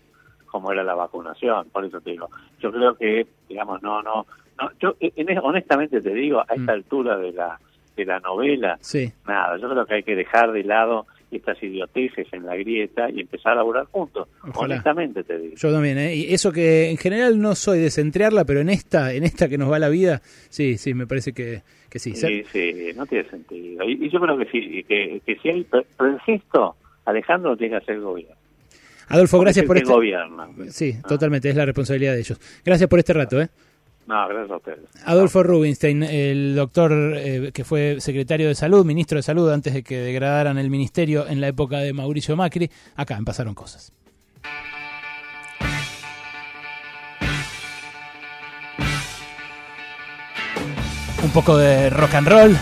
como 0.47 0.73
era 0.73 0.83
la 0.83 0.95
vacunación? 0.95 1.69
Por 1.71 1.85
eso 1.85 2.01
te 2.01 2.11
digo, 2.11 2.29
yo 2.61 2.73
creo 2.73 2.95
que, 2.97 3.27
digamos, 3.49 3.83
no, 3.83 4.03
no, 4.03 4.27
no 4.61 4.71
yo 4.81 4.97
en- 5.01 5.39
honestamente 5.39 6.01
te 6.01 6.11
digo, 6.15 6.41
a 6.41 6.55
esta 6.55 6.73
altura 6.73 7.17
de 7.19 7.33
la, 7.33 7.59
de 7.97 8.05
la 8.05 8.21
novela, 8.21 8.79
Sí. 8.81 9.13
nada, 9.27 9.57
yo 9.59 9.69
creo 9.69 9.87
que 9.87 9.95
hay 9.95 10.03
que 10.03 10.15
dejar 10.17 10.53
de 10.53 10.65
lado 10.65 11.07
estas 11.31 11.63
idioteces 11.63 12.27
en 12.33 12.45
la 12.45 12.55
grieta 12.57 13.09
y 13.11 13.21
empezar 13.21 13.53
a 13.53 13.57
laburar 13.57 13.87
juntos. 13.87 14.29
Ojalá. 14.43 14.75
Honestamente 14.75 15.25
te 15.25 15.39
digo. 15.39 15.55
Yo 15.57 15.73
también, 15.73 15.97
¿eh? 15.97 16.15
Y 16.15 16.35
eso 16.35 16.53
que 16.53 16.91
en 16.91 16.99
general 16.99 17.41
no 17.41 17.55
soy 17.55 17.79
de 17.79 17.91
centrearla, 17.91 18.45
pero 18.45 18.61
en 18.61 18.69
esta, 18.69 19.15
en 19.15 19.25
esta 19.25 19.49
que 19.49 19.57
nos 19.57 19.73
va 19.73 19.79
la 19.79 19.89
vida, 19.89 20.21
sí, 20.51 20.77
sí, 20.77 20.93
me 20.93 21.07
parece 21.07 21.33
que, 21.33 21.63
que 21.89 21.99
sí. 21.99 22.15
Sí, 22.15 22.45
sí, 22.53 22.91
no 22.95 23.07
tiene 23.07 23.29
sentido. 23.31 23.83
Y, 23.89 24.05
y 24.05 24.11
yo 24.11 24.21
creo 24.21 24.37
que 24.37 24.45
sí, 24.47 24.85
que, 24.87 25.23
que 25.25 25.37
si 25.37 25.49
hay, 25.49 25.67
pero 25.71 26.13
insisto, 26.13 26.77
Alejandro 27.07 27.57
tiene 27.57 27.79
que 27.79 27.83
hacer 27.83 28.01
gobierno. 28.01 28.37
Adolfo, 29.09 29.41
gracias 29.41 29.65
por 29.67 29.79
este... 29.79 29.91
gobierna. 29.91 30.49
Sí, 30.69 30.95
totalmente, 31.09 31.49
es 31.49 31.57
la 31.57 31.65
responsabilidad 31.65 32.13
de 32.13 32.21
ellos. 32.21 32.39
Gracias 32.65 32.89
por 32.91 32.99
este 32.99 33.13
rato, 33.15 33.41
¿eh? 33.41 33.49
No, 34.07 34.29
gracias 34.29 34.51
a 34.51 34.57
ustedes. 34.57 34.81
Adolfo 35.05 35.43
Rubinstein, 35.43 36.03
el 36.03 36.55
doctor 36.57 36.93
eh, 36.93 37.51
que 37.55 37.65
fue 37.65 37.97
secretario 38.01 38.49
de 38.49 38.55
salud, 38.55 38.85
ministro 38.85 39.17
de 39.17 39.23
salud 39.23 39.51
antes 39.51 39.75
de 39.75 39.83
que 39.83 39.99
degradaran 39.99 40.59
el 40.59 40.71
ministerio 40.71 41.27
en 41.29 41.41
la 41.41 41.49
época 41.49 41.79
de 41.79 41.93
Mauricio 41.93 42.37
Macri, 42.37 42.71
acá 42.97 43.17
en 43.17 43.25
pasaron 43.25 43.55
cosas. 43.55 43.93
Un 51.23 51.31
poco 51.31 51.57
de 51.57 51.89
rock 51.91 52.15
and 52.15 52.29
roll. 52.29 52.57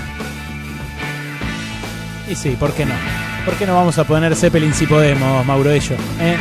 Y 2.30 2.34
sí, 2.34 2.56
¿por 2.60 2.72
qué 2.74 2.84
no? 2.84 2.94
¿Por 3.46 3.54
qué 3.54 3.66
no 3.66 3.74
vamos 3.74 3.98
a 3.98 4.04
poner 4.04 4.36
Zeppelin 4.36 4.74
si 4.74 4.86
podemos, 4.86 5.44
Mauro 5.46 5.70
Ello? 5.70 5.96
¿eh? 6.20 6.36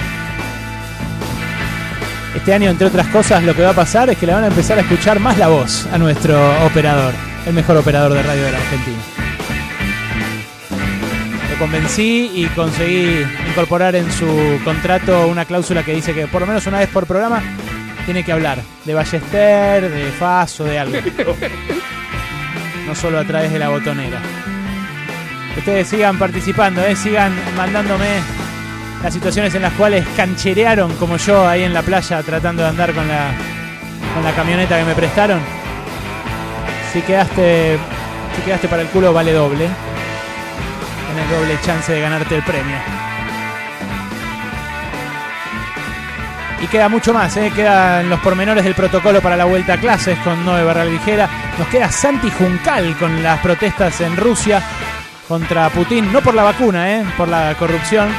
Este 2.35 2.53
año, 2.53 2.69
entre 2.69 2.87
otras 2.87 3.07
cosas, 3.07 3.43
lo 3.43 3.55
que 3.55 3.63
va 3.63 3.71
a 3.71 3.73
pasar 3.73 4.09
es 4.09 4.17
que 4.17 4.27
le 4.27 4.33
van 4.33 4.43
a 4.43 4.47
empezar 4.47 4.77
a 4.77 4.81
escuchar 4.81 5.19
más 5.19 5.37
la 5.37 5.47
voz 5.47 5.87
a 5.91 5.97
nuestro 5.97 6.37
operador, 6.65 7.13
el 7.45 7.53
mejor 7.53 7.77
operador 7.77 8.13
de 8.13 8.21
radio 8.21 8.43
de 8.43 8.51
la 8.51 8.57
Argentina. 8.57 8.97
Lo 11.51 11.57
convencí 11.57 12.31
y 12.35 12.45
conseguí 12.47 13.25
incorporar 13.49 13.95
en 13.95 14.11
su 14.11 14.59
contrato 14.63 15.27
una 15.27 15.45
cláusula 15.45 15.83
que 15.83 15.93
dice 15.93 16.13
que 16.13 16.27
por 16.27 16.41
lo 16.41 16.47
menos 16.47 16.67
una 16.67 16.79
vez 16.79 16.89
por 16.89 17.07
programa 17.07 17.41
tiene 18.05 18.23
que 18.23 18.31
hablar 18.31 18.59
de 18.85 18.93
Ballester, 18.93 19.89
de 19.89 20.11
Faso, 20.11 20.65
de 20.65 20.79
algo. 20.79 20.97
No 22.87 22.95
solo 22.95 23.19
a 23.19 23.23
través 23.23 23.51
de 23.51 23.59
la 23.59 23.69
botonera. 23.69 24.19
Ustedes 25.55 25.87
sigan 25.87 26.17
participando, 26.17 26.83
¿eh? 26.83 26.95
sigan 26.95 27.31
mandándome 27.55 28.21
las 29.03 29.13
situaciones 29.13 29.55
en 29.55 29.61
las 29.61 29.73
cuales 29.73 30.05
cancherearon 30.15 30.93
como 30.95 31.17
yo 31.17 31.47
ahí 31.47 31.63
en 31.63 31.73
la 31.73 31.81
playa 31.81 32.21
tratando 32.21 32.63
de 32.63 32.69
andar 32.69 32.93
con 32.93 33.07
la, 33.07 33.31
con 34.13 34.23
la 34.23 34.31
camioneta 34.33 34.77
que 34.77 34.85
me 34.85 34.95
prestaron. 34.95 35.39
Si 36.91 37.01
quedaste, 37.01 37.77
si 38.35 38.41
quedaste 38.41 38.67
para 38.67 38.81
el 38.81 38.87
culo 38.89 39.13
vale 39.13 39.31
doble. 39.31 39.67
Tenés 41.07 41.29
doble 41.29 41.59
chance 41.61 41.91
de 41.91 42.01
ganarte 42.01 42.35
el 42.35 42.43
premio. 42.43 42.75
Y 46.61 46.67
queda 46.67 46.89
mucho 46.89 47.13
más, 47.13 47.37
¿eh? 47.37 47.53
quedan 47.55 48.09
los 48.09 48.19
pormenores 48.19 48.65
del 48.65 48.75
protocolo 48.75 49.21
para 49.21 49.37
la 49.37 49.45
vuelta 49.45 49.73
a 49.73 49.77
clases 49.77 50.17
con 50.19 50.43
Noé 50.43 50.63
Barral 50.65 50.89
Vigera. 50.89 51.29
Nos 51.57 51.69
queda 51.69 51.89
Santi 51.89 52.29
Juncal 52.29 52.97
con 52.97 53.23
las 53.23 53.39
protestas 53.39 54.01
en 54.01 54.17
Rusia 54.17 54.61
contra 55.27 55.69
Putin, 55.69 56.11
no 56.11 56.21
por 56.21 56.33
la 56.33 56.43
vacuna, 56.43 56.91
¿eh? 56.91 57.05
por 57.15 57.29
la 57.29 57.55
corrupción. 57.57 58.09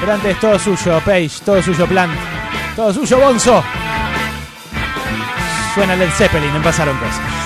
Pero 0.00 0.12
antes 0.12 0.40
todo 0.40 0.58
suyo, 0.58 1.00
Page, 1.04 1.30
todo 1.44 1.62
suyo, 1.62 1.86
Plant, 1.86 2.12
todo 2.74 2.92
suyo, 2.92 3.18
Bonzo. 3.18 3.62
Suena 5.74 5.96
Led 5.96 6.10
Zeppelin, 6.10 6.54
en 6.54 6.62
pasaron 6.62 6.96
cosas. 6.98 7.45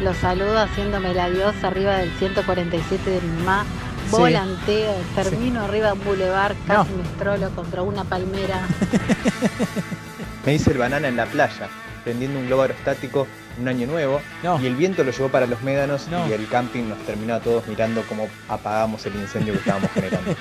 lo 0.00 0.14
saludo 0.14 0.58
haciéndome 0.58 1.12
la 1.14 1.28
diosa 1.30 1.68
arriba 1.68 1.98
del 1.98 2.10
147 2.18 3.10
de 3.10 3.20
mi 3.20 3.38
mamá. 3.38 3.64
Sí. 4.04 4.10
Volanteo, 4.12 4.94
termino 5.16 5.64
arriba 5.64 5.88
de 5.88 5.92
un 5.94 6.04
bulevar, 6.04 6.54
casi 6.66 6.92
me 6.92 7.02
estrolo 7.02 7.50
contra 7.50 7.82
una 7.82 8.04
palmera. 8.04 8.60
Me 10.46 10.54
hice 10.54 10.70
el 10.70 10.78
banana 10.78 11.08
en 11.08 11.16
la 11.16 11.26
playa, 11.26 11.68
prendiendo 12.04 12.38
un 12.38 12.46
globo 12.46 12.62
aerostático 12.62 13.26
un 13.58 13.66
año 13.66 13.88
nuevo, 13.88 14.20
y 14.62 14.66
el 14.66 14.76
viento 14.76 15.02
lo 15.02 15.10
llevó 15.10 15.28
para 15.28 15.48
los 15.48 15.60
médanos 15.62 16.06
y 16.28 16.32
el 16.32 16.46
camping 16.48 16.84
nos 16.84 16.98
terminó 16.98 17.34
a 17.34 17.40
todos 17.40 17.66
mirando 17.66 18.02
cómo 18.08 18.28
apagamos 18.48 19.04
el 19.06 19.16
incendio 19.16 19.54
que 19.54 19.58
estábamos 19.58 19.90
generando. 19.90 20.30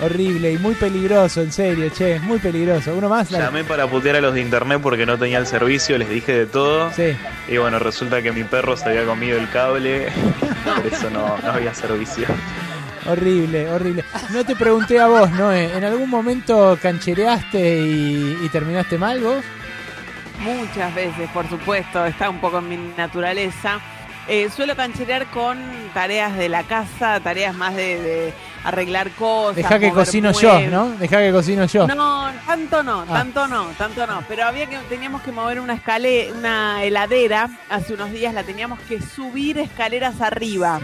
horrible 0.00 0.52
y 0.52 0.58
muy 0.58 0.74
peligroso, 0.74 1.40
en 1.42 1.52
serio, 1.52 1.90
che, 1.90 2.18
muy 2.20 2.38
peligroso. 2.38 2.94
Uno 2.94 3.08
más. 3.08 3.30
dale. 3.30 3.44
Llamé 3.44 3.64
para 3.64 3.86
putear 3.86 4.16
a 4.16 4.20
los 4.20 4.34
de 4.34 4.40
internet 4.40 4.80
porque 4.82 5.06
no 5.06 5.18
tenía 5.18 5.38
el 5.38 5.46
servicio, 5.46 5.96
les 5.98 6.08
dije 6.08 6.32
de 6.32 6.46
todo. 6.46 6.90
Y 7.48 7.56
bueno, 7.56 7.78
resulta 7.78 8.22
que 8.22 8.32
mi 8.32 8.44
perro 8.44 8.76
se 8.76 8.88
había 8.88 9.04
comido 9.04 9.38
el 9.38 9.48
cable, 9.50 10.08
por 10.76 10.86
eso 10.86 11.10
no, 11.10 11.38
no 11.38 11.50
había 11.52 11.74
servicio. 11.74 12.26
Horrible, 13.08 13.70
horrible. 13.70 14.04
No 14.32 14.44
te 14.44 14.56
pregunté 14.56 14.98
a 14.98 15.06
vos, 15.06 15.30
¿no? 15.30 15.52
¿En 15.52 15.84
algún 15.84 16.10
momento 16.10 16.76
canchereaste 16.82 17.80
y, 17.80 18.38
y 18.42 18.48
terminaste 18.48 18.98
mal 18.98 19.20
vos? 19.20 19.44
Muchas 20.40 20.94
veces, 20.94 21.30
por 21.30 21.48
supuesto, 21.48 22.04
está 22.04 22.28
un 22.28 22.40
poco 22.40 22.58
en 22.58 22.68
mi 22.68 22.76
naturaleza. 22.96 23.80
Eh, 24.28 24.50
suelo 24.50 24.74
cancherear 24.74 25.26
con 25.26 25.56
tareas 25.94 26.36
de 26.36 26.48
la 26.48 26.64
casa, 26.64 27.20
tareas 27.20 27.54
más 27.54 27.76
de, 27.76 28.02
de 28.02 28.34
arreglar 28.66 29.10
cosas. 29.12 29.56
Deja 29.56 29.78
que 29.78 29.90
cocino 29.92 30.32
yo. 30.32 30.60
¿no? 30.68 30.88
Deja 30.98 31.18
que 31.18 31.32
cocino 31.32 31.64
yo. 31.66 31.86
No, 31.86 32.30
tanto 32.46 32.82
no, 32.82 33.02
Ah. 33.02 33.06
tanto 33.08 33.46
no, 33.46 33.66
tanto 33.78 34.06
no. 34.06 34.24
Pero 34.28 34.44
había 34.44 34.66
que 34.66 34.76
teníamos 34.88 35.22
que 35.22 35.32
mover 35.32 35.60
una 35.60 35.74
escalera, 35.74 36.34
una 36.34 36.82
heladera. 36.84 37.48
Hace 37.70 37.94
unos 37.94 38.10
días 38.10 38.34
la 38.34 38.42
teníamos 38.42 38.78
que 38.80 39.00
subir 39.00 39.58
escaleras 39.58 40.20
arriba. 40.20 40.80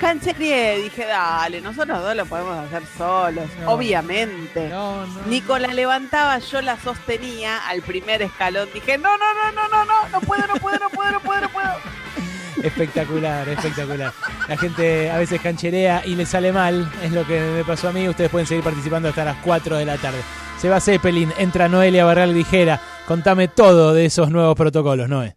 Canchereé, 0.00 0.78
dije, 0.82 1.06
dale, 1.06 1.60
nosotros 1.60 2.00
dos 2.02 2.14
lo 2.16 2.26
podemos 2.26 2.56
hacer 2.66 2.82
solos, 2.96 3.48
No. 3.60 3.70
obviamente. 3.72 4.70
Nico 5.26 5.58
la 5.58 5.68
levantaba, 5.74 6.38
yo 6.38 6.60
la 6.62 6.78
sostenía 6.78 7.58
al 7.68 7.82
primer 7.82 8.22
escalón. 8.22 8.68
Dije, 8.72 8.98
no, 8.98 9.16
no, 9.16 9.24
no, 9.34 9.52
no, 9.52 9.68
no, 9.68 9.84
no, 9.84 10.08
no 10.10 10.20
puedo, 10.20 10.46
no 10.46 10.54
puedo, 10.56 10.78
no 10.78 10.90
puedo, 10.90 11.10
no 11.12 11.20
puedo, 11.20 11.40
no 11.40 11.48
puedo. 11.48 12.03
Espectacular, 12.64 13.48
espectacular. 13.48 14.12
La 14.48 14.56
gente 14.56 15.10
a 15.10 15.18
veces 15.18 15.40
cancherea 15.40 16.02
y 16.06 16.14
le 16.14 16.24
sale 16.26 16.50
mal, 16.52 16.90
es 17.02 17.12
lo 17.12 17.26
que 17.26 17.38
me 17.40 17.64
pasó 17.64 17.88
a 17.88 17.92
mí. 17.92 18.08
Ustedes 18.08 18.30
pueden 18.30 18.46
seguir 18.46 18.64
participando 18.64 19.08
hasta 19.10 19.24
las 19.24 19.36
4 19.44 19.76
de 19.76 19.84
la 19.84 19.98
tarde. 19.98 20.18
Se 20.58 20.68
va 20.68 20.80
Zeppelin, 20.80 21.30
entra 21.38 21.68
Noelia 21.68 22.04
Barral 22.04 22.32
Vigera. 22.32 22.80
Contame 23.06 23.48
todo 23.48 23.92
de 23.92 24.06
esos 24.06 24.30
nuevos 24.30 24.56
protocolos, 24.56 25.08
Noé. 25.08 25.36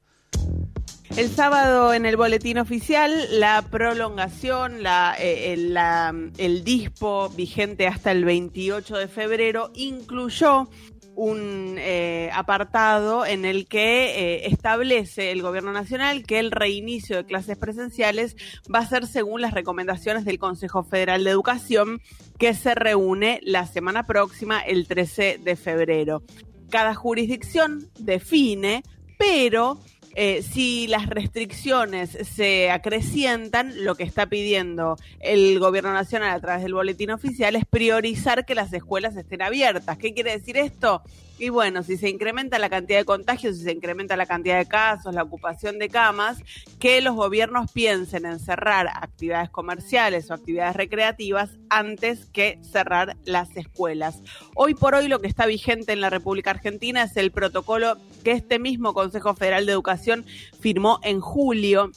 El 1.15 1.29
sábado 1.29 1.93
en 1.93 2.05
el 2.05 2.15
boletín 2.15 2.59
oficial, 2.59 3.11
la 3.39 3.61
prolongación, 3.63 4.83
la, 4.83 5.15
eh, 5.19 5.55
la- 5.57 6.13
el 6.37 6.63
dispo 6.63 7.29
vigente 7.29 7.87
hasta 7.87 8.11
el 8.11 8.23
28 8.23 8.95
de 8.97 9.07
febrero 9.07 9.71
incluyó 9.73 10.69
un 11.17 11.77
eh, 11.79 12.29
apartado 12.31 13.25
en 13.25 13.43
el 13.43 13.67
que 13.67 14.35
eh, 14.35 14.47
establece 14.47 15.31
el 15.31 15.41
gobierno 15.41 15.73
nacional 15.73 16.23
que 16.23 16.37
el 16.37 16.51
reinicio 16.51 17.17
de 17.17 17.25
clases 17.25 17.57
presenciales 17.57 18.35
va 18.73 18.79
a 18.79 18.85
ser 18.85 19.07
según 19.07 19.41
las 19.41 19.55
recomendaciones 19.55 20.25
del 20.25 20.37
Consejo 20.37 20.83
Federal 20.83 21.23
de 21.23 21.31
Educación 21.31 22.01
que 22.37 22.53
se 22.53 22.75
reúne 22.75 23.39
la 23.43 23.65
semana 23.65 24.05
próxima, 24.05 24.59
el 24.59 24.87
13 24.87 25.39
de 25.43 25.55
febrero. 25.55 26.21
Cada 26.69 26.93
jurisdicción 26.93 27.89
define, 27.97 28.83
pero 29.17 29.79
eh, 30.19 30.41
si 30.41 30.87
las 30.87 31.05
restricciones 31.05 32.09
se 32.09 32.71
acrecientan, 32.71 33.85
lo 33.85 33.93
que 33.93 34.01
está 34.01 34.25
pidiendo 34.25 34.97
el 35.19 35.59
gobierno 35.59 35.93
nacional 35.93 36.31
a 36.31 36.39
través 36.39 36.63
del 36.63 36.73
boletín 36.73 37.11
oficial 37.11 37.55
es 37.55 37.65
priorizar 37.65 38.43
que 38.43 38.55
las 38.55 38.73
escuelas 38.73 39.15
estén 39.15 39.43
abiertas. 39.43 39.99
¿Qué 39.99 40.15
quiere 40.15 40.31
decir 40.31 40.57
esto? 40.57 41.03
Y 41.39 41.49
bueno, 41.49 41.83
si 41.83 41.97
se 41.97 42.09
incrementa 42.09 42.57
la 42.57 42.69
cantidad 42.69 42.97
de 42.97 43.05
contagios, 43.05 43.57
si 43.57 43.63
se 43.63 43.71
incrementa 43.71 44.17
la 44.17 44.25
cantidad 44.25 44.57
de 44.57 44.65
casos, 44.65 45.13
la 45.13 45.21
ocupación 45.21 45.77
de 45.77 45.87
camas, 45.87 46.39
que 46.79 46.99
los 47.01 47.15
gobiernos 47.15 47.71
piensen 47.71 48.25
en 48.25 48.39
cerrar 48.39 48.87
actividades 48.87 49.51
comerciales 49.51 50.31
o 50.31 50.33
actividades 50.33 50.75
recreativas 50.75 51.51
antes 51.69 52.25
que 52.25 52.59
cerrar 52.63 53.17
las 53.25 53.55
escuelas. 53.55 54.23
Hoy 54.55 54.73
por 54.73 54.95
hoy 54.95 55.07
lo 55.07 55.19
que 55.19 55.27
está 55.27 55.45
vigente 55.45 55.93
en 55.93 56.01
la 56.01 56.09
República 56.09 56.49
Argentina 56.49 57.03
es 57.03 57.15
el 57.17 57.31
protocolo 57.31 57.97
que 58.23 58.31
este 58.31 58.57
mismo 58.57 58.93
Consejo 58.93 59.35
Federal 59.35 59.67
de 59.67 59.73
Educación 59.73 60.25
firmó 60.59 60.99
en 61.03 61.19
julio 61.19 61.91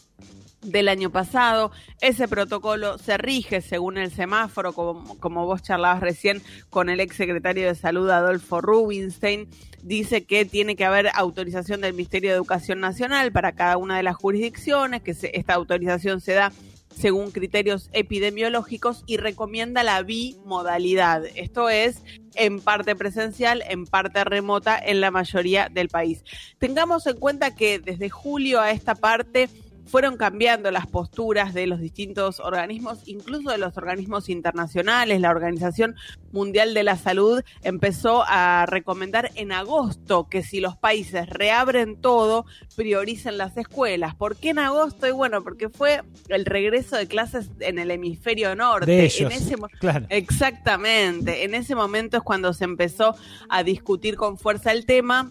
del 0.63 0.89
año 0.89 1.11
pasado. 1.11 1.71
Ese 2.01 2.29
protocolo 2.29 2.99
se 2.99 3.17
rige 3.19 3.61
según 3.61 3.99
el 3.99 4.11
semáforo, 4.11 4.73
como, 4.73 5.19
como 5.19 5.47
vos 5.47 5.63
charlabas 5.63 6.01
recién 6.01 6.43
con 6.69 6.89
el 6.89 7.01
ex 7.01 7.17
secretario 7.17 7.67
de 7.67 7.75
Salud 7.75 8.11
Adolfo 8.11 8.61
Rubinstein. 8.61 9.49
Dice 9.83 10.25
que 10.25 10.45
tiene 10.45 10.77
que 10.77 10.85
haber 10.85 11.09
autorización 11.15 11.81
del 11.81 11.95
Ministerio 11.95 12.31
de 12.31 12.37
Educación 12.37 12.81
Nacional 12.81 13.33
para 13.33 13.53
cada 13.53 13.79
una 13.79 13.97
de 13.97 14.03
las 14.03 14.17
jurisdicciones, 14.17 15.03
que 15.03 15.17
esta 15.33 15.55
autorización 15.55 16.21
se 16.21 16.35
da 16.35 16.53
según 16.95 17.31
criterios 17.31 17.89
epidemiológicos 17.93 19.05
y 19.07 19.17
recomienda 19.17 19.83
la 19.83 20.03
bimodalidad. 20.03 21.25
Esto 21.35 21.71
es 21.71 22.03
en 22.35 22.61
parte 22.61 22.95
presencial, 22.95 23.63
en 23.69 23.87
parte 23.87 24.23
remota 24.25 24.79
en 24.79 25.01
la 25.01 25.11
mayoría 25.11 25.69
del 25.71 25.89
país. 25.89 26.25
Tengamos 26.59 27.07
en 27.07 27.17
cuenta 27.19 27.55
que 27.55 27.79
desde 27.79 28.11
julio 28.11 28.61
a 28.61 28.71
esta 28.71 28.95
parte 28.95 29.49
fueron 29.86 30.17
cambiando 30.17 30.70
las 30.70 30.86
posturas 30.86 31.52
de 31.55 31.67
los 31.67 31.81
distintos 31.81 32.41
organismos, 32.41 33.00
incluso 33.07 33.50
de 33.50 33.59
los 33.59 33.76
organismos 33.76 34.28
internacionales. 34.28 35.20
La 35.20 35.31
Organización 35.31 35.97
Mundial 36.33 36.75
de 36.75 36.84
la 36.84 36.97
Salud 36.97 37.42
empezó 37.62 38.23
a 38.26 38.67
recomendar 38.67 39.31
en 39.34 39.52
agosto 39.52 40.28
que 40.28 40.42
si 40.42 40.60
los 40.60 40.76
países 40.76 41.28
reabren 41.28 42.00
todo, 42.00 42.47
prioricen 42.76 43.36
las 43.39 43.57
escuelas. 43.57 44.15
¿Por 44.15 44.36
qué 44.36 44.50
en 44.50 44.59
agosto? 44.60 45.07
Y 45.09 45.12
bueno, 45.12 45.42
porque 45.42 45.68
fue 45.68 46.02
el 46.28 46.44
regreso 46.44 46.97
de 46.97 47.07
clases 47.09 47.50
en 47.60 47.78
el 47.78 47.91
hemisferio 47.91 48.55
norte. 48.55 48.86
De 48.91 49.05
ellos, 49.05 49.33
En 49.33 49.42
ese 49.42 49.57
mo- 49.57 49.68
claro. 49.81 50.07
Exactamente. 50.09 51.44
En 51.44 51.55
ese 51.55 51.75
momento 51.75 52.17
es 52.17 52.23
cuando 52.23 52.52
se 52.52 52.65
empezó 52.65 53.15
a 53.49 53.62
discutir 53.62 54.17
con 54.17 54.39
fuerza 54.39 54.73
el 54.73 54.86
tema 54.86 55.31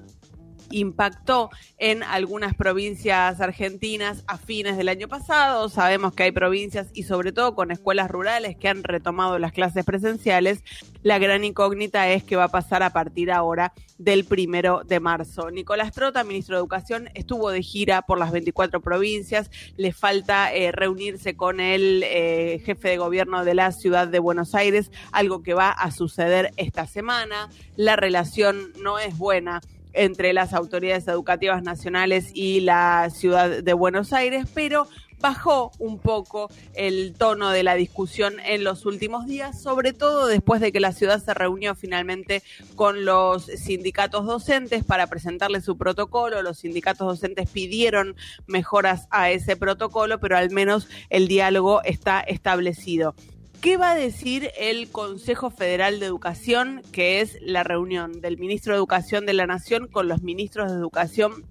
impactó 0.72 1.50
en 1.78 2.04
algunas 2.04 2.56
provincias 2.56 3.40
argentinas 3.42 4.24
a 4.28 4.38
fines 4.38 4.78
del 4.78 4.90
año 4.90 5.08
pasado. 5.08 5.70
Sabemos 5.70 6.14
que 6.14 6.24
hay 6.24 6.32
provincias 6.32 6.88
y 6.94 7.04
sobre 7.04 7.32
todo 7.32 7.56
con 7.56 7.72
escuelas 7.72 8.10
rurales 8.10 8.58
que 8.58 8.70
han 8.70 8.84
retomado 8.84 9.40
las 9.40 9.52
clases 9.52 9.86
presenciales. 9.86 10.64
La 11.04 11.18
gran 11.18 11.44
incógnita 11.44 12.10
es 12.10 12.24
qué 12.24 12.36
va 12.36 12.46
a 12.46 12.50
pasar 12.50 12.84
a 12.84 12.92
partir 12.92 13.32
ahora 13.32 13.74
del 13.98 14.26
primero 14.26 14.82
de 14.86 15.00
marzo. 15.00 15.52
Nicolás 15.52 15.92
Trota, 15.92 16.24
ministro 16.24 16.56
de 16.56 16.60
Educación, 16.60 17.10
estuvo 17.14 17.50
de 17.52 17.62
gira 17.62 18.02
por 18.02 18.20
las 18.20 18.32
24 18.32 18.82
provincias. 18.82 19.50
Le 19.78 19.94
falta 19.94 20.54
eh, 20.54 20.72
reunirse 20.72 21.36
con 21.36 21.60
el 21.60 22.04
eh, 22.06 22.62
jefe 22.66 22.90
de 22.90 22.98
gobierno 22.98 23.46
de 23.46 23.54
la 23.54 23.72
ciudad 23.72 24.08
de 24.08 24.20
Buenos 24.20 24.56
Aires, 24.56 24.92
algo 25.12 25.44
que 25.44 25.54
va 25.54 25.70
a 25.70 25.92
suceder 25.92 26.52
esta 26.58 26.88
semana. 26.88 27.50
La 27.76 27.96
relación 27.96 28.74
no 28.82 29.00
es 29.00 29.18
buena 29.18 29.62
entre 29.94 30.34
las 30.34 30.54
autoridades 30.54 31.08
educativas 31.08 31.64
nacionales 31.64 32.32
y 32.34 32.62
la 32.62 33.10
ciudad 33.10 33.64
de 33.64 33.74
Buenos 33.74 34.14
Aires, 34.14 34.46
pero 34.54 34.88
bajó 35.20 35.72
un 35.80 36.00
poco 36.00 36.50
el 36.74 37.14
tono 37.14 37.50
de 37.50 37.64
la 37.64 37.76
discusión 37.76 38.36
en 38.46 38.64
los 38.64 38.86
últimos 38.86 39.26
días, 39.26 39.62
sobre 39.62 39.94
todo 39.94 40.28
después 40.28 40.62
de 40.62 40.72
que 40.72 40.80
la 40.80 40.94
ciudad 40.94 41.24
se 41.24 41.34
reunió 41.34 41.76
finalmente 41.76 42.42
con 42.76 43.06
los 43.06 43.46
sindicatos 43.46 44.26
docentes 44.26 44.84
para 44.84 45.08
presentarle 45.08 45.62
su 45.62 45.78
protocolo. 45.78 46.42
Los 46.42 46.60
sindicatos 46.60 47.08
docentes 47.08 47.50
pidieron 47.50 48.16
mejoras 48.48 49.08
a 49.12 49.30
ese 49.32 49.56
protocolo, 49.56 50.20
pero 50.20 50.38
al 50.38 50.52
menos 50.52 50.88
el 51.10 51.28
diálogo 51.28 51.82
está 51.84 52.22
establecido. 52.22 53.16
¿Qué 53.62 53.76
va 53.76 53.92
a 53.92 53.96
decir 53.96 54.52
el 54.58 54.90
Consejo 54.90 55.50
Federal 55.50 56.00
de 56.00 56.06
Educación, 56.06 56.82
que 56.94 57.20
es 57.20 57.38
la 57.42 57.62
reunión 57.62 58.22
del 58.22 58.38
ministro 58.38 58.72
de 58.72 58.78
Educación 58.78 59.26
de 59.26 59.34
la 59.34 59.48
Nación 59.48 59.90
con 59.90 60.08
los 60.08 60.22
ministros 60.22 60.72
de 60.72 60.78
Educación 60.78 61.44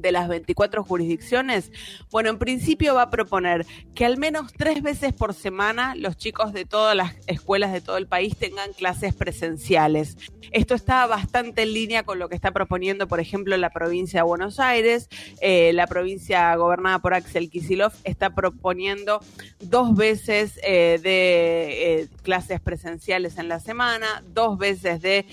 de 0.00 0.12
las 0.12 0.28
24 0.28 0.82
jurisdicciones? 0.84 1.70
Bueno, 2.10 2.30
en 2.30 2.38
principio 2.38 2.94
va 2.94 3.02
a 3.02 3.10
proponer 3.10 3.66
que 3.94 4.04
al 4.04 4.16
menos 4.16 4.52
tres 4.52 4.82
veces 4.82 5.12
por 5.12 5.34
semana 5.34 5.94
los 5.94 6.16
chicos 6.16 6.52
de 6.52 6.64
todas 6.64 6.96
las 6.96 7.14
escuelas 7.26 7.72
de 7.72 7.80
todo 7.80 7.96
el 7.96 8.06
país 8.06 8.36
tengan 8.36 8.72
clases 8.72 9.14
presenciales. 9.14 10.16
Esto 10.50 10.74
está 10.74 11.06
bastante 11.06 11.62
en 11.62 11.74
línea 11.74 12.02
con 12.04 12.18
lo 12.18 12.28
que 12.28 12.34
está 12.34 12.52
proponiendo, 12.52 13.06
por 13.06 13.20
ejemplo, 13.20 13.56
la 13.56 13.70
provincia 13.70 14.20
de 14.20 14.24
Buenos 14.24 14.60
Aires. 14.60 15.08
Eh, 15.40 15.72
la 15.74 15.86
provincia 15.86 16.54
gobernada 16.56 16.98
por 17.00 17.14
Axel 17.14 17.50
Kisilov 17.50 17.92
está 18.04 18.34
proponiendo 18.34 19.20
dos 19.60 19.94
veces 19.94 20.58
eh, 20.62 20.98
de 21.02 22.00
eh, 22.02 22.08
clases 22.22 22.60
presenciales 22.60 23.38
en 23.38 23.48
la 23.48 23.60
semana, 23.60 24.22
dos 24.32 24.58
veces 24.58 25.02
de 25.02 25.26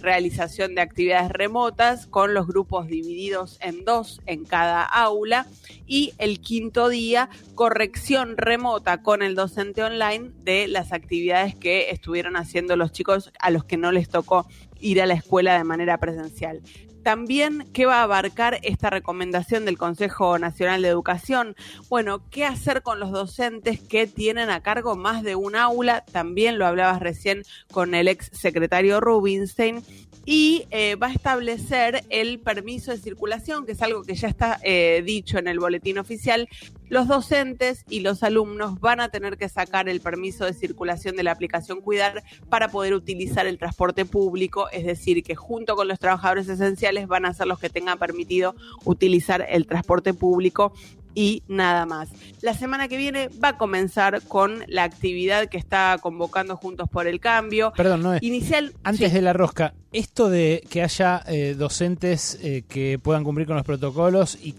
realización 0.00 0.74
de 0.74 0.82
actividades 0.82 1.30
remotas 1.32 2.06
con 2.06 2.32
los 2.34 2.46
grupos 2.46 2.86
divididos 2.86 3.58
en 3.60 3.77
dos 3.84 4.20
en 4.26 4.44
cada 4.44 4.82
aula 4.82 5.46
y 5.86 6.12
el 6.18 6.40
quinto 6.40 6.88
día 6.88 7.28
corrección 7.54 8.36
remota 8.36 9.02
con 9.02 9.22
el 9.22 9.34
docente 9.34 9.82
online 9.82 10.30
de 10.42 10.68
las 10.68 10.92
actividades 10.92 11.54
que 11.54 11.90
estuvieron 11.90 12.36
haciendo 12.36 12.76
los 12.76 12.92
chicos 12.92 13.32
a 13.40 13.50
los 13.50 13.64
que 13.64 13.76
no 13.76 13.92
les 13.92 14.08
tocó 14.08 14.46
ir 14.80 15.02
a 15.02 15.06
la 15.06 15.14
escuela 15.14 15.56
de 15.56 15.64
manera 15.64 15.98
presencial. 15.98 16.62
También, 17.02 17.66
¿qué 17.72 17.86
va 17.86 18.00
a 18.00 18.02
abarcar 18.02 18.58
esta 18.62 18.90
recomendación 18.90 19.64
del 19.64 19.78
Consejo 19.78 20.38
Nacional 20.38 20.82
de 20.82 20.88
Educación? 20.88 21.56
Bueno, 21.88 22.28
¿qué 22.28 22.44
hacer 22.44 22.82
con 22.82 23.00
los 23.00 23.12
docentes 23.12 23.80
que 23.80 24.06
tienen 24.06 24.50
a 24.50 24.60
cargo 24.60 24.94
más 24.94 25.22
de 25.22 25.34
un 25.34 25.56
aula? 25.56 26.04
También 26.12 26.58
lo 26.58 26.66
hablabas 26.66 27.00
recién 27.00 27.44
con 27.72 27.94
el 27.94 28.08
ex 28.08 28.28
secretario 28.32 29.00
Rubinstein 29.00 29.82
y 30.24 30.66
eh, 30.70 30.96
va 30.96 31.08
a 31.08 31.12
establecer 31.12 32.04
el 32.10 32.38
permiso 32.38 32.90
de 32.90 32.98
circulación, 32.98 33.64
que 33.66 33.72
es 33.72 33.82
algo 33.82 34.02
que 34.02 34.14
ya 34.14 34.28
está 34.28 34.58
eh, 34.62 35.02
dicho 35.04 35.38
en 35.38 35.48
el 35.48 35.58
boletín 35.58 35.98
oficial. 35.98 36.48
Los 36.88 37.06
docentes 37.06 37.84
y 37.88 38.00
los 38.00 38.22
alumnos 38.22 38.80
van 38.80 39.00
a 39.00 39.10
tener 39.10 39.36
que 39.36 39.48
sacar 39.48 39.88
el 39.88 40.00
permiso 40.00 40.46
de 40.46 40.54
circulación 40.54 41.16
de 41.16 41.22
la 41.22 41.32
aplicación 41.32 41.80
Cuidar 41.80 42.22
para 42.48 42.68
poder 42.68 42.94
utilizar 42.94 43.46
el 43.46 43.58
transporte 43.58 44.04
público, 44.06 44.70
es 44.70 44.86
decir, 44.86 45.22
que 45.22 45.34
junto 45.34 45.76
con 45.76 45.86
los 45.86 45.98
trabajadores 45.98 46.48
esenciales 46.48 47.06
van 47.06 47.26
a 47.26 47.34
ser 47.34 47.46
los 47.46 47.58
que 47.58 47.68
tengan 47.68 47.98
permitido 47.98 48.54
utilizar 48.84 49.46
el 49.48 49.66
transporte 49.66 50.14
público 50.14 50.72
y 51.14 51.42
nada 51.48 51.86
más. 51.86 52.08
La 52.42 52.54
semana 52.54 52.88
que 52.88 52.96
viene 52.96 53.28
va 53.42 53.48
a 53.48 53.58
comenzar 53.58 54.22
con 54.22 54.64
la 54.66 54.84
actividad 54.84 55.48
que 55.48 55.58
está 55.58 55.98
convocando 56.00 56.56
Juntos 56.56 56.88
por 56.88 57.06
el 57.06 57.20
Cambio. 57.20 57.72
Perdón, 57.76 58.02
no 58.02 58.14
es. 58.14 58.22
Inicial. 58.22 58.72
Antes 58.84 59.12
de 59.12 59.22
la 59.22 59.32
rosca, 59.32 59.74
esto 59.92 60.28
de 60.28 60.62
que 60.68 60.82
haya 60.82 61.22
eh, 61.26 61.54
docentes 61.56 62.38
eh, 62.42 62.64
que 62.68 62.98
puedan 62.98 63.24
cumplir 63.24 63.46
con 63.46 63.56
los 63.56 63.64
protocolos 63.64 64.38
y, 64.40 64.54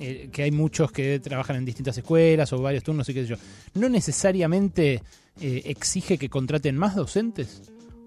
eh, 0.00 0.30
que 0.32 0.42
hay 0.42 0.50
muchos 0.50 0.90
que 0.92 1.20
trabajan 1.20 1.56
en 1.56 1.64
distintas 1.64 1.96
escuelas 1.98 2.52
o 2.52 2.62
varios 2.62 2.82
turnos 2.82 3.08
y 3.08 3.14
qué 3.14 3.22
sé 3.22 3.28
yo, 3.28 3.36
¿no 3.74 3.88
necesariamente 3.88 5.02
exige 5.42 6.18
que 6.18 6.28
contraten 6.28 6.76
más 6.76 6.94
docentes? 6.94 7.62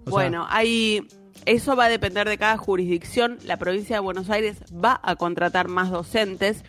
bueno, 0.06 0.46
hay 0.50 1.08
eso 1.46 1.76
va 1.76 1.86
a 1.86 1.90
depender 1.90 2.28
de 2.28 2.38
cada 2.38 2.58
jurisdicción. 2.58 3.38
La 3.46 3.58
provincia 3.58 3.96
de 3.96 4.00
Buenos 4.00 4.30
Aires 4.30 4.58
va 4.74 5.00
a 5.04 5.16
contratar 5.16 5.68
más 5.68 5.92
docentes 5.92 6.64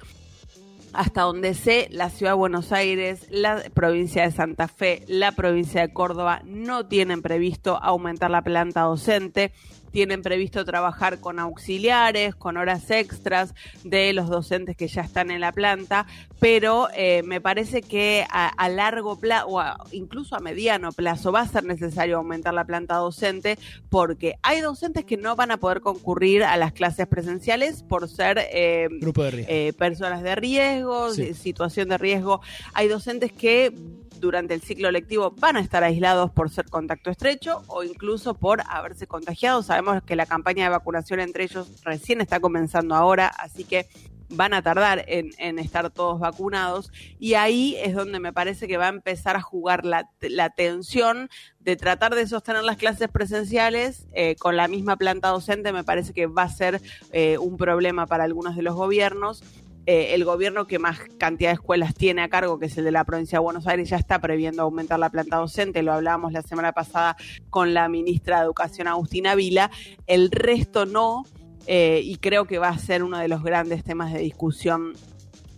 hasta 0.95 1.23
donde 1.23 1.55
sé, 1.55 1.89
la 1.91 2.09
ciudad 2.09 2.33
de 2.33 2.39
Buenos 2.39 2.73
Aires, 2.73 3.27
la 3.31 3.63
provincia 3.75 4.23
de 4.23 4.31
Santa 4.31 4.69
Fe, 4.69 5.03
la 5.09 5.33
provincia 5.33 5.81
de 5.83 5.93
Córdoba 5.93 6.41
no 6.45 6.87
tienen 6.87 7.21
previsto 7.21 7.79
aumentar 7.83 8.31
la 8.31 8.43
planta 8.43 8.83
docente 8.83 9.53
tienen 9.95 10.23
previsto 10.23 10.65
trabajar 10.65 11.21
con 11.21 11.39
auxiliares, 11.39 12.35
con 12.35 12.57
horas 12.57 12.91
extras 12.91 13.55
de 13.85 14.13
los 14.13 14.29
docentes 14.29 14.77
que 14.77 14.89
ya 14.89 15.03
están 15.03 15.31
en 15.31 15.41
la 15.41 15.53
planta, 15.53 16.05
pero 16.41 16.89
eh, 16.97 17.23
me 17.23 17.41
parece 17.41 17.81
que 17.81 18.27
a, 18.29 18.69
largo 18.69 19.21
plazo, 19.21 19.47
o 19.51 19.63
incluso 19.93 20.35
a 20.35 20.41
mediano 20.41 20.91
plazo, 20.91 21.31
va 21.31 21.43
a 21.43 21.47
ser 21.47 21.63
necesario 21.63 22.17
aumentar 22.17 22.53
la 22.55 22.65
planta 22.65 22.97
docente 22.97 23.57
porque 23.89 24.35
hay 24.43 24.61
docentes 24.63 25.05
que 25.05 25.17
no 25.17 25.37
van 25.37 25.53
a 25.53 25.59
poder 25.59 25.81
concurrir 25.81 26.43
a 26.43 26.57
las 26.57 26.73
clases 26.73 27.07
presenciales 27.07 27.85
por 27.85 28.09
ser 28.09 28.41
eh, 28.53 28.89
Grupo 29.01 29.23
de 29.23 29.47
eh, 29.49 29.73
personas 29.75 30.25
de 30.25 30.35
riesgo, 30.35 31.11
situación 31.11 31.89
de 31.89 31.99
riesgo. 31.99 32.41
Hay 32.73 32.89
docentes 32.89 33.31
que 33.31 33.73
durante 34.21 34.55
el 34.55 34.63
ciclo 34.63 34.91
lectivo 34.91 35.33
van 35.39 35.57
a 35.57 35.61
estar 35.61 35.85
aislados 35.85 36.31
por 36.31 36.51
ser 36.51 36.67
contacto 36.67 37.11
estrecho 37.11 37.63
o 37.67 37.83
incluso 37.83 38.35
por 38.35 38.63
haberse 38.69 39.07
contagiado. 39.07 39.63
Sabemos 39.63 40.03
que 40.03 40.17
la 40.17 40.27
campaña 40.27 40.65
de 40.65 40.71
vacunación 40.71 41.21
entre 41.21 41.45
ellos 41.45 41.83
recién 41.85 42.21
está 42.21 42.41
comenzando 42.41 42.95
ahora, 42.95 43.29
así 43.29 43.65
que 43.65 43.87
van 44.29 44.55
a 44.55 44.63
tardar 44.63 45.05
en, 45.07 45.59
estar 45.59 45.91
todos 45.91 46.19
vacunados 46.19 46.91
y 47.19 47.35
ahí 47.35 47.77
es 47.77 47.95
donde 47.95 48.21
me 48.21 48.33
parece 48.33 48.67
que 48.67 48.77
va 48.77 48.87
a 48.87 48.91
empezar 48.91 49.37
a 49.37 49.41
jugar 49.41 49.85
la, 49.85 50.09
tensión 50.57 51.29
de 51.61 51.77
tratar 51.77 52.15
de 52.15 52.27
sostener 52.27 52.65
las 52.65 52.77
clases 52.77 53.09
presenciales 53.09 54.07
eh, 54.13 54.37
con 54.37 54.57
la 54.57 54.69
misma 54.69 54.97
planta 54.97 55.29
docente, 55.29 55.73
me 55.73 55.85
parece 55.85 56.13
que 56.13 56.27
va 56.27 56.43
a 56.43 56.49
ser 56.49 56.81
eh, 57.13 57.39
un 57.39 57.57
problema 57.57 58.07
para 58.07 58.25
algunos 58.25 58.57
de 58.57 58.63
los 58.63 58.75
gobiernos 58.75 59.43
eh, 59.87 60.15
el 60.15 60.25
gobierno 60.25 60.67
que 60.67 60.79
más 60.79 60.99
cantidad 61.19 61.51
de 61.51 61.55
escuelas 61.55 61.95
tiene 61.95 62.23
a 62.23 62.29
cargo, 62.29 62.59
que 62.59 62.67
es 62.67 62.79
el 62.79 62.85
de 62.85 62.91
la 62.91 63.05
provincia 63.05 63.39
de 63.39 63.43
Buenos 63.43 63.67
Aires, 63.67 63.91
ya 63.91 63.99
está 63.99 64.19
previendo 64.19 64.63
aumentar 64.63 64.99
la 64.99 65.11
planta 65.11 65.37
docente, 65.37 65.83
lo 65.83 65.93
hablábamos 65.93 66.33
la 66.33 66.41
semana 66.41 66.73
pasada 66.73 67.17
con 67.51 67.75
la 67.75 67.87
ministra 67.91 68.39
de 68.39 68.45
Educación 68.45 68.89
Agustina 68.89 69.35
Vila, 69.35 69.71
el 70.07 70.31
resto 70.31 70.87
no, 70.87 71.25
eh, 71.67 72.01
y 72.03 72.17
creo 72.17 72.47
que 72.47 72.59
va 72.59 72.71
a 72.71 72.79
ser 72.79 73.03
uno 73.03 73.19
de 73.19 73.29
los 73.29 73.43
grandes 73.43 73.85
temas 73.85 74.11
de 74.13 74.21
discusión 74.21 74.95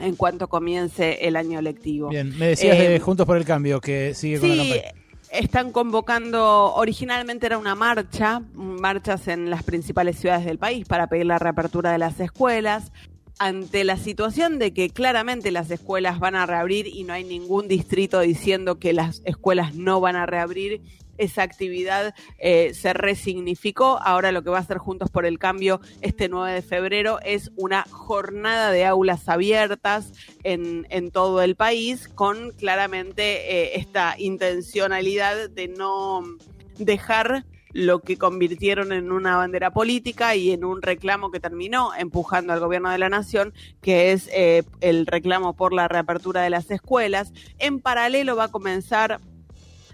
en 0.00 0.16
cuanto 0.16 0.48
comience 0.48 1.26
el 1.26 1.36
año 1.36 1.60
lectivo. 1.62 2.08
Bien, 2.08 2.36
me 2.36 2.48
decías 2.48 2.78
de 2.78 2.96
eh, 2.96 3.00
Juntos 3.00 3.26
por 3.26 3.36
el 3.36 3.44
Cambio, 3.44 3.80
que 3.80 4.12
sigue 4.14 4.40
con 4.40 4.48
la 4.48 4.56
campaña. 4.56 4.82
están 5.30 5.70
convocando, 5.70 6.74
originalmente 6.74 7.46
era 7.46 7.58
una 7.58 7.76
marcha, 7.76 8.42
marchas 8.54 9.28
en 9.28 9.50
las 9.50 9.62
principales 9.62 10.18
ciudades 10.18 10.44
del 10.44 10.58
país 10.58 10.84
para 10.84 11.06
pedir 11.06 11.26
la 11.26 11.38
reapertura 11.38 11.92
de 11.92 11.98
las 11.98 12.18
escuelas 12.18 12.90
ante 13.38 13.84
la 13.84 13.96
situación 13.96 14.58
de 14.58 14.72
que 14.72 14.90
claramente 14.90 15.50
las 15.50 15.70
escuelas 15.70 16.18
van 16.18 16.34
a 16.34 16.46
reabrir 16.46 16.86
y 16.86 17.04
no 17.04 17.12
hay 17.12 17.24
ningún 17.24 17.68
distrito 17.68 18.20
diciendo 18.20 18.78
que 18.78 18.92
las 18.92 19.22
escuelas 19.24 19.74
no 19.74 20.00
van 20.00 20.16
a 20.16 20.26
reabrir, 20.26 20.80
esa 21.18 21.42
actividad 21.42 22.14
eh, 22.38 22.74
se 22.74 22.92
resignificó. 22.92 23.98
Ahora 24.02 24.32
lo 24.32 24.42
que 24.42 24.50
va 24.50 24.58
a 24.58 24.60
hacer 24.60 24.78
Juntos 24.78 25.10
por 25.10 25.26
el 25.26 25.38
Cambio 25.38 25.80
este 26.02 26.28
9 26.28 26.52
de 26.52 26.62
febrero 26.62 27.18
es 27.24 27.50
una 27.56 27.84
jornada 27.90 28.70
de 28.70 28.84
aulas 28.84 29.28
abiertas 29.28 30.12
en, 30.44 30.86
en 30.90 31.10
todo 31.10 31.42
el 31.42 31.56
país 31.56 32.08
con 32.08 32.52
claramente 32.52 33.22
eh, 33.22 33.78
esta 33.78 34.14
intencionalidad 34.18 35.48
de 35.50 35.68
no 35.68 36.22
dejar 36.78 37.44
lo 37.76 38.00
que 38.00 38.16
convirtieron 38.16 38.90
en 38.90 39.12
una 39.12 39.36
bandera 39.36 39.70
política 39.70 40.34
y 40.34 40.50
en 40.50 40.64
un 40.64 40.80
reclamo 40.80 41.30
que 41.30 41.40
terminó 41.40 41.90
empujando 41.94 42.54
al 42.54 42.60
gobierno 42.60 42.90
de 42.90 42.96
la 42.96 43.10
nación, 43.10 43.52
que 43.82 44.12
es 44.12 44.30
eh, 44.32 44.62
el 44.80 45.06
reclamo 45.06 45.54
por 45.54 45.74
la 45.74 45.86
reapertura 45.86 46.40
de 46.40 46.48
las 46.48 46.70
escuelas. 46.70 47.34
En 47.58 47.80
paralelo 47.80 48.34
va 48.34 48.44
a 48.44 48.50
comenzar 48.50 49.20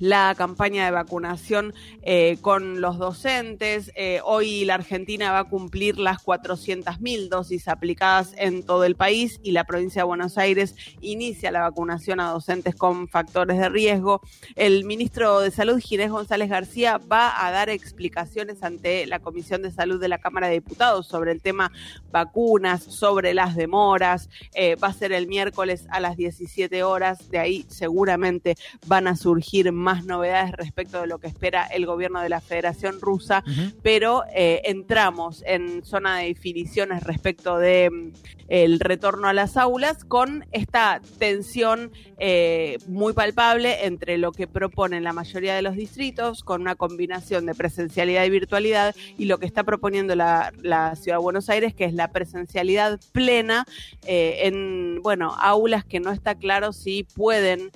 la 0.02 0.34
campaña 0.36 0.84
de 0.84 0.90
vacunación 0.90 1.72
eh, 2.02 2.36
con 2.40 2.80
los 2.80 2.98
docentes. 2.98 3.92
Eh, 3.94 4.18
hoy 4.24 4.64
la 4.64 4.74
Argentina 4.74 5.30
va 5.30 5.38
a 5.38 5.44
cumplir 5.44 5.96
las 5.96 6.18
400.000 6.24 7.28
dosis 7.28 7.68
aplicadas 7.68 8.34
en 8.36 8.64
todo 8.64 8.82
el 8.82 8.96
país 8.96 9.38
y 9.44 9.52
la 9.52 9.62
provincia 9.62 10.02
de 10.02 10.06
Buenos 10.06 10.38
Aires 10.38 10.74
inicia 11.00 11.52
la 11.52 11.60
vacunación 11.60 12.18
a 12.18 12.30
docentes 12.30 12.74
con 12.74 13.06
factores 13.06 13.58
de 13.58 13.68
riesgo. 13.68 14.22
El 14.56 14.84
ministro 14.86 15.38
de 15.38 15.52
Salud, 15.52 15.78
Ginés 15.78 16.10
González 16.10 16.50
García, 16.50 16.98
va 16.98 17.46
a 17.46 17.52
dar 17.52 17.70
explicaciones 17.70 18.64
ante 18.64 19.06
la 19.06 19.20
Comisión 19.20 19.62
de 19.62 19.70
Salud 19.70 20.00
de 20.00 20.08
la 20.08 20.18
Cámara 20.18 20.48
de 20.48 20.54
Diputados 20.54 21.06
sobre 21.06 21.30
el 21.30 21.40
tema 21.40 21.70
vacunas, 22.10 22.82
sobre 22.82 23.34
las 23.34 23.54
demoras. 23.54 24.28
Eh, 24.52 24.74
va 24.74 24.88
a 24.88 24.92
ser 24.92 25.12
el 25.12 25.28
miércoles 25.28 25.86
a 25.90 26.00
las 26.00 26.16
17 26.16 26.82
horas. 26.82 27.30
De 27.30 27.38
ahí 27.38 27.64
seguramente 27.68 28.56
van 28.88 29.06
a 29.06 29.14
surgir 29.14 29.70
más 29.70 29.91
más 29.92 30.06
novedades 30.06 30.52
respecto 30.52 31.02
de 31.02 31.06
lo 31.06 31.18
que 31.18 31.26
espera 31.26 31.64
el 31.64 31.84
gobierno 31.84 32.22
de 32.22 32.30
la 32.30 32.40
Federación 32.40 32.98
Rusa, 32.98 33.44
pero 33.82 34.22
eh, 34.34 34.62
entramos 34.64 35.44
en 35.46 35.84
zona 35.84 36.16
de 36.18 36.28
definiciones 36.28 37.02
respecto 37.02 37.58
de 37.58 37.90
mm, 37.90 38.12
el 38.48 38.80
retorno 38.80 39.28
a 39.28 39.34
las 39.34 39.58
aulas 39.58 40.04
con 40.04 40.46
esta 40.52 41.00
tensión 41.18 41.92
eh, 42.18 42.78
muy 42.86 43.12
palpable 43.12 43.86
entre 43.86 44.16
lo 44.16 44.32
que 44.32 44.46
proponen 44.46 45.04
la 45.04 45.12
mayoría 45.12 45.54
de 45.54 45.62
los 45.62 45.74
distritos 45.74 46.42
con 46.42 46.62
una 46.62 46.74
combinación 46.74 47.44
de 47.46 47.54
presencialidad 47.54 48.24
y 48.24 48.30
virtualidad 48.30 48.94
y 49.18 49.26
lo 49.26 49.38
que 49.38 49.46
está 49.46 49.64
proponiendo 49.64 50.14
la, 50.14 50.52
ciudad 50.96 51.18
de 51.18 51.22
Buenos 51.22 51.48
Aires 51.50 51.74
que 51.74 51.84
es 51.84 51.94
la 51.94 52.12
presencialidad 52.12 52.98
plena 53.12 53.66
eh, 54.06 54.40
en 54.44 55.00
bueno 55.02 55.34
aulas 55.38 55.84
que 55.84 56.00
no 56.00 56.12
está 56.12 56.34
claro 56.34 56.72
si 56.72 57.04
pueden 57.04 57.70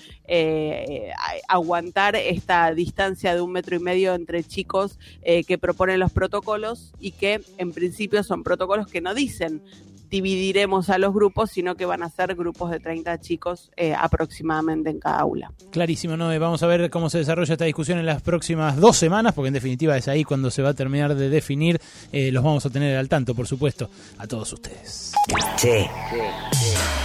aguantar 1.49 1.96
esta 1.97 2.75
distancia 2.75 3.35
de 3.35 3.41
un 3.41 3.53
metro 3.53 3.75
y 3.75 3.79
medio 3.79 4.15
entre 4.15 4.45
chicos 4.45 4.99
eh, 5.23 5.45
que 5.45 5.57
proponen 5.57 5.99
los 5.99 6.13
protocolos 6.13 6.93
y 7.01 7.13
que 7.13 7.41
en 7.57 7.73
principio 7.73 8.23
son 8.23 8.43
protocolos 8.43 8.87
que 8.87 9.01
no 9.01 9.15
dicen 9.15 9.63
dividiremos 10.11 10.91
a 10.91 10.99
los 10.99 11.13
grupos, 11.13 11.51
sino 11.51 11.75
que 11.75 11.87
van 11.87 12.03
a 12.03 12.09
ser 12.09 12.35
grupos 12.35 12.71
de 12.71 12.81
30 12.81 13.19
chicos 13.21 13.71
eh, 13.77 13.95
aproximadamente 13.95 14.91
en 14.91 14.99
cada 14.99 15.19
aula. 15.19 15.53
Clarísimo, 15.71 16.17
¿no? 16.17 16.29
Vamos 16.39 16.63
a 16.63 16.67
ver 16.67 16.91
cómo 16.91 17.11
se 17.11 17.19
desarrolla 17.19 17.53
esta 17.53 17.65
discusión 17.65 17.99
en 17.99 18.07
las 18.07 18.23
próximas 18.23 18.77
dos 18.77 18.97
semanas, 18.97 19.35
porque 19.35 19.49
en 19.49 19.55
definitiva 19.55 19.97
es 19.97 20.09
ahí 20.09 20.25
cuando 20.25 20.51
se 20.51 20.63
va 20.63 20.71
a 20.71 20.75
terminar 20.75 21.15
de 21.15 21.29
definir. 21.29 21.81
Eh, 22.13 22.31
los 22.33 22.43
vamos 22.43 22.65
a 22.67 22.71
tener 22.71 22.97
al 22.97 23.09
tanto, 23.09 23.35
por 23.35 23.47
supuesto, 23.47 23.91
a 24.19 24.27
todos 24.27 24.53
ustedes. 24.53 25.13
Che, 25.57 25.89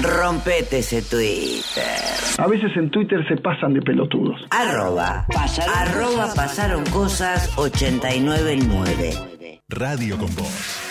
rompete 0.01 0.79
ese 0.79 1.01
Twitter. 1.01 1.85
A 2.37 2.47
veces 2.47 2.71
en 2.75 2.89
Twitter 2.91 3.25
se 3.27 3.37
pasan 3.37 3.73
de 3.73 3.81
pelotudos. 3.81 4.41
Arroba, 4.49 5.25
arroba 5.73 6.33
pasaron 6.35 6.83
cosas 6.85 7.49
899. 7.57 9.11
Radio 9.69 10.17
con 10.17 10.35
Voz 10.35 10.90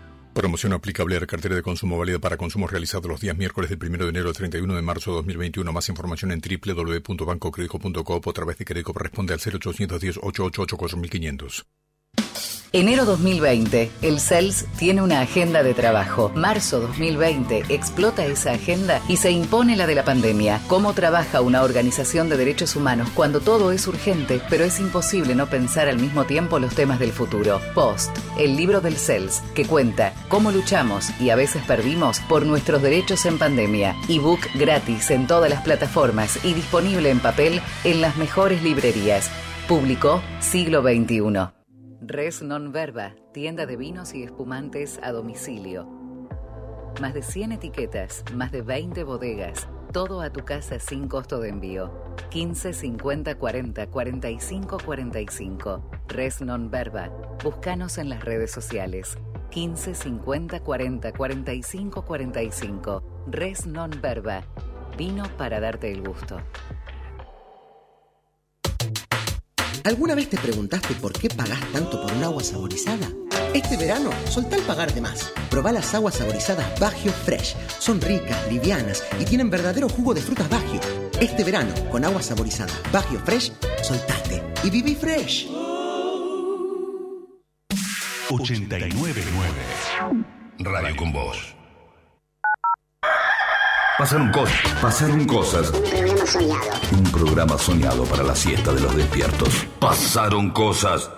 Promoción 0.33 0.71
aplicable 0.71 1.17
a 1.17 1.19
la 1.19 1.27
cartera 1.27 1.55
de 1.55 1.61
consumo 1.61 1.97
válida 1.97 2.17
para 2.17 2.37
consumos 2.37 2.71
realizados 2.71 3.05
los 3.05 3.19
días 3.19 3.35
miércoles 3.35 3.69
del 3.69 3.79
1 3.83 4.05
de 4.05 4.09
enero 4.09 4.29
al 4.29 4.35
31 4.35 4.75
de 4.75 4.81
marzo 4.81 5.11
de 5.11 5.17
2021. 5.17 5.73
Más 5.73 5.89
información 5.89 6.31
en 6.31 6.39
www.bancocredico.coop 6.39 8.27
o 8.27 8.29
a 8.29 8.33
través 8.33 8.57
de 8.57 8.63
Credico 8.63 8.93
responde 8.93 9.33
al 9.33 9.41
0810 9.41 10.19
888 10.23 10.77
4500. 10.77 11.65
Enero 12.73 13.03
2020, 13.03 13.91
el 14.01 14.21
CELS 14.21 14.65
tiene 14.77 15.01
una 15.01 15.19
agenda 15.19 15.61
de 15.61 15.73
trabajo. 15.73 16.31
Marzo 16.35 16.79
2020, 16.79 17.65
explota 17.67 18.25
esa 18.25 18.53
agenda 18.53 19.01
y 19.09 19.17
se 19.17 19.29
impone 19.29 19.75
la 19.75 19.87
de 19.87 19.95
la 19.95 20.05
pandemia. 20.05 20.61
¿Cómo 20.69 20.93
trabaja 20.93 21.41
una 21.41 21.63
organización 21.63 22.29
de 22.29 22.37
derechos 22.37 22.77
humanos 22.77 23.09
cuando 23.13 23.41
todo 23.41 23.73
es 23.73 23.85
urgente, 23.87 24.41
pero 24.49 24.63
es 24.63 24.79
imposible 24.79 25.35
no 25.35 25.47
pensar 25.47 25.89
al 25.89 25.99
mismo 25.99 26.23
tiempo 26.23 26.59
los 26.59 26.73
temas 26.73 26.97
del 26.97 27.11
futuro? 27.11 27.59
Post, 27.75 28.17
el 28.39 28.55
libro 28.55 28.79
del 28.79 28.95
CELS, 28.95 29.41
que 29.53 29.65
cuenta 29.65 30.13
cómo 30.29 30.49
luchamos 30.49 31.09
y 31.19 31.29
a 31.29 31.35
veces 31.35 31.63
perdimos 31.63 32.21
por 32.21 32.45
nuestros 32.45 32.81
derechos 32.81 33.25
en 33.25 33.37
pandemia. 33.37 33.97
Ebook 34.07 34.47
gratis 34.55 35.11
en 35.11 35.27
todas 35.27 35.49
las 35.49 35.61
plataformas 35.61 36.39
y 36.45 36.53
disponible 36.53 37.09
en 37.09 37.19
papel 37.19 37.59
en 37.83 37.99
las 37.99 38.15
mejores 38.15 38.63
librerías. 38.63 39.29
Publicó 39.67 40.21
Siglo 40.39 40.81
XXI. 40.81 41.60
Res 42.03 42.41
Non 42.41 42.71
Verba, 42.71 43.13
tienda 43.31 43.67
de 43.67 43.77
vinos 43.77 44.15
y 44.15 44.23
espumantes 44.23 44.99
a 45.03 45.11
domicilio. 45.11 45.85
Más 46.99 47.13
de 47.13 47.21
100 47.21 47.51
etiquetas, 47.51 48.23
más 48.33 48.51
de 48.51 48.63
20 48.63 49.03
bodegas, 49.03 49.67
todo 49.93 50.21
a 50.21 50.31
tu 50.31 50.43
casa 50.43 50.79
sin 50.79 51.07
costo 51.07 51.39
de 51.39 51.49
envío. 51.49 51.93
15 52.31 52.73
50 52.73 53.35
40 53.35 53.85
45 53.85 54.77
45. 54.83 55.91
Res 56.07 56.41
Non 56.41 56.71
Verba. 56.71 57.11
Búscanos 57.43 57.99
en 57.99 58.09
las 58.09 58.25
redes 58.25 58.49
sociales. 58.49 59.19
15 59.51 59.93
50 59.93 60.59
40 60.59 61.13
45 61.13 62.03
45. 62.03 63.03
Res 63.27 63.67
Non 63.67 63.91
Verba. 64.01 64.41
Vino 64.97 65.25
para 65.37 65.59
darte 65.59 65.91
el 65.91 66.01
gusto. 66.01 66.41
¿Alguna 69.83 70.13
vez 70.13 70.29
te 70.29 70.37
preguntaste 70.37 70.93
por 70.95 71.11
qué 71.11 71.27
pagás 71.29 71.59
tanto 71.71 72.01
por 72.01 72.13
un 72.13 72.23
agua 72.23 72.43
saborizada? 72.43 73.07
Este 73.53 73.77
verano, 73.77 74.11
soltá 74.29 74.55
el 74.55 74.61
pagar 74.63 74.93
de 74.93 75.01
más. 75.01 75.31
Probá 75.49 75.71
las 75.71 75.93
aguas 75.95 76.15
saborizadas 76.15 76.79
Bagio 76.79 77.11
Fresh. 77.11 77.55
Son 77.79 77.99
ricas, 77.99 78.37
livianas 78.51 79.03
y 79.19 79.25
tienen 79.25 79.49
verdadero 79.49 79.89
jugo 79.89 80.13
de 80.13 80.21
frutas 80.21 80.49
Bagio. 80.49 80.79
Este 81.19 81.43
verano, 81.43 81.73
con 81.89 82.05
agua 82.05 82.21
saborizada 82.21 82.73
Bagio 82.91 83.19
Fresh, 83.19 83.53
soltate 83.81 84.43
y 84.63 84.69
viví 84.69 84.95
fresh. 84.95 85.47
899 88.29 89.21
Radio 90.59 90.95
con 90.95 91.11
Voz. 91.11 91.60
Pasaron 94.01 94.31
cosas. 94.31 94.73
Pasaron 94.81 95.25
cosas. 95.27 95.71
Un 95.71 95.83
programa 95.83 96.25
soñado. 96.25 96.71
Un 96.91 97.03
programa 97.11 97.57
soñado 97.59 98.03
para 98.05 98.23
la 98.23 98.35
siesta 98.35 98.73
de 98.73 98.81
los 98.81 98.95
despiertos. 98.95 99.67
Pasaron 99.79 100.49
cosas. 100.49 101.11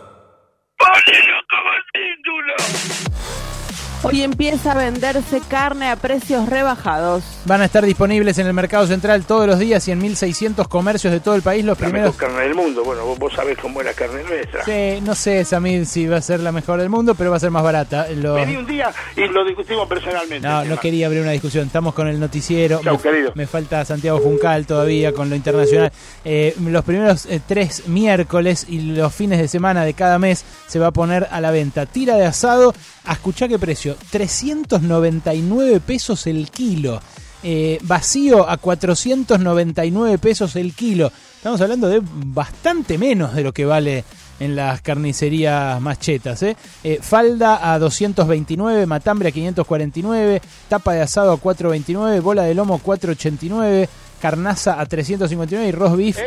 Hoy 4.05 4.21
empieza 4.21 4.73
a 4.73 4.75
venderse 4.75 5.39
carne 5.47 5.89
a 5.89 5.95
precios 5.95 6.49
rebajados. 6.49 7.23
Van 7.45 7.61
a 7.61 7.65
estar 7.65 7.85
disponibles 7.85 8.37
en 8.37 8.47
el 8.47 8.53
mercado 8.53 8.85
central 8.85 9.23
todos 9.25 9.47
los 9.47 9.59
días 9.59 9.87
y 9.87 9.91
en 9.91 10.01
1.600 10.01 10.67
comercios 10.67 11.13
de 11.13 11.21
todo 11.21 11.35
el 11.35 11.41
país 11.41 11.63
los 11.63 11.79
La 11.79 11.85
primeros... 11.85 12.13
mejor 12.13 12.27
carne 12.29 12.43
del 12.43 12.53
mundo. 12.53 12.83
Bueno, 12.83 13.05
vos, 13.05 13.17
vos 13.17 13.33
sabés 13.33 13.57
cómo 13.57 13.79
es 13.79 13.85
la 13.85 13.93
carne 13.93 14.21
nuestra. 14.23 14.65
Sí, 14.65 14.99
no 15.03 15.15
sé, 15.15 15.45
Samir, 15.45 15.85
si 15.85 16.05
va 16.05 16.17
a 16.17 16.21
ser 16.21 16.41
la 16.41 16.51
mejor 16.51 16.81
del 16.81 16.89
mundo, 16.89 17.15
pero 17.15 17.31
va 17.31 17.37
a 17.37 17.39
ser 17.39 17.49
más 17.51 17.63
barata. 17.63 18.07
Lo- 18.09 18.33
Vení 18.33 18.57
un 18.57 18.65
día 18.67 18.91
y 19.15 19.21
lo 19.29 19.45
discutimos 19.45 19.87
personalmente. 19.87 20.45
No, 20.45 20.65
no 20.65 20.77
quería 20.77 21.05
abrir 21.07 21.21
una 21.21 21.31
discusión. 21.31 21.65
Estamos 21.67 21.93
con 21.93 22.09
el 22.09 22.19
noticiero. 22.19 22.81
Chau, 22.83 22.97
me, 22.97 23.01
querido. 23.01 23.31
me 23.35 23.47
falta 23.47 23.85
Santiago 23.85 24.19
Juncal 24.19 24.65
todavía 24.65 25.13
con 25.13 25.29
lo 25.29 25.35
internacional. 25.37 25.93
Eh, 26.25 26.53
los 26.59 26.83
primeros 26.83 27.25
eh, 27.27 27.39
tres 27.47 27.87
miércoles 27.87 28.65
y 28.67 28.81
los 28.81 29.15
fines 29.15 29.39
de 29.39 29.47
semana 29.47 29.85
de 29.85 29.93
cada 29.93 30.19
mes 30.19 30.43
se 30.67 30.77
va 30.77 30.87
a 30.87 30.91
poner 30.91 31.25
a 31.31 31.39
la 31.39 31.51
venta. 31.51 31.85
Tira 31.85 32.17
de 32.17 32.25
asado, 32.25 32.73
a 33.05 33.13
escuchar 33.13 33.47
qué 33.47 33.57
precio. 33.57 33.92
399 34.11 35.79
pesos 35.79 36.27
el 36.27 36.49
kilo. 36.49 37.01
Eh, 37.45 37.77
vacío 37.81 38.49
a 38.49 38.57
499 38.57 40.17
pesos 40.17 40.55
el 40.55 40.73
kilo. 40.73 41.11
Estamos 41.35 41.59
hablando 41.59 41.89
de 41.89 42.01
bastante 42.01 42.97
menos 42.97 43.35
de 43.35 43.43
lo 43.43 43.53
que 43.53 43.65
vale 43.65 44.05
en 44.39 44.55
las 44.55 44.81
carnicerías 44.81 45.79
más 45.81 45.99
chetas. 45.99 46.41
¿eh? 46.43 46.55
Eh, 46.83 46.99
falda 47.01 47.73
a 47.73 47.79
229, 47.79 48.85
matambre 48.85 49.29
a 49.29 49.31
549, 49.31 50.41
tapa 50.69 50.93
de 50.93 51.01
asado 51.01 51.31
a 51.31 51.37
429, 51.37 52.19
bola 52.19 52.43
de 52.43 52.53
lomo 52.53 52.79
489, 52.79 53.89
carnaza 54.23 54.79
a 54.79 54.85
359 54.85 55.67
y 55.67 55.71
roast 55.73 55.97
beef 55.97 56.17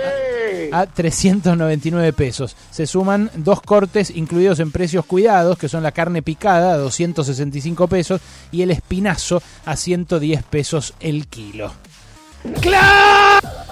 a, 0.70 0.80
a 0.80 0.86
399 0.86 2.12
pesos. 2.12 2.54
Se 2.70 2.86
suman 2.86 3.30
dos 3.36 3.62
cortes 3.62 4.10
incluidos 4.10 4.60
en 4.60 4.70
precios 4.70 5.06
cuidados, 5.06 5.56
que 5.56 5.70
son 5.70 5.82
la 5.82 5.92
carne 5.92 6.20
picada 6.20 6.74
a 6.74 6.76
265 6.76 7.88
pesos 7.88 8.20
y 8.52 8.60
el 8.60 8.70
espinazo 8.70 9.42
a 9.64 9.76
110 9.76 10.42
pesos 10.42 10.92
el 11.00 11.26
kilo. 11.26 11.72
¡Claro! 12.60 13.65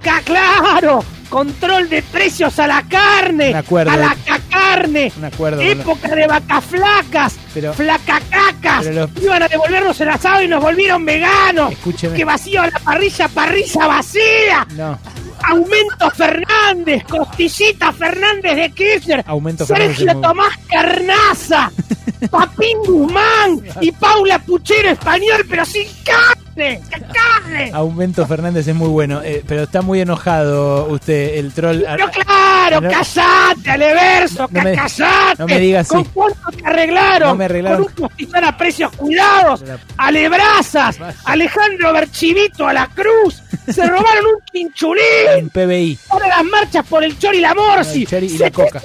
¡Ca- 0.00 0.22
¡Claro! 0.24 1.04
Control 1.28 1.88
de 1.88 2.02
precios 2.02 2.58
a 2.58 2.66
la 2.66 2.82
carne. 2.86 3.52
Me 3.52 3.58
acuerdo 3.58 3.90
A 3.90 3.96
la 3.96 4.16
ca- 4.26 4.38
carne. 4.50 5.10
Me 5.18 5.28
acuerdo 5.28 5.62
Época 5.62 6.08
de 6.14 6.26
vacas 6.26 6.64
flacas. 6.64 7.36
Pero- 7.54 7.72
Flacacacas. 7.72 8.84
Pero 8.86 8.92
los- 9.14 9.22
Iban 9.22 9.42
a 9.42 9.48
devolvernos 9.48 9.98
el 10.00 10.08
asado 10.10 10.42
y 10.42 10.48
nos 10.48 10.62
volvieron 10.62 11.04
veganos. 11.06 11.72
Escúcheme. 11.72 12.16
Que 12.16 12.24
vacío 12.24 12.60
a 12.60 12.66
la 12.66 12.78
parrilla, 12.80 13.28
parrilla 13.28 13.86
vacía. 13.86 14.66
No. 14.76 14.98
Aumento 15.44 16.08
Fernández, 16.10 17.02
Costillita 17.04 17.92
Fernández 17.92 18.54
de 18.54 18.70
Kirchner, 18.70 19.24
Aumento 19.26 19.66
Fernández 19.66 19.96
Sergio 19.96 20.20
Tomás 20.20 20.56
Carnaza, 20.70 21.72
Papín 22.30 22.78
Guzmán 22.86 23.60
y 23.80 23.90
Paula 23.90 24.38
Puchero 24.38 24.90
español, 24.90 25.44
pero 25.50 25.64
sin 25.64 25.88
carne, 26.04 26.41
¡sin 26.54 26.80
carne. 27.12 27.70
Aumento 27.72 28.26
Fernández 28.26 28.66
es 28.68 28.74
muy 28.74 28.88
bueno, 28.88 29.20
eh, 29.22 29.42
pero 29.46 29.62
está 29.64 29.82
muy 29.82 30.00
enojado 30.00 30.86
usted, 30.86 31.36
el 31.38 31.52
troll. 31.52 31.82
Pero 31.84 32.10
claro, 32.10 32.80
No- 32.80 32.90
callate, 32.90 33.70
Aleverso, 33.70 34.48
No 34.50 34.62
me- 34.62 34.74
callate. 34.74 35.36
no 35.38 35.46
me 35.46 35.58
digas 35.58 35.88
¿Con 35.88 36.04
cuánto 36.04 36.50
te 36.50 36.66
arreglaron? 36.66 37.28
No 37.30 37.34
me 37.34 37.44
arreglaron. 37.46 37.84
Con 37.84 37.92
un 38.04 38.08
costillar 38.08 38.44
a 38.44 38.56
precios 38.56 38.92
cuidados, 38.92 39.64
Alebrazas, 39.96 40.98
Alejandro 41.24 41.92
Berchivito 41.92 42.66
a 42.66 42.72
la 42.72 42.86
cruz, 42.88 43.42
se 43.68 43.86
robaron 43.86 44.26
un 44.26 44.40
quinchulín. 44.52 45.02
En 45.36 45.48
PBI. 45.50 45.98
Ahora 46.10 46.28
las 46.28 46.44
marchas 46.44 46.86
por 46.86 47.02
el 47.04 47.18
Chori 47.18 47.38
y 47.38 47.40
la 47.40 47.54
Morsi. 47.54 48.02
El 48.02 48.06
Chori 48.08 48.26
y 48.26 48.38
la 48.38 48.50
Coca. 48.50 48.80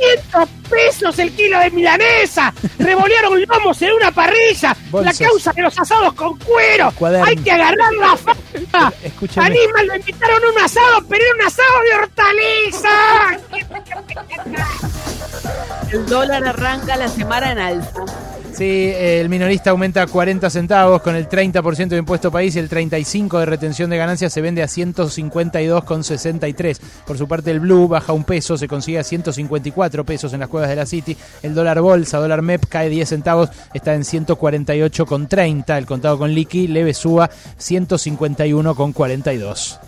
700 0.68 0.70
pesos 0.70 1.20
el 1.20 1.32
kilo 1.32 1.60
de 1.60 1.72
milanesa. 1.72 2.54
Revolearon 2.78 3.42
lomos 3.42 3.82
en 3.82 3.94
una 3.94 4.12
parrilla. 4.12 4.76
La 4.94 5.14
causa 5.14 5.54
de 5.54 5.62
los 5.62 5.78
asados 5.78 6.14
con 6.14 6.38
cuero. 6.40 6.92
Hay 7.26 7.36
que 7.36 7.52
agarrar 7.52 7.94
la 7.94 8.18
fama. 8.18 8.92
Aníbal 9.38 9.88
lo 9.88 9.96
invitaron 9.96 10.44
a 10.44 10.50
un 10.52 10.60
asado, 10.64 11.06
pero 11.08 11.24
era 11.24 11.34
un 11.36 11.42
asado 11.48 11.84
de 11.84 11.96
hortaliza. 11.96 12.90
El 15.92 16.06
dólar 16.06 16.46
arranca 16.46 16.98
la 16.98 17.08
semana 17.08 17.52
en 17.52 17.60
alza. 17.60 18.04
Sí, 18.58 18.92
el 18.96 19.30
minorista 19.30 19.70
aumenta 19.70 20.02
a 20.02 20.08
40 20.08 20.50
centavos 20.50 21.04
con 21.04 21.16
el 21.16 21.30
30% 21.30 21.90
de 21.90 21.98
impuesto 21.98 22.32
país 22.32 22.56
y 22.56 22.60
el 22.60 22.68
35% 22.68 23.38
de 23.38 23.46
retención 23.46 23.88
de 23.92 23.98
ganancias 23.98 24.34
se 24.34 24.42
vende 24.42 24.64
a 24.64 24.66
152,63. 24.66 26.80
Por 27.06 27.20
su 27.20 27.28
parte 27.28 27.52
el 27.52 27.60
Blue 27.60 27.88
baja 27.88 28.14
un 28.14 28.24
peso, 28.24 28.58
se 28.58 28.68
consigue 28.68 28.98
a 28.98 29.04
154 29.04 30.04
pesos 30.04 30.34
en 30.34 30.40
las 30.40 30.50
cuevas 30.58 30.72
de 30.72 30.76
la 30.76 30.88
City. 30.88 31.16
El 31.44 31.54
dólar 31.54 31.80
bolsa, 31.82 32.18
dólar 32.18 32.42
MEP 32.42 32.66
cae 32.68 32.90
10 32.90 33.10
centavos, 33.10 33.52
está 33.74 33.94
en 33.94 34.02
148,30. 34.02 35.78
El 35.78 35.86
contado 35.86 36.18
con 36.18 36.34
liqui 36.34 36.68
leve 36.68 36.96
suba 36.96 37.30
151,42. 37.60 39.80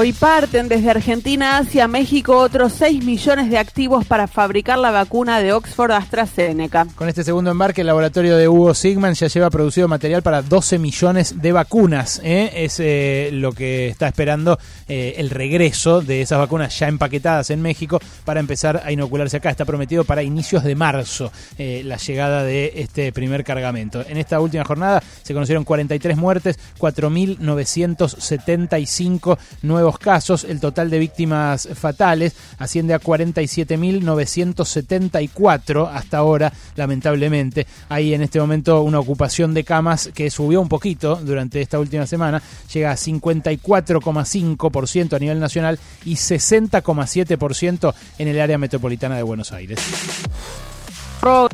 Hoy 0.00 0.12
parten 0.12 0.68
desde 0.68 0.90
Argentina 0.90 1.58
hacia 1.58 1.88
México 1.88 2.38
otros 2.38 2.72
6 2.74 3.04
millones 3.04 3.50
de 3.50 3.58
activos 3.58 4.06
para 4.06 4.28
fabricar 4.28 4.78
la 4.78 4.92
vacuna 4.92 5.40
de 5.40 5.52
Oxford 5.52 5.90
AstraZeneca. 5.90 6.86
Con 6.94 7.08
este 7.08 7.24
segundo 7.24 7.50
embarque, 7.50 7.80
el 7.80 7.88
laboratorio 7.88 8.36
de 8.36 8.46
Hugo 8.46 8.74
Sigman 8.74 9.14
ya 9.14 9.26
lleva 9.26 9.50
producido 9.50 9.88
material 9.88 10.22
para 10.22 10.42
12 10.42 10.78
millones 10.78 11.42
de 11.42 11.50
vacunas. 11.50 12.20
¿eh? 12.22 12.52
Es 12.54 12.78
eh, 12.78 13.30
lo 13.32 13.50
que 13.50 13.88
está 13.88 14.06
esperando 14.06 14.60
eh, 14.86 15.14
el 15.16 15.30
regreso 15.30 16.00
de 16.00 16.22
esas 16.22 16.38
vacunas 16.38 16.78
ya 16.78 16.86
empaquetadas 16.86 17.50
en 17.50 17.60
México 17.60 17.98
para 18.24 18.38
empezar 18.38 18.80
a 18.84 18.92
inocularse 18.92 19.38
acá. 19.38 19.50
Está 19.50 19.64
prometido 19.64 20.04
para 20.04 20.22
inicios 20.22 20.62
de 20.62 20.76
marzo 20.76 21.32
la 21.58 21.96
llegada 21.96 22.44
de 22.44 22.70
este 22.76 23.12
primer 23.12 23.42
cargamento. 23.42 24.04
En 24.08 24.16
esta 24.16 24.38
última 24.38 24.64
jornada 24.64 25.02
se 25.24 25.34
conocieron 25.34 25.64
43 25.64 26.16
muertes, 26.16 26.56
4.975 26.78 29.36
nuevos 29.62 29.87
casos. 29.96 30.42
El 30.42 30.58
total 30.58 30.90
de 30.90 30.98
víctimas 30.98 31.68
fatales 31.72 32.34
asciende 32.58 32.94
a 32.94 33.00
47.974 33.00 35.88
hasta 35.92 36.18
ahora, 36.18 36.52
lamentablemente. 36.74 37.68
Hay 37.88 38.12
en 38.12 38.22
este 38.22 38.40
momento 38.40 38.82
una 38.82 38.98
ocupación 38.98 39.54
de 39.54 39.62
camas 39.62 40.10
que 40.12 40.30
subió 40.30 40.60
un 40.60 40.68
poquito 40.68 41.14
durante 41.16 41.60
esta 41.60 41.78
última 41.78 42.06
semana. 42.06 42.42
Llega 42.74 42.90
a 42.90 42.96
54,5% 42.96 45.14
a 45.14 45.18
nivel 45.20 45.40
nacional 45.40 45.78
y 46.04 46.16
60,7% 46.16 47.94
en 48.18 48.28
el 48.28 48.40
área 48.40 48.58
metropolitana 48.58 49.16
de 49.16 49.22
Buenos 49.22 49.52
Aires. 49.52 49.78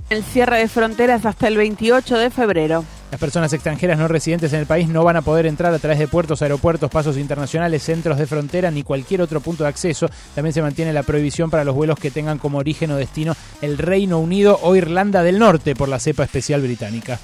El 0.08 0.22
cierre 0.22 0.58
de 0.58 0.68
fronteras 0.68 1.26
hasta 1.26 1.48
el 1.48 1.56
28 1.56 2.18
de 2.18 2.30
febrero. 2.30 2.84
Las 3.14 3.20
personas 3.20 3.52
extranjeras 3.52 3.96
no 3.96 4.08
residentes 4.08 4.52
en 4.54 4.58
el 4.58 4.66
país 4.66 4.88
no 4.88 5.04
van 5.04 5.14
a 5.14 5.22
poder 5.22 5.46
entrar 5.46 5.72
a 5.72 5.78
través 5.78 6.00
de 6.00 6.08
puertos, 6.08 6.42
aeropuertos, 6.42 6.90
pasos 6.90 7.16
internacionales, 7.16 7.84
centros 7.84 8.18
de 8.18 8.26
frontera 8.26 8.72
ni 8.72 8.82
cualquier 8.82 9.22
otro 9.22 9.40
punto 9.40 9.62
de 9.62 9.68
acceso. 9.68 10.08
También 10.34 10.52
se 10.52 10.60
mantiene 10.60 10.92
la 10.92 11.04
prohibición 11.04 11.48
para 11.48 11.62
los 11.62 11.76
vuelos 11.76 11.96
que 11.96 12.10
tengan 12.10 12.38
como 12.38 12.58
origen 12.58 12.90
o 12.90 12.96
destino 12.96 13.36
el 13.62 13.78
Reino 13.78 14.18
Unido 14.18 14.58
o 14.62 14.74
Irlanda 14.74 15.22
del 15.22 15.38
Norte 15.38 15.76
por 15.76 15.88
la 15.88 16.00
cepa 16.00 16.24
especial 16.24 16.60
británica. 16.62 17.20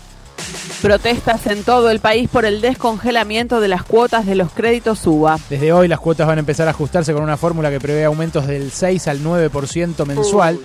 Protestas 0.80 1.44
en 1.48 1.64
todo 1.64 1.90
el 1.90 1.98
país 1.98 2.28
por 2.28 2.44
el 2.44 2.60
descongelamiento 2.60 3.60
de 3.60 3.66
las 3.66 3.82
cuotas 3.82 4.26
de 4.26 4.36
los 4.36 4.52
créditos 4.52 5.04
UBA. 5.04 5.40
Desde 5.50 5.72
hoy 5.72 5.88
las 5.88 5.98
cuotas 5.98 6.28
van 6.28 6.38
a 6.38 6.40
empezar 6.40 6.68
a 6.68 6.70
ajustarse 6.70 7.12
con 7.12 7.24
una 7.24 7.36
fórmula 7.36 7.68
que 7.68 7.80
prevé 7.80 8.04
aumentos 8.04 8.46
del 8.46 8.70
6 8.70 9.08
al 9.08 9.24
9% 9.24 10.06
mensual. 10.06 10.60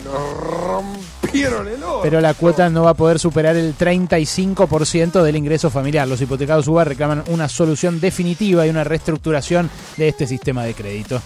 Pero 2.02 2.22
la 2.22 2.34
cuota 2.34 2.70
no 2.70 2.84
va 2.84 2.92
a 2.92 2.96
poder 2.96 3.20
superar 3.20 3.56
el 3.56 3.76
35% 3.78 5.24
del 5.24 5.36
ingreso 5.36 5.70
familiar. 5.70 6.08
Los 6.08 6.22
hipotecados 6.22 6.68
UBA 6.68 6.84
reclaman 6.84 7.24
una 7.28 7.50
solución 7.50 8.00
definitiva 8.00 8.66
y 8.66 8.70
una 8.70 8.84
reestructuración 8.84 9.70
de 9.98 10.08
este 10.08 10.28
sistema 10.28 10.64
de 10.64 10.74
crédito. 10.74 11.22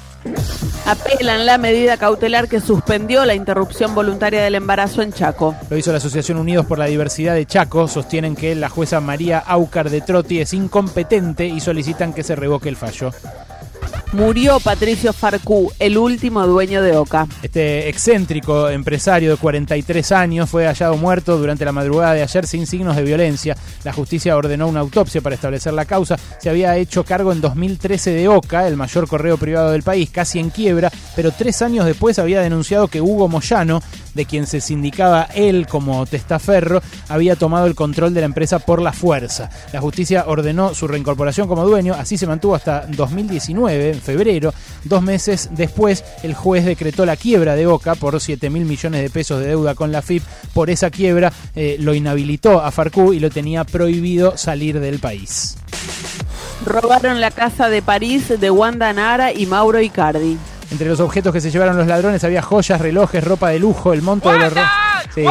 Apelan 0.85 1.45
la 1.45 1.57
medida 1.57 1.97
cautelar 1.97 2.47
que 2.47 2.59
suspendió 2.59 3.25
la 3.25 3.35
interrupción 3.35 3.93
voluntaria 3.95 4.41
del 4.41 4.55
embarazo 4.55 5.01
en 5.01 5.13
Chaco. 5.13 5.55
Lo 5.69 5.77
hizo 5.77 5.91
la 5.91 5.97
Asociación 5.97 6.38
Unidos 6.38 6.65
por 6.65 6.79
la 6.79 6.85
Diversidad 6.85 7.35
de 7.35 7.45
Chaco. 7.45 7.88
Sostienen 7.88 8.35
que 8.35 8.55
la 8.55 8.69
jueza 8.69 8.99
María 8.99 9.39
Aucar 9.39 9.89
de 9.89 10.01
Trotti 10.01 10.39
es 10.39 10.53
incompetente 10.53 11.45
y 11.45 11.59
solicitan 11.59 12.13
que 12.13 12.23
se 12.23 12.35
revoque 12.35 12.69
el 12.69 12.75
fallo 12.75 13.11
murió 14.11 14.59
Patricio 14.59 15.14
Farcú, 15.14 15.72
el 15.77 15.98
último 15.98 16.45
dueño 16.48 16.82
de 16.82 16.98
Oca. 16.98 17.27
Este 17.43 17.90
excéntrico 17.90 18.69
empresario 18.69 19.32
de 19.32 19.38
43 19.38 20.11
años 20.11 20.49
fue 20.49 20.66
hallado 20.66 20.98
muerto 20.98 21.38
durante 21.38 21.66
la 21.66 21.72
madrugada 21.72 22.14
de 22.14 22.24
ayer 22.24 22.48
sin 22.48 22.66
signos 22.66 22.95
de 22.95 23.03
violencia. 23.03 23.56
La 23.83 23.93
justicia 23.93 24.35
ordenó 24.35 24.67
una 24.67 24.80
autopsia 24.80 25.22
para 25.22 25.35
establecer 25.35 25.74
la 25.74 25.85
causa. 25.85 26.17
Se 26.40 26.49
había 26.49 26.75
hecho 26.77 27.03
cargo 27.03 27.32
en 27.32 27.41
2013 27.41 28.11
de 28.11 28.27
Oca, 28.27 28.67
el 28.67 28.77
mayor 28.77 29.08
correo 29.08 29.38
privado 29.38 29.72
del 29.72 29.83
país, 29.83 30.09
casi 30.09 30.40
en 30.40 30.49
quiebra, 30.49 30.91
pero 31.16 31.32
tres 31.32 31.61
años 31.61 31.85
después 31.85 32.19
había 32.19 32.41
denunciado 32.41 32.88
que 32.88 33.01
Hugo 33.01 33.27
Moyano, 33.27 33.82
de 34.14 34.25
quien 34.25 34.48
se 34.48 34.59
sindicaba 34.59 35.30
él 35.35 35.67
como 35.67 36.06
testaferro, 36.06 36.82
había 37.08 37.35
tomado 37.35 37.67
el 37.67 37.75
control 37.75 38.14
de 38.14 38.22
la 38.22 38.25
empresa 38.25 38.59
por 38.59 38.82
la 38.82 38.91
fuerza. 38.91 39.49
La 39.72 39.82
justicia 39.82 40.25
ordenó 40.27 40.74
su 40.74 40.88
reincorporación 40.88 41.48
como 41.48 41.66
dueño, 41.66 41.93
así 41.93 42.17
se 42.17 42.27
mantuvo 42.27 42.56
hasta 42.56 42.85
2019, 42.88 43.78
en 43.82 44.01
febrero. 44.01 44.53
Dos 44.83 45.01
meses 45.01 45.49
después, 45.51 46.03
el 46.24 46.33
juez 46.33 46.66
decretó 46.66 47.06
la 47.06 47.16
quiebra 47.16 47.56
de 47.56 47.66
Boca 47.66 47.95
por 47.95 48.19
7 48.19 48.49
mil 48.49 48.66
millones 48.66 49.01
de 49.01 49.09
pesos 49.09 49.40
de 49.40 49.48
deuda 49.48 49.75
con 49.75 49.91
la 49.91 50.01
FIP. 50.01 50.24
Por 50.53 50.69
esa 50.69 50.90
quiebra 50.90 51.32
eh, 51.56 51.77
lo 51.80 51.93
inhabilitó 51.93 52.61
a 52.61 52.72
Farcú 52.72 53.14
y 53.14 53.19
lo 53.19 53.30
tenía 53.30 53.64
prohibido 53.64 54.38
salir 54.38 54.80
del 54.80 54.99
país. 54.99 55.58
Robaron 56.66 57.22
la 57.22 57.32
casa 57.32 57.69
de 57.69 57.82
París 57.82 58.40
de 58.40 58.51
Wanda 58.51 58.91
Nara 58.93 59.32
y 59.32 59.45
Mauro 59.45 59.80
Icardi. 59.80 60.38
Entre 60.72 60.88
los 60.88 60.99
objetos 60.99 61.33
que 61.33 61.41
se 61.41 61.49
llevaron 61.49 61.77
los 61.77 61.88
ladrones 61.88 62.24
había 62.24 62.41
joyas, 62.41 62.80
relojes, 62.80 63.24
ropa 63.24 63.49
de 63.49 63.59
lujo, 63.59 63.91
el 63.91 64.01
monto 64.01 64.32
de 64.32 64.38
los 64.38 64.53
sí, 65.16 65.25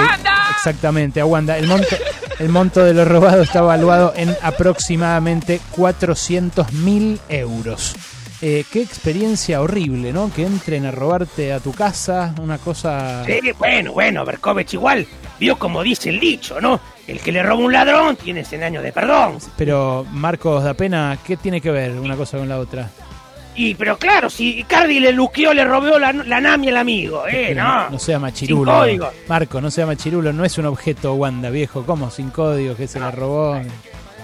Exactamente, 0.56 1.20
a 1.20 1.26
Wanda. 1.26 1.56
El 1.56 1.68
monto, 1.68 1.96
el 2.38 2.48
monto 2.48 2.82
de 2.82 2.94
lo 2.94 3.04
robado 3.04 3.42
está 3.42 3.60
evaluado 3.60 4.12
en 4.16 4.34
aproximadamente 4.42 5.60
400 5.72 6.72
mil 6.72 7.20
euros. 7.28 7.94
Eh, 8.40 8.64
qué 8.72 8.82
experiencia 8.82 9.60
horrible, 9.60 10.12
¿no? 10.12 10.32
Que 10.32 10.46
entren 10.46 10.86
a 10.86 10.92
robarte 10.92 11.52
a 11.52 11.58
tu 11.58 11.72
casa, 11.72 12.34
una 12.40 12.58
cosa... 12.58 13.24
Sí, 13.24 13.40
bueno, 13.58 13.92
bueno, 13.92 14.24
Berkovich 14.24 14.74
igual 14.74 15.06
vio 15.40 15.58
como 15.58 15.82
dice 15.82 16.10
el 16.10 16.20
dicho, 16.20 16.60
¿no? 16.60 16.80
El 17.06 17.20
que 17.20 17.32
le 17.32 17.42
roba 17.42 17.64
un 17.64 17.72
ladrón 17.72 18.16
tiene 18.16 18.44
100 18.44 18.62
años 18.62 18.82
de 18.82 18.92
perdón. 18.92 19.38
Pero, 19.56 20.06
Marcos, 20.12 20.62
da 20.62 20.74
pena, 20.74 21.18
¿qué 21.26 21.36
tiene 21.36 21.60
que 21.60 21.70
ver 21.70 21.92
una 21.98 22.16
cosa 22.16 22.38
con 22.38 22.48
la 22.48 22.58
otra? 22.58 22.88
Y, 23.56 23.74
pero 23.74 23.98
claro, 23.98 24.30
si 24.30 24.62
Cardi 24.62 25.00
le 25.00 25.10
luqueó, 25.10 25.52
le 25.52 25.64
robó 25.64 25.98
la, 25.98 26.12
la 26.12 26.40
Nami 26.40 26.68
al 26.68 26.76
amigo, 26.76 27.26
¿eh? 27.26 27.52
No, 27.56 27.90
no 27.90 27.98
sea 27.98 28.20
machirulo. 28.20 28.84
Marco, 29.26 29.60
no 29.60 29.68
sea 29.72 29.84
machirulo, 29.84 30.32
no 30.32 30.44
es 30.44 30.58
un 30.58 30.66
objeto 30.66 31.14
Wanda, 31.14 31.50
viejo. 31.50 31.84
¿Cómo? 31.84 32.08
Sin 32.08 32.30
código, 32.30 32.76
que 32.76 32.86
se 32.86 33.00
la 33.00 33.10
robó. 33.10 33.60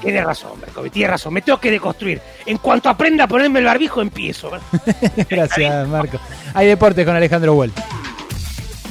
Tiene 0.00 0.22
razón, 0.22 0.60
Berkovic, 0.60 0.92
tiene 0.92 1.08
razón. 1.10 1.32
Me 1.32 1.42
tengo 1.42 1.58
que 1.58 1.70
deconstruir. 1.70 2.20
En 2.46 2.58
cuanto 2.58 2.88
aprenda 2.88 3.24
a 3.24 3.28
ponerme 3.28 3.60
el 3.60 3.64
barbijo, 3.64 4.00
empiezo. 4.02 4.50
Gracias, 5.30 5.88
Marco. 5.88 6.18
Hay 6.52 6.66
deportes 6.66 7.06
con 7.06 7.16
Alejandro 7.16 7.54
Huel. 7.54 7.72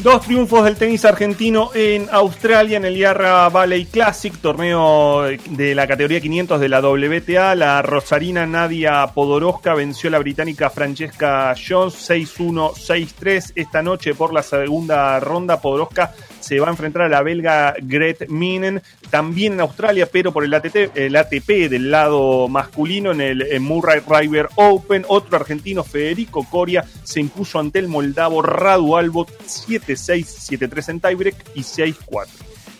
Dos 0.03 0.23
triunfos 0.23 0.65
del 0.65 0.75
tenis 0.75 1.05
argentino 1.05 1.69
en 1.73 2.09
Australia 2.11 2.75
en 2.75 2.83
el 2.83 2.97
Yarra 2.97 3.47
Valley 3.47 3.85
Classic, 3.85 4.35
torneo 4.35 5.21
de 5.21 5.73
la 5.73 5.87
categoría 5.87 6.19
500 6.19 6.59
de 6.59 6.67
la 6.67 6.81
WTA. 6.81 7.55
La 7.55 7.81
rosarina 7.81 8.45
Nadia 8.45 9.07
Podoroska 9.13 9.73
venció 9.73 10.09
a 10.09 10.11
la 10.11 10.19
británica 10.19 10.69
Francesca 10.69 11.55
Jones 11.55 12.09
6-1, 12.09 12.73
6-3. 12.73 13.53
Esta 13.55 13.81
noche 13.81 14.13
por 14.13 14.33
la 14.33 14.43
segunda 14.43 15.21
ronda, 15.21 15.61
Podoroska 15.61 16.13
se 16.43 16.59
va 16.59 16.67
a 16.67 16.71
enfrentar 16.71 17.03
a 17.03 17.09
la 17.09 17.23
belga 17.23 17.73
Gret 17.81 18.27
Minen, 18.27 18.81
también 19.09 19.53
en 19.53 19.61
Australia, 19.61 20.09
pero 20.11 20.33
por 20.33 20.43
el 20.43 20.53
ATP, 20.53 20.95
el 20.95 21.15
ATP 21.15 21.69
del 21.69 21.89
lado 21.89 22.49
masculino 22.49 23.11
en 23.11 23.21
el 23.21 23.59
Murray 23.61 24.01
River 24.05 24.49
Open. 24.55 25.05
Otro 25.07 25.37
argentino, 25.37 25.83
Federico 25.83 26.45
Coria, 26.49 26.83
se 27.03 27.21
impuso 27.21 27.59
ante 27.59 27.79
el 27.79 27.87
moldavo 27.87 28.41
Radu 28.41 28.97
Albo 28.97 29.25
7-6, 29.25 30.59
7-3 30.59 30.89
en 30.89 30.99
tiebreak 30.99 31.35
y 31.55 31.61
6-4. 31.61 32.27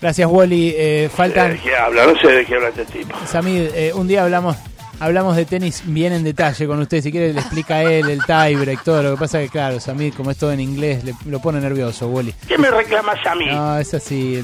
Gracias, 0.01 0.29
Wally. 0.29 0.73
Eh, 0.75 1.09
faltan. 1.13 1.53
¿De 1.53 1.59
qué 1.59 1.75
habla? 1.77 2.05
No 2.05 2.19
sé 2.19 2.27
de 2.27 2.45
qué 2.45 2.55
habla 2.55 2.69
este 2.69 2.85
tipo. 2.85 3.15
Samid, 3.25 3.69
eh, 3.73 3.93
un 3.93 4.05
día 4.05 4.25
hablamos 4.25 4.57
hablamos 5.03 5.35
de 5.35 5.45
tenis 5.45 5.83
bien 5.85 6.13
en 6.13 6.23
detalle 6.23 6.65
con 6.65 6.79
usted. 6.79 7.01
Si 7.01 7.11
quiere, 7.11 7.33
le 7.33 7.39
explica 7.41 7.75
a 7.75 7.83
él 7.83 8.09
el 8.09 8.21
tiebreak, 8.25 8.83
todo. 8.83 9.03
Lo 9.03 9.11
que 9.11 9.17
pasa 9.17 9.41
es 9.41 9.47
que, 9.47 9.51
claro, 9.51 9.79
Samir, 9.79 10.13
como 10.13 10.31
es 10.31 10.37
todo 10.37 10.51
en 10.51 10.59
inglés, 10.59 11.03
le, 11.03 11.13
lo 11.25 11.39
pone 11.39 11.59
nervioso, 11.59 12.07
Wally. 12.07 12.33
¿Qué 12.47 12.57
me 12.57 12.71
reclamas 12.71 13.19
a 13.25 13.35
mí? 13.35 13.45
No, 13.47 13.77
es 13.77 13.93
así. 13.93 14.41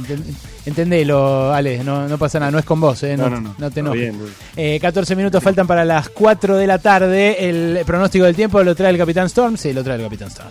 entendelo, 0.65 1.53
Ale, 1.53 1.83
no, 1.83 2.07
no 2.07 2.17
pasa 2.17 2.39
nada, 2.39 2.51
no 2.51 2.59
es 2.59 2.65
con 2.65 2.81
vos, 2.81 3.01
¿eh? 3.03 3.15
No, 3.15 3.29
no, 3.29 3.39
no, 3.39 3.55
no 3.57 3.71
te 3.71 3.79
enojes. 3.79 4.13
Eh, 4.55 4.79
14 4.81 5.15
minutos 5.15 5.41
faltan 5.41 5.65
para 5.65 5.85
las 5.85 6.09
4 6.09 6.57
de 6.57 6.67
la 6.67 6.77
tarde. 6.79 7.49
El 7.49 7.79
pronóstico 7.85 8.25
del 8.25 8.35
tiempo 8.35 8.61
lo 8.61 8.75
trae 8.75 8.91
el 8.91 8.97
Capitán 8.97 9.27
Storm. 9.27 9.55
Sí, 9.57 9.71
lo 9.71 9.83
trae 9.83 9.95
el 9.97 10.03
Capitán 10.03 10.27
Storm. 10.27 10.49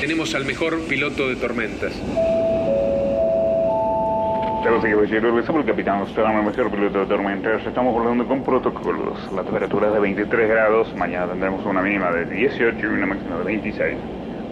Tenemos 0.00 0.34
al 0.34 0.44
mejor 0.44 0.80
piloto 0.82 1.28
de 1.28 1.36
tormentas. 1.36 1.92
Claro, 4.66 4.82
sí, 4.82 5.18
regresamos 5.20 5.60
el 5.60 5.66
capitán 5.68 5.98
nuestro 6.42 6.68
piloto 6.68 6.98
de 6.98 7.06
tormentas. 7.06 7.64
Estamos 7.64 7.94
volando 7.94 8.26
con 8.26 8.42
protocolos. 8.42 9.16
La 9.32 9.44
temperatura 9.44 9.86
es 9.86 9.92
de 9.92 10.00
23 10.00 10.48
grados. 10.48 10.92
Mañana 10.96 11.28
tendremos 11.28 11.64
una 11.64 11.80
mínima 11.82 12.10
de 12.10 12.24
18 12.24 12.76
y 12.76 12.84
una 12.84 13.06
máxima 13.06 13.38
de 13.38 13.44
26. 13.44 13.96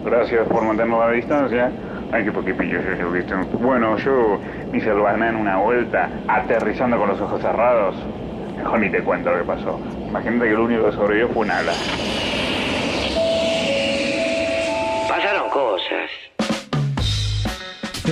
Gracias 0.05 0.47
por 0.47 0.63
mantenernos 0.63 1.03
a 1.03 1.07
la 1.07 1.11
distancia. 1.11 1.69
Ay, 2.13 2.23
qué 2.23 2.31
poquipillo 2.31 2.79
es 2.79 2.97
eso, 2.97 3.11
¿viste? 3.11 3.35
Bueno, 3.59 3.97
yo 3.97 4.39
me 4.71 4.77
hice 4.77 4.89
el 4.89 5.01
banana 5.01 5.37
una 5.37 5.57
vuelta, 5.57 6.09
aterrizando 6.29 6.97
con 6.97 7.09
los 7.09 7.19
ojos 7.19 7.41
cerrados. 7.41 7.97
Mejor 8.55 8.79
ni 8.79 8.89
te 8.89 9.03
cuento 9.03 9.31
lo 9.31 9.39
que 9.39 9.43
pasó. 9.43 9.81
Imagínate 10.07 10.45
que 10.45 10.53
lo 10.53 10.63
único 10.63 10.85
que 10.85 10.91
sobrevivió 10.93 11.27
fue 11.27 11.43
un 11.43 11.51
ala. 11.51 11.73
Pasaron 15.09 15.49
cosas. 15.49 16.24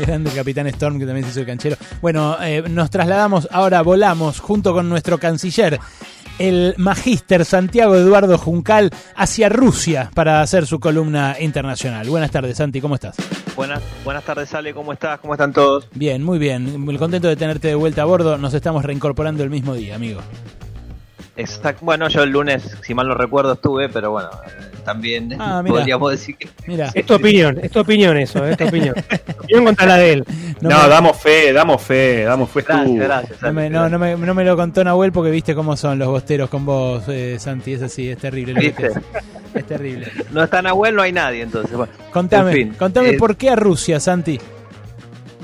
Grande 0.01 0.31
Capitán 0.31 0.67
Storm, 0.67 0.99
que 0.99 1.05
también 1.05 1.25
se 1.25 1.31
hizo 1.31 1.39
el 1.41 1.45
canchero. 1.45 1.77
Bueno, 2.01 2.38
eh, 2.41 2.63
nos 2.69 2.89
trasladamos, 2.89 3.47
ahora 3.51 3.81
volamos 3.81 4.39
junto 4.39 4.73
con 4.73 4.89
nuestro 4.89 5.17
canciller, 5.17 5.80
el 6.39 6.73
magíster 6.77 7.45
Santiago 7.45 7.95
Eduardo 7.95 8.38
Juncal, 8.38 8.91
hacia 9.15 9.49
Rusia 9.49 10.09
para 10.13 10.41
hacer 10.41 10.65
su 10.65 10.80
columna 10.80 11.35
internacional. 11.39 12.09
Buenas 12.09 12.31
tardes, 12.31 12.57
Santi, 12.57 12.81
¿cómo 12.81 12.95
estás? 12.95 13.15
Buenas, 13.55 13.81
buenas 14.03 14.23
tardes, 14.23 14.53
Ale, 14.53 14.73
¿cómo 14.73 14.93
estás? 14.93 15.19
¿Cómo 15.19 15.33
están 15.33 15.53
todos? 15.53 15.88
Bien, 15.93 16.23
muy 16.23 16.39
bien. 16.39 16.81
Muy 16.81 16.97
contento 16.97 17.27
de 17.27 17.35
tenerte 17.35 17.67
de 17.67 17.75
vuelta 17.75 18.01
a 18.01 18.05
bordo. 18.05 18.38
Nos 18.38 18.53
estamos 18.53 18.83
reincorporando 18.83 19.43
el 19.43 19.49
mismo 19.49 19.75
día, 19.75 19.95
amigo. 19.95 20.22
Exacto. 21.35 21.83
Bueno, 21.83 22.07
yo 22.09 22.21
el 22.23 22.29
lunes, 22.29 22.77
si 22.83 22.93
mal 22.93 23.07
no 23.07 23.15
recuerdo, 23.15 23.53
estuve, 23.53 23.89
pero 23.89 24.11
bueno, 24.11 24.29
también 24.85 25.35
Ah, 25.39 25.61
mira. 25.63 25.77
podríamos 25.77 26.11
decir 26.11 26.37
que. 26.37 26.47
Mira. 26.67 26.91
Es 26.93 27.05
tu 27.07 27.15
opinión, 27.15 27.59
es 27.61 27.71
tu 27.71 27.79
opinión 27.79 28.15
eso, 28.17 28.45
es 28.45 28.55
tu 28.57 28.65
opinión. 28.67 28.93
Opinión 29.43 29.65
contra 29.65 29.85
la 29.87 29.97
de 29.97 30.13
él. 30.13 30.25
No, 30.61 30.69
me- 30.69 30.87
damos 30.89 31.17
fe, 31.17 31.51
damos 31.51 31.81
fe, 31.81 32.23
damos 32.23 32.49
fe. 32.49 32.61
tú. 32.63 32.97
No 33.41 33.51
me, 33.53 33.69
no, 33.69 33.89
no 33.89 33.97
me, 33.99 34.15
no 34.15 34.33
me 34.33 34.45
lo 34.45 34.55
contó 34.55 34.83
Nahuel 34.83 35.11
porque 35.11 35.31
viste 35.31 35.53
cómo 35.55 35.75
son 35.75 35.97
los 35.99 36.07
bosteros 36.07 36.49
con 36.49 36.65
vos, 36.65 37.03
eh, 37.09 37.37
Santi. 37.39 37.73
Es 37.73 37.81
así, 37.81 38.09
es 38.09 38.17
terrible. 38.19 38.73
Es 39.53 39.65
terrible. 39.67 40.07
No 40.31 40.43
está 40.43 40.61
Nahuel, 40.61 40.95
no 40.95 41.01
hay 41.01 41.11
nadie, 41.11 41.41
entonces. 41.41 41.75
Bueno, 41.75 41.91
Contame, 42.11 42.51
en 42.51 42.57
fin, 42.57 42.73
contame 42.77 43.09
eh, 43.09 43.17
por 43.17 43.35
qué 43.35 43.49
a 43.49 43.55
Rusia, 43.55 43.99
Santi. 43.99 44.39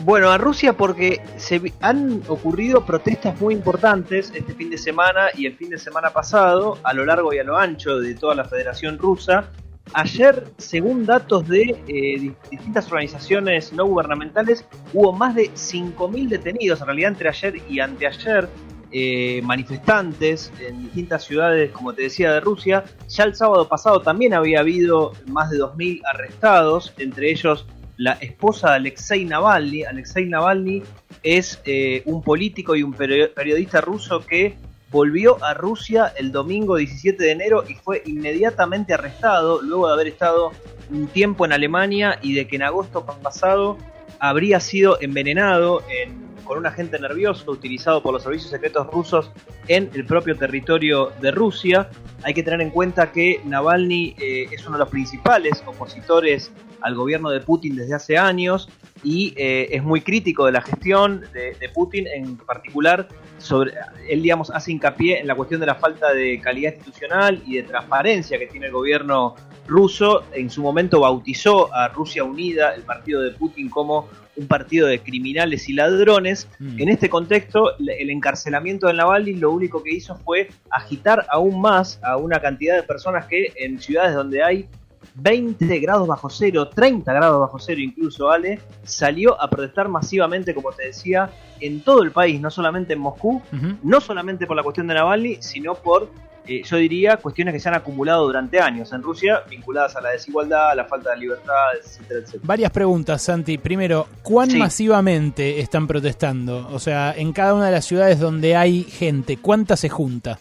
Bueno, 0.06 0.30
a 0.32 0.38
Rusia 0.38 0.74
porque 0.74 1.22
se 1.38 1.62
han 1.82 2.22
ocurrido 2.28 2.86
protestas 2.86 3.40
muy 3.42 3.54
importantes 3.54 4.32
este 4.34 4.54
fin 4.54 4.70
de 4.70 4.78
semana 4.78 5.28
y 5.36 5.46
el 5.46 5.56
fin 5.56 5.70
de 5.70 5.78
semana 5.78 6.12
pasado 6.12 6.78
a 6.84 6.94
lo 6.94 7.06
largo 7.06 7.34
y 7.34 7.40
a 7.40 7.44
lo 7.44 7.58
ancho 7.58 8.00
de 8.00 8.16
toda 8.16 8.34
la 8.34 8.46
Federación 8.46 8.98
Rusa. 8.98 9.50
Ayer, 9.94 10.46
según 10.58 11.06
datos 11.06 11.48
de 11.48 11.62
eh, 11.88 12.20
di- 12.20 12.34
distintas 12.50 12.86
organizaciones 12.92 13.74
no 13.74 13.86
gubernamentales, 13.86 14.64
hubo 14.94 15.12
más 15.12 15.36
de 15.36 15.50
5.000 15.52 16.30
detenidos, 16.30 16.80
en 16.80 16.86
realidad 16.88 17.10
entre 17.12 17.30
ayer 17.30 17.56
y 17.68 17.80
anteayer, 17.80 18.48
eh, 18.92 19.42
manifestantes 19.44 20.52
en 20.66 20.84
distintas 20.84 21.24
ciudades, 21.24 21.72
como 21.72 21.94
te 21.94 22.04
decía, 22.04 22.32
de 22.32 22.40
Rusia. 22.40 22.84
Ya 23.10 23.24
el 23.26 23.36
sábado 23.36 23.68
pasado 23.68 24.02
también 24.02 24.34
había 24.34 24.62
habido 24.62 25.12
más 25.28 25.50
de 25.50 25.58
2.000 25.58 26.02
arrestados, 26.12 26.94
entre 26.98 27.32
ellos 27.32 27.66
la 28.00 28.14
esposa 28.14 28.70
de 28.72 28.76
Alexei 28.78 29.26
Navalny. 29.26 29.84
Alexei 29.84 30.26
Navalny 30.26 30.82
es 31.22 31.62
eh, 31.66 32.02
un 32.06 32.24
político 32.24 32.76
y 32.76 32.82
un 32.82 32.94
perio- 32.94 33.34
periodista 33.34 33.82
ruso 33.82 34.26
que 34.26 34.56
volvió 34.90 35.44
a 35.44 35.54
Rusia 35.54 36.14
el 36.18 36.32
domingo 36.32 36.78
17 36.78 37.22
de 37.22 37.32
enero 37.32 37.64
y 37.68 37.76
fue 37.76 38.02
inmediatamente 38.06 38.94
arrestado 38.94 39.62
luego 39.62 39.88
de 39.88 39.94
haber 39.94 40.08
estado 40.08 40.52
un 40.90 41.08
tiempo 41.08 41.44
en 41.46 41.52
Alemania 41.52 42.18
y 42.24 42.34
de 42.34 42.48
que 42.48 42.56
en 42.56 42.64
agosto 42.64 43.06
pasado 43.06 43.78
habría 44.18 44.60
sido 44.62 44.98
envenenado 45.02 45.84
en- 45.90 46.29
con 46.50 46.58
un 46.58 46.66
agente 46.66 46.98
nervioso 46.98 47.52
utilizado 47.52 48.02
por 48.02 48.12
los 48.12 48.24
servicios 48.24 48.50
secretos 48.50 48.88
rusos 48.88 49.30
en 49.68 49.88
el 49.94 50.04
propio 50.04 50.36
territorio 50.36 51.12
de 51.22 51.30
Rusia. 51.30 51.92
Hay 52.24 52.34
que 52.34 52.42
tener 52.42 52.60
en 52.62 52.72
cuenta 52.72 53.12
que 53.12 53.40
Navalny 53.46 54.16
eh, 54.18 54.48
es 54.52 54.66
uno 54.66 54.78
de 54.78 54.80
los 54.80 54.90
principales 54.90 55.62
opositores 55.68 56.52
al 56.82 56.96
gobierno 56.96 57.30
de 57.30 57.42
Putin 57.42 57.76
desde 57.76 57.94
hace 57.94 58.18
años 58.18 58.68
y 59.04 59.32
eh, 59.38 59.68
es 59.70 59.84
muy 59.84 60.02
crítico 60.02 60.48
de 60.48 60.54
la 60.54 60.62
gestión 60.62 61.24
de, 61.34 61.54
de 61.54 61.70
Putin, 61.70 62.08
en 62.08 62.36
particular 62.38 63.08
sobre 63.38 63.74
él 64.10 64.24
digamos 64.24 64.50
hace 64.50 64.72
hincapié 64.72 65.20
en 65.20 65.28
la 65.28 65.36
cuestión 65.36 65.60
de 65.60 65.68
la 65.68 65.76
falta 65.76 66.14
de 66.14 66.42
calidad 66.42 66.74
institucional 66.74 67.44
y 67.46 67.58
de 67.58 67.64
transparencia 67.64 68.40
que 68.40 68.48
tiene 68.48 68.66
el 68.66 68.72
gobierno 68.72 69.36
ruso. 69.68 70.24
En 70.34 70.50
su 70.50 70.64
momento 70.64 71.02
bautizó 71.02 71.72
a 71.72 71.90
Rusia 71.90 72.24
Unida, 72.24 72.74
el 72.74 72.82
partido 72.82 73.22
de 73.22 73.32
Putin, 73.32 73.70
como 73.70 74.10
un 74.40 74.48
partido 74.48 74.88
de 74.88 75.00
criminales 75.00 75.68
y 75.70 75.74
ladrones. 75.74 76.48
Mm. 76.60 76.82
En 76.82 76.90
este 76.90 77.10
contexto, 77.10 77.78
el 77.78 78.10
encarcelamiento 78.10 78.88
de 78.88 78.94
Navalny 78.94 79.34
lo 79.34 79.52
único 79.52 79.84
que 79.84 79.94
hizo 79.94 80.16
fue 80.16 80.50
agitar 80.72 81.26
aún 81.30 81.60
más 81.60 82.00
a 82.02 82.18
una 82.18 82.40
cantidad 82.40 82.76
de 82.76 82.84
personas 82.84 83.26
que 83.26 83.52
en 83.58 83.80
ciudades 83.82 84.16
donde 84.16 84.42
hay 84.42 84.68
20 85.16 85.80
grados 85.80 86.08
bajo 86.08 86.30
cero, 86.30 86.70
30 86.70 87.12
grados 87.12 87.40
bajo 87.42 87.60
cero 87.60 87.82
incluso, 87.82 88.30
Ale, 88.32 88.60
salió 88.84 89.40
a 89.42 89.50
protestar 89.50 89.90
masivamente, 89.90 90.54
como 90.54 90.72
te 90.72 90.88
decía, 90.88 91.30
en 91.60 91.82
todo 91.82 92.04
el 92.04 92.12
país, 92.12 92.40
no 92.40 92.50
solamente 92.50 92.94
en 92.94 93.00
Moscú, 93.00 93.42
no 93.84 94.00
solamente 94.00 94.48
por 94.48 94.56
la 94.56 94.64
cuestión 94.64 94.88
de 94.88 94.94
Navalny, 94.94 95.38
sino 95.42 95.76
por, 95.76 96.10
eh, 96.50 96.62
yo 96.64 96.78
diría, 96.78 97.18
cuestiones 97.18 97.54
que 97.54 97.60
se 97.60 97.70
han 97.70 97.76
acumulado 97.76 98.26
durante 98.26 98.60
años 98.60 98.92
en 98.94 99.02
Rusia, 99.04 99.44
vinculadas 99.50 99.96
a 99.96 100.02
la 100.02 100.10
desigualdad, 100.10 100.72
a 100.72 100.76
la 100.76 100.86
falta 100.86 101.12
de 101.12 101.18
libertad, 101.18 101.54
etcétera, 101.80 102.20
etcétera. 102.22 102.44
Varias 102.46 102.72
preguntas, 102.72 103.22
Santi. 103.22 103.58
Primero, 103.58 104.08
¿cuán 104.24 104.50
Sí. 104.50 104.58
masivamente 104.58 105.60
están 105.60 105.88
protestando? 105.88 106.68
O 106.74 106.80
sea, 106.80 107.14
en 107.16 107.32
cada 107.34 107.54
una 107.54 107.68
de 107.68 107.72
las 107.72 107.86
ciudades 107.86 108.20
donde 108.20 108.56
hay 108.56 108.84
gente, 108.84 109.38
¿cuánta 109.38 109.78
se 109.78 109.90
junta? 109.90 110.40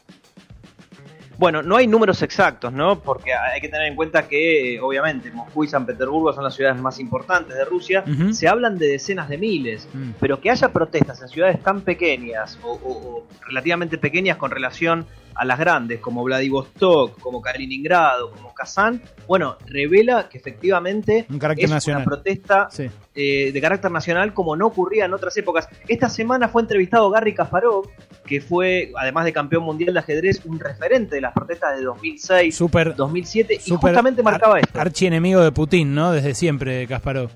Bueno, 1.37 1.63
no 1.63 1.77
hay 1.77 1.87
números 1.87 2.21
exactos, 2.23 2.73
¿no? 2.73 2.99
Porque 2.99 3.33
hay 3.33 3.61
que 3.61 3.69
tener 3.69 3.87
en 3.87 3.95
cuenta 3.95 4.27
que, 4.27 4.75
eh, 4.75 4.81
obviamente, 4.81 5.31
Moscú 5.31 5.63
y 5.63 5.69
San 5.69 5.87
Petersburgo 5.87 6.33
son 6.33 6.43
las 6.43 6.53
ciudades 6.57 6.81
más 6.83 6.99
importantes 6.99 7.57
de 7.57 7.65
Rusia. 7.65 8.03
Se 8.33 8.49
hablan 8.49 8.77
de 8.77 8.89
decenas 8.89 9.29
de 9.29 9.39
miles, 9.39 9.87
Mm. 9.95 10.11
pero 10.19 10.41
que 10.41 10.51
haya 10.51 10.73
protestas 10.73 11.23
en 11.23 11.29
ciudades 11.29 11.63
tan 11.63 11.83
pequeñas 11.83 12.59
o, 12.65 12.73
o- 12.73 13.19
o 13.19 13.27
relativamente 13.47 13.99
pequeñas 13.99 14.37
con 14.37 14.51
relación 14.51 15.07
a 15.39 15.45
las 15.45 15.59
grandes, 15.59 16.01
como 16.01 16.25
Vladivostok, 16.25 17.19
como 17.21 17.41
Kaliningrado, 17.41 18.33
como 18.33 18.53
Kazán, 18.53 19.01
bueno, 19.27 19.57
revela 19.67 20.29
que 20.29 20.39
efectivamente 20.39 21.27
Un 21.31 21.41
es 21.57 21.71
nacional. 21.71 22.03
una 22.03 22.05
protesta 22.05 22.69
Sí. 22.71 22.91
eh, 23.15 23.53
de 23.53 23.61
carácter 23.61 23.91
nacional 23.91 24.35
como 24.35 24.57
no 24.57 24.67
ocurría 24.67 25.05
en 25.05 25.15
otras 25.15 25.37
épocas. 25.37 25.69
Esta 25.87 26.09
semana 26.09 26.49
fue 26.49 26.63
entrevistado 26.63 27.09
Garry 27.11 27.35
Kasparov, 27.35 27.89
que 28.27 28.41
fue, 28.41 28.93
además 28.97 29.25
de 29.25 29.33
campeón 29.33 29.63
mundial 29.63 29.95
de 29.95 30.01
ajedrez, 30.01 30.45
un 30.45 30.59
referente 30.59 31.15
de 31.15 31.21
las 31.21 31.33
protestas 31.33 31.77
de 31.79 31.85
2006, 31.85 32.57
Súper 32.57 32.95
2007, 32.97 33.55
y 33.55 33.61
súper 33.61 33.91
justamente 33.91 34.23
marcaba 34.23 34.55
ar- 34.57 34.61
esto. 34.67 34.81
Archienemigo 34.81 35.41
de 35.41 35.53
Putin, 35.53 35.95
¿no? 35.95 36.13
Desde 36.13 36.35
siempre, 36.35 36.87
Kasparov. 36.87 37.31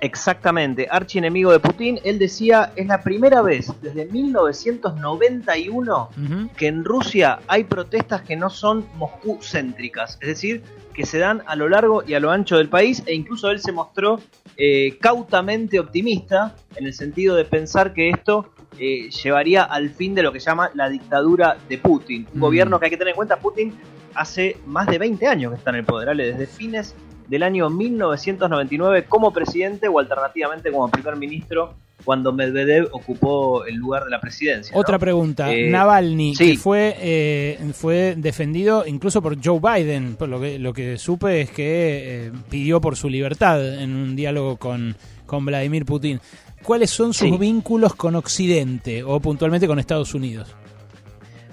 Exactamente, 0.00 0.88
archienemigo 0.90 1.52
de 1.52 1.60
Putin. 1.60 2.00
Él 2.04 2.18
decía, 2.18 2.72
es 2.76 2.86
la 2.86 3.02
primera 3.02 3.42
vez 3.42 3.70
desde 3.82 4.06
1991 4.06 6.10
Ujú. 6.10 6.50
que 6.56 6.66
en 6.66 6.84
Rusia 6.84 7.40
hay 7.46 7.64
protestas 7.64 8.22
que 8.22 8.36
no 8.36 8.48
son 8.48 8.86
Moscú-céntricas, 8.96 10.18
es 10.20 10.28
decir, 10.28 10.62
que 10.94 11.04
se 11.04 11.18
dan 11.18 11.42
a 11.46 11.54
lo 11.54 11.68
largo 11.68 12.02
y 12.06 12.14
a 12.14 12.20
lo 12.20 12.30
ancho 12.30 12.56
del 12.56 12.68
país, 12.68 13.02
e 13.06 13.14
incluso 13.14 13.50
él 13.50 13.60
se 13.60 13.72
mostró 13.72 14.20
eh, 14.56 14.96
cautamente 15.00 15.78
optimista 15.78 16.54
en 16.76 16.86
el 16.86 16.94
sentido 16.94 17.36
de 17.36 17.44
pensar 17.44 17.92
que 17.92 18.10
esto 18.10 18.50
eh, 18.78 19.10
llevaría 19.10 19.64
al 19.64 19.90
fin 19.90 20.14
de 20.14 20.22
lo 20.22 20.32
que 20.32 20.40
llama 20.40 20.70
la 20.74 20.88
dictadura 20.88 21.56
de 21.68 21.78
Putin. 21.78 22.26
Un 22.34 22.40
gobierno 22.40 22.78
que 22.78 22.86
hay 22.86 22.90
que 22.90 22.96
tener 22.96 23.12
en 23.12 23.16
cuenta, 23.16 23.36
Putin 23.36 23.74
hace 24.14 24.56
más 24.66 24.86
de 24.86 24.98
20 24.98 25.26
años 25.26 25.52
que 25.52 25.58
está 25.58 25.70
en 25.70 25.76
el 25.76 25.84
poder, 25.84 26.08
¿vale? 26.08 26.32
desde 26.32 26.46
fines 26.46 26.94
del 27.30 27.42
año 27.44 27.70
1999 27.70 29.04
como 29.08 29.32
presidente 29.32 29.88
o 29.88 29.98
alternativamente 29.98 30.70
como 30.70 30.90
primer 30.90 31.16
ministro 31.16 31.74
cuando 32.04 32.32
Medvedev 32.32 32.88
ocupó 32.92 33.64
el 33.66 33.76
lugar 33.76 34.04
de 34.04 34.10
la 34.10 34.20
presidencia. 34.20 34.74
¿no? 34.74 34.80
Otra 34.80 34.98
pregunta. 34.98 35.52
Eh, 35.52 35.68
Navalny, 35.70 36.34
sí. 36.34 36.52
que 36.52 36.58
fue, 36.58 36.96
eh, 36.98 37.58
fue 37.74 38.14
defendido 38.16 38.84
incluso 38.86 39.20
por 39.22 39.36
Joe 39.42 39.60
Biden. 39.60 40.16
Por 40.16 40.28
lo 40.30 40.40
que, 40.40 40.58
lo 40.58 40.72
que 40.72 40.96
supe 40.98 41.42
es 41.42 41.50
que 41.50 42.26
eh, 42.26 42.32
pidió 42.48 42.80
por 42.80 42.96
su 42.96 43.08
libertad 43.10 43.80
en 43.82 43.94
un 43.94 44.16
diálogo 44.16 44.56
con, 44.56 44.96
con 45.26 45.44
Vladimir 45.44 45.84
Putin. 45.84 46.20
¿Cuáles 46.62 46.90
son 46.90 47.12
sus 47.14 47.28
Sí. 47.28 47.36
vínculos 47.38 47.94
con 47.94 48.16
Occidente 48.16 49.02
o 49.04 49.20
puntualmente 49.20 49.66
con 49.66 49.78
Estados 49.78 50.14
Unidos? 50.14 50.48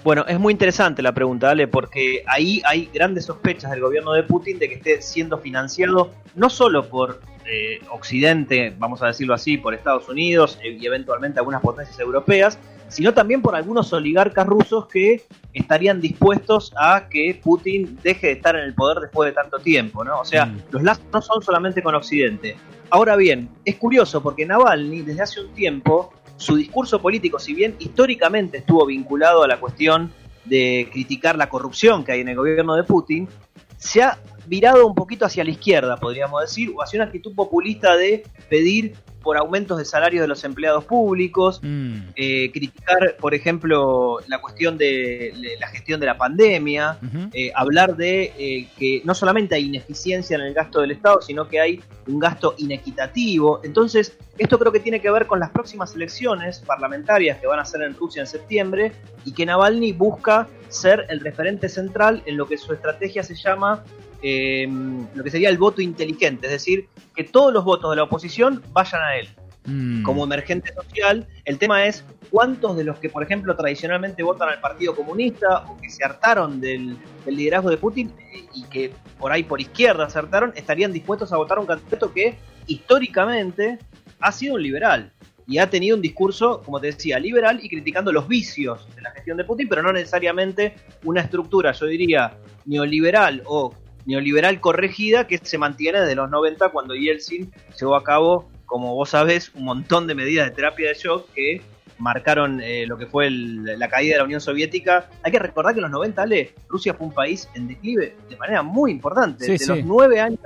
Bueno, 0.08 0.24
es 0.26 0.40
muy 0.40 0.52
interesante 0.52 1.02
la 1.02 1.12
pregunta, 1.12 1.50
Ale, 1.50 1.68
porque 1.68 2.24
ahí 2.26 2.62
hay 2.64 2.88
grandes 2.94 3.26
sospechas 3.26 3.70
del 3.72 3.82
gobierno 3.82 4.14
de 4.14 4.22
Putin 4.22 4.58
de 4.58 4.66
que 4.66 4.76
esté 4.76 5.02
siendo 5.02 5.36
financiado 5.36 6.12
no 6.34 6.48
solo 6.48 6.88
por 6.88 7.20
eh, 7.44 7.80
Occidente, 7.90 8.72
vamos 8.78 9.02
a 9.02 9.08
decirlo 9.08 9.34
así, 9.34 9.58
por 9.58 9.74
Estados 9.74 10.08
Unidos 10.08 10.58
eh, 10.64 10.78
y 10.80 10.86
eventualmente 10.86 11.40
algunas 11.40 11.60
potencias 11.60 12.00
europeas, 12.00 12.58
sino 12.88 13.12
también 13.12 13.42
por 13.42 13.54
algunos 13.54 13.92
oligarcas 13.92 14.46
rusos 14.46 14.86
que 14.88 15.26
estarían 15.52 16.00
dispuestos 16.00 16.72
a 16.78 17.06
que 17.10 17.38
Putin 17.44 17.98
deje 18.02 18.28
de 18.28 18.32
estar 18.32 18.56
en 18.56 18.62
el 18.62 18.72
poder 18.72 19.00
después 19.00 19.28
de 19.28 19.34
tanto 19.34 19.58
tiempo, 19.58 20.04
¿no? 20.04 20.20
O 20.20 20.24
sea, 20.24 20.46
Mm. 20.46 20.62
los 20.70 20.82
lazos 20.84 21.04
no 21.12 21.20
son 21.20 21.42
solamente 21.42 21.82
con 21.82 21.94
Occidente. 21.94 22.56
Ahora 22.88 23.14
bien, 23.14 23.50
es 23.62 23.76
curioso 23.76 24.22
porque 24.22 24.46
Navalny 24.46 25.02
desde 25.02 25.20
hace 25.20 25.40
un 25.42 25.52
tiempo 25.52 26.14
su 26.38 26.56
discurso 26.56 27.00
político, 27.00 27.38
si 27.38 27.52
bien 27.52 27.76
históricamente 27.78 28.58
estuvo 28.58 28.86
vinculado 28.86 29.42
a 29.42 29.48
la 29.48 29.60
cuestión 29.60 30.12
de 30.44 30.88
criticar 30.90 31.36
la 31.36 31.48
corrupción 31.48 32.04
que 32.04 32.12
hay 32.12 32.20
en 32.20 32.28
el 32.28 32.36
gobierno 32.36 32.74
de 32.74 32.84
Putin, 32.84 33.28
se 33.76 34.02
ha 34.02 34.18
virado 34.48 34.86
un 34.86 34.94
poquito 34.94 35.24
hacia 35.26 35.44
la 35.44 35.50
izquierda, 35.50 35.96
podríamos 35.96 36.40
decir, 36.40 36.72
o 36.74 36.82
hacia 36.82 36.98
una 36.98 37.06
actitud 37.06 37.34
populista 37.34 37.96
de 37.96 38.24
pedir 38.48 38.94
por 39.22 39.36
aumentos 39.36 39.76
de 39.76 39.84
salario 39.84 40.22
de 40.22 40.28
los 40.28 40.42
empleados 40.44 40.84
públicos, 40.84 41.60
Mm. 41.62 41.98
eh, 42.16 42.50
criticar, 42.52 43.16
por 43.20 43.34
ejemplo, 43.34 44.20
la 44.28 44.40
cuestión 44.40 44.78
de, 44.78 45.34
de 45.38 45.56
la 45.60 45.66
gestión 45.68 46.00
de 46.00 46.06
la 46.06 46.16
pandemia, 46.16 46.98
eh, 47.34 47.50
hablar 47.54 47.96
de 47.96 48.32
eh, 48.38 48.68
que 48.78 49.02
no 49.04 49.14
solamente 49.14 49.54
hay 49.56 49.66
ineficiencia 49.66 50.36
en 50.36 50.42
el 50.42 50.54
gasto 50.54 50.80
del 50.80 50.92
Estado, 50.92 51.20
sino 51.20 51.46
que 51.48 51.60
hay 51.60 51.82
un 52.06 52.18
gasto 52.18 52.54
inequitativo. 52.58 53.60
Entonces, 53.64 54.16
esto 54.38 54.58
creo 54.58 54.72
que 54.72 54.80
tiene 54.80 55.00
que 55.00 55.10
ver 55.10 55.26
con 55.26 55.40
las 55.40 55.50
próximas 55.50 55.94
elecciones 55.94 56.60
parlamentarias 56.60 57.38
que 57.38 57.46
van 57.46 57.58
a 57.58 57.64
ser 57.64 57.82
en 57.82 57.94
Rusia 57.94 58.22
en 58.22 58.28
septiembre 58.28 58.92
y 59.24 59.32
que 59.32 59.44
Navalny 59.44 59.92
busca 59.92 60.46
ser 60.68 61.06
el 61.08 61.20
referente 61.20 61.68
central 61.68 62.22
en 62.24 62.36
lo 62.36 62.46
que 62.46 62.56
su 62.56 62.72
estrategia 62.72 63.22
se 63.22 63.34
llama 63.34 63.84
eh, 64.22 64.68
lo 65.14 65.24
que 65.24 65.30
sería 65.30 65.48
el 65.48 65.58
voto 65.58 65.80
inteligente, 65.80 66.46
es 66.46 66.52
decir, 66.52 66.88
que 67.14 67.24
todos 67.24 67.52
los 67.52 67.64
votos 67.64 67.90
de 67.90 67.96
la 67.96 68.04
oposición 68.04 68.62
vayan 68.72 69.02
a 69.02 69.16
él 69.16 69.28
Mm. 69.68 70.02
como 70.02 70.24
emergente 70.24 70.72
social. 70.72 71.26
El 71.44 71.58
tema 71.58 71.84
es 71.84 72.02
cuántos 72.30 72.76
de 72.76 72.84
los 72.84 72.98
que, 72.98 73.10
por 73.10 73.22
ejemplo, 73.22 73.54
tradicionalmente 73.54 74.22
votan 74.22 74.48
al 74.48 74.60
Partido 74.60 74.96
Comunista 74.96 75.64
o 75.68 75.76
que 75.78 75.90
se 75.90 76.02
hartaron 76.04 76.58
del, 76.58 76.96
del 77.26 77.36
liderazgo 77.36 77.68
de 77.68 77.76
Putin 77.76 78.10
y 78.54 78.64
que 78.64 78.92
por 79.18 79.30
ahí 79.30 79.42
por 79.42 79.60
izquierda 79.60 80.08
se 80.08 80.18
hartaron, 80.18 80.52
estarían 80.56 80.92
dispuestos 80.92 81.32
a 81.32 81.36
votar 81.36 81.58
a 81.58 81.60
un 81.60 81.66
candidato 81.66 82.12
que 82.12 82.38
históricamente 82.66 83.78
ha 84.20 84.32
sido 84.32 84.54
un 84.54 84.62
liberal 84.62 85.12
y 85.46 85.58
ha 85.58 85.68
tenido 85.68 85.96
un 85.96 86.02
discurso, 86.02 86.62
como 86.62 86.80
te 86.80 86.88
decía, 86.88 87.18
liberal 87.18 87.60
y 87.62 87.68
criticando 87.68 88.10
los 88.10 88.26
vicios 88.26 88.86
de 88.94 89.02
la 89.02 89.10
gestión 89.10 89.36
de 89.36 89.44
Putin, 89.44 89.68
pero 89.68 89.82
no 89.82 89.92
necesariamente 89.92 90.76
una 91.04 91.20
estructura, 91.20 91.72
yo 91.72 91.86
diría, 91.86 92.38
neoliberal 92.64 93.42
o 93.44 93.74
neoliberal 94.08 94.60
corregida 94.60 95.26
que 95.28 95.38
se 95.38 95.58
mantiene 95.58 96.00
desde 96.00 96.16
los 96.16 96.28
90 96.30 96.70
cuando 96.70 96.94
Yeltsin 96.96 97.52
llevó 97.78 97.94
a 97.94 98.02
cabo, 98.02 98.48
como 98.66 98.94
vos 98.94 99.10
sabés, 99.10 99.52
un 99.54 99.64
montón 99.64 100.06
de 100.08 100.14
medidas 100.16 100.48
de 100.48 100.54
terapia 100.56 100.88
de 100.88 100.94
shock 100.94 101.28
que 101.34 101.60
marcaron 101.98 102.60
eh, 102.62 102.86
lo 102.86 102.96
que 102.96 103.06
fue 103.06 103.26
el- 103.26 103.64
la 103.78 103.88
caída 103.88 104.14
de 104.14 104.18
la 104.18 104.24
Unión 104.24 104.40
Soviética. 104.40 105.08
Hay 105.22 105.30
que 105.32 105.38
recordar 105.38 105.74
que 105.74 105.78
en 105.80 105.82
los 105.82 105.90
90, 105.90 106.22
Ale, 106.22 106.52
Rusia 106.68 106.94
fue 106.94 107.06
un 107.08 107.12
país 107.12 107.48
en 107.54 107.68
declive 107.68 108.14
de 108.30 108.36
manera 108.36 108.62
muy 108.62 108.90
importante. 108.92 109.44
Sí, 109.44 109.52
de 109.52 109.58
sí. 109.58 109.66
los 109.68 109.84
nueve 109.84 110.20
años 110.20 110.40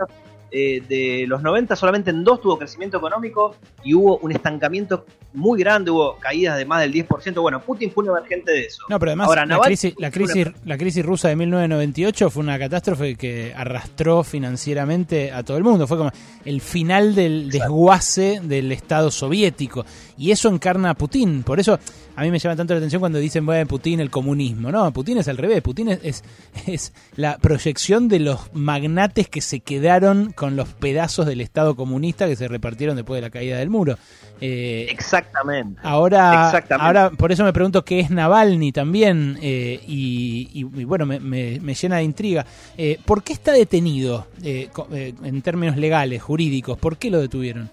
eh, 0.53 0.83
de 0.87 1.25
los 1.27 1.43
90, 1.43 1.75
solamente 1.77 2.11
en 2.11 2.23
dos 2.25 2.41
tuvo 2.41 2.59
crecimiento 2.59 2.99
económico 2.99 3.57
y 3.83 3.95
hubo 3.95 4.19
un 4.19 4.33
estancamiento 4.33 5.07
muy 5.33 5.59
grande, 5.61 5.91
hubo 5.91 6.19
caídas 6.19 6.59
de 6.59 6.67
más 6.67 6.83
del 6.83 6.93
10%. 6.93 7.41
Bueno, 7.41 7.63
Putin 7.63 7.91
fue 7.91 8.05
un 8.05 8.11
emergente 8.11 8.53
de 8.53 8.61
eso. 8.67 8.85
No, 8.91 8.99
pero 8.99 9.13
además 9.13 9.29
Ahora, 9.29 9.43
la, 9.43 9.47
Navalny 9.55 9.69
crisis, 9.77 9.95
la, 9.99 10.11
fue 10.11 10.23
una- 10.25 10.33
crisis, 10.33 10.53
la 10.67 10.79
crisis 10.79 11.07
rusa 11.07 11.29
de 11.29 11.37
1998 11.37 12.31
fue 12.31 12.43
una 12.43 12.59
catástrofe 12.59 13.15
que 13.17 13.53
arrastró 13.57 14.23
financieramente 14.25 15.33
a 15.33 15.43
todo 15.43 15.57
el 15.57 15.65
mundo. 15.65 15.87
Fue 15.87 15.97
como 15.97 16.11
el 16.45 16.61
final 16.61 17.15
del 17.15 17.51
desguace 17.51 18.41
del 18.43 18.71
Estado 18.73 19.11
soviético. 19.11 19.85
Y 20.23 20.31
eso 20.31 20.49
encarna 20.49 20.91
a 20.91 20.95
Putin. 20.95 21.43
Por 21.43 21.59
eso 21.59 21.79
a 22.15 22.23
mí 22.23 22.31
me 22.31 22.39
llama 22.39 22.55
tanto 22.55 22.75
la 22.75 22.79
atención 22.79 23.01
cuando 23.01 23.19
dicen, 23.19 23.45
bueno, 23.45 23.67
Putin 23.67 23.99
el 24.01 24.09
comunismo. 24.11 24.71
No, 24.71 24.93
Putin 24.93 25.19
es 25.19 25.27
al 25.27 25.37
revés. 25.37 25.63
Putin 25.63 25.89
es, 25.89 25.99
es, 26.05 26.25
es 26.67 26.93
la 27.17 27.39
proyección 27.39 28.09
de 28.09 28.21
los 28.21 28.55
magnates 28.55 29.29
que 29.29 29.41
se 29.41 29.61
quedaron 29.61 30.33
con 30.33 30.55
los 30.55 30.69
pedazos 30.75 31.27
del 31.27 31.41
Estado 31.41 31.75
comunista 31.75 32.27
que 32.29 32.37
se 32.37 32.47
repartieron 32.47 32.95
después 32.97 33.19
de 33.19 33.23
la 33.23 33.31
caída 33.31 33.59
del 33.59 33.69
muro. 33.71 33.99
Eh, 34.41 34.87
Exactamente. 34.91 35.81
Ahora, 35.83 36.47
Exactamente. 36.47 36.87
ahora, 36.87 37.11
por 37.11 37.33
eso 37.33 37.43
me 37.45 37.53
pregunto 37.53 37.85
qué 37.85 38.01
es 38.01 38.11
Navalny 38.11 38.73
también, 38.73 39.39
eh, 39.43 39.81
y, 39.87 40.49
y- 40.53 40.81
y 40.81 40.85
bueno, 40.85 41.05
me, 41.07 41.19
me- 41.21 41.59
me 41.61 41.75
llena 41.75 41.97
de 41.97 42.03
intriga. 42.05 42.47
Eh, 42.77 42.99
¿Por 43.05 43.23
qué 43.23 43.33
está 43.33 43.53
detenido 43.53 44.27
eh, 44.43 44.69
eh, 44.93 45.15
en 45.25 45.43
términos 45.43 45.77
legales, 45.77 46.23
jurídicos? 46.23 46.79
¿Por 46.79 46.97
qué 46.97 47.11
lo 47.11 47.21
detuvieron? 47.21 47.71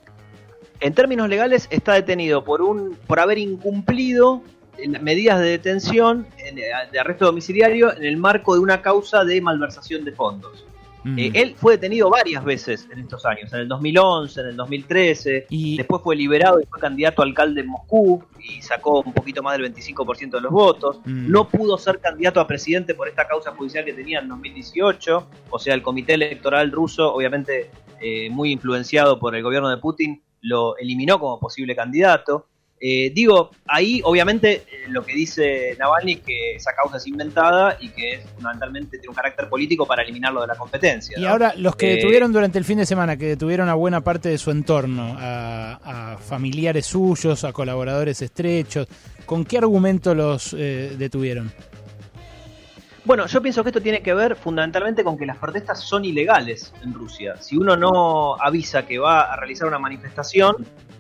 En 0.80 0.94
términos 0.94 1.28
legales 1.30 1.68
está 1.72 1.94
detenido 1.94 2.44
por 2.44 2.62
un 2.62 2.98
por 3.08 3.20
haber 3.20 3.38
incumplido 3.38 4.42
medidas 5.02 5.40
de 5.40 5.48
detención 5.50 6.26
en- 6.38 6.56
de 6.56 7.00
arresto 7.00 7.26
domiciliario 7.26 7.96
en 7.96 8.06
el 8.06 8.16
marco 8.18 8.54
de 8.54 8.62
una 8.62 8.82
causa 8.82 9.26
de 9.26 9.42
malversación 9.42 10.06
de 10.06 10.14
fondos. 10.14 10.66
Mm. 11.04 11.20
Eh, 11.20 11.32
él 11.34 11.56
fue 11.58 11.74
detenido 11.74 12.10
varias 12.10 12.44
veces 12.44 12.88
en 12.92 13.00
estos 13.00 13.26
años, 13.26 13.52
en 13.54 13.60
el 13.62 13.68
2011, 13.70 14.42
en 14.42 14.48
el 14.48 14.56
2013, 14.58 15.48
después 15.78 16.02
fue 16.02 16.16
liberado 16.16 16.60
y 16.62 16.66
fue 16.66 16.80
candidato 16.80 17.22
a 17.22 17.26
alcalde 17.26 17.62
en 17.62 17.68
Moscú 17.68 18.22
y 18.40 18.62
sacó 18.62 19.02
un 19.02 19.14
poquito 19.14 19.42
más 19.42 19.58
del 19.58 19.64
25% 19.74 20.38
de 20.38 20.42
los 20.42 20.52
votos. 20.52 21.00
Mm. 21.06 21.32
No 21.32 21.48
pudo 21.48 21.78
ser 21.78 22.00
candidato 22.00 22.40
a 22.42 22.48
presidente 22.48 22.96
por 22.96 23.08
esta 23.08 23.28
causa 23.28 23.52
judicial 23.52 23.86
que 23.86 23.94
tenía 23.94 24.20
en 24.20 24.28
2018, 24.28 25.28
o 25.50 25.60
sea, 25.60 25.74
el 25.74 25.82
comité 25.82 26.14
electoral 26.16 26.72
ruso, 26.72 27.14
obviamente 27.14 27.72
eh, 28.02 28.30
muy 28.30 28.52
influenciado 28.52 29.20
por 29.20 29.36
el 29.36 29.44
gobierno 29.44 29.70
de 29.70 29.78
Putin, 29.78 30.22
lo 30.42 30.78
eliminó 30.78 31.20
como 31.20 31.40
posible 31.40 31.76
candidato. 31.76 32.46
Eh, 32.82 33.12
digo, 33.14 33.52
ahí 33.68 34.00
obviamente 34.06 34.54
eh, 34.54 34.64
lo 34.88 35.04
que 35.04 35.14
dice 35.14 35.76
Navalny 35.78 36.14
es 36.14 36.20
que 36.22 36.56
esa 36.56 36.72
causa 36.74 36.96
es 36.96 37.06
inventada 37.08 37.78
y 37.82 37.90
que 37.90 38.14
es 38.14 38.26
fundamentalmente 38.36 38.98
tiene 39.00 39.10
un 39.10 39.16
carácter 39.16 39.50
político 39.50 39.86
para 39.86 40.02
eliminarlo 40.04 40.40
de 40.40 40.48
la 40.48 40.56
competencia. 40.56 41.20
Y 41.20 41.26
ahora, 41.26 41.54
los 41.58 41.76
que 41.76 41.92
Eh, 41.92 41.96
detuvieron 41.98 42.32
durante 42.32 42.58
el 42.58 42.64
fin 42.64 42.78
de 42.78 42.86
semana, 42.86 43.18
que 43.18 43.26
detuvieron 43.26 43.68
a 43.68 43.74
buena 43.74 44.00
parte 44.00 44.30
de 44.30 44.38
su 44.38 44.50
entorno, 44.52 45.18
a, 45.20 46.14
a 46.14 46.18
familiares 46.20 46.86
suyos, 46.86 47.44
a 47.44 47.52
colaboradores 47.52 48.22
estrechos, 48.22 48.88
¿con 49.26 49.44
qué 49.44 49.58
argumento 49.58 50.16
los 50.16 50.56
eh, 50.58 50.96
detuvieron? 50.98 51.52
Bueno, 53.10 53.26
yo 53.26 53.42
pienso 53.42 53.64
que 53.64 53.70
esto 53.70 53.82
tiene 53.82 54.04
que 54.04 54.14
ver 54.14 54.36
fundamentalmente 54.36 55.04
con 55.04 55.18
que 55.18 55.26
las 55.26 55.38
protestas 55.38 55.80
son 55.80 56.06
ilegales 56.06 56.72
en 56.84 56.94
Rusia. 56.94 57.38
Si 57.42 57.58
uno 57.58 57.76
no 57.76 58.36
avisa 58.36 58.86
que 58.86 59.00
va 59.00 59.22
a 59.22 59.36
realizar 59.36 59.68
una 59.68 59.80
manifestación, 59.80 60.58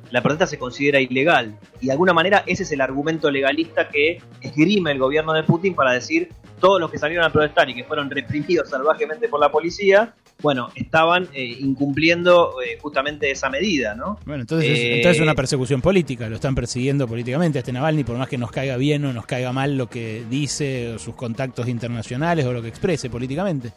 la 0.09 0.19
protesta 0.23 0.47
se 0.47 0.57
considera 0.57 0.99
ilegal. 0.99 1.55
Y 1.79 1.85
de 1.85 1.91
alguna 1.91 2.11
manera 2.11 2.41
ese 2.47 2.63
es 2.63 2.71
el 2.71 2.81
argumento 2.81 3.29
legalista 3.29 3.89
que 3.89 4.23
esgrime 4.41 4.91
el 4.91 4.97
gobierno 4.97 5.33
de 5.33 5.43
Putin 5.43 5.75
para 5.75 5.91
decir 5.91 6.29
todos 6.59 6.81
los 6.81 6.89
que 6.89 6.97
salieron 6.97 7.27
a 7.27 7.29
protestar 7.29 7.69
y 7.69 7.75
que 7.75 7.83
fueron 7.83 8.09
reprimidos 8.09 8.71
salvajemente 8.71 9.29
por 9.29 9.39
la 9.39 9.51
policía, 9.51 10.15
bueno, 10.42 10.69
estaban 10.76 11.27
eh, 11.34 11.58
incumpliendo 11.59 12.61
eh, 12.61 12.77
justamente 12.82 13.30
esa 13.30 13.50
medida, 13.50 13.95
¿no? 13.95 14.18
Bueno, 14.26 14.42
entonces, 14.42 14.69
es, 14.69 14.80
Eh, 14.80 14.95
entonces 14.98 15.18
es 15.18 15.24
una 15.24 15.35
persecución 15.35 15.82
política, 15.82 16.30
lo 16.30 16.35
están 16.35 16.56
persiguiendo 16.56 17.08
políticamente 17.08 17.58
a 17.58 17.61
este 17.61 17.74
Navalny, 17.74 18.03
por 18.03 18.18
más 18.18 18.30
que 18.30 18.38
nos 18.38 18.51
caiga 18.51 18.77
bien 18.77 19.03
o 19.06 19.14
nos 19.14 19.26
caiga 19.26 19.51
mal 19.51 19.77
lo 19.77 19.90
que 19.90 20.24
dice, 20.30 20.93
o 20.93 21.00
sus 21.00 21.16
contactos 21.16 21.68
internacionales 21.68 22.45
o 22.45 22.53
lo 22.53 22.61
que 22.61 22.69
exprese 22.69 23.09
políticamente. 23.09 23.72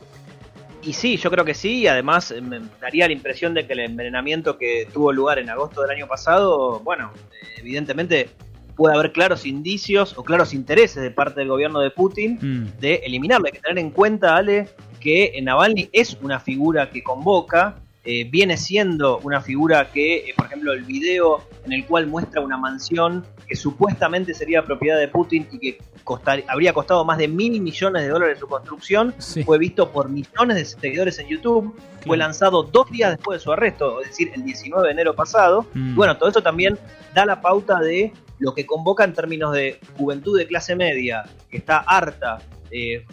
Y 0.85 0.93
sí, 0.95 1.17
yo 1.17 1.31
creo 1.31 1.45
que 1.45 1.55
sí, 1.55 1.81
y 1.81 1.87
además 1.87 2.31
eh, 2.31 2.41
me 2.41 2.61
daría 2.81 3.07
la 3.07 3.13
impresión 3.13 3.55
de 3.55 3.67
que 3.67 3.73
el 3.73 3.81
envenenamiento 3.81 4.59
que 4.59 4.89
tuvo 4.93 5.13
lugar 5.13 5.39
en 5.39 5.49
agosto 5.51 5.81
del 5.83 5.91
año 5.91 6.07
pasado, 6.09 6.81
bueno, 6.81 7.11
eh, 7.33 7.61
evidentemente 7.61 8.29
puede 8.77 8.95
haber 8.97 9.13
claros 9.13 9.47
indicios 9.47 10.17
o 10.17 10.25
claros 10.25 10.55
intereses 10.55 11.03
de 11.03 11.11
parte 11.11 11.41
del 11.41 11.49
gobierno 11.51 11.81
de 11.81 11.91
Putin 11.91 12.39
Mm. 12.41 12.81
de 12.81 12.95
eliminarlo. 13.05 13.47
Hay 13.47 13.53
que 13.53 13.61
tener 13.61 13.79
en 13.79 13.91
cuenta, 13.91 14.35
Ale, 14.37 14.69
que 15.03 15.39
Navalny 15.43 15.89
es 15.93 16.17
una 16.23 16.39
figura 16.39 16.91
que 16.91 17.03
convoca, 17.03 17.77
eh, 18.05 18.25
viene 18.25 18.57
siendo 18.57 19.19
una 19.19 19.41
figura 19.41 19.91
que, 19.93 20.17
eh, 20.19 20.35
por 20.37 20.47
ejemplo, 20.47 20.73
el 20.73 20.83
video 20.85 21.43
en 21.65 21.73
el 21.73 21.85
cual 21.87 22.07
muestra 22.07 22.41
una 22.41 22.57
mansión 22.57 23.25
que 23.47 23.55
supuestamente 23.57 24.35
sería 24.35 24.65
propiedad 24.65 24.99
de 24.99 25.09
Putin 25.09 25.47
y 25.53 25.59
que 25.59 25.79
costar- 26.05 26.43
habría 26.49 26.73
costado 26.73 27.05
más 27.05 27.19
de 27.19 27.29
mil 27.29 27.61
millones 27.61 28.03
de 28.03 28.09
dólares 28.09 28.39
su 28.41 28.47
construcción, 28.49 29.15
fue 29.45 29.59
visto 29.59 29.91
por 29.93 30.09
millones 30.09 30.57
de 30.57 30.65
seguidores 30.65 31.19
en 31.21 31.29
YouTube, 31.29 31.77
fue 32.05 32.17
lanzado 32.17 32.65
dos 32.65 32.91
días 32.91 33.11
después 33.11 33.39
de 33.39 33.45
su 33.45 33.53
arresto, 33.53 34.01
es 34.01 34.09
decir, 34.09 34.31
el 34.35 34.45
19 34.45 34.87
de 34.89 34.93
enero 34.93 35.15
pasado. 35.15 35.67
Mm. 35.75 35.93
Y 35.93 35.95
bueno, 35.95 36.17
todo 36.17 36.29
esto 36.29 36.43
también 36.43 36.77
da 37.15 37.25
la 37.25 37.41
pauta 37.41 37.79
de 37.79 38.13
lo 38.41 38.53
que 38.55 38.67
convoca 38.67 39.05
en 39.05 39.13
términos 39.13 39.53
de 39.53 39.79
juventud 39.97 40.37
de 40.37 40.47
clase 40.49 40.75
media, 40.75 41.25
que 41.49 41.59
está 41.59 41.79
harta, 41.79 42.41
eh, 42.73 43.05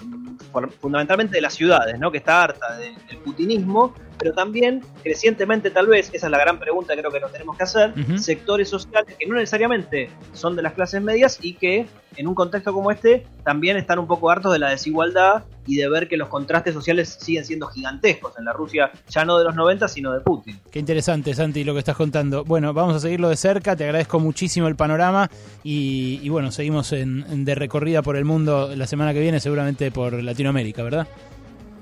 fu- 0.51 0.67
fundamentalmente 0.79 1.35
de 1.35 1.41
las 1.41 1.53
ciudades, 1.53 1.99
¿no? 1.99 2.11
que 2.11 2.17
está 2.19 2.43
harta 2.43 2.77
de- 2.77 2.93
del 3.07 3.17
putinismo, 3.23 3.93
pero 4.17 4.33
también 4.33 4.81
crecientemente 5.03 5.69
tal 5.69 5.87
vez, 5.87 6.09
esa 6.13 6.27
es 6.27 6.31
la 6.31 6.37
gran 6.39 6.59
pregunta 6.59 6.93
que 6.95 7.01
creo 7.01 7.11
que 7.11 7.19
nos 7.19 7.31
tenemos 7.31 7.55
que 7.57 7.63
hacer, 7.63 7.93
sectores 8.19 8.69
sociales 8.69 9.15
que 9.19 9.25
no 9.27 9.35
necesariamente 9.35 10.09
son 10.33 10.55
de 10.55 10.61
las 10.61 10.73
clases 10.73 11.01
medias 11.01 11.39
y 11.41 11.53
que 11.53 11.87
en 12.15 12.27
un 12.27 12.35
contexto 12.35 12.73
como 12.73 12.91
este 12.91 13.25
también 13.43 13.77
están 13.77 13.99
un 13.99 14.07
poco 14.07 14.29
hartos 14.29 14.51
de 14.53 14.59
la 14.59 14.69
desigualdad 14.69 15.43
y 15.69 15.75
de 15.75 15.87
ver 15.87 16.07
que 16.07 16.17
los 16.17 16.29
contrastes 16.29 16.73
sociales 16.73 17.15
siguen 17.21 17.45
siendo 17.45 17.67
gigantescos 17.67 18.33
en 18.39 18.45
la 18.45 18.53
Rusia, 18.53 18.91
ya 19.07 19.23
no 19.23 19.37
de 19.37 19.43
los 19.43 19.55
90, 19.55 19.87
sino 19.87 20.11
de 20.11 20.19
Putin. 20.19 20.59
Qué 20.71 20.79
interesante, 20.79 21.35
Santi, 21.35 21.63
lo 21.63 21.73
que 21.73 21.79
estás 21.79 21.95
contando. 21.95 22.43
Bueno, 22.43 22.73
vamos 22.73 22.95
a 22.95 22.99
seguirlo 22.99 23.29
de 23.29 23.37
cerca, 23.37 23.75
te 23.75 23.83
agradezco 23.83 24.19
muchísimo 24.19 24.67
el 24.67 24.75
panorama 24.75 25.29
y, 25.63 26.19
y 26.23 26.29
bueno, 26.29 26.51
seguimos 26.51 26.91
en, 26.91 27.23
en 27.29 27.45
de 27.45 27.53
recorrida 27.53 28.01
por 28.01 28.15
el 28.17 28.25
mundo 28.25 28.71
la 28.75 28.87
semana 28.87 29.13
que 29.13 29.19
viene, 29.19 29.39
seguramente 29.39 29.91
por 29.91 30.23
Latinoamérica, 30.23 30.81
¿verdad? 30.81 31.07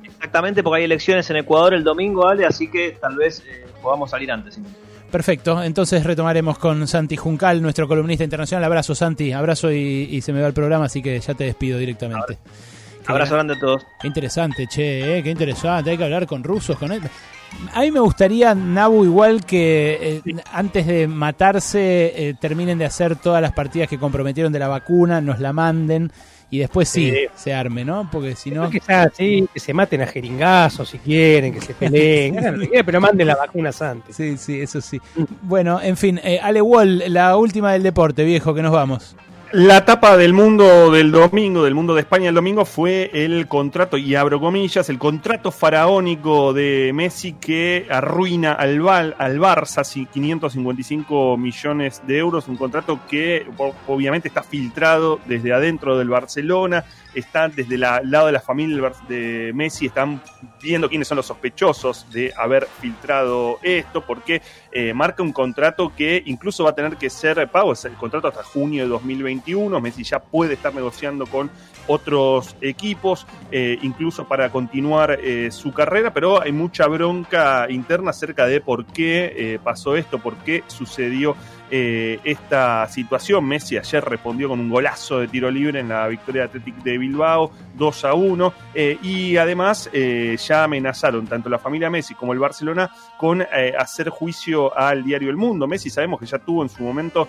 Exactamente, 0.04 0.64
porque 0.64 0.80
hay 0.80 0.84
elecciones 0.84 1.30
en 1.30 1.38
Ecuador 1.38 1.74
el 1.74 1.86
domingo, 1.86 2.28
Ale, 2.28 2.46
así 2.46 2.70
que 2.70 2.98
tal 3.00 3.16
vez 3.16 3.42
eh, 3.48 3.68
podamos 3.82 4.10
salir 4.10 4.30
antes. 4.34 4.60
Perfecto, 5.10 5.64
entonces 5.64 6.04
retomaremos 6.04 6.58
con 6.58 6.86
Santi 6.90 7.16
Juncal, 7.16 7.62
nuestro 7.62 7.88
columnista 7.88 8.26
internacional. 8.26 8.66
Abrazo, 8.66 8.94
Santi, 8.94 9.32
abrazo 9.32 9.72
y, 9.72 10.10
y 10.12 10.20
se 10.20 10.34
me 10.34 10.42
va 10.42 10.48
el 10.48 10.54
programa, 10.54 10.86
así 10.86 11.02
que 11.02 11.18
ya 11.22 11.34
te 11.36 11.46
despido 11.46 11.80
directamente. 11.80 12.38
Abrazo 13.08 13.34
grande 13.36 13.54
a 13.56 13.60
todos. 13.60 13.86
Qué 14.02 14.08
interesante, 14.08 14.68
che, 14.68 15.18
eh, 15.18 15.24
qué 15.24 15.30
interesante. 15.32 15.92
Hay 15.92 15.98
que 15.98 16.04
hablar 16.04 16.26
con 16.28 16.44
rusos, 16.44 16.78
con 16.78 16.92
él. 16.92 17.02
A 17.74 17.82
mí 17.82 17.92
me 17.92 18.00
gustaría, 18.02 18.54
Nabu, 18.54 19.06
igual 19.06 19.46
que 19.46 20.22
eh, 20.26 20.36
antes 20.52 20.86
de 20.86 21.08
matarse, 21.08 22.14
eh, 22.30 22.34
terminen 22.40 22.78
de 22.78 22.86
hacer 22.86 23.16
todas 23.16 23.42
las 23.42 23.54
partidas 23.54 23.88
que 23.88 23.98
comprometieron 23.98 24.52
de 24.52 24.60
la 24.60 24.68
vacuna, 24.68 25.22
nos 25.22 25.40
la 25.40 25.54
manden 25.54 26.12
y 26.50 26.60
después 26.60 26.88
sí, 26.90 27.10
Sí. 27.12 27.18
se 27.36 27.54
arme, 27.54 27.84
¿no? 27.86 28.10
Porque 28.12 28.36
si 28.36 28.52
no. 28.52 28.70
Que, 28.70 28.80
sea 28.82 29.04
así, 29.04 29.48
que 29.54 29.60
se 29.60 29.74
maten 29.74 30.02
a 30.02 30.08
jeringazos 30.08 30.90
si 30.90 30.98
quieren, 30.98 31.54
que 31.54 31.62
se 31.62 31.74
peleen, 31.80 32.36
pero 32.86 33.00
manden 33.02 33.28
las 33.28 33.38
vacunas 33.38 33.82
antes. 33.82 34.16
Sí, 34.16 34.38
sí, 34.38 34.60
eso 34.62 34.82
sí. 34.82 35.00
Bueno, 35.42 35.82
en 35.82 35.96
fin, 35.98 36.20
eh, 36.24 36.40
Ale 36.42 36.62
Wall, 36.62 37.04
la 37.08 37.38
última 37.38 37.72
del 37.74 37.84
deporte, 37.84 38.24
viejo, 38.26 38.54
que 38.54 38.62
nos 38.62 38.74
vamos. 38.74 39.16
La 39.54 39.86
tapa 39.86 40.18
del 40.18 40.34
mundo 40.34 40.92
del 40.92 41.10
domingo, 41.10 41.64
del 41.64 41.74
mundo 41.74 41.96
de 41.96 42.02
España 42.02 42.28
el 42.28 42.36
domingo, 42.36 42.66
fue 42.66 43.10
el 43.14 43.48
contrato, 43.48 43.98
y 43.98 44.14
abro 44.14 44.42
comillas, 44.42 44.90
el 44.90 45.00
contrato 45.00 45.52
faraónico 45.52 46.52
de 46.52 46.92
Messi 46.94 47.32
que 47.32 47.88
arruina 47.90 48.52
al, 48.52 48.82
Val, 48.82 49.16
al 49.18 49.40
Barça, 49.40 49.86
sí, 49.86 50.06
555 50.12 51.38
millones 51.38 52.02
de 52.06 52.18
euros, 52.18 52.50
un 52.50 52.58
contrato 52.58 53.00
que 53.10 53.48
obviamente 53.88 54.28
está 54.28 54.44
filtrado 54.44 55.22
desde 55.26 55.54
adentro 55.54 55.98
del 55.98 56.10
Barcelona, 56.10 56.84
está 57.20 57.48
desde 57.48 57.76
el 57.76 57.82
lado 57.82 58.28
de 58.28 58.32
la 58.32 58.40
familia 58.40 58.92
de 59.08 59.52
Messi, 59.54 59.88
están 59.88 60.22
viendo 60.62 60.90
quiénes 60.90 61.08
son 61.08 61.18
los 61.18 61.26
sospechosos 61.26 62.06
de 62.12 62.34
haber 62.38 62.68
filtrado 62.80 63.60
esto, 63.62 64.02
porque 64.06 64.42
eh, 64.72 64.94
marca 64.94 65.24
un 65.24 65.32
contrato 65.32 65.94
que 65.96 66.22
incluso 66.26 66.64
va 66.64 66.72
a 66.72 66.76
tener 66.76 66.98
que 66.98 67.10
ser 67.10 67.48
pago, 67.50 67.74
es 67.74 67.86
el 67.86 67.94
contrato 67.94 68.28
hasta 68.28 68.44
junio 68.44 68.84
de 68.84 68.90
2021, 68.90 69.82
Messi 69.82 70.04
ya 70.04 70.20
puede 70.20 70.54
estar 70.54 70.74
negociando 70.74 71.26
con 71.26 71.50
otros 71.88 72.56
equipos, 72.62 73.26
eh, 73.52 73.78
incluso 73.82 74.28
para 74.28 74.52
continuar 74.52 75.20
eh, 75.22 75.50
su 75.52 75.74
carrera, 75.74 76.14
pero 76.14 76.42
hay 76.42 76.52
mucha 76.52 76.86
bronca 76.88 77.68
interna 77.70 78.12
acerca 78.12 78.46
de 78.46 78.62
por 78.62 78.86
qué 78.86 79.34
eh, 79.36 79.60
pasó 79.64 79.96
esto, 79.96 80.20
por 80.20 80.36
qué 80.38 80.64
sucedió 80.68 81.36
eh, 81.72 82.20
esta 82.24 82.88
situación. 82.88 83.46
Messi 83.46 83.78
ayer 83.78 84.04
respondió 84.04 84.50
con 84.50 84.60
un 84.60 84.70
golazo 84.70 85.20
de 85.20 85.28
tiro 85.28 85.50
libre 85.52 85.80
en 85.80 85.90
la 85.90 86.08
victoria 86.08 86.44
de 86.44 86.48
Athletic 86.48 86.76
de 86.84 86.98
Bilbao, 86.98 87.52
2 87.76 88.06
a 88.06 88.14
1, 88.14 88.54
eh, 88.74 88.98
y 89.02 89.38
además 89.38 89.90
eh, 89.94 90.38
ya 90.46 90.64
amenazaron 90.64 91.28
tanto 91.28 91.50
la 91.50 91.60
familia 91.60 91.90
Messi 91.90 92.14
como 92.16 92.34
el 92.34 92.40
Barcelona 92.40 92.90
con 93.18 93.42
hacer 93.78 94.10
juicio 94.10 94.76
al 94.78 95.04
diario 95.04 95.30
El 95.30 95.38
Mundo. 95.38 95.68
Messi 95.68 95.90
sabemos 95.90 96.20
que 96.20 96.26
ya 96.26 96.40
tuvo 96.40 96.64
en 96.64 96.70
su 96.70 96.84
momento 96.84 97.28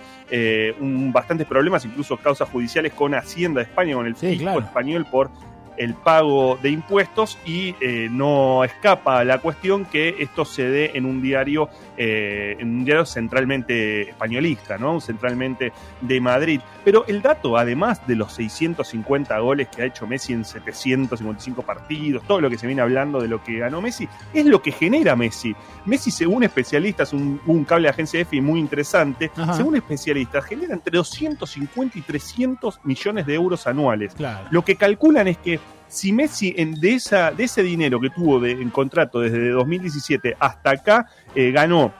un- 0.79 1.11
bastantes 1.13 1.47
problemas, 1.47 1.85
incluso 1.85 2.17
causas 2.17 2.49
judiciales 2.49 2.93
con 2.93 3.13
Hacienda 3.15 3.61
de 3.61 3.65
España, 3.67 3.95
con 3.95 4.05
el 4.05 4.15
fisco 4.15 4.43
español 4.65 5.05
por 5.09 5.29
el 5.77 5.93
pago 5.93 6.59
de 6.61 6.71
impuestos 6.71 7.37
y 7.45 7.73
eh, 7.79 8.09
no 8.11 8.65
escapa 8.65 9.23
la 9.23 9.37
cuestión 9.37 9.85
que 9.85 10.13
esto 10.19 10.43
se 10.43 10.63
dé 10.69 10.91
en 10.95 11.05
un 11.05 11.21
diario 11.21 11.69
eh, 12.01 12.55
en 12.57 12.69
un 12.69 12.85
diario 12.85 13.05
centralmente 13.05 14.11
españolista, 14.11 14.77
¿no? 14.77 15.01
Centralmente 15.01 15.73
de 15.99 16.21
Madrid. 16.21 16.61
Pero 16.85 17.03
el 17.07 17.21
dato, 17.21 17.57
además 17.57 18.07
de 18.07 18.15
los 18.15 18.31
650 18.31 19.37
goles 19.39 19.67
que 19.67 19.81
ha 19.81 19.85
hecho 19.85 20.07
Messi 20.07 20.31
en 20.31 20.45
755 20.45 21.61
partidos, 21.61 22.23
todo 22.23 22.39
lo 22.39 22.49
que 22.49 22.57
se 22.57 22.67
viene 22.67 22.81
hablando 22.81 23.21
de 23.21 23.27
lo 23.27 23.43
que 23.43 23.59
ganó 23.59 23.81
Messi, 23.81 24.07
es 24.33 24.45
lo 24.45 24.61
que 24.61 24.71
genera 24.71 25.17
Messi. 25.17 25.53
Messi, 25.83 26.09
según 26.09 26.43
especialistas, 26.43 27.11
un, 27.11 27.41
un 27.45 27.65
cable 27.65 27.87
de 27.87 27.89
agencia 27.89 28.21
EFI 28.21 28.39
muy 28.39 28.61
interesante, 28.61 29.29
Ajá. 29.35 29.55
según 29.55 29.75
especialistas, 29.75 30.45
genera 30.45 30.73
entre 30.73 30.95
250 30.95 31.99
y 31.99 32.01
300 32.01 32.79
millones 32.85 33.25
de 33.25 33.33
euros 33.33 33.67
anuales. 33.67 34.13
Claro. 34.13 34.47
Lo 34.51 34.63
que 34.63 34.77
calculan 34.77 35.27
es 35.27 35.37
que 35.37 35.59
si 35.89 36.13
Messi 36.13 36.53
en, 36.55 36.79
de, 36.79 36.93
esa, 36.93 37.31
de 37.31 37.43
ese 37.43 37.63
dinero 37.63 37.99
que 37.99 38.09
tuvo 38.09 38.39
de, 38.39 38.51
en 38.51 38.69
contrato 38.69 39.19
desde 39.19 39.49
2017 39.49 40.37
hasta 40.39 40.71
acá 40.71 41.07
eh, 41.35 41.51
ganó 41.51 41.93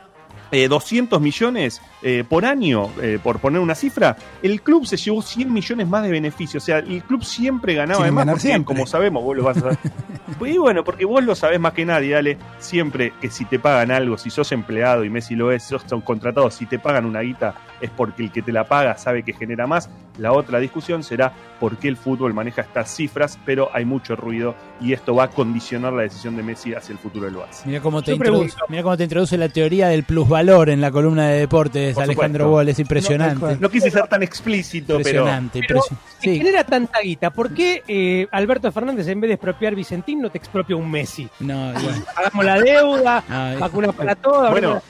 eh, 0.52 0.68
200 0.68 1.22
millones 1.22 1.80
eh, 2.02 2.24
por 2.28 2.44
año, 2.44 2.90
eh, 3.02 3.20
por 3.22 3.40
poner 3.40 3.62
una 3.62 3.76
cifra, 3.76 4.18
el 4.42 4.62
club 4.62 4.86
se 4.86 4.98
llevó 4.98 5.22
100 5.22 5.54
millones 5.54 5.88
más 5.88 6.02
de 6.02 6.10
beneficios. 6.10 6.64
O 6.64 6.66
sea, 6.66 6.80
el 6.80 7.04
club 7.04 7.24
siempre 7.24 7.76
ganaba 7.76 8.04
de 8.04 8.12
más. 8.12 8.26
porque, 8.26 8.42
siempre. 8.42 8.66
Como 8.66 8.88
sabemos, 8.88 9.24
vos 9.24 9.38
lo 9.38 9.44
vas 9.44 9.58
a 9.58 9.60
saber. 9.60 9.78
y 10.42 10.58
bueno, 10.58 10.84
porque 10.84 11.06
vos 11.06 11.24
lo 11.24 11.36
sabés 11.36 11.60
más 11.60 11.74
que 11.74 11.86
nadie, 11.86 12.14
dale. 12.14 12.38
Siempre 12.58 13.14
que 13.22 13.30
si 13.30 13.46
te 13.46 13.60
pagan 13.60 13.92
algo, 13.92 14.18
si 14.18 14.32
sos 14.32 14.52
empleado 14.52 15.04
y 15.04 15.10
Messi 15.12 15.36
lo 15.36 15.52
es, 15.52 15.64
sos 15.64 15.84
son 15.86 16.02
contratados, 16.02 16.56
si 16.56 16.66
te 16.66 16.80
pagan 16.80 17.06
una 17.06 17.20
guita, 17.20 17.54
es 17.82 17.90
porque 17.90 18.24
el 18.24 18.32
que 18.32 18.42
te 18.42 18.52
la 18.52 18.64
paga 18.66 18.98
sabe 18.98 19.24
que 19.24 19.34
genera 19.34 19.68
más. 19.68 19.90
La 20.18 20.34
otra 20.34 20.60
discusión 20.60 21.04
será 21.04 21.32
por 21.60 21.78
qué 21.78 21.88
el 21.88 21.96
fútbol 21.98 22.34
maneja 22.34 22.62
estas 22.62 22.94
cifras, 22.94 23.40
pero 23.46 23.70
hay 23.74 23.86
mucho 23.86 24.16
ruido 24.16 24.54
y 24.82 24.92
esto 24.94 25.16
va 25.16 25.26
a 25.26 25.28
condicionar 25.30 25.94
la 25.94 26.02
decisión 26.04 26.36
de 26.36 26.44
Messi 26.44 26.74
hacia 26.74 26.92
el 26.94 27.00
futuro 27.00 27.26
del 27.26 27.36
Barça. 27.36 27.64
Mira 27.66 27.80
cómo, 27.82 28.02
te 28.02 28.14
introduce, 28.14 28.56
mira 28.68 28.84
cómo 28.84 28.98
te 28.98 29.04
introduce 29.04 29.38
la 29.38 29.48
teoría 29.50 29.88
del 29.88 30.04
plusvalor 30.04 30.70
en 30.70 30.82
la 30.82 30.92
columna 30.92 31.28
de 31.30 31.40
deportes, 31.40 31.94
Por 31.96 32.04
Alejandro. 32.04 32.52
Wall, 32.52 32.68
es 32.70 32.80
impresionante. 32.80 33.46
No, 33.56 33.56
no 33.62 33.70
quise 33.70 33.90
ser 33.92 34.08
tan 34.08 34.24
explícito, 34.24 34.98
pero. 34.98 35.00
impresionante, 35.00 35.62
Pero 35.68 35.80
impresio- 35.80 35.98
si 36.20 36.30
Sí. 36.32 36.38
genera 36.38 36.64
tanta 36.66 37.00
guita, 37.00 37.30
¿por 37.32 37.54
qué 37.54 37.84
eh, 37.88 38.28
Alberto 38.32 38.70
Fernández 38.72 39.08
en 39.08 39.22
vez 39.22 39.30
de 39.30 39.34
expropiar 39.36 39.74
Vicentín 39.76 40.22
no 40.22 40.30
te 40.30 40.38
expropia 40.38 40.76
un 40.76 40.90
Messi? 40.92 41.30
No, 41.40 41.72
bueno. 41.74 42.04
Hagamos 42.16 42.46
la 42.46 42.60
deuda, 42.60 43.24
Ay. 43.30 43.58
vacunas 43.58 43.96
para 43.96 44.16
todos. 44.16 44.52
Bueno, 44.52 44.82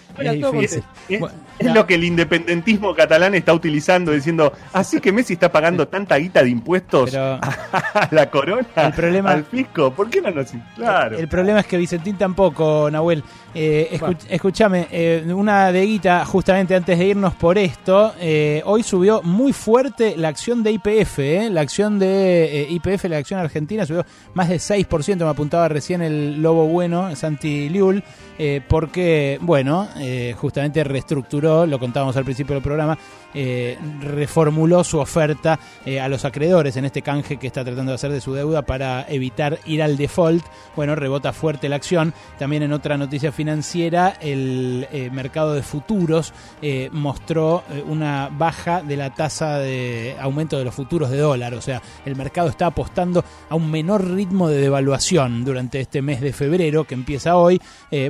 Es 1.60 1.74
lo 1.74 1.86
que 1.86 1.96
el 1.96 2.04
independentismo 2.06 2.94
catalán 2.96 3.36
está 3.36 3.54
utilizando, 3.54 4.12
diciendo, 4.12 4.54
así 4.74 5.00
que 5.02 5.12
Messi 5.12 5.34
está 5.34 5.52
pagando 5.52 5.88
tanta 5.88 6.16
guita 6.18 6.42
de 6.44 6.50
impuestos 6.50 7.14
a 7.16 8.08
la 8.12 8.30
corona, 8.30 8.66
El 8.76 8.94
problema- 8.94 9.32
al 9.32 9.44
fisco. 9.46 9.92
¿Por 9.94 10.10
qué 10.10 10.22
no 10.22 10.32
nos... 10.32 10.48
Claro. 10.76 11.18
El 11.18 11.28
problema 11.28 11.60
es 11.60 11.66
que 11.68 11.78
Vicentín 11.78 12.18
tampoco, 12.18 12.90
Nahuel. 12.92 13.24
Eh, 13.54 13.90
escu- 13.94 14.16
Escúchame, 14.30 14.88
eh, 14.92 15.24
una 15.34 15.72
de 15.72 15.86
guita, 15.86 16.24
justamente 16.26 16.76
antes 16.76 16.98
de 17.00 17.06
irnos 17.06 17.34
por 17.34 17.58
esto, 17.58 18.14
eh, 18.20 18.62
hoy 18.66 18.84
subió 18.84 19.22
muy 19.24 19.54
fuerte 19.54 20.16
la 20.18 20.28
acción 20.30 20.62
de 20.64 20.72
IPF, 20.72 21.20
eh, 21.20 21.50
la 21.50 21.62
acción 21.62 21.98
de 22.00 22.62
eh, 22.62 22.68
IPF, 22.70 23.06
la 23.06 23.18
acción 23.18 23.40
argentina, 23.40 23.86
subió 23.86 24.06
más 24.34 24.50
de 24.50 24.58
6%, 24.58 25.18
me 25.18 25.30
apuntaba 25.30 25.68
recién 25.68 26.02
el 26.02 26.42
Lobo 26.42 26.68
Bueno, 26.68 27.16
Santi 27.16 27.70
Liul, 27.70 28.04
eh, 28.38 28.62
porque, 28.68 29.40
bueno, 29.42 29.88
eh, 30.00 30.34
justamente 30.38 30.84
reestructuró, 30.84 31.66
lo 31.66 31.80
contábamos 31.80 32.16
al 32.18 32.24
principio 32.24 32.56
del 32.56 32.64
programa, 32.64 32.98
eh, 33.34 33.78
reformuló 34.02 34.84
su 34.84 35.00
oferta 35.00 35.60
eh, 35.86 36.00
a 36.00 36.10
los 36.10 36.26
acreedores 36.26 36.76
en 36.78 36.86
este 36.86 37.02
canje 37.02 37.38
que 37.38 37.48
está 37.48 37.64
tratando 37.64 37.92
de 37.92 37.96
hacer 37.96 38.12
de 38.12 38.22
su 38.22 38.34
deuda 38.34 38.64
para 38.64 39.06
evitar 39.08 39.60
ir 39.66 39.84
al 39.84 39.98
default. 39.98 40.44
Bueno, 40.76 40.96
rebota 40.96 41.34
fuerte 41.34 41.70
la 41.70 41.76
acción. 41.76 42.14
También 42.38 42.64
en 42.64 42.74
otra 42.74 42.98
noticia 42.98 43.32
financiera, 43.32 44.16
el 44.20 44.88
eh, 44.92 45.10
mercado 45.12 45.54
de 45.54 45.62
futuros 45.62 46.34
eh, 46.62 46.90
mostró 46.92 47.64
una 47.88 48.30
baja 48.32 48.82
de 48.82 48.98
la 48.98 49.14
tasa 49.14 49.60
de 49.60 50.16
aumento 50.20 50.58
de 50.58 50.66
los 50.66 50.74
futuros 50.74 51.10
de 51.12 51.18
dólar. 51.18 51.54
O 51.54 51.62
sea, 51.62 51.82
el 52.06 52.16
mercado 52.16 52.50
está 52.50 52.68
apostando 52.68 53.24
a 53.50 53.56
un 53.56 53.70
menor 53.70 54.10
ritmo 54.10 54.48
de 54.50 54.60
devaluación 54.60 55.44
durante 55.44 55.80
este 55.80 56.02
mes 56.02 56.22
de 56.22 56.34
febrero 56.34 56.84
que 56.84 56.96
empieza 56.96 57.36
hoy. 57.36 57.62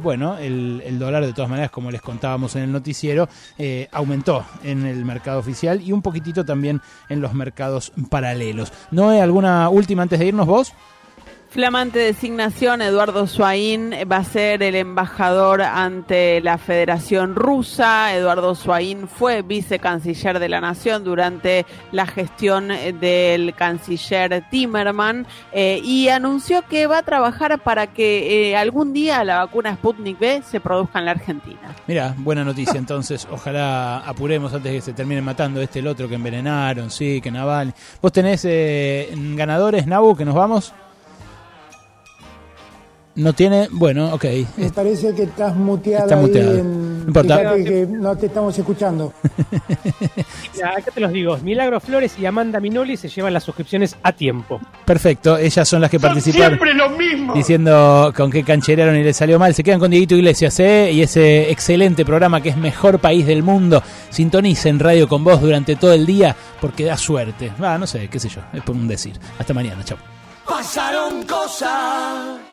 Bueno, 0.01 0.37
el, 0.37 0.99
dólar 0.99 1.25
de 1.25 1.33
todas 1.33 1.49
maneras, 1.49 1.71
como 1.71 1.91
les 1.91 2.01
contábamos 2.01 2.55
en 2.55 2.63
el 2.63 2.71
noticiero, 2.71 3.27
aumentó 3.91 4.45
en 4.63 4.85
el 4.85 5.05
mercado 5.09 5.39
oficial 5.39 5.81
y 5.81 5.91
un 5.91 6.01
poquitito 6.01 6.45
también 6.45 6.81
en 7.09 7.19
los 7.19 7.33
mercados 7.33 7.91
paralelos. 8.09 8.71
¿No 8.91 9.09
hay 9.09 9.19
alguna 9.19 9.67
última 9.67 10.03
antes 10.03 10.19
de 10.19 10.27
irnos 10.27 10.47
vos? 10.47 10.73
Flamante 11.51 11.97
designación, 11.97 12.83
Eduardo 12.83 13.25
Suaín 13.25 13.91
va 14.09 14.17
a 14.17 14.23
ser 14.23 14.61
el 14.61 14.75
embajador 14.75 15.63
ante 15.63 16.41
la 16.41 16.59
Federación 16.59 17.33
Rusa. 17.33 18.15
Eduardo 18.15 18.53
Suaín 18.53 19.07
fue 19.07 19.41
vicecanciller 19.41 20.37
de 20.37 20.47
la 20.47 20.61
Nación 20.61 21.03
durante 21.03 21.65
la 21.91 22.05
gestión 22.05 22.69
eh, 22.69 22.93
del 22.93 23.55
canciller 23.55 24.43
Timerman 24.51 25.25
eh, 25.51 25.81
y 25.83 26.09
anunció 26.09 26.61
que 26.69 26.85
va 26.85 26.99
a 26.99 27.03
trabajar 27.03 27.57
para 27.63 27.87
que 27.87 28.51
eh, 28.51 28.55
algún 28.55 28.93
día 28.93 29.23
la 29.23 29.37
vacuna 29.37 29.73
Sputnik 29.73 30.19
B 30.19 30.43
se 30.47 30.59
produzca 30.59 30.99
en 30.99 31.05
la 31.05 31.11
Argentina. 31.11 31.75
Mira, 31.87 32.13
buena 32.19 32.43
noticia 32.43 32.75
entonces. 32.77 33.27
Ojalá 33.31 33.97
apuremos 34.01 34.53
antes 34.53 34.71
de 34.71 34.77
que 34.77 34.81
se 34.83 34.93
terminen 34.93 35.25
matando 35.25 35.63
este 35.63 35.79
el 35.79 35.87
otro 35.87 36.07
que 36.07 36.13
envenenaron, 36.13 36.91
sí, 36.91 37.21
que 37.21 37.31
Naval. 37.31 37.73
¿Vos 38.03 38.11
tenés 38.11 38.45
eh, 38.45 39.09
ganadores, 39.35 39.87
Nabu, 39.87 40.15
que 40.15 40.25
nos 40.25 40.35
vamos? 40.35 40.75
No 43.19 43.33
tiene, 43.33 43.67
bueno, 43.71 44.13
ok. 44.13 44.25
Me 44.57 44.69
parece 44.71 45.13
que 45.13 45.23
estás 45.23 45.55
muteada 45.55 46.03
Está 46.05 46.15
ahí 46.15 46.21
muteado. 46.21 46.57
en- 46.57 46.99
No 47.01 47.07
importa. 47.07 47.55
Que 47.55 47.87
no 47.89 48.15
te 48.15 48.25
estamos 48.27 48.57
escuchando. 48.57 49.13
Mira, 50.55 50.69
acá 50.77 50.91
te 50.93 50.99
los 50.99 51.11
digo, 51.11 51.37
Milagro 51.39 51.79
Flores 51.79 52.13
y 52.19 52.25
Amanda 52.25 52.59
Minoli 52.59 52.97
se 52.97 53.07
llevan 53.09 53.33
las 53.33 53.43
suscripciones 53.43 53.95
a 54.03 54.11
tiempo. 54.11 54.59
Perfecto, 54.85 55.37
ellas 55.37 55.67
son 55.67 55.81
las 55.81 55.89
que 55.91 55.99
participaron. 55.99 56.57
Siempre 56.59 56.73
lo 56.73 56.89
mismo. 56.91 57.33
Diciendo 57.33 58.13
con 58.15 58.31
qué 58.31 58.43
cancheraron 58.43 58.95
y 58.95 59.03
les 59.03 59.17
salió 59.17 59.37
mal. 59.39 59.53
Se 59.53 59.63
quedan 59.63 59.79
con 59.79 59.91
Dieguito 59.91 60.15
Iglesias, 60.15 60.59
¿eh? 60.59 60.91
Y 60.93 61.01
ese 61.01 61.51
excelente 61.51 62.05
programa 62.05 62.41
que 62.41 62.49
es 62.49 62.57
Mejor 62.57 62.99
País 62.99 63.25
del 63.25 63.43
Mundo. 63.43 63.83
Sintonicen 64.09 64.79
Radio 64.79 65.07
con 65.07 65.23
vos 65.23 65.41
durante 65.41 65.75
todo 65.75 65.93
el 65.93 66.05
día 66.05 66.35
porque 66.61 66.85
da 66.85 66.95
suerte. 66.97 67.51
Va, 67.61 67.77
no 67.77 67.85
sé, 67.87 68.07
qué 68.07 68.19
sé 68.19 68.29
yo, 68.29 68.41
es 68.53 68.61
por 68.63 68.75
un 68.75 68.87
decir. 68.87 69.13
Hasta 69.37 69.53
mañana, 69.53 69.83
chao. 69.83 69.97
pasaron 70.47 71.23
cosas. 71.23 72.39